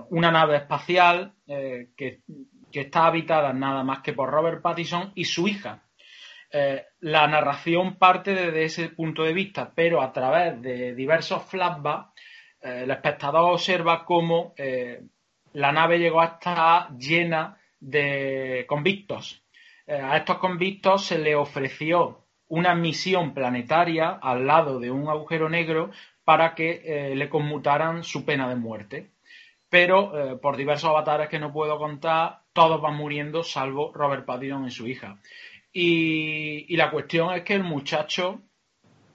una 0.10 0.32
nave 0.32 0.58
espacial 0.58 1.34
eh, 1.48 1.90
que, 1.96 2.22
está 2.72 3.08
habitada 3.08 3.52
nada 3.54 3.84
más 3.84 4.00
que 4.02 4.14
por 4.14 4.30
Robert 4.30 4.62
Pattinson 4.62 5.12
y 5.16 5.26
su 5.26 5.48
hija. 5.48 5.84
la 7.02 7.28
narración 7.28 7.98
parte 7.98 8.34
desde 8.34 8.64
ese 8.64 8.90
punto 8.90 9.24
de 9.24 9.34
vista, 9.34 9.72
pero 9.76 10.02
a 10.02 10.12
través 10.12 10.62
de 10.62 10.96
diversos 10.96 11.44
flashbacks, 11.46 12.12
el 12.62 12.90
espectador 12.90 13.54
observa 13.54 14.06
cómo 14.06 14.54
la 15.54 15.72
nave 15.72 16.00
llegó 16.00 16.22
a 16.22 16.26
estar 16.26 16.96
llena 16.98 17.58
de 17.80 18.66
convictos. 18.68 19.44
a 19.88 20.18
estos 20.18 20.38
convictos 20.38 21.06
se 21.06 21.18
le 21.20 21.36
ofreció 21.36 22.29
una 22.50 22.76
misión 22.76 23.34
planetaria 23.34 24.10
al 24.10 24.46
lado 24.46 24.80
de 24.80 24.92
un 24.92 25.08
agujero 25.08 25.50
negro 25.50 25.92
para 26.26 26.54
que 26.54 26.82
eh, 26.84 27.16
le 27.16 27.30
conmutaran 27.30 28.04
su 28.04 28.26
pena 28.26 28.50
de 28.50 28.56
muerte. 28.56 29.12
Pero 29.70 30.34
eh, 30.34 30.36
por 30.36 30.58
diversos 30.58 30.90
avatares 30.90 31.30
que 31.30 31.40
no 31.40 31.54
puedo 31.54 31.78
contar, 31.78 32.42
todos 32.54 32.82
van 32.82 32.96
muriendo 32.96 33.44
salvo 33.44 33.92
Robert 33.94 34.26
Pattinson 34.26 34.68
y 34.68 34.72
su 34.72 34.88
hija. 34.88 35.18
Y, 35.72 36.76
la 36.76 36.90
cuestión 36.90 37.34
es 37.36 37.44
que 37.44 37.54
el 37.54 37.64
muchacho 37.64 38.42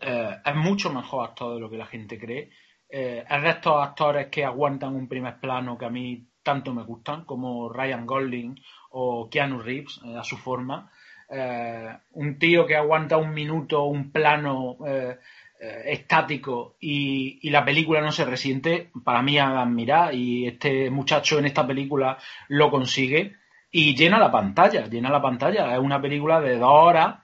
eh, 0.01 0.37
es 0.45 0.55
mucho 0.55 0.93
mejor 0.93 1.29
actor 1.29 1.55
de 1.55 1.61
lo 1.61 1.69
que 1.69 1.77
la 1.77 1.87
gente 1.87 2.19
cree. 2.19 2.51
es 2.89 3.43
de 3.43 3.51
estos 3.51 3.83
actores 3.83 4.29
que 4.29 4.45
aguantan 4.45 4.95
un 4.95 5.09
primer 5.09 5.41
plano 5.41 5.77
que 5.77 5.87
a 5.87 5.91
mí 5.91 6.29
tanto 6.45 6.73
me 6.73 6.85
gustan, 6.85 7.25
como 7.25 7.69
Ryan 7.69 8.07
Golding 8.07 8.61
o 8.91 9.29
Keanu 9.29 9.59
Reeves 9.61 10.01
a 10.05 10.23
su 10.23 10.37
forma. 10.37 10.93
Eh, 11.37 11.97
un 12.13 12.39
tío 12.39 12.65
que 12.65 12.77
aguanta 12.77 13.17
un 13.17 13.35
minuto, 13.35 13.83
un 13.85 14.13
plano 14.13 14.77
eh, 14.87 15.19
eh, 15.61 15.83
estático 15.87 16.77
y, 16.81 17.51
la 17.51 17.65
película 17.65 18.01
no 18.01 18.13
se 18.13 18.25
resiente, 18.25 18.91
para 19.05 19.21
mí 19.21 19.37
a 19.39 19.61
admirar 19.61 20.15
y 20.15 20.47
este 20.47 20.91
muchacho 20.91 21.41
en 21.41 21.47
esta 21.47 21.67
película 21.67 22.19
lo 22.47 22.71
consigue 22.71 23.35
y 23.73 23.97
llena 23.97 24.21
la 24.21 24.31
pantalla, 24.31 24.87
llena 24.87 25.11
la 25.11 25.21
pantalla, 25.21 25.75
es 25.75 25.81
una 25.81 26.01
película 26.01 26.41
de 26.41 26.57
dos 26.57 26.71
horas 26.71 27.17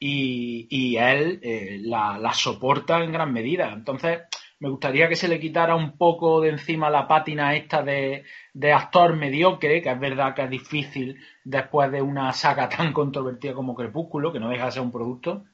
y, 0.00 0.96
él 0.96 1.40
la, 1.84 2.18
la 2.18 2.32
soporta 2.34 3.04
en 3.04 3.12
gran 3.12 3.32
medida. 3.32 3.72
Entonces, 3.72 4.22
me 4.62 4.68
gustaría 4.68 5.08
que 5.08 5.16
se 5.16 5.26
le 5.26 5.40
quitara 5.40 5.74
un 5.74 5.98
poco 5.98 6.40
de 6.40 6.50
encima 6.50 6.88
la 6.88 7.08
pátina 7.08 7.56
esta 7.56 7.82
de, 7.82 8.24
actor 8.72 9.16
mediocre, 9.16 9.82
que 9.82 9.90
es 9.90 9.98
verdad 9.98 10.36
que 10.36 10.42
es 10.42 10.50
difícil 10.50 11.18
después 11.44 11.90
de 11.90 12.02
una 12.02 12.32
saga 12.32 12.68
tan 12.68 12.92
controvertida 12.92 13.54
como 13.54 13.74
Crepúsculo, 13.74 14.32
que 14.32 14.40
no 14.40 14.48
deja 14.48 14.66
de 14.66 14.72
ser 14.72 14.82
un 14.82 14.92
producto, 14.92 15.44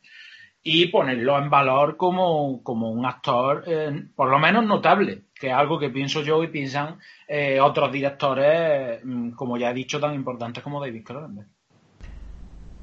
y 0.63 0.87
ponerlo 0.89 1.39
en 1.39 1.51
valor 1.51 1.97
como, 1.97 2.61
un 2.65 3.07
actor 3.07 3.65
eh, 3.67 4.05
por 4.15 4.29
lo 4.29 4.39
menos 4.39 4.67
notable, 4.67 5.25
que 5.35 5.49
es 5.49 5.55
algo 5.55 5.79
que 5.79 5.91
pienso 5.91 6.23
yo 6.23 6.43
y 6.43 6.49
piensan 6.49 6.99
eh, 7.27 7.61
otros 7.61 7.93
directores, 7.93 9.01
mm, 9.05 9.31
como 9.31 9.57
ya 9.57 9.71
he 9.71 9.75
dicho, 9.75 10.01
tan 10.01 10.15
importantes 10.15 10.63
como 10.63 10.81
David 10.81 11.05
Cronenberg. 11.05 11.49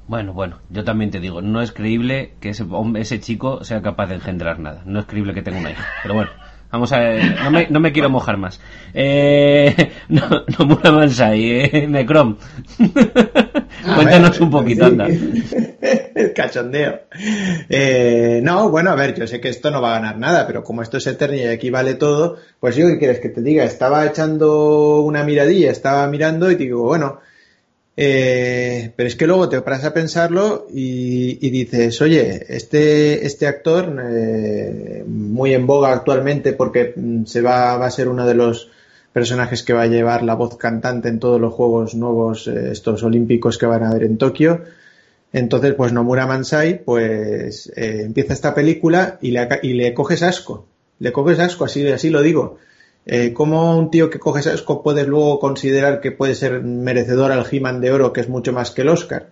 Bueno, 0.08 0.32
bueno, 0.32 0.60
yo 0.70 0.84
también 0.84 1.10
te 1.10 1.18
digo, 1.18 1.42
no 1.42 1.60
es 1.60 1.72
creíble 1.72 2.34
que 2.40 2.50
ese, 2.50 2.64
ese 2.94 3.20
chico 3.20 3.64
sea 3.64 3.82
capaz 3.82 4.06
de 4.06 4.14
engendrar 4.14 4.60
nada. 4.60 4.82
No 4.86 5.00
es 5.00 5.06
creíble 5.06 5.34
que 5.34 5.42
tenga 5.42 5.58
una 5.58 5.72
hija. 5.72 5.84
Pero 6.02 6.14
bueno, 6.14 6.30
vamos 6.70 6.92
a 6.92 6.98
ver, 6.98 7.36
no 7.42 7.50
me, 7.50 7.66
no 7.68 7.80
me 7.80 7.92
quiero 7.92 8.10
mojar 8.10 8.36
más. 8.36 8.60
Eh, 8.94 9.92
no, 10.08 10.22
no 10.58 10.66
Mura 10.66 10.92
Mansai, 10.92 11.50
eh, 11.50 11.86
Necrom. 11.88 12.36
Cuéntanos 13.94 14.40
un 14.40 14.50
poquito, 14.50 14.86
anda. 14.86 15.06
El 15.06 16.32
cachondeo. 16.34 17.00
Eh, 17.68 18.40
no, 18.42 18.70
bueno, 18.70 18.90
a 18.90 18.94
ver, 18.94 19.14
yo 19.14 19.26
sé 19.26 19.40
que 19.40 19.48
esto 19.48 19.70
no 19.70 19.80
va 19.80 19.96
a 19.96 20.00
ganar 20.00 20.18
nada, 20.18 20.46
pero 20.46 20.64
como 20.64 20.82
esto 20.82 20.96
es 20.96 21.06
eterno 21.06 21.36
y 21.36 21.44
aquí 21.44 21.70
vale 21.70 21.94
todo, 21.94 22.36
pues 22.58 22.76
yo, 22.76 22.86
¿qué 22.88 22.98
quieres 22.98 23.20
que 23.20 23.28
te 23.28 23.42
diga? 23.42 23.64
Estaba 23.64 24.04
echando 24.06 25.00
una 25.02 25.24
miradilla, 25.24 25.70
estaba 25.70 26.06
mirando 26.08 26.50
y 26.50 26.56
digo, 26.56 26.82
bueno, 26.82 27.20
eh, 27.98 28.92
pero 28.94 29.08
es 29.08 29.16
que 29.16 29.26
luego 29.26 29.48
te 29.48 29.62
paras 29.62 29.84
a 29.84 29.94
pensarlo 29.94 30.66
y, 30.70 31.48
dices, 31.48 32.00
oye, 32.02 32.44
este, 32.48 33.24
este 33.24 33.46
actor, 33.46 33.96
eh, 34.04 35.02
muy 35.06 35.54
en 35.54 35.66
boga 35.66 35.92
actualmente 35.92 36.52
porque 36.52 36.92
mm, 36.94 37.24
se 37.24 37.40
va, 37.40 37.78
va, 37.78 37.86
a 37.86 37.90
ser 37.90 38.08
uno 38.08 38.26
de 38.26 38.34
los 38.34 38.70
personajes 39.14 39.62
que 39.62 39.72
va 39.72 39.82
a 39.82 39.86
llevar 39.86 40.22
la 40.22 40.34
voz 40.34 40.58
cantante 40.58 41.08
en 41.08 41.18
todos 41.18 41.40
los 41.40 41.54
juegos 41.54 41.94
nuevos, 41.94 42.46
eh, 42.48 42.72
estos 42.72 43.02
olímpicos 43.02 43.56
que 43.56 43.64
van 43.64 43.82
a 43.82 43.88
haber 43.90 44.04
en 44.04 44.18
Tokio. 44.18 44.62
Entonces, 45.32 45.74
pues 45.74 45.92
Nomura 45.92 46.26
Mansai, 46.26 46.82
pues 46.84 47.70
empieza 47.76 48.32
esta 48.32 48.54
película 48.54 49.18
y 49.20 49.32
le, 49.32 49.48
y 49.62 49.74
le 49.74 49.92
coges 49.92 50.22
asco. 50.22 50.66
Le 50.98 51.12
coges 51.12 51.38
asco, 51.38 51.64
así, 51.64 51.86
así 51.88 52.10
lo 52.10 52.22
digo. 52.22 52.58
Eh, 53.08 53.32
¿Cómo 53.32 53.78
un 53.78 53.92
tío 53.92 54.10
que 54.10 54.18
coge 54.18 54.50
Oscar 54.50 54.82
puedes 54.82 55.06
luego 55.06 55.38
considerar 55.38 56.00
que 56.00 56.10
puede 56.10 56.34
ser 56.34 56.62
merecedor 56.62 57.30
al 57.30 57.46
He-Man 57.48 57.80
de 57.80 57.92
oro, 57.92 58.12
que 58.12 58.20
es 58.20 58.28
mucho 58.28 58.52
más 58.52 58.72
que 58.72 58.82
el 58.82 58.88
Oscar? 58.88 59.28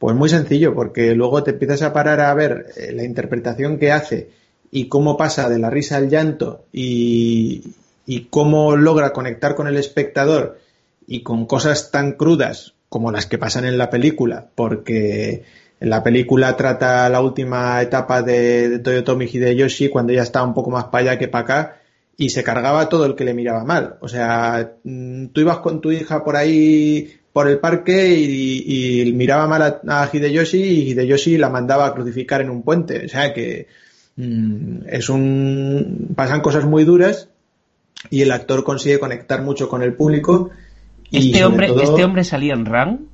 Pues 0.00 0.16
muy 0.16 0.28
sencillo, 0.28 0.74
porque 0.74 1.14
luego 1.14 1.44
te 1.44 1.52
empiezas 1.52 1.82
a 1.82 1.92
parar 1.92 2.20
a 2.20 2.34
ver 2.34 2.66
eh, 2.76 2.92
la 2.92 3.04
interpretación 3.04 3.78
que 3.78 3.92
hace 3.92 4.30
y 4.72 4.88
cómo 4.88 5.16
pasa 5.16 5.48
de 5.48 5.60
la 5.60 5.70
risa 5.70 5.96
al 5.96 6.10
llanto 6.10 6.64
y, 6.72 7.74
cómo 8.30 8.76
logra 8.76 9.12
conectar 9.12 9.54
con 9.54 9.68
el 9.68 9.76
espectador 9.76 10.58
y 11.06 11.22
con 11.22 11.46
cosas 11.46 11.90
tan 11.90 12.12
crudas 12.12 12.74
como 12.88 13.12
las 13.12 13.26
que 13.26 13.38
pasan 13.38 13.64
en 13.64 13.78
la 13.78 13.90
película, 13.90 14.48
porque 14.54 15.44
la 15.78 16.02
película 16.02 16.56
trata 16.56 17.08
la 17.10 17.20
última 17.20 17.80
etapa 17.80 18.22
de, 18.22 18.68
de 18.68 18.78
Toyotomi 18.80 19.26
Hideyoshi 19.26 19.88
cuando 19.88 20.12
ya 20.12 20.22
está 20.22 20.42
un 20.42 20.54
poco 20.54 20.70
más 20.70 20.84
para 20.84 21.12
allá 21.12 21.18
que 21.18 21.28
para 21.28 21.44
acá 21.44 21.77
y 22.20 22.30
se 22.30 22.42
cargaba 22.42 22.88
todo 22.88 23.06
el 23.06 23.14
que 23.14 23.24
le 23.24 23.32
miraba 23.32 23.64
mal. 23.64 23.94
O 24.00 24.08
sea, 24.08 24.72
mm, 24.82 25.26
tú 25.26 25.40
ibas 25.40 25.58
con 25.58 25.80
tu 25.80 25.92
hija 25.92 26.24
por 26.24 26.36
ahí 26.36 27.14
por 27.32 27.48
el 27.48 27.60
parque 27.60 28.18
y, 28.18 29.12
miraba 29.14 29.46
mal 29.46 29.80
a, 29.86 30.10
Hideyoshi 30.12 30.60
y 30.60 30.90
Hideyoshi 30.90 31.38
la 31.38 31.48
mandaba 31.48 31.86
a 31.86 31.94
crucificar 31.94 32.40
en 32.40 32.50
un 32.50 32.64
puente. 32.64 33.06
O 33.06 33.08
sea 33.08 33.32
que 33.32 33.68
mm, 34.16 34.78
es 34.88 35.08
un 35.08 36.12
pasan 36.16 36.40
cosas 36.40 36.64
muy 36.64 36.82
duras 36.82 37.28
y 38.10 38.22
el 38.22 38.32
actor 38.32 38.64
consigue 38.64 38.98
conectar 38.98 39.40
mucho 39.42 39.68
con 39.68 39.84
el 39.84 39.94
público. 39.94 40.50
¿Este 41.12 41.44
hombre, 41.44 41.72
este 41.80 42.02
hombre 42.02 42.24
salía 42.24 42.54
en 42.54 42.66
RAN? 42.66 43.06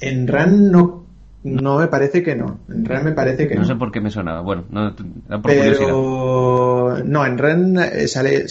En 0.00 0.26
RAN 0.26 0.72
no 0.72 0.99
no, 1.42 1.78
me 1.78 1.86
parece 1.86 2.22
que 2.22 2.36
no. 2.36 2.60
En 2.68 2.84
Ren 2.84 3.04
me 3.04 3.12
parece 3.12 3.48
que 3.48 3.54
no. 3.54 3.62
No 3.62 3.66
sé 3.66 3.74
por 3.76 3.90
qué 3.90 4.00
me 4.00 4.10
sonaba. 4.10 4.42
Bueno, 4.42 4.64
no, 4.68 4.94
pero 5.42 6.98
no, 7.02 7.26
en 7.26 7.38
Ren 7.38 7.78
eh, 7.78 8.08
sale, 8.08 8.44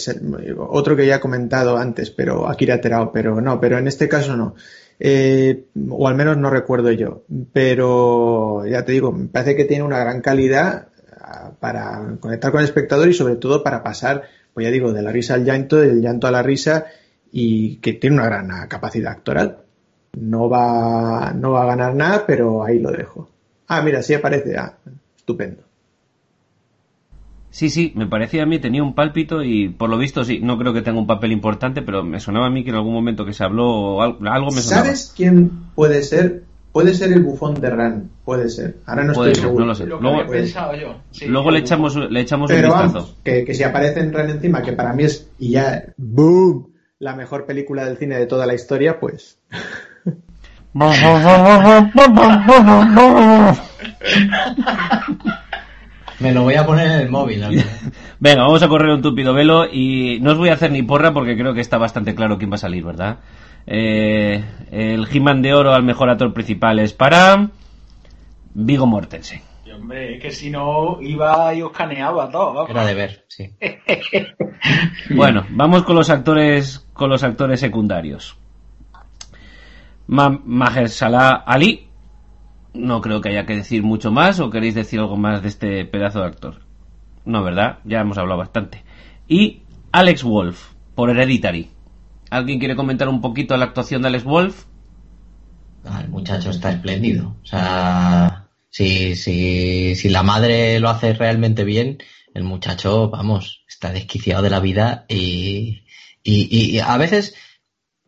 otro 0.58 0.96
que 0.96 1.06
ya 1.06 1.16
he 1.16 1.20
comentado 1.20 1.76
antes, 1.76 2.10
pero 2.10 2.48
Akira 2.48 2.80
Terao, 2.80 3.12
pero 3.12 3.40
no, 3.40 3.60
pero 3.60 3.78
en 3.78 3.86
este 3.86 4.08
caso 4.08 4.36
no. 4.36 4.54
Eh, 4.98 5.66
o 5.88 6.08
al 6.08 6.16
menos 6.16 6.36
no 6.36 6.50
recuerdo 6.50 6.90
yo. 6.90 7.22
Pero 7.52 8.66
ya 8.66 8.84
te 8.84 8.92
digo, 8.92 9.12
me 9.12 9.28
parece 9.28 9.54
que 9.54 9.66
tiene 9.66 9.84
una 9.84 10.00
gran 10.00 10.20
calidad 10.20 10.88
ah, 11.20 11.52
para 11.60 12.16
conectar 12.18 12.50
con 12.50 12.60
el 12.60 12.66
espectador 12.66 13.08
y 13.08 13.14
sobre 13.14 13.36
todo 13.36 13.62
para 13.62 13.84
pasar, 13.84 14.24
pues 14.52 14.64
ya 14.64 14.72
digo, 14.72 14.92
de 14.92 15.02
la 15.02 15.12
risa 15.12 15.34
al 15.34 15.44
llanto, 15.44 15.76
del 15.76 16.02
llanto 16.02 16.26
a 16.26 16.32
la 16.32 16.42
risa 16.42 16.86
y 17.30 17.76
que 17.76 17.92
tiene 17.92 18.16
una 18.16 18.26
gran 18.26 18.48
capacidad 18.68 19.12
actoral. 19.12 19.58
No 20.12 20.48
va, 20.48 21.32
no 21.34 21.52
va 21.52 21.62
a 21.62 21.66
ganar 21.66 21.94
nada, 21.94 22.24
pero 22.26 22.64
ahí 22.64 22.78
lo 22.78 22.90
dejo. 22.90 23.28
Ah, 23.68 23.82
mira, 23.82 24.02
sí 24.02 24.14
aparece. 24.14 24.56
Ah, 24.56 24.74
estupendo. 25.16 25.62
Sí, 27.50 27.68
sí, 27.68 27.92
me 27.96 28.06
parecía 28.06 28.44
a 28.44 28.46
mí, 28.46 28.58
tenía 28.60 28.82
un 28.82 28.94
pálpito 28.94 29.42
y 29.42 29.68
por 29.70 29.90
lo 29.90 29.98
visto 29.98 30.22
sí, 30.24 30.38
no 30.40 30.56
creo 30.56 30.72
que 30.72 30.82
tenga 30.82 31.00
un 31.00 31.06
papel 31.06 31.32
importante, 31.32 31.82
pero 31.82 32.04
me 32.04 32.20
sonaba 32.20 32.46
a 32.46 32.50
mí 32.50 32.62
que 32.62 32.70
en 32.70 32.76
algún 32.76 32.94
momento 32.94 33.24
que 33.26 33.32
se 33.32 33.42
habló 33.42 34.00
algo 34.02 34.50
me 34.52 34.60
sonaba. 34.60 34.84
¿Sabes 34.84 35.12
quién 35.16 35.50
puede 35.74 36.02
ser 36.02 36.44
Puede 36.72 36.94
ser 36.94 37.12
el 37.12 37.22
bufón 37.22 37.54
de 37.54 37.68
Ran, 37.68 38.10
puede 38.24 38.48
ser. 38.48 38.76
Ahora 38.86 39.02
no 39.02 39.12
Puede 39.12 39.32
estoy 39.32 39.42
ser, 39.42 39.50
seguro. 39.50 39.64
no 39.64 39.68
lo 39.70 39.74
sé. 39.74 39.86
Lo 39.86 40.00
Luego, 40.00 40.30
pensado 40.30 40.76
yo. 40.76 41.00
sí. 41.10 41.26
luego 41.26 41.50
le 41.50 41.58
echamos, 41.58 41.96
le 41.96 42.20
echamos 42.20 42.48
un 42.50 42.56
vistazo. 42.56 42.92
vamos, 42.92 43.16
que, 43.24 43.44
que 43.44 43.54
si 43.54 43.64
aparece 43.64 44.00
en 44.00 44.12
Ran 44.12 44.30
encima, 44.30 44.62
que 44.62 44.72
para 44.72 44.92
mí 44.92 45.02
es, 45.02 45.28
y 45.38 45.50
ya, 45.50 45.82
boom, 45.96 46.68
la 47.00 47.16
mejor 47.16 47.44
película 47.44 47.84
del 47.84 47.96
cine 47.96 48.18
de 48.18 48.26
toda 48.26 48.46
la 48.46 48.54
historia, 48.54 49.00
pues 49.00 49.38
Me 56.20 56.32
lo 56.32 56.42
voy 56.42 56.54
a 56.54 56.64
poner 56.66 56.86
en 56.86 57.00
el 57.00 57.08
móvil. 57.10 57.40
¿no? 57.40 57.48
Venga, 58.20 58.42
vamos 58.42 58.62
a 58.62 58.68
correr 58.68 58.90
un 58.90 59.02
tupido 59.02 59.32
velo 59.32 59.66
y 59.70 60.20
no 60.20 60.32
os 60.32 60.38
voy 60.38 60.50
a 60.50 60.54
hacer 60.54 60.70
ni 60.70 60.82
porra 60.82 61.12
porque 61.12 61.36
creo 61.36 61.54
que 61.54 61.60
está 61.60 61.78
bastante 61.78 62.14
claro 62.14 62.38
quién 62.38 62.50
va 62.50 62.56
a 62.56 62.58
salir, 62.58 62.84
¿verdad? 62.84 63.18
Eh, 63.66 64.44
el 64.70 65.08
He-Man 65.10 65.42
de 65.42 65.54
oro 65.54 65.72
al 65.72 65.82
mejor 65.82 66.10
actor 66.10 66.32
principal 66.32 66.78
es 66.78 66.92
para 66.92 67.48
Vigo 68.54 68.86
Mortensen. 68.86 69.40
Y, 69.64 69.70
hombre, 69.72 70.16
es 70.16 70.22
que 70.22 70.30
si 70.30 70.50
no 70.50 71.00
iba 71.00 71.54
y 71.54 71.62
os 71.62 71.72
caneaba 71.72 72.30
todo. 72.30 72.52
vamos. 72.54 72.70
Era 72.70 72.84
de 72.84 72.94
ver, 72.94 73.24
sí. 73.28 73.50
Bueno, 75.14 75.46
vamos 75.50 75.82
con 75.84 75.96
los 75.96 76.10
actores 76.10 76.86
con 76.92 77.08
los 77.08 77.24
actores 77.24 77.60
secundarios. 77.60 78.36
Ma 80.10 80.28
Mahershala 80.44 81.30
Ali. 81.30 81.88
No 82.74 83.00
creo 83.00 83.20
que 83.20 83.28
haya 83.28 83.46
que 83.46 83.54
decir 83.54 83.84
mucho 83.84 84.10
más 84.10 84.40
o 84.40 84.50
queréis 84.50 84.74
decir 84.74 84.98
algo 84.98 85.16
más 85.16 85.40
de 85.40 85.48
este 85.48 85.84
pedazo 85.84 86.18
de 86.18 86.26
actor. 86.26 86.62
No, 87.24 87.44
¿verdad? 87.44 87.78
Ya 87.84 88.00
hemos 88.00 88.18
hablado 88.18 88.38
bastante. 88.38 88.82
Y 89.28 89.62
Alex 89.92 90.24
Wolf 90.24 90.72
por 90.96 91.10
Hereditary. 91.10 91.70
¿Alguien 92.28 92.58
quiere 92.58 92.74
comentar 92.74 93.08
un 93.08 93.20
poquito 93.20 93.56
la 93.56 93.66
actuación 93.66 94.02
de 94.02 94.08
Alex 94.08 94.24
Wolf? 94.24 94.64
Ah, 95.84 96.00
el 96.02 96.08
muchacho 96.08 96.50
está 96.50 96.72
espléndido. 96.72 97.36
O 97.44 97.46
sea, 97.46 98.48
si, 98.68 99.14
si, 99.14 99.94
si 99.94 100.08
la 100.08 100.24
madre 100.24 100.80
lo 100.80 100.88
hace 100.88 101.12
realmente 101.12 101.62
bien, 101.62 101.98
el 102.34 102.42
muchacho, 102.42 103.10
vamos, 103.10 103.64
está 103.68 103.92
desquiciado 103.92 104.42
de 104.42 104.50
la 104.50 104.58
vida 104.58 105.04
y, 105.08 105.84
y, 106.24 106.74
y 106.74 106.80
a 106.80 106.96
veces 106.96 107.36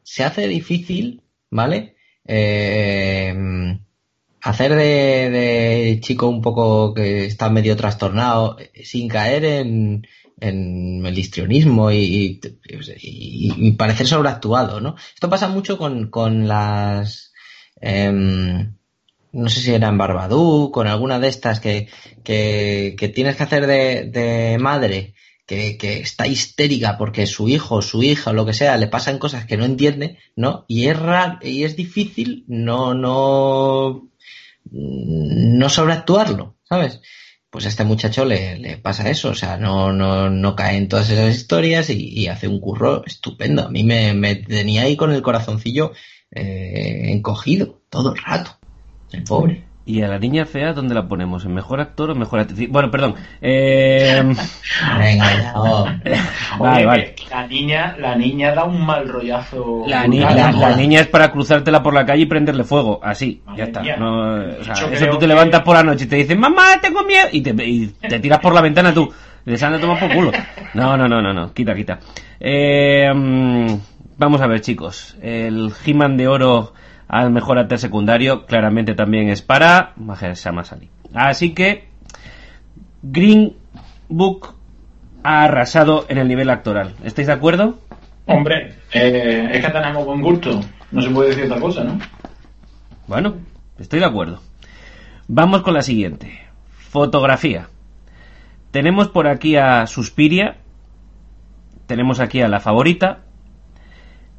se 0.02 0.24
hace 0.24 0.48
difícil, 0.48 1.21
¿vale? 1.52 1.94
Eh, 2.26 3.32
hacer 4.40 4.74
de, 4.74 5.30
de 5.30 6.00
chico 6.00 6.26
un 6.28 6.42
poco 6.42 6.94
que 6.94 7.26
está 7.26 7.48
medio 7.50 7.76
trastornado 7.76 8.58
eh, 8.58 8.84
sin 8.84 9.08
caer 9.08 9.44
en, 9.44 10.06
en 10.40 11.06
el 11.06 11.18
histrionismo 11.18 11.90
y, 11.92 12.40
y, 12.40 13.68
y 13.68 13.72
parecer 13.72 14.06
sobreactuado, 14.08 14.80
¿no? 14.80 14.96
Esto 15.14 15.30
pasa 15.30 15.48
mucho 15.48 15.78
con, 15.78 16.10
con 16.10 16.48
las... 16.48 17.32
em, 17.80 18.74
no 19.32 19.48
sé 19.48 19.60
si 19.60 19.72
era 19.72 19.88
en 19.88 19.98
Barbadú, 19.98 20.70
con 20.72 20.86
alguna 20.86 21.18
de 21.18 21.28
estas 21.28 21.60
que, 21.60 21.88
que, 22.24 22.94
que 22.98 23.08
tienes 23.08 23.36
que 23.36 23.42
hacer 23.44 23.66
de, 23.66 24.04
de 24.10 24.58
madre, 24.58 25.14
que, 25.78 26.00
está 26.00 26.26
histérica 26.26 26.96
porque 26.98 27.26
su 27.26 27.48
hijo, 27.48 27.82
su 27.82 28.02
hija 28.02 28.30
o 28.30 28.34
lo 28.34 28.46
que 28.46 28.54
sea, 28.54 28.76
le 28.76 28.86
pasan 28.86 29.18
cosas 29.18 29.46
que 29.46 29.56
no 29.56 29.64
entiende, 29.64 30.18
¿no? 30.36 30.64
Y 30.68 30.86
es 30.86 30.98
raro, 30.98 31.38
y 31.42 31.64
es 31.64 31.76
difícil 31.76 32.44
no, 32.48 32.94
no, 32.94 34.08
no 34.70 35.68
sobreactuarlo, 35.68 36.56
¿sabes? 36.64 37.00
Pues 37.50 37.66
a 37.66 37.68
este 37.68 37.84
muchacho 37.84 38.24
le, 38.24 38.58
le 38.58 38.78
pasa 38.78 39.10
eso, 39.10 39.30
o 39.30 39.34
sea, 39.34 39.58
no, 39.58 39.92
no, 39.92 40.30
no 40.30 40.56
cae 40.56 40.76
en 40.76 40.88
todas 40.88 41.10
esas 41.10 41.34
historias 41.34 41.90
y, 41.90 42.08
y 42.08 42.28
hace 42.28 42.48
un 42.48 42.60
curro 42.60 43.04
estupendo. 43.04 43.66
A 43.66 43.68
mí 43.68 43.84
me, 43.84 44.14
me 44.14 44.36
tenía 44.36 44.82
ahí 44.82 44.96
con 44.96 45.12
el 45.12 45.20
corazoncillo 45.20 45.92
eh, 46.30 47.12
encogido 47.12 47.82
todo 47.90 48.14
el 48.14 48.22
rato. 48.22 48.58
El 49.12 49.24
pobre. 49.24 49.64
¿Y 49.84 50.00
a 50.02 50.06
la 50.08 50.18
niña 50.18 50.44
fea 50.46 50.72
dónde 50.72 50.94
la 50.94 51.08
ponemos? 51.08 51.44
¿En 51.44 51.54
mejor 51.54 51.80
actor 51.80 52.10
o 52.10 52.14
mejor 52.14 52.38
actriz? 52.38 52.68
Bueno, 52.70 52.88
perdón. 52.90 53.16
Eh, 53.40 54.22
Venga, 54.98 55.42
ya, 55.42 55.52
oh. 55.56 55.86
vale, 56.60 56.76
Oye, 56.76 56.86
vale. 56.86 57.14
La 57.30 57.46
niña, 57.48 57.96
la 57.98 58.14
niña 58.14 58.54
da 58.54 58.62
un 58.64 58.86
mal 58.86 59.08
rollazo. 59.08 59.82
La, 59.88 60.06
ni- 60.06 60.20
la- 60.20 60.52
la 60.52 60.76
niña 60.76 61.00
es 61.00 61.08
para 61.08 61.32
cruzártela 61.32 61.82
por 61.82 61.94
la 61.94 62.06
calle 62.06 62.22
y 62.22 62.26
prenderle 62.26 62.62
fuego, 62.62 63.00
así, 63.02 63.42
Madre 63.44 63.58
ya 63.58 63.64
está. 63.64 63.80
mía. 63.82 63.96
No, 63.96 64.34
o 64.36 64.64
sea, 64.64 64.74
Yo 64.74 64.86
eso 64.88 65.06
tú 65.06 65.14
te 65.14 65.18
que- 65.20 65.26
levantas 65.26 65.62
por 65.62 65.74
la 65.74 65.82
noche 65.82 66.04
y 66.04 66.08
te 66.08 66.16
dicen, 66.16 66.38
mamá, 66.38 66.80
tengo 66.80 67.02
miedo, 67.02 67.26
y 67.32 67.40
te, 67.40 67.50
y 67.64 67.86
te 67.88 68.20
tiras 68.20 68.38
por 68.38 68.54
la 68.54 68.60
ventana 68.60 68.94
tú. 68.94 69.12
Les 69.44 69.60
han 69.64 69.80
tomar 69.80 69.98
por 69.98 70.12
culo. 70.14 70.30
No, 70.74 70.96
no, 70.96 71.08
no, 71.08 71.20
no, 71.20 71.32
no, 71.32 71.52
quita, 71.52 71.74
quita. 71.74 71.98
Eh, 72.38 73.10
vamos 74.16 74.40
a 74.40 74.46
ver, 74.46 74.60
chicos. 74.60 75.16
El 75.20 75.72
He-Man 75.84 76.16
de 76.16 76.28
oro 76.28 76.72
al 77.12 77.30
mejor 77.30 77.58
actor 77.58 77.78
secundario 77.78 78.46
claramente 78.46 78.94
también 78.94 79.28
es 79.28 79.42
para 79.42 79.92
Mahershala 79.96 80.64
Ali. 80.70 80.88
Así 81.12 81.52
que 81.52 81.88
Green 83.02 83.54
Book 84.08 84.54
ha 85.22 85.44
arrasado 85.44 86.06
en 86.08 86.16
el 86.16 86.26
nivel 86.26 86.48
actoral. 86.48 86.94
¿Estáis 87.04 87.26
de 87.26 87.34
acuerdo? 87.34 87.78
Hombre, 88.24 88.76
eh, 88.94 89.46
es 89.52 89.62
que 89.62 89.70
tenemos 89.70 90.06
buen 90.06 90.22
gusto. 90.22 90.62
No 90.90 91.02
se 91.02 91.10
puede 91.10 91.28
decir 91.28 91.44
otra 91.44 91.60
cosa, 91.60 91.84
¿no? 91.84 91.98
Bueno, 93.06 93.34
estoy 93.78 94.00
de 94.00 94.06
acuerdo. 94.06 94.40
Vamos 95.28 95.60
con 95.60 95.74
la 95.74 95.82
siguiente. 95.82 96.40
Fotografía. 96.70 97.68
Tenemos 98.70 99.08
por 99.08 99.26
aquí 99.26 99.56
a 99.56 99.86
Suspiria. 99.86 100.56
Tenemos 101.86 102.20
aquí 102.20 102.40
a 102.40 102.48
La 102.48 102.60
Favorita. 102.60 103.18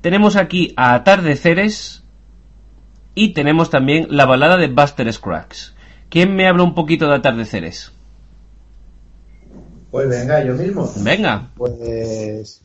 Tenemos 0.01 0.37
aquí 0.37 0.73
a 0.75 0.95
Atardeceres. 0.95 2.02
Y 3.15 3.33
tenemos 3.33 3.69
también 3.69 4.07
la 4.09 4.25
balada 4.25 4.57
de 4.57 4.67
Buster 4.67 5.11
Scruggs. 5.11 5.75
¿Quién 6.09 6.35
me 6.35 6.47
habla 6.47 6.63
un 6.63 6.75
poquito 6.75 7.07
de 7.07 7.15
Atardeceres? 7.15 7.91
Pues 9.91 10.09
venga, 10.09 10.43
yo 10.43 10.55
mismo. 10.55 10.91
Venga. 11.03 11.49
Pues 11.55 12.61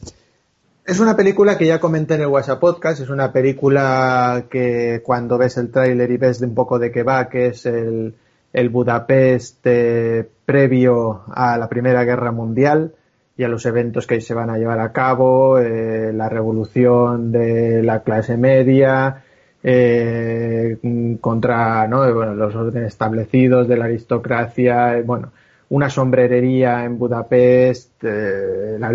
es 0.88 1.00
una 1.00 1.14
película 1.14 1.58
que 1.58 1.66
ya 1.66 1.78
comenté 1.78 2.14
en 2.14 2.22
el 2.22 2.28
WhatsApp 2.28 2.60
Podcast, 2.60 3.02
es 3.02 3.10
una 3.10 3.30
película 3.30 4.44
que 4.48 5.02
cuando 5.04 5.36
ves 5.36 5.58
el 5.58 5.70
tráiler 5.70 6.10
y 6.10 6.16
ves 6.16 6.40
de 6.40 6.46
un 6.46 6.54
poco 6.54 6.78
de 6.78 6.90
qué 6.90 7.02
va, 7.02 7.28
que 7.28 7.48
es 7.48 7.66
el, 7.66 8.14
el 8.54 8.68
Budapest 8.70 9.58
eh, 9.64 10.26
previo 10.46 11.24
a 11.34 11.58
la 11.58 11.68
Primera 11.68 12.04
Guerra 12.04 12.32
Mundial 12.32 12.94
y 13.36 13.44
a 13.44 13.48
los 13.48 13.66
eventos 13.66 14.06
que 14.06 14.22
se 14.22 14.32
van 14.32 14.48
a 14.48 14.56
llevar 14.56 14.80
a 14.80 14.92
cabo, 14.92 15.58
eh, 15.58 16.10
la 16.14 16.30
revolución 16.30 17.32
de 17.32 17.82
la 17.82 18.02
clase 18.02 18.38
media, 18.38 19.24
eh, 19.70 20.78
contra 21.20 21.86
los 21.86 22.54
órdenes 22.54 22.88
establecidos 22.88 23.68
de 23.68 23.76
la 23.76 23.84
aristocracia, 23.84 24.96
eh, 24.96 25.02
bueno, 25.02 25.30
una 25.68 25.90
sombrerería 25.90 26.86
en 26.86 26.98
Budapest, 26.98 28.02
eh, 28.02 28.78
la 28.78 28.90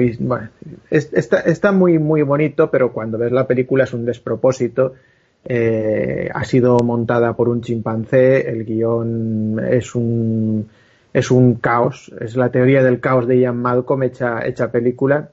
está, 0.90 1.72
muy 1.72 2.00
muy 2.00 2.24
bonito, 2.24 2.72
pero 2.72 2.92
cuando 2.92 3.20
ves 3.20 3.32
la 3.32 3.46
película 3.46 3.84
es 3.84 3.94
un 3.94 4.04
despropósito. 4.04 4.94
Ha 5.48 6.44
sido 6.46 6.80
montada 6.80 7.34
por 7.34 7.50
un 7.50 7.62
chimpancé, 7.62 8.50
el 8.50 8.66
guion 8.66 9.62
es 9.70 9.94
un 9.94 10.68
es 11.14 11.30
un 11.30 11.56
caos, 11.56 12.12
es 12.20 12.36
la 12.36 12.50
teoría 12.50 12.82
del 12.82 13.00
caos 13.00 13.28
de 13.28 13.38
Ian 13.40 13.58
Malcolm 13.58 14.04
hecha, 14.04 14.72
película 14.72 15.30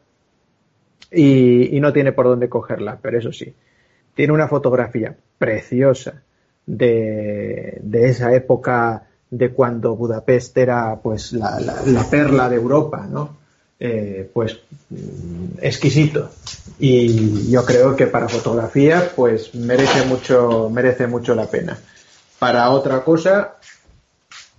y 1.10 1.78
no 1.80 1.92
tiene 1.94 2.12
por 2.12 2.26
dónde 2.26 2.50
cogerla, 2.50 2.98
pero 3.00 3.18
eso 3.18 3.32
sí, 3.32 3.54
tiene 4.14 4.34
una 4.34 4.48
fotografía 4.48 5.16
preciosa 5.40 6.22
de, 6.66 7.78
de 7.82 8.08
esa 8.10 8.34
época 8.34 9.04
de 9.30 9.48
cuando 9.50 9.96
Budapest 9.96 10.54
era 10.58 10.96
pues 11.02 11.32
la, 11.32 11.58
la- 11.58 11.82
la 11.86 12.04
perla 12.10 12.48
de 12.50 12.56
Europa, 12.56 13.08
¿no? 13.10 13.38
Eh, 13.80 14.28
pues 14.34 14.58
mm, 14.90 15.58
exquisito 15.62 16.30
y 16.78 17.50
yo 17.50 17.64
creo 17.64 17.96
que 17.96 18.06
para 18.06 18.28
fotografía 18.28 19.10
pues 19.16 19.54
merece 19.54 20.04
mucho 20.04 20.68
merece 20.68 21.06
mucho 21.06 21.34
la 21.34 21.46
pena 21.46 21.78
para 22.38 22.68
otra 22.68 23.02
cosa 23.02 23.54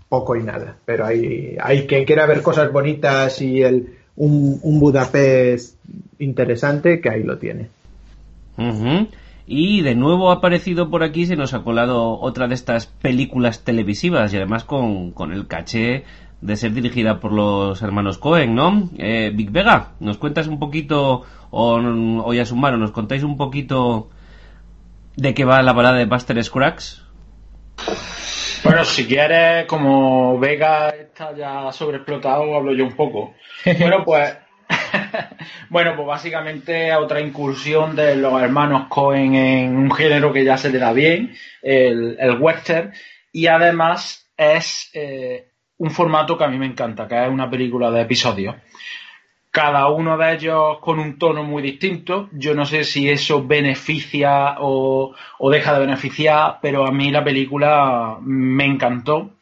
poco 0.10 0.36
y 0.36 0.42
nada 0.42 0.76
pero 0.86 1.06
hay 1.06 1.56
hay 1.62 1.86
quien 1.86 2.06
quiera 2.06 2.26
ver 2.26 2.42
cosas 2.42 2.72
bonitas 2.72 3.40
y 3.44 3.62
el 3.62 3.96
un, 4.16 4.60
un 4.64 4.80
Budapest 4.80 5.76
interesante 6.18 7.00
que 7.00 7.10
ahí 7.10 7.22
lo 7.24 7.38
tiene. 7.38 7.70
Y 9.46 9.82
de 9.82 9.96
nuevo 9.96 10.32
ha 10.32 10.36
aparecido 10.36 10.90
por 10.90 11.04
aquí, 11.04 11.26
se 11.26 11.36
nos 11.36 11.54
ha 11.54 11.64
colado 11.64 12.20
otra 12.20 12.48
de 12.48 12.56
estas 12.56 12.88
películas 12.88 13.64
televisivas 13.64 14.34
y 14.34 14.38
además 14.38 14.64
con, 14.64 15.12
con 15.12 15.34
el 15.34 15.48
caché 15.48 16.06
de 16.42 16.56
ser 16.56 16.74
dirigida 16.74 17.20
por 17.20 17.32
los 17.32 17.82
hermanos 17.82 18.18
Cohen, 18.18 18.56
¿no? 18.56 18.90
Eh, 18.98 19.32
Big 19.34 19.52
Vega, 19.52 19.92
¿nos 20.00 20.18
cuentas 20.18 20.48
un 20.48 20.60
poquito, 20.60 21.24
o, 21.52 21.76
o 21.76 22.34
ya 22.34 22.46
sumaro, 22.46 22.78
nos 22.78 22.92
contáis 22.92 23.24
un 23.24 23.38
poquito 23.38 24.10
de 25.16 25.34
qué 25.34 25.46
va 25.46 25.62
la 25.62 25.74
balada 25.74 25.98
de 25.98 26.06
Buster 26.06 26.44
Scruggs? 26.44 27.06
Bueno, 28.64 28.86
si 28.86 29.06
quieres, 29.06 29.66
como 29.66 30.38
Vega 30.40 30.90
está 30.90 31.36
ya 31.36 31.72
sobreexplotado, 31.72 32.56
hablo 32.56 32.74
yo 32.74 32.86
un 32.86 32.96
poco. 32.96 33.34
Bueno, 33.80 34.04
pues 34.04 34.36
bueno, 35.70 35.96
pues 35.96 36.08
básicamente 36.08 36.94
otra 36.96 37.22
incursión 37.22 37.96
de 37.96 38.16
los 38.16 38.42
hermanos 38.42 38.88
Cohen 38.90 39.36
en 39.36 39.78
un 39.78 39.92
género 39.92 40.34
que 40.34 40.44
ya 40.44 40.58
se 40.58 40.72
le 40.72 40.80
da 40.80 40.94
bien, 40.94 41.36
el, 41.62 42.38
western, 42.40 42.94
y 43.32 43.48
además 43.48 44.32
es 44.38 44.90
eh, 44.94 45.52
un 45.78 45.92
formato 45.92 46.38
que 46.38 46.44
a 46.44 46.48
mí 46.48 46.58
me 46.58 46.66
encanta, 46.66 47.08
que 47.08 47.24
es 47.24 47.30
una 47.30 47.50
película 47.50 47.92
de 47.92 48.02
episodios. 48.02 48.56
Cada 49.50 49.90
uno 49.90 50.18
de 50.18 50.34
ellos 50.34 50.80
con 50.80 50.98
un 51.00 51.18
tono 51.18 51.44
muy 51.44 51.62
distinto. 51.62 52.30
Yo 52.32 52.56
no 52.56 52.66
sé 52.66 52.86
si 52.86 53.10
eso 53.10 53.46
beneficia 53.46 54.56
o 54.60 55.14
deja 55.52 55.74
de 55.74 55.82
beneficiar, 55.82 56.60
pero 56.62 56.88
a 56.88 56.92
mí 56.92 57.12
la 57.12 57.22
película 57.22 58.18
me 58.22 58.64
encantó. 58.64 59.34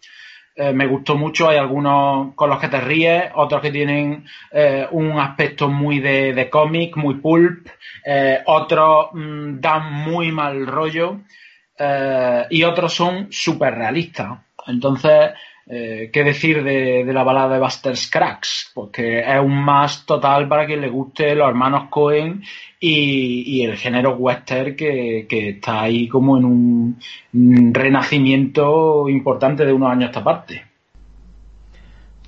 Eh, 0.59 0.73
me 0.73 0.87
gustó 0.87 1.15
mucho. 1.15 1.47
Hay 1.47 1.57
algunos 1.57 2.35
con 2.35 2.49
los 2.49 2.59
que 2.59 2.67
te 2.67 2.81
ríes, 2.81 3.31
otros 3.35 3.61
que 3.61 3.71
tienen 3.71 4.25
eh, 4.51 4.85
un 4.91 5.17
aspecto 5.17 5.69
muy 5.69 6.01
de, 6.01 6.49
cómic, 6.51 6.97
muy 6.97 7.13
pulp, 7.15 7.69
eh, 8.05 8.41
otros 8.45 9.07
mm, 9.13 9.61
dan 9.61 9.93
muy 9.93 10.33
mal 10.33 10.67
rollo 10.67 11.21
y 12.49 12.63
otros 12.63 12.93
son 12.93 13.27
súper 13.31 13.73
realistas. 13.75 14.37
Entonces, 14.67 15.29
eh, 15.71 16.09
¿Qué 16.11 16.23
decir 16.23 16.63
de, 16.63 17.05
la 17.13 17.23
balada 17.23 17.53
de 17.53 17.59
Buster 17.59 17.95
Scruggs? 17.95 18.71
Porque 18.73 19.19
es 19.19 19.39
un 19.39 19.63
más 19.63 20.03
total 20.03 20.47
para 20.47 20.65
quien 20.65 20.81
le 20.81 20.89
guste 20.89 21.35
los 21.35 21.47
hermanos 21.47 21.89
Cohen 21.91 22.41
y, 22.79 23.61
el 23.61 23.77
género 23.77 24.15
western 24.15 24.75
que, 24.75 25.27
está 25.29 25.83
ahí 25.83 26.07
como 26.07 26.39
en 26.39 26.45
un, 26.45 27.71
renacimiento 27.71 29.07
importante 29.09 29.63
de 29.63 29.71
unos 29.71 29.91
años 29.91 30.05
a 30.05 30.07
esta 30.07 30.23
parte. 30.23 30.63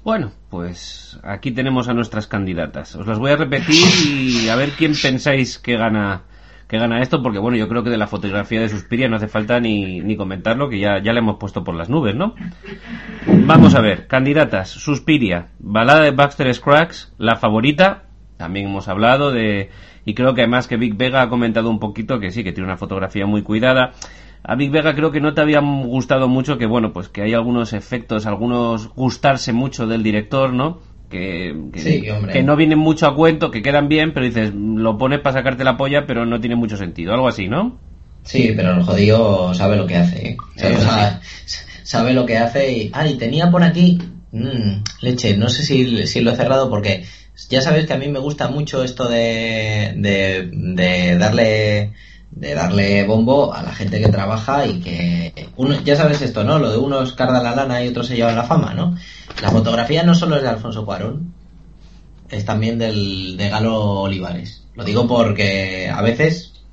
Bueno, 0.04 0.32
pues 0.52 1.20
aquí 1.24 1.50
tenemos 1.50 1.88
a 1.88 1.96
nuestras 1.96 2.28
candidatas. 2.28 2.96
Os 2.96 3.08
las 3.08 3.18
voy 3.18 3.32
a 3.32 3.38
repetir 3.38 3.88
y 4.06 4.50
a 4.50 4.56
ver 4.56 4.70
quién 4.78 4.94
pensáis 5.02 5.58
que 5.58 5.78
gana 5.78 6.26
que 6.72 6.78
gana 6.78 7.02
esto, 7.02 7.22
porque 7.22 7.38
bueno, 7.38 7.58
yo 7.58 7.68
creo 7.68 7.84
que 7.84 7.90
de 7.90 7.98
la 7.98 8.08
fotografía 8.08 8.62
de 8.62 8.70
Suspiria 8.70 9.10
no 9.10 9.18
hace 9.18 9.28
falta 9.28 9.60
ni, 9.60 10.00
ni 10.00 10.16
comentarlo, 10.16 10.70
que 10.70 10.80
ya, 10.80 11.04
ya 11.04 11.12
le 11.12 11.20
hemos 11.20 11.36
puesto 11.36 11.66
por 11.66 11.76
las 11.76 11.90
nubes, 11.90 12.16
¿no? 12.16 12.34
Vamos 13.28 13.76
a 13.76 13.82
ver, 13.82 14.08
candidatas, 14.08 14.70
Suspiria, 14.70 15.48
balada 15.60 16.04
de 16.04 16.12
Baxter 16.12 16.54
Scruggs, 16.54 17.14
la 17.18 17.36
favorita, 17.36 18.04
también 18.38 18.68
hemos 18.68 18.88
hablado 18.88 19.32
de, 19.32 19.70
y 20.06 20.14
creo 20.14 20.34
que 20.34 20.44
además 20.44 20.70
que 20.70 20.78
Big 20.78 20.96
Vega 20.96 21.22
ha 21.22 21.28
comentado 21.28 21.70
un 21.70 21.80
poquito 21.80 22.22
que 22.22 22.32
sí, 22.32 22.42
que 22.42 22.54
tiene 22.54 22.70
una 22.70 22.78
fotografía 22.78 23.26
muy 23.26 23.42
cuidada. 23.42 23.92
A 24.42 24.56
Big 24.56 24.72
Vega 24.72 24.96
creo 24.96 25.12
que 25.12 25.20
no 25.20 25.34
te 25.34 25.42
había 25.42 25.60
gustado 25.60 26.30
mucho 26.30 26.58
que 26.58 26.68
bueno, 26.68 26.94
pues 26.94 27.10
que 27.10 27.22
hay 27.22 27.34
algunos 27.34 27.74
efectos, 27.74 28.26
algunos 28.26 28.88
gustarse 28.96 29.52
mucho 29.52 29.88
del 29.88 30.04
director, 30.04 30.54
¿no? 30.54 30.80
Que, 31.12 32.42
no 32.44 32.56
vienen 32.56 32.80
mucho 32.80 33.06
a 33.06 33.16
cuento, 33.16 33.52
que 33.52 33.62
quedan 33.62 33.88
bien, 33.88 34.14
pero 34.14 34.26
dices, 34.26 34.52
lo 34.56 34.98
pones 34.98 35.20
para 35.20 35.38
sacarte 35.38 35.64
la 35.64 35.78
polla, 35.78 36.08
pero 36.08 36.26
no 36.26 36.40
tiene 36.40 36.56
mucho 36.56 36.78
sentido, 36.78 37.14
algo 37.14 37.28
así, 37.28 37.48
¿no? 37.48 37.78
Sí, 38.24 38.54
pero 38.56 38.74
el 38.74 38.84
jodido 38.84 39.54
sabe 39.54 39.76
lo 39.76 39.86
que 39.86 39.98
hace, 39.98 40.30
¿eh? 40.30 40.38
sabe, 41.84 42.14
lo 42.14 42.26
que 42.26 42.38
hace 42.38 42.72
y... 42.72 42.90
Ah, 42.94 43.08
y 43.08 43.16
tenía 43.16 43.52
por 43.52 43.64
aquí... 43.64 44.00
Mm, 44.32 44.84
leche, 45.02 45.36
no 45.36 45.50
sé 45.50 45.62
si, 45.64 46.08
si 46.08 46.22
lo 46.22 46.32
he 46.32 46.36
cerrado 46.38 46.70
porque 46.70 47.04
ya 47.50 47.62
sabes 47.62 47.86
que 47.86 47.94
a 47.94 47.98
mí 47.98 48.08
me 48.08 48.20
gusta 48.20 48.48
mucho 48.48 48.82
esto 48.82 49.10
de, 49.10 49.94
de, 49.98 50.50
de 50.54 51.18
darle 51.18 51.92
de 52.32 52.56
darle 52.56 53.06
bombo 53.06 53.54
a 53.54 53.62
la 53.62 53.74
gente 53.74 54.02
que 54.02 54.10
trabaja 54.10 54.66
y 54.66 54.80
que 54.80 55.50
uno, 55.58 55.80
ya 55.82 55.96
sabes 55.96 56.22
esto, 56.22 56.44
¿no? 56.44 56.60
Lo 56.60 56.72
de 56.72 56.78
unos 56.78 57.14
cardan 57.14 57.44
la 57.44 57.56
lana 57.56 57.84
y 57.84 57.90
otros 57.90 58.08
se 58.08 58.16
llevan 58.16 58.36
la 58.36 58.44
fama, 58.44 58.74
¿no? 58.74 58.96
La 59.42 59.50
fotografía 59.50 60.04
no 60.04 60.16
solo 60.16 60.38
es 60.38 60.42
de 60.42 60.50
Alfonso 60.50 60.86
Cuarón, 60.86 61.34
es 62.30 62.46
también 62.46 62.80
del, 62.80 63.36
de 63.38 63.50
Galo 63.50 64.02
Olivares. 64.02 64.66
Lo 64.76 64.84
digo 64.84 65.08
porque 65.08 65.92
a 65.94 66.02
veces 66.02 66.64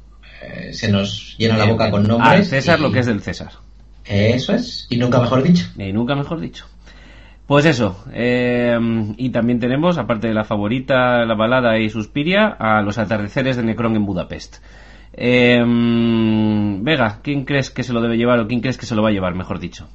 eh, 0.43 0.73
se 0.73 0.91
nos 0.91 1.37
llena 1.37 1.57
la 1.57 1.67
boca 1.67 1.91
con 1.91 2.07
nombres. 2.07 2.31
Al 2.31 2.45
César 2.45 2.81
lo 2.81 2.93
que 2.93 3.01
es 3.01 3.07
del 3.07 3.21
César. 3.21 3.53
Eso 4.05 4.55
es, 4.55 4.87
y 4.89 4.97
nunca 4.97 5.21
mejor 5.21 5.43
dicho. 5.43 5.67
Y 5.77 5.93
nunca 5.93 6.15
mejor 6.15 6.41
dicho. 6.41 6.67
Pues 7.47 7.65
eso, 7.65 8.05
eh, 8.13 8.79
y 9.17 9.31
también 9.31 9.59
tenemos, 9.59 9.97
aparte 9.97 10.29
de 10.29 10.35
la 10.35 10.45
favorita, 10.45 11.25
la 11.25 11.35
balada 11.35 11.79
y 11.79 11.89
Suspiria, 11.89 12.47
a 12.47 12.83
los 12.83 12.99
atardeceres 12.99 13.57
de 13.57 13.63
Necron 13.63 13.97
en 13.97 14.05
Budapest. 14.05 14.59
Eh, 15.20 15.61
Vega, 16.81 17.19
¿quién 17.23 17.45
crees 17.45 17.70
que 17.70 17.82
se 17.82 17.93
lo 17.93 18.01
debe 18.01 18.16
llevar 18.16 18.39
o 18.39 18.47
quién 18.47 18.61
crees 18.61 18.78
que 18.78 18.86
se 18.86 18.95
lo 18.95 19.03
va 19.03 19.09
a 19.09 19.12
llevar, 19.12 19.35
mejor 19.35 19.59
dicho? 19.59 19.89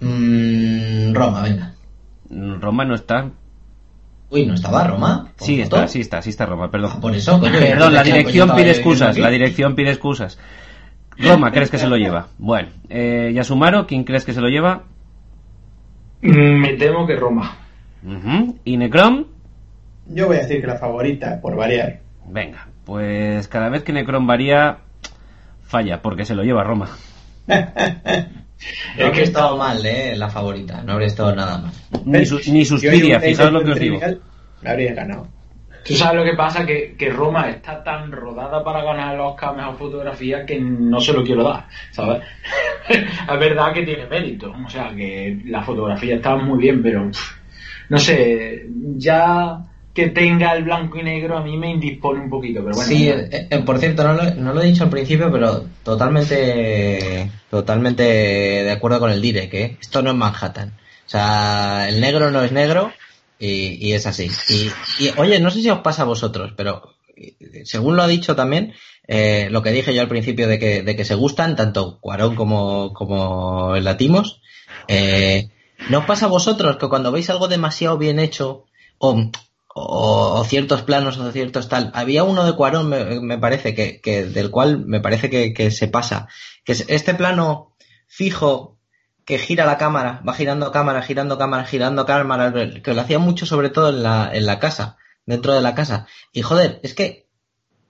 Mm, 0.00 1.12
Roma, 1.12 1.42
venga. 1.42 1.74
Roma 2.30 2.86
no 2.86 2.94
está. 2.94 3.30
Uy, 4.30 4.46
¿no 4.46 4.54
estaba 4.54 4.84
Roma? 4.84 5.28
Sí 5.36 5.60
está, 5.60 5.86
sí 5.88 6.00
está, 6.00 6.22
sí 6.22 6.30
está 6.30 6.46
Roma, 6.46 6.70
perdón. 6.70 6.92
Ah, 6.94 7.00
por 7.00 7.14
eso, 7.14 7.38
Perdón, 7.38 7.92
la 7.92 8.02
dirección 8.02 8.50
pide 8.56 8.70
excusas, 8.70 9.18
la 9.18 9.28
dirección 9.28 9.74
pide 9.74 9.90
excusas. 9.90 10.38
Roma, 11.18 11.52
¿crees 11.52 11.70
que 11.70 11.78
se 11.78 11.86
lo 11.86 11.96
lleva? 11.96 12.28
Bueno, 12.38 12.70
eh, 12.88 13.30
Yasumaro, 13.34 13.86
¿quién 13.86 14.04
crees 14.04 14.24
que 14.24 14.32
se 14.32 14.40
lo 14.40 14.48
lleva? 14.48 14.84
Mm, 16.22 16.60
me 16.60 16.72
temo 16.74 17.06
que 17.06 17.14
Roma. 17.14 17.58
¿Y 18.64 18.76
Necron? 18.78 19.26
Yo 20.06 20.26
voy 20.28 20.36
a 20.36 20.40
decir 20.40 20.62
que 20.62 20.66
la 20.66 20.78
favorita, 20.78 21.40
por 21.40 21.56
variar. 21.56 22.00
Venga, 22.26 22.68
pues 22.84 23.48
cada 23.48 23.68
vez 23.68 23.82
que 23.82 23.92
Necron 23.92 24.26
varía, 24.26 24.78
falla, 25.62 26.02
porque 26.02 26.24
se 26.24 26.34
lo 26.34 26.42
lleva 26.42 26.64
Roma. 26.64 26.88
No 28.98 29.06
habría 29.06 29.24
estado 29.24 29.56
mal, 29.56 29.84
¿eh? 29.84 30.16
La 30.16 30.30
favorita. 30.30 30.82
No 30.82 30.92
habría 30.92 31.08
estado 31.08 31.34
nada 31.34 31.58
mal. 31.58 31.72
Ni, 32.04 32.64
suspiria, 32.64 33.20
fijaos 33.20 33.52
lo 33.52 33.62
que 33.62 33.70
os 33.72 33.78
digo. 33.78 34.00
Habría 34.64 34.94
ganado. 34.94 35.28
Tú 35.84 35.94
sabes 35.94 36.16
lo 36.16 36.24
que 36.24 36.34
pasa, 36.36 36.64
que, 36.64 36.94
que 36.96 37.10
Roma 37.10 37.50
está 37.50 37.84
tan 37.84 38.10
rodada 38.10 38.64
para 38.64 38.82
ganar 38.82 39.14
el 39.14 39.20
Oscar 39.20 39.54
Mejor 39.54 39.76
Fotografía 39.76 40.46
que 40.46 40.58
no 40.58 40.98
se 40.98 41.12
lo 41.12 41.22
quiero 41.22 41.44
dar, 41.44 41.66
¿sabes? 41.90 42.22
es 42.88 43.38
verdad 43.38 43.74
que 43.74 43.82
tiene 43.82 44.06
mérito, 44.06 44.50
o 44.50 44.68
sea, 44.70 44.94
que 44.94 45.42
la 45.44 45.62
fotografía 45.62 46.16
está 46.16 46.36
muy 46.36 46.58
bien, 46.58 46.82
pero 46.82 47.10
no 47.90 47.98
sé, 47.98 48.66
ya 48.96 49.58
que 49.94 50.08
tenga 50.08 50.52
el 50.52 50.64
blanco 50.64 50.98
y 50.98 51.02
negro 51.02 51.38
a 51.38 51.42
mí 51.42 51.56
me 51.56 51.70
indispone 51.70 52.20
un 52.20 52.28
poquito, 52.28 52.62
pero 52.64 52.74
bueno. 52.74 52.88
Sí, 52.88 53.08
eh, 53.08 53.46
eh, 53.48 53.58
por 53.60 53.78
cierto, 53.78 54.02
no 54.02 54.14
lo, 54.14 54.34
no 54.34 54.52
lo, 54.52 54.60
he 54.60 54.66
dicho 54.66 54.84
al 54.84 54.90
principio, 54.90 55.30
pero 55.30 55.64
totalmente, 55.82 57.30
totalmente 57.48 58.02
de 58.02 58.70
acuerdo 58.70 59.00
con 59.00 59.10
el 59.10 59.22
direct, 59.22 59.54
¿eh? 59.54 59.76
esto 59.80 60.02
no 60.02 60.10
es 60.10 60.16
Manhattan. 60.16 60.70
O 61.06 61.08
sea, 61.08 61.88
el 61.88 62.00
negro 62.00 62.30
no 62.30 62.42
es 62.42 62.50
negro 62.50 62.92
y, 63.38 63.88
y 63.88 63.92
es 63.92 64.06
así. 64.06 64.30
Y, 64.48 65.04
y, 65.04 65.10
oye, 65.16 65.38
no 65.38 65.50
sé 65.50 65.62
si 65.62 65.70
os 65.70 65.80
pasa 65.80 66.02
a 66.02 66.06
vosotros, 66.06 66.52
pero 66.56 66.94
según 67.64 67.96
lo 67.96 68.02
ha 68.02 68.08
dicho 68.08 68.34
también, 68.34 68.74
eh, 69.06 69.48
lo 69.50 69.62
que 69.62 69.72
dije 69.72 69.94
yo 69.94 70.00
al 70.00 70.08
principio 70.08 70.48
de 70.48 70.58
que, 70.58 70.82
de 70.82 70.96
que 70.96 71.04
se 71.04 71.14
gustan, 71.14 71.56
tanto 71.56 71.98
Cuarón 72.00 72.34
como, 72.34 72.92
como 72.92 73.76
Latimos, 73.76 74.40
eh, 74.88 75.50
¿no 75.90 75.98
os 75.98 76.04
pasa 76.06 76.26
a 76.26 76.30
vosotros 76.30 76.76
que 76.76 76.88
cuando 76.88 77.12
veis 77.12 77.30
algo 77.30 77.48
demasiado 77.48 77.98
bien 77.98 78.18
hecho, 78.18 78.64
o 78.98 79.30
o, 79.74 80.44
ciertos 80.44 80.82
planos 80.82 81.18
o 81.18 81.32
ciertos 81.32 81.68
tal. 81.68 81.90
Había 81.94 82.22
uno 82.22 82.44
de 82.44 82.54
Cuarón, 82.54 82.88
me, 82.88 83.38
parece, 83.38 83.74
que, 83.74 84.24
del 84.24 84.50
cual 84.50 84.86
me 84.86 85.00
parece 85.00 85.28
que, 85.52 85.70
se 85.70 85.88
pasa, 85.88 86.28
que 86.64 86.72
es 86.72 86.84
este 86.88 87.14
plano 87.14 87.76
fijo 88.06 88.78
que 89.24 89.38
gira 89.38 89.66
la 89.66 89.78
cámara, 89.78 90.22
va 90.26 90.34
girando 90.34 90.70
cámara, 90.70 91.02
girando 91.02 91.38
cámara, 91.38 91.64
girando 91.64 92.06
cámara, 92.06 92.52
que 92.82 92.94
lo 92.94 93.00
hacía 93.00 93.18
mucho 93.18 93.46
sobre 93.46 93.70
todo 93.70 93.88
en 93.88 94.02
la, 94.02 94.30
en 94.32 94.46
la 94.46 94.60
casa, 94.60 94.96
dentro 95.26 95.52
de 95.54 95.62
la 95.62 95.74
casa. 95.74 96.06
Y 96.32 96.42
joder, 96.42 96.78
es 96.82 96.94
que 96.94 97.26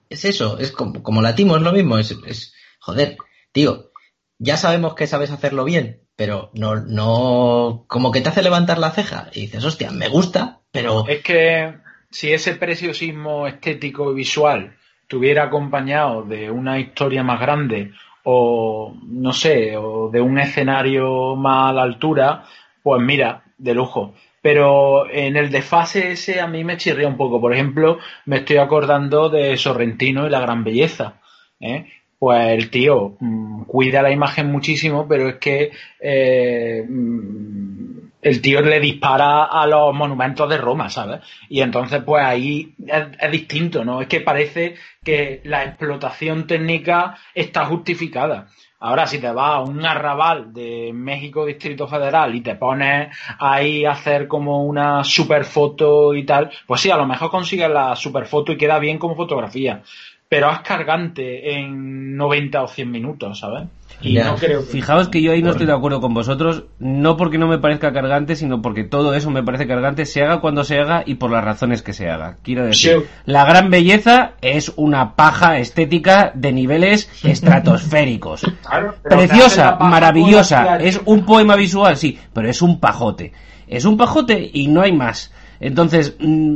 es 0.09 0.25
eso, 0.25 0.57
es 0.57 0.71
como, 0.71 1.03
como 1.03 1.21
latimo, 1.21 1.55
es 1.55 1.61
lo 1.61 1.71
mismo, 1.71 1.97
es, 1.97 2.15
es, 2.25 2.53
joder, 2.79 3.17
tío, 3.51 3.91
ya 4.39 4.57
sabemos 4.57 4.95
que 4.95 5.07
sabes 5.07 5.29
hacerlo 5.29 5.65
bien, 5.65 6.01
pero 6.15 6.51
no, 6.53 6.77
no, 6.77 7.85
como 7.87 8.11
que 8.11 8.21
te 8.21 8.29
hace 8.29 8.41
levantar 8.41 8.79
la 8.79 8.91
ceja 8.91 9.29
y 9.33 9.41
dices, 9.41 9.63
hostia, 9.65 9.91
me 9.91 10.07
gusta, 10.07 10.61
pero... 10.75 11.07
Es 11.07 11.21
que 11.21 11.73
si 12.09 12.31
ese 12.31 12.55
preciosismo 12.55 13.47
estético 13.47 14.11
y 14.11 14.15
visual 14.15 14.75
tuviera 15.07 15.43
acompañado 15.43 16.23
de 16.23 16.51
una 16.51 16.79
historia 16.79 17.23
más 17.23 17.39
grande 17.39 17.91
o, 18.23 18.95
no 19.07 19.33
sé, 19.33 19.77
o 19.77 20.09
de 20.09 20.21
un 20.21 20.39
escenario 20.39 21.35
más 21.35 21.69
a 21.69 21.73
la 21.73 21.83
altura, 21.83 22.43
pues 22.83 23.01
mira, 23.01 23.43
de 23.57 23.73
lujo. 23.73 24.13
Pero 24.41 25.09
en 25.09 25.37
el 25.37 25.49
desfase 25.49 26.11
ese 26.11 26.39
a 26.39 26.47
mí 26.47 26.63
me 26.63 26.77
chirría 26.77 27.07
un 27.07 27.17
poco. 27.17 27.41
Por 27.41 27.53
ejemplo, 27.53 27.97
me 28.25 28.37
estoy 28.37 28.57
acordando 28.57 29.29
de 29.29 29.57
Sorrentino 29.57 30.27
y 30.27 30.29
la 30.29 30.39
gran 30.39 30.63
belleza. 30.63 31.19
¿eh? 31.59 31.85
pues 32.25 32.47
el 32.53 32.69
tío 32.69 33.17
mm, 33.19 33.63
cuida 33.65 34.01
la 34.01 34.11
imagen 34.11 34.51
muchísimo, 34.51 35.07
pero 35.07 35.29
es 35.29 35.35
que 35.35 35.71
eh, 35.99 36.83
mm, 36.87 38.04
el 38.25 38.41
tío 38.41 38.59
le 38.61 38.79
dispara 38.79 39.43
a 39.43 39.67
los 39.67 39.93
monumentos 39.93 40.49
de 40.49 40.57
Roma, 40.57 40.89
¿sabes? 40.89 41.21
Y 41.47 41.61
entonces, 41.61 42.01
pues 42.03 42.25
ahí 42.25 42.73
es, 42.87 43.31
distinto, 43.31 43.85
¿no? 43.85 44.01
Es 44.01 44.07
que 44.07 44.19
parece 44.21 44.73
que 45.03 45.41
la 45.43 45.63
explotación 45.63 46.47
técnica 46.47 47.17
está 47.35 47.65
justificada. 47.65 48.47
Ahora, 48.79 49.05
si 49.05 49.19
te 49.19 49.31
vas 49.31 49.57
a 49.57 49.59
un 49.59 49.85
arrabal 49.85 50.51
de 50.51 50.89
México 50.91 51.45
Distrito 51.45 51.87
Federal 51.87 52.33
y 52.33 52.41
te 52.41 52.55
pones 52.55 53.15
ahí 53.37 53.85
a 53.85 53.91
hacer 53.91 54.27
como 54.27 54.65
una 54.65 55.03
super 55.03 55.45
foto 55.45 56.15
y 56.15 56.25
tal, 56.25 56.49
pues 56.65 56.81
sí, 56.81 56.89
a 56.89 56.97
lo 56.97 57.05
mejor 57.05 57.29
consigues 57.29 57.69
la 57.69 57.95
super 57.95 58.25
foto 58.25 58.51
y 58.51 58.57
queda 58.57 58.79
bien 58.79 58.97
como 58.97 59.15
fotografía. 59.15 59.83
Pero 60.27 60.51
es 60.51 60.61
cargante 60.61 61.59
en 61.59 62.17
90 62.17 62.63
o 62.63 62.67
100 62.67 62.89
minutos, 62.89 63.37
¿sabes? 63.37 63.67
Y 64.05 64.13
no 64.15 64.35
creo 64.35 64.61
Fijaos 64.61 65.09
que 65.09 65.21
yo 65.21 65.31
ahí 65.31 65.41
no 65.41 65.51
estoy 65.51 65.65
de 65.65 65.73
acuerdo 65.73 65.99
con 65.99 66.13
vosotros, 66.13 66.65
no 66.79 67.17
porque 67.17 67.37
no 67.37 67.47
me 67.47 67.57
parezca 67.57 67.91
cargante, 67.91 68.35
sino 68.35 68.61
porque 68.61 68.83
todo 68.83 69.13
eso 69.13 69.31
me 69.31 69.43
parece 69.43 69.67
cargante, 69.67 70.05
se 70.05 70.23
haga 70.23 70.41
cuando 70.41 70.63
se 70.63 70.79
haga 70.79 71.03
y 71.05 71.15
por 71.15 71.31
las 71.31 71.43
razones 71.43 71.81
que 71.81 71.93
se 71.93 72.09
haga. 72.09 72.37
Quiero 72.43 72.65
decir, 72.65 73.07
la 73.25 73.45
gran 73.45 73.69
belleza 73.69 74.33
es 74.41 74.71
una 74.75 75.15
paja 75.15 75.57
estética 75.57 76.31
de 76.35 76.51
niveles 76.51 77.09
estratosféricos. 77.23 78.45
Preciosa, 79.03 79.77
maravillosa, 79.79 80.77
es 80.77 81.01
un 81.05 81.25
poema 81.25 81.55
visual, 81.55 81.97
sí, 81.97 82.19
pero 82.33 82.49
es 82.49 82.61
un 82.61 82.79
pajote. 82.79 83.33
Es 83.67 83.85
un 83.85 83.97
pajote 83.97 84.49
y 84.53 84.67
no 84.67 84.81
hay 84.81 84.91
más. 84.91 85.33
Entonces, 85.59 86.15
mm, 86.19 86.55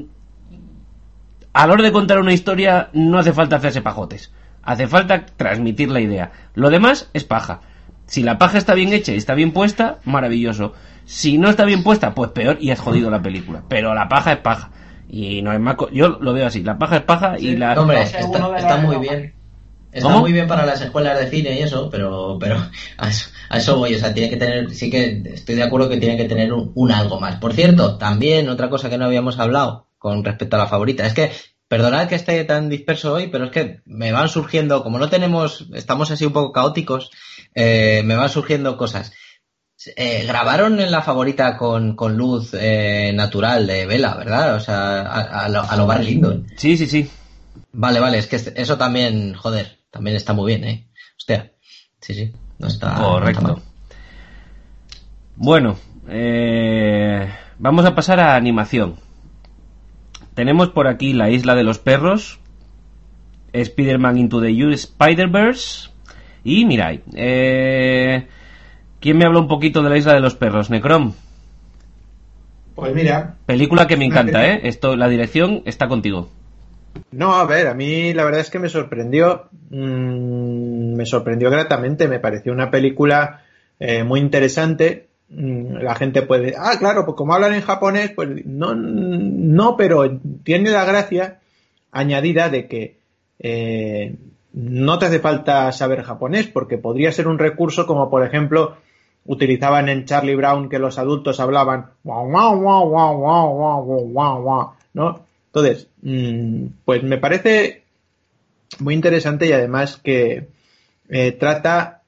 a 1.54 1.68
la 1.68 1.74
hora 1.74 1.84
de 1.84 1.92
contar 1.92 2.20
una 2.20 2.34
historia 2.34 2.90
no 2.94 3.18
hace 3.18 3.34
falta 3.34 3.56
hacerse 3.56 3.82
pajotes. 3.82 4.32
Hace 4.70 4.88
falta 4.88 5.26
transmitir 5.26 5.90
la 5.90 6.00
idea. 6.00 6.32
Lo 6.54 6.70
demás 6.70 7.10
es 7.14 7.24
paja. 7.24 7.62
Si 8.06 8.22
la 8.22 8.38
paja 8.38 8.60
está 8.60 8.76
bien 8.76 8.94
hecha 8.94 9.12
y 9.12 9.18
está 9.18 9.34
bien 9.34 9.52
puesta, 9.52 9.98
maravilloso. 10.06 10.74
Si 11.06 11.40
no 11.40 11.50
está 11.50 11.66
bien 11.66 11.82
puesta, 11.82 12.14
pues 12.14 12.30
peor 12.30 12.60
y 12.62 12.70
has 12.70 12.80
jodido 12.80 13.10
la 13.10 13.20
película. 13.20 13.64
Pero 13.68 13.96
la 13.96 14.08
paja 14.08 14.34
es 14.34 14.38
paja. 14.38 14.70
Y 15.10 15.42
no 15.42 15.54
es 15.54 15.60
más. 15.60 15.76
Yo 15.92 16.20
lo 16.22 16.34
veo 16.34 16.46
así. 16.46 16.62
La 16.62 16.78
paja 16.78 16.98
es 16.98 17.02
paja 17.02 17.40
y 17.40 17.56
la. 17.56 17.82
Hombre, 17.82 18.04
está, 18.04 18.78
muy 18.78 18.98
bien. 18.98 19.34
Está 19.92 20.10
muy 20.10 20.32
bien 20.32 20.48
para 20.48 20.68
las 20.68 20.80
escuelas 20.82 21.18
de 21.18 21.32
cine 21.32 21.58
y 21.58 21.64
eso, 21.64 21.90
pero, 21.90 22.38
pero 22.40 22.58
a 23.00 23.58
eso, 23.58 23.76
voy. 23.76 23.96
O 23.96 23.98
sea, 23.98 24.14
tiene 24.14 24.30
que 24.30 24.38
tener. 24.38 24.70
Sí 24.70 24.92
que 24.92 25.24
estoy 25.34 25.56
de 25.56 25.64
acuerdo 25.64 25.90
que 25.90 25.98
tiene 25.98 26.16
que 26.16 26.26
tener 26.26 26.54
un 26.54 26.92
algo 26.92 27.20
más. 27.20 27.38
Por 27.38 27.54
cierto, 27.54 27.98
también 27.98 28.50
otra 28.50 28.70
cosa 28.70 28.88
que 28.88 29.00
no 29.00 29.06
habíamos 29.06 29.40
hablado 29.40 29.88
con 29.98 30.24
respecto 30.24 30.58
a 30.58 30.60
la 30.60 30.68
favorita 30.68 31.08
es 31.08 31.16
que 31.16 31.32
Perdonad 31.70 32.08
que 32.08 32.16
esté 32.16 32.44
tan 32.46 32.68
disperso 32.68 33.14
hoy, 33.14 33.28
pero 33.28 33.46
es 33.46 33.52
que 33.52 33.82
me 33.86 34.12
van 34.12 34.28
surgiendo, 34.28 34.82
como 34.82 34.98
no 34.98 35.08
tenemos, 35.08 35.68
estamos 35.76 36.10
así 36.10 36.26
un 36.26 36.34
poco 36.34 36.52
caóticos, 36.52 37.12
eh, 37.54 38.02
me 38.04 38.16
van 38.16 38.30
surgiendo 38.30 38.76
cosas. 38.76 39.14
Eh, 39.96 40.26
grabaron 40.26 40.80
en 40.80 40.90
la 40.90 41.04
favorita 41.04 41.58
con, 41.58 41.96
luz 42.18 42.56
eh, 42.60 43.12
natural 43.14 43.68
de 43.68 43.86
vela, 43.86 44.16
¿verdad? 44.16 44.56
O 44.56 44.60
sea, 44.60 45.02
a, 45.02 45.48
lo, 45.48 45.62
a 45.62 45.76
lo 45.78 45.86
Barry 45.86 46.06
Lyndon. 46.06 46.48
Sí, 46.58 46.76
sí, 46.76 46.88
sí. 46.88 47.08
Vale, 47.72 48.00
vale, 48.00 48.18
es 48.18 48.26
que 48.26 48.38
eso 48.56 48.78
también, 48.80 49.36
joder, 49.36 49.78
también 49.92 50.16
está 50.16 50.34
muy 50.34 50.48
bien, 50.48 50.64
¿eh? 50.64 50.90
Hostia, 51.20 51.54
sí, 52.02 52.16
sí, 52.16 52.34
no 52.58 52.68
está. 52.68 52.96
Correcto. 52.96 53.62
bueno, 55.36 55.78
vamos 57.60 57.86
a 57.86 57.94
pasar 57.94 58.20
a 58.20 58.36
animación. 58.36 59.08
Tenemos 60.40 60.70
por 60.70 60.88
aquí 60.88 61.12
la 61.12 61.30
isla 61.30 61.54
de 61.54 61.66
los 61.66 61.80
perros, 61.80 62.40
Spider-Man 63.52 64.18
Into 64.18 64.40
the 64.40 64.48
U 64.64 64.72
Spider-Verse 64.72 65.90
y 66.46 66.64
Mirai. 66.64 67.02
Eh, 67.14 68.26
¿Quién 69.02 69.18
me 69.18 69.26
habla 69.26 69.40
un 69.40 69.50
poquito 69.50 69.84
de 69.84 69.90
la 69.90 69.98
isla 69.98 70.14
de 70.14 70.22
los 70.22 70.36
perros? 70.36 70.70
Necrom. 70.70 71.12
Pues 72.74 72.96
mira. 72.96 73.36
Película 73.48 73.86
que 73.86 73.98
me 73.98 74.06
encanta, 74.06 74.48
¿eh? 74.48 74.62
Esto, 74.64 74.96
la 74.96 75.10
dirección 75.10 75.62
está 75.66 75.90
contigo. 75.90 76.30
No, 77.12 77.34
a 77.34 77.46
ver, 77.46 77.68
a 77.68 77.74
mí 77.74 78.14
la 78.14 78.24
verdad 78.24 78.40
es 78.40 78.50
que 78.50 78.60
me 78.60 78.70
sorprendió. 78.70 79.50
Mm, 79.72 80.94
me 80.96 81.06
sorprendió 81.06 81.50
gratamente. 81.50 82.08
Me 82.08 82.22
pareció 82.22 82.54
una 82.54 82.72
película 82.72 83.42
eh, 83.78 84.06
muy 84.06 84.22
interesante. 84.22 85.09
Mm, 85.30 85.78
la 85.78 85.96
gente 85.96 86.24
puede, 86.24 86.56
ah, 86.58 86.76
claro, 86.80 87.06
pues 87.06 87.16
como 87.16 87.34
hablan 87.34 87.54
en 87.54 87.62
japonés, 87.62 88.12
pues 88.16 88.46
no, 88.46 88.74
no, 88.74 89.78
pero 89.78 90.20
tiene 90.44 90.72
la 90.72 90.86
gracia 90.86 91.40
añadida 91.92 92.50
de 92.50 92.68
que 92.68 92.98
eh, 93.38 94.16
no 94.54 94.98
te 94.98 95.06
hace 95.06 95.20
falta 95.20 95.72
saber 95.72 96.02
japonés, 96.02 96.48
porque 96.48 96.78
podría 96.80 97.12
ser 97.12 97.28
un 97.28 97.38
recurso 97.38 97.86
como, 97.86 98.10
por 98.10 98.26
ejemplo, 98.26 98.78
utilizaban 99.26 99.90
en 99.90 100.06
Charlie 100.06 100.36
Brown 100.36 100.70
que 100.70 100.80
los 100.80 100.98
adultos 100.98 101.40
hablaban, 101.40 101.92
¿no? 104.94 105.26
Entonces, 105.48 105.88
mm, 106.02 106.66
pues 106.86 107.04
me 107.04 107.18
parece 107.20 107.84
muy 108.80 108.96
interesante 108.96 109.48
y 109.48 109.52
además 109.52 109.98
que 110.04 110.48
eh, 111.10 111.32
trata 111.34 111.99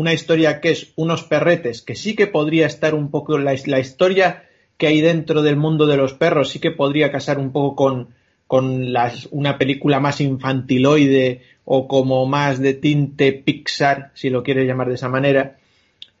una 0.00 0.14
historia 0.14 0.62
que 0.62 0.70
es 0.70 0.92
unos 0.96 1.24
perretes, 1.24 1.82
que 1.82 1.94
sí 1.94 2.16
que 2.16 2.26
podría 2.26 2.66
estar 2.66 2.94
un 2.94 3.10
poco, 3.10 3.36
la, 3.36 3.54
la 3.66 3.80
historia 3.80 4.44
que 4.78 4.86
hay 4.86 5.02
dentro 5.02 5.42
del 5.42 5.56
mundo 5.56 5.84
de 5.86 5.98
los 5.98 6.14
perros 6.14 6.48
sí 6.48 6.58
que 6.58 6.70
podría 6.70 7.12
casar 7.12 7.38
un 7.38 7.52
poco 7.52 7.76
con, 7.76 8.08
con 8.46 8.94
las, 8.94 9.28
una 9.30 9.58
película 9.58 10.00
más 10.00 10.22
infantiloide 10.22 11.42
o 11.66 11.86
como 11.86 12.24
más 12.24 12.60
de 12.60 12.72
tinte 12.72 13.32
Pixar, 13.32 14.10
si 14.14 14.30
lo 14.30 14.42
quieres 14.42 14.66
llamar 14.66 14.88
de 14.88 14.94
esa 14.94 15.10
manera. 15.10 15.58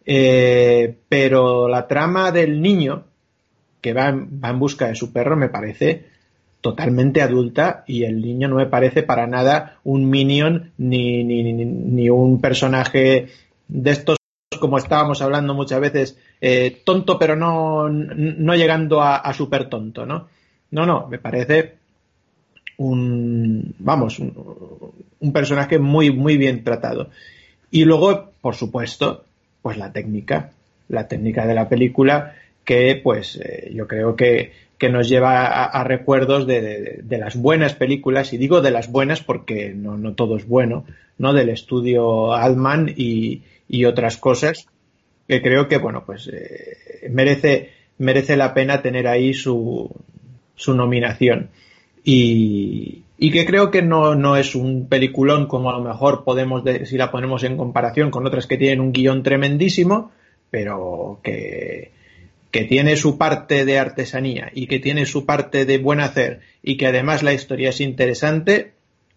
Eh, 0.04 0.94
pero 1.08 1.66
la 1.66 1.88
trama 1.88 2.32
del 2.32 2.60
niño 2.60 3.04
que 3.80 3.94
va 3.94 4.10
en, 4.10 4.42
va 4.44 4.50
en 4.50 4.58
busca 4.58 4.88
de 4.88 4.94
su 4.94 5.10
perro 5.10 5.36
me 5.36 5.48
parece 5.48 6.04
totalmente 6.60 7.22
adulta 7.22 7.84
y 7.86 8.04
el 8.04 8.20
niño 8.20 8.48
no 8.48 8.56
me 8.56 8.66
parece 8.66 9.02
para 9.02 9.26
nada 9.26 9.78
un 9.84 10.10
minion 10.10 10.72
ni, 10.76 11.24
ni, 11.24 11.54
ni 11.54 12.10
un 12.10 12.42
personaje 12.42 13.28
de 13.70 13.90
estos, 13.90 14.16
como 14.58 14.78
estábamos 14.78 15.22
hablando 15.22 15.54
muchas 15.54 15.80
veces, 15.80 16.18
eh, 16.40 16.82
tonto 16.84 17.18
pero 17.18 17.36
no, 17.36 17.88
no 17.88 18.54
llegando 18.54 19.00
a, 19.00 19.16
a 19.16 19.32
súper 19.32 19.68
tonto, 19.68 20.04
¿no? 20.04 20.28
No, 20.70 20.86
no, 20.86 21.06
me 21.08 21.18
parece 21.18 21.74
un, 22.76 23.74
vamos, 23.78 24.18
un, 24.18 25.32
personaje 25.32 25.78
muy, 25.78 26.10
muy 26.10 26.36
bien 26.36 26.64
tratado. 26.64 27.10
Y 27.70 27.84
luego, 27.84 28.30
por 28.40 28.54
supuesto, 28.54 29.24
pues 29.62 29.76
la 29.76 29.92
técnica, 29.92 30.50
la 30.88 31.06
técnica 31.06 31.46
de 31.46 31.54
la 31.54 31.68
película, 31.68 32.34
que 32.64 32.98
pues 33.02 33.36
eh, 33.36 33.70
yo 33.74 33.86
creo 33.86 34.16
que, 34.16 34.52
que 34.78 34.88
nos 34.88 35.08
lleva 35.08 35.46
a, 35.46 35.84
recuerdos 35.84 36.46
de, 36.46 37.00
de, 37.02 37.18
las 37.18 37.36
buenas 37.36 37.74
películas, 37.74 38.32
y 38.32 38.38
digo 38.38 38.62
de 38.62 38.70
las 38.70 38.90
buenas 38.90 39.22
porque 39.22 39.74
no, 39.74 39.98
no 39.98 40.14
todo 40.14 40.36
es 40.36 40.46
bueno, 40.48 40.84
¿no? 41.18 41.34
Del 41.34 41.50
estudio 41.50 42.32
Altman 42.32 42.94
y, 42.96 43.42
y 43.70 43.84
otras 43.84 44.16
cosas 44.16 44.66
que 45.28 45.40
creo 45.40 45.68
que, 45.68 45.78
bueno, 45.78 46.02
pues 46.04 46.28
eh, 46.28 47.08
merece, 47.08 47.70
merece 47.98 48.36
la 48.36 48.52
pena 48.52 48.82
tener 48.82 49.06
ahí 49.06 49.32
su, 49.32 49.88
su 50.56 50.74
nominación. 50.74 51.50
Y, 52.02 53.04
y 53.16 53.30
que 53.30 53.46
creo 53.46 53.70
que 53.70 53.82
no, 53.82 54.16
no, 54.16 54.36
es 54.36 54.56
un 54.56 54.88
peliculón 54.88 55.46
como 55.46 55.70
a 55.70 55.78
lo 55.78 55.84
mejor 55.84 56.24
podemos, 56.24 56.64
si 56.84 56.96
la 56.96 57.12
ponemos 57.12 57.44
en 57.44 57.56
comparación 57.56 58.10
con 58.10 58.26
otras 58.26 58.48
que 58.48 58.56
tienen 58.56 58.80
un 58.80 58.92
guion 58.92 59.22
tremendísimo, 59.22 60.10
pero 60.50 61.20
que, 61.22 61.92
que 62.50 62.64
tiene 62.64 62.96
su 62.96 63.18
parte 63.18 63.64
de 63.64 63.78
artesanía 63.78 64.50
y 64.52 64.66
que 64.66 64.80
tiene 64.80 65.06
su 65.06 65.26
parte 65.26 65.64
de 65.64 65.78
buen 65.78 66.00
hacer 66.00 66.40
y 66.60 66.76
que 66.76 66.88
además 66.88 67.22
la 67.22 67.34
historia 67.34 67.68
es 67.68 67.80
interesante, 67.80 68.72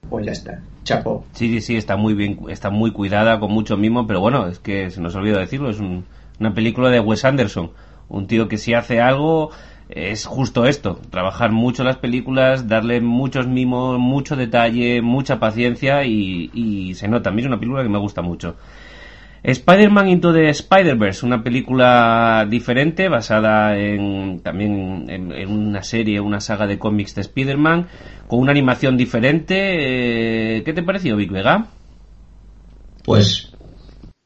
pues 0.09 0.25
ya 0.25 0.31
está. 0.31 0.61
Chapo. 0.83 1.25
Sí, 1.33 1.49
sí, 1.49 1.61
sí, 1.61 1.75
está 1.77 1.95
muy 1.95 2.13
bien, 2.13 2.39
está 2.49 2.69
muy 2.69 2.91
cuidada, 2.91 3.39
con 3.39 3.51
mucho 3.51 3.77
mimo, 3.77 4.05
pero 4.05 4.19
bueno, 4.19 4.47
es 4.47 4.59
que 4.59 4.89
se 4.89 5.01
nos 5.01 5.15
olvidó 5.15 5.39
decirlo, 5.39 5.69
es 5.69 5.79
una 5.79 6.53
película 6.53 6.89
de 6.89 6.99
Wes 6.99 7.23
Anderson, 7.23 7.71
un 8.09 8.27
tío 8.27 8.47
que 8.47 8.57
si 8.57 8.73
hace 8.73 8.99
algo 8.99 9.51
es 9.89 10.25
justo 10.25 10.65
esto, 10.65 10.99
trabajar 11.09 11.51
mucho 11.51 11.83
las 11.83 11.97
películas, 11.97 12.67
darle 12.67 12.99
muchos 13.01 13.47
mimos, 13.47 13.99
mucho 13.99 14.35
detalle, 14.35 15.01
mucha 15.01 15.39
paciencia 15.39 16.03
y, 16.03 16.49
y 16.53 16.95
se 16.95 17.07
nota. 17.07 17.29
A 17.29 17.33
mí 17.33 17.41
es 17.41 17.47
una 17.47 17.59
película 17.59 17.83
que 17.83 17.89
me 17.89 17.99
gusta 17.99 18.21
mucho. 18.21 18.55
Spider-Man 19.43 20.07
Into 20.07 20.31
the 20.31 20.49
Spider-Verse, 20.49 21.25
una 21.25 21.43
película 21.43 22.47
diferente 22.49 23.09
basada 23.09 23.77
en 23.77 24.41
también 24.41 25.09
en, 25.09 25.51
una 25.51 25.83
serie, 25.83 26.21
una 26.21 26.39
saga 26.39 26.65
de 26.65 26.79
cómics 26.79 27.13
de 27.15 27.21
Spider-Man, 27.21 27.89
con 28.27 28.39
una 28.39 28.51
animación 28.51 28.95
diferente. 28.95 30.57
Eh, 30.57 30.63
¿Qué 30.63 30.71
te 30.71 30.81
pareció, 30.81 31.17
Vic 31.17 31.31
Vega? 31.31 31.67
Pues 33.03 33.51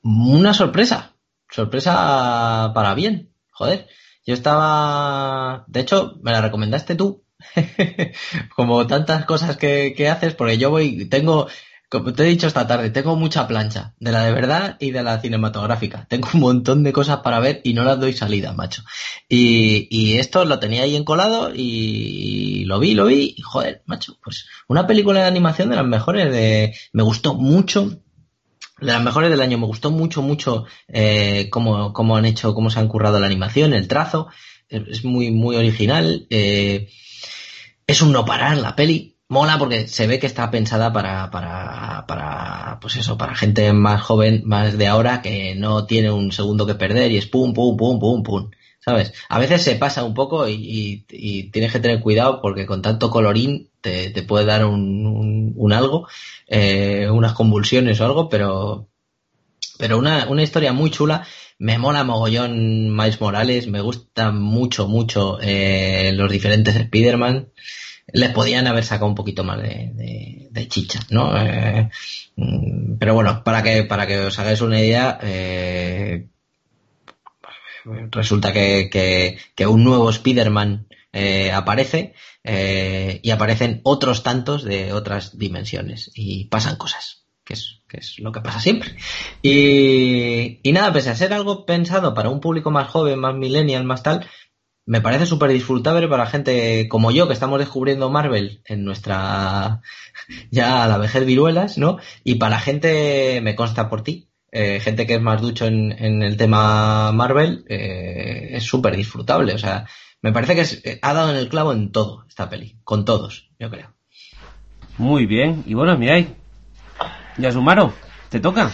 una 0.03 0.53
sorpresa, 0.53 1.15
sorpresa 1.49 2.71
para 2.75 2.93
bien, 2.93 3.33
joder. 3.51 3.87
Yo 4.23 4.35
estaba, 4.35 5.63
de 5.67 5.79
hecho, 5.79 6.19
me 6.21 6.31
la 6.31 6.41
recomendaste 6.41 6.93
tú, 6.93 7.23
como 8.55 8.85
tantas 8.85 9.25
cosas 9.25 9.57
que, 9.57 9.95
que 9.97 10.09
haces, 10.09 10.35
porque 10.35 10.59
yo 10.59 10.69
voy, 10.69 11.09
tengo 11.09 11.47
como 11.89 12.13
te 12.13 12.23
he 12.23 12.27
dicho 12.27 12.47
esta 12.47 12.67
tarde, 12.67 12.89
tengo 12.89 13.15
mucha 13.15 13.47
plancha, 13.47 13.93
de 13.99 14.11
la 14.11 14.25
de 14.25 14.33
verdad 14.33 14.75
y 14.79 14.91
de 14.91 15.03
la 15.03 15.21
cinematográfica. 15.21 16.05
Tengo 16.09 16.27
un 16.33 16.41
montón 16.41 16.83
de 16.83 16.91
cosas 16.91 17.17
para 17.17 17.39
ver 17.39 17.61
y 17.63 17.73
no 17.73 17.83
las 17.83 17.99
doy 17.99 18.13
salida, 18.13 18.51
macho. 18.53 18.83
Y, 19.29 19.87
y 19.89 20.17
esto 20.17 20.43
lo 20.43 20.59
tenía 20.59 20.83
ahí 20.83 20.95
encolado 20.95 21.51
y 21.55 22.65
lo 22.65 22.79
vi, 22.79 22.93
lo 22.93 23.05
vi 23.05 23.35
y 23.37 23.41
joder, 23.41 23.83
macho, 23.85 24.17
pues 24.21 24.47
una 24.67 24.85
película 24.85 25.21
de 25.21 25.27
animación 25.27 25.69
de 25.69 25.77
las 25.77 25.85
mejores, 25.85 26.31
de, 26.31 26.75
me 26.91 27.03
gustó 27.03 27.35
mucho, 27.35 28.01
de 28.79 28.87
las 28.91 29.01
mejores 29.01 29.29
del 29.29 29.41
año. 29.41 29.57
Me 29.57 29.65
gustó 29.65 29.89
mucho, 29.89 30.21
mucho 30.21 30.65
eh, 30.87 31.49
cómo, 31.49 31.93
cómo, 31.93 32.17
han 32.17 32.25
hecho, 32.25 32.53
cómo 32.53 32.69
se 32.69 32.79
han 32.79 32.89
currado 32.89 33.19
la 33.19 33.27
animación, 33.27 33.73
el 33.73 33.87
trazo. 33.87 34.27
Es 34.67 35.05
muy, 35.05 35.31
muy 35.31 35.55
original. 35.55 36.27
Eh, 36.29 36.89
es 37.85 38.01
un 38.01 38.11
no 38.11 38.25
parar 38.25 38.57
la 38.57 38.75
peli 38.75 39.16
mola 39.29 39.57
porque 39.57 39.87
se 39.87 40.07
ve 40.07 40.19
que 40.19 40.27
está 40.27 40.49
pensada 40.51 40.93
para, 40.93 41.29
para, 41.31 42.05
para, 42.07 42.79
pues 42.81 42.95
eso, 42.97 43.17
para 43.17 43.35
gente 43.35 43.71
más 43.73 44.01
joven, 44.01 44.43
más 44.45 44.77
de 44.77 44.87
ahora, 44.87 45.21
que 45.21 45.55
no 45.55 45.85
tiene 45.85 46.11
un 46.11 46.31
segundo 46.31 46.65
que 46.65 46.75
perder 46.75 47.11
y 47.11 47.17
es 47.17 47.27
pum, 47.27 47.53
pum, 47.53 47.75
pum, 47.77 47.99
pum, 47.99 48.23
pum. 48.23 48.49
¿Sabes? 48.79 49.13
A 49.27 49.37
veces 49.39 49.63
se 49.63 49.75
pasa 49.75 50.05
un 50.05 50.13
poco 50.13 50.47
y, 50.47 51.05
y, 51.09 51.51
tienes 51.51 51.73
que 51.73 51.79
tener 51.81 51.99
cuidado 51.99 52.41
porque 52.41 52.65
con 52.65 52.81
tanto 52.81 53.09
colorín 53.09 53.69
te, 53.81 54.11
te 54.11 54.23
puede 54.23 54.45
dar 54.45 54.65
un, 54.65 55.53
un, 55.55 55.73
algo, 55.73 56.07
eh, 56.47 57.09
unas 57.11 57.33
convulsiones 57.33 57.99
o 57.99 58.05
algo, 58.05 58.29
pero, 58.29 58.87
pero 59.77 59.97
una, 59.97 60.27
una 60.29 60.43
historia 60.43 60.71
muy 60.71 60.89
chula. 60.89 61.27
Me 61.59 61.77
mola 61.77 62.05
mogollón 62.05 62.95
Miles 62.95 63.19
Morales, 63.19 63.67
me 63.67 63.81
gusta 63.81 64.31
mucho, 64.31 64.87
mucho 64.87 65.37
eh, 65.41 66.11
los 66.13 66.31
diferentes 66.31 66.75
Spider-Man 66.75 67.49
les 68.13 68.29
podían 68.31 68.67
haber 68.67 68.85
sacado 68.85 69.07
un 69.07 69.15
poquito 69.15 69.43
más 69.43 69.61
de, 69.61 70.67
chicha, 70.69 70.99
¿no? 71.11 71.37
Eh, 71.37 71.89
mm, 72.35 72.97
pero 72.97 73.13
bueno, 73.13 73.43
para 73.43 73.61
que, 73.61 73.83
para 73.83 74.07
que 74.07 74.19
os 74.19 74.39
hagáis 74.39 74.61
una 74.61 74.79
idea, 74.79 75.19
eh, 75.21 76.27
resulta 78.11 78.51
que, 78.51 79.37
un 79.67 79.83
nuevo 79.83 80.09
Spider-Man 80.09 80.87
eh, 81.13 81.51
aparece 81.51 82.13
y 82.43 83.29
aparecen 83.29 83.81
otros 83.83 84.23
tantos 84.23 84.63
de 84.63 84.93
otras 84.93 85.37
dimensiones 85.37 86.11
y 86.15 86.45
pasan 86.45 86.77
cosas. 86.77 87.25
Que 87.43 87.53
es, 87.53 87.79
que 87.87 87.99
es 87.99 88.19
lo 88.19 88.33
que 88.33 88.41
pasa 88.41 88.59
siempre. 88.59 88.97
Y, 89.41 90.59
y 90.63 90.71
nada, 90.73 90.91
pese 90.91 91.11
a 91.11 91.15
ser 91.15 91.33
algo 91.33 91.65
pensado 91.65 92.13
para 92.13 92.29
un 92.29 92.41
público 92.41 92.71
más 92.71 92.89
joven, 92.89 93.19
más 93.19 93.35
millennial, 93.35 93.85
más 93.85 94.03
tal, 94.03 94.27
me 94.87 95.01
parece 95.01 95.25
súper 95.25 95.51
disfrutable 95.51 96.07
para 96.07 96.25
gente 96.25 96.87
como 96.87 97.11
yo, 97.11 97.27
que 97.27 97.33
estamos 97.33 97.59
descubriendo 97.59 98.09
Marvel 98.09 98.61
en 98.65 98.85
nuestra 98.85 99.81
ya 100.49 100.83
a 100.83 100.87
la 100.87 100.97
vejez 100.97 101.25
viruelas, 101.25 101.77
¿no? 101.77 101.97
Y 102.23 102.35
para 102.35 102.59
gente, 102.59 103.41
me 103.43 103.55
consta 103.55 103.89
por 103.89 104.01
ti, 104.01 104.29
eh, 104.51 104.79
gente 104.79 105.05
que 105.05 105.15
es 105.15 105.21
más 105.21 105.41
ducho 105.41 105.65
en, 105.65 105.91
en 105.91 106.23
el 106.23 106.37
tema 106.37 107.11
Marvel, 107.11 107.65
eh, 107.67 108.51
es 108.53 108.63
súper 108.63 108.95
disfrutable. 108.95 109.53
O 109.53 109.57
sea, 109.57 109.85
me 110.21 110.31
parece 110.31 110.55
que 110.55 110.89
eh, 110.89 110.99
ha 111.01 111.13
dado 111.13 111.31
en 111.31 111.35
el 111.35 111.49
clavo 111.49 111.73
en 111.73 111.91
todo 111.91 112.23
esta 112.27 112.49
peli, 112.49 112.77
con 112.85 113.03
todos, 113.03 113.49
yo 113.59 113.69
creo. 113.69 113.93
Muy 114.97 115.25
bien, 115.25 115.63
y 115.67 115.73
bueno, 115.73 115.97
miráis, 115.97 116.27
Yasumaro, 117.37 117.93
¿te 118.29 118.39
toca? 118.39 118.71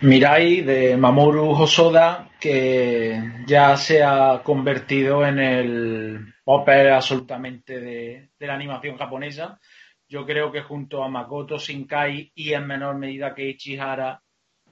Mirai 0.00 0.62
de 0.62 0.96
Mamoru 0.96 1.50
Hosoda, 1.50 2.30
que 2.44 3.18
ya 3.46 3.74
se 3.74 4.02
ha 4.02 4.42
convertido 4.44 5.24
en 5.24 5.38
el 5.38 6.34
popper 6.44 6.90
absolutamente 6.90 7.80
de, 7.80 8.32
la 8.38 8.52
animación 8.52 8.98
japonesa. 8.98 9.58
Yo 10.06 10.26
creo 10.26 10.52
que 10.52 10.60
junto 10.60 11.02
a 11.02 11.08
Makoto 11.08 11.56
Shinkai 11.56 12.32
y 12.34 12.52
en 12.52 12.66
menor 12.66 12.98
medida 12.98 13.34
que 13.34 13.48
Ichihara, 13.48 14.22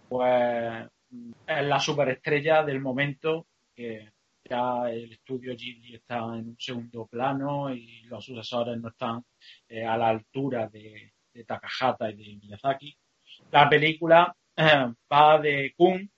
pues 0.06 0.86
es 1.46 1.64
la 1.64 1.80
superestrella 1.80 2.62
del 2.62 2.82
momento, 2.82 3.46
que 3.74 4.10
ya 4.44 4.90
el 4.90 5.10
estudio 5.12 5.56
Ghibli 5.56 5.94
está 5.94 6.18
en 6.18 6.48
un 6.48 6.56
segundo 6.58 7.06
plano 7.06 7.74
y 7.74 8.02
los 8.02 8.22
sucesores 8.22 8.78
no 8.78 8.90
están 8.90 9.24
eh, 9.66 9.86
a 9.86 9.96
la 9.96 10.10
altura 10.10 10.68
de, 10.68 11.14
de 11.32 11.44
Takahata 11.44 12.10
y 12.10 12.16
de 12.16 12.36
Miyazaki. 12.36 12.94
La 13.50 13.66
película 13.66 14.36
va 15.10 15.38
de 15.38 15.72
Kun, 15.74 16.11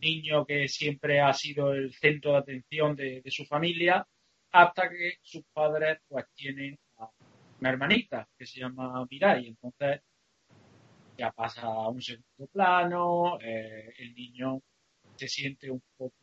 niño 0.00 0.44
que 0.46 0.68
siempre 0.68 1.20
ha 1.20 1.32
sido 1.32 1.72
el 1.72 1.92
centro 1.94 2.32
de 2.32 2.38
atención 2.38 2.96
de, 2.96 3.22
su 3.26 3.44
familia, 3.44 4.06
hasta 4.52 4.88
que 4.88 5.14
sus 5.22 5.44
padres 5.52 5.98
pues 6.08 6.26
tienen 6.34 6.78
una 7.60 7.70
hermanita 7.70 8.28
que 8.36 8.46
se 8.46 8.60
llama 8.60 9.06
Mirai. 9.10 9.48
Entonces 9.48 10.00
ya 11.16 11.32
pasa 11.32 11.62
a 11.62 11.88
un 11.88 12.00
segundo 12.00 12.46
plano, 12.52 13.38
eh, 13.40 13.92
el 13.98 14.14
niño 14.14 14.60
se 15.16 15.28
siente 15.28 15.70
un 15.70 15.82
poco 15.96 16.14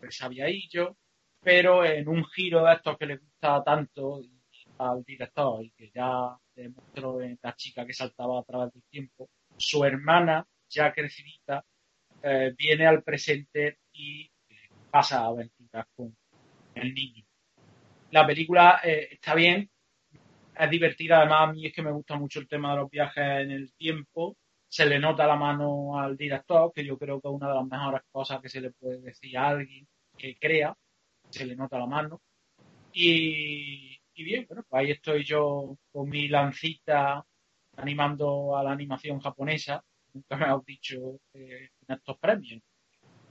resabiadillo, 0.00 0.96
pero 1.40 1.84
en 1.84 2.08
un 2.08 2.24
giro 2.24 2.64
de 2.64 2.74
estos 2.74 2.96
que 2.96 3.06
le 3.06 3.16
gusta 3.18 3.62
tanto 3.62 4.22
al 4.78 5.04
director 5.04 5.64
y 5.64 5.70
que 5.70 5.90
ya 5.94 6.36
demostró 6.54 7.20
en 7.20 7.38
la 7.42 7.54
chica 7.54 7.86
que 7.86 7.92
saltaba 7.92 8.40
a 8.40 8.44
través 8.44 8.72
del 8.72 8.82
tiempo, 8.84 9.28
su 9.56 9.84
hermana 9.84 10.46
ya 10.68 10.92
crecidita, 10.92 11.64
eh, 12.22 12.54
viene 12.56 12.86
al 12.86 13.02
presente 13.02 13.78
y 13.92 14.30
eh, 14.48 14.54
pasa 14.90 15.24
aventuras 15.24 15.86
con 15.94 16.16
el 16.74 16.94
niño. 16.94 17.24
La 18.10 18.26
película 18.26 18.80
eh, 18.82 19.08
está 19.12 19.34
bien, 19.34 19.70
es 20.58 20.70
divertida, 20.70 21.18
además 21.18 21.40
a 21.42 21.52
mí 21.52 21.66
es 21.66 21.72
que 21.72 21.82
me 21.82 21.92
gusta 21.92 22.16
mucho 22.16 22.40
el 22.40 22.48
tema 22.48 22.72
de 22.72 22.78
los 22.78 22.90
viajes 22.90 23.24
en 23.24 23.50
el 23.50 23.72
tiempo, 23.74 24.36
se 24.68 24.86
le 24.86 24.98
nota 24.98 25.26
la 25.26 25.36
mano 25.36 25.98
al 25.98 26.16
director, 26.16 26.72
que 26.74 26.84
yo 26.84 26.98
creo 26.98 27.20
que 27.20 27.28
es 27.28 27.34
una 27.34 27.48
de 27.48 27.54
las 27.54 27.66
mejores 27.66 28.02
cosas 28.10 28.40
que 28.40 28.48
se 28.48 28.60
le 28.60 28.72
puede 28.72 29.00
decir 29.00 29.36
a 29.38 29.48
alguien 29.48 29.86
que 30.16 30.36
crea, 30.38 30.74
se 31.30 31.46
le 31.46 31.56
nota 31.56 31.78
la 31.78 31.86
mano. 31.86 32.20
Y, 32.92 33.98
y 34.14 34.24
bien, 34.24 34.46
bueno, 34.48 34.64
pues 34.68 34.80
ahí 34.80 34.90
estoy 34.90 35.24
yo 35.24 35.76
con 35.92 36.08
mi 36.08 36.28
lancita 36.28 37.24
animando 37.76 38.56
a 38.56 38.64
la 38.64 38.72
animación 38.72 39.20
japonesa 39.20 39.84
nunca 40.18 40.36
me 40.36 40.52
has 40.52 40.64
dicho 40.64 41.20
eh, 41.34 41.70
en 41.86 41.96
estos 41.96 42.18
premios. 42.18 42.60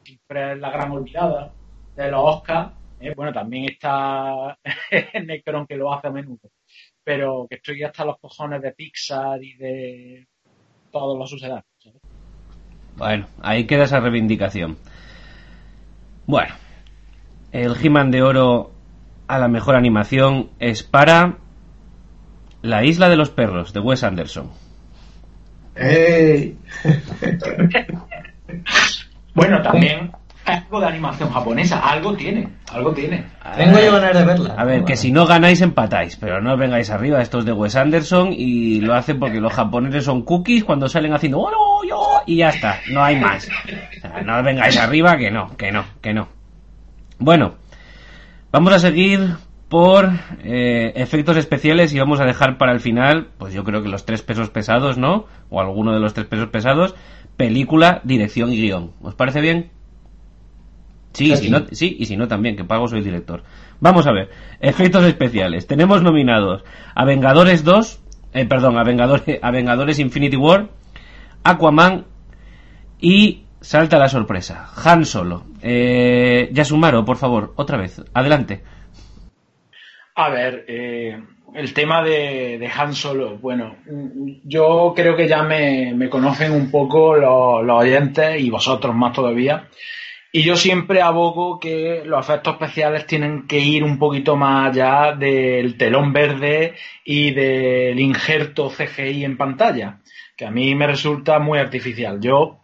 Siempre 0.03 0.53
es 0.53 0.59
la 0.59 0.71
gran 0.71 0.91
olvidada 0.91 1.53
de 1.95 2.11
los 2.11 2.21
Oscars. 2.23 2.71
Eh, 2.99 3.13
bueno, 3.15 3.31
también 3.31 3.65
está 3.65 4.57
Necron 5.25 5.67
que 5.67 5.75
lo 5.75 5.93
hace 5.93 6.07
a 6.07 6.11
menudo. 6.11 6.49
Pero 7.03 7.47
que 7.49 7.55
estoy 7.55 7.83
hasta 7.83 8.05
los 8.05 8.17
cojones 8.19 8.61
de 8.61 8.71
Pixar 8.71 9.43
y 9.43 9.55
de 9.55 10.27
todos 10.91 11.17
los 11.17 11.29
sucedanios. 11.29 11.65
Bueno, 12.95 13.27
ahí 13.41 13.67
queda 13.67 13.83
esa 13.83 13.99
reivindicación. 13.99 14.77
Bueno, 16.25 16.55
el 17.51 17.75
He-Man 17.81 18.11
de 18.11 18.23
Oro 18.23 18.71
a 19.27 19.37
la 19.37 19.47
mejor 19.47 19.75
animación 19.75 20.49
es 20.59 20.83
para 20.83 21.37
La 22.61 22.83
Isla 22.83 23.09
de 23.09 23.17
los 23.17 23.29
Perros 23.29 23.73
de 23.73 23.79
Wes 23.79 24.03
Anderson. 24.03 24.66
bueno, 29.35 29.61
también 29.61 30.11
algo 30.47 30.79
de 30.79 30.87
animación 30.87 31.29
japonesa, 31.29 31.79
algo 31.79 32.15
tiene, 32.15 32.47
algo 32.71 32.93
tiene. 32.93 33.25
Tengo 33.57 33.79
yo 33.79 33.91
ganas 33.91 34.13
de 34.13 34.25
verla. 34.25 34.55
A 34.57 34.63
ver, 34.63 34.85
que 34.85 34.95
si 34.95 35.11
no 35.11 35.25
ganáis 35.25 35.61
empatáis, 35.61 36.15
pero 36.15 36.41
no 36.41 36.55
vengáis 36.55 36.89
arriba, 36.89 37.21
estos 37.21 37.45
de 37.45 37.51
Wes 37.51 37.75
Anderson 37.75 38.29
y 38.31 38.79
lo 38.79 38.93
hacen 38.93 39.19
porque 39.19 39.41
los 39.41 39.53
japoneses 39.53 40.05
son 40.05 40.23
cookies 40.23 40.63
cuando 40.63 40.87
salen 40.87 41.13
haciendo 41.13 41.39
¡Oh, 41.39 41.83
yo! 41.87 42.21
y 42.25 42.37
ya 42.37 42.49
está, 42.49 42.79
no 42.89 43.03
hay 43.03 43.17
más. 43.17 43.47
no 44.25 44.41
vengáis 44.43 44.77
arriba, 44.77 45.17
que 45.17 45.31
no, 45.31 45.55
que 45.57 45.71
no, 45.71 45.85
que 46.01 46.13
no. 46.13 46.29
Bueno, 47.19 47.55
vamos 48.51 48.73
a 48.73 48.79
seguir 48.79 49.35
por 49.69 50.09
eh, 50.43 50.93
efectos 50.95 51.35
especiales 51.35 51.93
y 51.93 51.99
vamos 51.99 52.19
a 52.19 52.25
dejar 52.25 52.57
para 52.57 52.71
el 52.71 52.79
final, 52.79 53.27
pues 53.37 53.53
yo 53.53 53.63
creo 53.63 53.83
que 53.83 53.89
los 53.89 54.05
tres 54.05 54.21
pesos 54.21 54.49
pesados, 54.49 54.97
¿no? 54.97 55.25
O 55.49 55.59
alguno 55.59 55.93
de 55.93 55.99
los 55.99 56.13
tres 56.13 56.25
pesos 56.27 56.47
pesados, 56.49 56.95
película, 57.35 58.01
dirección 58.03 58.53
y 58.53 58.61
guion. 58.61 58.91
¿Os 59.01 59.15
parece 59.15 59.41
bien? 59.41 59.71
Sí, 61.13 61.31
y 61.31 61.37
si 61.37 61.49
no, 61.49 61.65
sí, 61.71 61.97
y 61.99 62.05
si 62.05 62.15
no 62.15 62.27
también, 62.27 62.55
que 62.55 62.63
pago 62.63 62.87
soy 62.87 63.01
director. 63.01 63.43
Vamos 63.79 64.07
a 64.07 64.11
ver, 64.11 64.29
efectos 64.59 65.03
especiales. 65.03 65.67
Tenemos 65.67 66.01
nominados 66.01 66.63
a 66.95 67.05
Vengadores 67.05 67.63
2, 67.63 67.99
eh, 68.33 68.45
perdón, 68.45 68.77
a 68.77 68.83
Vengadores, 68.83 69.39
a 69.41 69.51
Vengadores 69.51 69.99
Infinity 69.99 70.37
War, 70.37 70.69
Aquaman 71.43 72.05
y 73.01 73.43
salta 73.61 73.97
la 73.97 74.09
sorpresa, 74.09 74.69
Han 74.83 75.05
Solo. 75.05 75.43
Eh, 75.61 76.49
Yasumaro, 76.53 77.03
por 77.03 77.17
favor, 77.17 77.53
otra 77.55 77.77
vez, 77.77 78.01
adelante. 78.13 78.63
A 80.19 80.29
ver, 80.29 80.65
eh, 80.67 81.15
el 81.53 81.73
tema 81.75 82.01
de, 82.01 82.71
Han 82.75 82.95
Solo, 82.95 83.37
bueno, 83.37 83.75
yo 84.43 84.93
creo 84.95 85.15
que 85.15 85.27
ya 85.27 85.43
me, 85.43 86.09
conocen 86.09 86.53
un 86.53 86.71
poco 86.71 87.15
los, 87.15 87.69
oyentes 87.69 88.41
y 88.41 88.49
vosotros 88.49 88.95
más 88.95 89.13
todavía. 89.13 89.69
Y 90.31 90.41
yo 90.41 90.55
siempre 90.55 91.03
abogo 91.03 91.59
que 91.59 92.01
los 92.03 92.27
efectos 92.27 92.55
especiales 92.55 93.05
tienen 93.05 93.45
que 93.45 93.59
ir 93.59 93.83
un 93.83 93.99
poquito 93.99 94.35
más 94.35 94.71
allá 94.71 95.15
del 95.15 95.77
telón 95.77 96.11
verde 96.13 96.73
y 97.05 97.29
del 97.29 97.99
injerto 97.99 98.71
CGI 98.71 99.23
en 99.23 99.37
pantalla. 99.37 99.99
que 100.35 100.47
a 100.47 100.51
mí 100.51 100.73
me 100.73 100.87
resulta 100.87 101.37
muy 101.37 101.59
artificial. 101.59 102.19
Yo 102.19 102.63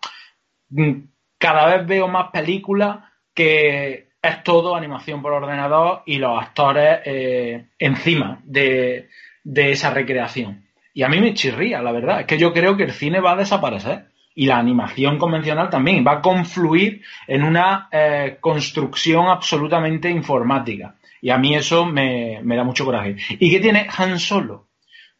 mm, 0.72 0.92
cada 1.38 1.78
vez 1.78 1.86
veo 1.86 2.08
más 2.08 2.32
películas 2.32 2.98
que 3.36 4.03
es 4.24 4.42
todo 4.42 4.76
animación 4.76 5.22
por 5.22 5.34
ordenador 5.34 6.02
y 6.06 6.18
los 6.18 6.42
actores 6.42 7.02
eh, 7.04 7.66
encima 7.78 8.40
de, 8.46 9.10
esa 9.44 9.94
recreación. 9.94 10.66
Y 10.94 11.04
a 11.04 11.10
mí 11.10 11.20
me 11.20 11.34
chirría, 11.34 11.82
la 11.82 11.92
verdad. 11.92 12.22
Es 12.22 12.26
que 12.26 12.38
yo 12.38 12.54
creo 12.54 12.78
que 12.78 12.84
el 12.84 12.94
cine 12.94 13.20
va 13.20 13.34
a 13.34 13.38
desaparecer. 13.38 14.08
Y 14.36 14.48
la 14.48 14.58
animación 14.58 15.20
convencional 15.20 15.70
también 15.70 16.04
va 16.08 16.14
a 16.14 16.22
confluir 16.22 17.04
en 17.28 17.44
una 17.44 17.88
eh, 17.92 18.38
construcción 18.40 19.28
absolutamente 19.28 20.10
informática. 20.10 20.96
Y 21.22 21.30
a 21.30 21.38
mí 21.38 21.54
eso 21.54 21.86
me, 21.86 22.40
me 22.42 22.56
da 22.56 22.64
mucho 22.64 22.86
coraje. 22.86 23.18
¿Y 23.30 23.52
qué 23.52 23.60
tiene 23.60 23.88
Han 23.96 24.18
Solo? 24.18 24.70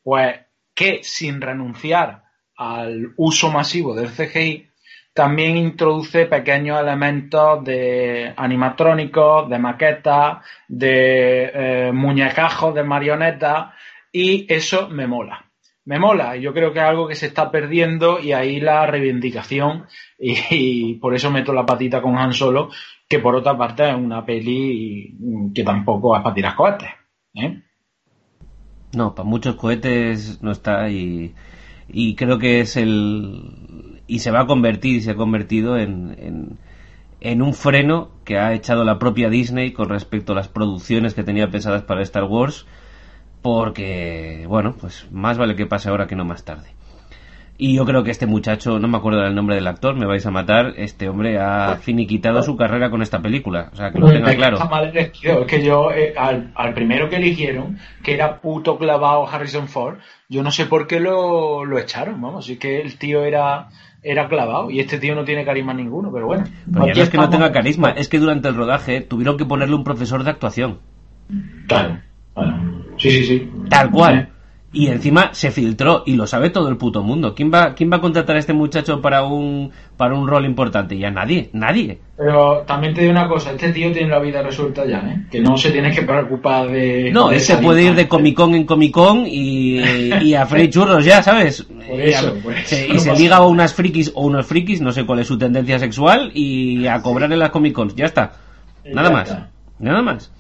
Pues 0.02 0.40
que 0.74 1.04
sin 1.04 1.42
renunciar 1.42 2.24
al 2.56 3.14
uso 3.18 3.52
masivo 3.52 3.94
del 3.94 4.10
CGI, 4.10 4.68
también 5.14 5.58
introduce 5.58 6.26
pequeños 6.26 6.80
elementos 6.82 7.64
de 7.64 8.34
animatrónicos, 8.36 9.48
de 9.50 9.60
maquetas, 9.60 10.44
de 10.68 11.52
eh, 11.54 11.92
muñecajos, 11.94 12.74
de 12.74 12.84
marionetas, 12.84 13.74
y 14.12 14.52
eso 14.52 14.90
me 14.90 15.08
mola. 15.08 15.46
Me 15.86 16.00
mola, 16.00 16.36
yo 16.38 16.54
creo 16.54 16.72
que 16.72 16.80
es 16.80 16.86
algo 16.86 17.08
que 17.08 17.16
se 17.16 17.28
está 17.28 17.52
perdiendo 17.52 18.20
y 18.20 18.32
ahí 18.32 18.60
la 18.60 18.88
reivindicación, 18.88 19.86
y, 20.18 20.96
por 20.96 21.14
eso 21.14 21.30
meto 21.30 21.54
la 21.54 21.66
patita 21.66 22.02
con 22.02 22.18
Han 22.18 22.34
Solo, 22.34 22.70
que 23.08 23.20
por 23.20 23.36
otra 23.36 23.58
parte 23.58 23.90
es 23.90 23.96
una 23.96 24.26
peli 24.26 25.16
que 25.54 25.64
tampoco 25.64 26.16
es 26.16 26.24
para 26.24 26.34
tirar 26.34 26.56
cohetes. 26.56 26.90
¿eh? 27.36 27.62
No, 28.96 29.14
para 29.14 29.28
muchos 29.28 29.56
cohetes 29.56 30.42
no 30.42 30.52
está 30.52 30.90
y, 30.90 31.36
y 31.90 32.16
creo 32.16 32.40
que 32.40 32.62
es 32.62 32.78
el... 32.78 33.93
y 34.14 34.20
se 34.20 34.30
va 34.30 34.42
a 34.42 34.46
convertir 34.46 34.98
y 34.98 35.02
se 35.02 35.10
ha 35.10 35.16
convertido 35.16 35.76
en, 35.76 36.16
en, 36.20 36.60
en, 37.20 37.42
un 37.42 37.56
freno 37.56 38.12
que 38.26 38.38
ha 38.38 38.54
echado 38.54 38.84
la 38.84 39.00
propia 39.00 39.28
Disney 39.28 39.72
con 39.72 39.90
respecto 39.90 40.34
a 40.34 40.36
las 40.36 40.50
producciones 40.50 41.16
que 41.16 41.24
tenía 41.24 41.50
pensadas 41.50 41.82
para 41.82 42.04
Star 42.04 42.26
Wars 42.26 42.68
porque, 43.42 44.46
bueno, 44.48 44.76
pues 44.80 45.08
más 45.12 45.40
vale 45.40 45.56
que 45.56 45.66
pase 45.66 45.90
ahora 45.90 46.06
que 46.06 46.16
no 46.16 46.26
más 46.26 46.46
tarde. 46.46 46.76
Y 47.58 47.76
yo 47.76 47.86
creo 47.86 48.04
que 48.04 48.12
este 48.12 48.26
muchacho, 48.26 48.78
no 48.78 48.88
me 48.88 48.98
acuerdo 48.98 49.22
del 49.22 49.34
nombre 49.34 49.56
del 49.56 49.68
actor, 49.68 49.96
me 49.96 50.06
vais 50.06 50.26
a 50.26 50.32
matar, 50.32 50.74
este 50.78 51.08
hombre 51.08 51.40
ha 51.40 51.76
finiquitado 51.78 52.42
su 52.42 52.56
carrera 52.56 52.90
con 52.90 53.02
esta 53.02 53.22
película. 53.22 53.70
O 53.72 53.76
sea, 53.76 53.92
que 53.92 54.00
lo 54.00 54.12
tenga 54.12 54.36
claro. 54.36 54.58
Es 54.94 55.12
que 55.48 55.64
yo, 55.64 55.92
eh, 55.92 56.14
al, 56.18 56.74
primero 56.74 57.10
que 57.10 57.18
eligieron, 57.18 57.78
que 58.04 58.16
era 58.16 58.42
puto 58.42 58.78
clavado 58.78 59.28
Harrison 59.28 59.68
Ford, 59.68 60.00
yo 60.30 60.42
no 60.42 60.52
sé 60.52 60.66
por 60.66 60.88
qué 60.88 61.00
lo, 61.00 61.64
lo 61.64 61.78
echaron, 61.78 62.20
vamos, 62.22 62.50
es 62.50 62.58
que 62.58 62.82
el 62.82 62.98
tío 62.98 63.24
era 63.24 63.70
era 64.04 64.28
clavado 64.28 64.70
y 64.70 64.80
este 64.80 65.00
tío 65.00 65.16
no 65.16 65.24
tiene 65.24 65.46
carisma 65.46 65.74
ninguno, 65.74 66.12
pero 66.12 66.28
bueno. 66.28 66.44
Pero 66.72 66.88
ya 66.88 66.94
no 66.94 67.02
es 67.04 67.10
que 67.10 67.18
no 67.18 67.30
tenga 67.30 67.52
carisma, 67.52 67.92
es 67.92 68.10
que 68.10 68.20
durante 68.20 68.50
el 68.50 68.56
rodaje 68.56 69.02
tuvieron 69.02 69.38
que 69.38 69.46
ponerle 69.46 69.76
un 69.76 69.84
profesor 69.84 70.24
de 70.24 70.32
actuación. 70.32 70.80
Claro, 71.68 72.00
Sí, 72.98 73.10
sí, 73.10 73.24
sí. 73.26 73.52
Tal 73.70 73.90
cual. 73.90 74.30
Y 74.74 74.88
encima 74.88 75.30
se 75.34 75.52
filtró 75.52 76.02
y 76.06 76.16
lo 76.16 76.26
sabe 76.26 76.50
todo 76.50 76.68
el 76.68 76.78
puto 76.78 77.04
mundo. 77.04 77.36
¿Quién 77.36 77.52
va, 77.54 77.76
quién 77.76 77.92
va 77.92 77.98
a 77.98 78.02
contratar 78.02 78.36
a 78.36 78.40
este 78.40 78.54
muchacho 78.54 79.02
para 79.02 79.24
un, 79.24 79.72
para 79.98 80.16
un 80.16 80.28
rol 80.28 80.46
importante? 80.46 80.98
Ya 80.98 81.12
nadie, 81.12 81.52
nadie. 81.54 82.00
Pero 82.18 82.64
también 82.66 82.96
te 82.96 83.02
digo 83.02 83.12
una 83.12 83.28
cosa, 83.28 83.52
este 83.52 83.72
tío 83.72 83.92
tiene 83.92 84.10
la 84.10 84.20
vida 84.20 84.42
resuelta 84.42 84.84
ya, 84.86 84.98
¿eh? 84.98 85.26
Que 85.30 85.42
no 85.42 85.58
se 85.58 85.70
tiene 85.70 85.92
que 85.92 86.02
preocupar 86.02 86.70
de... 86.70 87.12
No, 87.14 87.32
él 87.32 87.40
se 87.40 87.58
puede 87.58 87.84
ir 87.84 87.94
de 87.94 88.08
Comic 88.08 88.36
Con 88.36 88.56
en 88.56 88.66
Comic 88.66 88.92
Con 88.92 89.28
y, 89.28 89.80
y 90.22 90.34
a 90.34 90.48
Frey 90.48 90.70
Churros 90.70 91.06
ya, 91.06 91.22
¿sabes? 91.22 91.64
Por 91.64 92.02
eso, 92.02 92.34
pues, 92.42 92.72
y 92.74 93.00
se 93.00 93.16
liga 93.16 93.38
a 93.38 93.46
unas 93.46 93.76
frikis 93.76 94.12
o 94.16 94.26
unos 94.26 94.48
frikis, 94.48 94.82
no 94.82 94.92
sé 94.92 95.06
cuál 95.06 95.20
es 95.20 95.28
su 95.28 95.38
tendencia 95.38 95.78
sexual, 95.78 96.32
y 96.34 96.88
a 96.88 97.00
cobrar 97.02 97.32
en 97.32 97.40
las 97.40 97.52
Comic 97.52 97.74
Cons, 97.74 97.96
ya 97.96 98.06
está. 98.06 98.32
Nada 98.92 99.12
más. 99.12 99.38
Nada 99.80 100.02
más. 100.02 100.32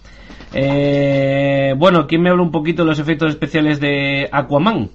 Eh, 0.53 1.73
bueno, 1.77 2.07
¿quién 2.07 2.21
me 2.21 2.30
habla 2.30 2.43
un 2.43 2.51
poquito 2.51 2.84
de 2.84 2.89
los 2.89 2.99
efectos 2.99 3.30
especiales 3.30 3.80
de 3.80 4.30
Aquaman? 4.31 4.89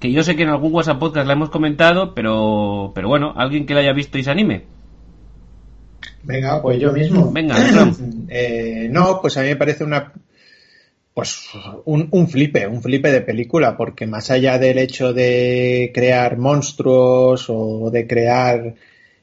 Que 0.00 0.12
yo 0.12 0.22
sé 0.22 0.36
que 0.36 0.42
en 0.42 0.50
algún 0.50 0.74
WhatsApp 0.74 0.98
podcast 0.98 1.26
la 1.26 1.32
hemos 1.32 1.50
comentado, 1.50 2.14
pero, 2.14 2.92
pero 2.94 3.08
bueno, 3.08 3.32
alguien 3.36 3.66
que 3.66 3.74
la 3.74 3.80
haya 3.80 3.92
visto 3.92 4.18
y 4.18 4.24
se 4.24 4.30
anime. 4.30 4.64
Venga, 6.22 6.60
pues 6.60 6.80
yo 6.80 6.92
mismo. 6.92 7.32
Venga, 7.32 7.56
eh, 8.28 8.88
no, 8.90 9.20
pues 9.20 9.36
a 9.36 9.42
mí 9.42 9.48
me 9.48 9.56
parece 9.56 9.84
una 9.84 10.12
pues 11.16 11.48
un, 11.86 12.08
un, 12.10 12.28
flipe, 12.28 12.66
un 12.66 12.82
flipe 12.82 13.10
de 13.10 13.22
película, 13.22 13.74
porque 13.74 14.06
más 14.06 14.30
allá 14.30 14.58
del 14.58 14.76
hecho 14.76 15.14
de 15.14 15.90
crear 15.94 16.36
monstruos 16.36 17.46
o 17.48 17.90
de 17.90 18.06
crear 18.06 18.74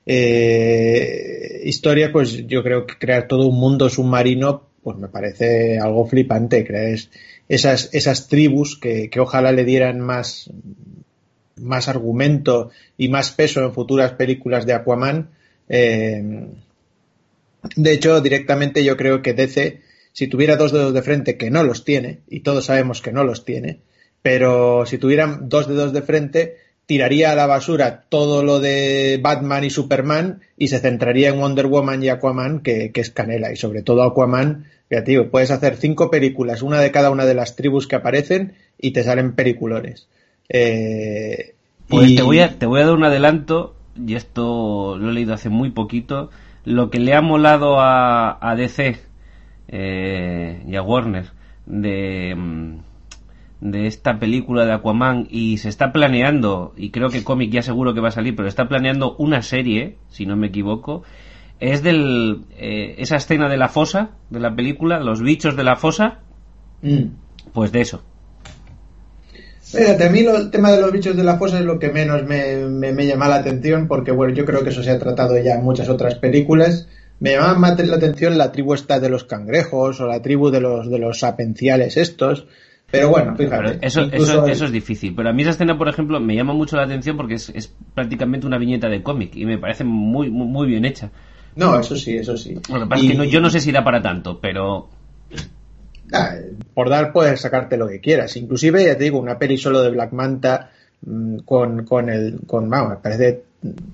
eh, 0.03 1.61
historias, 1.65 2.09
pues 2.09 2.47
yo 2.47 2.63
creo 2.63 2.87
que 2.87 2.97
crear 2.97 3.27
todo 3.27 3.45
un 3.45 3.59
mundo 3.59 3.89
submarino 3.89 4.72
pues 4.83 4.97
me 4.97 5.07
parece 5.07 5.79
algo 5.79 6.05
flipante. 6.05 6.65
¿crees? 6.65 7.09
Esas, 7.47 7.89
esas 7.93 8.27
tribus 8.27 8.77
que, 8.77 9.09
ojalá 9.19 9.51
le 9.51 9.63
dieran 9.63 9.99
más, 9.99 10.49
más 11.55 11.87
argumento 11.87 12.71
y 12.97 13.09
más 13.09 13.31
peso 13.31 13.63
en 13.63 13.73
futuras 13.73 14.13
películas 14.13 14.65
de 14.65 14.73
Aquaman. 14.73 15.29
Eh, 15.69 16.47
de 17.75 17.91
hecho, 17.91 18.19
directamente 18.21 18.83
yo 18.83 18.97
creo 18.97 19.21
que 19.21 19.33
DC, 19.33 19.81
si 20.11 20.27
tuviera 20.27 20.57
dos 20.57 20.71
dedos 20.71 20.93
de 20.93 21.01
frente, 21.01 21.37
que 21.37 21.49
no 21.49 21.63
los 21.63 21.85
tiene, 21.85 22.19
y 22.29 22.41
todos 22.41 22.65
sabemos 22.65 23.01
que 23.01 23.11
no 23.11 23.23
los 23.23 23.45
tiene, 23.45 23.79
pero 24.21 24.85
si 24.85 24.97
tuvieran 24.97 25.49
dos 25.49 25.67
dedos 25.67 25.93
de 25.93 26.01
frente, 26.01 26.57
tiraría 26.85 27.31
a 27.31 27.35
la 27.35 27.47
basura 27.47 28.03
todo 28.09 28.43
lo 28.43 28.59
de 28.59 29.19
Batman 29.21 29.63
y 29.63 29.69
Superman 29.69 30.41
y 30.57 30.67
se 30.67 30.79
centraría 30.79 31.29
en 31.29 31.39
Wonder 31.39 31.67
Woman 31.67 32.03
y 32.03 32.09
Aquaman, 32.09 32.59
que, 32.59 32.91
es 32.93 33.11
canela. 33.11 33.51
Y 33.51 33.55
sobre 33.55 33.81
todo 33.81 34.03
Aquaman, 34.03 34.65
tío, 35.05 35.31
puedes 35.31 35.51
hacer 35.51 35.77
cinco 35.77 36.11
películas, 36.11 36.61
una 36.61 36.79
de 36.79 36.91
cada 36.91 37.09
una 37.09 37.25
de 37.25 37.33
las 37.33 37.55
tribus 37.55 37.87
que 37.87 37.95
aparecen 37.95 38.53
y 38.79 38.91
te 38.91 39.03
salen 39.03 39.33
peliculones. 39.33 40.07
Eh, 40.49 41.55
pues 41.87 42.15
te, 42.15 42.21
voy 42.21 42.39
a, 42.39 42.57
te 42.59 42.65
voy 42.65 42.81
a 42.81 42.85
dar 42.85 42.95
un 42.95 43.05
adelanto, 43.05 43.75
y 43.95 44.15
esto 44.15 44.97
lo 44.97 45.09
he 45.09 45.13
leído 45.13 45.33
hace 45.33 45.49
muy 45.49 45.71
poquito. 45.71 46.29
Lo 46.65 46.89
que 46.89 46.99
le 46.99 47.13
ha 47.13 47.21
molado 47.21 47.79
a, 47.79 48.37
a 48.41 48.55
DC 48.55 48.97
eh, 49.67 50.63
y 50.67 50.75
a 50.75 50.81
Warner 50.81 51.25
de 51.65 52.35
mm, 52.35 52.79
de 53.63 53.87
esta 53.87 54.19
película 54.19 54.65
de 54.65 54.73
Aquaman 54.73 55.25
y 55.29 55.57
se 55.57 55.69
está 55.69 55.93
planeando, 55.93 56.73
y 56.75 56.91
creo 56.91 57.09
que 57.09 57.23
cómic 57.23 57.49
ya 57.49 57.61
seguro 57.61 57.93
que 57.93 58.01
va 58.01 58.09
a 58.09 58.11
salir, 58.11 58.35
pero 58.35 58.49
está 58.49 58.67
planeando 58.67 59.15
una 59.17 59.41
serie, 59.41 59.95
si 60.09 60.25
no 60.25 60.35
me 60.35 60.47
equivoco, 60.47 61.03
es 61.61 61.81
del 61.81 62.41
eh, 62.57 62.95
esa 62.97 63.15
escena 63.15 63.47
de 63.47 63.55
la 63.55 63.69
fosa 63.69 64.11
de 64.29 64.41
la 64.41 64.53
película, 64.53 64.99
los 64.99 65.21
bichos 65.21 65.55
de 65.55 65.63
la 65.63 65.77
fosa, 65.77 66.19
mm. 66.81 67.03
pues 67.53 67.71
de 67.71 67.81
eso. 67.81 68.03
Fíjate, 69.61 70.07
a 70.07 70.09
mí 70.09 70.19
el 70.19 70.51
tema 70.51 70.69
de 70.73 70.81
los 70.81 70.91
bichos 70.91 71.15
de 71.15 71.23
la 71.23 71.37
fosa 71.37 71.59
es 71.59 71.65
lo 71.65 71.79
que 71.79 71.89
menos 71.89 72.25
me, 72.25 72.67
me, 72.67 73.07
llama 73.07 73.29
la 73.29 73.35
atención, 73.35 73.87
porque 73.87 74.11
bueno, 74.11 74.33
yo 74.33 74.43
creo 74.43 74.61
que 74.63 74.71
eso 74.71 74.83
se 74.83 74.91
ha 74.91 74.99
tratado 74.99 75.37
ya 75.39 75.55
en 75.55 75.63
muchas 75.63 75.87
otras 75.87 76.15
películas. 76.15 76.89
Me 77.21 77.31
llama 77.31 77.53
más 77.53 77.79
la 77.79 77.95
atención 77.95 78.37
la 78.37 78.51
tribu 78.51 78.73
esta 78.73 78.99
de 78.99 79.07
los 79.07 79.23
cangrejos 79.23 80.01
o 80.01 80.05
la 80.07 80.21
tribu 80.21 80.51
de 80.51 80.59
los 80.59 80.91
de 80.91 80.99
los 80.99 81.19
sapenciales 81.19 81.95
estos 81.95 82.45
pero 82.93 83.09
bueno, 83.09 83.35
fíjate. 83.35 83.79
eso, 83.81 84.01
eso, 84.11 84.45
eso, 84.45 84.65
es 84.65 84.71
difícil. 84.71 85.15
Pero 85.15 85.27
a 85.27 85.33
mí 85.33 85.41
esa 85.41 85.49
escena, 85.49 85.75
por 85.75 85.89
ejemplo, 85.89 86.19
me 86.19 86.35
llama 86.35 86.53
mucho 86.53 86.75
la 86.75 86.83
atención 86.83 87.17
porque 87.17 87.33
es, 87.33 87.49
es 87.49 87.73
prácticamente 87.95 88.45
una 88.45 88.59
viñeta 88.59 88.87
de 88.87 89.01
cómic 89.01 89.35
y 89.35 89.47
me 89.47 89.57
parece 89.57 89.83
muy, 89.83 90.29
muy, 90.29 90.67
bien 90.67 90.85
hecha. 90.85 91.09
No, 91.55 91.79
eso 91.79 91.95
sí, 91.95 92.17
eso 92.17 92.37
sí. 92.37 92.55
Bueno, 92.69 92.87
que 92.87 93.17
que 93.17 93.29
yo 93.31 93.41
no 93.41 93.49
sé 93.49 93.61
si 93.61 93.71
da 93.71 93.83
para 93.83 93.99
tanto, 93.99 94.39
pero... 94.39 94.89
Ah, 96.13 96.35
por 96.75 96.87
dar 96.87 97.11
puedes 97.11 97.41
sacarte 97.41 97.77
lo 97.77 97.87
que 97.87 97.99
quieras. 97.99 98.37
Inclusive, 98.37 98.85
ya 98.85 98.95
te 98.95 99.05
digo, 99.05 99.17
una 99.17 99.39
peli 99.39 99.57
solo 99.57 99.81
de 99.81 99.89
Black 99.89 100.11
Manta 100.11 100.69
mm, 101.03 101.37
con, 101.37 101.85
con 101.85 102.11
el... 102.11 102.41
Con, 102.45 102.69
vamos, 102.69 102.89
me 102.91 102.97
parece 102.97 103.43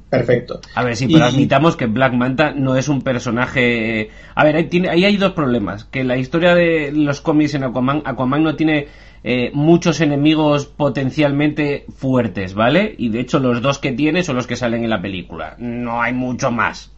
perfecto. 0.09 0.61
A 0.75 0.83
ver, 0.83 0.95
sí, 0.95 1.07
pero 1.07 1.25
admitamos 1.25 1.75
que 1.75 1.85
Black 1.85 2.13
Manta 2.13 2.51
no 2.51 2.75
es 2.75 2.89
un 2.89 3.01
personaje. 3.01 4.09
A 4.35 4.43
ver, 4.43 4.55
ahí, 4.55 4.65
tiene, 4.65 4.89
ahí 4.89 5.05
hay 5.05 5.17
dos 5.17 5.33
problemas. 5.33 5.85
Que 5.85 6.03
la 6.03 6.17
historia 6.17 6.55
de 6.55 6.91
los 6.91 7.21
cómics 7.21 7.53
en 7.53 7.63
Aquaman, 7.63 8.01
Aquaman 8.05 8.43
no 8.43 8.55
tiene 8.55 8.87
eh, 9.23 9.51
muchos 9.53 10.01
enemigos 10.01 10.65
potencialmente 10.65 11.85
fuertes, 11.95 12.53
¿vale? 12.53 12.95
Y 12.97 13.09
de 13.09 13.19
hecho, 13.19 13.39
los 13.39 13.61
dos 13.61 13.79
que 13.79 13.91
tiene 13.91 14.23
son 14.23 14.35
los 14.35 14.47
que 14.47 14.55
salen 14.55 14.83
en 14.83 14.89
la 14.89 15.01
película. 15.01 15.55
No 15.59 16.01
hay 16.01 16.13
mucho 16.13 16.51
más. 16.51 16.91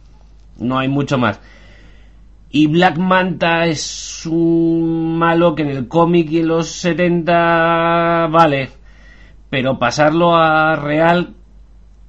No 0.58 0.78
hay 0.78 0.88
mucho 0.88 1.18
más. 1.18 1.40
Y 2.50 2.66
Black 2.66 2.98
Manta 2.98 3.64
es 3.66 4.26
un 4.26 5.16
malo 5.18 5.54
que 5.54 5.62
en 5.62 5.70
el 5.70 5.88
cómic 5.88 6.30
y 6.30 6.40
en 6.40 6.48
los 6.48 6.68
70 6.68 8.28
vale. 8.30 8.68
Pero 9.48 9.78
pasarlo 9.78 10.36
a 10.36 10.76
real 10.76 11.34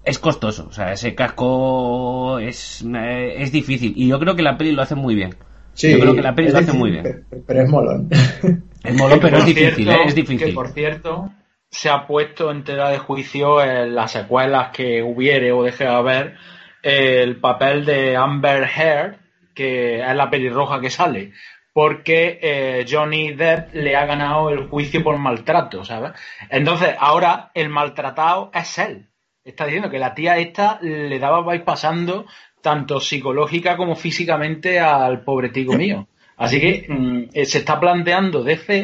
es 0.04 0.20
costoso, 0.20 0.68
o 0.68 0.72
sea, 0.72 0.92
ese 0.92 1.16
casco 1.16 2.40
es, 2.40 2.84
eh, 2.84 3.36
es 3.38 3.52
difícil 3.52 3.94
y 3.96 4.08
yo 4.08 4.20
creo 4.20 4.36
que 4.36 4.44
la 4.44 4.58
peli 4.58 4.72
lo 4.74 4.82
hace 4.82 4.96
muy 4.96 5.16
bien. 5.16 5.36
Sí, 5.74 5.92
yo 5.92 6.00
creo 6.00 6.16
que 6.16 6.22
la 6.22 6.36
peli 6.36 6.52
lo 6.52 6.60
hace 6.60 6.74
muy 6.74 6.92
bien. 6.92 7.26
Pero, 7.48 7.62
es 7.62 7.70
molón. 7.70 8.10
Es 8.84 8.94
molón, 8.98 9.20
pero 9.22 9.38
es 9.38 9.46
difícil, 9.46 9.88
¿eh? 9.88 10.00
es 10.06 10.14
difícil. 10.14 10.48
Que 10.48 10.54
por 10.54 10.68
cierto, 10.74 11.32
se 11.70 11.90
ha 11.90 12.06
puesto 12.06 12.52
en 12.52 12.66
tela 12.66 12.90
de 12.90 12.98
juicio 12.98 13.64
en 13.64 13.96
las 13.96 14.12
secuelas 14.12 14.72
que 14.76 15.02
hubiere 15.02 15.54
o 15.54 15.64
deje 15.64 15.86
de 15.86 15.90
haber 15.90 16.36
el 16.82 17.40
papel 17.40 17.86
de 17.86 18.18
Amber 18.18 18.64
Heard, 18.64 19.16
que 19.56 20.02
es 20.02 20.16
la 20.16 20.30
pelirroja 20.30 20.82
que 20.82 20.90
sale, 20.90 21.32
porque 21.72 22.40
eh, 22.42 22.86
Johnny 22.90 23.34
Depp 23.34 23.74
le 23.74 23.96
ha 23.96 24.06
ganado 24.06 24.50
el 24.50 24.68
juicio 24.68 25.02
por 25.02 25.18
maltrato, 25.18 25.86
¿sabes? 25.86 26.12
Entonces, 26.50 26.94
ahora 27.00 27.52
el 27.54 27.70
maltratado 27.70 28.52
es 28.54 28.78
él. 28.78 29.08
Está 29.46 29.66
diciendo 29.66 29.90
que 29.90 30.00
la 30.00 30.16
tía 30.16 30.38
esta 30.38 30.80
le 30.82 31.20
daba 31.20 31.42
vais 31.42 31.62
pasando 31.64 32.26
tanto 32.62 33.00
psicológica 33.02 33.76
como 33.76 33.96
físicamente 33.96 34.80
al 34.80 35.22
pobre 35.22 35.50
tico 35.50 35.74
mío. 35.74 36.08
Así 36.38 36.60
que 36.60 36.86
mm, 36.88 37.24
eh, 37.34 37.46
se 37.46 37.60
está 37.60 37.80
planteando 37.80 38.42
DC 38.42 38.84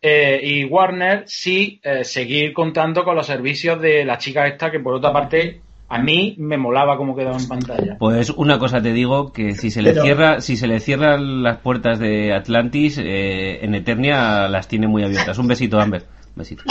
eh, 0.00 0.40
y 0.42 0.64
Warner 0.64 1.24
sí 1.26 1.80
eh, 1.82 2.04
seguir 2.04 2.52
contando 2.52 3.04
con 3.04 3.16
los 3.16 3.26
servicios 3.26 3.80
de 3.80 4.04
la 4.04 4.16
chica 4.18 4.46
esta 4.46 4.70
que 4.70 4.80
por 4.80 4.94
otra 4.94 5.12
parte 5.12 5.60
a 5.88 5.98
mí 5.98 6.36
me 6.38 6.56
molaba 6.56 6.96
como 6.96 7.16
quedaba 7.16 7.36
en 7.36 7.48
pantalla. 7.48 7.96
Pues 7.98 8.30
una 8.30 8.58
cosa 8.58 8.80
te 8.80 8.92
digo 8.92 9.32
que 9.32 9.54
si 9.54 9.70
se 9.70 9.82
le 9.82 9.92
cierra, 9.94 10.40
si 10.40 10.56
se 10.56 10.68
le 10.68 10.80
cierran 10.80 11.42
las 11.42 11.58
puertas 11.58 11.98
de 11.98 12.32
Atlantis, 12.32 12.98
en 12.98 13.74
Eternia 13.74 14.48
las 14.48 14.66
tiene 14.66 14.88
muy 14.88 15.04
abiertas. 15.04 15.38
Un 15.38 15.46
besito, 15.46 15.78
Amber. 15.78 16.02
besito. 16.34 16.64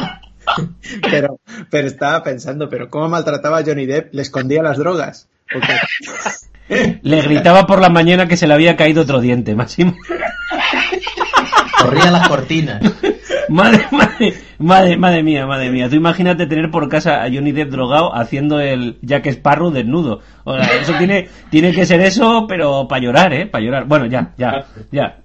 pero, 1.02 1.40
pero 1.70 1.88
estaba 1.88 2.24
pensando, 2.24 2.70
pero 2.70 2.90
cómo 2.90 3.10
maltrataba 3.10 3.60
a 3.60 3.64
Johnny 3.64 3.86
Depp, 3.86 4.14
le 4.14 4.22
escondía 4.22 4.64
las 4.64 4.78
drogas. 4.78 5.28
Le 6.68 7.22
gritaba 7.22 7.68
por 7.68 7.80
la 7.80 7.90
mañana 7.90 8.28
que 8.28 8.38
se 8.38 8.48
le 8.48 8.56
había 8.56 8.76
caído 8.76 9.04
otro 9.04 9.22
diente, 9.22 9.54
Máximo. 9.54 9.96
Corría 11.80 12.10
las 12.10 12.28
cortinas. 12.28 12.82
Madre, 13.50 13.86
madre, 13.92 14.34
madre, 14.58 14.98
madre 14.98 15.24
mía, 15.24 15.46
madre 15.46 15.70
mía. 15.70 15.88
Tú 15.90 15.96
imagínate 15.96 16.48
tener 16.48 16.72
por 16.72 16.90
casa 16.90 17.24
a 17.24 17.30
Johnny 17.32 17.52
Depp 17.52 17.70
drogado 17.70 18.16
haciendo 18.16 18.60
el 18.60 18.98
Jack 19.02 19.28
Sparrow 19.28 19.70
desnudo. 19.70 20.22
O 20.44 20.56
sea, 20.58 20.82
eso 20.82 20.94
tiene, 20.98 21.30
tiene 21.52 21.72
que 21.72 21.86
ser 21.86 22.02
eso, 22.02 22.48
pero 22.48 22.88
para 22.88 23.02
llorar, 23.02 23.34
¿eh? 23.34 23.46
Para 23.46 23.64
llorar. 23.64 23.86
Bueno, 23.86 24.08
ya, 24.08 24.34
ya, 24.38 24.66
ya. 24.92 25.18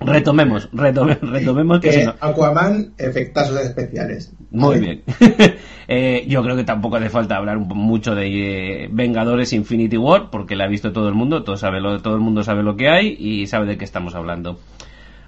Retomemos, 0.00 0.68
retomemos, 0.72 1.20
retomemos 1.30 1.80
que 1.80 2.04
eh, 2.04 2.14
Aquaman, 2.20 2.92
efectazos 2.98 3.60
especiales. 3.60 4.32
Muy 4.50 4.78
bien. 4.78 5.02
eh, 5.88 6.24
yo 6.28 6.42
creo 6.42 6.54
que 6.56 6.64
tampoco 6.64 6.96
hace 6.96 7.10
falta 7.10 7.36
hablar 7.36 7.58
mucho 7.58 8.14
de 8.14 8.84
eh, 8.84 8.88
Vengadores 8.92 9.52
Infinity 9.52 9.96
War, 9.96 10.30
porque 10.30 10.54
la 10.54 10.64
ha 10.64 10.68
visto 10.68 10.92
todo 10.92 11.08
el 11.08 11.14
mundo, 11.14 11.42
todo, 11.42 11.56
sabe 11.56 11.80
lo, 11.80 12.00
todo 12.00 12.14
el 12.14 12.20
mundo 12.20 12.44
sabe 12.44 12.62
lo 12.62 12.76
que 12.76 12.88
hay 12.88 13.16
y 13.18 13.46
sabe 13.48 13.66
de 13.66 13.76
qué 13.76 13.84
estamos 13.84 14.14
hablando. 14.14 14.60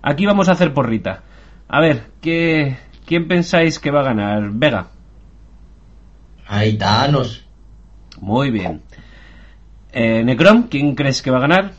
Aquí 0.03 0.25
vamos 0.25 0.49
a 0.49 0.53
hacer 0.53 0.73
porrita. 0.73 1.23
A 1.69 1.81
ver, 1.81 2.03
¿qué, 2.21 2.77
¿quién 3.07 3.27
pensáis 3.27 3.79
que 3.81 3.91
va 3.91 4.01
a 4.01 4.05
ganar? 4.05 4.51
Vega. 4.53 4.89
Ahí, 6.47 6.79
Thanos. 6.79 7.45
Muy 8.21 8.51
bien. 8.51 8.83
Eh, 9.93 10.23
Necron, 10.25 10.65
¿quién 10.65 10.95
crees 10.95 11.23
que 11.23 11.31
va 11.31 11.39
a 11.39 11.43
ganar? 11.43 11.73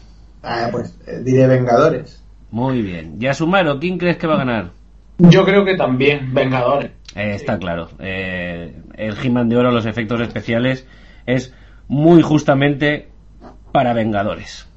Ah, 0.43 0.69
pues 0.71 0.97
eh, 1.07 1.21
diré 1.23 1.47
Vengadores. 1.47 2.20
Muy 2.51 2.81
bien. 2.81 3.19
Yasumaro, 3.19 3.79
¿quién 3.79 3.97
crees 3.97 4.17
que 4.17 4.27
va 4.27 4.35
a 4.35 4.39
ganar? 4.39 4.71
Yo 5.17 5.45
creo 5.45 5.63
que 5.63 5.75
también, 5.75 6.33
Vengadores. 6.33 6.91
Eh, 7.15 7.33
está 7.35 7.57
claro. 7.57 7.89
Eh, 7.99 8.75
el 8.95 9.15
He-Man 9.21 9.49
de 9.49 9.57
Oro, 9.57 9.71
los 9.71 9.85
efectos 9.85 10.19
especiales, 10.21 10.87
es 11.25 11.53
muy 11.87 12.21
justamente 12.21 13.09
para 13.71 13.93
Vengadores. 13.93 14.67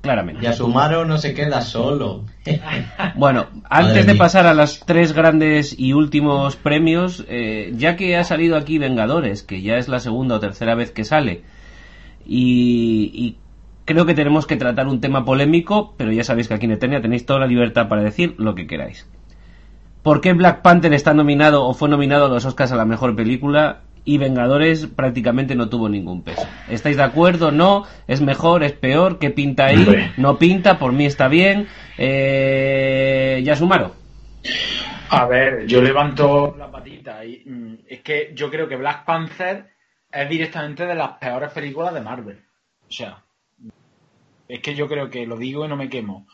Claramente. 0.00 0.42
Yasumaro 0.42 1.04
no 1.04 1.18
se 1.18 1.34
queda 1.34 1.60
solo. 1.60 2.24
bueno, 3.16 3.46
antes 3.68 4.06
de 4.06 4.14
pasar 4.14 4.46
a 4.46 4.54
los 4.54 4.80
tres 4.86 5.12
grandes 5.12 5.74
y 5.78 5.92
últimos 5.92 6.56
premios, 6.56 7.24
eh, 7.28 7.72
ya 7.74 7.96
que 7.96 8.16
ha 8.16 8.24
salido 8.24 8.56
aquí 8.56 8.78
Vengadores, 8.78 9.42
que 9.42 9.60
ya 9.60 9.76
es 9.76 9.88
la 9.88 9.98
segunda 9.98 10.36
o 10.36 10.40
tercera 10.40 10.76
vez 10.76 10.92
que 10.92 11.04
sale, 11.04 11.42
y, 12.24 13.10
y 13.12 13.36
Creo 13.88 14.04
que 14.04 14.12
tenemos 14.12 14.46
que 14.46 14.56
tratar 14.56 14.86
un 14.86 15.00
tema 15.00 15.24
polémico, 15.24 15.94
pero 15.96 16.12
ya 16.12 16.22
sabéis 16.22 16.46
que 16.46 16.52
aquí 16.52 16.66
en 16.66 16.72
Eternia 16.72 17.00
tenéis 17.00 17.24
toda 17.24 17.40
la 17.40 17.46
libertad 17.46 17.88
para 17.88 18.02
decir 18.02 18.34
lo 18.36 18.54
que 18.54 18.66
queráis. 18.66 19.08
¿Por 20.02 20.20
qué 20.20 20.34
Black 20.34 20.60
Panther 20.60 20.92
está 20.92 21.14
nominado 21.14 21.64
o 21.64 21.72
fue 21.72 21.88
nominado 21.88 22.26
a 22.26 22.28
los 22.28 22.44
Oscars 22.44 22.70
a 22.70 22.76
la 22.76 22.84
mejor 22.84 23.16
película 23.16 23.80
y 24.04 24.18
Vengadores 24.18 24.88
prácticamente 24.88 25.54
no 25.54 25.70
tuvo 25.70 25.88
ningún 25.88 26.22
peso? 26.22 26.46
¿Estáis 26.68 26.98
de 26.98 27.02
acuerdo? 27.02 27.50
¿No? 27.50 27.84
¿Es 28.06 28.20
mejor? 28.20 28.62
¿Es 28.62 28.72
peor? 28.72 29.18
¿Qué 29.18 29.30
pinta 29.30 29.64
ahí? 29.64 30.12
¿No 30.18 30.36
pinta? 30.36 30.78
Por 30.78 30.92
mí 30.92 31.06
está 31.06 31.28
bien. 31.28 31.66
Eh, 31.96 33.40
Yasumaro. 33.42 33.94
A 35.08 35.24
ver, 35.24 35.66
yo 35.66 35.80
levanto 35.80 36.54
la 36.58 36.70
patita 36.70 37.24
y 37.24 37.42
mm, 37.46 37.74
es 37.88 38.00
que 38.02 38.32
yo 38.34 38.50
creo 38.50 38.68
que 38.68 38.76
Black 38.76 39.06
Panther 39.06 39.64
es 40.12 40.28
directamente 40.28 40.84
de 40.84 40.94
las 40.94 41.12
peores 41.12 41.52
películas 41.52 41.94
de 41.94 42.02
Marvel. 42.02 42.38
O 42.86 42.92
sea, 42.92 43.22
es 44.48 44.60
que 44.60 44.74
yo 44.74 44.88
creo 44.88 45.10
que 45.10 45.26
lo 45.26 45.36
digo 45.36 45.64
y 45.64 45.68
no 45.68 45.76
me 45.76 45.88
quemo. 45.90 46.26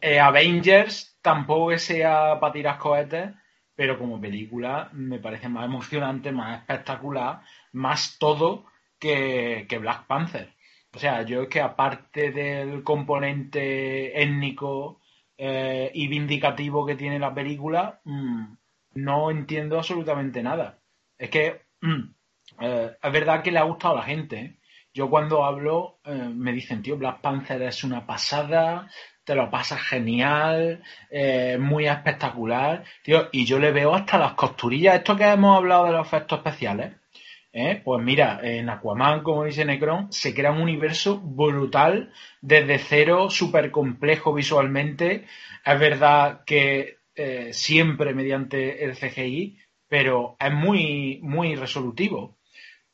Eh, 0.00 0.20
Avengers 0.20 1.18
tampoco 1.22 1.70
que 1.70 1.78
sea 1.78 2.38
para 2.40 2.52
tirar 2.52 2.78
cohetes, 2.78 3.30
pero 3.74 3.98
como 3.98 4.20
película 4.20 4.90
me 4.92 5.18
parece 5.18 5.48
más 5.48 5.64
emocionante, 5.64 6.32
más 6.32 6.60
espectacular, 6.60 7.40
más 7.72 8.18
todo 8.18 8.66
que, 8.98 9.66
Black 9.80 10.06
Panther. 10.06 10.54
O 10.94 10.98
sea, 10.98 11.22
yo 11.22 11.42
es 11.42 11.48
que 11.48 11.60
aparte 11.60 12.30
del 12.30 12.84
componente 12.84 14.22
étnico 14.22 15.00
eh, 15.36 15.90
y 15.92 16.06
vindicativo 16.08 16.86
que 16.86 16.94
tiene 16.96 17.18
la 17.18 17.34
película, 17.34 18.00
mm, 18.04 18.44
no 18.94 19.30
entiendo 19.30 19.78
absolutamente 19.78 20.42
nada. 20.42 20.78
Es 21.18 21.30
que 21.30 21.62
mm, 21.80 22.02
eh, 22.60 22.96
es 23.02 23.12
verdad 23.12 23.42
que 23.42 23.50
le 23.50 23.58
ha 23.58 23.64
gustado 23.64 23.94
a 23.94 23.98
la 23.98 24.04
gente, 24.04 24.58
yo 24.94 25.10
cuando 25.10 25.44
hablo 25.44 25.98
eh, 26.04 26.12
me 26.12 26.52
dicen, 26.52 26.80
tío, 26.80 26.96
Black 26.96 27.20
Panther 27.20 27.60
es 27.62 27.82
una 27.82 28.06
pasada, 28.06 28.88
te 29.24 29.34
lo 29.34 29.50
pasas 29.50 29.82
genial, 29.82 30.82
eh, 31.10 31.58
muy 31.58 31.88
espectacular, 31.88 32.84
tío, 33.02 33.28
y 33.32 33.44
yo 33.44 33.58
le 33.58 33.72
veo 33.72 33.92
hasta 33.92 34.18
las 34.18 34.34
costurillas, 34.34 34.94
esto 34.94 35.16
que 35.16 35.24
hemos 35.24 35.56
hablado 35.56 35.86
de 35.86 35.92
los 35.92 36.06
efectos 36.06 36.38
especiales, 36.38 36.92
¿eh? 37.52 37.82
pues 37.84 38.04
mira, 38.04 38.38
en 38.44 38.70
Aquaman, 38.70 39.24
como 39.24 39.44
dice 39.44 39.64
Necron, 39.64 40.12
se 40.12 40.32
crea 40.32 40.52
un 40.52 40.62
universo 40.62 41.20
brutal 41.20 42.12
desde 42.40 42.78
cero, 42.78 43.30
súper 43.30 43.72
complejo 43.72 44.32
visualmente, 44.32 45.26
es 45.64 45.78
verdad 45.80 46.44
que 46.46 46.98
siempre 47.52 48.12
mediante 48.12 48.84
el 48.84 48.96
CGI, 48.96 49.58
pero 49.88 50.36
es 50.40 50.52
muy, 50.52 51.20
muy 51.22 51.54
resolutivo. 51.54 52.36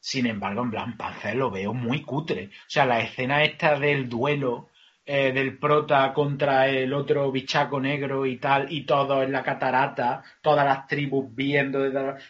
Sin 0.00 0.26
embargo, 0.26 0.62
en 0.62 0.70
Black 0.70 0.96
Panther 0.96 1.36
lo 1.36 1.50
veo 1.50 1.74
muy 1.74 2.02
cutre. 2.02 2.46
O 2.46 2.70
sea, 2.70 2.86
la 2.86 3.00
escena 3.00 3.44
esta 3.44 3.78
del 3.78 4.08
duelo 4.08 4.70
eh, 5.04 5.32
del 5.32 5.58
prota 5.58 6.12
contra 6.12 6.68
el 6.68 6.92
otro 6.92 7.32
bichaco 7.32 7.80
negro 7.80 8.26
y 8.26 8.36
tal, 8.38 8.70
y 8.72 8.84
todo 8.84 9.22
en 9.22 9.32
la 9.32 9.42
catarata, 9.42 10.22
todas 10.40 10.64
las 10.64 10.86
tribus 10.86 11.34
viendo. 11.34 11.80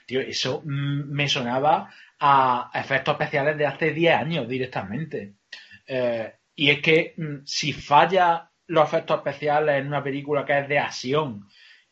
Tío, 0.07 0.21
eso 0.21 0.63
mm, 0.65 1.11
me 1.13 1.29
sonaba 1.29 1.91
a 2.21 2.71
efectos 2.75 3.13
especiales 3.15 3.59
de 3.59 3.67
hace 3.67 3.93
10 3.93 4.15
años 4.15 4.49
directamente. 4.49 5.35
Eh, 5.87 6.33
y 6.57 6.71
es 6.71 6.81
que 6.81 7.15
mm, 7.17 7.45
si 7.45 7.73
falla 7.73 8.51
los 8.67 8.89
efectos 8.89 9.19
especiales 9.19 9.81
en 9.81 9.89
una 9.89 10.03
película 10.03 10.45
que 10.45 10.59
es 10.61 10.69
de 10.69 10.79
acción 10.79 11.47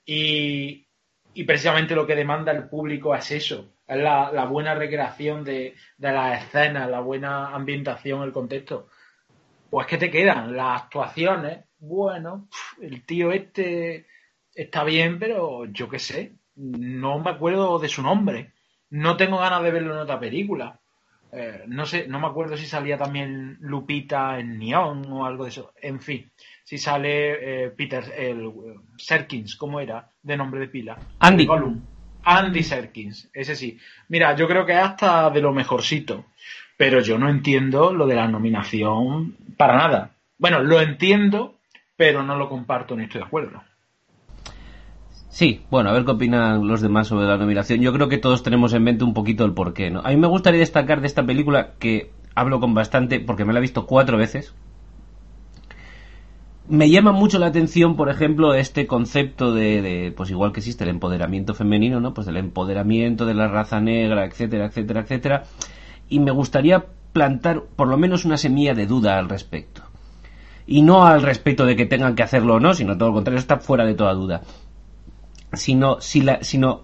y, 0.07 0.87
y 1.35 1.45
precisamente 1.45 1.95
lo 1.95 2.07
que 2.07 2.15
demanda 2.17 2.53
el 2.53 2.69
público 2.69 3.15
es 3.15 3.31
eso, 3.31 3.75
es 3.89 3.97
la, 3.97 4.45
buena 4.45 4.75
recreación 4.75 5.45
de, 5.45 5.75
de 5.97 6.13
las 6.13 6.45
escenas, 6.45 6.91
la 6.91 7.01
buena 7.01 7.55
ambientación, 7.55 8.23
el 8.23 8.33
contexto. 8.33 8.89
Pues 9.71 9.87
que 9.87 9.97
te 9.97 10.11
quedan 10.11 10.55
las 10.55 10.83
actuaciones. 10.83 11.65
Bueno, 11.79 12.49
el 12.81 13.05
tío 13.05 13.33
este 13.33 14.07
está 14.55 14.85
bien, 14.85 15.19
pero 15.19 15.65
yo 15.67 15.89
qué 15.89 15.99
sé, 15.99 16.33
no 16.57 17.19
me 17.21 17.31
acuerdo 17.31 17.79
de 17.79 17.89
su 17.89 18.03
nombre. 18.03 18.53
No 18.91 19.17
tengo 19.17 19.39
ganas 19.39 19.63
de 19.63 19.71
verlo 19.71 19.95
en 19.95 20.01
otra 20.01 20.21
película. 20.21 20.81
Eh, 21.31 21.65
no 21.67 21.85
sé, 21.85 22.09
no 22.09 22.21
me 22.21 22.27
acuerdo 22.27 22.57
si 22.57 22.67
salía 22.67 22.97
también 22.97 23.59
Lupita 23.61 24.39
en 24.39 24.59
Neon 24.59 25.11
o 25.13 25.25
algo 25.25 25.45
de 25.45 25.51
eso. 25.51 25.73
En 25.81 26.01
fin, 26.01 26.31
si 26.65 26.79
sale 26.79 27.65
eh, 27.65 27.71
Peter, 27.71 28.05
el 28.17 28.53
Serkins, 28.97 29.57
¿cómo 29.57 29.81
era? 29.81 30.11
De 30.23 30.37
nombre 30.37 30.61
de 30.61 30.69
pila. 30.69 30.99
Andy. 31.21 31.47
Andy 32.25 32.63
Serkins, 32.63 33.31
ese 33.33 33.57
sí. 33.57 33.79
Mira, 34.09 34.35
yo 34.37 34.47
creo 34.49 34.67
que 34.67 34.75
hasta 34.75 35.31
de 35.31 35.41
lo 35.41 35.53
mejorcito, 35.53 36.27
pero 36.77 37.01
yo 37.01 37.19
no 37.19 37.29
entiendo 37.29 37.93
lo 37.93 38.07
de 38.07 38.15
la 38.15 38.29
nominación 38.29 39.37
para 39.57 39.77
nada. 39.77 40.13
Bueno, 40.39 40.63
lo 40.63 40.81
entiendo, 40.81 41.59
pero 41.97 42.23
no 42.23 42.37
lo 42.37 42.49
comparto 42.49 42.97
ni 42.97 43.05
estoy 43.05 43.21
de 43.21 43.27
acuerdo. 43.27 43.63
Sí, 45.29 45.61
bueno, 45.71 45.91
a 45.91 45.93
ver 45.93 46.05
qué 46.05 46.11
opinan 46.11 46.67
los 46.67 46.81
demás 46.81 47.07
sobre 47.07 47.27
la 47.27 47.37
nominación. 47.37 47.81
Yo 47.81 47.93
creo 47.93 48.09
que 48.09 48.19
todos 48.19 48.43
tenemos 48.43 48.73
en 48.73 48.83
mente 48.83 49.05
un 49.05 49.15
poquito 49.15 49.45
el 49.45 49.55
porqué, 49.55 49.91
¿no? 49.91 50.01
A 50.01 50.09
mí 50.11 50.17
me 50.17 50.27
gustaría 50.27 50.61
destacar 50.61 51.01
de 51.01 51.07
esta 51.07 51.25
película 51.25 51.75
que 51.79 52.11
hablo 52.35 52.61
con 52.61 52.75
bastante, 52.75 53.21
porque 53.21 53.45
me 53.45 53.53
la 53.53 53.59
he 53.59 53.63
visto 53.63 53.87
cuatro 53.87 54.17
veces. 54.17 54.55
Me 56.69 56.91
llama 56.91 57.13
mucho 57.13 57.39
la 57.39 57.47
atención, 57.47 57.97
por 57.97 58.11
ejemplo, 58.11 58.55
este 58.55 58.87
concepto 58.87 59.53
de, 59.55 59.81
de, 59.81 60.13
pues 60.13 60.31
igual 60.31 60.53
que 60.53 60.61
existe 60.61 60.85
el 60.85 60.91
empoderamiento 60.91 61.55
femenino, 61.55 62.01
¿no? 62.01 62.13
Pues 62.13 62.27
del 62.27 62.37
empoderamiento 62.37 63.25
de 63.25 63.35
la 63.35 63.49
raza 63.49 63.81
negra, 63.81 64.27
etcétera, 64.27 64.67
etcétera, 64.67 65.01
etcétera. 65.01 65.45
Y 66.09 66.21
me 66.21 66.31
gustaría 66.31 66.87
plantar 67.13 67.63
por 67.75 67.89
lo 67.89 67.97
menos 67.97 68.25
una 68.25 68.37
semilla 68.37 68.75
de 68.75 68.87
duda 68.87 69.19
al 69.19 69.29
respecto. 69.29 69.83
Y 70.67 70.83
no 70.83 71.07
al 71.07 71.23
respecto 71.23 71.65
de 71.65 71.77
que 71.77 71.87
tengan 71.87 72.15
que 72.15 72.23
hacerlo 72.23 72.57
o 72.57 72.61
no, 72.61 72.75
sino 72.75 72.99
todo 72.99 73.09
lo 73.09 73.15
contrario, 73.15 73.41
está 73.41 73.59
fuera 73.59 73.87
de 73.87 73.95
toda 73.95 74.13
duda. 74.13 74.43
Sino 75.55 76.01
si 76.01 76.21
la, 76.21 76.43
sino 76.43 76.83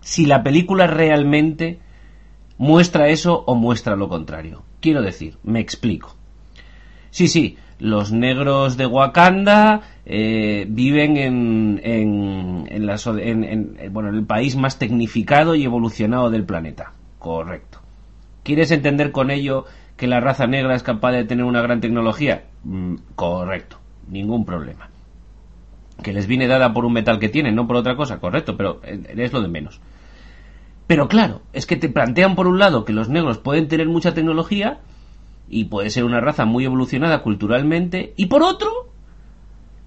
si 0.00 0.26
la 0.26 0.42
película 0.42 0.88
realmente 0.88 1.78
muestra 2.58 3.08
eso 3.08 3.44
o 3.46 3.54
muestra 3.54 3.94
lo 3.94 4.08
contrario. 4.08 4.64
Quiero 4.80 5.02
decir, 5.02 5.38
me 5.44 5.60
explico. 5.60 6.16
Sí, 7.10 7.28
sí, 7.28 7.56
los 7.80 8.12
negros 8.12 8.76
de 8.76 8.86
Wakanda 8.86 9.80
eh, 10.06 10.66
viven 10.68 11.16
en, 11.16 11.80
en, 11.82 12.66
en, 12.70 12.86
la, 12.86 12.96
en, 13.18 13.44
en, 13.44 13.92
bueno, 13.92 14.10
en 14.10 14.16
el 14.16 14.26
país 14.26 14.56
más 14.56 14.78
tecnificado 14.78 15.54
y 15.54 15.64
evolucionado 15.64 16.30
del 16.30 16.44
planeta. 16.44 16.92
Correcto. 17.18 17.80
¿Quieres 18.42 18.70
entender 18.70 19.12
con 19.12 19.30
ello 19.30 19.64
que 19.96 20.06
la 20.06 20.20
raza 20.20 20.46
negra 20.46 20.74
es 20.74 20.82
capaz 20.82 21.12
de 21.12 21.24
tener 21.24 21.44
una 21.44 21.62
gran 21.62 21.80
tecnología? 21.80 22.44
Mm, 22.64 22.96
correcto. 23.14 23.78
Ningún 24.08 24.44
problema. 24.44 24.88
Que 26.02 26.12
les 26.12 26.26
viene 26.26 26.46
dada 26.46 26.72
por 26.72 26.84
un 26.84 26.92
metal 26.92 27.18
que 27.18 27.28
tienen, 27.28 27.54
no 27.54 27.66
por 27.66 27.76
otra 27.76 27.96
cosa. 27.96 28.18
Correcto, 28.20 28.56
pero 28.56 28.80
es 28.82 29.32
lo 29.32 29.42
de 29.42 29.48
menos. 29.48 29.80
Pero 30.86 31.08
claro, 31.08 31.42
es 31.52 31.66
que 31.66 31.76
te 31.76 31.88
plantean 31.88 32.34
por 32.34 32.48
un 32.48 32.58
lado 32.58 32.84
que 32.84 32.92
los 32.92 33.08
negros 33.08 33.38
pueden 33.38 33.68
tener 33.68 33.88
mucha 33.88 34.12
tecnología 34.12 34.80
y 35.50 35.64
puede 35.64 35.90
ser 35.90 36.04
una 36.04 36.20
raza 36.20 36.44
muy 36.44 36.64
evolucionada 36.64 37.22
culturalmente, 37.22 38.14
y 38.16 38.26
por 38.26 38.42
otro, 38.42 38.70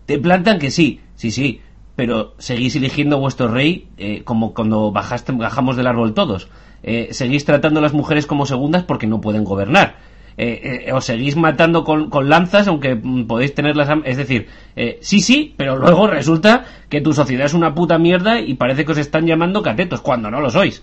te 0.06 0.20
plantan 0.20 0.60
que 0.60 0.70
sí, 0.70 1.00
sí, 1.16 1.32
sí, 1.32 1.62
pero 1.96 2.34
seguís 2.38 2.76
eligiendo 2.76 3.16
a 3.16 3.20
vuestro 3.20 3.48
rey 3.48 3.88
eh, 3.98 4.24
como 4.24 4.54
cuando 4.54 4.92
bajaste, 4.92 5.32
bajamos 5.32 5.78
del 5.78 5.88
árbol 5.88 6.14
todos. 6.14 6.50
Eh, 6.82 7.10
seguís 7.12 7.46
tratando 7.46 7.80
a 7.80 7.84
las 7.84 7.94
mujeres 7.94 8.26
como 8.26 8.46
segundas 8.46 8.84
porque 8.84 9.08
no 9.08 9.22
pueden 9.22 9.44
gobernar. 9.44 9.98
Eh, 10.36 10.90
os 10.92 11.06
seguís 11.06 11.36
matando 11.36 11.84
con, 11.84 12.10
con, 12.10 12.28
lanzas 12.28 12.68
aunque 12.68 12.96
mm, 12.96 13.28
podéis 13.28 13.54
tenerlas. 13.54 13.88
Es 14.06 14.18
decir, 14.18 14.48
sí, 15.02 15.22
sí, 15.22 15.54
pero 15.56 15.78
luego 15.78 16.08
resulta 16.08 16.66
que 16.90 17.02
tu 17.02 17.14
sociedad 17.14 17.46
es 17.46 17.54
una 17.54 17.76
puta 17.76 18.00
mierda 18.00 18.40
y 18.40 18.56
parece 18.56 18.84
que 18.84 18.94
os 18.94 18.98
están 18.98 19.28
llamando 19.28 19.62
catetos 19.62 20.02
cuando 20.02 20.32
no 20.32 20.42
lo 20.42 20.50
sois. 20.50 20.82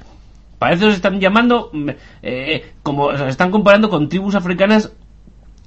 Parece 0.60 0.82
que 0.82 0.88
os 0.88 0.94
están 0.94 1.18
llamando, 1.18 1.70
mm, 1.72 1.88
eh, 2.22 2.72
como 2.82 3.06
os 3.06 3.20
están 3.22 3.50
comparando 3.50 3.88
con 3.88 4.10
tribus 4.10 4.34
africanas 4.34 4.92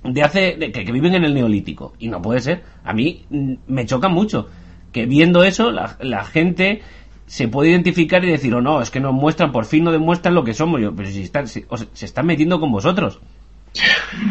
de 0.04 0.22
hace, 0.22 0.56
de, 0.56 0.72
que, 0.72 0.86
que, 0.86 0.92
viven 0.92 1.16
en 1.16 1.24
el 1.26 1.34
neolítico. 1.34 1.94
Y 1.98 2.10
no 2.10 2.22
puede 2.22 2.42
ser. 2.42 2.62
A 2.84 2.94
mí 2.94 3.26
mm, 3.28 3.54
me 3.66 3.88
choca 3.88 4.08
mucho 4.08 4.50
que 4.92 5.08
viendo 5.08 5.44
eso 5.44 5.72
la, 5.72 5.98
la 6.00 6.24
gente 6.24 6.84
se 7.26 7.48
puede 7.48 7.72
identificar 7.72 8.24
y 8.24 8.30
decir, 8.30 8.54
o 8.54 8.60
oh, 8.60 8.62
no, 8.62 8.82
es 8.84 8.92
que 8.92 9.00
nos 9.00 9.14
muestran, 9.14 9.52
por 9.52 9.66
fin 9.66 9.84
no 9.84 9.92
demuestran 9.92 10.36
lo 10.36 10.44
que 10.44 10.54
somos. 10.54 10.80
Yo, 10.80 10.96
pero 10.96 11.10
si 11.10 11.24
están, 11.24 11.48
si, 11.48 11.66
os, 11.70 11.88
se 11.92 12.06
están 12.06 12.28
metiendo 12.28 12.60
con 12.60 12.72
vosotros. 12.72 13.20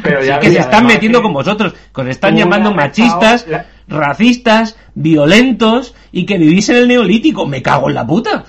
Pero 0.05 0.25
ya 0.25 0.41
sí 0.41 0.47
que 0.47 0.53
se 0.53 0.61
están 0.61 0.87
metiendo 0.87 1.23
con 1.23 1.33
vosotros, 1.33 1.75
que 1.93 2.01
os 2.03 2.07
están 2.07 2.37
llamando 2.37 2.73
machistas, 2.73 3.49
la... 3.49 3.67
racistas, 3.89 4.77
violentos 4.95 5.97
y 6.13 6.25
que 6.25 6.39
vivís 6.39 6.69
en 6.69 6.77
el 6.77 6.87
neolítico. 6.87 7.47
Me 7.49 7.61
cago 7.63 7.89
en 7.89 7.97
la 7.97 8.07
puta. 8.07 8.45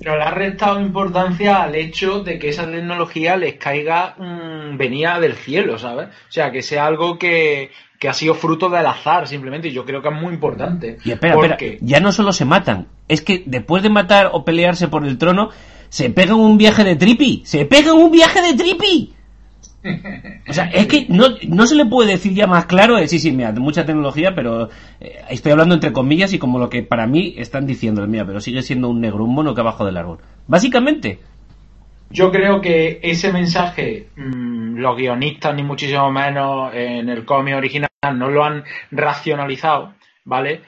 Pero 0.00 0.16
le 0.16 0.22
ha 0.22 0.30
restado 0.30 0.80
importancia 0.80 1.62
al 1.62 1.74
hecho 1.74 2.22
de 2.22 2.38
que 2.38 2.48
esa 2.50 2.70
tecnología 2.70 3.36
les 3.36 3.54
caiga 3.54 4.14
mmm, 4.18 4.76
venía 4.76 5.18
del 5.18 5.34
cielo, 5.34 5.78
¿sabes? 5.78 6.08
O 6.08 6.32
sea, 6.32 6.50
que 6.50 6.62
sea 6.62 6.86
algo 6.86 7.18
que, 7.18 7.70
que, 7.98 8.08
ha 8.08 8.12
sido 8.12 8.34
fruto 8.34 8.68
del 8.68 8.86
azar, 8.86 9.26
simplemente. 9.26 9.68
Y 9.68 9.72
yo 9.72 9.84
creo 9.84 10.02
que 10.02 10.08
es 10.08 10.14
muy 10.14 10.32
importante. 10.32 10.98
Y 11.04 11.12
espera, 11.12 11.34
porque... 11.34 11.66
espera, 11.74 11.78
ya 11.80 12.00
no 12.00 12.12
solo 12.12 12.32
se 12.32 12.44
matan, 12.44 12.88
es 13.08 13.22
que 13.22 13.42
después 13.46 13.82
de 13.82 13.90
matar 13.90 14.30
o 14.32 14.44
pelearse 14.44 14.88
por 14.88 15.06
el 15.06 15.18
trono, 15.18 15.50
se 15.88 16.10
pegan 16.10 16.36
un 16.36 16.58
viaje 16.58 16.84
de 16.84 16.96
tripi. 16.96 17.42
¡Se 17.44 17.64
pegan 17.64 17.96
un 17.96 18.10
viaje 18.10 18.42
de 18.42 18.54
tripi! 18.54 19.14
O 20.48 20.52
sea, 20.52 20.64
es 20.64 20.86
que 20.86 21.06
no, 21.08 21.26
no 21.48 21.66
se 21.66 21.76
le 21.76 21.86
puede 21.86 22.12
decir 22.12 22.34
ya 22.34 22.46
más 22.46 22.66
claro, 22.66 22.98
sí, 23.06 23.18
sí, 23.18 23.32
mira, 23.32 23.52
mucha 23.52 23.86
tecnología, 23.86 24.34
pero 24.34 24.70
eh, 25.00 25.22
estoy 25.30 25.52
hablando 25.52 25.74
entre 25.74 25.92
comillas 25.92 26.32
y 26.32 26.38
como 26.38 26.58
lo 26.58 26.68
que 26.68 26.82
para 26.82 27.06
mí 27.06 27.34
están 27.36 27.66
diciendo, 27.66 28.06
mira, 28.06 28.24
pero 28.26 28.40
sigue 28.40 28.62
siendo 28.62 28.88
un 28.88 29.00
negro, 29.00 29.24
un 29.24 29.34
mono 29.34 29.54
que 29.54 29.60
abajo 29.60 29.84
del 29.84 29.96
árbol. 29.96 30.18
Básicamente. 30.46 31.20
Yo 32.10 32.32
creo 32.32 32.60
que 32.60 33.00
ese 33.02 33.32
mensaje, 33.32 34.08
mmm, 34.16 34.78
los 34.78 34.96
guionistas, 34.96 35.54
ni 35.54 35.62
muchísimo 35.62 36.10
menos 36.10 36.74
en 36.74 37.08
el 37.08 37.24
cómic 37.24 37.56
original, 37.56 37.88
no 38.14 38.30
lo 38.30 38.44
han 38.44 38.64
racionalizado, 38.90 39.94
¿vale? 40.24 40.62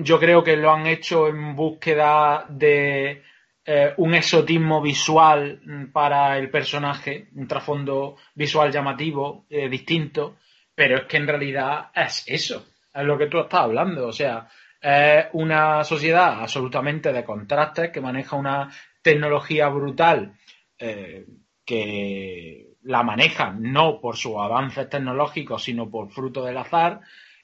Yo 0.00 0.18
creo 0.18 0.42
que 0.42 0.56
lo 0.56 0.72
han 0.72 0.86
hecho 0.86 1.28
en 1.28 1.54
búsqueda 1.54 2.46
de 2.48 3.22
eh, 3.68 3.94
un 3.96 4.14
exotismo 4.14 4.80
visual 4.80 5.60
para 5.92 6.38
el 6.38 6.48
personaje, 6.50 7.26
un 7.34 7.48
trasfondo 7.48 8.16
visual 8.32 8.70
llamativo, 8.70 9.44
eh, 9.50 9.68
distinto, 9.68 10.36
pero 10.72 10.98
es 10.98 11.04
que 11.06 11.16
en 11.16 11.26
realidad 11.26 11.90
es 11.92 12.22
eso, 12.28 12.64
es 12.94 13.02
lo 13.02 13.18
que 13.18 13.26
tú 13.26 13.40
estás 13.40 13.62
hablando, 13.62 14.06
o 14.06 14.12
sea, 14.12 14.46
es 14.80 15.26
una 15.32 15.82
sociedad 15.82 16.42
absolutamente 16.42 17.12
de 17.12 17.24
contrastes 17.24 17.90
que 17.90 18.00
maneja 18.00 18.36
una 18.36 18.70
tecnología 19.02 19.66
brutal 19.66 20.34
eh, 20.78 21.26
que 21.64 22.68
la 22.84 23.02
maneja 23.02 23.52
no 23.58 24.00
por 24.00 24.16
sus 24.16 24.36
avances 24.36 24.88
tecnológicos, 24.88 25.64
sino 25.64 25.90
por 25.90 26.12
fruto 26.12 26.44
del 26.44 26.58
azar, 26.58 27.00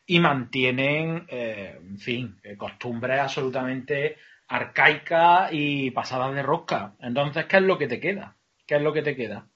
y 0.06 0.20
mantienen, 0.20 1.26
en 1.28 1.98
fin, 1.98 2.36
costumbres 2.56 3.20
absolutamente 3.20 4.18
arcaica 4.48 5.48
y 5.50 5.90
pasada 5.90 6.30
de 6.32 6.42
rosca. 6.42 6.94
Entonces, 7.00 7.46
¿qué 7.46 7.56
es 7.56 7.62
lo 7.62 7.78
que 7.78 7.88
te 7.88 8.00
queda? 8.00 8.36
¿Qué 8.66 8.76
es 8.76 8.82
lo 8.82 8.92
que 8.92 9.02
te 9.02 9.16
queda? 9.16 9.46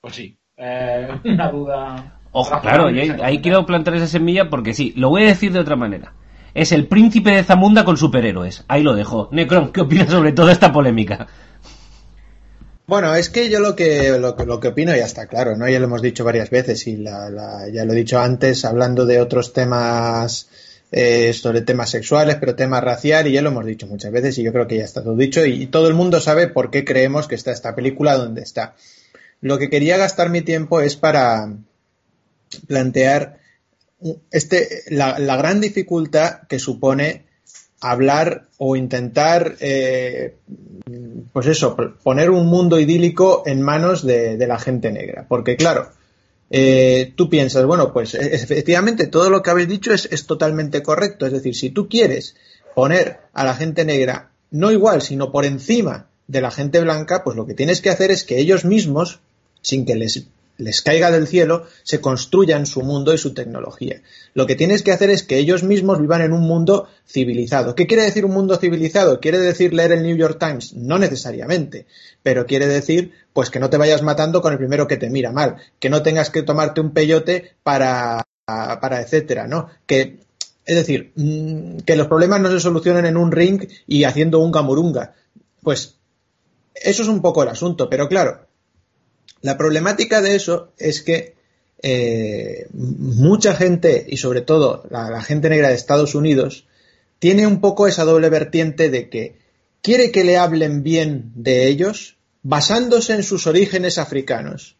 Pues 0.00 0.14
sí, 0.14 0.38
eh, 0.56 1.08
una 1.24 1.50
duda. 1.50 2.20
Ojo, 2.32 2.60
claro, 2.60 2.86
ahí, 2.86 3.14
ahí 3.22 3.40
quiero 3.40 3.64
plantar 3.64 3.94
esa 3.94 4.08
semilla 4.08 4.50
porque 4.50 4.74
sí, 4.74 4.92
lo 4.96 5.10
voy 5.10 5.22
a 5.22 5.26
decir 5.26 5.52
de 5.52 5.60
otra 5.60 5.76
manera. 5.76 6.14
Es 6.52 6.72
el 6.72 6.86
príncipe 6.86 7.30
de 7.30 7.42
Zamunda 7.42 7.84
con 7.84 7.96
superhéroes. 7.96 8.64
Ahí 8.68 8.82
lo 8.82 8.94
dejo. 8.94 9.28
Necron, 9.32 9.72
¿qué 9.72 9.80
opinas 9.80 10.08
sobre 10.08 10.32
toda 10.32 10.52
esta 10.52 10.72
polémica? 10.72 11.26
Bueno, 12.86 13.14
es 13.14 13.30
que 13.30 13.48
yo 13.48 13.60
lo 13.60 13.74
que, 13.74 14.18
lo, 14.18 14.36
lo, 14.36 14.60
que 14.60 14.68
opino 14.68 14.94
ya 14.94 15.04
está 15.04 15.26
claro, 15.26 15.56
¿no? 15.56 15.68
Ya 15.68 15.78
lo 15.78 15.86
hemos 15.86 16.02
dicho 16.02 16.22
varias 16.22 16.50
veces 16.50 16.86
y 16.86 16.96
la, 16.96 17.30
la, 17.30 17.68
ya 17.72 17.84
lo 17.84 17.92
he 17.92 17.96
dicho 17.96 18.20
antes 18.20 18.64
hablando 18.64 19.06
de 19.06 19.20
otros 19.20 19.54
temas 19.54 20.50
eh, 20.96 21.32
sobre 21.32 21.62
temas 21.62 21.90
sexuales, 21.90 22.36
pero 22.38 22.54
temas 22.54 22.84
racial, 22.84 23.26
y 23.26 23.32
ya 23.32 23.42
lo 23.42 23.48
hemos 23.48 23.66
dicho 23.66 23.88
muchas 23.88 24.12
veces, 24.12 24.38
y 24.38 24.44
yo 24.44 24.52
creo 24.52 24.68
que 24.68 24.76
ya 24.76 24.84
está 24.84 25.02
todo 25.02 25.16
dicho, 25.16 25.44
y, 25.44 25.66
todo 25.66 25.88
el 25.88 25.94
mundo 25.94 26.20
sabe 26.20 26.46
por 26.46 26.70
qué 26.70 26.84
creemos 26.84 27.26
que 27.26 27.34
está 27.34 27.50
esta 27.50 27.74
película 27.74 28.16
donde 28.16 28.42
está. 28.42 28.76
Lo 29.40 29.58
que 29.58 29.70
quería 29.70 29.96
gastar 29.96 30.30
mi 30.30 30.42
tiempo 30.42 30.80
es 30.80 30.94
para 30.94 31.52
plantear 32.68 33.40
este, 34.30 34.68
la, 34.90 35.18
gran 35.18 35.60
dificultad 35.60 36.42
que 36.48 36.60
supone 36.60 37.24
hablar 37.80 38.46
o 38.58 38.76
intentar, 38.76 39.56
eh, 39.58 40.36
pues 41.32 41.48
eso, 41.48 41.76
poner 42.04 42.30
un 42.30 42.46
mundo 42.46 42.78
idílico 42.78 43.42
en 43.46 43.62
manos 43.62 44.06
de 44.06 44.46
la 44.46 44.60
gente 44.60 44.92
negra. 44.92 45.26
Porque 45.28 45.56
claro, 45.56 45.90
eh, 46.50 47.12
tú 47.16 47.28
piensas, 47.28 47.64
bueno, 47.64 47.92
pues 47.92 48.14
e-, 48.14 48.34
efectivamente 48.34 49.06
todo 49.06 49.30
lo 49.30 49.42
que 49.42 49.50
habéis 49.50 49.68
dicho 49.68 49.92
es, 49.92 50.08
es, 50.10 50.26
totalmente 50.26 50.82
correcto. 50.82 51.26
Es 51.26 51.32
decir, 51.32 51.54
si 51.54 51.70
tú 51.70 51.88
quieres 51.88 52.36
poner 52.74 53.20
a 53.32 53.44
la 53.44 53.54
gente 53.54 53.84
negra 53.84 54.30
no 54.50 54.70
igual, 54.70 55.02
sino 55.02 55.32
por 55.32 55.44
encima 55.44 56.06
de 56.28 56.40
la 56.40 56.50
gente 56.50 56.80
blanca, 56.80 57.24
pues 57.24 57.36
lo 57.36 57.46
que 57.46 57.54
tienes 57.54 57.80
que 57.80 57.90
hacer 57.90 58.10
es 58.10 58.24
que 58.24 58.38
ellos 58.38 58.64
mismos, 58.64 59.20
sin 59.62 59.84
que 59.84 59.96
les 59.96 60.26
les 60.56 60.82
caiga 60.82 61.10
del 61.10 61.26
cielo, 61.26 61.66
se 61.82 62.00
construyan 62.00 62.66
su 62.66 62.82
mundo 62.82 63.12
y 63.12 63.18
su 63.18 63.34
tecnología. 63.34 64.02
Lo 64.34 64.46
que 64.46 64.54
tienes 64.54 64.82
que 64.82 64.92
hacer 64.92 65.10
es 65.10 65.22
que 65.22 65.38
ellos 65.38 65.62
mismos 65.62 66.00
vivan 66.00 66.22
en 66.22 66.32
un 66.32 66.42
mundo 66.42 66.88
civilizado. 67.06 67.74
¿Qué 67.74 67.86
quiere 67.86 68.04
decir 68.04 68.24
un 68.24 68.32
mundo 68.32 68.56
civilizado? 68.56 69.20
¿Quiere 69.20 69.38
decir 69.38 69.74
leer 69.74 69.92
el 69.92 70.02
New 70.02 70.16
York 70.16 70.38
Times? 70.38 70.74
No 70.74 70.98
necesariamente, 70.98 71.86
pero 72.22 72.46
quiere 72.46 72.66
decir 72.66 73.12
pues 73.32 73.50
que 73.50 73.58
no 73.58 73.68
te 73.68 73.78
vayas 73.78 74.02
matando 74.02 74.40
con 74.42 74.52
el 74.52 74.58
primero 74.58 74.86
que 74.86 74.96
te 74.96 75.10
mira 75.10 75.32
mal, 75.32 75.56
que 75.80 75.90
no 75.90 76.02
tengas 76.02 76.30
que 76.30 76.42
tomarte 76.42 76.80
un 76.80 76.92
peyote 76.92 77.56
para, 77.62 78.22
para 78.46 79.00
etcétera, 79.00 79.48
¿no? 79.48 79.68
Que 79.86 80.18
es 80.64 80.76
decir, 80.76 81.12
mm, 81.16 81.78
que 81.78 81.96
los 81.96 82.06
problemas 82.06 82.40
no 82.40 82.50
se 82.50 82.60
solucionen 82.60 83.06
en 83.06 83.16
un 83.16 83.32
ring 83.32 83.68
y 83.86 84.04
haciendo 84.04 84.38
un 84.38 84.52
gamurunga. 84.52 85.14
Pues 85.62 85.96
eso 86.74 87.02
es 87.02 87.08
un 87.08 87.20
poco 87.20 87.42
el 87.42 87.48
asunto, 87.48 87.90
pero 87.90 88.08
claro, 88.08 88.46
la 89.40 89.58
problemática 89.58 90.22
de 90.22 90.36
eso 90.36 90.72
es 90.78 91.02
que 91.02 91.34
eh, 91.82 92.66
mucha 92.72 93.54
gente, 93.54 94.06
y 94.08 94.16
sobre 94.16 94.40
todo 94.40 94.84
la, 94.90 95.10
la, 95.10 95.22
gente 95.22 95.50
negra 95.50 95.68
de 95.68 95.74
Estados 95.74 96.14
Unidos, 96.14 96.66
tiene 97.18 97.46
un 97.46 97.60
poco 97.60 97.86
esa 97.86 98.04
doble 98.04 98.30
vertiente 98.30 98.88
de 98.88 99.10
que 99.10 99.36
quiere 99.82 100.10
que 100.10 100.24
le 100.24 100.38
hablen 100.38 100.82
bien 100.82 101.32
de 101.34 101.66
ellos, 101.66 102.16
basándose 102.42 103.14
en 103.14 103.22
sus 103.22 103.46
orígenes 103.46 103.98
africanos, 103.98 104.76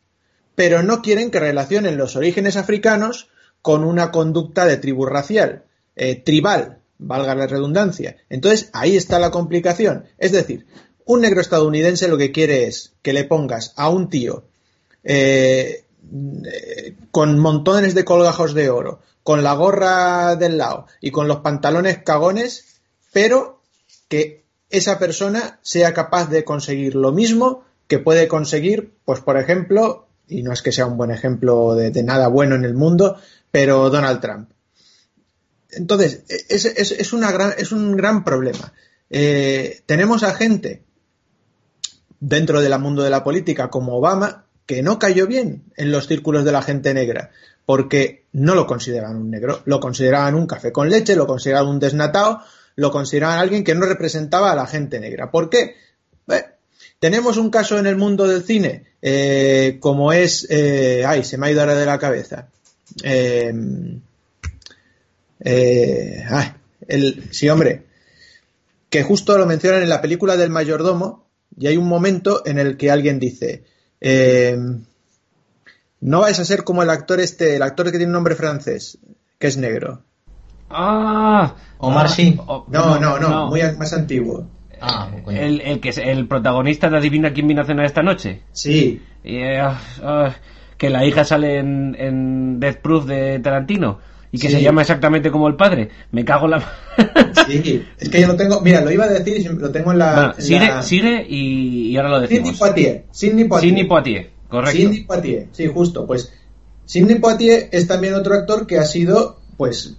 pero 0.55 0.83
no 0.83 1.03
quieren 1.03 1.31
que 1.31 1.41
relacionen 1.41 1.97
los 1.97 2.16
orígenes 2.16 2.57
africanos 2.57 3.29
con 3.61 3.85
una 3.85 4.11
conducta 4.11 4.66
de 4.66 4.77
tribu 4.77 5.07
racial, 5.07 5.65
eh, 5.97 6.16
tribal, 6.16 6.81
valga 6.99 7.35
la 7.35 7.47
redundancia. 7.47 8.16
Entonces, 8.29 8.71
ahí 8.73 8.97
está 8.97 9.19
la 9.19 9.31
complicación. 9.31 10.05
Es 10.19 10.33
decir, 10.33 10.66
un 11.07 11.21
negro 11.21 11.41
estadounidense 11.41 12.09
lo 12.09 12.19
que 12.19 12.33
quiere 12.33 12.67
es 12.67 12.93
que 13.03 13.13
le 13.13 13.25
pongas 13.25 13.73
a 13.77 13.89
un 13.89 14.09
tío 14.09 14.45
eh, 15.03 15.85
con 17.11 17.39
montones 17.39 17.95
de 17.95 18.05
colgajos 18.05 18.55
de 18.55 18.71
oro, 18.71 19.01
con 19.23 19.43
la 19.43 19.55
gorra 19.55 20.37
del 20.37 20.59
lado 20.59 20.87
y 21.01 21.11
con 21.11 21.29
los 21.29 21.39
pantalones 21.39 21.99
cagones, 21.99 22.81
pero 23.13 23.61
que 24.09 24.45
esa 24.71 24.99
persona 24.99 25.59
sea 25.63 25.95
capaz 25.95 26.29
de 26.31 26.45
conseguir 26.45 26.95
lo 26.95 27.13
mismo 27.13 27.65
que 27.87 27.99
puede 27.99 28.29
conseguir, 28.29 28.95
pues 29.05 29.21
por 29.21 29.39
ejemplo, 29.39 30.07
y 30.27 30.43
no 30.43 30.53
es 30.53 30.63
que 30.63 30.73
sea 30.73 30.87
un 30.87 30.97
buen 30.97 31.11
ejemplo 31.11 31.75
de, 31.75 32.03
nada 32.03 32.29
bueno 32.29 32.55
en 32.55 32.65
el 32.65 32.75
mundo, 32.75 33.19
pero 33.51 33.91
Donald 33.91 34.21
Trump. 34.21 34.51
Entonces, 35.71 36.23
es, 36.49 36.65
es 36.65 37.13
un 37.13 37.97
gran 37.97 38.25
problema. 38.25 38.73
Eh, 39.11 39.83
tenemos 39.87 40.23
a 40.23 40.35
gente 40.35 40.83
dentro 42.20 42.61
del 42.61 42.78
mundo 42.78 43.03
de 43.03 43.11
la 43.11 43.24
política 43.24 43.70
como 43.70 43.97
Obama 43.97 44.45
que 44.66 44.82
no 44.82 44.99
cayó 44.99 45.27
bien 45.27 45.65
en 45.77 45.93
los 45.93 46.07
círculos 46.07 46.45
de 46.45 46.53
la 46.53 46.62
gente 46.62 46.95
negra, 46.95 47.31
porque 47.66 48.24
no 48.32 48.55
lo 48.55 48.66
consideraban 48.66 49.16
un 49.16 49.31
negro, 49.31 49.61
lo 49.66 49.78
consideraban 49.81 50.35
un 50.35 50.47
café 50.47 50.73
con 50.73 50.89
leche, 50.89 51.16
lo 51.16 51.27
consideraban 51.27 51.69
un 51.69 51.78
desnatado, 51.78 52.41
lo 52.77 52.91
consideraban 52.91 53.39
alguien 53.39 53.62
que 53.62 53.74
no 53.74 53.85
representaba 53.85 54.53
a 54.53 54.57
la 54.57 54.66
gente 54.66 55.01
negra. 55.01 55.31
¿Por 55.31 55.51
qué? 55.51 55.77
tenemos 57.05 57.36
un 57.36 57.51
caso 57.51 57.78
en 57.78 57.86
el 57.86 57.97
mundo 57.97 58.27
del 58.27 58.45
cine, 58.45 58.85
eh, 59.03 59.77
como 59.78 60.15
es, 60.15 60.47
eh, 60.49 61.05
ay, 61.07 61.23
se 61.23 61.36
me 61.36 61.47
ha 61.47 61.51
ido 61.51 61.61
ahora 61.61 61.74
de 61.74 61.85
la 61.85 61.99
cabeza. 61.99 62.49
Em, 63.03 64.01
eh, 65.41 66.24
ay, 66.27 66.53
el, 66.89 67.28
sí, 67.31 67.47
hombre, 67.51 67.82
que 68.89 69.03
justo 69.03 69.36
lo 69.36 69.45
mencionan 69.45 69.82
en 69.82 69.91
la 69.91 70.01
película 70.01 70.39
del 70.39 70.49
mayordomo, 70.49 71.24
y 71.57 71.67
hay 71.67 71.77
un 71.77 71.89
momento 71.89 72.43
en 72.47 72.59
el 72.59 72.77
que 72.77 72.91
alguien 72.91 73.19
dice, 73.19 73.65
em, 74.01 74.85
no 76.01 76.21
vais 76.21 76.39
a 76.39 76.45
ser 76.45 76.65
como 76.65 76.83
el 76.83 76.91
actor 76.91 77.21
este, 77.21 77.57
el 77.57 77.63
actor 77.63 77.87
que 77.87 77.99
tiene 77.99 78.07
un 78.07 78.13
nombre 78.13 78.35
francés, 78.35 78.99
que 79.39 79.47
es 79.47 79.57
negro. 79.57 80.03
Ah, 80.71 81.55
Omar 81.79 82.09
sí. 82.09 82.37
no, 82.37 82.67
no, 82.69 82.99
no, 82.99 83.19
no, 83.19 83.49
muy 83.49 83.61
más 83.79 83.93
antiguo. 83.93 84.47
Ah, 84.81 85.09
el, 85.29 85.61
el, 85.61 85.81
que 85.81 85.91
es 85.91 85.99
el 85.99 86.27
protagonista 86.27 86.91
de 86.91 86.99
Adivina 86.99 87.33
quién 87.33 87.47
vino 87.47 87.63
a 87.63 87.65
cenar 87.65 87.87
esta 87.87 88.03
noche. 88.03 88.43
Sí. 88.53 89.01
Ah, 89.59 89.81
ah, 90.03 90.35
que 90.77 90.91
la 90.91 91.07
hija 91.07 91.25
sale 91.25 91.59
en, 91.59 91.97
en, 91.99 92.61
Death 92.61 92.81
Proof 92.83 93.07
de 93.07 93.39
Tarantino 93.39 94.01
y 94.35 94.39
que 94.39 94.51
se 94.51 94.61
llama 94.61 94.81
exactamente 94.81 95.31
como 95.31 95.47
el 95.47 95.55
padre. 95.55 95.90
Me 96.11 96.24
cago 96.24 96.47
en 96.47 96.51
la. 96.51 96.59
sí, 97.47 97.85
es 97.97 98.09
que 98.09 98.20
yo 98.20 98.27
lo 98.27 98.35
tengo. 98.35 98.61
Mira, 98.62 98.81
lo 98.81 98.90
iba 98.90 99.05
a 99.05 99.09
decir 99.09 99.36
y 99.39 99.44
lo 99.44 99.70
tengo 99.70 99.93
en 99.93 99.98
la. 99.98 100.35
sigue, 100.36 100.82
sigue 100.82 101.24
y, 101.28 101.97
ahora 101.97 102.09
lo 102.09 102.20
decimos. 102.20 102.48
Sidney 102.48 102.59
Poitier. 102.59 103.05
Sidney 103.12 103.44
Poitier. 103.44 103.70
Sidney 103.70 103.85
Poitier, 103.85 104.31
correcto. 104.48 104.77
Sidney 104.77 105.05
Poitier, 105.05 105.47
sí, 105.52 105.69
justo. 105.69 106.05
Pues 106.05 106.32
Sidney 106.85 107.20
Poitier 107.20 107.69
es 107.70 107.86
también 107.86 108.15
otro 108.15 108.35
actor 108.35 108.66
que 108.66 108.78
ha 108.78 108.86
sido 108.86 109.39
pues 109.56 109.98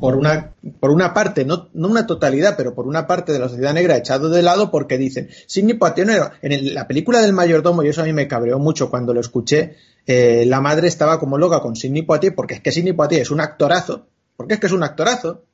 por 0.00 0.16
una, 0.16 0.54
por 0.80 0.90
una 0.90 1.14
parte, 1.14 1.44
no, 1.44 1.68
no, 1.72 1.86
una 1.86 2.08
totalidad, 2.08 2.56
pero 2.56 2.74
por 2.74 2.88
una 2.88 3.06
parte 3.06 3.30
de 3.30 3.38
la 3.38 3.48
sociedad 3.48 3.72
negra 3.72 3.96
echado 3.96 4.30
de 4.30 4.42
lado 4.42 4.72
porque 4.72 4.98
dicen, 4.98 5.28
Sidney 5.46 5.74
Poitier 5.74 6.08
no 6.08 6.12
era, 6.12 6.32
en 6.42 6.74
la 6.74 6.88
película 6.88 7.20
del 7.20 7.32
mayordomo, 7.32 7.84
y 7.84 7.88
eso 7.88 8.02
a 8.02 8.04
mí 8.04 8.12
me 8.12 8.26
cabreó 8.26 8.58
mucho 8.58 8.90
cuando 8.90 9.14
lo 9.14 9.20
escuché, 9.20 9.76
eh, 10.06 10.44
la 10.46 10.60
madre 10.60 10.88
estaba 10.88 11.18
como 11.18 11.38
loca 11.38 11.60
con 11.60 11.76
Sidney 11.76 12.02
Poitier 12.02 12.34
porque 12.34 12.54
es 12.54 12.60
que 12.60 12.72
Sidney 12.72 12.92
Poitier 12.92 13.22
es 13.22 13.30
un 13.30 13.40
actorazo, 13.40 14.06
porque 14.36 14.54
es 14.54 14.60
que 14.60 14.66
es 14.66 14.72
un 14.72 14.82
actorazo, 14.82 15.44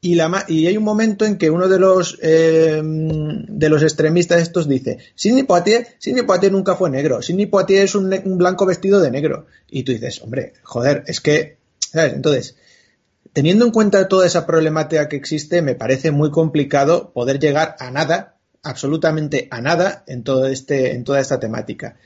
y, 0.00 0.14
la, 0.14 0.44
y 0.46 0.66
hay 0.66 0.76
un 0.76 0.84
momento 0.84 1.24
en 1.24 1.36
que 1.36 1.50
uno 1.50 1.68
de 1.68 1.78
los 1.78 2.18
eh, 2.22 2.80
de 2.82 3.68
los 3.68 3.82
extremistas 3.82 4.42
estos 4.42 4.68
dice 4.68 4.98
Sidney 5.14 5.42
Poitier, 5.44 5.88
Sidney 5.98 6.24
nunca 6.50 6.76
fue 6.76 6.90
negro, 6.90 7.22
Sidney 7.22 7.46
Poitier 7.46 7.84
es 7.84 7.94
un, 7.94 8.12
un, 8.24 8.38
blanco 8.38 8.66
vestido 8.66 9.00
de 9.00 9.10
negro 9.10 9.46
y 9.68 9.82
tú 9.82 9.92
dices, 9.92 10.22
hombre, 10.22 10.52
joder, 10.62 11.02
es 11.06 11.20
que 11.20 11.56
¿sabes? 11.80 12.12
entonces 12.12 12.56
teniendo 13.36 13.66
en 13.66 13.70
cuenta 13.70 14.08
toda 14.08 14.26
esa 14.26 14.46
problemática 14.46 15.10
que 15.10 15.16
existe, 15.16 15.60
me 15.60 15.74
parece 15.74 16.10
muy 16.10 16.30
complicado 16.30 17.12
poder 17.12 17.38
llegar 17.38 17.76
a 17.78 17.90
nada, 17.90 18.38
absolutamente 18.62 19.46
a 19.50 19.60
nada, 19.60 20.04
en 20.06 20.24
todo 20.24 20.46
este, 20.46 20.92
en 20.92 21.04
toda 21.04 21.20
esta 21.20 21.38
temática. 21.38 21.96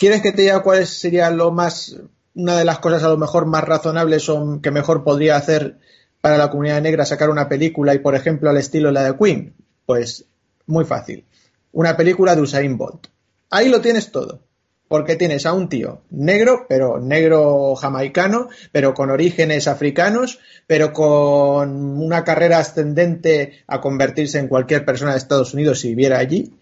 ¿Quieres 0.00 0.22
que 0.22 0.32
te 0.32 0.40
diga 0.40 0.62
cuál 0.62 0.86
sería 0.86 1.28
lo 1.30 1.50
más, 1.50 1.94
una 2.34 2.56
de 2.56 2.64
las 2.64 2.78
cosas 2.78 3.02
a 3.02 3.10
lo 3.10 3.18
mejor 3.18 3.44
más 3.44 3.64
razonables 3.64 4.30
o 4.30 4.58
que 4.62 4.70
mejor 4.70 5.04
podría 5.04 5.36
hacer 5.36 5.76
para 6.22 6.38
la 6.38 6.48
comunidad 6.48 6.80
negra 6.80 7.04
sacar 7.04 7.28
una 7.28 7.50
película 7.50 7.92
y, 7.92 7.98
por 7.98 8.14
ejemplo, 8.14 8.48
al 8.48 8.56
estilo 8.56 8.90
la 8.92 9.04
de 9.04 9.18
Queen? 9.18 9.52
Pues 9.84 10.24
muy 10.64 10.86
fácil. 10.86 11.26
Una 11.72 11.98
película 11.98 12.34
de 12.34 12.40
Usain 12.40 12.78
Bolt. 12.78 13.08
Ahí 13.50 13.68
lo 13.68 13.82
tienes 13.82 14.10
todo 14.10 14.40
porque 14.88 15.16
tienes 15.16 15.44
a 15.44 15.52
un 15.52 15.68
tío 15.68 16.00
negro, 16.08 16.64
pero 16.66 16.98
negro 16.98 17.76
jamaicano, 17.76 18.48
pero 18.72 18.94
con 18.94 19.10
orígenes 19.10 19.68
africanos, 19.68 20.38
pero 20.66 20.94
con 20.94 22.02
una 22.02 22.24
carrera 22.24 22.58
ascendente 22.58 23.62
a 23.66 23.82
convertirse 23.82 24.38
en 24.38 24.48
cualquier 24.48 24.86
persona 24.86 25.12
de 25.12 25.18
Estados 25.18 25.52
Unidos 25.52 25.80
si 25.80 25.90
viviera 25.90 26.18
allí, 26.18 26.54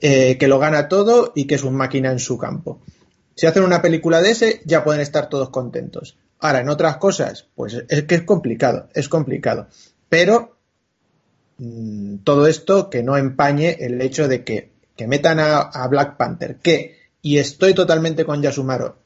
eh, 0.00 0.38
que 0.38 0.48
lo 0.48 0.58
gana 0.58 0.88
todo 0.88 1.32
y 1.34 1.46
que 1.46 1.54
es 1.54 1.62
un 1.62 1.74
máquina 1.74 2.10
en 2.10 2.18
su 2.18 2.38
campo. 2.38 2.80
Si 3.34 3.46
hacen 3.46 3.64
una 3.64 3.82
película 3.82 4.22
de 4.22 4.30
ese, 4.30 4.62
ya 4.64 4.84
pueden 4.84 5.00
estar 5.00 5.28
todos 5.28 5.50
contentos. 5.50 6.16
Ahora, 6.40 6.60
en 6.60 6.68
otras 6.68 6.98
cosas, 6.98 7.46
pues 7.54 7.84
es 7.88 8.04
que 8.04 8.14
es 8.16 8.22
complicado, 8.22 8.88
es 8.94 9.08
complicado. 9.08 9.68
Pero 10.08 10.56
mm, 11.58 12.16
todo 12.18 12.46
esto 12.46 12.90
que 12.90 13.02
no 13.02 13.16
empañe 13.16 13.76
el 13.80 14.00
hecho 14.00 14.28
de 14.28 14.44
que, 14.44 14.72
metan 15.06 15.40
a 15.40 15.88
Black 15.88 16.16
Panther, 16.16 16.56
que 16.56 17.04
y 17.24 17.38
estoy 17.38 17.72
totalmente 17.72 18.26
con 18.26 18.42
Yasumaro, 18.42 18.98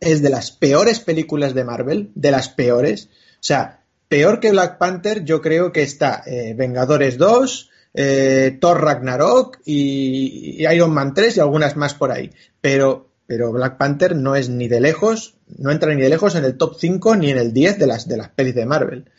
es 0.00 0.22
de 0.22 0.30
las 0.30 0.50
peores 0.50 0.98
películas 0.98 1.54
de 1.54 1.64
Marvel, 1.64 2.10
de 2.14 2.30
las 2.30 2.48
peores. 2.48 3.10
O 3.34 3.42
sea, 3.42 3.80
peor 4.08 4.40
que 4.40 4.50
Black 4.50 4.78
Panther, 4.78 5.24
yo 5.24 5.42
creo 5.42 5.70
que 5.70 5.82
está 5.82 6.22
eh, 6.26 6.54
Vengadores 6.56 7.18
2, 7.18 7.70
eh, 7.94 8.58
Thor 8.60 8.82
Ragnarok 8.82 9.60
y, 9.64 10.66
Iron 10.66 10.92
Man 10.92 11.14
3 11.14 11.36
y 11.36 11.40
algunas 11.40 11.76
más 11.76 11.94
por 11.94 12.10
ahí. 12.10 12.32
Pero, 12.60 13.08
pero 13.26 13.52
Black 13.52 13.78
Panther 13.78 14.16
no 14.16 14.34
es 14.34 14.48
ni 14.48 14.68
de 14.68 14.80
lejos, 14.80 15.36
no 15.56 15.70
entra 15.70 15.94
ni 15.94 16.02
de 16.02 16.08
lejos 16.08 16.34
en 16.34 16.44
el 16.44 16.56
top 16.56 16.74
5 16.78 17.16
ni 17.16 17.30
en 17.30 17.38
el 17.38 17.52
10 17.52 17.78
de 17.78 17.86
las, 17.86 18.08
de 18.08 18.16
las 18.16 18.28
pelis 18.28 18.54
de 18.54 18.66
Marvel. 18.66 19.10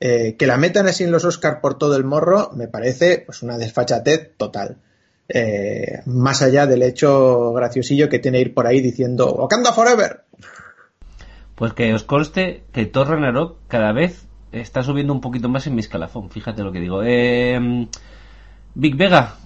Eh, 0.00 0.34
que 0.36 0.48
la 0.48 0.56
metan 0.56 0.88
así 0.88 1.04
en 1.04 1.12
los 1.12 1.24
Oscars 1.24 1.60
por 1.60 1.78
todo 1.78 1.94
el 1.94 2.02
morro 2.02 2.50
me 2.56 2.66
parece 2.66 3.22
pues 3.24 3.42
una 3.42 3.58
desfachatez 3.58 4.32
total. 4.36 4.78
Eh, 5.28 6.00
más 6.06 6.42
allá 6.42 6.66
del 6.66 6.82
hecho 6.82 7.52
graciosillo 7.52 8.08
que 8.08 8.18
tiene 8.18 8.40
ir 8.40 8.52
por 8.52 8.66
ahí 8.66 8.80
diciendo 8.80 9.32
Wakanda 9.32 9.72
Forever. 9.72 10.24
Pues 11.54 11.74
que 11.74 11.94
os 11.94 12.02
conste 12.02 12.64
que 12.72 12.86
Thor 12.86 13.10
Ragnarok 13.10 13.58
cada 13.68 13.92
vez 13.92 14.24
está 14.50 14.82
subiendo 14.82 15.12
un 15.12 15.20
poquito 15.20 15.48
más 15.48 15.66
en 15.66 15.76
mi 15.76 15.80
escalafón, 15.80 16.30
fíjate 16.30 16.62
lo 16.62 16.72
que 16.72 16.80
digo. 16.80 17.02
Eh, 17.04 17.86
Big 18.74 18.96
Vega, 18.96 19.36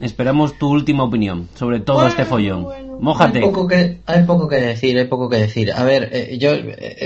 esperamos 0.00 0.58
tu 0.58 0.68
última 0.68 1.04
opinión 1.04 1.48
sobre 1.54 1.80
todo 1.80 2.06
este 2.06 2.24
follón. 2.24 2.66
Mójate. 3.00 3.38
Hay 3.38 3.44
poco, 3.44 3.66
que, 3.66 4.00
hay 4.04 4.24
poco 4.24 4.46
que 4.48 4.56
decir, 4.56 4.98
hay 4.98 5.06
poco 5.06 5.28
que 5.30 5.38
decir. 5.38 5.72
A 5.72 5.84
ver, 5.84 6.10
eh, 6.12 6.38
yo 6.38 6.52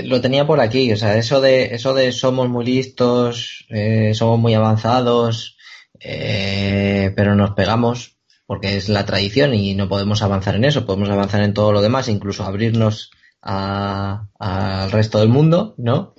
lo 0.03 0.19
tenía 0.19 0.45
por 0.45 0.59
aquí, 0.59 0.91
o 0.91 0.97
sea, 0.97 1.17
eso 1.17 1.39
de, 1.39 1.75
eso 1.75 1.93
de 1.93 2.11
somos 2.11 2.49
muy 2.49 2.65
listos, 2.65 3.65
somos 4.13 4.39
muy 4.39 4.53
avanzados, 4.53 5.55
eh, 5.99 7.13
pero 7.15 7.35
nos 7.35 7.51
pegamos 7.51 8.17
porque 8.45 8.77
es 8.77 8.89
la 8.89 9.05
tradición 9.05 9.53
y 9.53 9.73
no 9.73 9.89
podemos 9.89 10.21
avanzar 10.21 10.55
en 10.55 10.65
eso, 10.65 10.85
podemos 10.85 11.09
avanzar 11.09 11.41
en 11.41 11.53
todo 11.53 11.71
lo 11.71 11.81
demás, 11.81 12.09
incluso 12.09 12.43
abrirnos 12.43 13.11
al 13.41 14.91
resto 14.91 15.19
del 15.19 15.29
mundo, 15.29 15.75
¿no? 15.77 16.13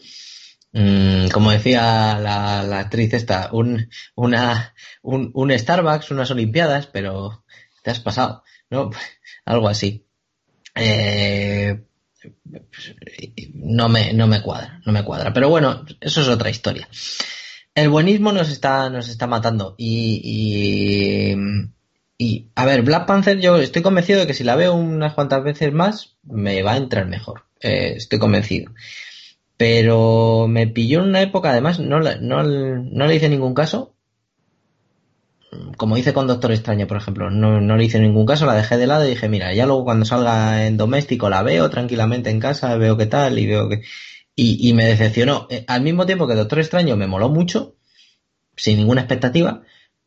Mm, 0.76 1.28
como 1.28 1.52
decía 1.52 2.18
la, 2.18 2.78
actriz 2.78 3.14
esta, 3.14 3.48
un, 3.52 3.88
una, 4.14 4.74
un, 5.02 5.50
Starbucks, 5.58 6.10
unas 6.10 6.30
Olimpiadas, 6.30 6.86
pero 6.86 7.44
te 7.82 7.90
has 7.90 8.00
pasado, 8.00 8.42
¿no? 8.70 8.90
Algo 9.46 9.68
así. 9.68 10.06
Eh, 10.74 11.82
no 13.54 13.88
me, 13.88 14.12
no 14.12 14.26
me 14.26 14.42
cuadra, 14.42 14.80
no 14.84 14.92
me 14.92 15.04
cuadra. 15.04 15.32
Pero 15.32 15.48
bueno, 15.48 15.84
eso 16.00 16.20
es 16.20 16.28
otra 16.28 16.50
historia 16.50 16.88
el 17.76 17.90
buenismo 17.90 18.32
nos 18.32 18.50
está, 18.50 18.88
nos 18.90 19.08
está 19.08 19.26
matando. 19.26 19.74
Y, 19.76 21.36
y, 22.18 22.48
a 22.54 22.64
ver, 22.64 22.82
Black 22.82 23.06
Panther, 23.06 23.38
yo 23.38 23.58
estoy 23.58 23.82
convencido 23.82 24.20
de 24.20 24.26
que 24.26 24.32
si 24.34 24.44
la 24.44 24.56
veo 24.56 24.74
unas 24.74 25.12
cuantas 25.12 25.44
veces 25.44 25.72
más, 25.72 26.16
me 26.24 26.62
va 26.62 26.72
a 26.72 26.78
entrar 26.78 27.06
mejor. 27.06 27.44
Eh, 27.60 27.92
estoy 27.96 28.18
convencido. 28.18 28.72
Pero 29.56 30.46
me 30.48 30.66
pilló 30.66 31.00
en 31.00 31.08
una 31.08 31.22
época, 31.22 31.50
además, 31.50 31.80
no, 31.80 32.00
no, 32.00 32.42
no 32.42 33.06
le 33.06 33.14
hice 33.14 33.28
ningún 33.28 33.54
caso. 33.54 33.94
como 35.76 35.96
hice 35.96 36.12
con 36.12 36.26
Doctor 36.26 36.52
Extraño, 36.52 36.86
por 36.86 36.98
ejemplo, 36.98 37.30
no, 37.30 37.60
no 37.60 37.76
le 37.76 37.84
hice 37.84 37.98
ningún 38.00 38.26
caso, 38.26 38.44
la 38.46 38.54
dejé 38.54 38.76
de 38.76 38.86
lado 38.86 39.06
y 39.06 39.10
dije, 39.10 39.28
mira, 39.28 39.54
ya 39.54 39.66
luego 39.66 39.84
cuando 39.84 40.04
salga 40.04 40.66
en 40.66 40.76
doméstico 40.76 41.30
la 41.30 41.42
veo 41.42 41.70
tranquilamente 41.70 42.30
en 42.30 42.40
casa, 42.40 42.76
veo 42.76 42.96
qué 42.96 43.06
tal 43.06 43.38
y 43.38 43.46
veo 43.46 43.68
que... 43.68 43.82
Y, 44.38 44.74
me 44.74 44.84
decepcionó. 44.84 45.46
Eh, 45.48 45.64
al 45.66 45.80
mismo 45.80 46.04
tiempo 46.04 46.28
que 46.28 46.34
Doctor 46.34 46.58
Extraño 46.58 46.96
me 46.96 47.06
moló 47.06 47.30
mucho, 47.30 47.76
sin 48.54 48.76
ninguna 48.76 49.00
expectativa, 49.00 49.62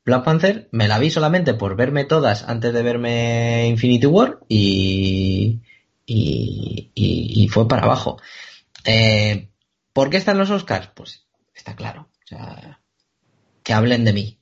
Black 0.05 0.23
Panther 0.23 0.69
me 0.71 0.87
la 0.87 0.99
vi 0.99 1.09
solamente 1.09 1.55
por 1.55 1.75
verme 1.75 2.05
todas 2.05 2.47
antes 2.47 2.71
de 2.71 2.83
verme 2.83 3.67
Infinity 3.67 4.05
War 4.05 4.39
y, 4.47 5.61
y, 6.05 6.91
y 6.93 7.47
fue 7.47 7.67
para 7.67 7.83
abajo. 7.83 8.17
Eh, 8.85 9.49
¿Por 9.93 10.09
qué 10.09 10.17
están 10.17 10.37
los 10.37 10.49
Oscars? 10.49 10.89
Pues 10.95 11.25
está 11.55 11.75
claro. 11.75 12.09
O 12.23 12.27
sea, 12.27 12.79
que 13.63 13.73
hablen 13.73 14.05
de 14.05 14.13
mí. 14.13 14.39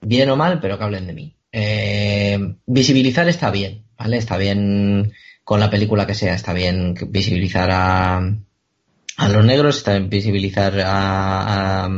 Bien 0.00 0.30
o 0.30 0.36
mal, 0.36 0.60
pero 0.60 0.78
que 0.78 0.84
hablen 0.84 1.06
de 1.06 1.12
mí. 1.12 1.36
Eh, 1.50 2.56
visibilizar 2.66 3.28
está 3.28 3.50
bien, 3.50 3.84
¿vale? 3.96 4.18
Está 4.18 4.36
bien 4.36 5.12
con 5.44 5.60
la 5.60 5.70
película 5.70 6.06
que 6.06 6.14
sea, 6.14 6.34
está 6.34 6.52
bien 6.52 6.94
visibilizar 7.08 7.70
a, 7.70 8.18
a 8.18 9.28
los 9.28 9.44
negros, 9.44 9.78
está 9.78 9.92
bien 9.92 10.10
visibilizar 10.10 10.74
a, 10.84 11.88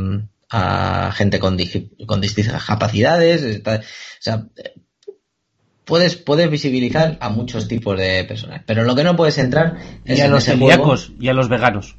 gente 1.13 1.39
con, 1.39 1.57
con 2.07 2.21
distintas 2.21 2.65
capacidades, 2.65 3.41
está, 3.41 3.75
o 3.75 3.81
sea, 4.19 4.47
puedes, 5.85 6.15
puedes 6.15 6.49
visibilizar 6.49 7.17
a 7.19 7.29
muchos 7.29 7.67
tipos 7.67 7.97
de 7.97 8.23
personas, 8.23 8.63
pero 8.65 8.83
lo 8.83 8.95
que 8.95 9.03
no 9.03 9.15
puedes 9.15 9.37
entrar 9.37 9.77
es 10.05 10.19
y 10.19 10.21
a 10.21 10.25
en 10.25 10.31
los 10.31 10.43
celíacos 10.43 11.11
y 11.19 11.29
a 11.29 11.33
los 11.33 11.49
veganos. 11.49 11.95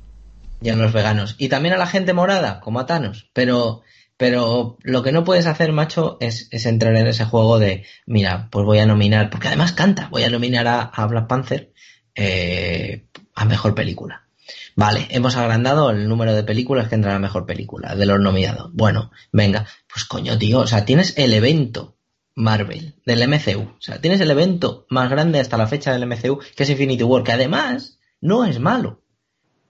y 0.60 0.70
a 0.70 0.76
los 0.76 0.92
veganos. 0.92 1.34
Y 1.38 1.48
también 1.48 1.74
a 1.74 1.78
la 1.78 1.86
gente 1.86 2.12
morada, 2.12 2.60
como 2.60 2.80
a 2.80 2.86
Thanos. 2.86 3.28
Pero, 3.32 3.82
pero 4.16 4.78
lo 4.82 5.02
que 5.02 5.12
no 5.12 5.24
puedes 5.24 5.46
hacer, 5.46 5.72
macho, 5.72 6.16
es, 6.20 6.48
es 6.50 6.66
entrar 6.66 6.96
en 6.96 7.06
ese 7.06 7.24
juego 7.24 7.58
de, 7.58 7.84
mira, 8.06 8.48
pues 8.50 8.64
voy 8.64 8.78
a 8.78 8.86
nominar, 8.86 9.30
porque 9.30 9.48
además 9.48 9.72
canta, 9.72 10.08
voy 10.10 10.24
a 10.24 10.30
nominar 10.30 10.66
a, 10.66 10.82
a 10.82 11.06
Black 11.06 11.26
Panther 11.26 11.72
eh, 12.14 13.04
a 13.34 13.44
mejor 13.44 13.74
película. 13.74 14.26
Vale, 14.74 15.06
hemos 15.10 15.36
agrandado 15.36 15.90
el 15.90 16.08
número 16.08 16.34
de 16.34 16.44
películas 16.44 16.88
que 16.88 16.94
entran 16.94 17.14
a 17.14 17.18
mejor 17.18 17.44
película, 17.44 17.94
de 17.94 18.06
los 18.06 18.20
nominados. 18.20 18.70
Bueno, 18.72 19.10
venga, 19.30 19.66
pues 19.92 20.04
coño, 20.04 20.38
tío, 20.38 20.60
o 20.60 20.66
sea, 20.66 20.84
tienes 20.86 21.18
el 21.18 21.34
evento 21.34 21.96
Marvel 22.34 22.94
del 23.04 23.28
MCU. 23.28 23.62
O 23.62 23.80
sea, 23.80 24.00
tienes 24.00 24.20
el 24.20 24.30
evento 24.30 24.86
más 24.88 25.10
grande 25.10 25.40
hasta 25.40 25.56
la 25.56 25.66
fecha 25.66 25.92
del 25.92 26.06
MCU, 26.06 26.40
que 26.56 26.62
es 26.62 26.70
Infinity 26.70 27.02
War, 27.02 27.22
que 27.22 27.32
además 27.32 27.98
no 28.20 28.44
es 28.44 28.58
malo. 28.58 29.02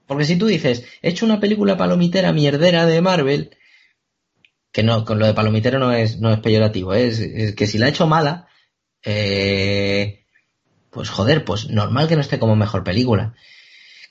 Porque 0.07 0.25
si 0.25 0.37
tú 0.37 0.47
dices, 0.47 0.85
he 1.01 1.11
hecho 1.11 1.25
una 1.25 1.41
película 1.41 1.77
palomitera 1.77 2.33
mierdera 2.33 2.87
de 2.87 3.01
Marvel, 3.01 3.57
que 4.71 4.83
no, 4.83 5.05
con 5.05 5.19
lo 5.19 5.27
de 5.27 5.35
palomitero 5.35 5.79
no 5.79 5.93
es, 5.93 6.19
no 6.19 6.33
es 6.33 6.41
peyorativo, 6.41 6.95
es, 6.95 7.19
es 7.19 7.55
que 7.55 7.67
si 7.67 7.79
la 7.79 7.87
he 7.87 7.91
hecho 7.91 8.07
mala, 8.07 8.49
eh, 9.05 10.25
pues 10.91 11.11
joder, 11.11 11.45
pues 11.45 11.71
normal 11.71 12.09
que 12.09 12.17
no 12.17 12.21
esté 12.21 12.39
como 12.39 12.57
mejor 12.57 12.85
película. 12.85 13.35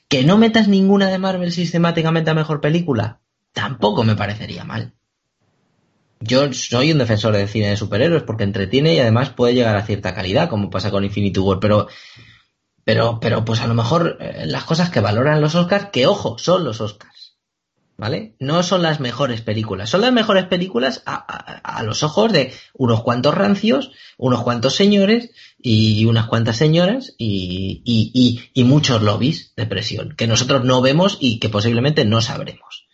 Que 0.08 0.24
no 0.24 0.36
metas 0.36 0.68
ninguna 0.68 1.08
de 1.08 1.18
Marvel 1.18 1.52
sistemáticamente 1.52 2.30
a 2.30 2.34
mejor 2.34 2.60
película, 2.60 3.20
tampoco 3.52 4.04
me 4.04 4.16
parecería 4.16 4.64
mal. 4.64 4.94
Yo 6.22 6.52
soy 6.52 6.92
un 6.92 6.98
defensor 6.98 7.36
del 7.36 7.48
cine 7.48 7.70
de 7.70 7.76
superhéroes 7.76 8.22
porque 8.22 8.44
entretiene 8.44 8.94
y 8.94 9.00
además 9.00 9.30
puede 9.30 9.54
llegar 9.54 9.76
a 9.76 9.86
cierta 9.86 10.14
calidad, 10.14 10.48
como 10.48 10.70
pasa 10.70 10.90
con 10.90 11.04
Infinity 11.04 11.40
War, 11.40 11.58
pero 11.60 11.88
pero, 12.84 13.20
pero 13.20 13.44
pues 13.44 13.60
a 13.60 13.66
lo 13.66 13.74
mejor 13.74 14.18
eh, 14.20 14.44
las 14.46 14.64
cosas 14.64 14.90
que 14.90 15.00
valoran 15.00 15.40
los 15.40 15.54
Oscars, 15.54 15.90
que 15.92 16.06
ojo, 16.06 16.36
son 16.38 16.64
los 16.64 16.80
Oscars, 16.80 17.36
¿vale? 17.96 18.34
No 18.40 18.62
son 18.62 18.82
las 18.82 18.98
mejores 18.98 19.40
películas, 19.40 19.88
son 19.88 20.00
las 20.00 20.12
mejores 20.12 20.46
películas 20.46 21.02
a, 21.06 21.82
los 21.84 22.02
ojos 22.02 22.32
de 22.32 22.52
unos 22.74 23.02
cuantos 23.02 23.34
rancios, 23.34 23.92
unos 24.18 24.42
cuantos 24.42 24.74
señores 24.74 25.30
y 25.60 26.04
unas 26.06 26.26
cuantas 26.26 26.56
señoras 26.56 27.14
y, 27.18 27.82
y, 27.84 28.10
y, 28.14 28.50
y 28.60 28.64
muchos 28.64 29.02
lobbies 29.02 29.52
de 29.56 29.66
presión, 29.66 30.14
que 30.16 30.26
nosotros 30.26 30.64
no 30.64 30.82
vemos 30.82 31.18
y 31.20 31.38
que 31.38 31.48
posiblemente 31.48 32.04
no 32.04 32.20
sabremos 32.20 32.88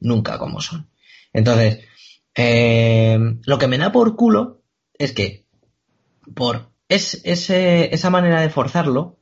nunca 0.00 0.38
cómo 0.38 0.60
son. 0.60 0.88
Entonces, 1.32 1.80
eh, 2.34 3.18
lo 3.44 3.58
que 3.58 3.68
me 3.68 3.78
da 3.78 3.92
por 3.92 4.16
culo 4.16 4.62
es 4.98 5.12
que 5.12 5.46
por 6.34 6.70
esa 6.88 8.10
manera 8.10 8.40
de 8.40 8.50
forzarlo, 8.50 9.18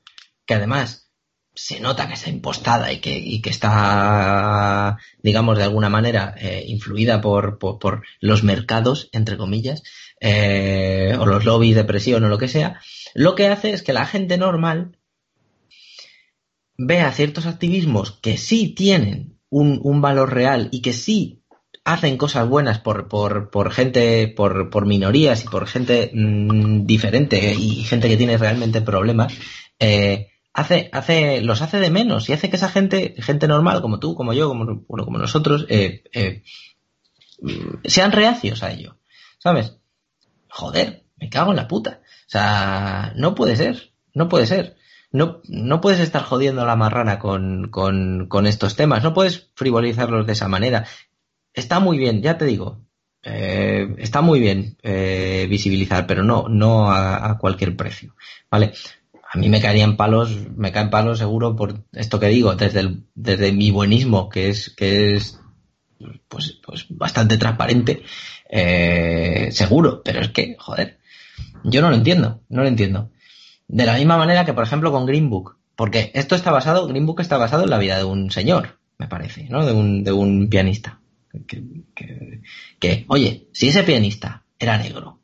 que 0.46 0.54
además 0.54 1.10
se 1.54 1.80
nota 1.80 2.08
que 2.08 2.14
está 2.14 2.30
impostada 2.30 2.92
y 2.92 3.00
que, 3.00 3.50
está, 3.50 4.96
digamos, 5.22 5.58
de 5.58 5.64
alguna 5.64 5.90
manera 5.90 6.34
eh, 6.38 6.64
influida 6.66 7.20
por, 7.20 7.58
los 8.20 8.42
mercados, 8.42 9.10
entre 9.12 9.36
comillas, 9.36 9.82
eh, 10.20 11.14
o 11.18 11.26
los 11.26 11.44
lobbies 11.44 11.76
de 11.76 11.84
presión 11.84 12.24
o 12.24 12.28
lo 12.28 12.38
que 12.38 12.48
sea, 12.48 12.80
lo 13.14 13.34
que 13.34 13.48
hace 13.48 13.72
es 13.72 13.82
que 13.82 13.92
la 13.92 14.06
gente 14.06 14.38
normal 14.38 14.98
vea 16.78 17.12
ciertos 17.12 17.46
activismos 17.46 18.18
que 18.22 18.38
sí 18.38 18.68
tienen 18.74 19.38
un 19.50 20.00
valor 20.00 20.32
real 20.32 20.68
y 20.72 20.80
que 20.80 20.94
sí 20.94 21.41
hacen 21.84 22.16
cosas 22.16 22.48
buenas 22.48 22.78
por, 22.78 23.08
por, 23.08 23.50
por 23.50 23.72
gente, 23.72 24.28
por, 24.28 24.70
por 24.70 24.86
minorías 24.86 25.44
y 25.44 25.48
por 25.48 25.66
gente 25.66 26.10
mm, 26.14 26.86
diferente 26.86 27.54
y 27.54 27.84
gente 27.84 28.08
que 28.08 28.16
tiene 28.16 28.38
realmente 28.38 28.82
problemas, 28.82 29.34
eh, 29.78 30.30
hace, 30.52 30.88
hace, 30.92 31.40
los 31.40 31.60
hace 31.62 31.80
de 31.80 31.90
menos 31.90 32.28
y 32.28 32.32
hace 32.32 32.50
que 32.50 32.56
esa 32.56 32.68
gente, 32.68 33.14
gente 33.18 33.48
normal 33.48 33.82
como 33.82 33.98
tú, 33.98 34.14
como 34.14 34.32
yo, 34.32 34.48
como, 34.48 34.84
bueno, 34.88 35.04
como 35.04 35.18
nosotros, 35.18 35.66
eh, 35.68 36.04
eh, 36.12 36.42
mm, 37.40 37.78
sean 37.84 38.12
reacios 38.12 38.62
a 38.62 38.70
ello. 38.72 38.98
¿Sabes? 39.38 39.76
Joder, 40.48 41.04
me 41.16 41.28
cago 41.28 41.50
en 41.50 41.56
la 41.56 41.66
puta. 41.66 42.00
O 42.04 42.30
sea, 42.32 43.12
no 43.16 43.34
puede 43.34 43.56
ser, 43.56 43.92
no 44.14 44.28
puede 44.28 44.46
ser. 44.46 44.76
No, 45.10 45.40
no 45.44 45.80
puedes 45.80 46.00
estar 46.00 46.22
jodiendo 46.22 46.62
a 46.62 46.66
la 46.66 46.76
marrana 46.76 47.18
con, 47.18 47.68
con, 47.70 48.28
con 48.28 48.46
estos 48.46 48.76
temas, 48.76 49.02
no 49.02 49.12
puedes 49.12 49.50
frivolizarlos 49.54 50.26
de 50.26 50.32
esa 50.32 50.48
manera 50.48 50.86
está 51.54 51.80
muy 51.80 51.98
bien, 51.98 52.22
ya 52.22 52.38
te 52.38 52.44
digo, 52.44 52.80
eh, 53.22 53.94
está 53.98 54.20
muy 54.20 54.40
bien 54.40 54.76
eh, 54.82 55.46
visibilizar, 55.48 56.06
pero 56.06 56.22
no, 56.24 56.48
no 56.48 56.90
a, 56.90 57.38
cualquier 57.38 57.76
precio, 57.76 58.14
¿vale? 58.50 58.72
A 59.30 59.38
mí 59.38 59.48
me 59.48 59.60
caerían 59.60 59.96
palos, 59.96 60.50
me 60.56 60.72
caen 60.72 60.90
palos 60.90 61.18
seguro 61.18 61.56
por 61.56 61.84
esto 61.92 62.20
que 62.20 62.26
digo, 62.26 62.54
desde 62.54 62.80
el, 62.80 63.04
desde 63.14 63.52
mi 63.52 63.70
buenismo, 63.70 64.28
que 64.28 64.48
es, 64.48 64.70
que 64.70 65.14
es, 65.14 65.40
pues, 66.28 66.58
pues 66.64 66.86
bastante 66.90 67.38
transparente, 67.38 68.02
eh, 68.50 69.48
seguro, 69.52 70.02
pero 70.04 70.20
es 70.20 70.30
que, 70.30 70.56
joder, 70.58 70.98
yo 71.64 71.80
no 71.80 71.90
lo 71.90 71.96
entiendo, 71.96 72.40
no 72.48 72.62
lo 72.62 72.68
entiendo. 72.68 73.10
De 73.68 73.86
la 73.86 73.94
misma 73.94 74.18
manera 74.18 74.44
que, 74.44 74.52
por 74.52 74.64
ejemplo, 74.64 74.92
con 74.92 75.06
Green 75.06 75.30
Book, 75.30 75.56
porque 75.76 76.10
esto 76.14 76.34
está 76.34 76.50
basado, 76.50 76.86
Green 76.88 77.06
Book 77.06 77.20
está 77.20 77.38
basado 77.38 77.64
en 77.64 77.70
la 77.70 77.78
vida 77.78 77.96
de 77.96 78.04
un 78.04 78.30
señor, 78.30 78.80
me 78.98 79.08
parece, 79.08 79.48
¿no? 79.48 79.64
De 79.64 79.72
un, 79.72 80.04
de 80.04 80.12
un 80.12 80.48
pianista 80.50 81.01
que, 81.46 82.40
que, 82.78 83.04
oye, 83.08 83.48
si 83.52 83.68
ese 83.68 83.82
pianista 83.82 84.44
era 84.58 84.78
negro, 84.78 85.20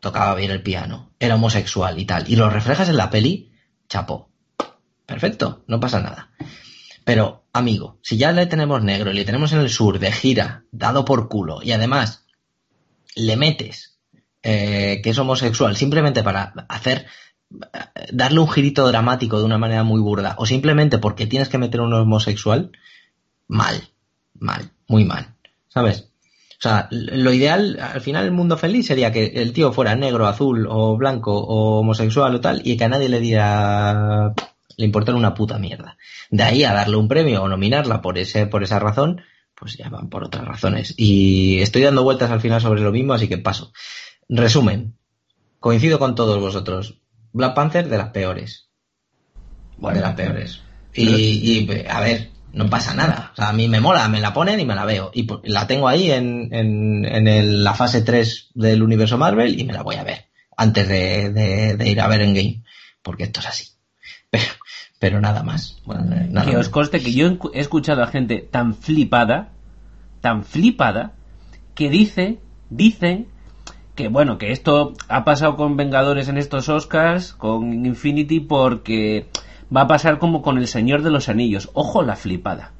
tocaba 0.00 0.34
bien 0.34 0.50
el 0.50 0.62
piano, 0.62 1.10
era 1.18 1.36
homosexual 1.36 1.98
y 1.98 2.04
tal, 2.04 2.30
y 2.30 2.36
lo 2.36 2.50
reflejas 2.50 2.88
en 2.88 2.96
la 2.96 3.10
peli, 3.10 3.52
chapo, 3.88 4.30
perfecto, 5.06 5.64
no 5.66 5.80
pasa 5.80 6.00
nada. 6.00 6.30
Pero, 7.04 7.44
amigo, 7.52 7.98
si 8.02 8.18
ya 8.18 8.32
le 8.32 8.46
tenemos 8.46 8.82
negro 8.82 9.10
y 9.10 9.14
le 9.14 9.24
tenemos 9.24 9.52
en 9.52 9.60
el 9.60 9.70
sur 9.70 9.98
de 9.98 10.12
gira, 10.12 10.64
dado 10.70 11.04
por 11.04 11.28
culo, 11.28 11.62
y 11.62 11.72
además 11.72 12.26
le 13.16 13.36
metes 13.36 13.98
eh, 14.42 15.00
que 15.02 15.10
es 15.10 15.18
homosexual 15.18 15.74
simplemente 15.76 16.22
para 16.22 16.52
hacer 16.68 17.06
darle 18.12 18.40
un 18.40 18.48
girito 18.48 18.86
dramático 18.86 19.38
de 19.38 19.44
una 19.44 19.58
manera 19.58 19.82
muy 19.82 20.00
burda, 20.00 20.34
o 20.38 20.46
simplemente 20.46 20.98
porque 20.98 21.26
tienes 21.26 21.48
que 21.48 21.58
meter 21.58 21.80
un 21.80 21.92
homosexual, 21.92 22.72
mal, 23.46 23.88
mal, 24.34 24.70
muy 24.88 25.04
mal, 25.04 25.34
¿sabes? 25.68 26.08
O 26.58 26.60
sea, 26.60 26.88
lo 26.90 27.32
ideal, 27.32 27.78
al 27.80 28.00
final 28.00 28.24
el 28.24 28.32
mundo 28.32 28.56
feliz 28.56 28.86
sería 28.86 29.12
que 29.12 29.26
el 29.26 29.52
tío 29.52 29.72
fuera 29.72 29.94
negro, 29.94 30.26
azul 30.26 30.66
o 30.68 30.96
blanco 30.96 31.38
o 31.38 31.78
homosexual 31.78 32.34
o 32.34 32.40
tal 32.40 32.62
y 32.64 32.76
que 32.76 32.84
a 32.84 32.88
nadie 32.88 33.08
le 33.08 33.20
diera, 33.20 34.34
le 34.76 34.84
importara 34.84 35.16
una 35.16 35.34
puta 35.34 35.56
mierda. 35.58 35.96
De 36.30 36.42
ahí 36.42 36.64
a 36.64 36.72
darle 36.72 36.96
un 36.96 37.06
premio 37.06 37.44
o 37.44 37.48
nominarla 37.48 38.02
por 38.02 38.18
ese, 38.18 38.46
por 38.46 38.64
esa 38.64 38.80
razón, 38.80 39.20
pues 39.54 39.76
ya 39.76 39.88
van 39.88 40.08
por 40.08 40.24
otras 40.24 40.44
razones. 40.46 40.94
Y 40.96 41.60
estoy 41.60 41.82
dando 41.82 42.02
vueltas 42.02 42.32
al 42.32 42.40
final 42.40 42.60
sobre 42.60 42.80
lo 42.80 42.90
mismo, 42.90 43.12
así 43.12 43.28
que 43.28 43.38
paso. 43.38 43.72
Resumen. 44.28 44.96
Coincido 45.60 46.00
con 46.00 46.16
todos 46.16 46.40
vosotros. 46.40 47.00
Black 47.32 47.54
Panther 47.54 47.88
de 47.88 47.98
las 47.98 48.10
peores. 48.10 48.68
Bueno, 49.76 49.98
de 49.98 50.02
las 50.02 50.14
peores. 50.14 50.60
Y, 50.92 51.06
y, 51.06 51.86
a 51.88 52.00
ver, 52.00 52.30
no 52.52 52.70
pasa 52.70 52.94
nada. 52.94 53.30
O 53.32 53.36
sea, 53.36 53.48
a 53.48 53.52
mí 53.52 53.68
me 53.68 53.80
mola, 53.80 54.08
me 54.08 54.20
la 54.20 54.32
ponen 54.32 54.60
y 54.60 54.64
me 54.64 54.74
la 54.74 54.84
veo. 54.84 55.10
Y 55.14 55.26
la 55.44 55.66
tengo 55.66 55.88
ahí 55.88 56.10
en, 56.10 56.48
en, 56.52 57.04
en 57.04 57.28
el, 57.28 57.64
la 57.64 57.74
fase 57.74 58.02
3 58.02 58.50
del 58.54 58.82
universo 58.82 59.18
Marvel 59.18 59.58
y 59.58 59.64
me 59.64 59.72
la 59.72 59.82
voy 59.82 59.96
a 59.96 60.04
ver. 60.04 60.26
Antes 60.56 60.88
de, 60.88 61.30
de, 61.30 61.76
de 61.76 61.88
ir 61.88 62.00
a 62.00 62.08
ver 62.08 62.22
en 62.22 62.34
game. 62.34 62.62
Porque 63.02 63.24
esto 63.24 63.40
es 63.40 63.46
así. 63.46 63.68
Pero, 64.30 64.44
pero 64.98 65.20
nada 65.20 65.42
más. 65.42 65.80
Bueno, 65.86 66.04
nada 66.04 66.44
que 66.44 66.52
más. 66.56 66.66
os 66.66 66.68
conste 66.68 67.00
que 67.00 67.12
yo 67.12 67.28
he 67.54 67.60
escuchado 67.60 68.02
a 68.02 68.08
gente 68.08 68.46
tan 68.50 68.74
flipada, 68.74 69.52
tan 70.20 70.44
flipada, 70.44 71.14
que 71.74 71.88
dice 71.88 72.38
dicen 72.68 73.28
que 73.94 74.08
bueno, 74.08 74.38
que 74.38 74.52
esto 74.52 74.92
ha 75.08 75.24
pasado 75.24 75.56
con 75.56 75.76
Vengadores 75.76 76.28
en 76.28 76.38
estos 76.38 76.68
Oscars, 76.68 77.32
con 77.32 77.84
Infinity, 77.84 78.38
porque 78.38 79.28
va 79.74 79.82
a 79.82 79.86
pasar 79.86 80.18
como 80.18 80.42
con 80.42 80.58
El 80.58 80.66
Señor 80.66 81.02
de 81.02 81.10
los 81.10 81.28
Anillos. 81.28 81.70
Ojo 81.74 82.02
la 82.02 82.16
flipada. 82.16 82.72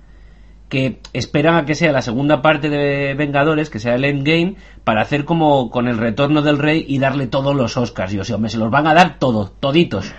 Que 0.69 1.01
esperan 1.15 1.55
a 1.57 1.65
que 1.65 1.75
sea 1.75 1.93
la 1.93 2.03
segunda 2.03 2.43
parte 2.43 2.69
de 2.69 3.15
Vengadores, 3.15 3.71
que 3.71 3.79
sea 3.79 3.95
el 3.95 4.05
Endgame, 4.05 4.57
para 4.85 5.01
hacer 5.01 5.25
como 5.25 5.71
con 5.71 5.89
el 5.89 5.97
retorno 5.97 6.43
del 6.43 6.59
rey 6.59 6.85
y 6.87 6.99
darle 6.99 7.27
todos 7.27 7.57
los 7.57 7.77
Oscars. 7.79 8.13
Y 8.13 8.19
o 8.19 8.25
sea, 8.25 8.37
me 8.37 8.51
se 8.51 8.59
los 8.59 8.71
van 8.71 8.87
a 8.87 8.93
dar 8.95 9.19
todos, 9.19 9.59
toditos. 9.61 10.13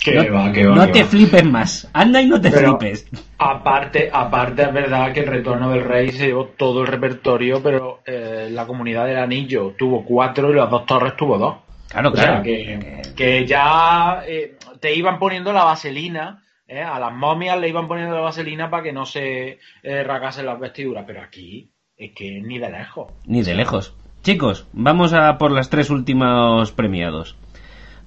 Que 0.00 0.14
no 0.28 0.34
va, 0.34 0.50
que 0.50 0.66
va, 0.66 0.74
no 0.74 0.88
te 0.90 1.02
va. 1.04 1.08
flipes 1.08 1.44
más. 1.44 1.88
Anda 1.92 2.20
y 2.20 2.26
no 2.26 2.40
te 2.40 2.50
Pero- 2.50 2.76
flipes. 2.78 3.06
Aparte, 3.38 4.10
aparte 4.12 4.62
es 4.62 4.72
verdad 4.72 5.12
que 5.12 5.20
el 5.20 5.26
retorno 5.26 5.70
del 5.70 5.84
rey 5.84 6.10
se 6.10 6.26
llevó 6.26 6.46
todo 6.46 6.80
el 6.80 6.88
repertorio, 6.88 7.62
pero 7.62 8.00
eh, 8.04 8.48
la 8.50 8.66
comunidad 8.66 9.06
del 9.06 9.18
anillo 9.18 9.74
tuvo 9.78 10.04
cuatro 10.04 10.50
y 10.50 10.56
las 10.56 10.68
dos 10.68 10.84
torres 10.86 11.14
tuvo 11.16 11.38
dos. 11.38 11.54
Claro, 11.88 12.10
O 12.10 12.16
sea, 12.16 12.24
claro. 12.24 12.42
que, 12.42 13.02
que 13.14 13.46
ya 13.46 14.22
eh, 14.26 14.56
te 14.82 14.96
iban 14.96 15.20
poniendo 15.20 15.52
la 15.52 15.62
vaselina, 15.62 16.42
¿eh? 16.66 16.82
a 16.82 16.98
las 16.98 17.14
momias 17.14 17.58
le 17.58 17.68
iban 17.68 17.86
poniendo 17.86 18.16
la 18.16 18.22
vaselina 18.22 18.68
para 18.68 18.82
que 18.82 18.92
no 18.92 19.06
se 19.06 19.60
eh, 19.84 20.04
las 20.04 20.60
vestiduras, 20.60 21.04
pero 21.06 21.22
aquí 21.22 21.70
es 21.96 22.10
que 22.12 22.40
ni 22.42 22.58
de 22.58 22.68
lejos. 22.68 23.12
Ni 23.24 23.44
de 23.44 23.54
lejos. 23.54 23.94
Chicos, 24.22 24.66
vamos 24.72 25.12
a 25.12 25.38
por 25.38 25.52
las 25.52 25.70
tres 25.70 25.88
últimos 25.88 26.72
premiados. 26.72 27.36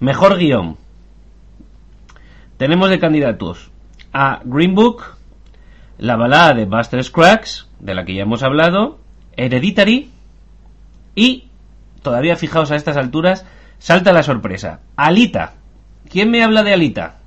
Mejor 0.01 0.37
guion. 0.37 0.75
Tenemos 2.57 2.89
de 2.89 2.99
candidatos 2.99 3.71
a 4.11 4.41
Green 4.43 4.75
Book, 4.75 5.15
la 5.97 6.17
balada 6.17 6.55
de 6.55 6.65
Buster 6.65 7.01
Scruggs, 7.01 7.69
de 7.79 7.95
la 7.95 8.03
que 8.03 8.15
ya 8.15 8.23
hemos 8.23 8.43
hablado, 8.43 8.99
Hereditary 9.37 10.11
y, 11.15 11.47
todavía 12.01 12.35
fijaos 12.35 12.71
a 12.71 12.75
estas 12.75 12.97
alturas, 12.97 13.45
salta 13.79 14.11
la 14.11 14.23
sorpresa, 14.23 14.81
Alita. 14.97 15.53
¿Quién 16.15 16.31
me 16.31 16.41
habla 16.41 16.63
de 16.63 16.71
Alita? 16.71 17.17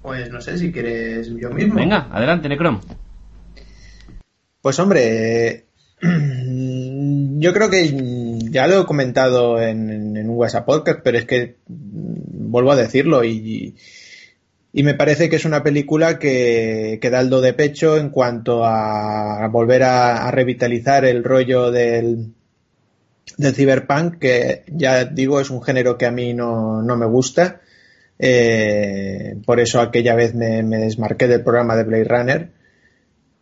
Pues 0.00 0.30
no 0.30 0.40
sé 0.40 0.56
si 0.56 0.72
quieres 0.72 1.28
yo 1.28 1.50
mismo. 1.50 1.74
Venga, 1.74 2.08
adelante, 2.10 2.48
Necrom. 2.48 2.80
Pues 4.62 4.78
hombre, 4.78 5.66
yo 6.00 7.52
creo 7.52 7.68
que 7.68 8.38
ya 8.50 8.66
lo 8.66 8.80
he 8.80 8.86
comentado 8.86 9.60
en, 9.60 10.16
un 10.16 10.30
WhatsApp 10.30 10.64
podcast, 10.64 11.00
pero 11.04 11.18
es 11.18 11.26
que 11.26 11.56
mm, 11.66 12.50
vuelvo 12.50 12.72
a 12.72 12.76
decirlo 12.76 13.24
y, 13.24 13.76
y 14.72 14.82
me 14.84 14.94
parece 14.94 15.28
que 15.28 15.36
es 15.36 15.44
una 15.44 15.62
película 15.62 16.18
que, 16.18 16.98
que 16.98 17.10
da 17.10 17.20
el 17.20 17.28
do 17.28 17.42
de 17.42 17.52
pecho 17.52 17.98
en 17.98 18.08
cuanto 18.08 18.64
a 18.64 19.46
volver 19.48 19.82
a, 19.82 20.26
a 20.26 20.30
revitalizar 20.30 21.04
el 21.04 21.24
rollo 21.24 21.70
del, 21.70 22.32
del 23.36 23.54
cyberpunk, 23.54 24.18
que 24.18 24.64
ya 24.68 25.04
digo 25.04 25.40
es 25.40 25.50
un 25.50 25.62
género 25.62 25.98
que 25.98 26.06
a 26.06 26.10
mí 26.10 26.34
no, 26.34 26.82
no 26.82 26.96
me 26.96 27.06
gusta. 27.06 27.60
Eh, 28.18 29.36
por 29.46 29.60
eso 29.60 29.80
aquella 29.80 30.14
vez 30.14 30.34
me, 30.34 30.62
desmarqué 30.62 31.28
del 31.28 31.44
programa 31.44 31.76
de 31.76 31.84
Blade 31.84 32.04
Runner 32.04 32.48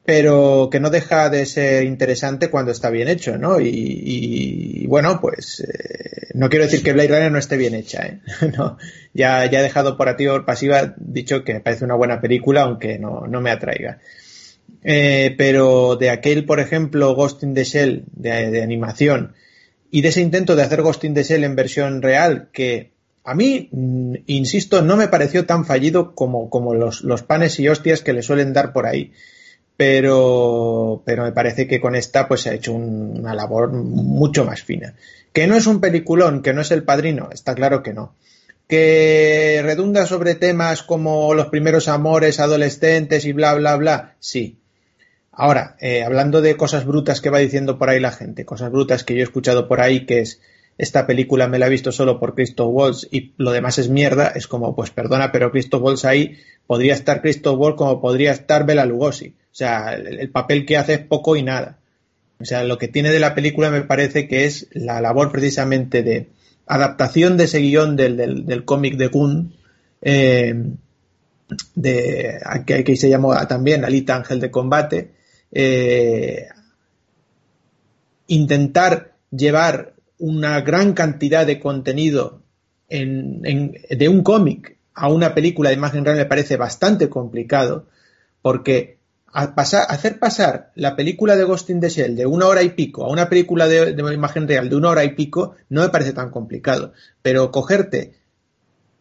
pero 0.06 0.68
que 0.70 0.78
no 0.78 0.88
deja 0.88 1.28
de 1.30 1.44
ser 1.46 1.82
interesante 1.82 2.48
cuando 2.48 2.70
está 2.70 2.90
bien 2.90 3.08
hecho, 3.08 3.38
¿no? 3.38 3.60
Y, 3.60 3.66
y, 3.68 4.86
bueno, 4.86 5.20
pues 5.20 5.60
eh, 5.60 6.28
no 6.34 6.48
quiero 6.48 6.64
decir 6.64 6.84
que 6.84 6.92
Blade 6.92 7.08
Runner 7.08 7.32
no 7.32 7.38
esté 7.38 7.56
bien 7.56 7.74
hecha, 7.74 8.06
¿eh? 8.06 8.20
no, 8.56 8.78
ya, 9.12 9.44
ya 9.50 9.58
he 9.58 9.62
dejado 9.64 9.96
por 9.96 10.08
activa 10.08 10.34
o 10.34 10.46
pasiva 10.46 10.94
dicho 10.96 11.42
que 11.42 11.54
me 11.54 11.60
parece 11.60 11.84
una 11.84 11.96
buena 11.96 12.20
película, 12.20 12.62
aunque 12.62 13.00
no, 13.00 13.26
no 13.26 13.40
me 13.40 13.50
atraiga. 13.50 13.98
Eh, 14.84 15.34
pero 15.36 15.96
de 15.96 16.10
aquel, 16.10 16.44
por 16.44 16.60
ejemplo, 16.60 17.16
Ghost 17.16 17.42
in 17.42 17.54
the 17.54 17.64
Shell 17.64 18.04
de, 18.12 18.52
de 18.52 18.62
animación 18.62 19.34
y 19.90 20.00
de 20.02 20.08
ese 20.08 20.20
intento 20.20 20.56
de 20.56 20.62
hacer 20.62 20.82
Ghost 20.82 21.04
in 21.04 21.14
the 21.14 21.22
Shell 21.22 21.44
en 21.44 21.56
versión 21.56 22.02
real 22.02 22.48
que 22.52 22.90
a 23.24 23.34
mí, 23.34 23.68
mm, 23.72 24.14
insisto, 24.26 24.82
no 24.82 24.96
me 24.96 25.08
pareció 25.08 25.46
tan 25.46 25.64
fallido 25.64 26.14
como, 26.14 26.48
los, 26.74 27.22
panes 27.22 27.58
y 27.58 27.68
hostias 27.68 28.02
que 28.02 28.12
le 28.12 28.22
suelen 28.22 28.52
dar 28.52 28.72
por 28.72 28.86
ahí 28.86 29.12
pero, 29.76 31.02
me 31.06 31.32
parece 31.32 31.66
que 31.68 31.80
con 31.80 31.94
esta 31.94 32.28
pues 32.28 32.40
se 32.42 32.50
ha 32.50 32.54
hecho 32.54 32.72
un- 32.72 33.18
una 33.20 33.34
labor 33.34 33.72
mucho 33.72 34.44
más 34.46 34.62
fina. 34.62 34.94
Que 35.34 35.46
no 35.46 35.54
es 35.54 35.66
un 35.66 35.80
peliculón, 35.80 36.40
que 36.40 36.54
no 36.54 36.62
es 36.62 36.70
el 36.70 36.82
padrino, 36.82 37.28
está 37.30 37.54
claro 37.54 37.82
que 37.82 37.92
no. 37.92 38.14
Que 38.68 39.60
redunda 39.62 40.06
sobre 40.06 40.34
temas 40.34 40.82
como 40.82 41.34
los 41.34 41.48
primeros 41.48 41.88
amores 41.88 42.40
adolescentes 42.40 43.26
y 43.26 43.32
bla, 43.32 43.52
bla, 43.54 43.76
bla, 43.76 44.14
sí. 44.18 44.58
Ahora, 45.38 45.76
eh, 45.80 46.02
hablando 46.02 46.40
de 46.40 46.56
cosas 46.56 46.86
brutas 46.86 47.20
que 47.20 47.30
va 47.30 47.38
diciendo 47.38 47.78
por 47.78 47.90
ahí 47.90 48.00
la 48.00 48.10
gente, 48.10 48.44
cosas 48.44 48.72
brutas 48.72 49.04
que 49.04 49.14
yo 49.14 49.20
he 49.20 49.22
escuchado 49.22 49.68
por 49.68 49.80
ahí, 49.80 50.06
que 50.06 50.20
es 50.20 50.40
esta 50.78 51.06
película 51.06 51.46
me 51.46 51.58
la 51.58 51.66
he 51.66 51.70
visto 51.70 51.92
solo 51.92 52.18
por 52.18 52.34
Christoph 52.34 52.70
Waltz 52.70 53.08
y 53.10 53.32
lo 53.36 53.52
demás 53.52 53.78
es 53.78 53.88
mierda, 53.88 54.28
es 54.28 54.46
como, 54.46 54.74
pues 54.74 54.90
perdona, 54.90 55.32
pero 55.32 55.50
Christoph 55.50 55.82
Waltz 55.82 56.04
ahí 56.04 56.38
podría 56.66 56.94
estar 56.94 57.22
Christoph 57.22 57.58
Waltz 57.58 57.76
como 57.76 58.00
podría 58.00 58.32
estar 58.32 58.66
Bela 58.66 58.84
Lugosi. 58.84 59.28
O 59.28 59.54
sea, 59.54 59.94
el, 59.94 60.20
el 60.20 60.30
papel 60.30 60.66
que 60.66 60.76
hace 60.76 60.94
es 60.94 61.00
poco 61.00 61.36
y 61.36 61.42
nada. 61.42 61.78
O 62.40 62.44
sea, 62.44 62.64
lo 62.64 62.76
que 62.76 62.88
tiene 62.88 63.10
de 63.10 63.20
la 63.20 63.34
película 63.34 63.70
me 63.70 63.82
parece 63.82 64.28
que 64.28 64.44
es 64.44 64.68
la 64.72 65.00
labor 65.00 65.32
precisamente 65.32 66.02
de 66.02 66.28
adaptación 66.66 67.36
de 67.36 67.44
ese 67.44 67.60
guion 67.60 67.96
del, 67.96 68.44
del, 68.44 68.64
cómic 68.64 68.96
de 68.96 69.06
Gunn, 69.06 69.54
eh, 70.02 70.64
de, 71.74 72.40
que 72.66 72.74
aquí 72.74 72.96
se 72.96 73.08
llamó 73.08 73.34
también 73.46 73.84
Alita 73.84 74.16
Ángel 74.16 74.40
de 74.40 74.50
Combate, 74.50 75.10
eh, 75.52 76.48
intentar 78.26 79.14
llevar 79.30 79.94
una 80.18 80.60
gran 80.60 80.92
cantidad 80.92 81.46
de 81.46 81.60
contenido 81.60 82.42
en, 82.88 83.40
en, 83.44 83.74
de 83.90 84.08
un 84.08 84.22
cómic 84.22 84.76
a 84.94 85.08
una 85.08 85.34
película 85.34 85.70
de 85.70 85.76
imagen 85.76 86.04
real 86.04 86.16
me 86.16 86.24
parece 86.24 86.56
bastante 86.56 87.08
complicado 87.08 87.86
porque 88.42 88.96
hacer 89.36 90.18
pasar 90.18 90.72
la 90.74 90.96
película 90.96 91.36
de 91.36 91.44
Ghost 91.44 91.68
in 91.68 91.80
the 91.80 91.90
Shell 91.90 92.16
de 92.16 92.24
una 92.24 92.46
hora 92.46 92.62
y 92.62 92.70
pico 92.70 93.04
a 93.04 93.10
una 93.10 93.28
película 93.28 93.68
de, 93.68 93.92
de 93.92 94.14
imagen 94.14 94.48
real 94.48 94.70
de 94.70 94.76
una 94.76 94.88
hora 94.88 95.04
y 95.04 95.14
pico 95.14 95.56
no 95.68 95.82
me 95.82 95.90
parece 95.90 96.14
tan 96.14 96.30
complicado. 96.30 96.92
Pero 97.20 97.50
cogerte 97.50 98.14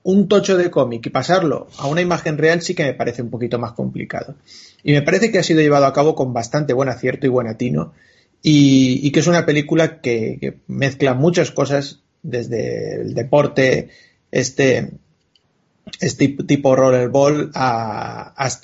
un 0.03 0.27
tocho 0.27 0.57
de 0.57 0.69
cómic 0.69 1.06
y 1.06 1.09
pasarlo 1.09 1.67
a 1.77 1.88
una 1.88 2.01
imagen 2.01 2.38
real 2.38 2.61
sí 2.61 2.75
que 2.75 2.83
me 2.83 2.93
parece 2.93 3.22
un 3.22 3.30
poquito 3.30 3.57
más 3.57 3.72
complicado 3.72 4.35
y 4.88 4.94
me 4.94 5.02
parece 5.02 5.32
que 5.32 5.40
ha 5.40 5.44
sido 5.44 5.62
llevado 5.62 5.88
a 5.88 5.94
cabo 5.94 6.14
con 6.14 6.32
bastante 6.32 6.72
buen 6.72 6.90
acierto 6.90 7.26
y 7.26 7.30
buen 7.30 7.48
atino. 7.48 7.94
Y, 8.44 9.12
que 9.12 9.20
es 9.20 9.26
una 9.26 9.44
película 9.44 10.00
que, 10.00 10.60
mezcla 10.68 11.16
muchas 11.16 11.50
cosas 11.50 12.02
desde 12.22 13.02
el 13.02 13.16
deporte 13.16 13.90
este 14.32 14.92
este 16.00 16.28
tipo 16.28 16.76
rollerball 16.76 17.50
hasta 17.56 18.62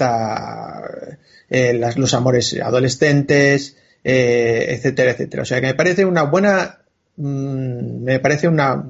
eh, 1.50 1.74
los 1.96 2.14
amores 2.14 2.56
adolescentes 2.62 3.78
eh, 4.04 4.68
etcétera 4.70 5.12
etcétera. 5.12 5.42
O 5.42 5.46
sea 5.46 5.60
que 5.60 5.68
me 5.68 5.74
parece 5.74 6.06
una 6.06 6.22
buena 6.24 6.82
mmm, 7.18 8.04
me 8.04 8.20
parece 8.20 8.48
una 8.48 8.86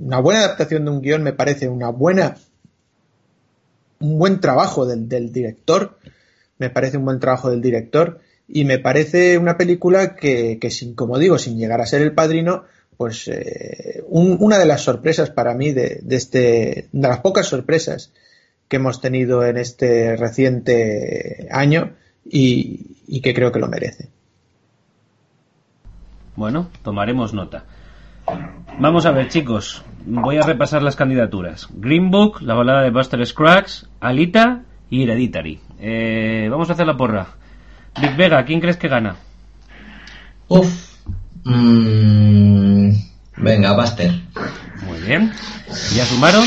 una 0.00 0.20
buena 0.20 0.40
adaptación 0.40 0.86
de 0.86 0.90
un 0.90 1.02
guion 1.02 1.22
me 1.22 1.34
parece 1.34 1.68
una 1.68 1.90
buena 1.90 2.38
un 4.00 4.18
buen 4.18 4.40
trabajo 4.40 4.86
del 4.86 5.32
director 5.32 5.98
me 6.58 6.70
parece 6.70 6.96
un 6.96 7.04
buen 7.04 7.20
trabajo 7.20 7.50
del 7.50 7.60
director 7.60 8.20
y 8.48 8.64
me 8.64 8.78
parece 8.78 9.38
una 9.38 9.56
película 9.56 10.14
que, 10.14 10.58
que 10.58 10.70
sin, 10.70 10.94
como 10.94 11.18
digo, 11.18 11.38
sin 11.38 11.58
llegar 11.58 11.80
a 11.80 11.86
ser 11.86 12.02
el 12.02 12.12
padrino, 12.12 12.64
pues 12.96 13.28
eh, 13.28 14.02
un, 14.08 14.36
una 14.40 14.58
de 14.58 14.66
las 14.66 14.82
sorpresas 14.82 15.30
para 15.30 15.54
mí 15.54 15.72
de, 15.72 16.00
de, 16.02 16.16
este, 16.16 16.88
de 16.92 17.08
las 17.08 17.20
pocas 17.20 17.46
sorpresas 17.46 18.12
que 18.68 18.76
hemos 18.76 19.00
tenido 19.00 19.44
en 19.44 19.58
este 19.58 20.16
reciente 20.16 21.48
año 21.50 21.92
y, 22.24 22.96
y 23.06 23.20
que 23.20 23.34
creo 23.34 23.52
que 23.52 23.60
lo 23.60 23.68
merece. 23.68 24.08
Bueno, 26.36 26.68
tomaremos 26.82 27.32
nota. 27.32 27.64
Vamos 28.78 29.06
a 29.06 29.12
ver, 29.12 29.28
chicos. 29.28 29.84
Voy 30.04 30.36
a 30.36 30.42
repasar 30.42 30.82
las 30.82 30.96
candidaturas. 30.96 31.68
Green 31.74 32.10
Book, 32.10 32.42
la 32.42 32.54
balada 32.54 32.82
de 32.82 32.90
Buster 32.90 33.24
Scruggs, 33.24 33.88
Alita 34.00 34.64
y 34.90 35.02
Hereditary. 35.02 35.60
Eh, 35.78 36.48
vamos 36.50 36.70
a 36.70 36.74
hacer 36.74 36.86
la 36.86 36.96
porra. 36.96 37.26
Big 38.00 38.16
Vega, 38.16 38.44
¿quién 38.44 38.60
crees 38.60 38.76
que 38.76 38.88
gana? 38.88 39.16
Uf. 40.48 40.96
Mm, 41.44 42.90
venga, 43.36 43.74
Buster. 43.74 44.10
Muy 44.86 45.00
bien. 45.00 45.32
¿Ya 45.94 46.04
sumaron? 46.04 46.44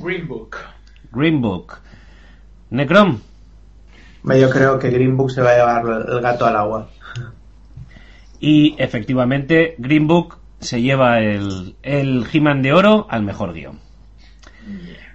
Green 0.00 0.28
Book. 0.28 0.56
Green 1.12 1.40
Book. 1.40 1.78
Necrom. 2.70 3.20
Yo 4.24 4.50
creo 4.50 4.78
que 4.78 4.90
Green 4.90 5.16
Book 5.16 5.30
se 5.30 5.40
va 5.40 5.52
a 5.52 5.56
llevar 5.56 6.06
el 6.08 6.20
gato 6.20 6.46
al 6.46 6.56
agua. 6.56 6.88
Y 8.40 8.74
efectivamente, 8.78 9.76
Green 9.78 10.06
Book 10.06 10.38
se 10.60 10.82
lleva 10.82 11.20
el, 11.20 11.76
el 11.82 12.26
He-Man 12.32 12.62
de 12.62 12.72
oro 12.72 13.06
al 13.08 13.22
mejor 13.22 13.52
guion. 13.54 13.78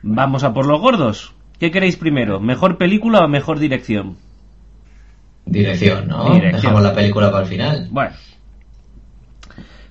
Vamos 0.02 0.44
a 0.44 0.54
por 0.54 0.66
los 0.66 0.80
gordos. 0.80 1.34
¿Qué 1.62 1.70
queréis 1.70 1.96
primero? 1.96 2.40
¿Mejor 2.40 2.80
película 2.80 3.20
o 3.20 3.28
mejor 3.28 3.60
dirección? 3.60 4.18
Dirección, 5.46 6.08
¿no? 6.08 6.34
Dirección. 6.34 6.54
Dejamos 6.54 6.82
la 6.82 6.96
película 6.96 7.30
para 7.30 7.44
el 7.44 7.50
final. 7.50 7.88
Bueno. 7.92 8.16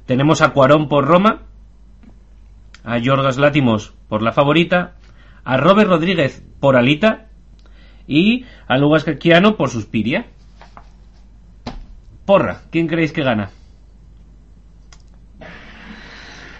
Tenemos 0.04 0.42
a 0.42 0.48
Cuarón 0.48 0.88
por 0.88 1.04
Roma, 1.04 1.42
a 2.82 2.98
Yorgos 2.98 3.38
Látimos 3.38 3.94
por 4.08 4.20
La 4.20 4.32
Favorita, 4.32 4.96
a 5.44 5.58
Robert 5.58 5.88
Rodríguez 5.88 6.42
por 6.58 6.74
Alita 6.74 7.28
y 8.08 8.46
a 8.66 8.76
Lugas 8.76 9.04
Caquiano 9.04 9.56
por 9.56 9.70
Suspiria. 9.70 10.26
Porra, 12.26 12.62
¿quién 12.72 12.88
creéis 12.88 13.12
que 13.12 13.22
gana? 13.22 13.50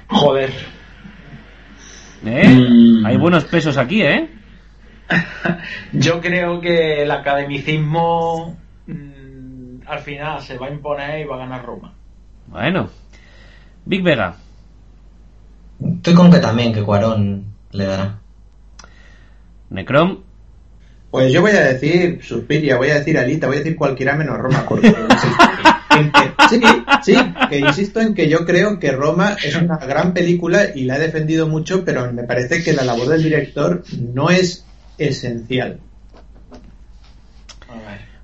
Joder. 0.06 0.52
¿Eh? 2.24 2.48
Mm. 2.48 3.06
Hay 3.06 3.16
buenos 3.16 3.42
pesos 3.47 3.76
aquí, 3.76 4.02
¿eh? 4.02 4.36
Yo 5.92 6.20
creo 6.20 6.60
que 6.60 7.02
el 7.02 7.10
academicismo 7.10 8.56
mm, 8.86 9.80
al 9.86 9.98
final 10.00 10.40
se 10.42 10.56
va 10.58 10.66
a 10.66 10.70
imponer 10.70 11.20
y 11.20 11.24
va 11.24 11.36
a 11.36 11.40
ganar 11.40 11.64
Roma. 11.64 11.92
Bueno. 12.47 12.89
Big 13.84 14.02
Vega. 14.02 14.36
Estoy 15.97 16.14
con 16.14 16.30
que 16.30 16.39
también, 16.39 16.72
que 16.72 16.82
Cuarón 16.82 17.44
le 17.72 17.86
dará. 17.86 18.18
Necrom. 19.70 20.18
Pues 21.10 21.32
yo 21.32 21.40
voy 21.40 21.50
a 21.52 21.60
decir 21.64 22.20
Suspiria, 22.22 22.76
voy 22.76 22.90
a 22.90 22.94
decir 22.97 23.18
Alita, 23.18 23.48
voy 23.48 23.56
a 23.56 23.60
decir 23.60 23.76
cualquiera 23.76 24.14
menos 24.14 24.39
Roma, 24.39 24.64
porque 24.68 24.89
insisto 25.10 25.42
en 25.97 26.12
que- 26.12 26.32
sí, 26.48 26.60
sí, 27.02 27.16
que 27.48 27.58
insisto 27.58 28.00
en 28.00 28.14
que 28.14 28.28
yo 28.28 28.44
creo 28.47 28.78
que 28.78 28.92
Roma 28.92 29.36
es 29.42 29.56
una 29.56 29.76
gran 29.78 30.12
película 30.14 30.66
y 30.72 30.84
la 30.84 30.97
he 30.97 31.00
defendido 31.00 31.48
mucho, 31.48 31.84
pero 31.84 32.12
me 32.12 32.22
parece 32.22 32.62
que 32.62 32.72
la 32.74 32.84
labor 32.84 33.08
del 33.08 33.24
director 33.24 33.82
no 33.98 34.30
es 34.30 34.64
esencial. 35.00 35.80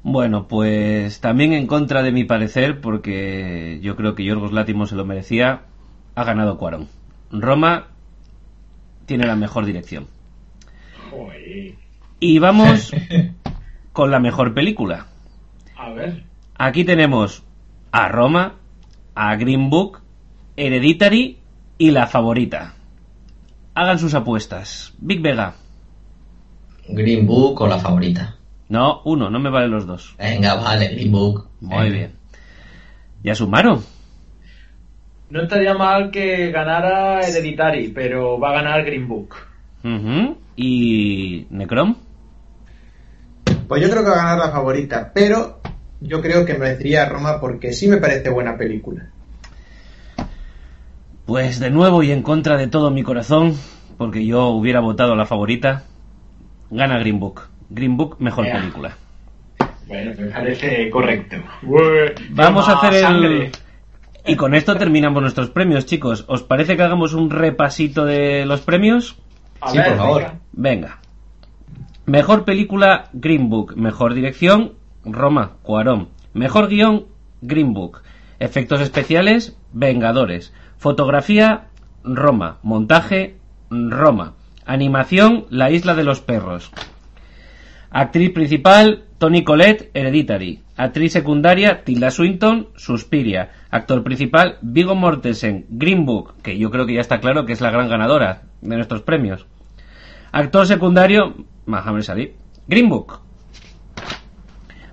Bueno, 0.02 0.46
pues 0.46 1.20
también 1.20 1.52
en 1.52 1.66
contra 1.66 2.04
de 2.04 2.12
mi 2.12 2.22
parecer, 2.22 2.80
porque 2.80 3.80
yo 3.82 3.96
creo 3.96 4.14
que 4.14 4.24
Yorgos 4.24 4.52
Látimos 4.52 4.90
se 4.90 4.94
lo 4.94 5.04
merecía, 5.04 5.62
ha 6.14 6.24
ganado 6.24 6.58
Cuarón. 6.58 6.88
Roma 7.32 7.88
tiene 9.06 9.26
la 9.26 9.34
mejor 9.34 9.64
dirección. 9.64 10.06
Y 12.20 12.38
vamos 12.38 12.92
con 13.92 14.10
la 14.10 14.20
mejor 14.20 14.54
película. 14.54 15.06
A 15.76 15.90
ver. 15.90 16.24
Aquí 16.56 16.84
tenemos 16.84 17.42
a 17.90 18.08
Roma, 18.08 18.54
a 19.14 19.34
Green 19.36 19.70
Book, 19.70 20.02
Hereditary 20.56 21.38
y 21.78 21.90
la 21.90 22.06
favorita. 22.06 22.74
Hagan 23.74 23.98
sus 23.98 24.14
apuestas. 24.14 24.94
Big 24.98 25.20
Vega. 25.20 25.54
Green 26.88 27.26
Book 27.26 27.60
o 27.60 27.66
la 27.66 27.78
favorita. 27.78 28.36
No, 28.68 29.02
uno, 29.04 29.30
no 29.30 29.38
me 29.38 29.50
valen 29.50 29.70
los 29.70 29.86
dos. 29.86 30.14
Venga, 30.18 30.54
vale, 30.54 30.88
Green 30.88 31.12
Book. 31.12 31.48
Muy 31.60 31.76
Venga. 31.84 31.96
bien. 31.96 32.12
Ya 33.22 33.34
sumaron. 33.34 33.82
No 35.30 35.42
estaría 35.42 35.74
mal 35.74 36.10
que 36.10 36.50
ganara 36.52 37.20
Hereditary, 37.20 37.88
pero 37.88 38.38
va 38.38 38.50
a 38.50 38.54
ganar 38.54 38.84
Green 38.84 39.08
Book. 39.08 39.34
Y 40.56 41.46
Necrom. 41.50 41.96
Pues 43.68 43.82
yo 43.82 43.90
creo 43.90 44.02
que 44.04 44.10
va 44.10 44.14
a 44.16 44.24
ganar 44.24 44.38
la 44.38 44.52
favorita, 44.52 45.10
pero 45.12 45.60
yo 46.00 46.20
creo 46.20 46.44
que 46.44 46.54
merecería 46.54 47.08
Roma 47.08 47.40
porque 47.40 47.72
sí 47.72 47.88
me 47.88 47.96
parece 47.98 48.30
buena 48.30 48.56
película. 48.56 49.08
Pues 51.24 51.58
de 51.58 51.70
nuevo 51.70 52.02
y 52.02 52.12
en 52.12 52.22
contra 52.22 52.56
de 52.56 52.68
todo 52.68 52.90
mi 52.92 53.02
corazón, 53.02 53.54
porque 53.98 54.24
yo 54.24 54.48
hubiera 54.50 54.80
votado 54.80 55.12
a 55.14 55.16
la 55.16 55.26
favorita, 55.26 55.84
gana 56.70 56.98
Green 56.98 57.18
Book. 57.20 57.42
Green 57.70 57.96
Book, 57.96 58.16
mejor 58.20 58.46
película. 58.50 58.96
Bueno, 59.86 60.12
me 60.18 60.26
parece 60.26 60.90
correcto. 60.90 61.36
Vamos 62.30 62.68
a 62.68 62.72
hacer 62.74 62.94
el... 62.94 63.00
sangre. 63.00 63.52
Y 64.26 64.34
con 64.34 64.54
esto 64.54 64.74
terminamos 64.76 65.22
nuestros 65.22 65.50
premios, 65.50 65.86
chicos. 65.86 66.24
¿Os 66.26 66.42
parece 66.42 66.76
que 66.76 66.82
hagamos 66.82 67.14
un 67.14 67.30
repasito 67.30 68.04
de 68.04 68.44
los 68.44 68.60
premios? 68.60 69.16
A 69.60 69.70
Sí, 69.70 69.78
ver, 69.78 69.88
por 69.88 69.96
favor. 69.96 70.22
venga. 70.22 70.40
Venga. 70.52 70.98
Mejor 72.06 72.44
película, 72.44 73.08
Green 73.12 73.48
Book. 73.48 73.76
Mejor 73.76 74.14
dirección, 74.14 74.72
Roma, 75.04 75.52
Cuarón. 75.62 76.08
Mejor 76.34 76.68
guion, 76.68 77.06
Green 77.40 77.72
Book. 77.72 78.02
Efectos 78.40 78.80
especiales, 78.80 79.56
Vengadores. 79.72 80.52
Fotografía, 80.78 81.68
Roma. 82.04 82.58
Montaje, 82.62 83.36
Roma. 83.70 84.34
Animación, 84.66 85.46
La 85.48 85.70
Isla 85.70 85.94
de 85.94 86.04
los 86.04 86.20
Perros. 86.20 86.72
Actriz 87.90 88.32
principal, 88.32 89.04
Tony 89.18 89.44
Collette, 89.44 89.90
Hereditary. 89.94 90.60
Actriz 90.76 91.12
secundaria, 91.12 91.84
Tilda 91.84 92.10
Swinton, 92.10 92.68
Suspiria. 92.76 93.52
Actor 93.70 94.02
principal, 94.02 94.58
Vigo 94.60 94.94
Mortensen, 94.94 95.66
Green 95.70 96.04
Book, 96.04 96.34
que 96.42 96.58
yo 96.58 96.70
creo 96.70 96.84
que 96.84 96.94
ya 96.94 97.00
está 97.00 97.20
claro 97.20 97.46
que 97.46 97.52
es 97.52 97.60
la 97.60 97.70
gran 97.70 97.88
ganadora 97.88 98.42
de 98.60 98.76
nuestros 98.76 99.02
premios. 99.02 99.46
Actor 100.32 100.66
secundario, 100.66 101.46
Mohamed 101.64 102.02
Salih, 102.02 102.32
Green 102.66 102.88
Book. 102.88 103.20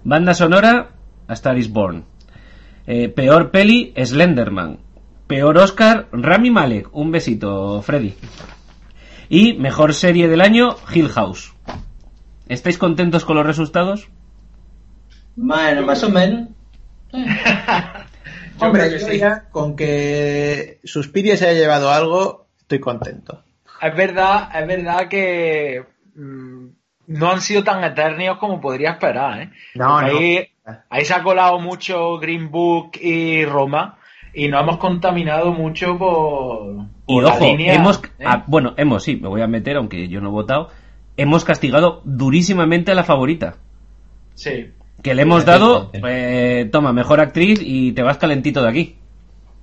Banda 0.04 0.34
sonora, 0.34 0.92
A 1.28 1.34
Star 1.34 1.58
is 1.58 1.70
Born. 1.72 2.06
Eh, 2.86 3.10
peor 3.10 3.52
peli, 3.52 3.94
Slenderman. 3.98 4.80
Peor 5.28 5.58
Oscar, 5.58 6.08
Rami 6.12 6.52
Malek. 6.52 6.90
Un 6.94 7.12
besito, 7.12 7.82
Freddy. 7.82 8.14
Y 9.34 9.54
mejor 9.54 9.96
serie 9.96 10.28
del 10.28 10.42
año, 10.42 10.76
Hill 10.94 11.10
House. 11.10 11.56
¿Estáis 12.48 12.78
contentos 12.78 13.26
con 13.26 13.36
los 13.36 13.44
resultados? 13.44 14.08
Bueno, 15.36 15.82
más 15.82 16.04
o 16.04 16.12
menos. 16.12 16.50
Hombre, 18.60 18.92
yo 18.92 19.00
sí. 19.00 19.18
ya 19.18 19.46
con 19.50 19.76
que 19.76 20.80
Suspiria 20.84 21.36
se 21.36 21.48
haya 21.48 21.62
llevado 21.62 21.90
algo, 21.90 22.46
estoy 22.60 22.80
contento. 22.80 23.44
Es 23.82 23.96
verdad, 23.96 24.50
es 24.54 24.68
verdad 24.68 25.08
que 25.10 25.84
mm, 26.14 26.68
no 27.08 27.32
han 27.32 27.42
sido 27.42 27.64
tan 27.64 27.84
eternos 27.84 28.38
como 28.38 28.62
podría 28.62 28.92
esperar, 28.92 29.42
¿eh? 29.42 29.52
No, 29.74 30.00
no. 30.00 30.08
ahí, 30.10 30.48
ahí 30.92 31.06
se 31.06 31.14
ha 31.16 31.24
colado 31.24 31.58
mucho 31.58 32.20
Green 32.20 32.52
Book 32.52 32.92
y 33.02 33.46
Roma 33.46 33.98
y 34.34 34.48
nos 34.48 34.62
hemos 34.62 34.78
contaminado 34.78 35.52
mucho 35.52 35.98
por, 35.98 36.86
Y 37.08 37.16
por 37.16 37.24
la 37.24 37.30
ojo, 37.30 37.46
línea, 37.46 37.74
hemos, 37.74 38.02
¿eh? 38.20 38.24
ah, 38.26 38.44
bueno, 38.48 38.74
hemos, 38.78 39.04
sí, 39.04 39.16
me 39.18 39.28
voy 39.28 39.42
a 39.42 39.48
meter, 39.48 39.78
aunque 39.78 40.08
yo 40.08 40.22
no 40.22 40.30
he 40.30 40.32
votado, 40.32 40.70
hemos 41.18 41.46
castigado 41.46 42.02
durísimamente 42.06 42.92
a 42.92 42.96
la 42.96 43.04
favorita. 43.04 43.58
Sí. 44.34 44.72
Que 45.02 45.14
le 45.14 45.24
hemos 45.24 45.46
dado, 45.46 45.92
eh, 45.94 46.70
toma, 46.72 46.94
mejor 46.94 47.20
actriz 47.20 47.60
y 47.62 47.92
te 47.92 48.02
vas 48.04 48.18
calentito 48.18 48.64
de 48.64 48.70
aquí. 48.70 48.98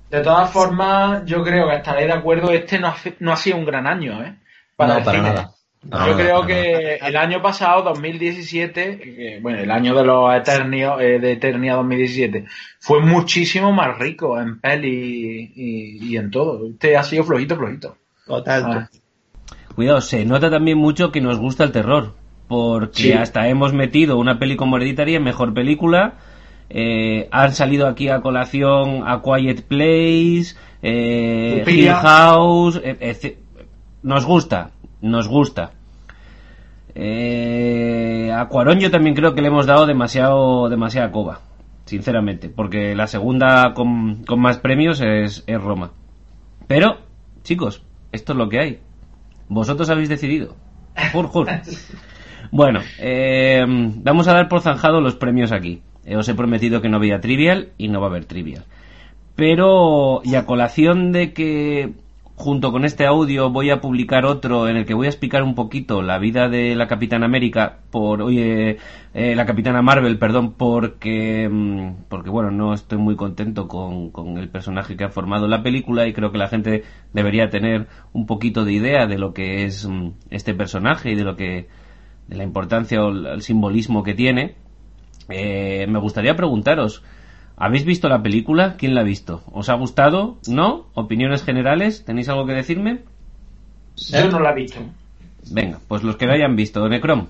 De 0.09 0.21
todas 0.21 0.51
formas, 0.51 1.23
yo 1.25 1.43
creo 1.43 1.69
que 1.69 1.77
estaré 1.77 2.05
de 2.05 2.13
acuerdo, 2.13 2.51
este 2.51 2.79
no 2.79 2.87
ha, 2.87 2.95
no 3.19 3.31
ha 3.31 3.37
sido 3.37 3.57
un 3.57 3.65
gran 3.65 3.87
año, 3.87 4.23
¿eh? 4.23 4.35
no, 4.77 4.97
el 4.97 5.03
para 5.03 5.17
cine. 5.17 5.29
nada. 5.29 5.51
Yo 5.83 5.89
nada, 5.89 6.15
creo 6.15 6.45
que 6.45 6.95
el 6.97 7.15
año 7.15 7.41
pasado, 7.41 7.81
2017, 7.83 8.99
que, 8.99 9.39
bueno, 9.41 9.59
el 9.59 9.71
año 9.71 9.95
de 9.95 10.03
los 10.05 10.33
Eternios, 10.35 11.01
eh, 11.01 11.17
de 11.19 11.31
Eternia 11.31 11.73
2017, 11.75 12.45
fue 12.79 13.01
muchísimo 13.01 13.71
más 13.71 13.97
rico 13.97 14.39
en 14.39 14.59
peli 14.59 15.51
y, 15.55 16.05
y 16.11 16.17
en 16.17 16.29
todo. 16.29 16.67
Este 16.69 16.95
ha 16.97 17.03
sido 17.03 17.23
flojito, 17.23 17.55
flojito. 17.55 17.97
Total. 18.27 18.63
Ah. 18.67 18.89
Cuidado, 19.75 20.01
se 20.01 20.23
nota 20.25 20.51
también 20.51 20.77
mucho 20.77 21.11
que 21.11 21.21
nos 21.21 21.39
gusta 21.39 21.63
el 21.63 21.71
terror. 21.71 22.13
Porque 22.47 22.93
Sí. 23.01 23.13
hasta 23.13 23.47
hemos 23.47 23.73
metido 23.73 24.17
una 24.17 24.37
peli 24.37 24.57
como 24.57 24.75
Hereditary 24.77 25.15
en 25.15 25.23
mejor 25.23 25.53
película. 25.53 26.15
eh, 26.73 27.27
han 27.31 27.53
salido 27.53 27.85
aquí 27.87 28.07
a 28.09 28.21
colación 28.21 29.03
a 29.05 29.21
Quiet 29.21 29.63
Place, 29.63 30.55
eh, 30.81 31.63
Hill. 31.67 31.89
House. 31.91 32.79
eh, 32.83 32.95
etc. 33.01 33.37
Nos 34.03 34.25
gusta, 34.25 34.71
nos 35.01 35.27
gusta. 35.27 35.71
Eh, 36.93 38.31
a 38.35 38.47
Cuarón 38.47 38.79
yo 38.79 38.91
también 38.91 39.15
creo 39.15 39.33
que 39.33 39.41
le 39.41 39.47
hemos 39.47 39.65
dado 39.65 39.85
demasiado, 39.85 40.69
demasiada 40.69 41.11
coba, 41.11 41.39
sinceramente, 41.85 42.49
porque 42.49 42.95
la 42.95 43.07
segunda 43.07 43.73
con, 43.73 44.23
con 44.25 44.39
más 44.41 44.59
premios 44.59 45.01
es, 45.01 45.43
es 45.47 45.61
Roma. 45.61 45.91
Pero, 46.67 46.97
chicos, 47.43 47.83
esto 48.11 48.33
es 48.33 48.37
lo 48.37 48.49
que 48.49 48.59
hay. 48.59 48.79
Vosotros 49.47 49.89
habéis 49.89 50.09
decidido. 50.09 50.55
Jur, 51.11 51.27
jur. 51.27 51.47
Bueno, 52.53 52.81
eh, 52.99 53.63
vamos 53.67 54.27
a 54.27 54.33
dar 54.33 54.49
por 54.49 54.59
zanjado 54.59 54.99
los 54.99 55.15
premios 55.15 55.53
aquí. 55.53 55.83
Eh, 56.03 56.17
os 56.17 56.27
he 56.27 56.33
prometido 56.33 56.81
que 56.81 56.89
no 56.89 56.97
había 56.97 57.21
trivial 57.21 57.69
y 57.77 57.87
no 57.87 58.01
va 58.01 58.07
a 58.07 58.09
haber 58.09 58.25
trivial. 58.25 58.65
Pero, 59.35 60.21
y 60.25 60.35
a 60.35 60.45
colación 60.45 61.13
de 61.13 61.31
que 61.31 61.93
junto 62.41 62.71
con 62.71 62.83
este 62.85 63.05
audio 63.05 63.51
voy 63.51 63.69
a 63.69 63.79
publicar 63.79 64.25
otro 64.25 64.67
en 64.67 64.75
el 64.75 64.85
que 64.85 64.95
voy 64.95 65.05
a 65.05 65.09
explicar 65.09 65.43
un 65.43 65.53
poquito 65.53 66.01
la 66.01 66.17
vida 66.17 66.49
de 66.49 66.75
la 66.75 66.87
Capitana 66.87 67.27
América 67.27 67.77
por 67.91 68.21
oye 68.21 68.79
eh, 69.13 69.35
la 69.35 69.45
Capitana 69.45 69.83
Marvel 69.83 70.17
perdón 70.17 70.53
porque 70.53 71.47
mm, 71.47 72.07
porque 72.09 72.31
bueno 72.31 72.49
no 72.49 72.73
estoy 72.73 72.97
muy 72.97 73.15
contento 73.15 73.67
con, 73.67 74.09
con 74.09 74.37
el 74.39 74.49
personaje 74.49 74.97
que 74.97 75.03
ha 75.03 75.09
formado 75.09 75.47
la 75.47 75.61
película 75.61 76.07
y 76.07 76.13
creo 76.13 76.31
que 76.31 76.39
la 76.39 76.47
gente 76.47 76.83
debería 77.13 77.49
tener 77.49 77.87
un 78.11 78.25
poquito 78.25 78.65
de 78.65 78.73
idea 78.73 79.05
de 79.05 79.19
lo 79.19 79.33
que 79.33 79.65
es 79.65 79.87
mm, 79.87 80.09
este 80.31 80.55
personaje 80.55 81.11
y 81.11 81.15
de 81.15 81.23
lo 81.23 81.35
que 81.35 81.67
de 82.27 82.37
la 82.37 82.43
importancia 82.43 83.03
o 83.03 83.09
el, 83.09 83.41
simbolismo 83.41 84.03
que 84.03 84.15
tiene. 84.15 84.55
Eh, 85.29 85.85
me 85.87 85.99
gustaría 85.99 86.35
preguntaros, 86.35 87.03
¿habéis 87.61 87.85
visto 87.85 88.09
la 88.09 88.23
película? 88.23 88.75
¿Quién 88.77 88.95
la 88.95 89.01
ha 89.01 89.03
visto? 89.03 89.43
¿Os 89.51 89.69
ha 89.69 89.75
gustado? 89.75 90.37
¿No? 90.47 90.87
¿Opiniones 90.95 91.43
generales? 91.43 92.03
¿Tenéis 92.03 92.27
algo 92.27 92.47
que 92.47 92.53
decirme? 92.53 93.01
Yo 93.95 94.27
no 94.29 94.39
la 94.39 94.51
he 94.51 94.55
visto. 94.55 94.79
Venga, 95.51 95.79
pues 95.87 96.01
los 96.01 96.17
que 96.17 96.25
la 96.25 96.33
hayan 96.33 96.55
visto, 96.55 96.87
Necrom. 96.89 97.27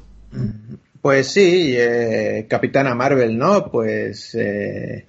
Pues 1.01 1.27
sí, 1.27 1.73
eh, 1.75 2.45
Capitana 2.49 2.95
Marvel, 2.95 3.37
¿no? 3.37 3.69
Pues 3.71 4.33
eh, 4.35 5.05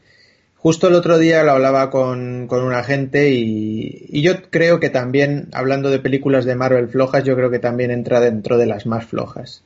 justo 0.57 0.89
el 0.89 0.94
otro 0.94 1.18
día 1.18 1.44
lo 1.44 1.52
hablaba 1.52 1.91
con, 1.91 2.49
con 2.49 2.65
una 2.65 2.83
gente 2.83 3.31
y, 3.31 4.07
y, 4.09 4.23
yo 4.23 4.51
creo 4.51 4.81
que 4.81 4.91
también, 4.91 5.49
hablando 5.52 5.91
de 5.91 6.01
películas 6.01 6.44
de 6.44 6.57
Marvel 6.57 6.89
flojas, 6.89 7.23
yo 7.25 7.36
creo 7.36 7.51
que 7.51 7.59
también 7.60 7.91
entra 7.91 8.20
dentro 8.20 8.59
de 8.59 8.67
las 8.67 8.86
más 8.86 9.05
flojas. 9.05 9.62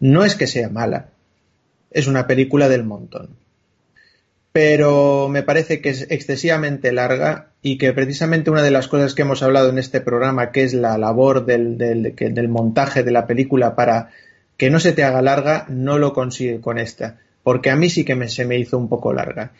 No 0.00 0.24
es 0.24 0.34
que 0.34 0.48
sea 0.48 0.68
mala, 0.68 1.10
es 1.90 2.08
una 2.08 2.26
película 2.26 2.68
del 2.68 2.84
montón. 2.84 3.41
Pero 4.52 5.28
me 5.30 5.42
parece 5.42 5.80
que 5.80 5.88
es 5.88 6.06
excesivamente 6.10 6.92
larga 6.92 7.48
y 7.62 7.78
que 7.78 7.92
precisamente 7.92 8.50
una 8.50 8.62
de 8.62 8.70
las 8.70 8.86
cosas 8.86 9.14
que 9.14 9.22
hemos 9.22 9.42
hablado 9.42 9.70
en 9.70 9.78
este 9.78 10.00
programa, 10.00 10.52
que 10.52 10.62
es 10.62 10.74
la 10.74 10.98
labor 10.98 11.46
del, 11.46 11.78
del, 11.78 12.48
montaje 12.48 13.02
de 13.02 13.12
la 13.12 13.26
película 13.26 13.74
para 13.74 14.10
que 14.58 14.68
no 14.68 14.78
se 14.78 14.92
te 14.92 15.04
haga 15.04 15.22
larga, 15.22 15.64
no 15.68 15.98
lo 15.98 16.12
consigue 16.12 16.60
con 16.60 16.78
esta. 16.78 17.18
Porque 17.42 17.70
a 17.70 17.76
mí 17.76 17.88
sí 17.88 18.04
que 18.04 18.14
me, 18.14 18.28
se 18.28 18.44
me 18.44 18.58
hizo 18.58 18.76
un 18.76 18.88
poco 18.88 19.12
larga. 19.12 19.52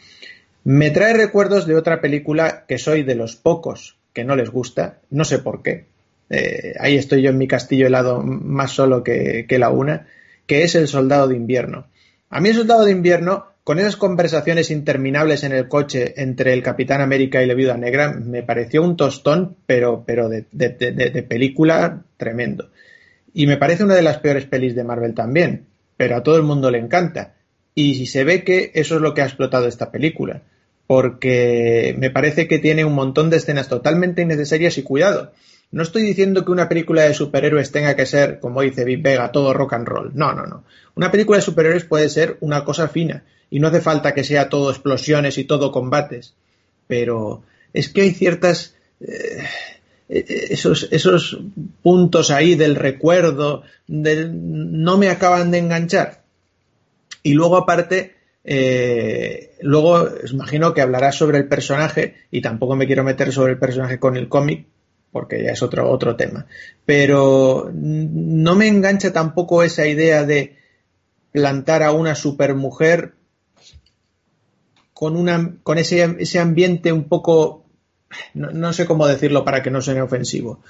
Me 0.65 0.91
trae 0.91 1.15
recuerdos 1.15 1.67
de 1.67 1.75
otra 1.75 2.01
película 2.01 2.65
que 2.69 2.79
soy 2.79 3.03
de 3.03 3.15
los 3.15 3.35
pocos 3.35 3.97
que 4.13 4.25
no 4.25 4.37
les 4.37 4.51
gusta, 4.51 4.99
no 5.11 5.25
sé 5.25 5.39
por 5.39 5.63
qué. 5.63 5.87
Eh, 6.31 6.75
ahí 6.79 6.97
estoy 6.97 7.23
yo 7.23 7.31
en 7.31 7.39
mi 7.39 7.49
castillo 7.49 7.87
helado 7.87 8.23
más 8.23 8.73
solo 8.73 9.03
que, 9.03 9.47
que 9.49 9.59
la 9.59 9.71
una, 9.71 10.07
que 10.47 10.65
es 10.65 10.75
El 10.75 10.89
Soldado 10.89 11.29
de 11.29 11.37
Invierno. 11.37 11.87
A 12.31 12.41
mí 12.41 12.51
El 12.51 12.57
Soldado 12.57 12.85
de 12.85 12.93
Invierno, 12.93 13.47
con 13.65 13.79
esas 13.79 13.97
conversaciones 13.97 14.71
interminables 14.71 15.45
en 15.45 15.53
el 15.53 15.69
coche 15.69 16.15
entre 16.17 16.53
el 16.53 16.63
Capitán 16.63 17.01
América 17.01 17.43
y 17.43 17.47
la 17.47 17.55
Viuda 17.55 17.77
Negra, 17.77 18.13
me 18.13 18.43
pareció 18.43 18.83
un 18.83 18.97
tostón, 18.97 19.57
pero, 19.67 20.03
pero 20.05 20.29
de, 20.29 21.27
película 21.29 22.03
tremendo. 22.17 22.71
Y 23.33 23.47
me 23.47 23.57
parece 23.57 23.85
una 23.85 23.95
de 23.95 24.03
las 24.03 24.19
peores 24.19 24.47
pelis 24.47 24.75
de 24.75 24.85
Marvel 24.85 25.15
también, 25.15 25.67
pero 25.97 26.17
a 26.17 26.23
todo 26.23 26.37
el 26.37 26.43
mundo 26.43 26.71
le 26.71 26.79
encanta. 26.79 27.35
Y 27.75 28.07
se 28.07 28.25
ve 28.25 28.43
que 28.43 28.73
eso 28.75 28.97
es 28.97 29.01
lo 29.01 29.15
que 29.15 29.23
ha 29.23 29.27
explotado 29.27 29.69
esta 29.69 29.93
película, 29.93 30.43
porque 30.89 31.95
me 31.97 32.11
parece 32.11 32.49
que 32.49 32.59
tiene 32.59 32.85
un 32.85 32.95
montón 32.95 33.31
de 33.31 33.37
escenas 33.37 33.69
totalmente 33.69 34.23
innecesarias 34.23 34.77
y 34.77 34.83
cuidado. 34.83 35.33
No 35.71 35.85
estoy 35.85 36.03
diciendo 36.03 36.45
que 36.45 36.53
una 36.53 36.69
película 36.69 37.03
de 37.03 37.15
superhéroes 37.15 37.71
tenga 37.71 37.97
que 37.97 38.05
ser, 38.07 38.41
como 38.41 38.61
dice 38.61 38.85
Big 38.85 39.01
Vega, 39.01 39.33
todo 39.33 39.55
rock 39.55 39.73
and 39.75 39.87
roll. 39.87 40.11
No, 40.15 40.35
no, 40.35 40.47
no. 40.47 40.65
Una 40.97 41.11
película 41.11 41.39
de 41.39 41.45
superhéroes 41.45 41.85
puede 41.85 42.11
ser 42.11 42.37
una 42.41 42.65
cosa 42.65 42.89
fina 42.89 43.23
y 43.53 43.61
no 43.61 43.69
hace 43.69 43.83
falta 43.83 44.15
que 44.15 44.25
sea 44.25 44.49
todo 44.49 44.71
explosiones 44.71 45.37
y 45.37 45.45
todo 45.45 45.73
combates. 45.73 46.33
Pero 46.87 47.43
es 47.75 47.91
que 47.91 48.01
hay 48.01 48.11
ciertas... 48.13 48.75
Eh, 49.01 49.45
esos, 50.09 50.89
esos 50.91 51.39
puntos 51.83 52.31
ahí 52.31 52.55
del 52.55 52.77
recuerdo 52.77 53.63
no 53.89 54.99
me 54.99 55.09
acaban 55.09 55.51
de 55.51 55.59
enganchar. 55.59 56.23
Y 57.23 57.35
luego 57.35 57.59
aparte, 57.59 58.15
eh, 58.43 59.55
luego 59.61 60.09
imagino 60.31 60.73
que 60.73 60.81
hablarás 60.81 61.17
sobre 61.17 61.39
el 61.39 61.49
personaje 61.49 62.15
y 62.31 62.41
tampoco 62.41 62.75
me 62.75 62.87
quiero 62.87 63.05
meter 63.05 63.33
sobre 63.33 63.53
el 63.53 63.59
personaje 63.59 63.99
con 63.99 64.17
el 64.17 64.29
cómic 64.29 64.67
porque 65.11 65.43
ya 65.43 65.53
es 65.53 65.63
otro, 65.63 65.91
otro 65.91 66.17
tema. 66.17 66.47
Pero 66.87 67.71
no 67.73 68.55
me 68.55 68.69
engancha 68.69 69.13
tampoco 69.13 69.63
esa 69.63 69.87
idea 69.87 70.25
de 70.25 70.57
plantar 71.33 71.83
a 71.83 71.93
una 71.93 72.15
supermujer 72.15 73.13
con, 75.03 75.17
una, 75.17 75.57
con 75.65 75.79
ese, 75.79 76.15
ese 76.21 76.39
ambiente 76.39 76.93
un 76.93 77.09
poco 77.09 77.65
no, 78.35 78.73
sé 78.73 78.87
cómo 78.87 79.09
decirlo 79.09 79.45
para 79.45 79.61
que 79.61 79.69
no 79.69 79.83
suene 79.83 80.01
ofensivo, 80.01 80.61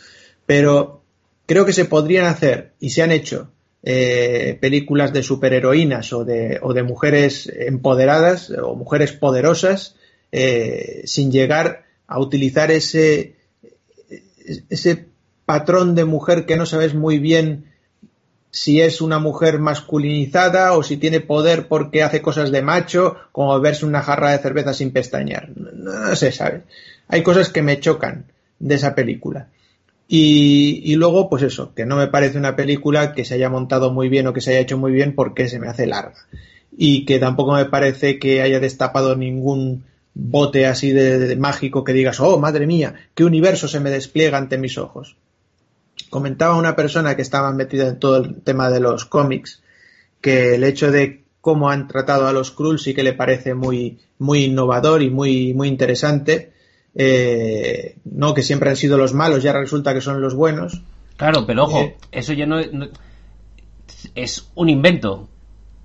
pero 0.46 1.02
creo 1.44 1.66
que 1.66 1.74
se 1.74 1.84
podrían 1.84 2.24
hacer 2.24 2.72
y 2.80 2.88
se 2.88 3.02
han 3.02 3.12
hecho 3.12 3.50
eh, 3.82 4.56
películas 4.58 5.12
de 5.12 5.22
superheroínas 5.22 6.14
o 6.14 6.24
de, 6.24 6.58
o 6.62 6.72
de, 6.72 6.82
mujeres 6.82 7.46
empoderadas 7.54 8.48
o 8.48 8.74
mujeres 8.74 9.12
poderosas 9.12 9.96
eh, 10.30 11.02
sin 11.04 11.30
llegar 11.30 11.84
a 12.06 12.18
utilizar 12.18 12.70
ese, 12.70 13.36
ese 14.70 15.08
patrón 15.44 15.94
de 15.94 16.06
mujer 16.06 16.46
que 16.46 16.56
no 16.56 16.64
sabes 16.64 16.94
muy 16.94 17.18
bien 17.18 17.66
si 18.52 18.82
es 18.82 19.00
una 19.00 19.18
mujer 19.18 19.58
masculinizada 19.58 20.76
o 20.76 20.82
si 20.82 20.98
tiene 20.98 21.20
poder 21.20 21.68
porque 21.68 22.02
hace 22.02 22.20
cosas 22.20 22.52
de 22.52 22.60
macho, 22.60 23.16
como 23.32 23.58
verse 23.60 23.86
una 23.86 24.02
jarra 24.02 24.30
de 24.30 24.38
cerveza 24.38 24.74
sin 24.74 24.90
pestañear. 24.90 25.48
No, 25.56 25.92
no 26.08 26.14
sé, 26.14 26.32
¿sabes? 26.32 26.62
Hay 27.08 27.22
cosas 27.22 27.48
que 27.48 27.62
me 27.62 27.80
chocan 27.80 28.26
de 28.58 28.74
esa 28.74 28.94
película. 28.94 29.48
Y, 30.06 30.82
y, 30.84 30.96
luego, 30.96 31.30
pues 31.30 31.42
eso, 31.42 31.72
que 31.74 31.86
no 31.86 31.96
me 31.96 32.08
parece 32.08 32.36
una 32.36 32.54
película 32.54 33.14
que 33.14 33.24
se 33.24 33.34
haya 33.34 33.48
montado 33.48 33.90
muy 33.90 34.10
bien 34.10 34.26
o 34.26 34.34
que 34.34 34.42
se 34.42 34.50
haya 34.50 34.60
hecho 34.60 34.76
muy 34.76 34.92
bien 34.92 35.14
porque 35.14 35.48
se 35.48 35.58
me 35.58 35.68
hace 35.68 35.86
larga. 35.86 36.26
Y 36.76 37.06
que 37.06 37.18
tampoco 37.18 37.54
me 37.54 37.64
parece 37.64 38.18
que 38.18 38.42
haya 38.42 38.60
destapado 38.60 39.16
ningún 39.16 39.84
bote 40.12 40.66
así 40.66 40.92
de, 40.92 41.18
de 41.18 41.36
mágico 41.36 41.84
que 41.84 41.94
digas, 41.94 42.20
oh, 42.20 42.38
madre 42.38 42.66
mía, 42.66 42.96
qué 43.14 43.24
universo 43.24 43.66
se 43.66 43.80
me 43.80 43.88
despliega 43.88 44.36
ante 44.36 44.58
mis 44.58 44.76
ojos 44.76 45.16
comentaba 46.10 46.56
una 46.56 46.76
persona 46.76 47.16
que 47.16 47.22
estaba 47.22 47.52
metida 47.52 47.88
en 47.88 47.98
todo 47.98 48.18
el 48.18 48.42
tema 48.42 48.70
de 48.70 48.80
los 48.80 49.04
cómics 49.04 49.62
que 50.20 50.54
el 50.54 50.64
hecho 50.64 50.90
de 50.90 51.24
cómo 51.40 51.68
han 51.68 51.88
tratado 51.88 52.28
a 52.28 52.32
los 52.32 52.48
Skrull 52.48 52.78
sí 52.78 52.94
que 52.94 53.02
le 53.02 53.12
parece 53.12 53.54
muy, 53.54 53.98
muy 54.18 54.44
innovador 54.44 55.02
y 55.02 55.10
muy, 55.10 55.52
muy 55.52 55.68
interesante. 55.68 56.52
Eh, 56.94 57.96
no 58.04 58.32
que 58.34 58.42
siempre 58.42 58.70
han 58.70 58.76
sido 58.76 58.96
los 58.96 59.14
malos, 59.14 59.42
ya 59.42 59.52
resulta 59.52 59.92
que 59.92 60.00
son 60.00 60.20
los 60.20 60.34
buenos. 60.34 60.82
Claro, 61.16 61.44
pero 61.46 61.64
ojo, 61.64 61.80
eh, 61.80 61.96
eso 62.12 62.32
ya 62.32 62.46
no, 62.46 62.60
no, 62.60 62.88
es 64.14 64.50
un 64.54 64.68
invento. 64.68 65.28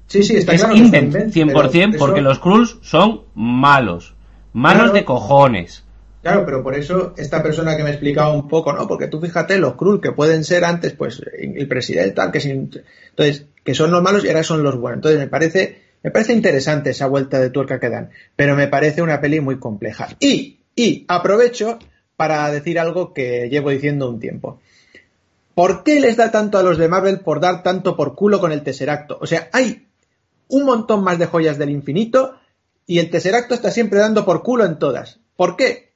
Sí, 0.07 0.23
sí, 0.23 0.35
está 0.35 0.53
es 0.53 0.61
claro 0.61 0.77
invent, 0.77 1.15
es 1.15 1.35
invent 1.35 1.55
100% 1.55 1.97
porque 1.97 2.19
eso... 2.19 2.29
los 2.29 2.37
Skrulls 2.37 2.77
son 2.81 3.21
malos, 3.35 4.13
malos 4.53 4.83
claro. 4.83 4.93
de 4.93 5.05
cojones. 5.05 5.83
Claro, 6.27 6.45
pero 6.45 6.61
por 6.61 6.75
eso 6.75 7.13
esta 7.15 7.41
persona 7.41 7.77
que 7.77 7.83
me 7.83 7.91
explicaba 7.91 8.33
un 8.33 8.49
poco, 8.49 8.73
¿no? 8.73 8.85
Porque 8.85 9.07
tú 9.07 9.21
fíjate, 9.21 9.57
los 9.59 9.75
Krull 9.75 10.01
que 10.01 10.11
pueden 10.11 10.43
ser 10.43 10.65
antes, 10.65 10.91
pues, 10.91 11.21
el 11.37 11.69
presidente 11.69 12.11
tal, 12.11 12.33
que 12.33 12.41
sin, 12.41 12.69
entonces, 13.11 13.45
que 13.63 13.73
son 13.73 13.91
los 13.91 14.03
malos 14.03 14.25
y 14.25 14.27
ahora 14.27 14.43
son 14.43 14.61
los 14.61 14.77
buenos. 14.77 14.97
Entonces, 14.97 15.21
me 15.21 15.27
parece, 15.27 15.81
me 16.03 16.11
parece 16.11 16.33
interesante 16.33 16.89
esa 16.89 17.07
vuelta 17.07 17.39
de 17.39 17.49
tuerca 17.49 17.79
que 17.79 17.89
dan, 17.89 18.09
pero 18.35 18.57
me 18.57 18.67
parece 18.67 19.01
una 19.01 19.21
peli 19.21 19.39
muy 19.39 19.57
compleja. 19.57 20.09
Y, 20.19 20.59
y 20.75 21.05
aprovecho 21.07 21.79
para 22.17 22.51
decir 22.51 22.77
algo 22.77 23.13
que 23.13 23.47
llevo 23.49 23.69
diciendo 23.69 24.09
un 24.09 24.19
tiempo. 24.19 24.59
¿Por 25.55 25.85
qué 25.85 26.01
les 26.01 26.17
da 26.17 26.29
tanto 26.29 26.57
a 26.57 26.63
los 26.63 26.77
de 26.77 26.89
Marvel 26.89 27.21
por 27.21 27.39
dar 27.39 27.63
tanto 27.63 27.95
por 27.95 28.15
culo 28.15 28.41
con 28.41 28.51
el 28.51 28.63
Tesseracto? 28.63 29.17
O 29.21 29.25
sea, 29.25 29.47
hay 29.53 29.87
un 30.49 30.65
montón 30.65 31.05
más 31.05 31.19
de 31.19 31.27
joyas 31.27 31.57
del 31.57 31.69
infinito 31.69 32.35
y 32.85 32.99
el 32.99 33.09
Tesseracto 33.09 33.53
está 33.53 33.71
siempre 33.71 33.99
dando 33.99 34.25
por 34.25 34.43
culo 34.43 34.65
en 34.65 34.77
todas. 34.77 35.21
¿Por 35.37 35.55
qué? 35.55 35.86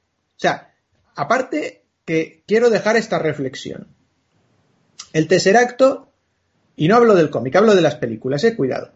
O 0.42 0.44
sea, 0.44 0.74
aparte 1.14 1.84
que 2.04 2.42
quiero 2.48 2.68
dejar 2.68 2.96
esta 2.96 3.20
reflexión. 3.20 3.86
El 5.12 5.28
Tesseracto, 5.28 6.08
y 6.74 6.88
no 6.88 6.96
hablo 6.96 7.14
del 7.14 7.30
cómic, 7.30 7.54
hablo 7.54 7.76
de 7.76 7.80
las 7.80 7.94
películas, 7.94 8.42
eh, 8.42 8.56
cuidado. 8.56 8.90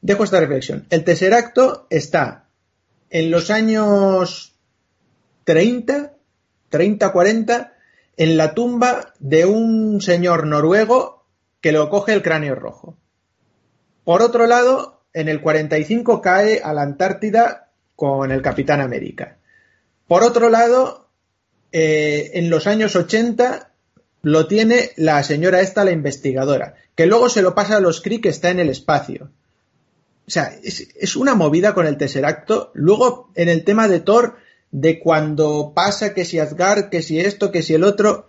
Dejo 0.00 0.24
esta 0.24 0.40
reflexión. 0.40 0.86
El 0.88 1.04
Tesseracto 1.04 1.86
está 1.90 2.46
en 3.10 3.30
los 3.30 3.50
años 3.50 4.54
30, 5.44 6.14
30, 6.70 7.12
40, 7.12 7.74
en 8.16 8.36
la 8.38 8.54
tumba 8.54 9.12
de 9.18 9.44
un 9.44 10.00
señor 10.00 10.46
noruego 10.46 11.26
que 11.60 11.72
lo 11.72 11.90
coge 11.90 12.14
el 12.14 12.22
cráneo 12.22 12.54
rojo. 12.54 12.96
Por 14.02 14.22
otro 14.22 14.46
lado, 14.46 15.02
en 15.12 15.28
el 15.28 15.42
45 15.42 16.22
cae 16.22 16.62
a 16.64 16.72
la 16.72 16.80
Antártida 16.80 17.68
con 17.96 18.32
el 18.32 18.40
Capitán 18.40 18.80
América. 18.80 19.35
Por 20.06 20.22
otro 20.22 20.48
lado, 20.50 21.08
eh, 21.72 22.32
en 22.34 22.50
los 22.50 22.66
años 22.66 22.96
80 22.96 23.72
lo 24.22 24.46
tiene 24.46 24.90
la 24.96 25.22
señora 25.22 25.60
esta, 25.60 25.84
la 25.84 25.92
investigadora, 25.92 26.74
que 26.94 27.06
luego 27.06 27.28
se 27.28 27.42
lo 27.42 27.54
pasa 27.54 27.76
a 27.76 27.80
los 27.80 28.00
Kree 28.00 28.20
que 28.20 28.28
está 28.28 28.50
en 28.50 28.60
el 28.60 28.70
espacio. 28.70 29.30
O 30.26 30.30
sea, 30.30 30.52
es, 30.62 31.14
una 31.14 31.34
movida 31.34 31.74
con 31.74 31.86
el 31.86 31.96
Tesseracto. 31.96 32.72
Luego, 32.74 33.30
en 33.36 33.48
el 33.48 33.62
tema 33.62 33.86
de 33.86 34.00
Thor, 34.00 34.36
de 34.72 34.98
cuando 34.98 35.72
pasa 35.74 36.14
que 36.14 36.24
si 36.24 36.40
Asgard, 36.40 36.88
que 36.88 37.02
si 37.02 37.20
esto, 37.20 37.52
que 37.52 37.62
si 37.62 37.74
el 37.74 37.84
otro, 37.84 38.28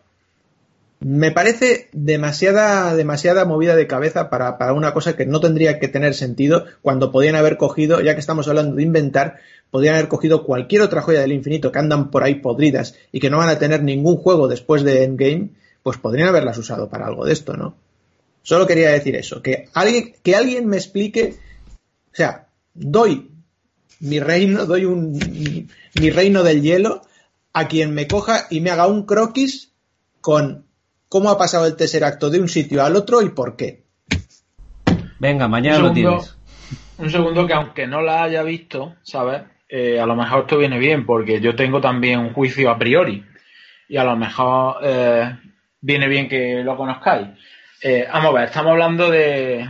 me 1.00 1.32
parece 1.32 1.90
demasiada, 1.94 2.96
demasiada 2.96 3.46
movida 3.46 3.76
de 3.76 3.88
cabeza 3.88 4.30
para, 4.30 4.60
para, 4.60 4.74
una 4.74 4.94
cosa 4.94 5.16
que 5.16 5.26
no 5.26 5.40
tendría 5.40 5.80
que 5.80 5.88
tener 5.88 6.14
sentido 6.14 6.66
cuando 6.84 7.12
podían 7.12 7.36
haber 7.36 7.58
cogido, 7.58 8.02
ya 8.02 8.14
que 8.14 8.20
estamos 8.20 8.48
hablando 8.48 8.76
de 8.76 8.84
inventar, 8.84 9.38
podrían 9.72 9.96
haber 9.96 10.08
cogido 10.08 10.44
cualquier 10.44 10.82
otra 10.82 11.02
joya 11.02 11.22
del 11.22 11.34
infinito 11.34 11.72
que 11.72 11.80
andan 11.80 12.10
por 12.10 12.24
ahí 12.24 12.36
podridas 12.36 12.96
y 13.12 13.20
que 13.20 13.30
no 13.30 13.38
van 13.38 13.50
a 13.50 13.60
tener 13.60 13.84
ningún 13.84 14.18
juego 14.18 14.48
después 14.48 14.84
de 14.84 15.04
Endgame, 15.04 15.50
pues 15.84 15.98
podrían 15.98 16.30
haberlas 16.30 16.58
usado 16.58 16.90
para 16.90 17.06
algo 17.08 17.26
de 17.26 17.34
esto, 17.34 17.56
¿no? 17.56 17.76
Solo 18.44 18.66
quería 18.66 18.92
decir 18.92 19.16
eso, 19.16 19.42
que 19.42 19.70
alguien, 19.74 20.14
que 20.24 20.36
alguien 20.36 20.68
me 20.68 20.78
explique, 20.78 21.36
o 22.12 22.16
sea, 22.16 22.48
doy 22.74 23.30
mi 24.00 24.20
reino, 24.20 24.66
doy 24.66 24.86
un, 24.86 25.20
mi 26.00 26.10
reino 26.10 26.44
del 26.44 26.62
hielo 26.62 27.02
a 27.54 27.68
quien 27.68 27.94
me 27.94 28.08
coja 28.08 28.48
y 28.50 28.62
me 28.62 28.70
haga 28.70 28.88
un 28.88 29.06
croquis 29.06 29.74
con 30.22 30.66
cómo 31.10 31.30
ha 31.30 31.38
pasado 31.38 31.66
el 31.66 31.76
tercer 31.76 32.04
acto 32.04 32.30
de 32.30 32.40
un 32.40 32.48
sitio 32.48 32.84
al 32.84 32.96
otro 32.96 33.22
y 33.22 33.30
por 33.30 33.56
qué. 33.56 33.84
Venga, 35.20 35.48
mañana 35.48 35.80
lo 35.80 35.92
tienes. 35.92 36.36
Un 36.98 37.10
segundo 37.10 37.46
que 37.46 37.54
aunque 37.54 37.88
no 37.88 38.02
la 38.02 38.24
haya 38.24 38.44
visto, 38.44 38.96
¿sabes? 39.04 39.44
Eh, 39.70 40.00
a 40.00 40.06
lo 40.06 40.16
mejor 40.16 40.42
esto 40.42 40.58
viene 40.58 40.80
bien 40.80 41.06
porque 41.06 41.42
yo 41.42 41.56
tengo 41.56 41.82
también 41.82 42.20
un 42.20 42.34
juicio 42.34 42.72
a 42.72 42.78
priori 42.78 43.26
y 43.90 43.98
a 43.98 44.04
lo 44.04 44.16
mejor 44.16 44.78
eh, 44.82 45.36
viene 45.82 46.08
bien 46.08 46.30
que 46.30 46.64
lo 46.64 46.78
conozcáis. 46.78 47.28
Eh, 47.82 48.08
vamos 48.12 48.32
a 48.32 48.34
ver, 48.34 48.44
estamos 48.46 48.72
hablando 48.72 49.10
de, 49.12 49.70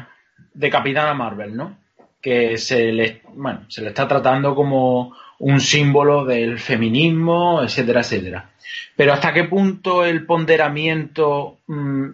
de 0.53 0.69
Capitana 0.69 1.13
Marvel, 1.13 1.55
¿no? 1.55 1.77
Que 2.21 2.57
se 2.57 2.91
le, 2.91 3.21
bueno, 3.33 3.65
se 3.69 3.81
le 3.81 3.89
está 3.89 4.07
tratando 4.07 4.55
como 4.55 5.15
un 5.39 5.59
símbolo 5.59 6.25
del 6.25 6.59
feminismo, 6.59 7.61
etcétera, 7.61 8.01
etcétera. 8.01 8.49
Pero 8.95 9.13
hasta 9.13 9.33
qué 9.33 9.43
punto 9.43 10.03
el 10.05 10.25
ponderamiento 10.25 11.59
mm, 11.67 12.09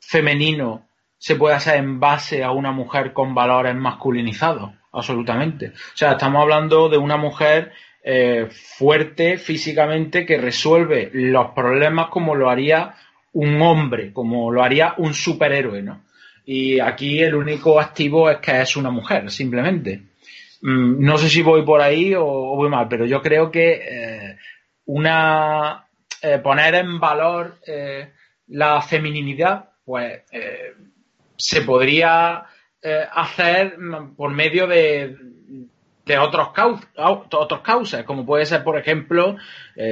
femenino 0.00 0.86
se 1.18 1.34
puede 1.34 1.56
hacer 1.56 1.76
en 1.76 1.98
base 1.98 2.44
a 2.44 2.52
una 2.52 2.70
mujer 2.70 3.12
con 3.12 3.34
valores 3.34 3.74
masculinizados, 3.74 4.70
absolutamente. 4.98 5.68
O 5.68 5.96
sea, 5.96 6.12
estamos 6.12 6.42
hablando 6.42 6.88
de 6.88 6.98
una 6.98 7.16
mujer 7.16 7.72
eh, 8.02 8.48
fuerte 8.50 9.38
físicamente 9.38 10.24
que 10.24 10.38
resuelve 10.38 11.10
los 11.12 11.50
problemas 11.50 12.08
como 12.08 12.34
lo 12.34 12.48
haría 12.48 12.94
un 13.32 13.60
hombre, 13.60 14.12
como 14.12 14.50
lo 14.50 14.62
haría 14.62 14.94
un 14.98 15.12
superhéroe, 15.12 15.82
¿no? 15.82 16.04
Y 16.44 16.80
aquí 16.80 17.18
el 17.18 17.34
único 17.34 17.78
activo 17.78 18.30
es 18.30 18.38
que 18.38 18.62
es 18.62 18.76
una 18.76 18.90
mujer, 18.90 19.30
simplemente. 19.30 20.02
Mm, 20.62 21.04
no 21.04 21.18
sé 21.18 21.28
si 21.28 21.42
voy 21.42 21.62
por 21.64 21.82
ahí 21.82 22.14
o, 22.14 22.24
voy 22.24 22.70
mal, 22.70 22.88
pero 22.88 23.04
yo 23.04 23.20
creo 23.20 23.50
que 23.50 23.72
eh, 23.72 24.36
una 24.86 25.84
eh, 26.22 26.38
poner 26.38 26.76
en 26.76 26.98
valor 26.98 27.58
la 28.46 28.80
feminidad, 28.80 29.70
pues 29.84 30.22
se 31.36 31.60
podría 31.62 32.46
hacer 32.82 33.76
por 34.16 34.30
medio 34.32 34.66
de, 34.66 35.16
de 36.06 36.18
otros, 36.18 36.48
otros 36.96 37.60
causas, 37.60 38.04
como 38.04 38.24
puede 38.24 38.46
ser, 38.46 38.62
por 38.62 38.78
ejemplo, 38.78 39.36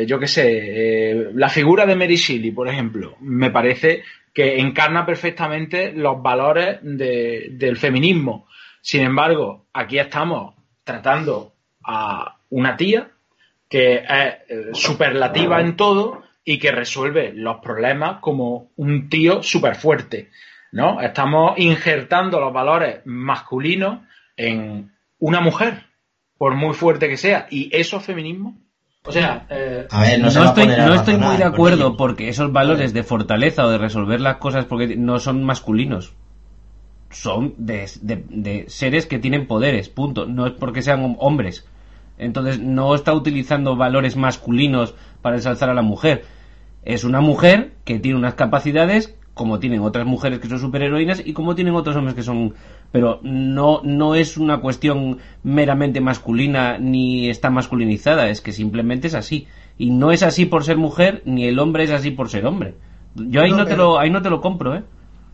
yo 0.07 0.19
qué 0.19 0.27
sé, 0.27 1.31
la 1.35 1.49
figura 1.49 1.85
de 1.85 1.97
Mary 1.97 2.17
Shelley, 2.17 2.53
por 2.53 2.69
ejemplo, 2.69 3.17
me 3.21 3.51
parece 3.51 4.03
que 4.37 4.59
encarna 4.59 5.07
perfectamente 5.07 5.93
los 5.93 6.23
valores 6.23 6.79
del 6.83 7.77
feminismo. 7.79 8.47
Sin 8.83 9.03
embargo, 9.03 9.65
aquí 9.73 9.99
estamos 9.99 10.55
tratando 10.85 11.55
a 11.83 12.37
una 12.51 12.77
tía 12.77 13.09
que 13.69 13.95
es 13.95 14.05
eh, 14.07 14.35
superlativa 14.75 15.61
en 15.63 15.75
todo 15.75 16.23
y 16.45 16.59
que 16.59 16.71
resuelve 16.71 17.33
los 17.33 17.57
problemas 17.57 18.21
como 18.21 18.71
un 18.77 19.09
tío 19.09 19.43
súper 19.43 19.75
fuerte, 19.75 20.29
¿no? 20.73 21.01
Estamos 21.01 21.53
injertando 21.59 22.41
los 22.41 22.53
valores 22.53 23.01
masculinos 23.05 24.01
en 24.37 24.93
una 25.19 25.41
mujer, 25.41 25.85
por 26.39 26.55
muy 26.55 26.75
fuerte 26.75 27.09
que 27.09 27.17
sea, 27.17 27.47
y 27.51 27.75
eso 27.75 27.99
es 27.99 28.05
feminismo. 28.05 28.59
O 29.05 29.13
sea, 29.13 29.47
eh, 29.51 29.87
no, 30.21 30.29
estoy, 30.29 30.67
no 30.67 30.95
estoy 30.95 31.17
muy 31.17 31.37
de 31.37 31.45
acuerdo 31.45 31.97
porque 31.97 32.29
esos 32.29 32.53
valores 32.53 32.93
de 32.93 33.05
fortaleza 33.05 33.65
o 33.65 33.71
de 33.71 33.79
resolver 33.79 34.21
las 34.21 34.39
cosas 34.39 34.65
porque 34.65 34.97
no 34.97 35.21
son 35.21 35.45
masculinos 35.45 36.15
son 37.11 37.55
de, 37.57 38.65
seres 38.69 39.07
que 39.07 39.19
tienen 39.19 39.47
poderes, 39.47 39.89
punto. 39.89 40.27
No 40.27 40.47
es 40.47 40.53
porque 40.53 40.83
sean 40.83 41.17
hombres. 41.19 41.67
Entonces 42.19 42.61
no 42.61 42.95
está 42.95 43.13
utilizando 43.13 43.77
valores 43.77 44.17
masculinos 44.17 44.95
para 45.23 45.37
ensalzar 45.37 45.71
a 45.71 45.75
la 45.75 45.83
mujer. 45.83 46.25
Es 46.83 47.05
una 47.05 47.21
mujer 47.21 47.73
que 47.85 47.99
tiene 47.99 48.19
unas 48.19 48.35
capacidades 48.35 49.16
como 49.37 49.61
tienen 49.61 49.83
otras 49.83 50.07
mujeres 50.07 50.41
que 50.41 50.49
son 50.49 50.59
superheroínas 50.59 51.23
y 51.25 51.35
como 51.35 51.55
tienen 51.55 51.75
otros 51.75 51.95
hombres 51.95 52.15
que 52.15 52.23
son 52.23 52.55
pero 52.91 53.21
no 53.23 53.83
no 53.85 54.15
es 54.15 54.39
una 54.39 54.61
cuestión 54.61 55.19
meramente 55.45 56.01
masculina 56.01 56.79
ni 56.79 57.29
está 57.29 57.51
masculinizada 57.51 58.31
es 58.31 58.41
que 58.41 58.53
simplemente 58.53 59.09
es 59.09 59.15
así. 59.15 59.47
Y 59.79 59.91
no 59.91 60.11
es 60.11 60.23
así 60.23 60.47
por 60.47 60.65
ser 60.65 60.79
mujer 60.79 61.21
ni 61.27 61.47
el 61.47 61.59
hombre 61.59 61.85
es 61.85 61.91
así 61.91 62.11
por 62.11 62.31
ser 62.31 62.47
hombre. 62.47 62.75
Yo 63.15 63.43
ahí 63.43 63.53
no, 63.53 63.67
te 63.67 63.77
lo 63.77 63.99
ahí 64.01 64.11
no 64.11 64.23
te 64.23 64.31
lo 64.31 64.41
compro 64.41 64.75
eh 64.75 64.83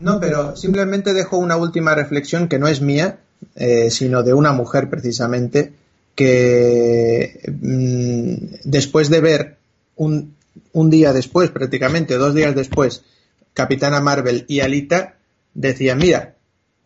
no, 0.03 0.19
pero 0.19 0.55
simplemente 0.57 1.13
dejo 1.13 1.37
una 1.37 1.55
última 1.55 1.95
reflexión 1.95 2.49
que 2.49 2.59
no 2.59 2.67
es 2.67 2.81
mía, 2.81 3.19
eh, 3.55 3.89
sino 3.89 4.21
de 4.21 4.33
una 4.33 4.51
mujer 4.51 4.89
precisamente, 4.89 5.71
que 6.13 7.39
mm, 7.47 8.55
después 8.65 9.09
de 9.09 9.21
ver 9.21 9.57
un, 9.95 10.35
un 10.73 10.89
día 10.89 11.13
después, 11.13 11.51
prácticamente 11.51 12.17
dos 12.17 12.35
días 12.35 12.53
después, 12.53 13.03
Capitana 13.53 14.01
Marvel 14.01 14.45
y 14.47 14.61
Alita, 14.61 15.17
decía, 15.53 15.95
mira, 15.95 16.35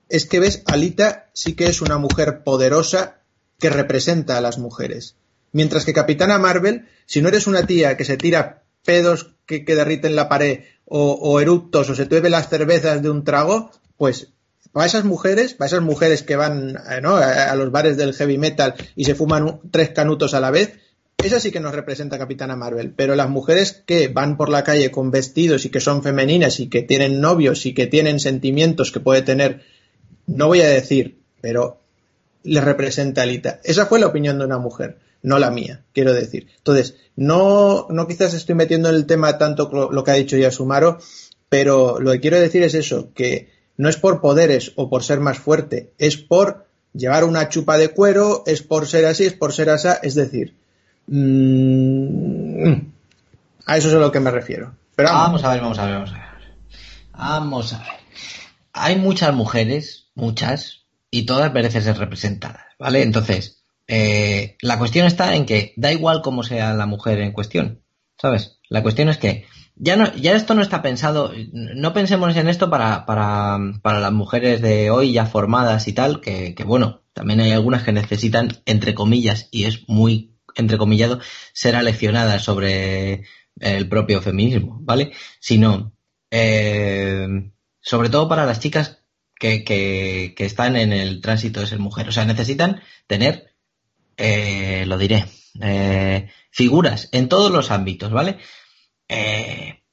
es 0.09 0.25
que 0.25 0.39
ves, 0.39 0.63
Alita 0.65 1.29
sí 1.33 1.53
que 1.53 1.67
es 1.67 1.81
una 1.81 1.97
mujer 1.97 2.43
poderosa 2.43 3.19
que 3.59 3.69
representa 3.69 4.37
a 4.37 4.41
las 4.41 4.57
mujeres. 4.57 5.15
Mientras 5.51 5.85
que 5.85 5.93
Capitana 5.93 6.37
Marvel, 6.37 6.87
si 7.05 7.21
no 7.21 7.29
eres 7.29 7.47
una 7.47 7.65
tía 7.65 7.97
que 7.97 8.05
se 8.05 8.17
tira 8.17 8.63
pedos 8.85 9.31
que, 9.45 9.65
que 9.65 9.75
derriten 9.75 10.15
la 10.15 10.29
pared 10.29 10.61
o, 10.89 11.41
eructos 11.41 11.89
o 11.89 11.95
se 11.95 12.05
te 12.05 12.15
bebe 12.15 12.29
las 12.29 12.49
cervezas 12.49 13.01
de 13.01 13.09
un 13.09 13.23
trago, 13.23 13.71
pues 13.97 14.29
para 14.71 14.85
esas 14.85 15.03
mujeres, 15.03 15.53
para 15.53 15.67
esas 15.67 15.81
mujeres 15.81 16.23
que 16.23 16.35
van 16.35 16.77
eh, 16.89 17.01
a, 17.05 17.55
los 17.55 17.71
bares 17.71 17.97
del 17.97 18.13
heavy 18.13 18.37
metal 18.37 18.75
y 18.95 19.05
se 19.05 19.15
fuman 19.15 19.59
tres 19.71 19.89
canutos 19.89 20.33
a 20.33 20.39
la 20.39 20.51
vez, 20.51 20.79
esa 21.23 21.39
sí 21.39 21.51
que 21.51 21.59
nos 21.59 21.75
representa 21.75 22.17
Capitana 22.17 22.55
Marvel. 22.55 22.93
Pero 22.95 23.15
las 23.15 23.29
mujeres 23.29 23.83
que 23.85 24.07
van 24.07 24.37
por 24.37 24.49
la 24.49 24.63
calle 24.63 24.91
con 24.91 25.11
vestidos 25.11 25.65
y 25.65 25.69
que 25.69 25.79
son 25.79 26.03
femeninas 26.03 26.59
y 26.59 26.69
que 26.69 26.83
tienen 26.83 27.21
novios 27.21 27.65
y 27.65 27.73
que 27.73 27.87
tienen 27.87 28.19
sentimientos 28.19 28.91
que 28.91 28.99
puede 28.99 29.21
tener, 29.21 29.61
no 30.25 30.47
voy 30.47 30.61
a 30.61 30.69
decir, 30.69 31.19
pero 31.41 31.81
les 32.43 32.63
representa 32.63 33.23
Alita. 33.23 33.59
Esa 33.63 33.85
fue 33.85 33.99
la 33.99 34.07
opinión 34.07 34.39
de 34.39 34.45
una 34.45 34.57
mujer 34.57 34.97
no 35.21 35.39
la 35.39 35.51
mía, 35.51 35.83
quiero 35.93 36.13
decir. 36.13 36.47
Entonces, 36.57 36.95
no, 37.15 37.87
no 37.89 38.07
quizás 38.07 38.33
estoy 38.33 38.55
metiendo 38.55 38.89
en 38.89 38.95
el 38.95 39.05
tema 39.05 39.37
tanto 39.37 39.69
lo, 39.91 40.03
que 40.03 40.11
ha 40.11 40.15
dicho 40.15 40.37
ya 40.37 40.51
Sumaro, 40.51 40.99
pero 41.49 41.99
lo 41.99 42.11
que 42.11 42.19
quiero 42.19 42.39
decir 42.39 42.63
es 42.63 42.73
eso, 42.73 43.11
que 43.13 43.49
no 43.77 43.89
es 43.89 43.97
por 43.97 44.21
poderes 44.21 44.73
o 44.75 44.89
por 44.89 45.03
ser 45.03 45.19
más 45.19 45.37
fuerte, 45.37 45.91
es 45.97 46.17
por 46.17 46.65
llevar 46.93 47.23
una 47.23 47.49
chupa 47.49 47.77
de 47.77 47.89
cuero, 47.89 48.43
es 48.45 48.61
por 48.61 48.87
ser 48.87 49.05
así, 49.05 49.25
es 49.25 49.33
por 49.33 49.53
ser 49.53 49.69
así, 49.69 49.89
es 50.01 50.15
decir, 50.15 50.55
mm, 51.07 52.73
a 53.65 53.77
eso 53.77 53.87
es 53.89 53.93
a 53.93 53.97
lo 53.97 54.11
que 54.11 54.19
me 54.19 54.31
refiero. 54.31 54.75
Pero 54.95 55.09
vamos. 55.09 55.43
a 55.43 55.51
ver, 55.51 55.61
vamos 55.61 55.79
a 55.79 55.85
ver, 55.85 55.93
vamos 55.93 56.11
a 56.11 56.13
ver. 56.13 56.23
Vamos 57.13 57.73
a 57.73 57.79
ver. 57.79 57.87
Hay 58.73 58.97
muchas 58.97 59.33
mujeres, 59.33 60.09
muchas, 60.15 60.85
y 61.11 61.25
todas 61.25 61.53
merecen 61.53 61.81
ser 61.81 61.97
representadas, 61.97 62.63
¿vale? 62.79 63.01
Entonces, 63.01 63.63
eh, 63.87 64.57
la 64.61 64.77
cuestión 64.77 65.07
está 65.07 65.35
en 65.35 65.45
que 65.45 65.73
da 65.77 65.91
igual 65.91 66.21
cómo 66.21 66.43
sea 66.43 66.73
la 66.73 66.85
mujer 66.85 67.19
en 67.19 67.31
cuestión, 67.31 67.81
¿sabes? 68.17 68.59
La 68.69 68.83
cuestión 68.83 69.09
es 69.09 69.17
que 69.17 69.45
ya 69.75 70.11
esto 70.33 70.53
no 70.55 70.61
está 70.61 70.81
pensado, 70.81 71.31
no 71.53 71.93
pensemos 71.93 72.35
en 72.35 72.49
esto 72.49 72.69
para, 72.69 73.05
las 73.83 74.11
mujeres 74.11 74.61
de 74.61 74.89
hoy 74.89 75.13
ya 75.13 75.25
formadas 75.25 75.87
y 75.87 75.93
tal, 75.93 76.21
que 76.21 76.55
bueno, 76.65 77.01
también 77.13 77.39
hay 77.39 77.51
algunas 77.51 77.83
que 77.83 77.91
necesitan, 77.91 78.49
entre 78.65 78.93
comillas, 78.93 79.47
y 79.51 79.65
es 79.65 79.89
muy 79.89 80.36
entrecomillado, 80.57 81.19
ser 81.53 81.75
aleccionadas 81.75 82.43
sobre 82.43 83.23
el 83.59 83.87
propio 83.89 84.21
feminismo, 84.21 84.79
¿vale? 84.81 85.13
Sino, 85.39 85.93
eh, 86.31 87.27
sobre 87.79 88.09
todo 88.09 88.27
para 88.27 88.45
las 88.45 88.59
chicas 88.59 89.03
que, 89.39 89.63
que, 89.63 90.33
están 90.45 90.75
en 90.75 90.93
el 90.93 91.21
tránsito 91.21 91.59
de 91.59 91.67
ser 91.67 91.79
mujer. 91.79 92.09
O 92.09 92.11
sea, 92.11 92.25
necesitan 92.25 92.81
tener 93.07 93.53
eh, 94.17 94.85
lo 94.87 94.97
diré, 94.97 95.25
eh, 95.61 96.29
figuras 96.49 97.09
en 97.11 97.29
todos 97.29 97.51
los 97.51 97.69
ámbitos, 97.71 98.11
¿vale? 98.11 98.39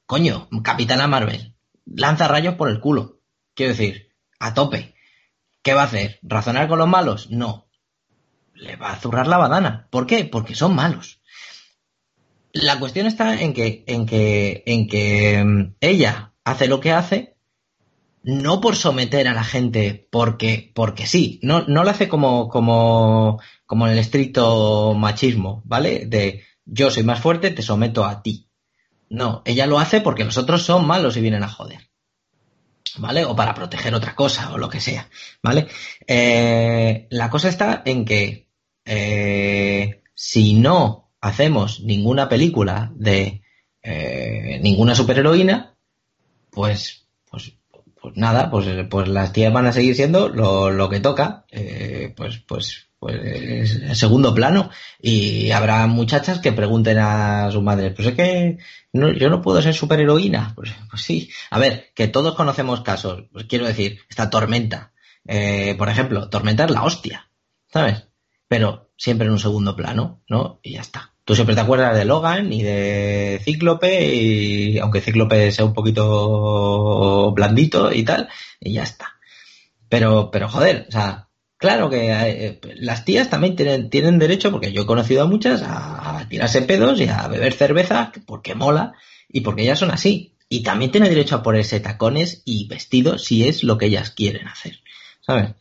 Coño, 0.05 0.49
Capitana 0.63 1.07
Marvel, 1.07 1.55
lanza 1.85 2.27
rayos 2.27 2.55
por 2.55 2.69
el 2.69 2.79
culo. 2.79 3.21
Quiero 3.53 3.71
decir, 3.71 4.09
a 4.39 4.53
tope. 4.53 4.95
¿Qué 5.61 5.73
va 5.73 5.81
a 5.81 5.85
hacer? 5.85 6.19
¿Razonar 6.21 6.67
con 6.67 6.77
los 6.77 6.87
malos? 6.87 7.31
No. 7.31 7.64
Le 8.55 8.75
va 8.75 8.91
a 8.91 8.99
zurrar 8.99 9.27
la 9.27 9.37
badana. 9.37 9.87
¿Por 9.91 10.07
qué? 10.07 10.25
Porque 10.25 10.55
son 10.55 10.75
malos. 10.75 11.21
La 12.53 12.79
cuestión 12.79 13.05
está 13.05 13.41
en 13.41 13.53
que, 13.53 13.83
en 13.87 14.05
que, 14.05 14.63
en 14.65 14.87
que 14.87 15.43
mm, 15.43 15.75
ella 15.81 16.33
hace 16.43 16.67
lo 16.67 16.79
que 16.79 16.93
hace, 16.93 17.35
no 18.23 18.61
por 18.61 18.75
someter 18.75 19.27
a 19.27 19.33
la 19.33 19.43
gente 19.43 20.07
porque, 20.09 20.71
porque 20.73 21.05
sí, 21.05 21.39
no, 21.43 21.63
no 21.67 21.83
lo 21.83 21.89
hace 21.89 22.07
como, 22.07 22.47
como 22.47 23.39
como 23.65 23.87
en 23.87 23.93
el 23.93 23.99
estricto 23.99 24.93
machismo, 24.93 25.61
¿vale? 25.65 26.05
De 26.05 26.43
yo 26.65 26.91
soy 26.91 27.03
más 27.03 27.19
fuerte, 27.19 27.51
te 27.51 27.61
someto 27.61 28.05
a 28.05 28.21
ti. 28.21 28.49
No, 29.09 29.41
ella 29.45 29.67
lo 29.67 29.79
hace 29.79 30.01
porque 30.01 30.25
los 30.25 30.37
otros 30.37 30.63
son 30.63 30.87
malos 30.87 31.17
y 31.17 31.21
vienen 31.21 31.43
a 31.43 31.49
joder. 31.49 31.89
¿vale? 32.97 33.25
O 33.25 33.35
para 33.35 33.53
proteger 33.53 33.93
otra 33.93 34.15
cosa 34.15 34.53
o 34.53 34.57
lo 34.57 34.69
que 34.69 34.79
sea, 34.79 35.09
¿vale? 35.43 35.67
Eh, 36.07 37.07
la 37.09 37.29
cosa 37.29 37.49
está 37.49 37.81
en 37.85 38.05
que 38.05 38.44
eh, 38.85 40.01
si 40.13 40.53
no 40.53 41.11
hacemos 41.19 41.81
ninguna 41.81 42.29
película 42.29 42.91
de 42.95 43.41
eh, 43.81 44.59
ninguna 44.61 44.95
superheroína, 44.95 45.75
pues, 46.51 47.07
pues, 47.29 47.53
pues 47.99 48.15
nada, 48.15 48.49
pues, 48.49 48.67
pues 48.89 49.07
las 49.07 49.33
tías 49.33 49.51
van 49.51 49.65
a 49.65 49.73
seguir 49.73 49.95
siendo 49.95 50.29
lo, 50.29 50.71
lo 50.71 50.89
que 50.89 50.99
toca, 50.99 51.45
eh, 51.51 52.13
pues, 52.15 52.39
pues, 52.47 52.87
pues 52.99 53.97
segundo 53.97 54.33
plano. 54.33 54.69
Y 55.01 55.51
habrá 55.51 55.85
muchachas 55.87 56.39
que 56.39 56.51
pregunten 56.51 56.97
a 56.99 57.51
sus 57.51 57.61
madres, 57.61 57.93
pues 57.95 58.09
es 58.09 58.13
que 58.15 58.57
no, 58.93 59.11
yo 59.11 59.29
no 59.29 59.41
puedo 59.41 59.61
ser 59.61 59.73
superheroína, 59.73 60.53
pues, 60.55 60.71
pues 60.89 61.01
sí, 61.01 61.29
a 61.49 61.59
ver, 61.59 61.91
que 61.93 62.07
todos 62.07 62.35
conocemos 62.35 62.81
casos, 62.81 63.25
pues 63.31 63.45
quiero 63.45 63.65
decir, 63.67 63.99
esta 64.09 64.29
tormenta, 64.29 64.93
eh, 65.27 65.75
por 65.77 65.89
ejemplo, 65.89 66.29
tormenta 66.29 66.65
es 66.65 66.71
la 66.71 66.83
hostia, 66.83 67.29
¿sabes? 67.71 68.07
Pero 68.47 68.91
siempre 68.97 69.27
en 69.27 69.33
un 69.33 69.39
segundo 69.39 69.75
plano, 69.75 70.21
¿no? 70.29 70.59
Y 70.63 70.73
ya 70.73 70.81
está. 70.81 71.13
Tú 71.23 71.33
siempre 71.33 71.55
te 71.55 71.61
acuerdas 71.61 71.97
de 71.97 72.05
Logan 72.05 72.53
y 72.53 72.61
de 72.61 73.41
Cíclope, 73.43 74.13
y 74.13 74.77
aunque 74.77 75.01
Cíclope 75.01 75.51
sea 75.51 75.65
un 75.65 75.73
poquito 75.73 77.31
blandito 77.31 77.91
y 77.91 78.03
tal, 78.03 78.29
y 78.59 78.73
ya 78.73 78.83
está. 78.83 79.15
Pero, 79.89 80.29
pero 80.29 80.47
joder, 80.47 80.85
o 80.87 80.91
sea, 80.91 81.29
claro 81.57 81.89
que 81.89 82.11
eh, 82.11 82.59
las 82.75 83.05
tías 83.05 83.29
también 83.29 83.55
tienen, 83.55 83.89
tienen 83.89 84.19
derecho, 84.19 84.51
porque 84.51 84.71
yo 84.71 84.83
he 84.83 84.85
conocido 84.85 85.23
a 85.23 85.27
muchas, 85.27 85.63
a, 85.63 86.19
a 86.19 86.29
tirarse 86.29 86.61
pedos 86.61 87.01
y 87.01 87.07
a 87.07 87.27
beber 87.27 87.53
cerveza, 87.53 88.11
porque 88.27 88.53
mola, 88.53 88.93
y 89.27 89.41
porque 89.41 89.63
ellas 89.63 89.79
son 89.79 89.89
así. 89.89 90.35
Y 90.47 90.61
también 90.61 90.91
tienen 90.91 91.09
derecho 91.09 91.37
a 91.37 91.43
ponerse 91.43 91.79
tacones 91.79 92.43
y 92.45 92.67
vestidos 92.67 93.23
si 93.23 93.47
es 93.47 93.63
lo 93.63 93.79
que 93.79 93.87
ellas 93.87 94.11
quieren 94.11 94.47
hacer, 94.47 94.79
¿sabes? 95.21 95.55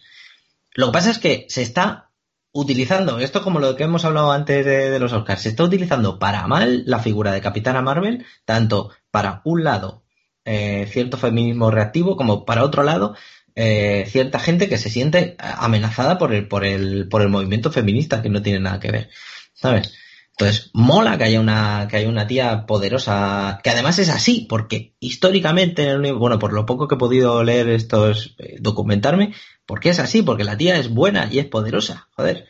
Lo 0.75 0.87
que 0.87 0.93
pasa 0.93 1.11
es 1.11 1.19
que 1.19 1.47
se 1.49 1.63
está 1.63 2.11
utilizando, 2.55 3.19
esto 3.19 3.43
como 3.43 3.59
lo 3.59 3.75
que 3.77 3.83
hemos 3.83 4.05
hablado 4.05 4.31
antes 4.31 4.65
de, 4.65 4.91
de, 4.91 4.99
los 5.01 5.13
Oscars, 5.13 5.43
se 5.43 5.49
está 5.51 5.65
utilizando 5.65 6.21
para 6.21 6.47
mal 6.47 6.85
la 6.87 7.01
figura 7.01 7.33
de 7.33 7.41
Capitana 7.41 7.83
Marvel, 7.83 8.25
tanto 8.45 8.91
para 9.11 9.43
un 9.45 9.65
lado 9.65 10.05
eh, 10.45 10.87
cierto 10.89 11.17
feminismo 11.17 11.71
reactivo, 11.73 12.17
como 12.17 12.45
para 12.45 12.65
otro 12.65 12.85
lado 12.85 13.17
eh, 13.57 14.05
cierta 14.09 14.39
gente 14.39 14.69
que 14.69 14.79
se 14.79 14.89
siente 14.89 15.35
amenazada 15.39 16.17
por 16.17 16.33
el, 16.33 16.47
por 16.47 16.65
el, 16.65 17.09
por 17.09 17.23
el 17.23 17.29
movimiento 17.29 17.73
feminista, 17.73 18.23
que 18.23 18.29
no 18.29 18.41
tiene 18.41 18.61
nada 18.61 18.79
que 18.79 18.93
ver, 18.93 19.11
¿sabes? 19.53 19.93
Entonces, 20.37 20.71
mola 20.75 21.17
que 21.17 21.25
haya 21.25 21.41
una, 21.41 21.87
que 21.89 21.99
haya 21.99 22.09
una 22.09 22.27
tía 22.27 22.67
poderosa, 22.67 23.61
que 23.63 23.71
además 23.71 24.01
es 24.01 24.09
así, 24.09 24.47
porque 24.49 24.97
históricamente, 24.99 25.95
bueno, 26.13 26.41
por 26.41 26.53
lo 26.53 26.67
poco 26.67 26.89
que 26.89 26.97
he 26.97 26.99
podido 26.99 27.45
leer 27.45 27.69
estos, 27.69 28.35
eh, 28.39 28.57
documentarme, 28.59 29.33
porque 29.65 29.91
es 29.91 30.01
así, 30.01 30.23
porque 30.23 30.43
la 30.43 30.57
tía 30.57 30.77
es 30.77 30.89
buena 30.89 31.29
y 31.31 31.39
es 31.39 31.47
poderosa, 31.47 32.09
joder, 32.17 32.49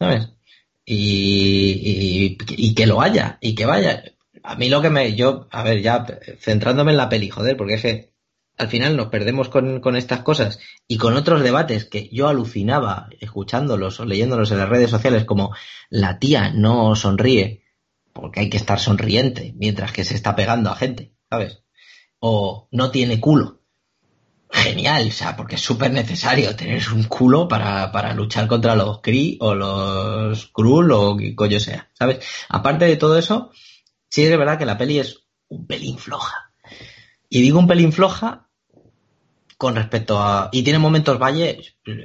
¿sabes? 0.00 0.30
Y, 0.84 2.36
y, 2.36 2.38
y, 2.48 2.74
que 2.74 2.86
lo 2.86 3.00
haya, 3.00 3.38
y 3.40 3.54
que 3.54 3.66
vaya. 3.66 4.02
A 4.42 4.56
mí 4.56 4.68
lo 4.68 4.82
que 4.82 4.90
me, 4.90 5.14
yo, 5.14 5.46
a 5.52 5.62
ver, 5.62 5.80
ya 5.80 6.04
centrándome 6.40 6.90
en 6.90 6.96
la 6.98 7.08
peli, 7.08 7.30
joder, 7.30 7.56
porque 7.56 7.74
es 7.74 7.82
que 7.82 8.11
al 8.58 8.68
final 8.68 8.96
nos 8.96 9.08
perdemos 9.08 9.48
con, 9.48 9.96
estas 9.96 10.20
cosas 10.20 10.58
y 10.86 10.98
con 10.98 11.16
otros 11.16 11.42
debates 11.42 11.84
que 11.84 12.08
yo 12.12 12.28
alucinaba 12.28 13.08
escuchándolos 13.20 13.98
o 14.00 14.04
leyéndolos 14.04 14.50
en 14.52 14.58
las 14.58 14.68
redes 14.68 14.90
sociales 14.90 15.24
como 15.24 15.54
la 15.90 16.18
tía 16.18 16.50
no 16.50 16.94
sonríe 16.94 17.62
porque 18.12 18.40
hay 18.40 18.50
que 18.50 18.58
estar 18.58 18.78
sonriente 18.78 19.54
mientras 19.56 19.92
que 19.92 20.04
se 20.04 20.14
está 20.14 20.36
pegando 20.36 20.70
a 20.70 20.76
gente, 20.76 21.14
¿sabes? 21.30 21.62
O 22.20 22.68
no 22.70 22.90
tiene 22.90 23.20
culo 23.20 23.62
genial, 24.52 25.08
o 25.08 25.12
sea, 25.12 25.34
porque 25.34 25.54
es 25.54 25.62
súper 25.62 25.90
necesario 25.90 26.54
tener 26.54 26.82
un 26.92 27.04
culo 27.04 27.48
para, 27.48 27.90
para 27.90 28.12
luchar 28.12 28.46
contra 28.46 28.76
los 28.76 29.00
Kree 29.00 29.38
o 29.40 29.54
los 29.54 30.46
Krull 30.48 30.92
o 30.92 31.16
qué 31.16 31.34
coño 31.34 31.58
sea, 31.58 31.90
¿sabes? 31.94 32.24
Aparte 32.50 32.84
de 32.84 32.96
todo 32.96 33.18
eso, 33.18 33.50
sí 34.10 34.24
es 34.24 34.38
verdad 34.38 34.58
que 34.58 34.66
la 34.66 34.76
peli 34.76 34.98
es 34.98 35.20
un 35.48 35.66
pelín 35.66 35.96
floja. 35.96 36.51
Y 37.34 37.40
digo 37.40 37.58
un 37.58 37.66
pelín 37.66 37.92
floja 37.92 38.50
con 39.56 39.74
respecto 39.74 40.18
a... 40.18 40.50
Y 40.52 40.62
tiene 40.64 40.78
momentos 40.78 41.18
valle, 41.18 41.62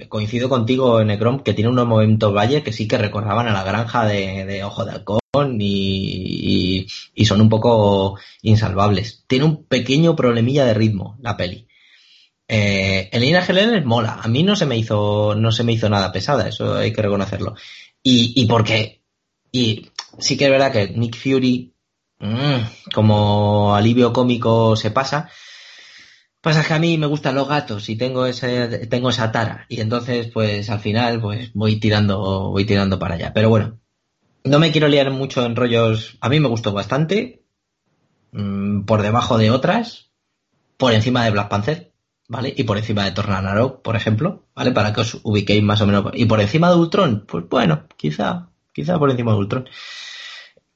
coincido 0.08 0.48
contigo, 0.48 1.04
Necrom, 1.04 1.42
que 1.42 1.54
tiene 1.54 1.70
unos 1.70 1.86
momentos 1.86 2.34
valle 2.34 2.64
que 2.64 2.72
sí 2.72 2.88
que 2.88 2.98
recordaban 2.98 3.46
a 3.50 3.52
la 3.52 3.66
granja 3.66 4.06
de, 4.06 4.64
Ojo 4.64 4.86
de 4.86 4.92
Halcón 4.92 5.20
y, 5.60 6.88
y, 7.14 7.26
son 7.26 7.42
un 7.42 7.50
poco 7.50 8.18
insalvables. 8.42 9.26
Tiene 9.28 9.44
un 9.44 9.66
pequeño 9.66 10.16
problemilla 10.16 10.64
de 10.64 10.74
ritmo 10.74 11.18
la 11.20 11.36
peli 11.36 11.68
eh, 12.48 13.10
Elena 13.12 13.46
Helen 13.46 13.86
mola. 13.86 14.22
A 14.24 14.30
mí 14.30 14.44
no 14.44 14.56
se 14.56 14.66
me 14.66 14.78
hizo, 14.78 15.36
no 15.36 15.52
se 15.52 15.66
me 15.66 15.74
hizo 15.74 15.90
nada 15.90 16.14
pesada, 16.14 16.48
eso 16.48 16.76
hay 16.76 16.94
que 16.94 17.02
reconocerlo. 17.02 17.56
Y, 18.02 18.32
y 18.42 18.46
porque, 18.46 19.02
y 19.52 19.90
sí 20.20 20.38
que 20.38 20.46
es 20.46 20.52
verdad 20.52 20.72
que 20.72 20.88
Nick 20.88 21.18
Fury, 21.18 21.74
mmm, 22.20 22.92
como 22.94 23.76
alivio 23.76 24.14
cómico 24.14 24.76
se 24.76 24.92
pasa. 24.92 25.30
Pasa 26.42 26.64
que 26.64 26.74
a 26.74 26.80
mí 26.80 26.98
me 26.98 27.08
gustan 27.08 27.36
los 27.36 27.48
gatos 27.48 27.90
y 27.90 27.98
tengo 27.98 28.26
ese, 28.26 28.88
tengo 28.88 29.10
esa 29.10 29.32
tara. 29.32 29.66
Y 29.70 29.82
entonces, 29.82 30.28
pues 30.34 30.70
al 30.70 30.80
final, 30.80 31.20
pues 31.22 31.52
voy 31.54 31.80
tirando, 31.80 32.52
voy 32.52 32.66
tirando 32.66 33.00
para 33.00 33.16
allá. 33.16 33.34
Pero 33.34 33.50
bueno, 33.50 33.80
no 34.44 34.60
me 34.60 34.72
quiero 34.72 34.88
liar 34.88 35.12
mucho 35.12 35.46
en 35.46 35.56
rollos. 35.56 36.18
A 36.22 36.30
mí 36.30 36.40
me 36.40 36.48
gustó 36.48 36.74
bastante. 36.74 37.44
Mmm, 38.32 38.84
por 38.86 39.02
debajo 39.02 39.38
de 39.38 39.52
otras. 39.52 40.12
Por 40.78 40.94
encima 40.94 41.26
de 41.26 41.32
Black 41.32 41.50
Panther. 41.50 41.94
¿vale? 42.28 42.54
Y 42.56 42.64
por 42.64 42.78
encima 42.78 43.06
de 43.06 43.12
Tornado, 43.12 43.82
por 43.82 43.96
ejemplo, 43.96 44.48
¿vale? 44.56 44.72
Para 44.72 44.94
que 44.94 45.02
os 45.02 45.20
ubiquéis 45.24 45.64
más 45.64 45.82
o 45.82 45.88
menos. 45.88 46.12
Y 46.14 46.26
por 46.26 46.42
encima 46.42 46.70
de 46.70 46.76
Ultron, 46.76 47.26
pues 47.28 47.48
bueno, 47.50 47.88
quizá, 47.96 48.50
quizá 48.74 49.00
por 49.00 49.10
encima 49.10 49.32
de 49.32 49.38
Ultron. 49.38 49.70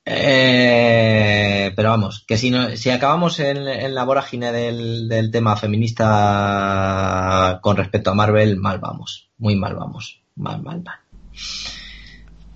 Eh, 0.04 1.72
pero 1.76 1.90
vamos, 1.90 2.26
que 2.28 2.38
si, 2.38 2.50
no, 2.50 2.76
si 2.76 2.90
acabamos 2.90 3.40
en, 3.40 3.94
la 3.94 4.04
vorágine 4.04 4.52
del, 4.52 5.30
tema 5.32 5.56
feminista 5.56 7.60
con 7.62 7.78
respecto 7.78 8.12
a 8.12 8.16
Marvel, 8.16 8.58
mal 8.58 8.80
vamos, 8.80 9.30
muy 9.38 9.56
mal 9.56 9.76
vamos, 9.76 10.24
mal, 10.36 10.62
mal, 10.64 10.84
mal. 10.84 11.00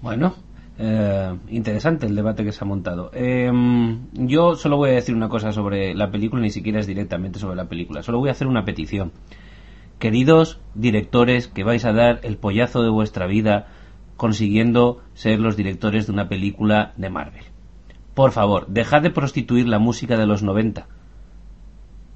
Bueno, 0.01 0.35
eh, 0.80 1.38
interesante 1.49 2.07
el 2.07 2.15
debate 2.15 2.43
que 2.43 2.51
se 2.51 2.64
ha 2.64 2.67
montado. 2.67 3.11
Eh, 3.14 3.51
yo 4.14 4.56
solo 4.56 4.77
voy 4.77 4.90
a 4.90 4.93
decir 4.93 5.15
una 5.15 5.30
cosa 5.30 5.51
sobre 5.51 5.93
la 5.93 6.09
película, 6.09 6.41
ni 6.41 6.49
siquiera 6.49 6.80
es 6.80 6.88
directamente 6.88 7.40
sobre 7.40 7.56
la 7.56 7.69
película. 7.69 8.01
Solo 8.01 8.19
voy 8.19 8.30
a 8.30 8.33
hacer 8.33 8.48
una 8.48 8.65
petición. 8.65 9.11
Queridos 9.99 10.59
directores 10.74 11.48
que 11.48 11.64
vais 11.64 11.85
a 11.85 11.93
dar 11.93 12.19
el 12.24 12.38
pollazo 12.38 12.83
de 12.83 12.90
vuestra 12.90 13.27
vida 13.27 13.67
consiguiendo 14.17 15.01
ser 15.13 15.39
los 15.39 15.57
directores 15.57 16.07
de 16.07 16.13
una 16.13 16.27
película 16.27 16.93
de 16.97 17.09
Marvel. 17.09 17.43
Por 18.13 18.31
favor, 18.31 18.67
dejad 18.67 19.01
de 19.01 19.11
prostituir 19.11 19.67
la 19.67 19.79
música 19.79 20.17
de 20.17 20.25
los 20.25 20.43
90. 20.43 20.87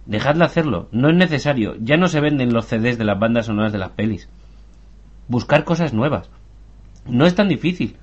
Dejadla 0.05 0.45
hacerlo, 0.45 0.87
no 0.91 1.09
es 1.09 1.15
necesario. 1.15 1.75
Ya 1.79 1.97
no 1.97 2.07
se 2.07 2.21
venden 2.21 2.53
los 2.53 2.65
CDs 2.65 2.97
de 2.97 3.05
las 3.05 3.19
bandas 3.19 3.47
sonoras 3.47 3.71
de 3.71 3.79
las 3.79 3.91
pelis. 3.91 4.29
Buscar 5.27 5.63
cosas 5.65 5.93
nuevas. 5.93 6.29
No 7.05 7.25
es 7.25 7.35
tan 7.35 7.47
difícil 7.47 7.97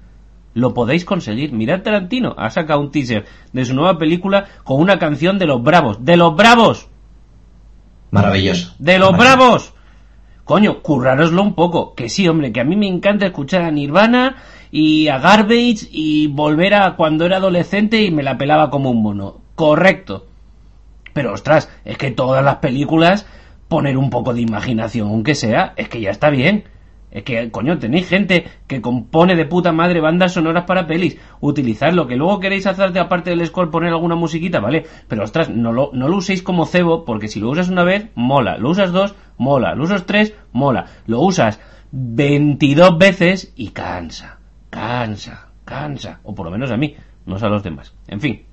lo 0.56 0.72
podéis 0.72 1.04
conseguir. 1.04 1.52
Mirad 1.52 1.82
Tarantino, 1.82 2.34
ha 2.38 2.48
sacado 2.48 2.80
un 2.80 2.90
teaser 2.90 3.26
de 3.52 3.64
su 3.66 3.74
nueva 3.74 3.98
película 3.98 4.46
con 4.64 4.80
una 4.80 4.98
canción 4.98 5.38
de 5.38 5.46
los 5.46 5.62
Bravos. 5.62 6.02
¡De 6.02 6.16
los 6.16 6.34
Bravos! 6.34 6.88
Maravilloso. 8.10 8.74
¡De 8.78 8.98
los 8.98 9.12
Bravos! 9.12 9.74
Coño, 10.46 10.80
currároslo 10.80 11.42
un 11.42 11.54
poco. 11.54 11.96
Que 11.96 12.08
sí, 12.08 12.28
hombre, 12.28 12.52
que 12.52 12.60
a 12.60 12.64
mí 12.64 12.76
me 12.76 12.86
encanta 12.86 13.26
escuchar 13.26 13.62
a 13.62 13.72
Nirvana 13.72 14.36
y 14.70 15.08
a 15.08 15.18
Garbage 15.18 15.88
y 15.90 16.28
volver 16.28 16.74
a 16.74 16.94
cuando 16.94 17.26
era 17.26 17.38
adolescente 17.38 18.02
y 18.02 18.12
me 18.12 18.22
la 18.22 18.38
pelaba 18.38 18.70
como 18.70 18.92
un 18.92 19.02
mono. 19.02 19.38
Correcto. 19.56 20.26
Pero 21.12 21.32
ostras, 21.32 21.68
es 21.84 21.98
que 21.98 22.12
todas 22.12 22.44
las 22.44 22.58
películas, 22.58 23.26
poner 23.66 23.98
un 23.98 24.08
poco 24.08 24.34
de 24.34 24.42
imaginación, 24.42 25.08
aunque 25.08 25.34
sea, 25.34 25.72
es 25.74 25.88
que 25.88 26.00
ya 26.00 26.10
está 26.10 26.30
bien. 26.30 26.62
Es 27.10 27.22
que, 27.22 27.50
coño, 27.50 27.78
tenéis 27.78 28.08
gente 28.08 28.46
que 28.66 28.80
compone 28.80 29.36
de 29.36 29.46
puta 29.46 29.72
madre 29.72 30.00
bandas 30.00 30.32
sonoras 30.32 30.64
para 30.64 30.86
pelis. 30.86 31.18
Utilizadlo. 31.40 32.06
Que 32.06 32.16
luego 32.16 32.40
queréis 32.40 32.66
hacerte, 32.66 32.98
aparte 32.98 33.30
del 33.30 33.46
score, 33.46 33.70
poner 33.70 33.90
alguna 33.90 34.16
musiquita, 34.16 34.60
¿vale? 34.60 34.84
Pero, 35.08 35.24
ostras, 35.24 35.48
no 35.48 35.72
lo, 35.72 35.90
no 35.92 36.08
lo 36.08 36.16
uséis 36.16 36.42
como 36.42 36.66
cebo, 36.66 37.04
porque 37.04 37.28
si 37.28 37.40
lo 37.40 37.50
usas 37.50 37.68
una 37.68 37.84
vez, 37.84 38.08
mola. 38.14 38.58
Lo 38.58 38.70
usas 38.70 38.92
dos, 38.92 39.14
mola. 39.38 39.74
Lo 39.74 39.84
usas 39.84 40.04
tres, 40.04 40.34
mola. 40.52 40.86
Lo 41.06 41.20
usas 41.20 41.60
22 41.92 42.98
veces 42.98 43.52
y 43.56 43.68
cansa. 43.68 44.38
Cansa. 44.70 45.48
Cansa. 45.64 46.20
O 46.22 46.34
por 46.34 46.46
lo 46.46 46.52
menos 46.52 46.70
a 46.70 46.76
mí, 46.76 46.96
no 47.24 47.36
a 47.36 47.48
los 47.48 47.62
demás. 47.62 47.94
En 48.08 48.20
fin. 48.20 48.44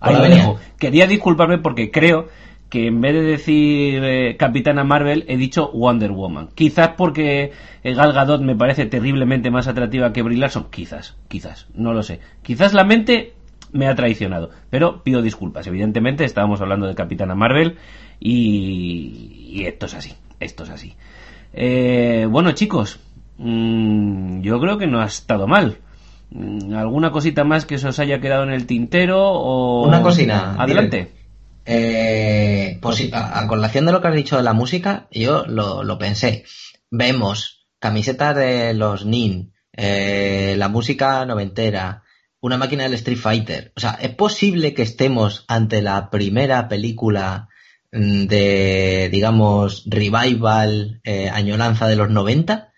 Ahí 0.00 0.14
lo 0.14 0.22
dejo. 0.22 0.58
Quería 0.78 1.06
disculparme 1.06 1.58
porque 1.58 1.90
creo 1.90 2.28
que 2.70 2.86
en 2.86 3.00
vez 3.00 3.12
de 3.12 3.22
decir 3.22 4.02
eh, 4.04 4.36
Capitana 4.38 4.84
Marvel 4.84 5.24
he 5.28 5.36
dicho 5.36 5.70
Wonder 5.72 6.12
Woman. 6.12 6.48
Quizás 6.54 6.90
porque 6.96 7.52
Gal 7.82 8.12
Gadot 8.12 8.40
me 8.40 8.54
parece 8.54 8.86
terriblemente 8.86 9.50
más 9.50 9.66
atractiva 9.66 10.12
que 10.12 10.22
Brie 10.22 10.38
Larson. 10.38 10.68
Quizás, 10.70 11.16
quizás, 11.28 11.66
no 11.74 11.92
lo 11.92 12.02
sé. 12.02 12.20
Quizás 12.42 12.72
la 12.72 12.84
mente 12.84 13.34
me 13.72 13.88
ha 13.88 13.94
traicionado. 13.94 14.50
Pero 14.70 15.02
pido 15.02 15.20
disculpas. 15.20 15.66
Evidentemente, 15.66 16.24
estábamos 16.24 16.60
hablando 16.60 16.86
de 16.86 16.94
Capitana 16.94 17.34
Marvel 17.34 17.76
y, 18.20 19.64
esto 19.64 19.86
es 19.86 19.94
así. 19.94 20.14
Esto 20.38 20.62
es 20.62 20.70
así. 20.70 20.94
Eh, 21.52 22.26
bueno, 22.30 22.52
chicos, 22.52 23.00
mm, 23.38 24.42
yo 24.42 24.60
creo 24.60 24.78
que 24.78 24.86
no 24.86 25.00
ha 25.00 25.06
estado 25.06 25.46
mal. 25.46 25.78
Mm, 26.30 26.74
¿Alguna 26.74 27.10
cosita 27.10 27.42
más 27.42 27.66
que 27.66 27.78
se 27.78 27.88
os 27.88 27.98
haya 27.98 28.20
quedado 28.20 28.44
en 28.44 28.50
el 28.50 28.66
tintero? 28.66 29.20
O... 29.20 29.86
Una 29.88 30.02
cocina. 30.02 30.54
Adelante. 30.56 31.19
Eh, 31.72 32.78
pues 32.82 33.10
a, 33.12 33.46
colación 33.46 33.86
de 33.86 33.92
lo 33.92 34.00
que 34.00 34.08
has 34.08 34.14
dicho 34.14 34.36
de 34.36 34.42
la 34.42 34.54
música, 34.54 35.06
yo 35.12 35.44
lo, 35.46 35.98
pensé. 35.98 36.44
Vemos 36.90 37.68
camisetas 37.78 38.34
de 38.34 38.74
los 38.74 39.06
Nin, 39.06 39.52
eh, 39.72 40.56
la 40.58 40.68
música 40.68 41.24
noventera, 41.26 42.02
una 42.40 42.56
máquina 42.56 42.82
del 42.82 42.94
Street 42.94 43.18
Fighter. 43.18 43.72
O 43.76 43.80
sea, 43.80 43.92
¿es 44.02 44.10
posible 44.10 44.74
que 44.74 44.82
estemos 44.82 45.44
ante 45.46 45.80
la 45.80 46.10
primera 46.10 46.68
película 46.68 47.48
mm, 47.92 48.24
de, 48.26 49.08
digamos, 49.12 49.84
revival, 49.86 51.00
eh, 51.04 51.30
añoranza 51.32 51.86
de 51.86 51.94
los 51.94 52.10
90? 52.10 52.72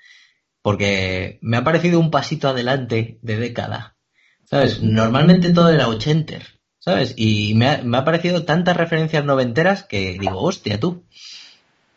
Porque 0.61 1.39
me 1.41 1.57
ha 1.57 1.65
parecido 1.65 1.99
un 1.99 2.11
pasito 2.11 2.49
adelante 2.49 3.19
de 3.23 3.37
década. 3.39 3.97
¿Sabes? 4.45 4.83
Normalmente 4.83 5.51
todo 5.51 5.71
era 5.71 5.89
80 5.89 6.41
¿sabes? 6.85 7.15
Y 7.17 7.55
me 7.55 7.69
ha, 7.69 8.05
parecido 8.05 8.45
tantas 8.45 8.77
referencias 8.77 9.25
noventeras 9.25 9.85
que 9.85 10.19
digo, 10.19 10.41
hostia, 10.41 10.81
tú. 10.81 11.05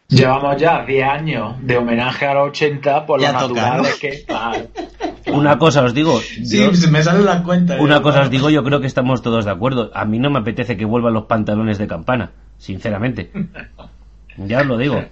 Llevamos 0.07 0.57
ya 0.57 0.85
10 0.85 1.07
años 1.07 1.55
de 1.61 1.77
homenaje 1.77 2.27
a 2.27 2.35
los 2.35 2.49
80 2.49 3.07
por 3.07 3.19
lo 3.19 3.31
natural 3.31 3.83
que... 3.99 4.25
Una 5.31 5.57
cosa 5.57 5.83
os 5.83 5.95
digo. 5.95 6.19
Sí, 6.19 6.63
me 6.91 7.01
sale 7.01 7.23
la 7.23 7.41
cuenta. 7.41 7.81
Una 7.81 8.03
cosa 8.03 8.21
os 8.21 8.29
digo, 8.29 8.51
yo 8.51 8.63
creo 8.63 8.79
que 8.79 8.85
estamos 8.85 9.23
todos 9.23 9.45
de 9.45 9.51
acuerdo. 9.51 9.89
A 9.95 10.05
mí 10.05 10.19
no 10.19 10.29
me 10.29 10.39
apetece 10.39 10.77
que 10.77 10.85
vuelvan 10.85 11.15
los 11.15 11.25
pantalones 11.25 11.79
de 11.79 11.87
campana, 11.87 12.33
sinceramente. 12.59 13.31
ya 14.37 14.61
os 14.61 14.67
lo 14.67 14.77
digo. 14.77 15.03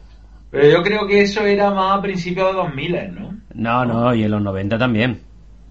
Pero 0.52 0.69
yo 0.69 0.84
creo 0.84 1.08
que 1.08 1.24
eso 1.24 1.43
era 1.43 1.72
más 1.72 1.98
a 1.98 2.02
principios 2.03 2.52
de 2.52 2.53
2000, 2.53 3.16
¿no? 3.16 3.40
No, 3.56 3.85
no, 3.85 4.14
y 4.14 4.24
en 4.24 4.30
los 4.30 4.42
90 4.43 4.77
también. 4.77 5.22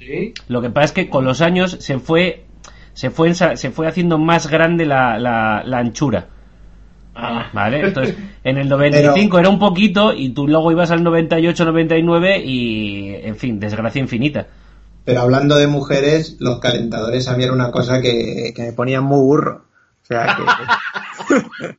¿Sí? 0.00 0.34
Lo 0.48 0.60
que 0.60 0.70
pasa 0.70 0.86
es 0.86 0.92
que 0.92 1.08
con 1.08 1.24
los 1.24 1.40
años 1.40 1.76
se 1.78 2.00
fue 2.00 2.44
se 2.94 3.10
fue, 3.10 3.34
se 3.34 3.70
fue 3.70 3.86
haciendo 3.86 4.18
más 4.18 4.48
grande 4.48 4.86
la, 4.86 5.18
la, 5.18 5.78
anchura. 5.78 6.26
Ah. 7.14 7.50
¿Vale? 7.52 7.80
Entonces, 7.88 8.16
en 8.44 8.58
el 8.58 8.68
95 8.68 9.38
era 9.38 9.48
un 9.48 9.58
poquito 9.58 10.12
y 10.12 10.30
tú 10.30 10.46
luego 10.48 10.72
ibas 10.72 10.90
al 10.90 11.02
98, 11.02 11.64
99 11.64 12.38
y, 12.44 13.14
en 13.22 13.36
fin, 13.36 13.60
desgracia 13.60 14.00
infinita. 14.00 14.46
Pero 15.04 15.20
hablando 15.20 15.56
de 15.56 15.66
mujeres, 15.66 16.36
los 16.38 16.60
calentadores 16.60 17.26
a 17.28 17.36
mí 17.36 17.44
era 17.44 17.52
una 17.52 17.70
cosa 17.70 18.00
que, 18.00 18.54
me 18.56 18.72
ponían 18.72 19.04
muy 19.04 19.20
burro. 19.20 19.64
O 20.02 20.06
sea, 20.06 20.36
que... 20.36 21.76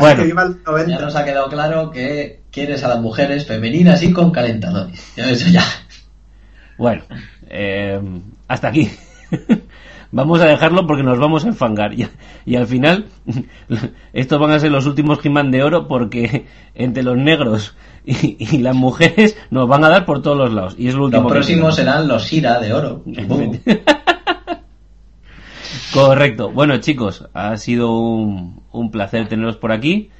bueno, 0.00 0.88
ya 0.88 0.98
nos 1.00 1.14
ha 1.14 1.24
quedado 1.24 1.48
claro 1.48 1.90
que 1.90 2.42
quieres 2.50 2.82
a 2.82 2.88
las 2.88 3.00
mujeres 3.00 3.46
femeninas 3.46 4.02
y 4.02 4.12
con 4.12 4.32
calentadores. 4.32 5.12
Ya 5.16 5.30
eso 5.30 5.48
ya. 5.48 5.64
Bueno, 6.76 7.02
eh, 7.48 8.00
hasta 8.48 8.68
aquí. 8.68 8.90
vamos 10.14 10.40
a 10.40 10.46
dejarlo 10.46 10.86
porque 10.86 11.02
nos 11.02 11.18
vamos 11.18 11.44
a 11.44 11.48
enfangar. 11.48 11.92
Y, 11.92 12.56
al 12.56 12.66
final, 12.66 13.06
estos 14.12 14.38
van 14.38 14.52
a 14.52 14.60
ser 14.60 14.70
los 14.70 14.86
últimos 14.86 15.18
He-Man 15.24 15.50
de 15.50 15.62
oro 15.62 15.88
porque 15.88 16.46
entre 16.74 17.02
los 17.02 17.16
negros 17.16 17.76
y, 18.04 18.58
las 18.58 18.76
mujeres 18.76 19.36
nos 19.50 19.68
van 19.68 19.84
a 19.84 19.88
dar 19.88 20.06
por 20.06 20.22
todos 20.22 20.38
los 20.38 20.52
lados. 20.52 20.76
Y 20.78 20.86
es 20.88 20.94
lo 20.94 21.06
último 21.06 21.24
los 21.24 21.32
próximos 21.32 21.74
serán 21.74 22.06
los 22.06 22.32
Ira 22.32 22.60
de 22.60 22.72
oro. 22.72 23.02
Correcto. 25.92 26.50
Bueno, 26.50 26.76
chicos, 26.78 27.28
ha 27.34 27.56
sido 27.56 27.96
un, 27.96 28.62
un 28.72 28.90
placer 28.90 29.28
teneros 29.28 29.56
por 29.56 29.72
aquí. 29.72 30.10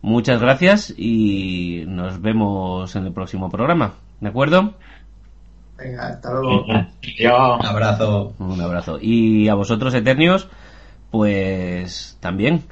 Muchas 0.00 0.40
gracias 0.40 0.92
y 0.96 1.84
nos 1.86 2.20
vemos 2.20 2.94
en 2.96 3.06
el 3.06 3.12
próximo 3.12 3.50
programa. 3.50 3.94
¿De 4.20 4.28
acuerdo? 4.28 4.74
Venga, 5.76 6.08
hasta 6.08 6.32
luego. 6.32 6.64
Un 6.66 7.66
abrazo. 7.66 8.34
Un 8.38 8.60
abrazo. 8.60 8.98
Y 9.00 9.48
a 9.48 9.54
vosotros, 9.54 9.92
Eternios, 9.94 10.48
pues 11.10 12.16
también 12.20 12.62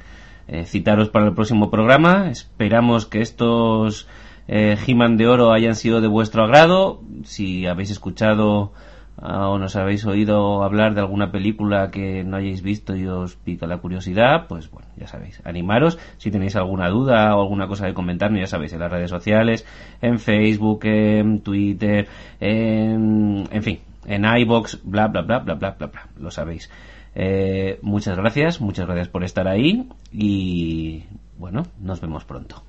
eh, 0.47 0.65
citaros 0.65 1.09
para 1.09 1.25
el 1.25 1.33
próximo 1.33 1.69
programa. 1.69 2.29
Esperamos 2.29 3.05
que 3.05 3.21
estos 3.21 4.07
eh, 4.47 4.77
He-Man 4.85 5.17
de 5.17 5.27
Oro 5.27 5.53
hayan 5.53 5.75
sido 5.75 6.01
de 6.01 6.07
vuestro 6.07 6.43
agrado. 6.43 7.01
Si 7.23 7.65
habéis 7.65 7.91
escuchado 7.91 8.73
O 9.15 9.57
nos 9.59 9.75
habéis 9.75 10.05
oído 10.05 10.63
hablar 10.63 10.95
de 10.95 11.01
alguna 11.01 11.31
película 11.31 11.91
que 11.91 12.23
no 12.23 12.37
hayáis 12.37 12.61
visto 12.61 12.95
y 12.95 13.07
os 13.07 13.35
pica 13.35 13.67
la 13.67 13.77
curiosidad, 13.77 14.47
pues 14.47 14.69
bueno, 14.71 14.87
ya 14.97 15.07
sabéis, 15.07 15.39
animaros. 15.45 15.99
Si 16.17 16.31
tenéis 16.31 16.55
alguna 16.55 16.89
duda 16.89 17.35
o 17.35 17.41
alguna 17.41 17.67
cosa 17.67 17.85
que 17.85 17.93
comentarme, 17.93 18.39
ya 18.39 18.47
sabéis, 18.47 18.73
en 18.73 18.79
las 18.79 18.91
redes 18.91 19.11
sociales, 19.11 19.65
en 20.01 20.19
Facebook, 20.19 20.85
en 20.85 21.41
Twitter, 21.41 22.07
en, 22.39 23.47
en 23.51 23.63
fin, 23.63 23.79
en 24.05 24.25
iBox, 24.25 24.81
bla, 24.83 25.07
bla, 25.07 25.21
bla, 25.21 25.39
bla, 25.39 25.53
bla, 25.55 25.71
bla, 25.71 25.87
bla, 25.87 26.07
lo 26.19 26.31
sabéis. 26.31 26.69
Eh, 27.15 27.77
muchas 27.83 28.17
gracias, 28.17 28.59
muchas 28.59 28.87
gracias 28.87 29.09
por 29.09 29.23
estar 29.23 29.47
ahí 29.47 29.87
y 30.11 31.03
bueno, 31.37 31.63
nos 31.79 32.01
vemos 32.01 32.25
pronto. 32.25 32.63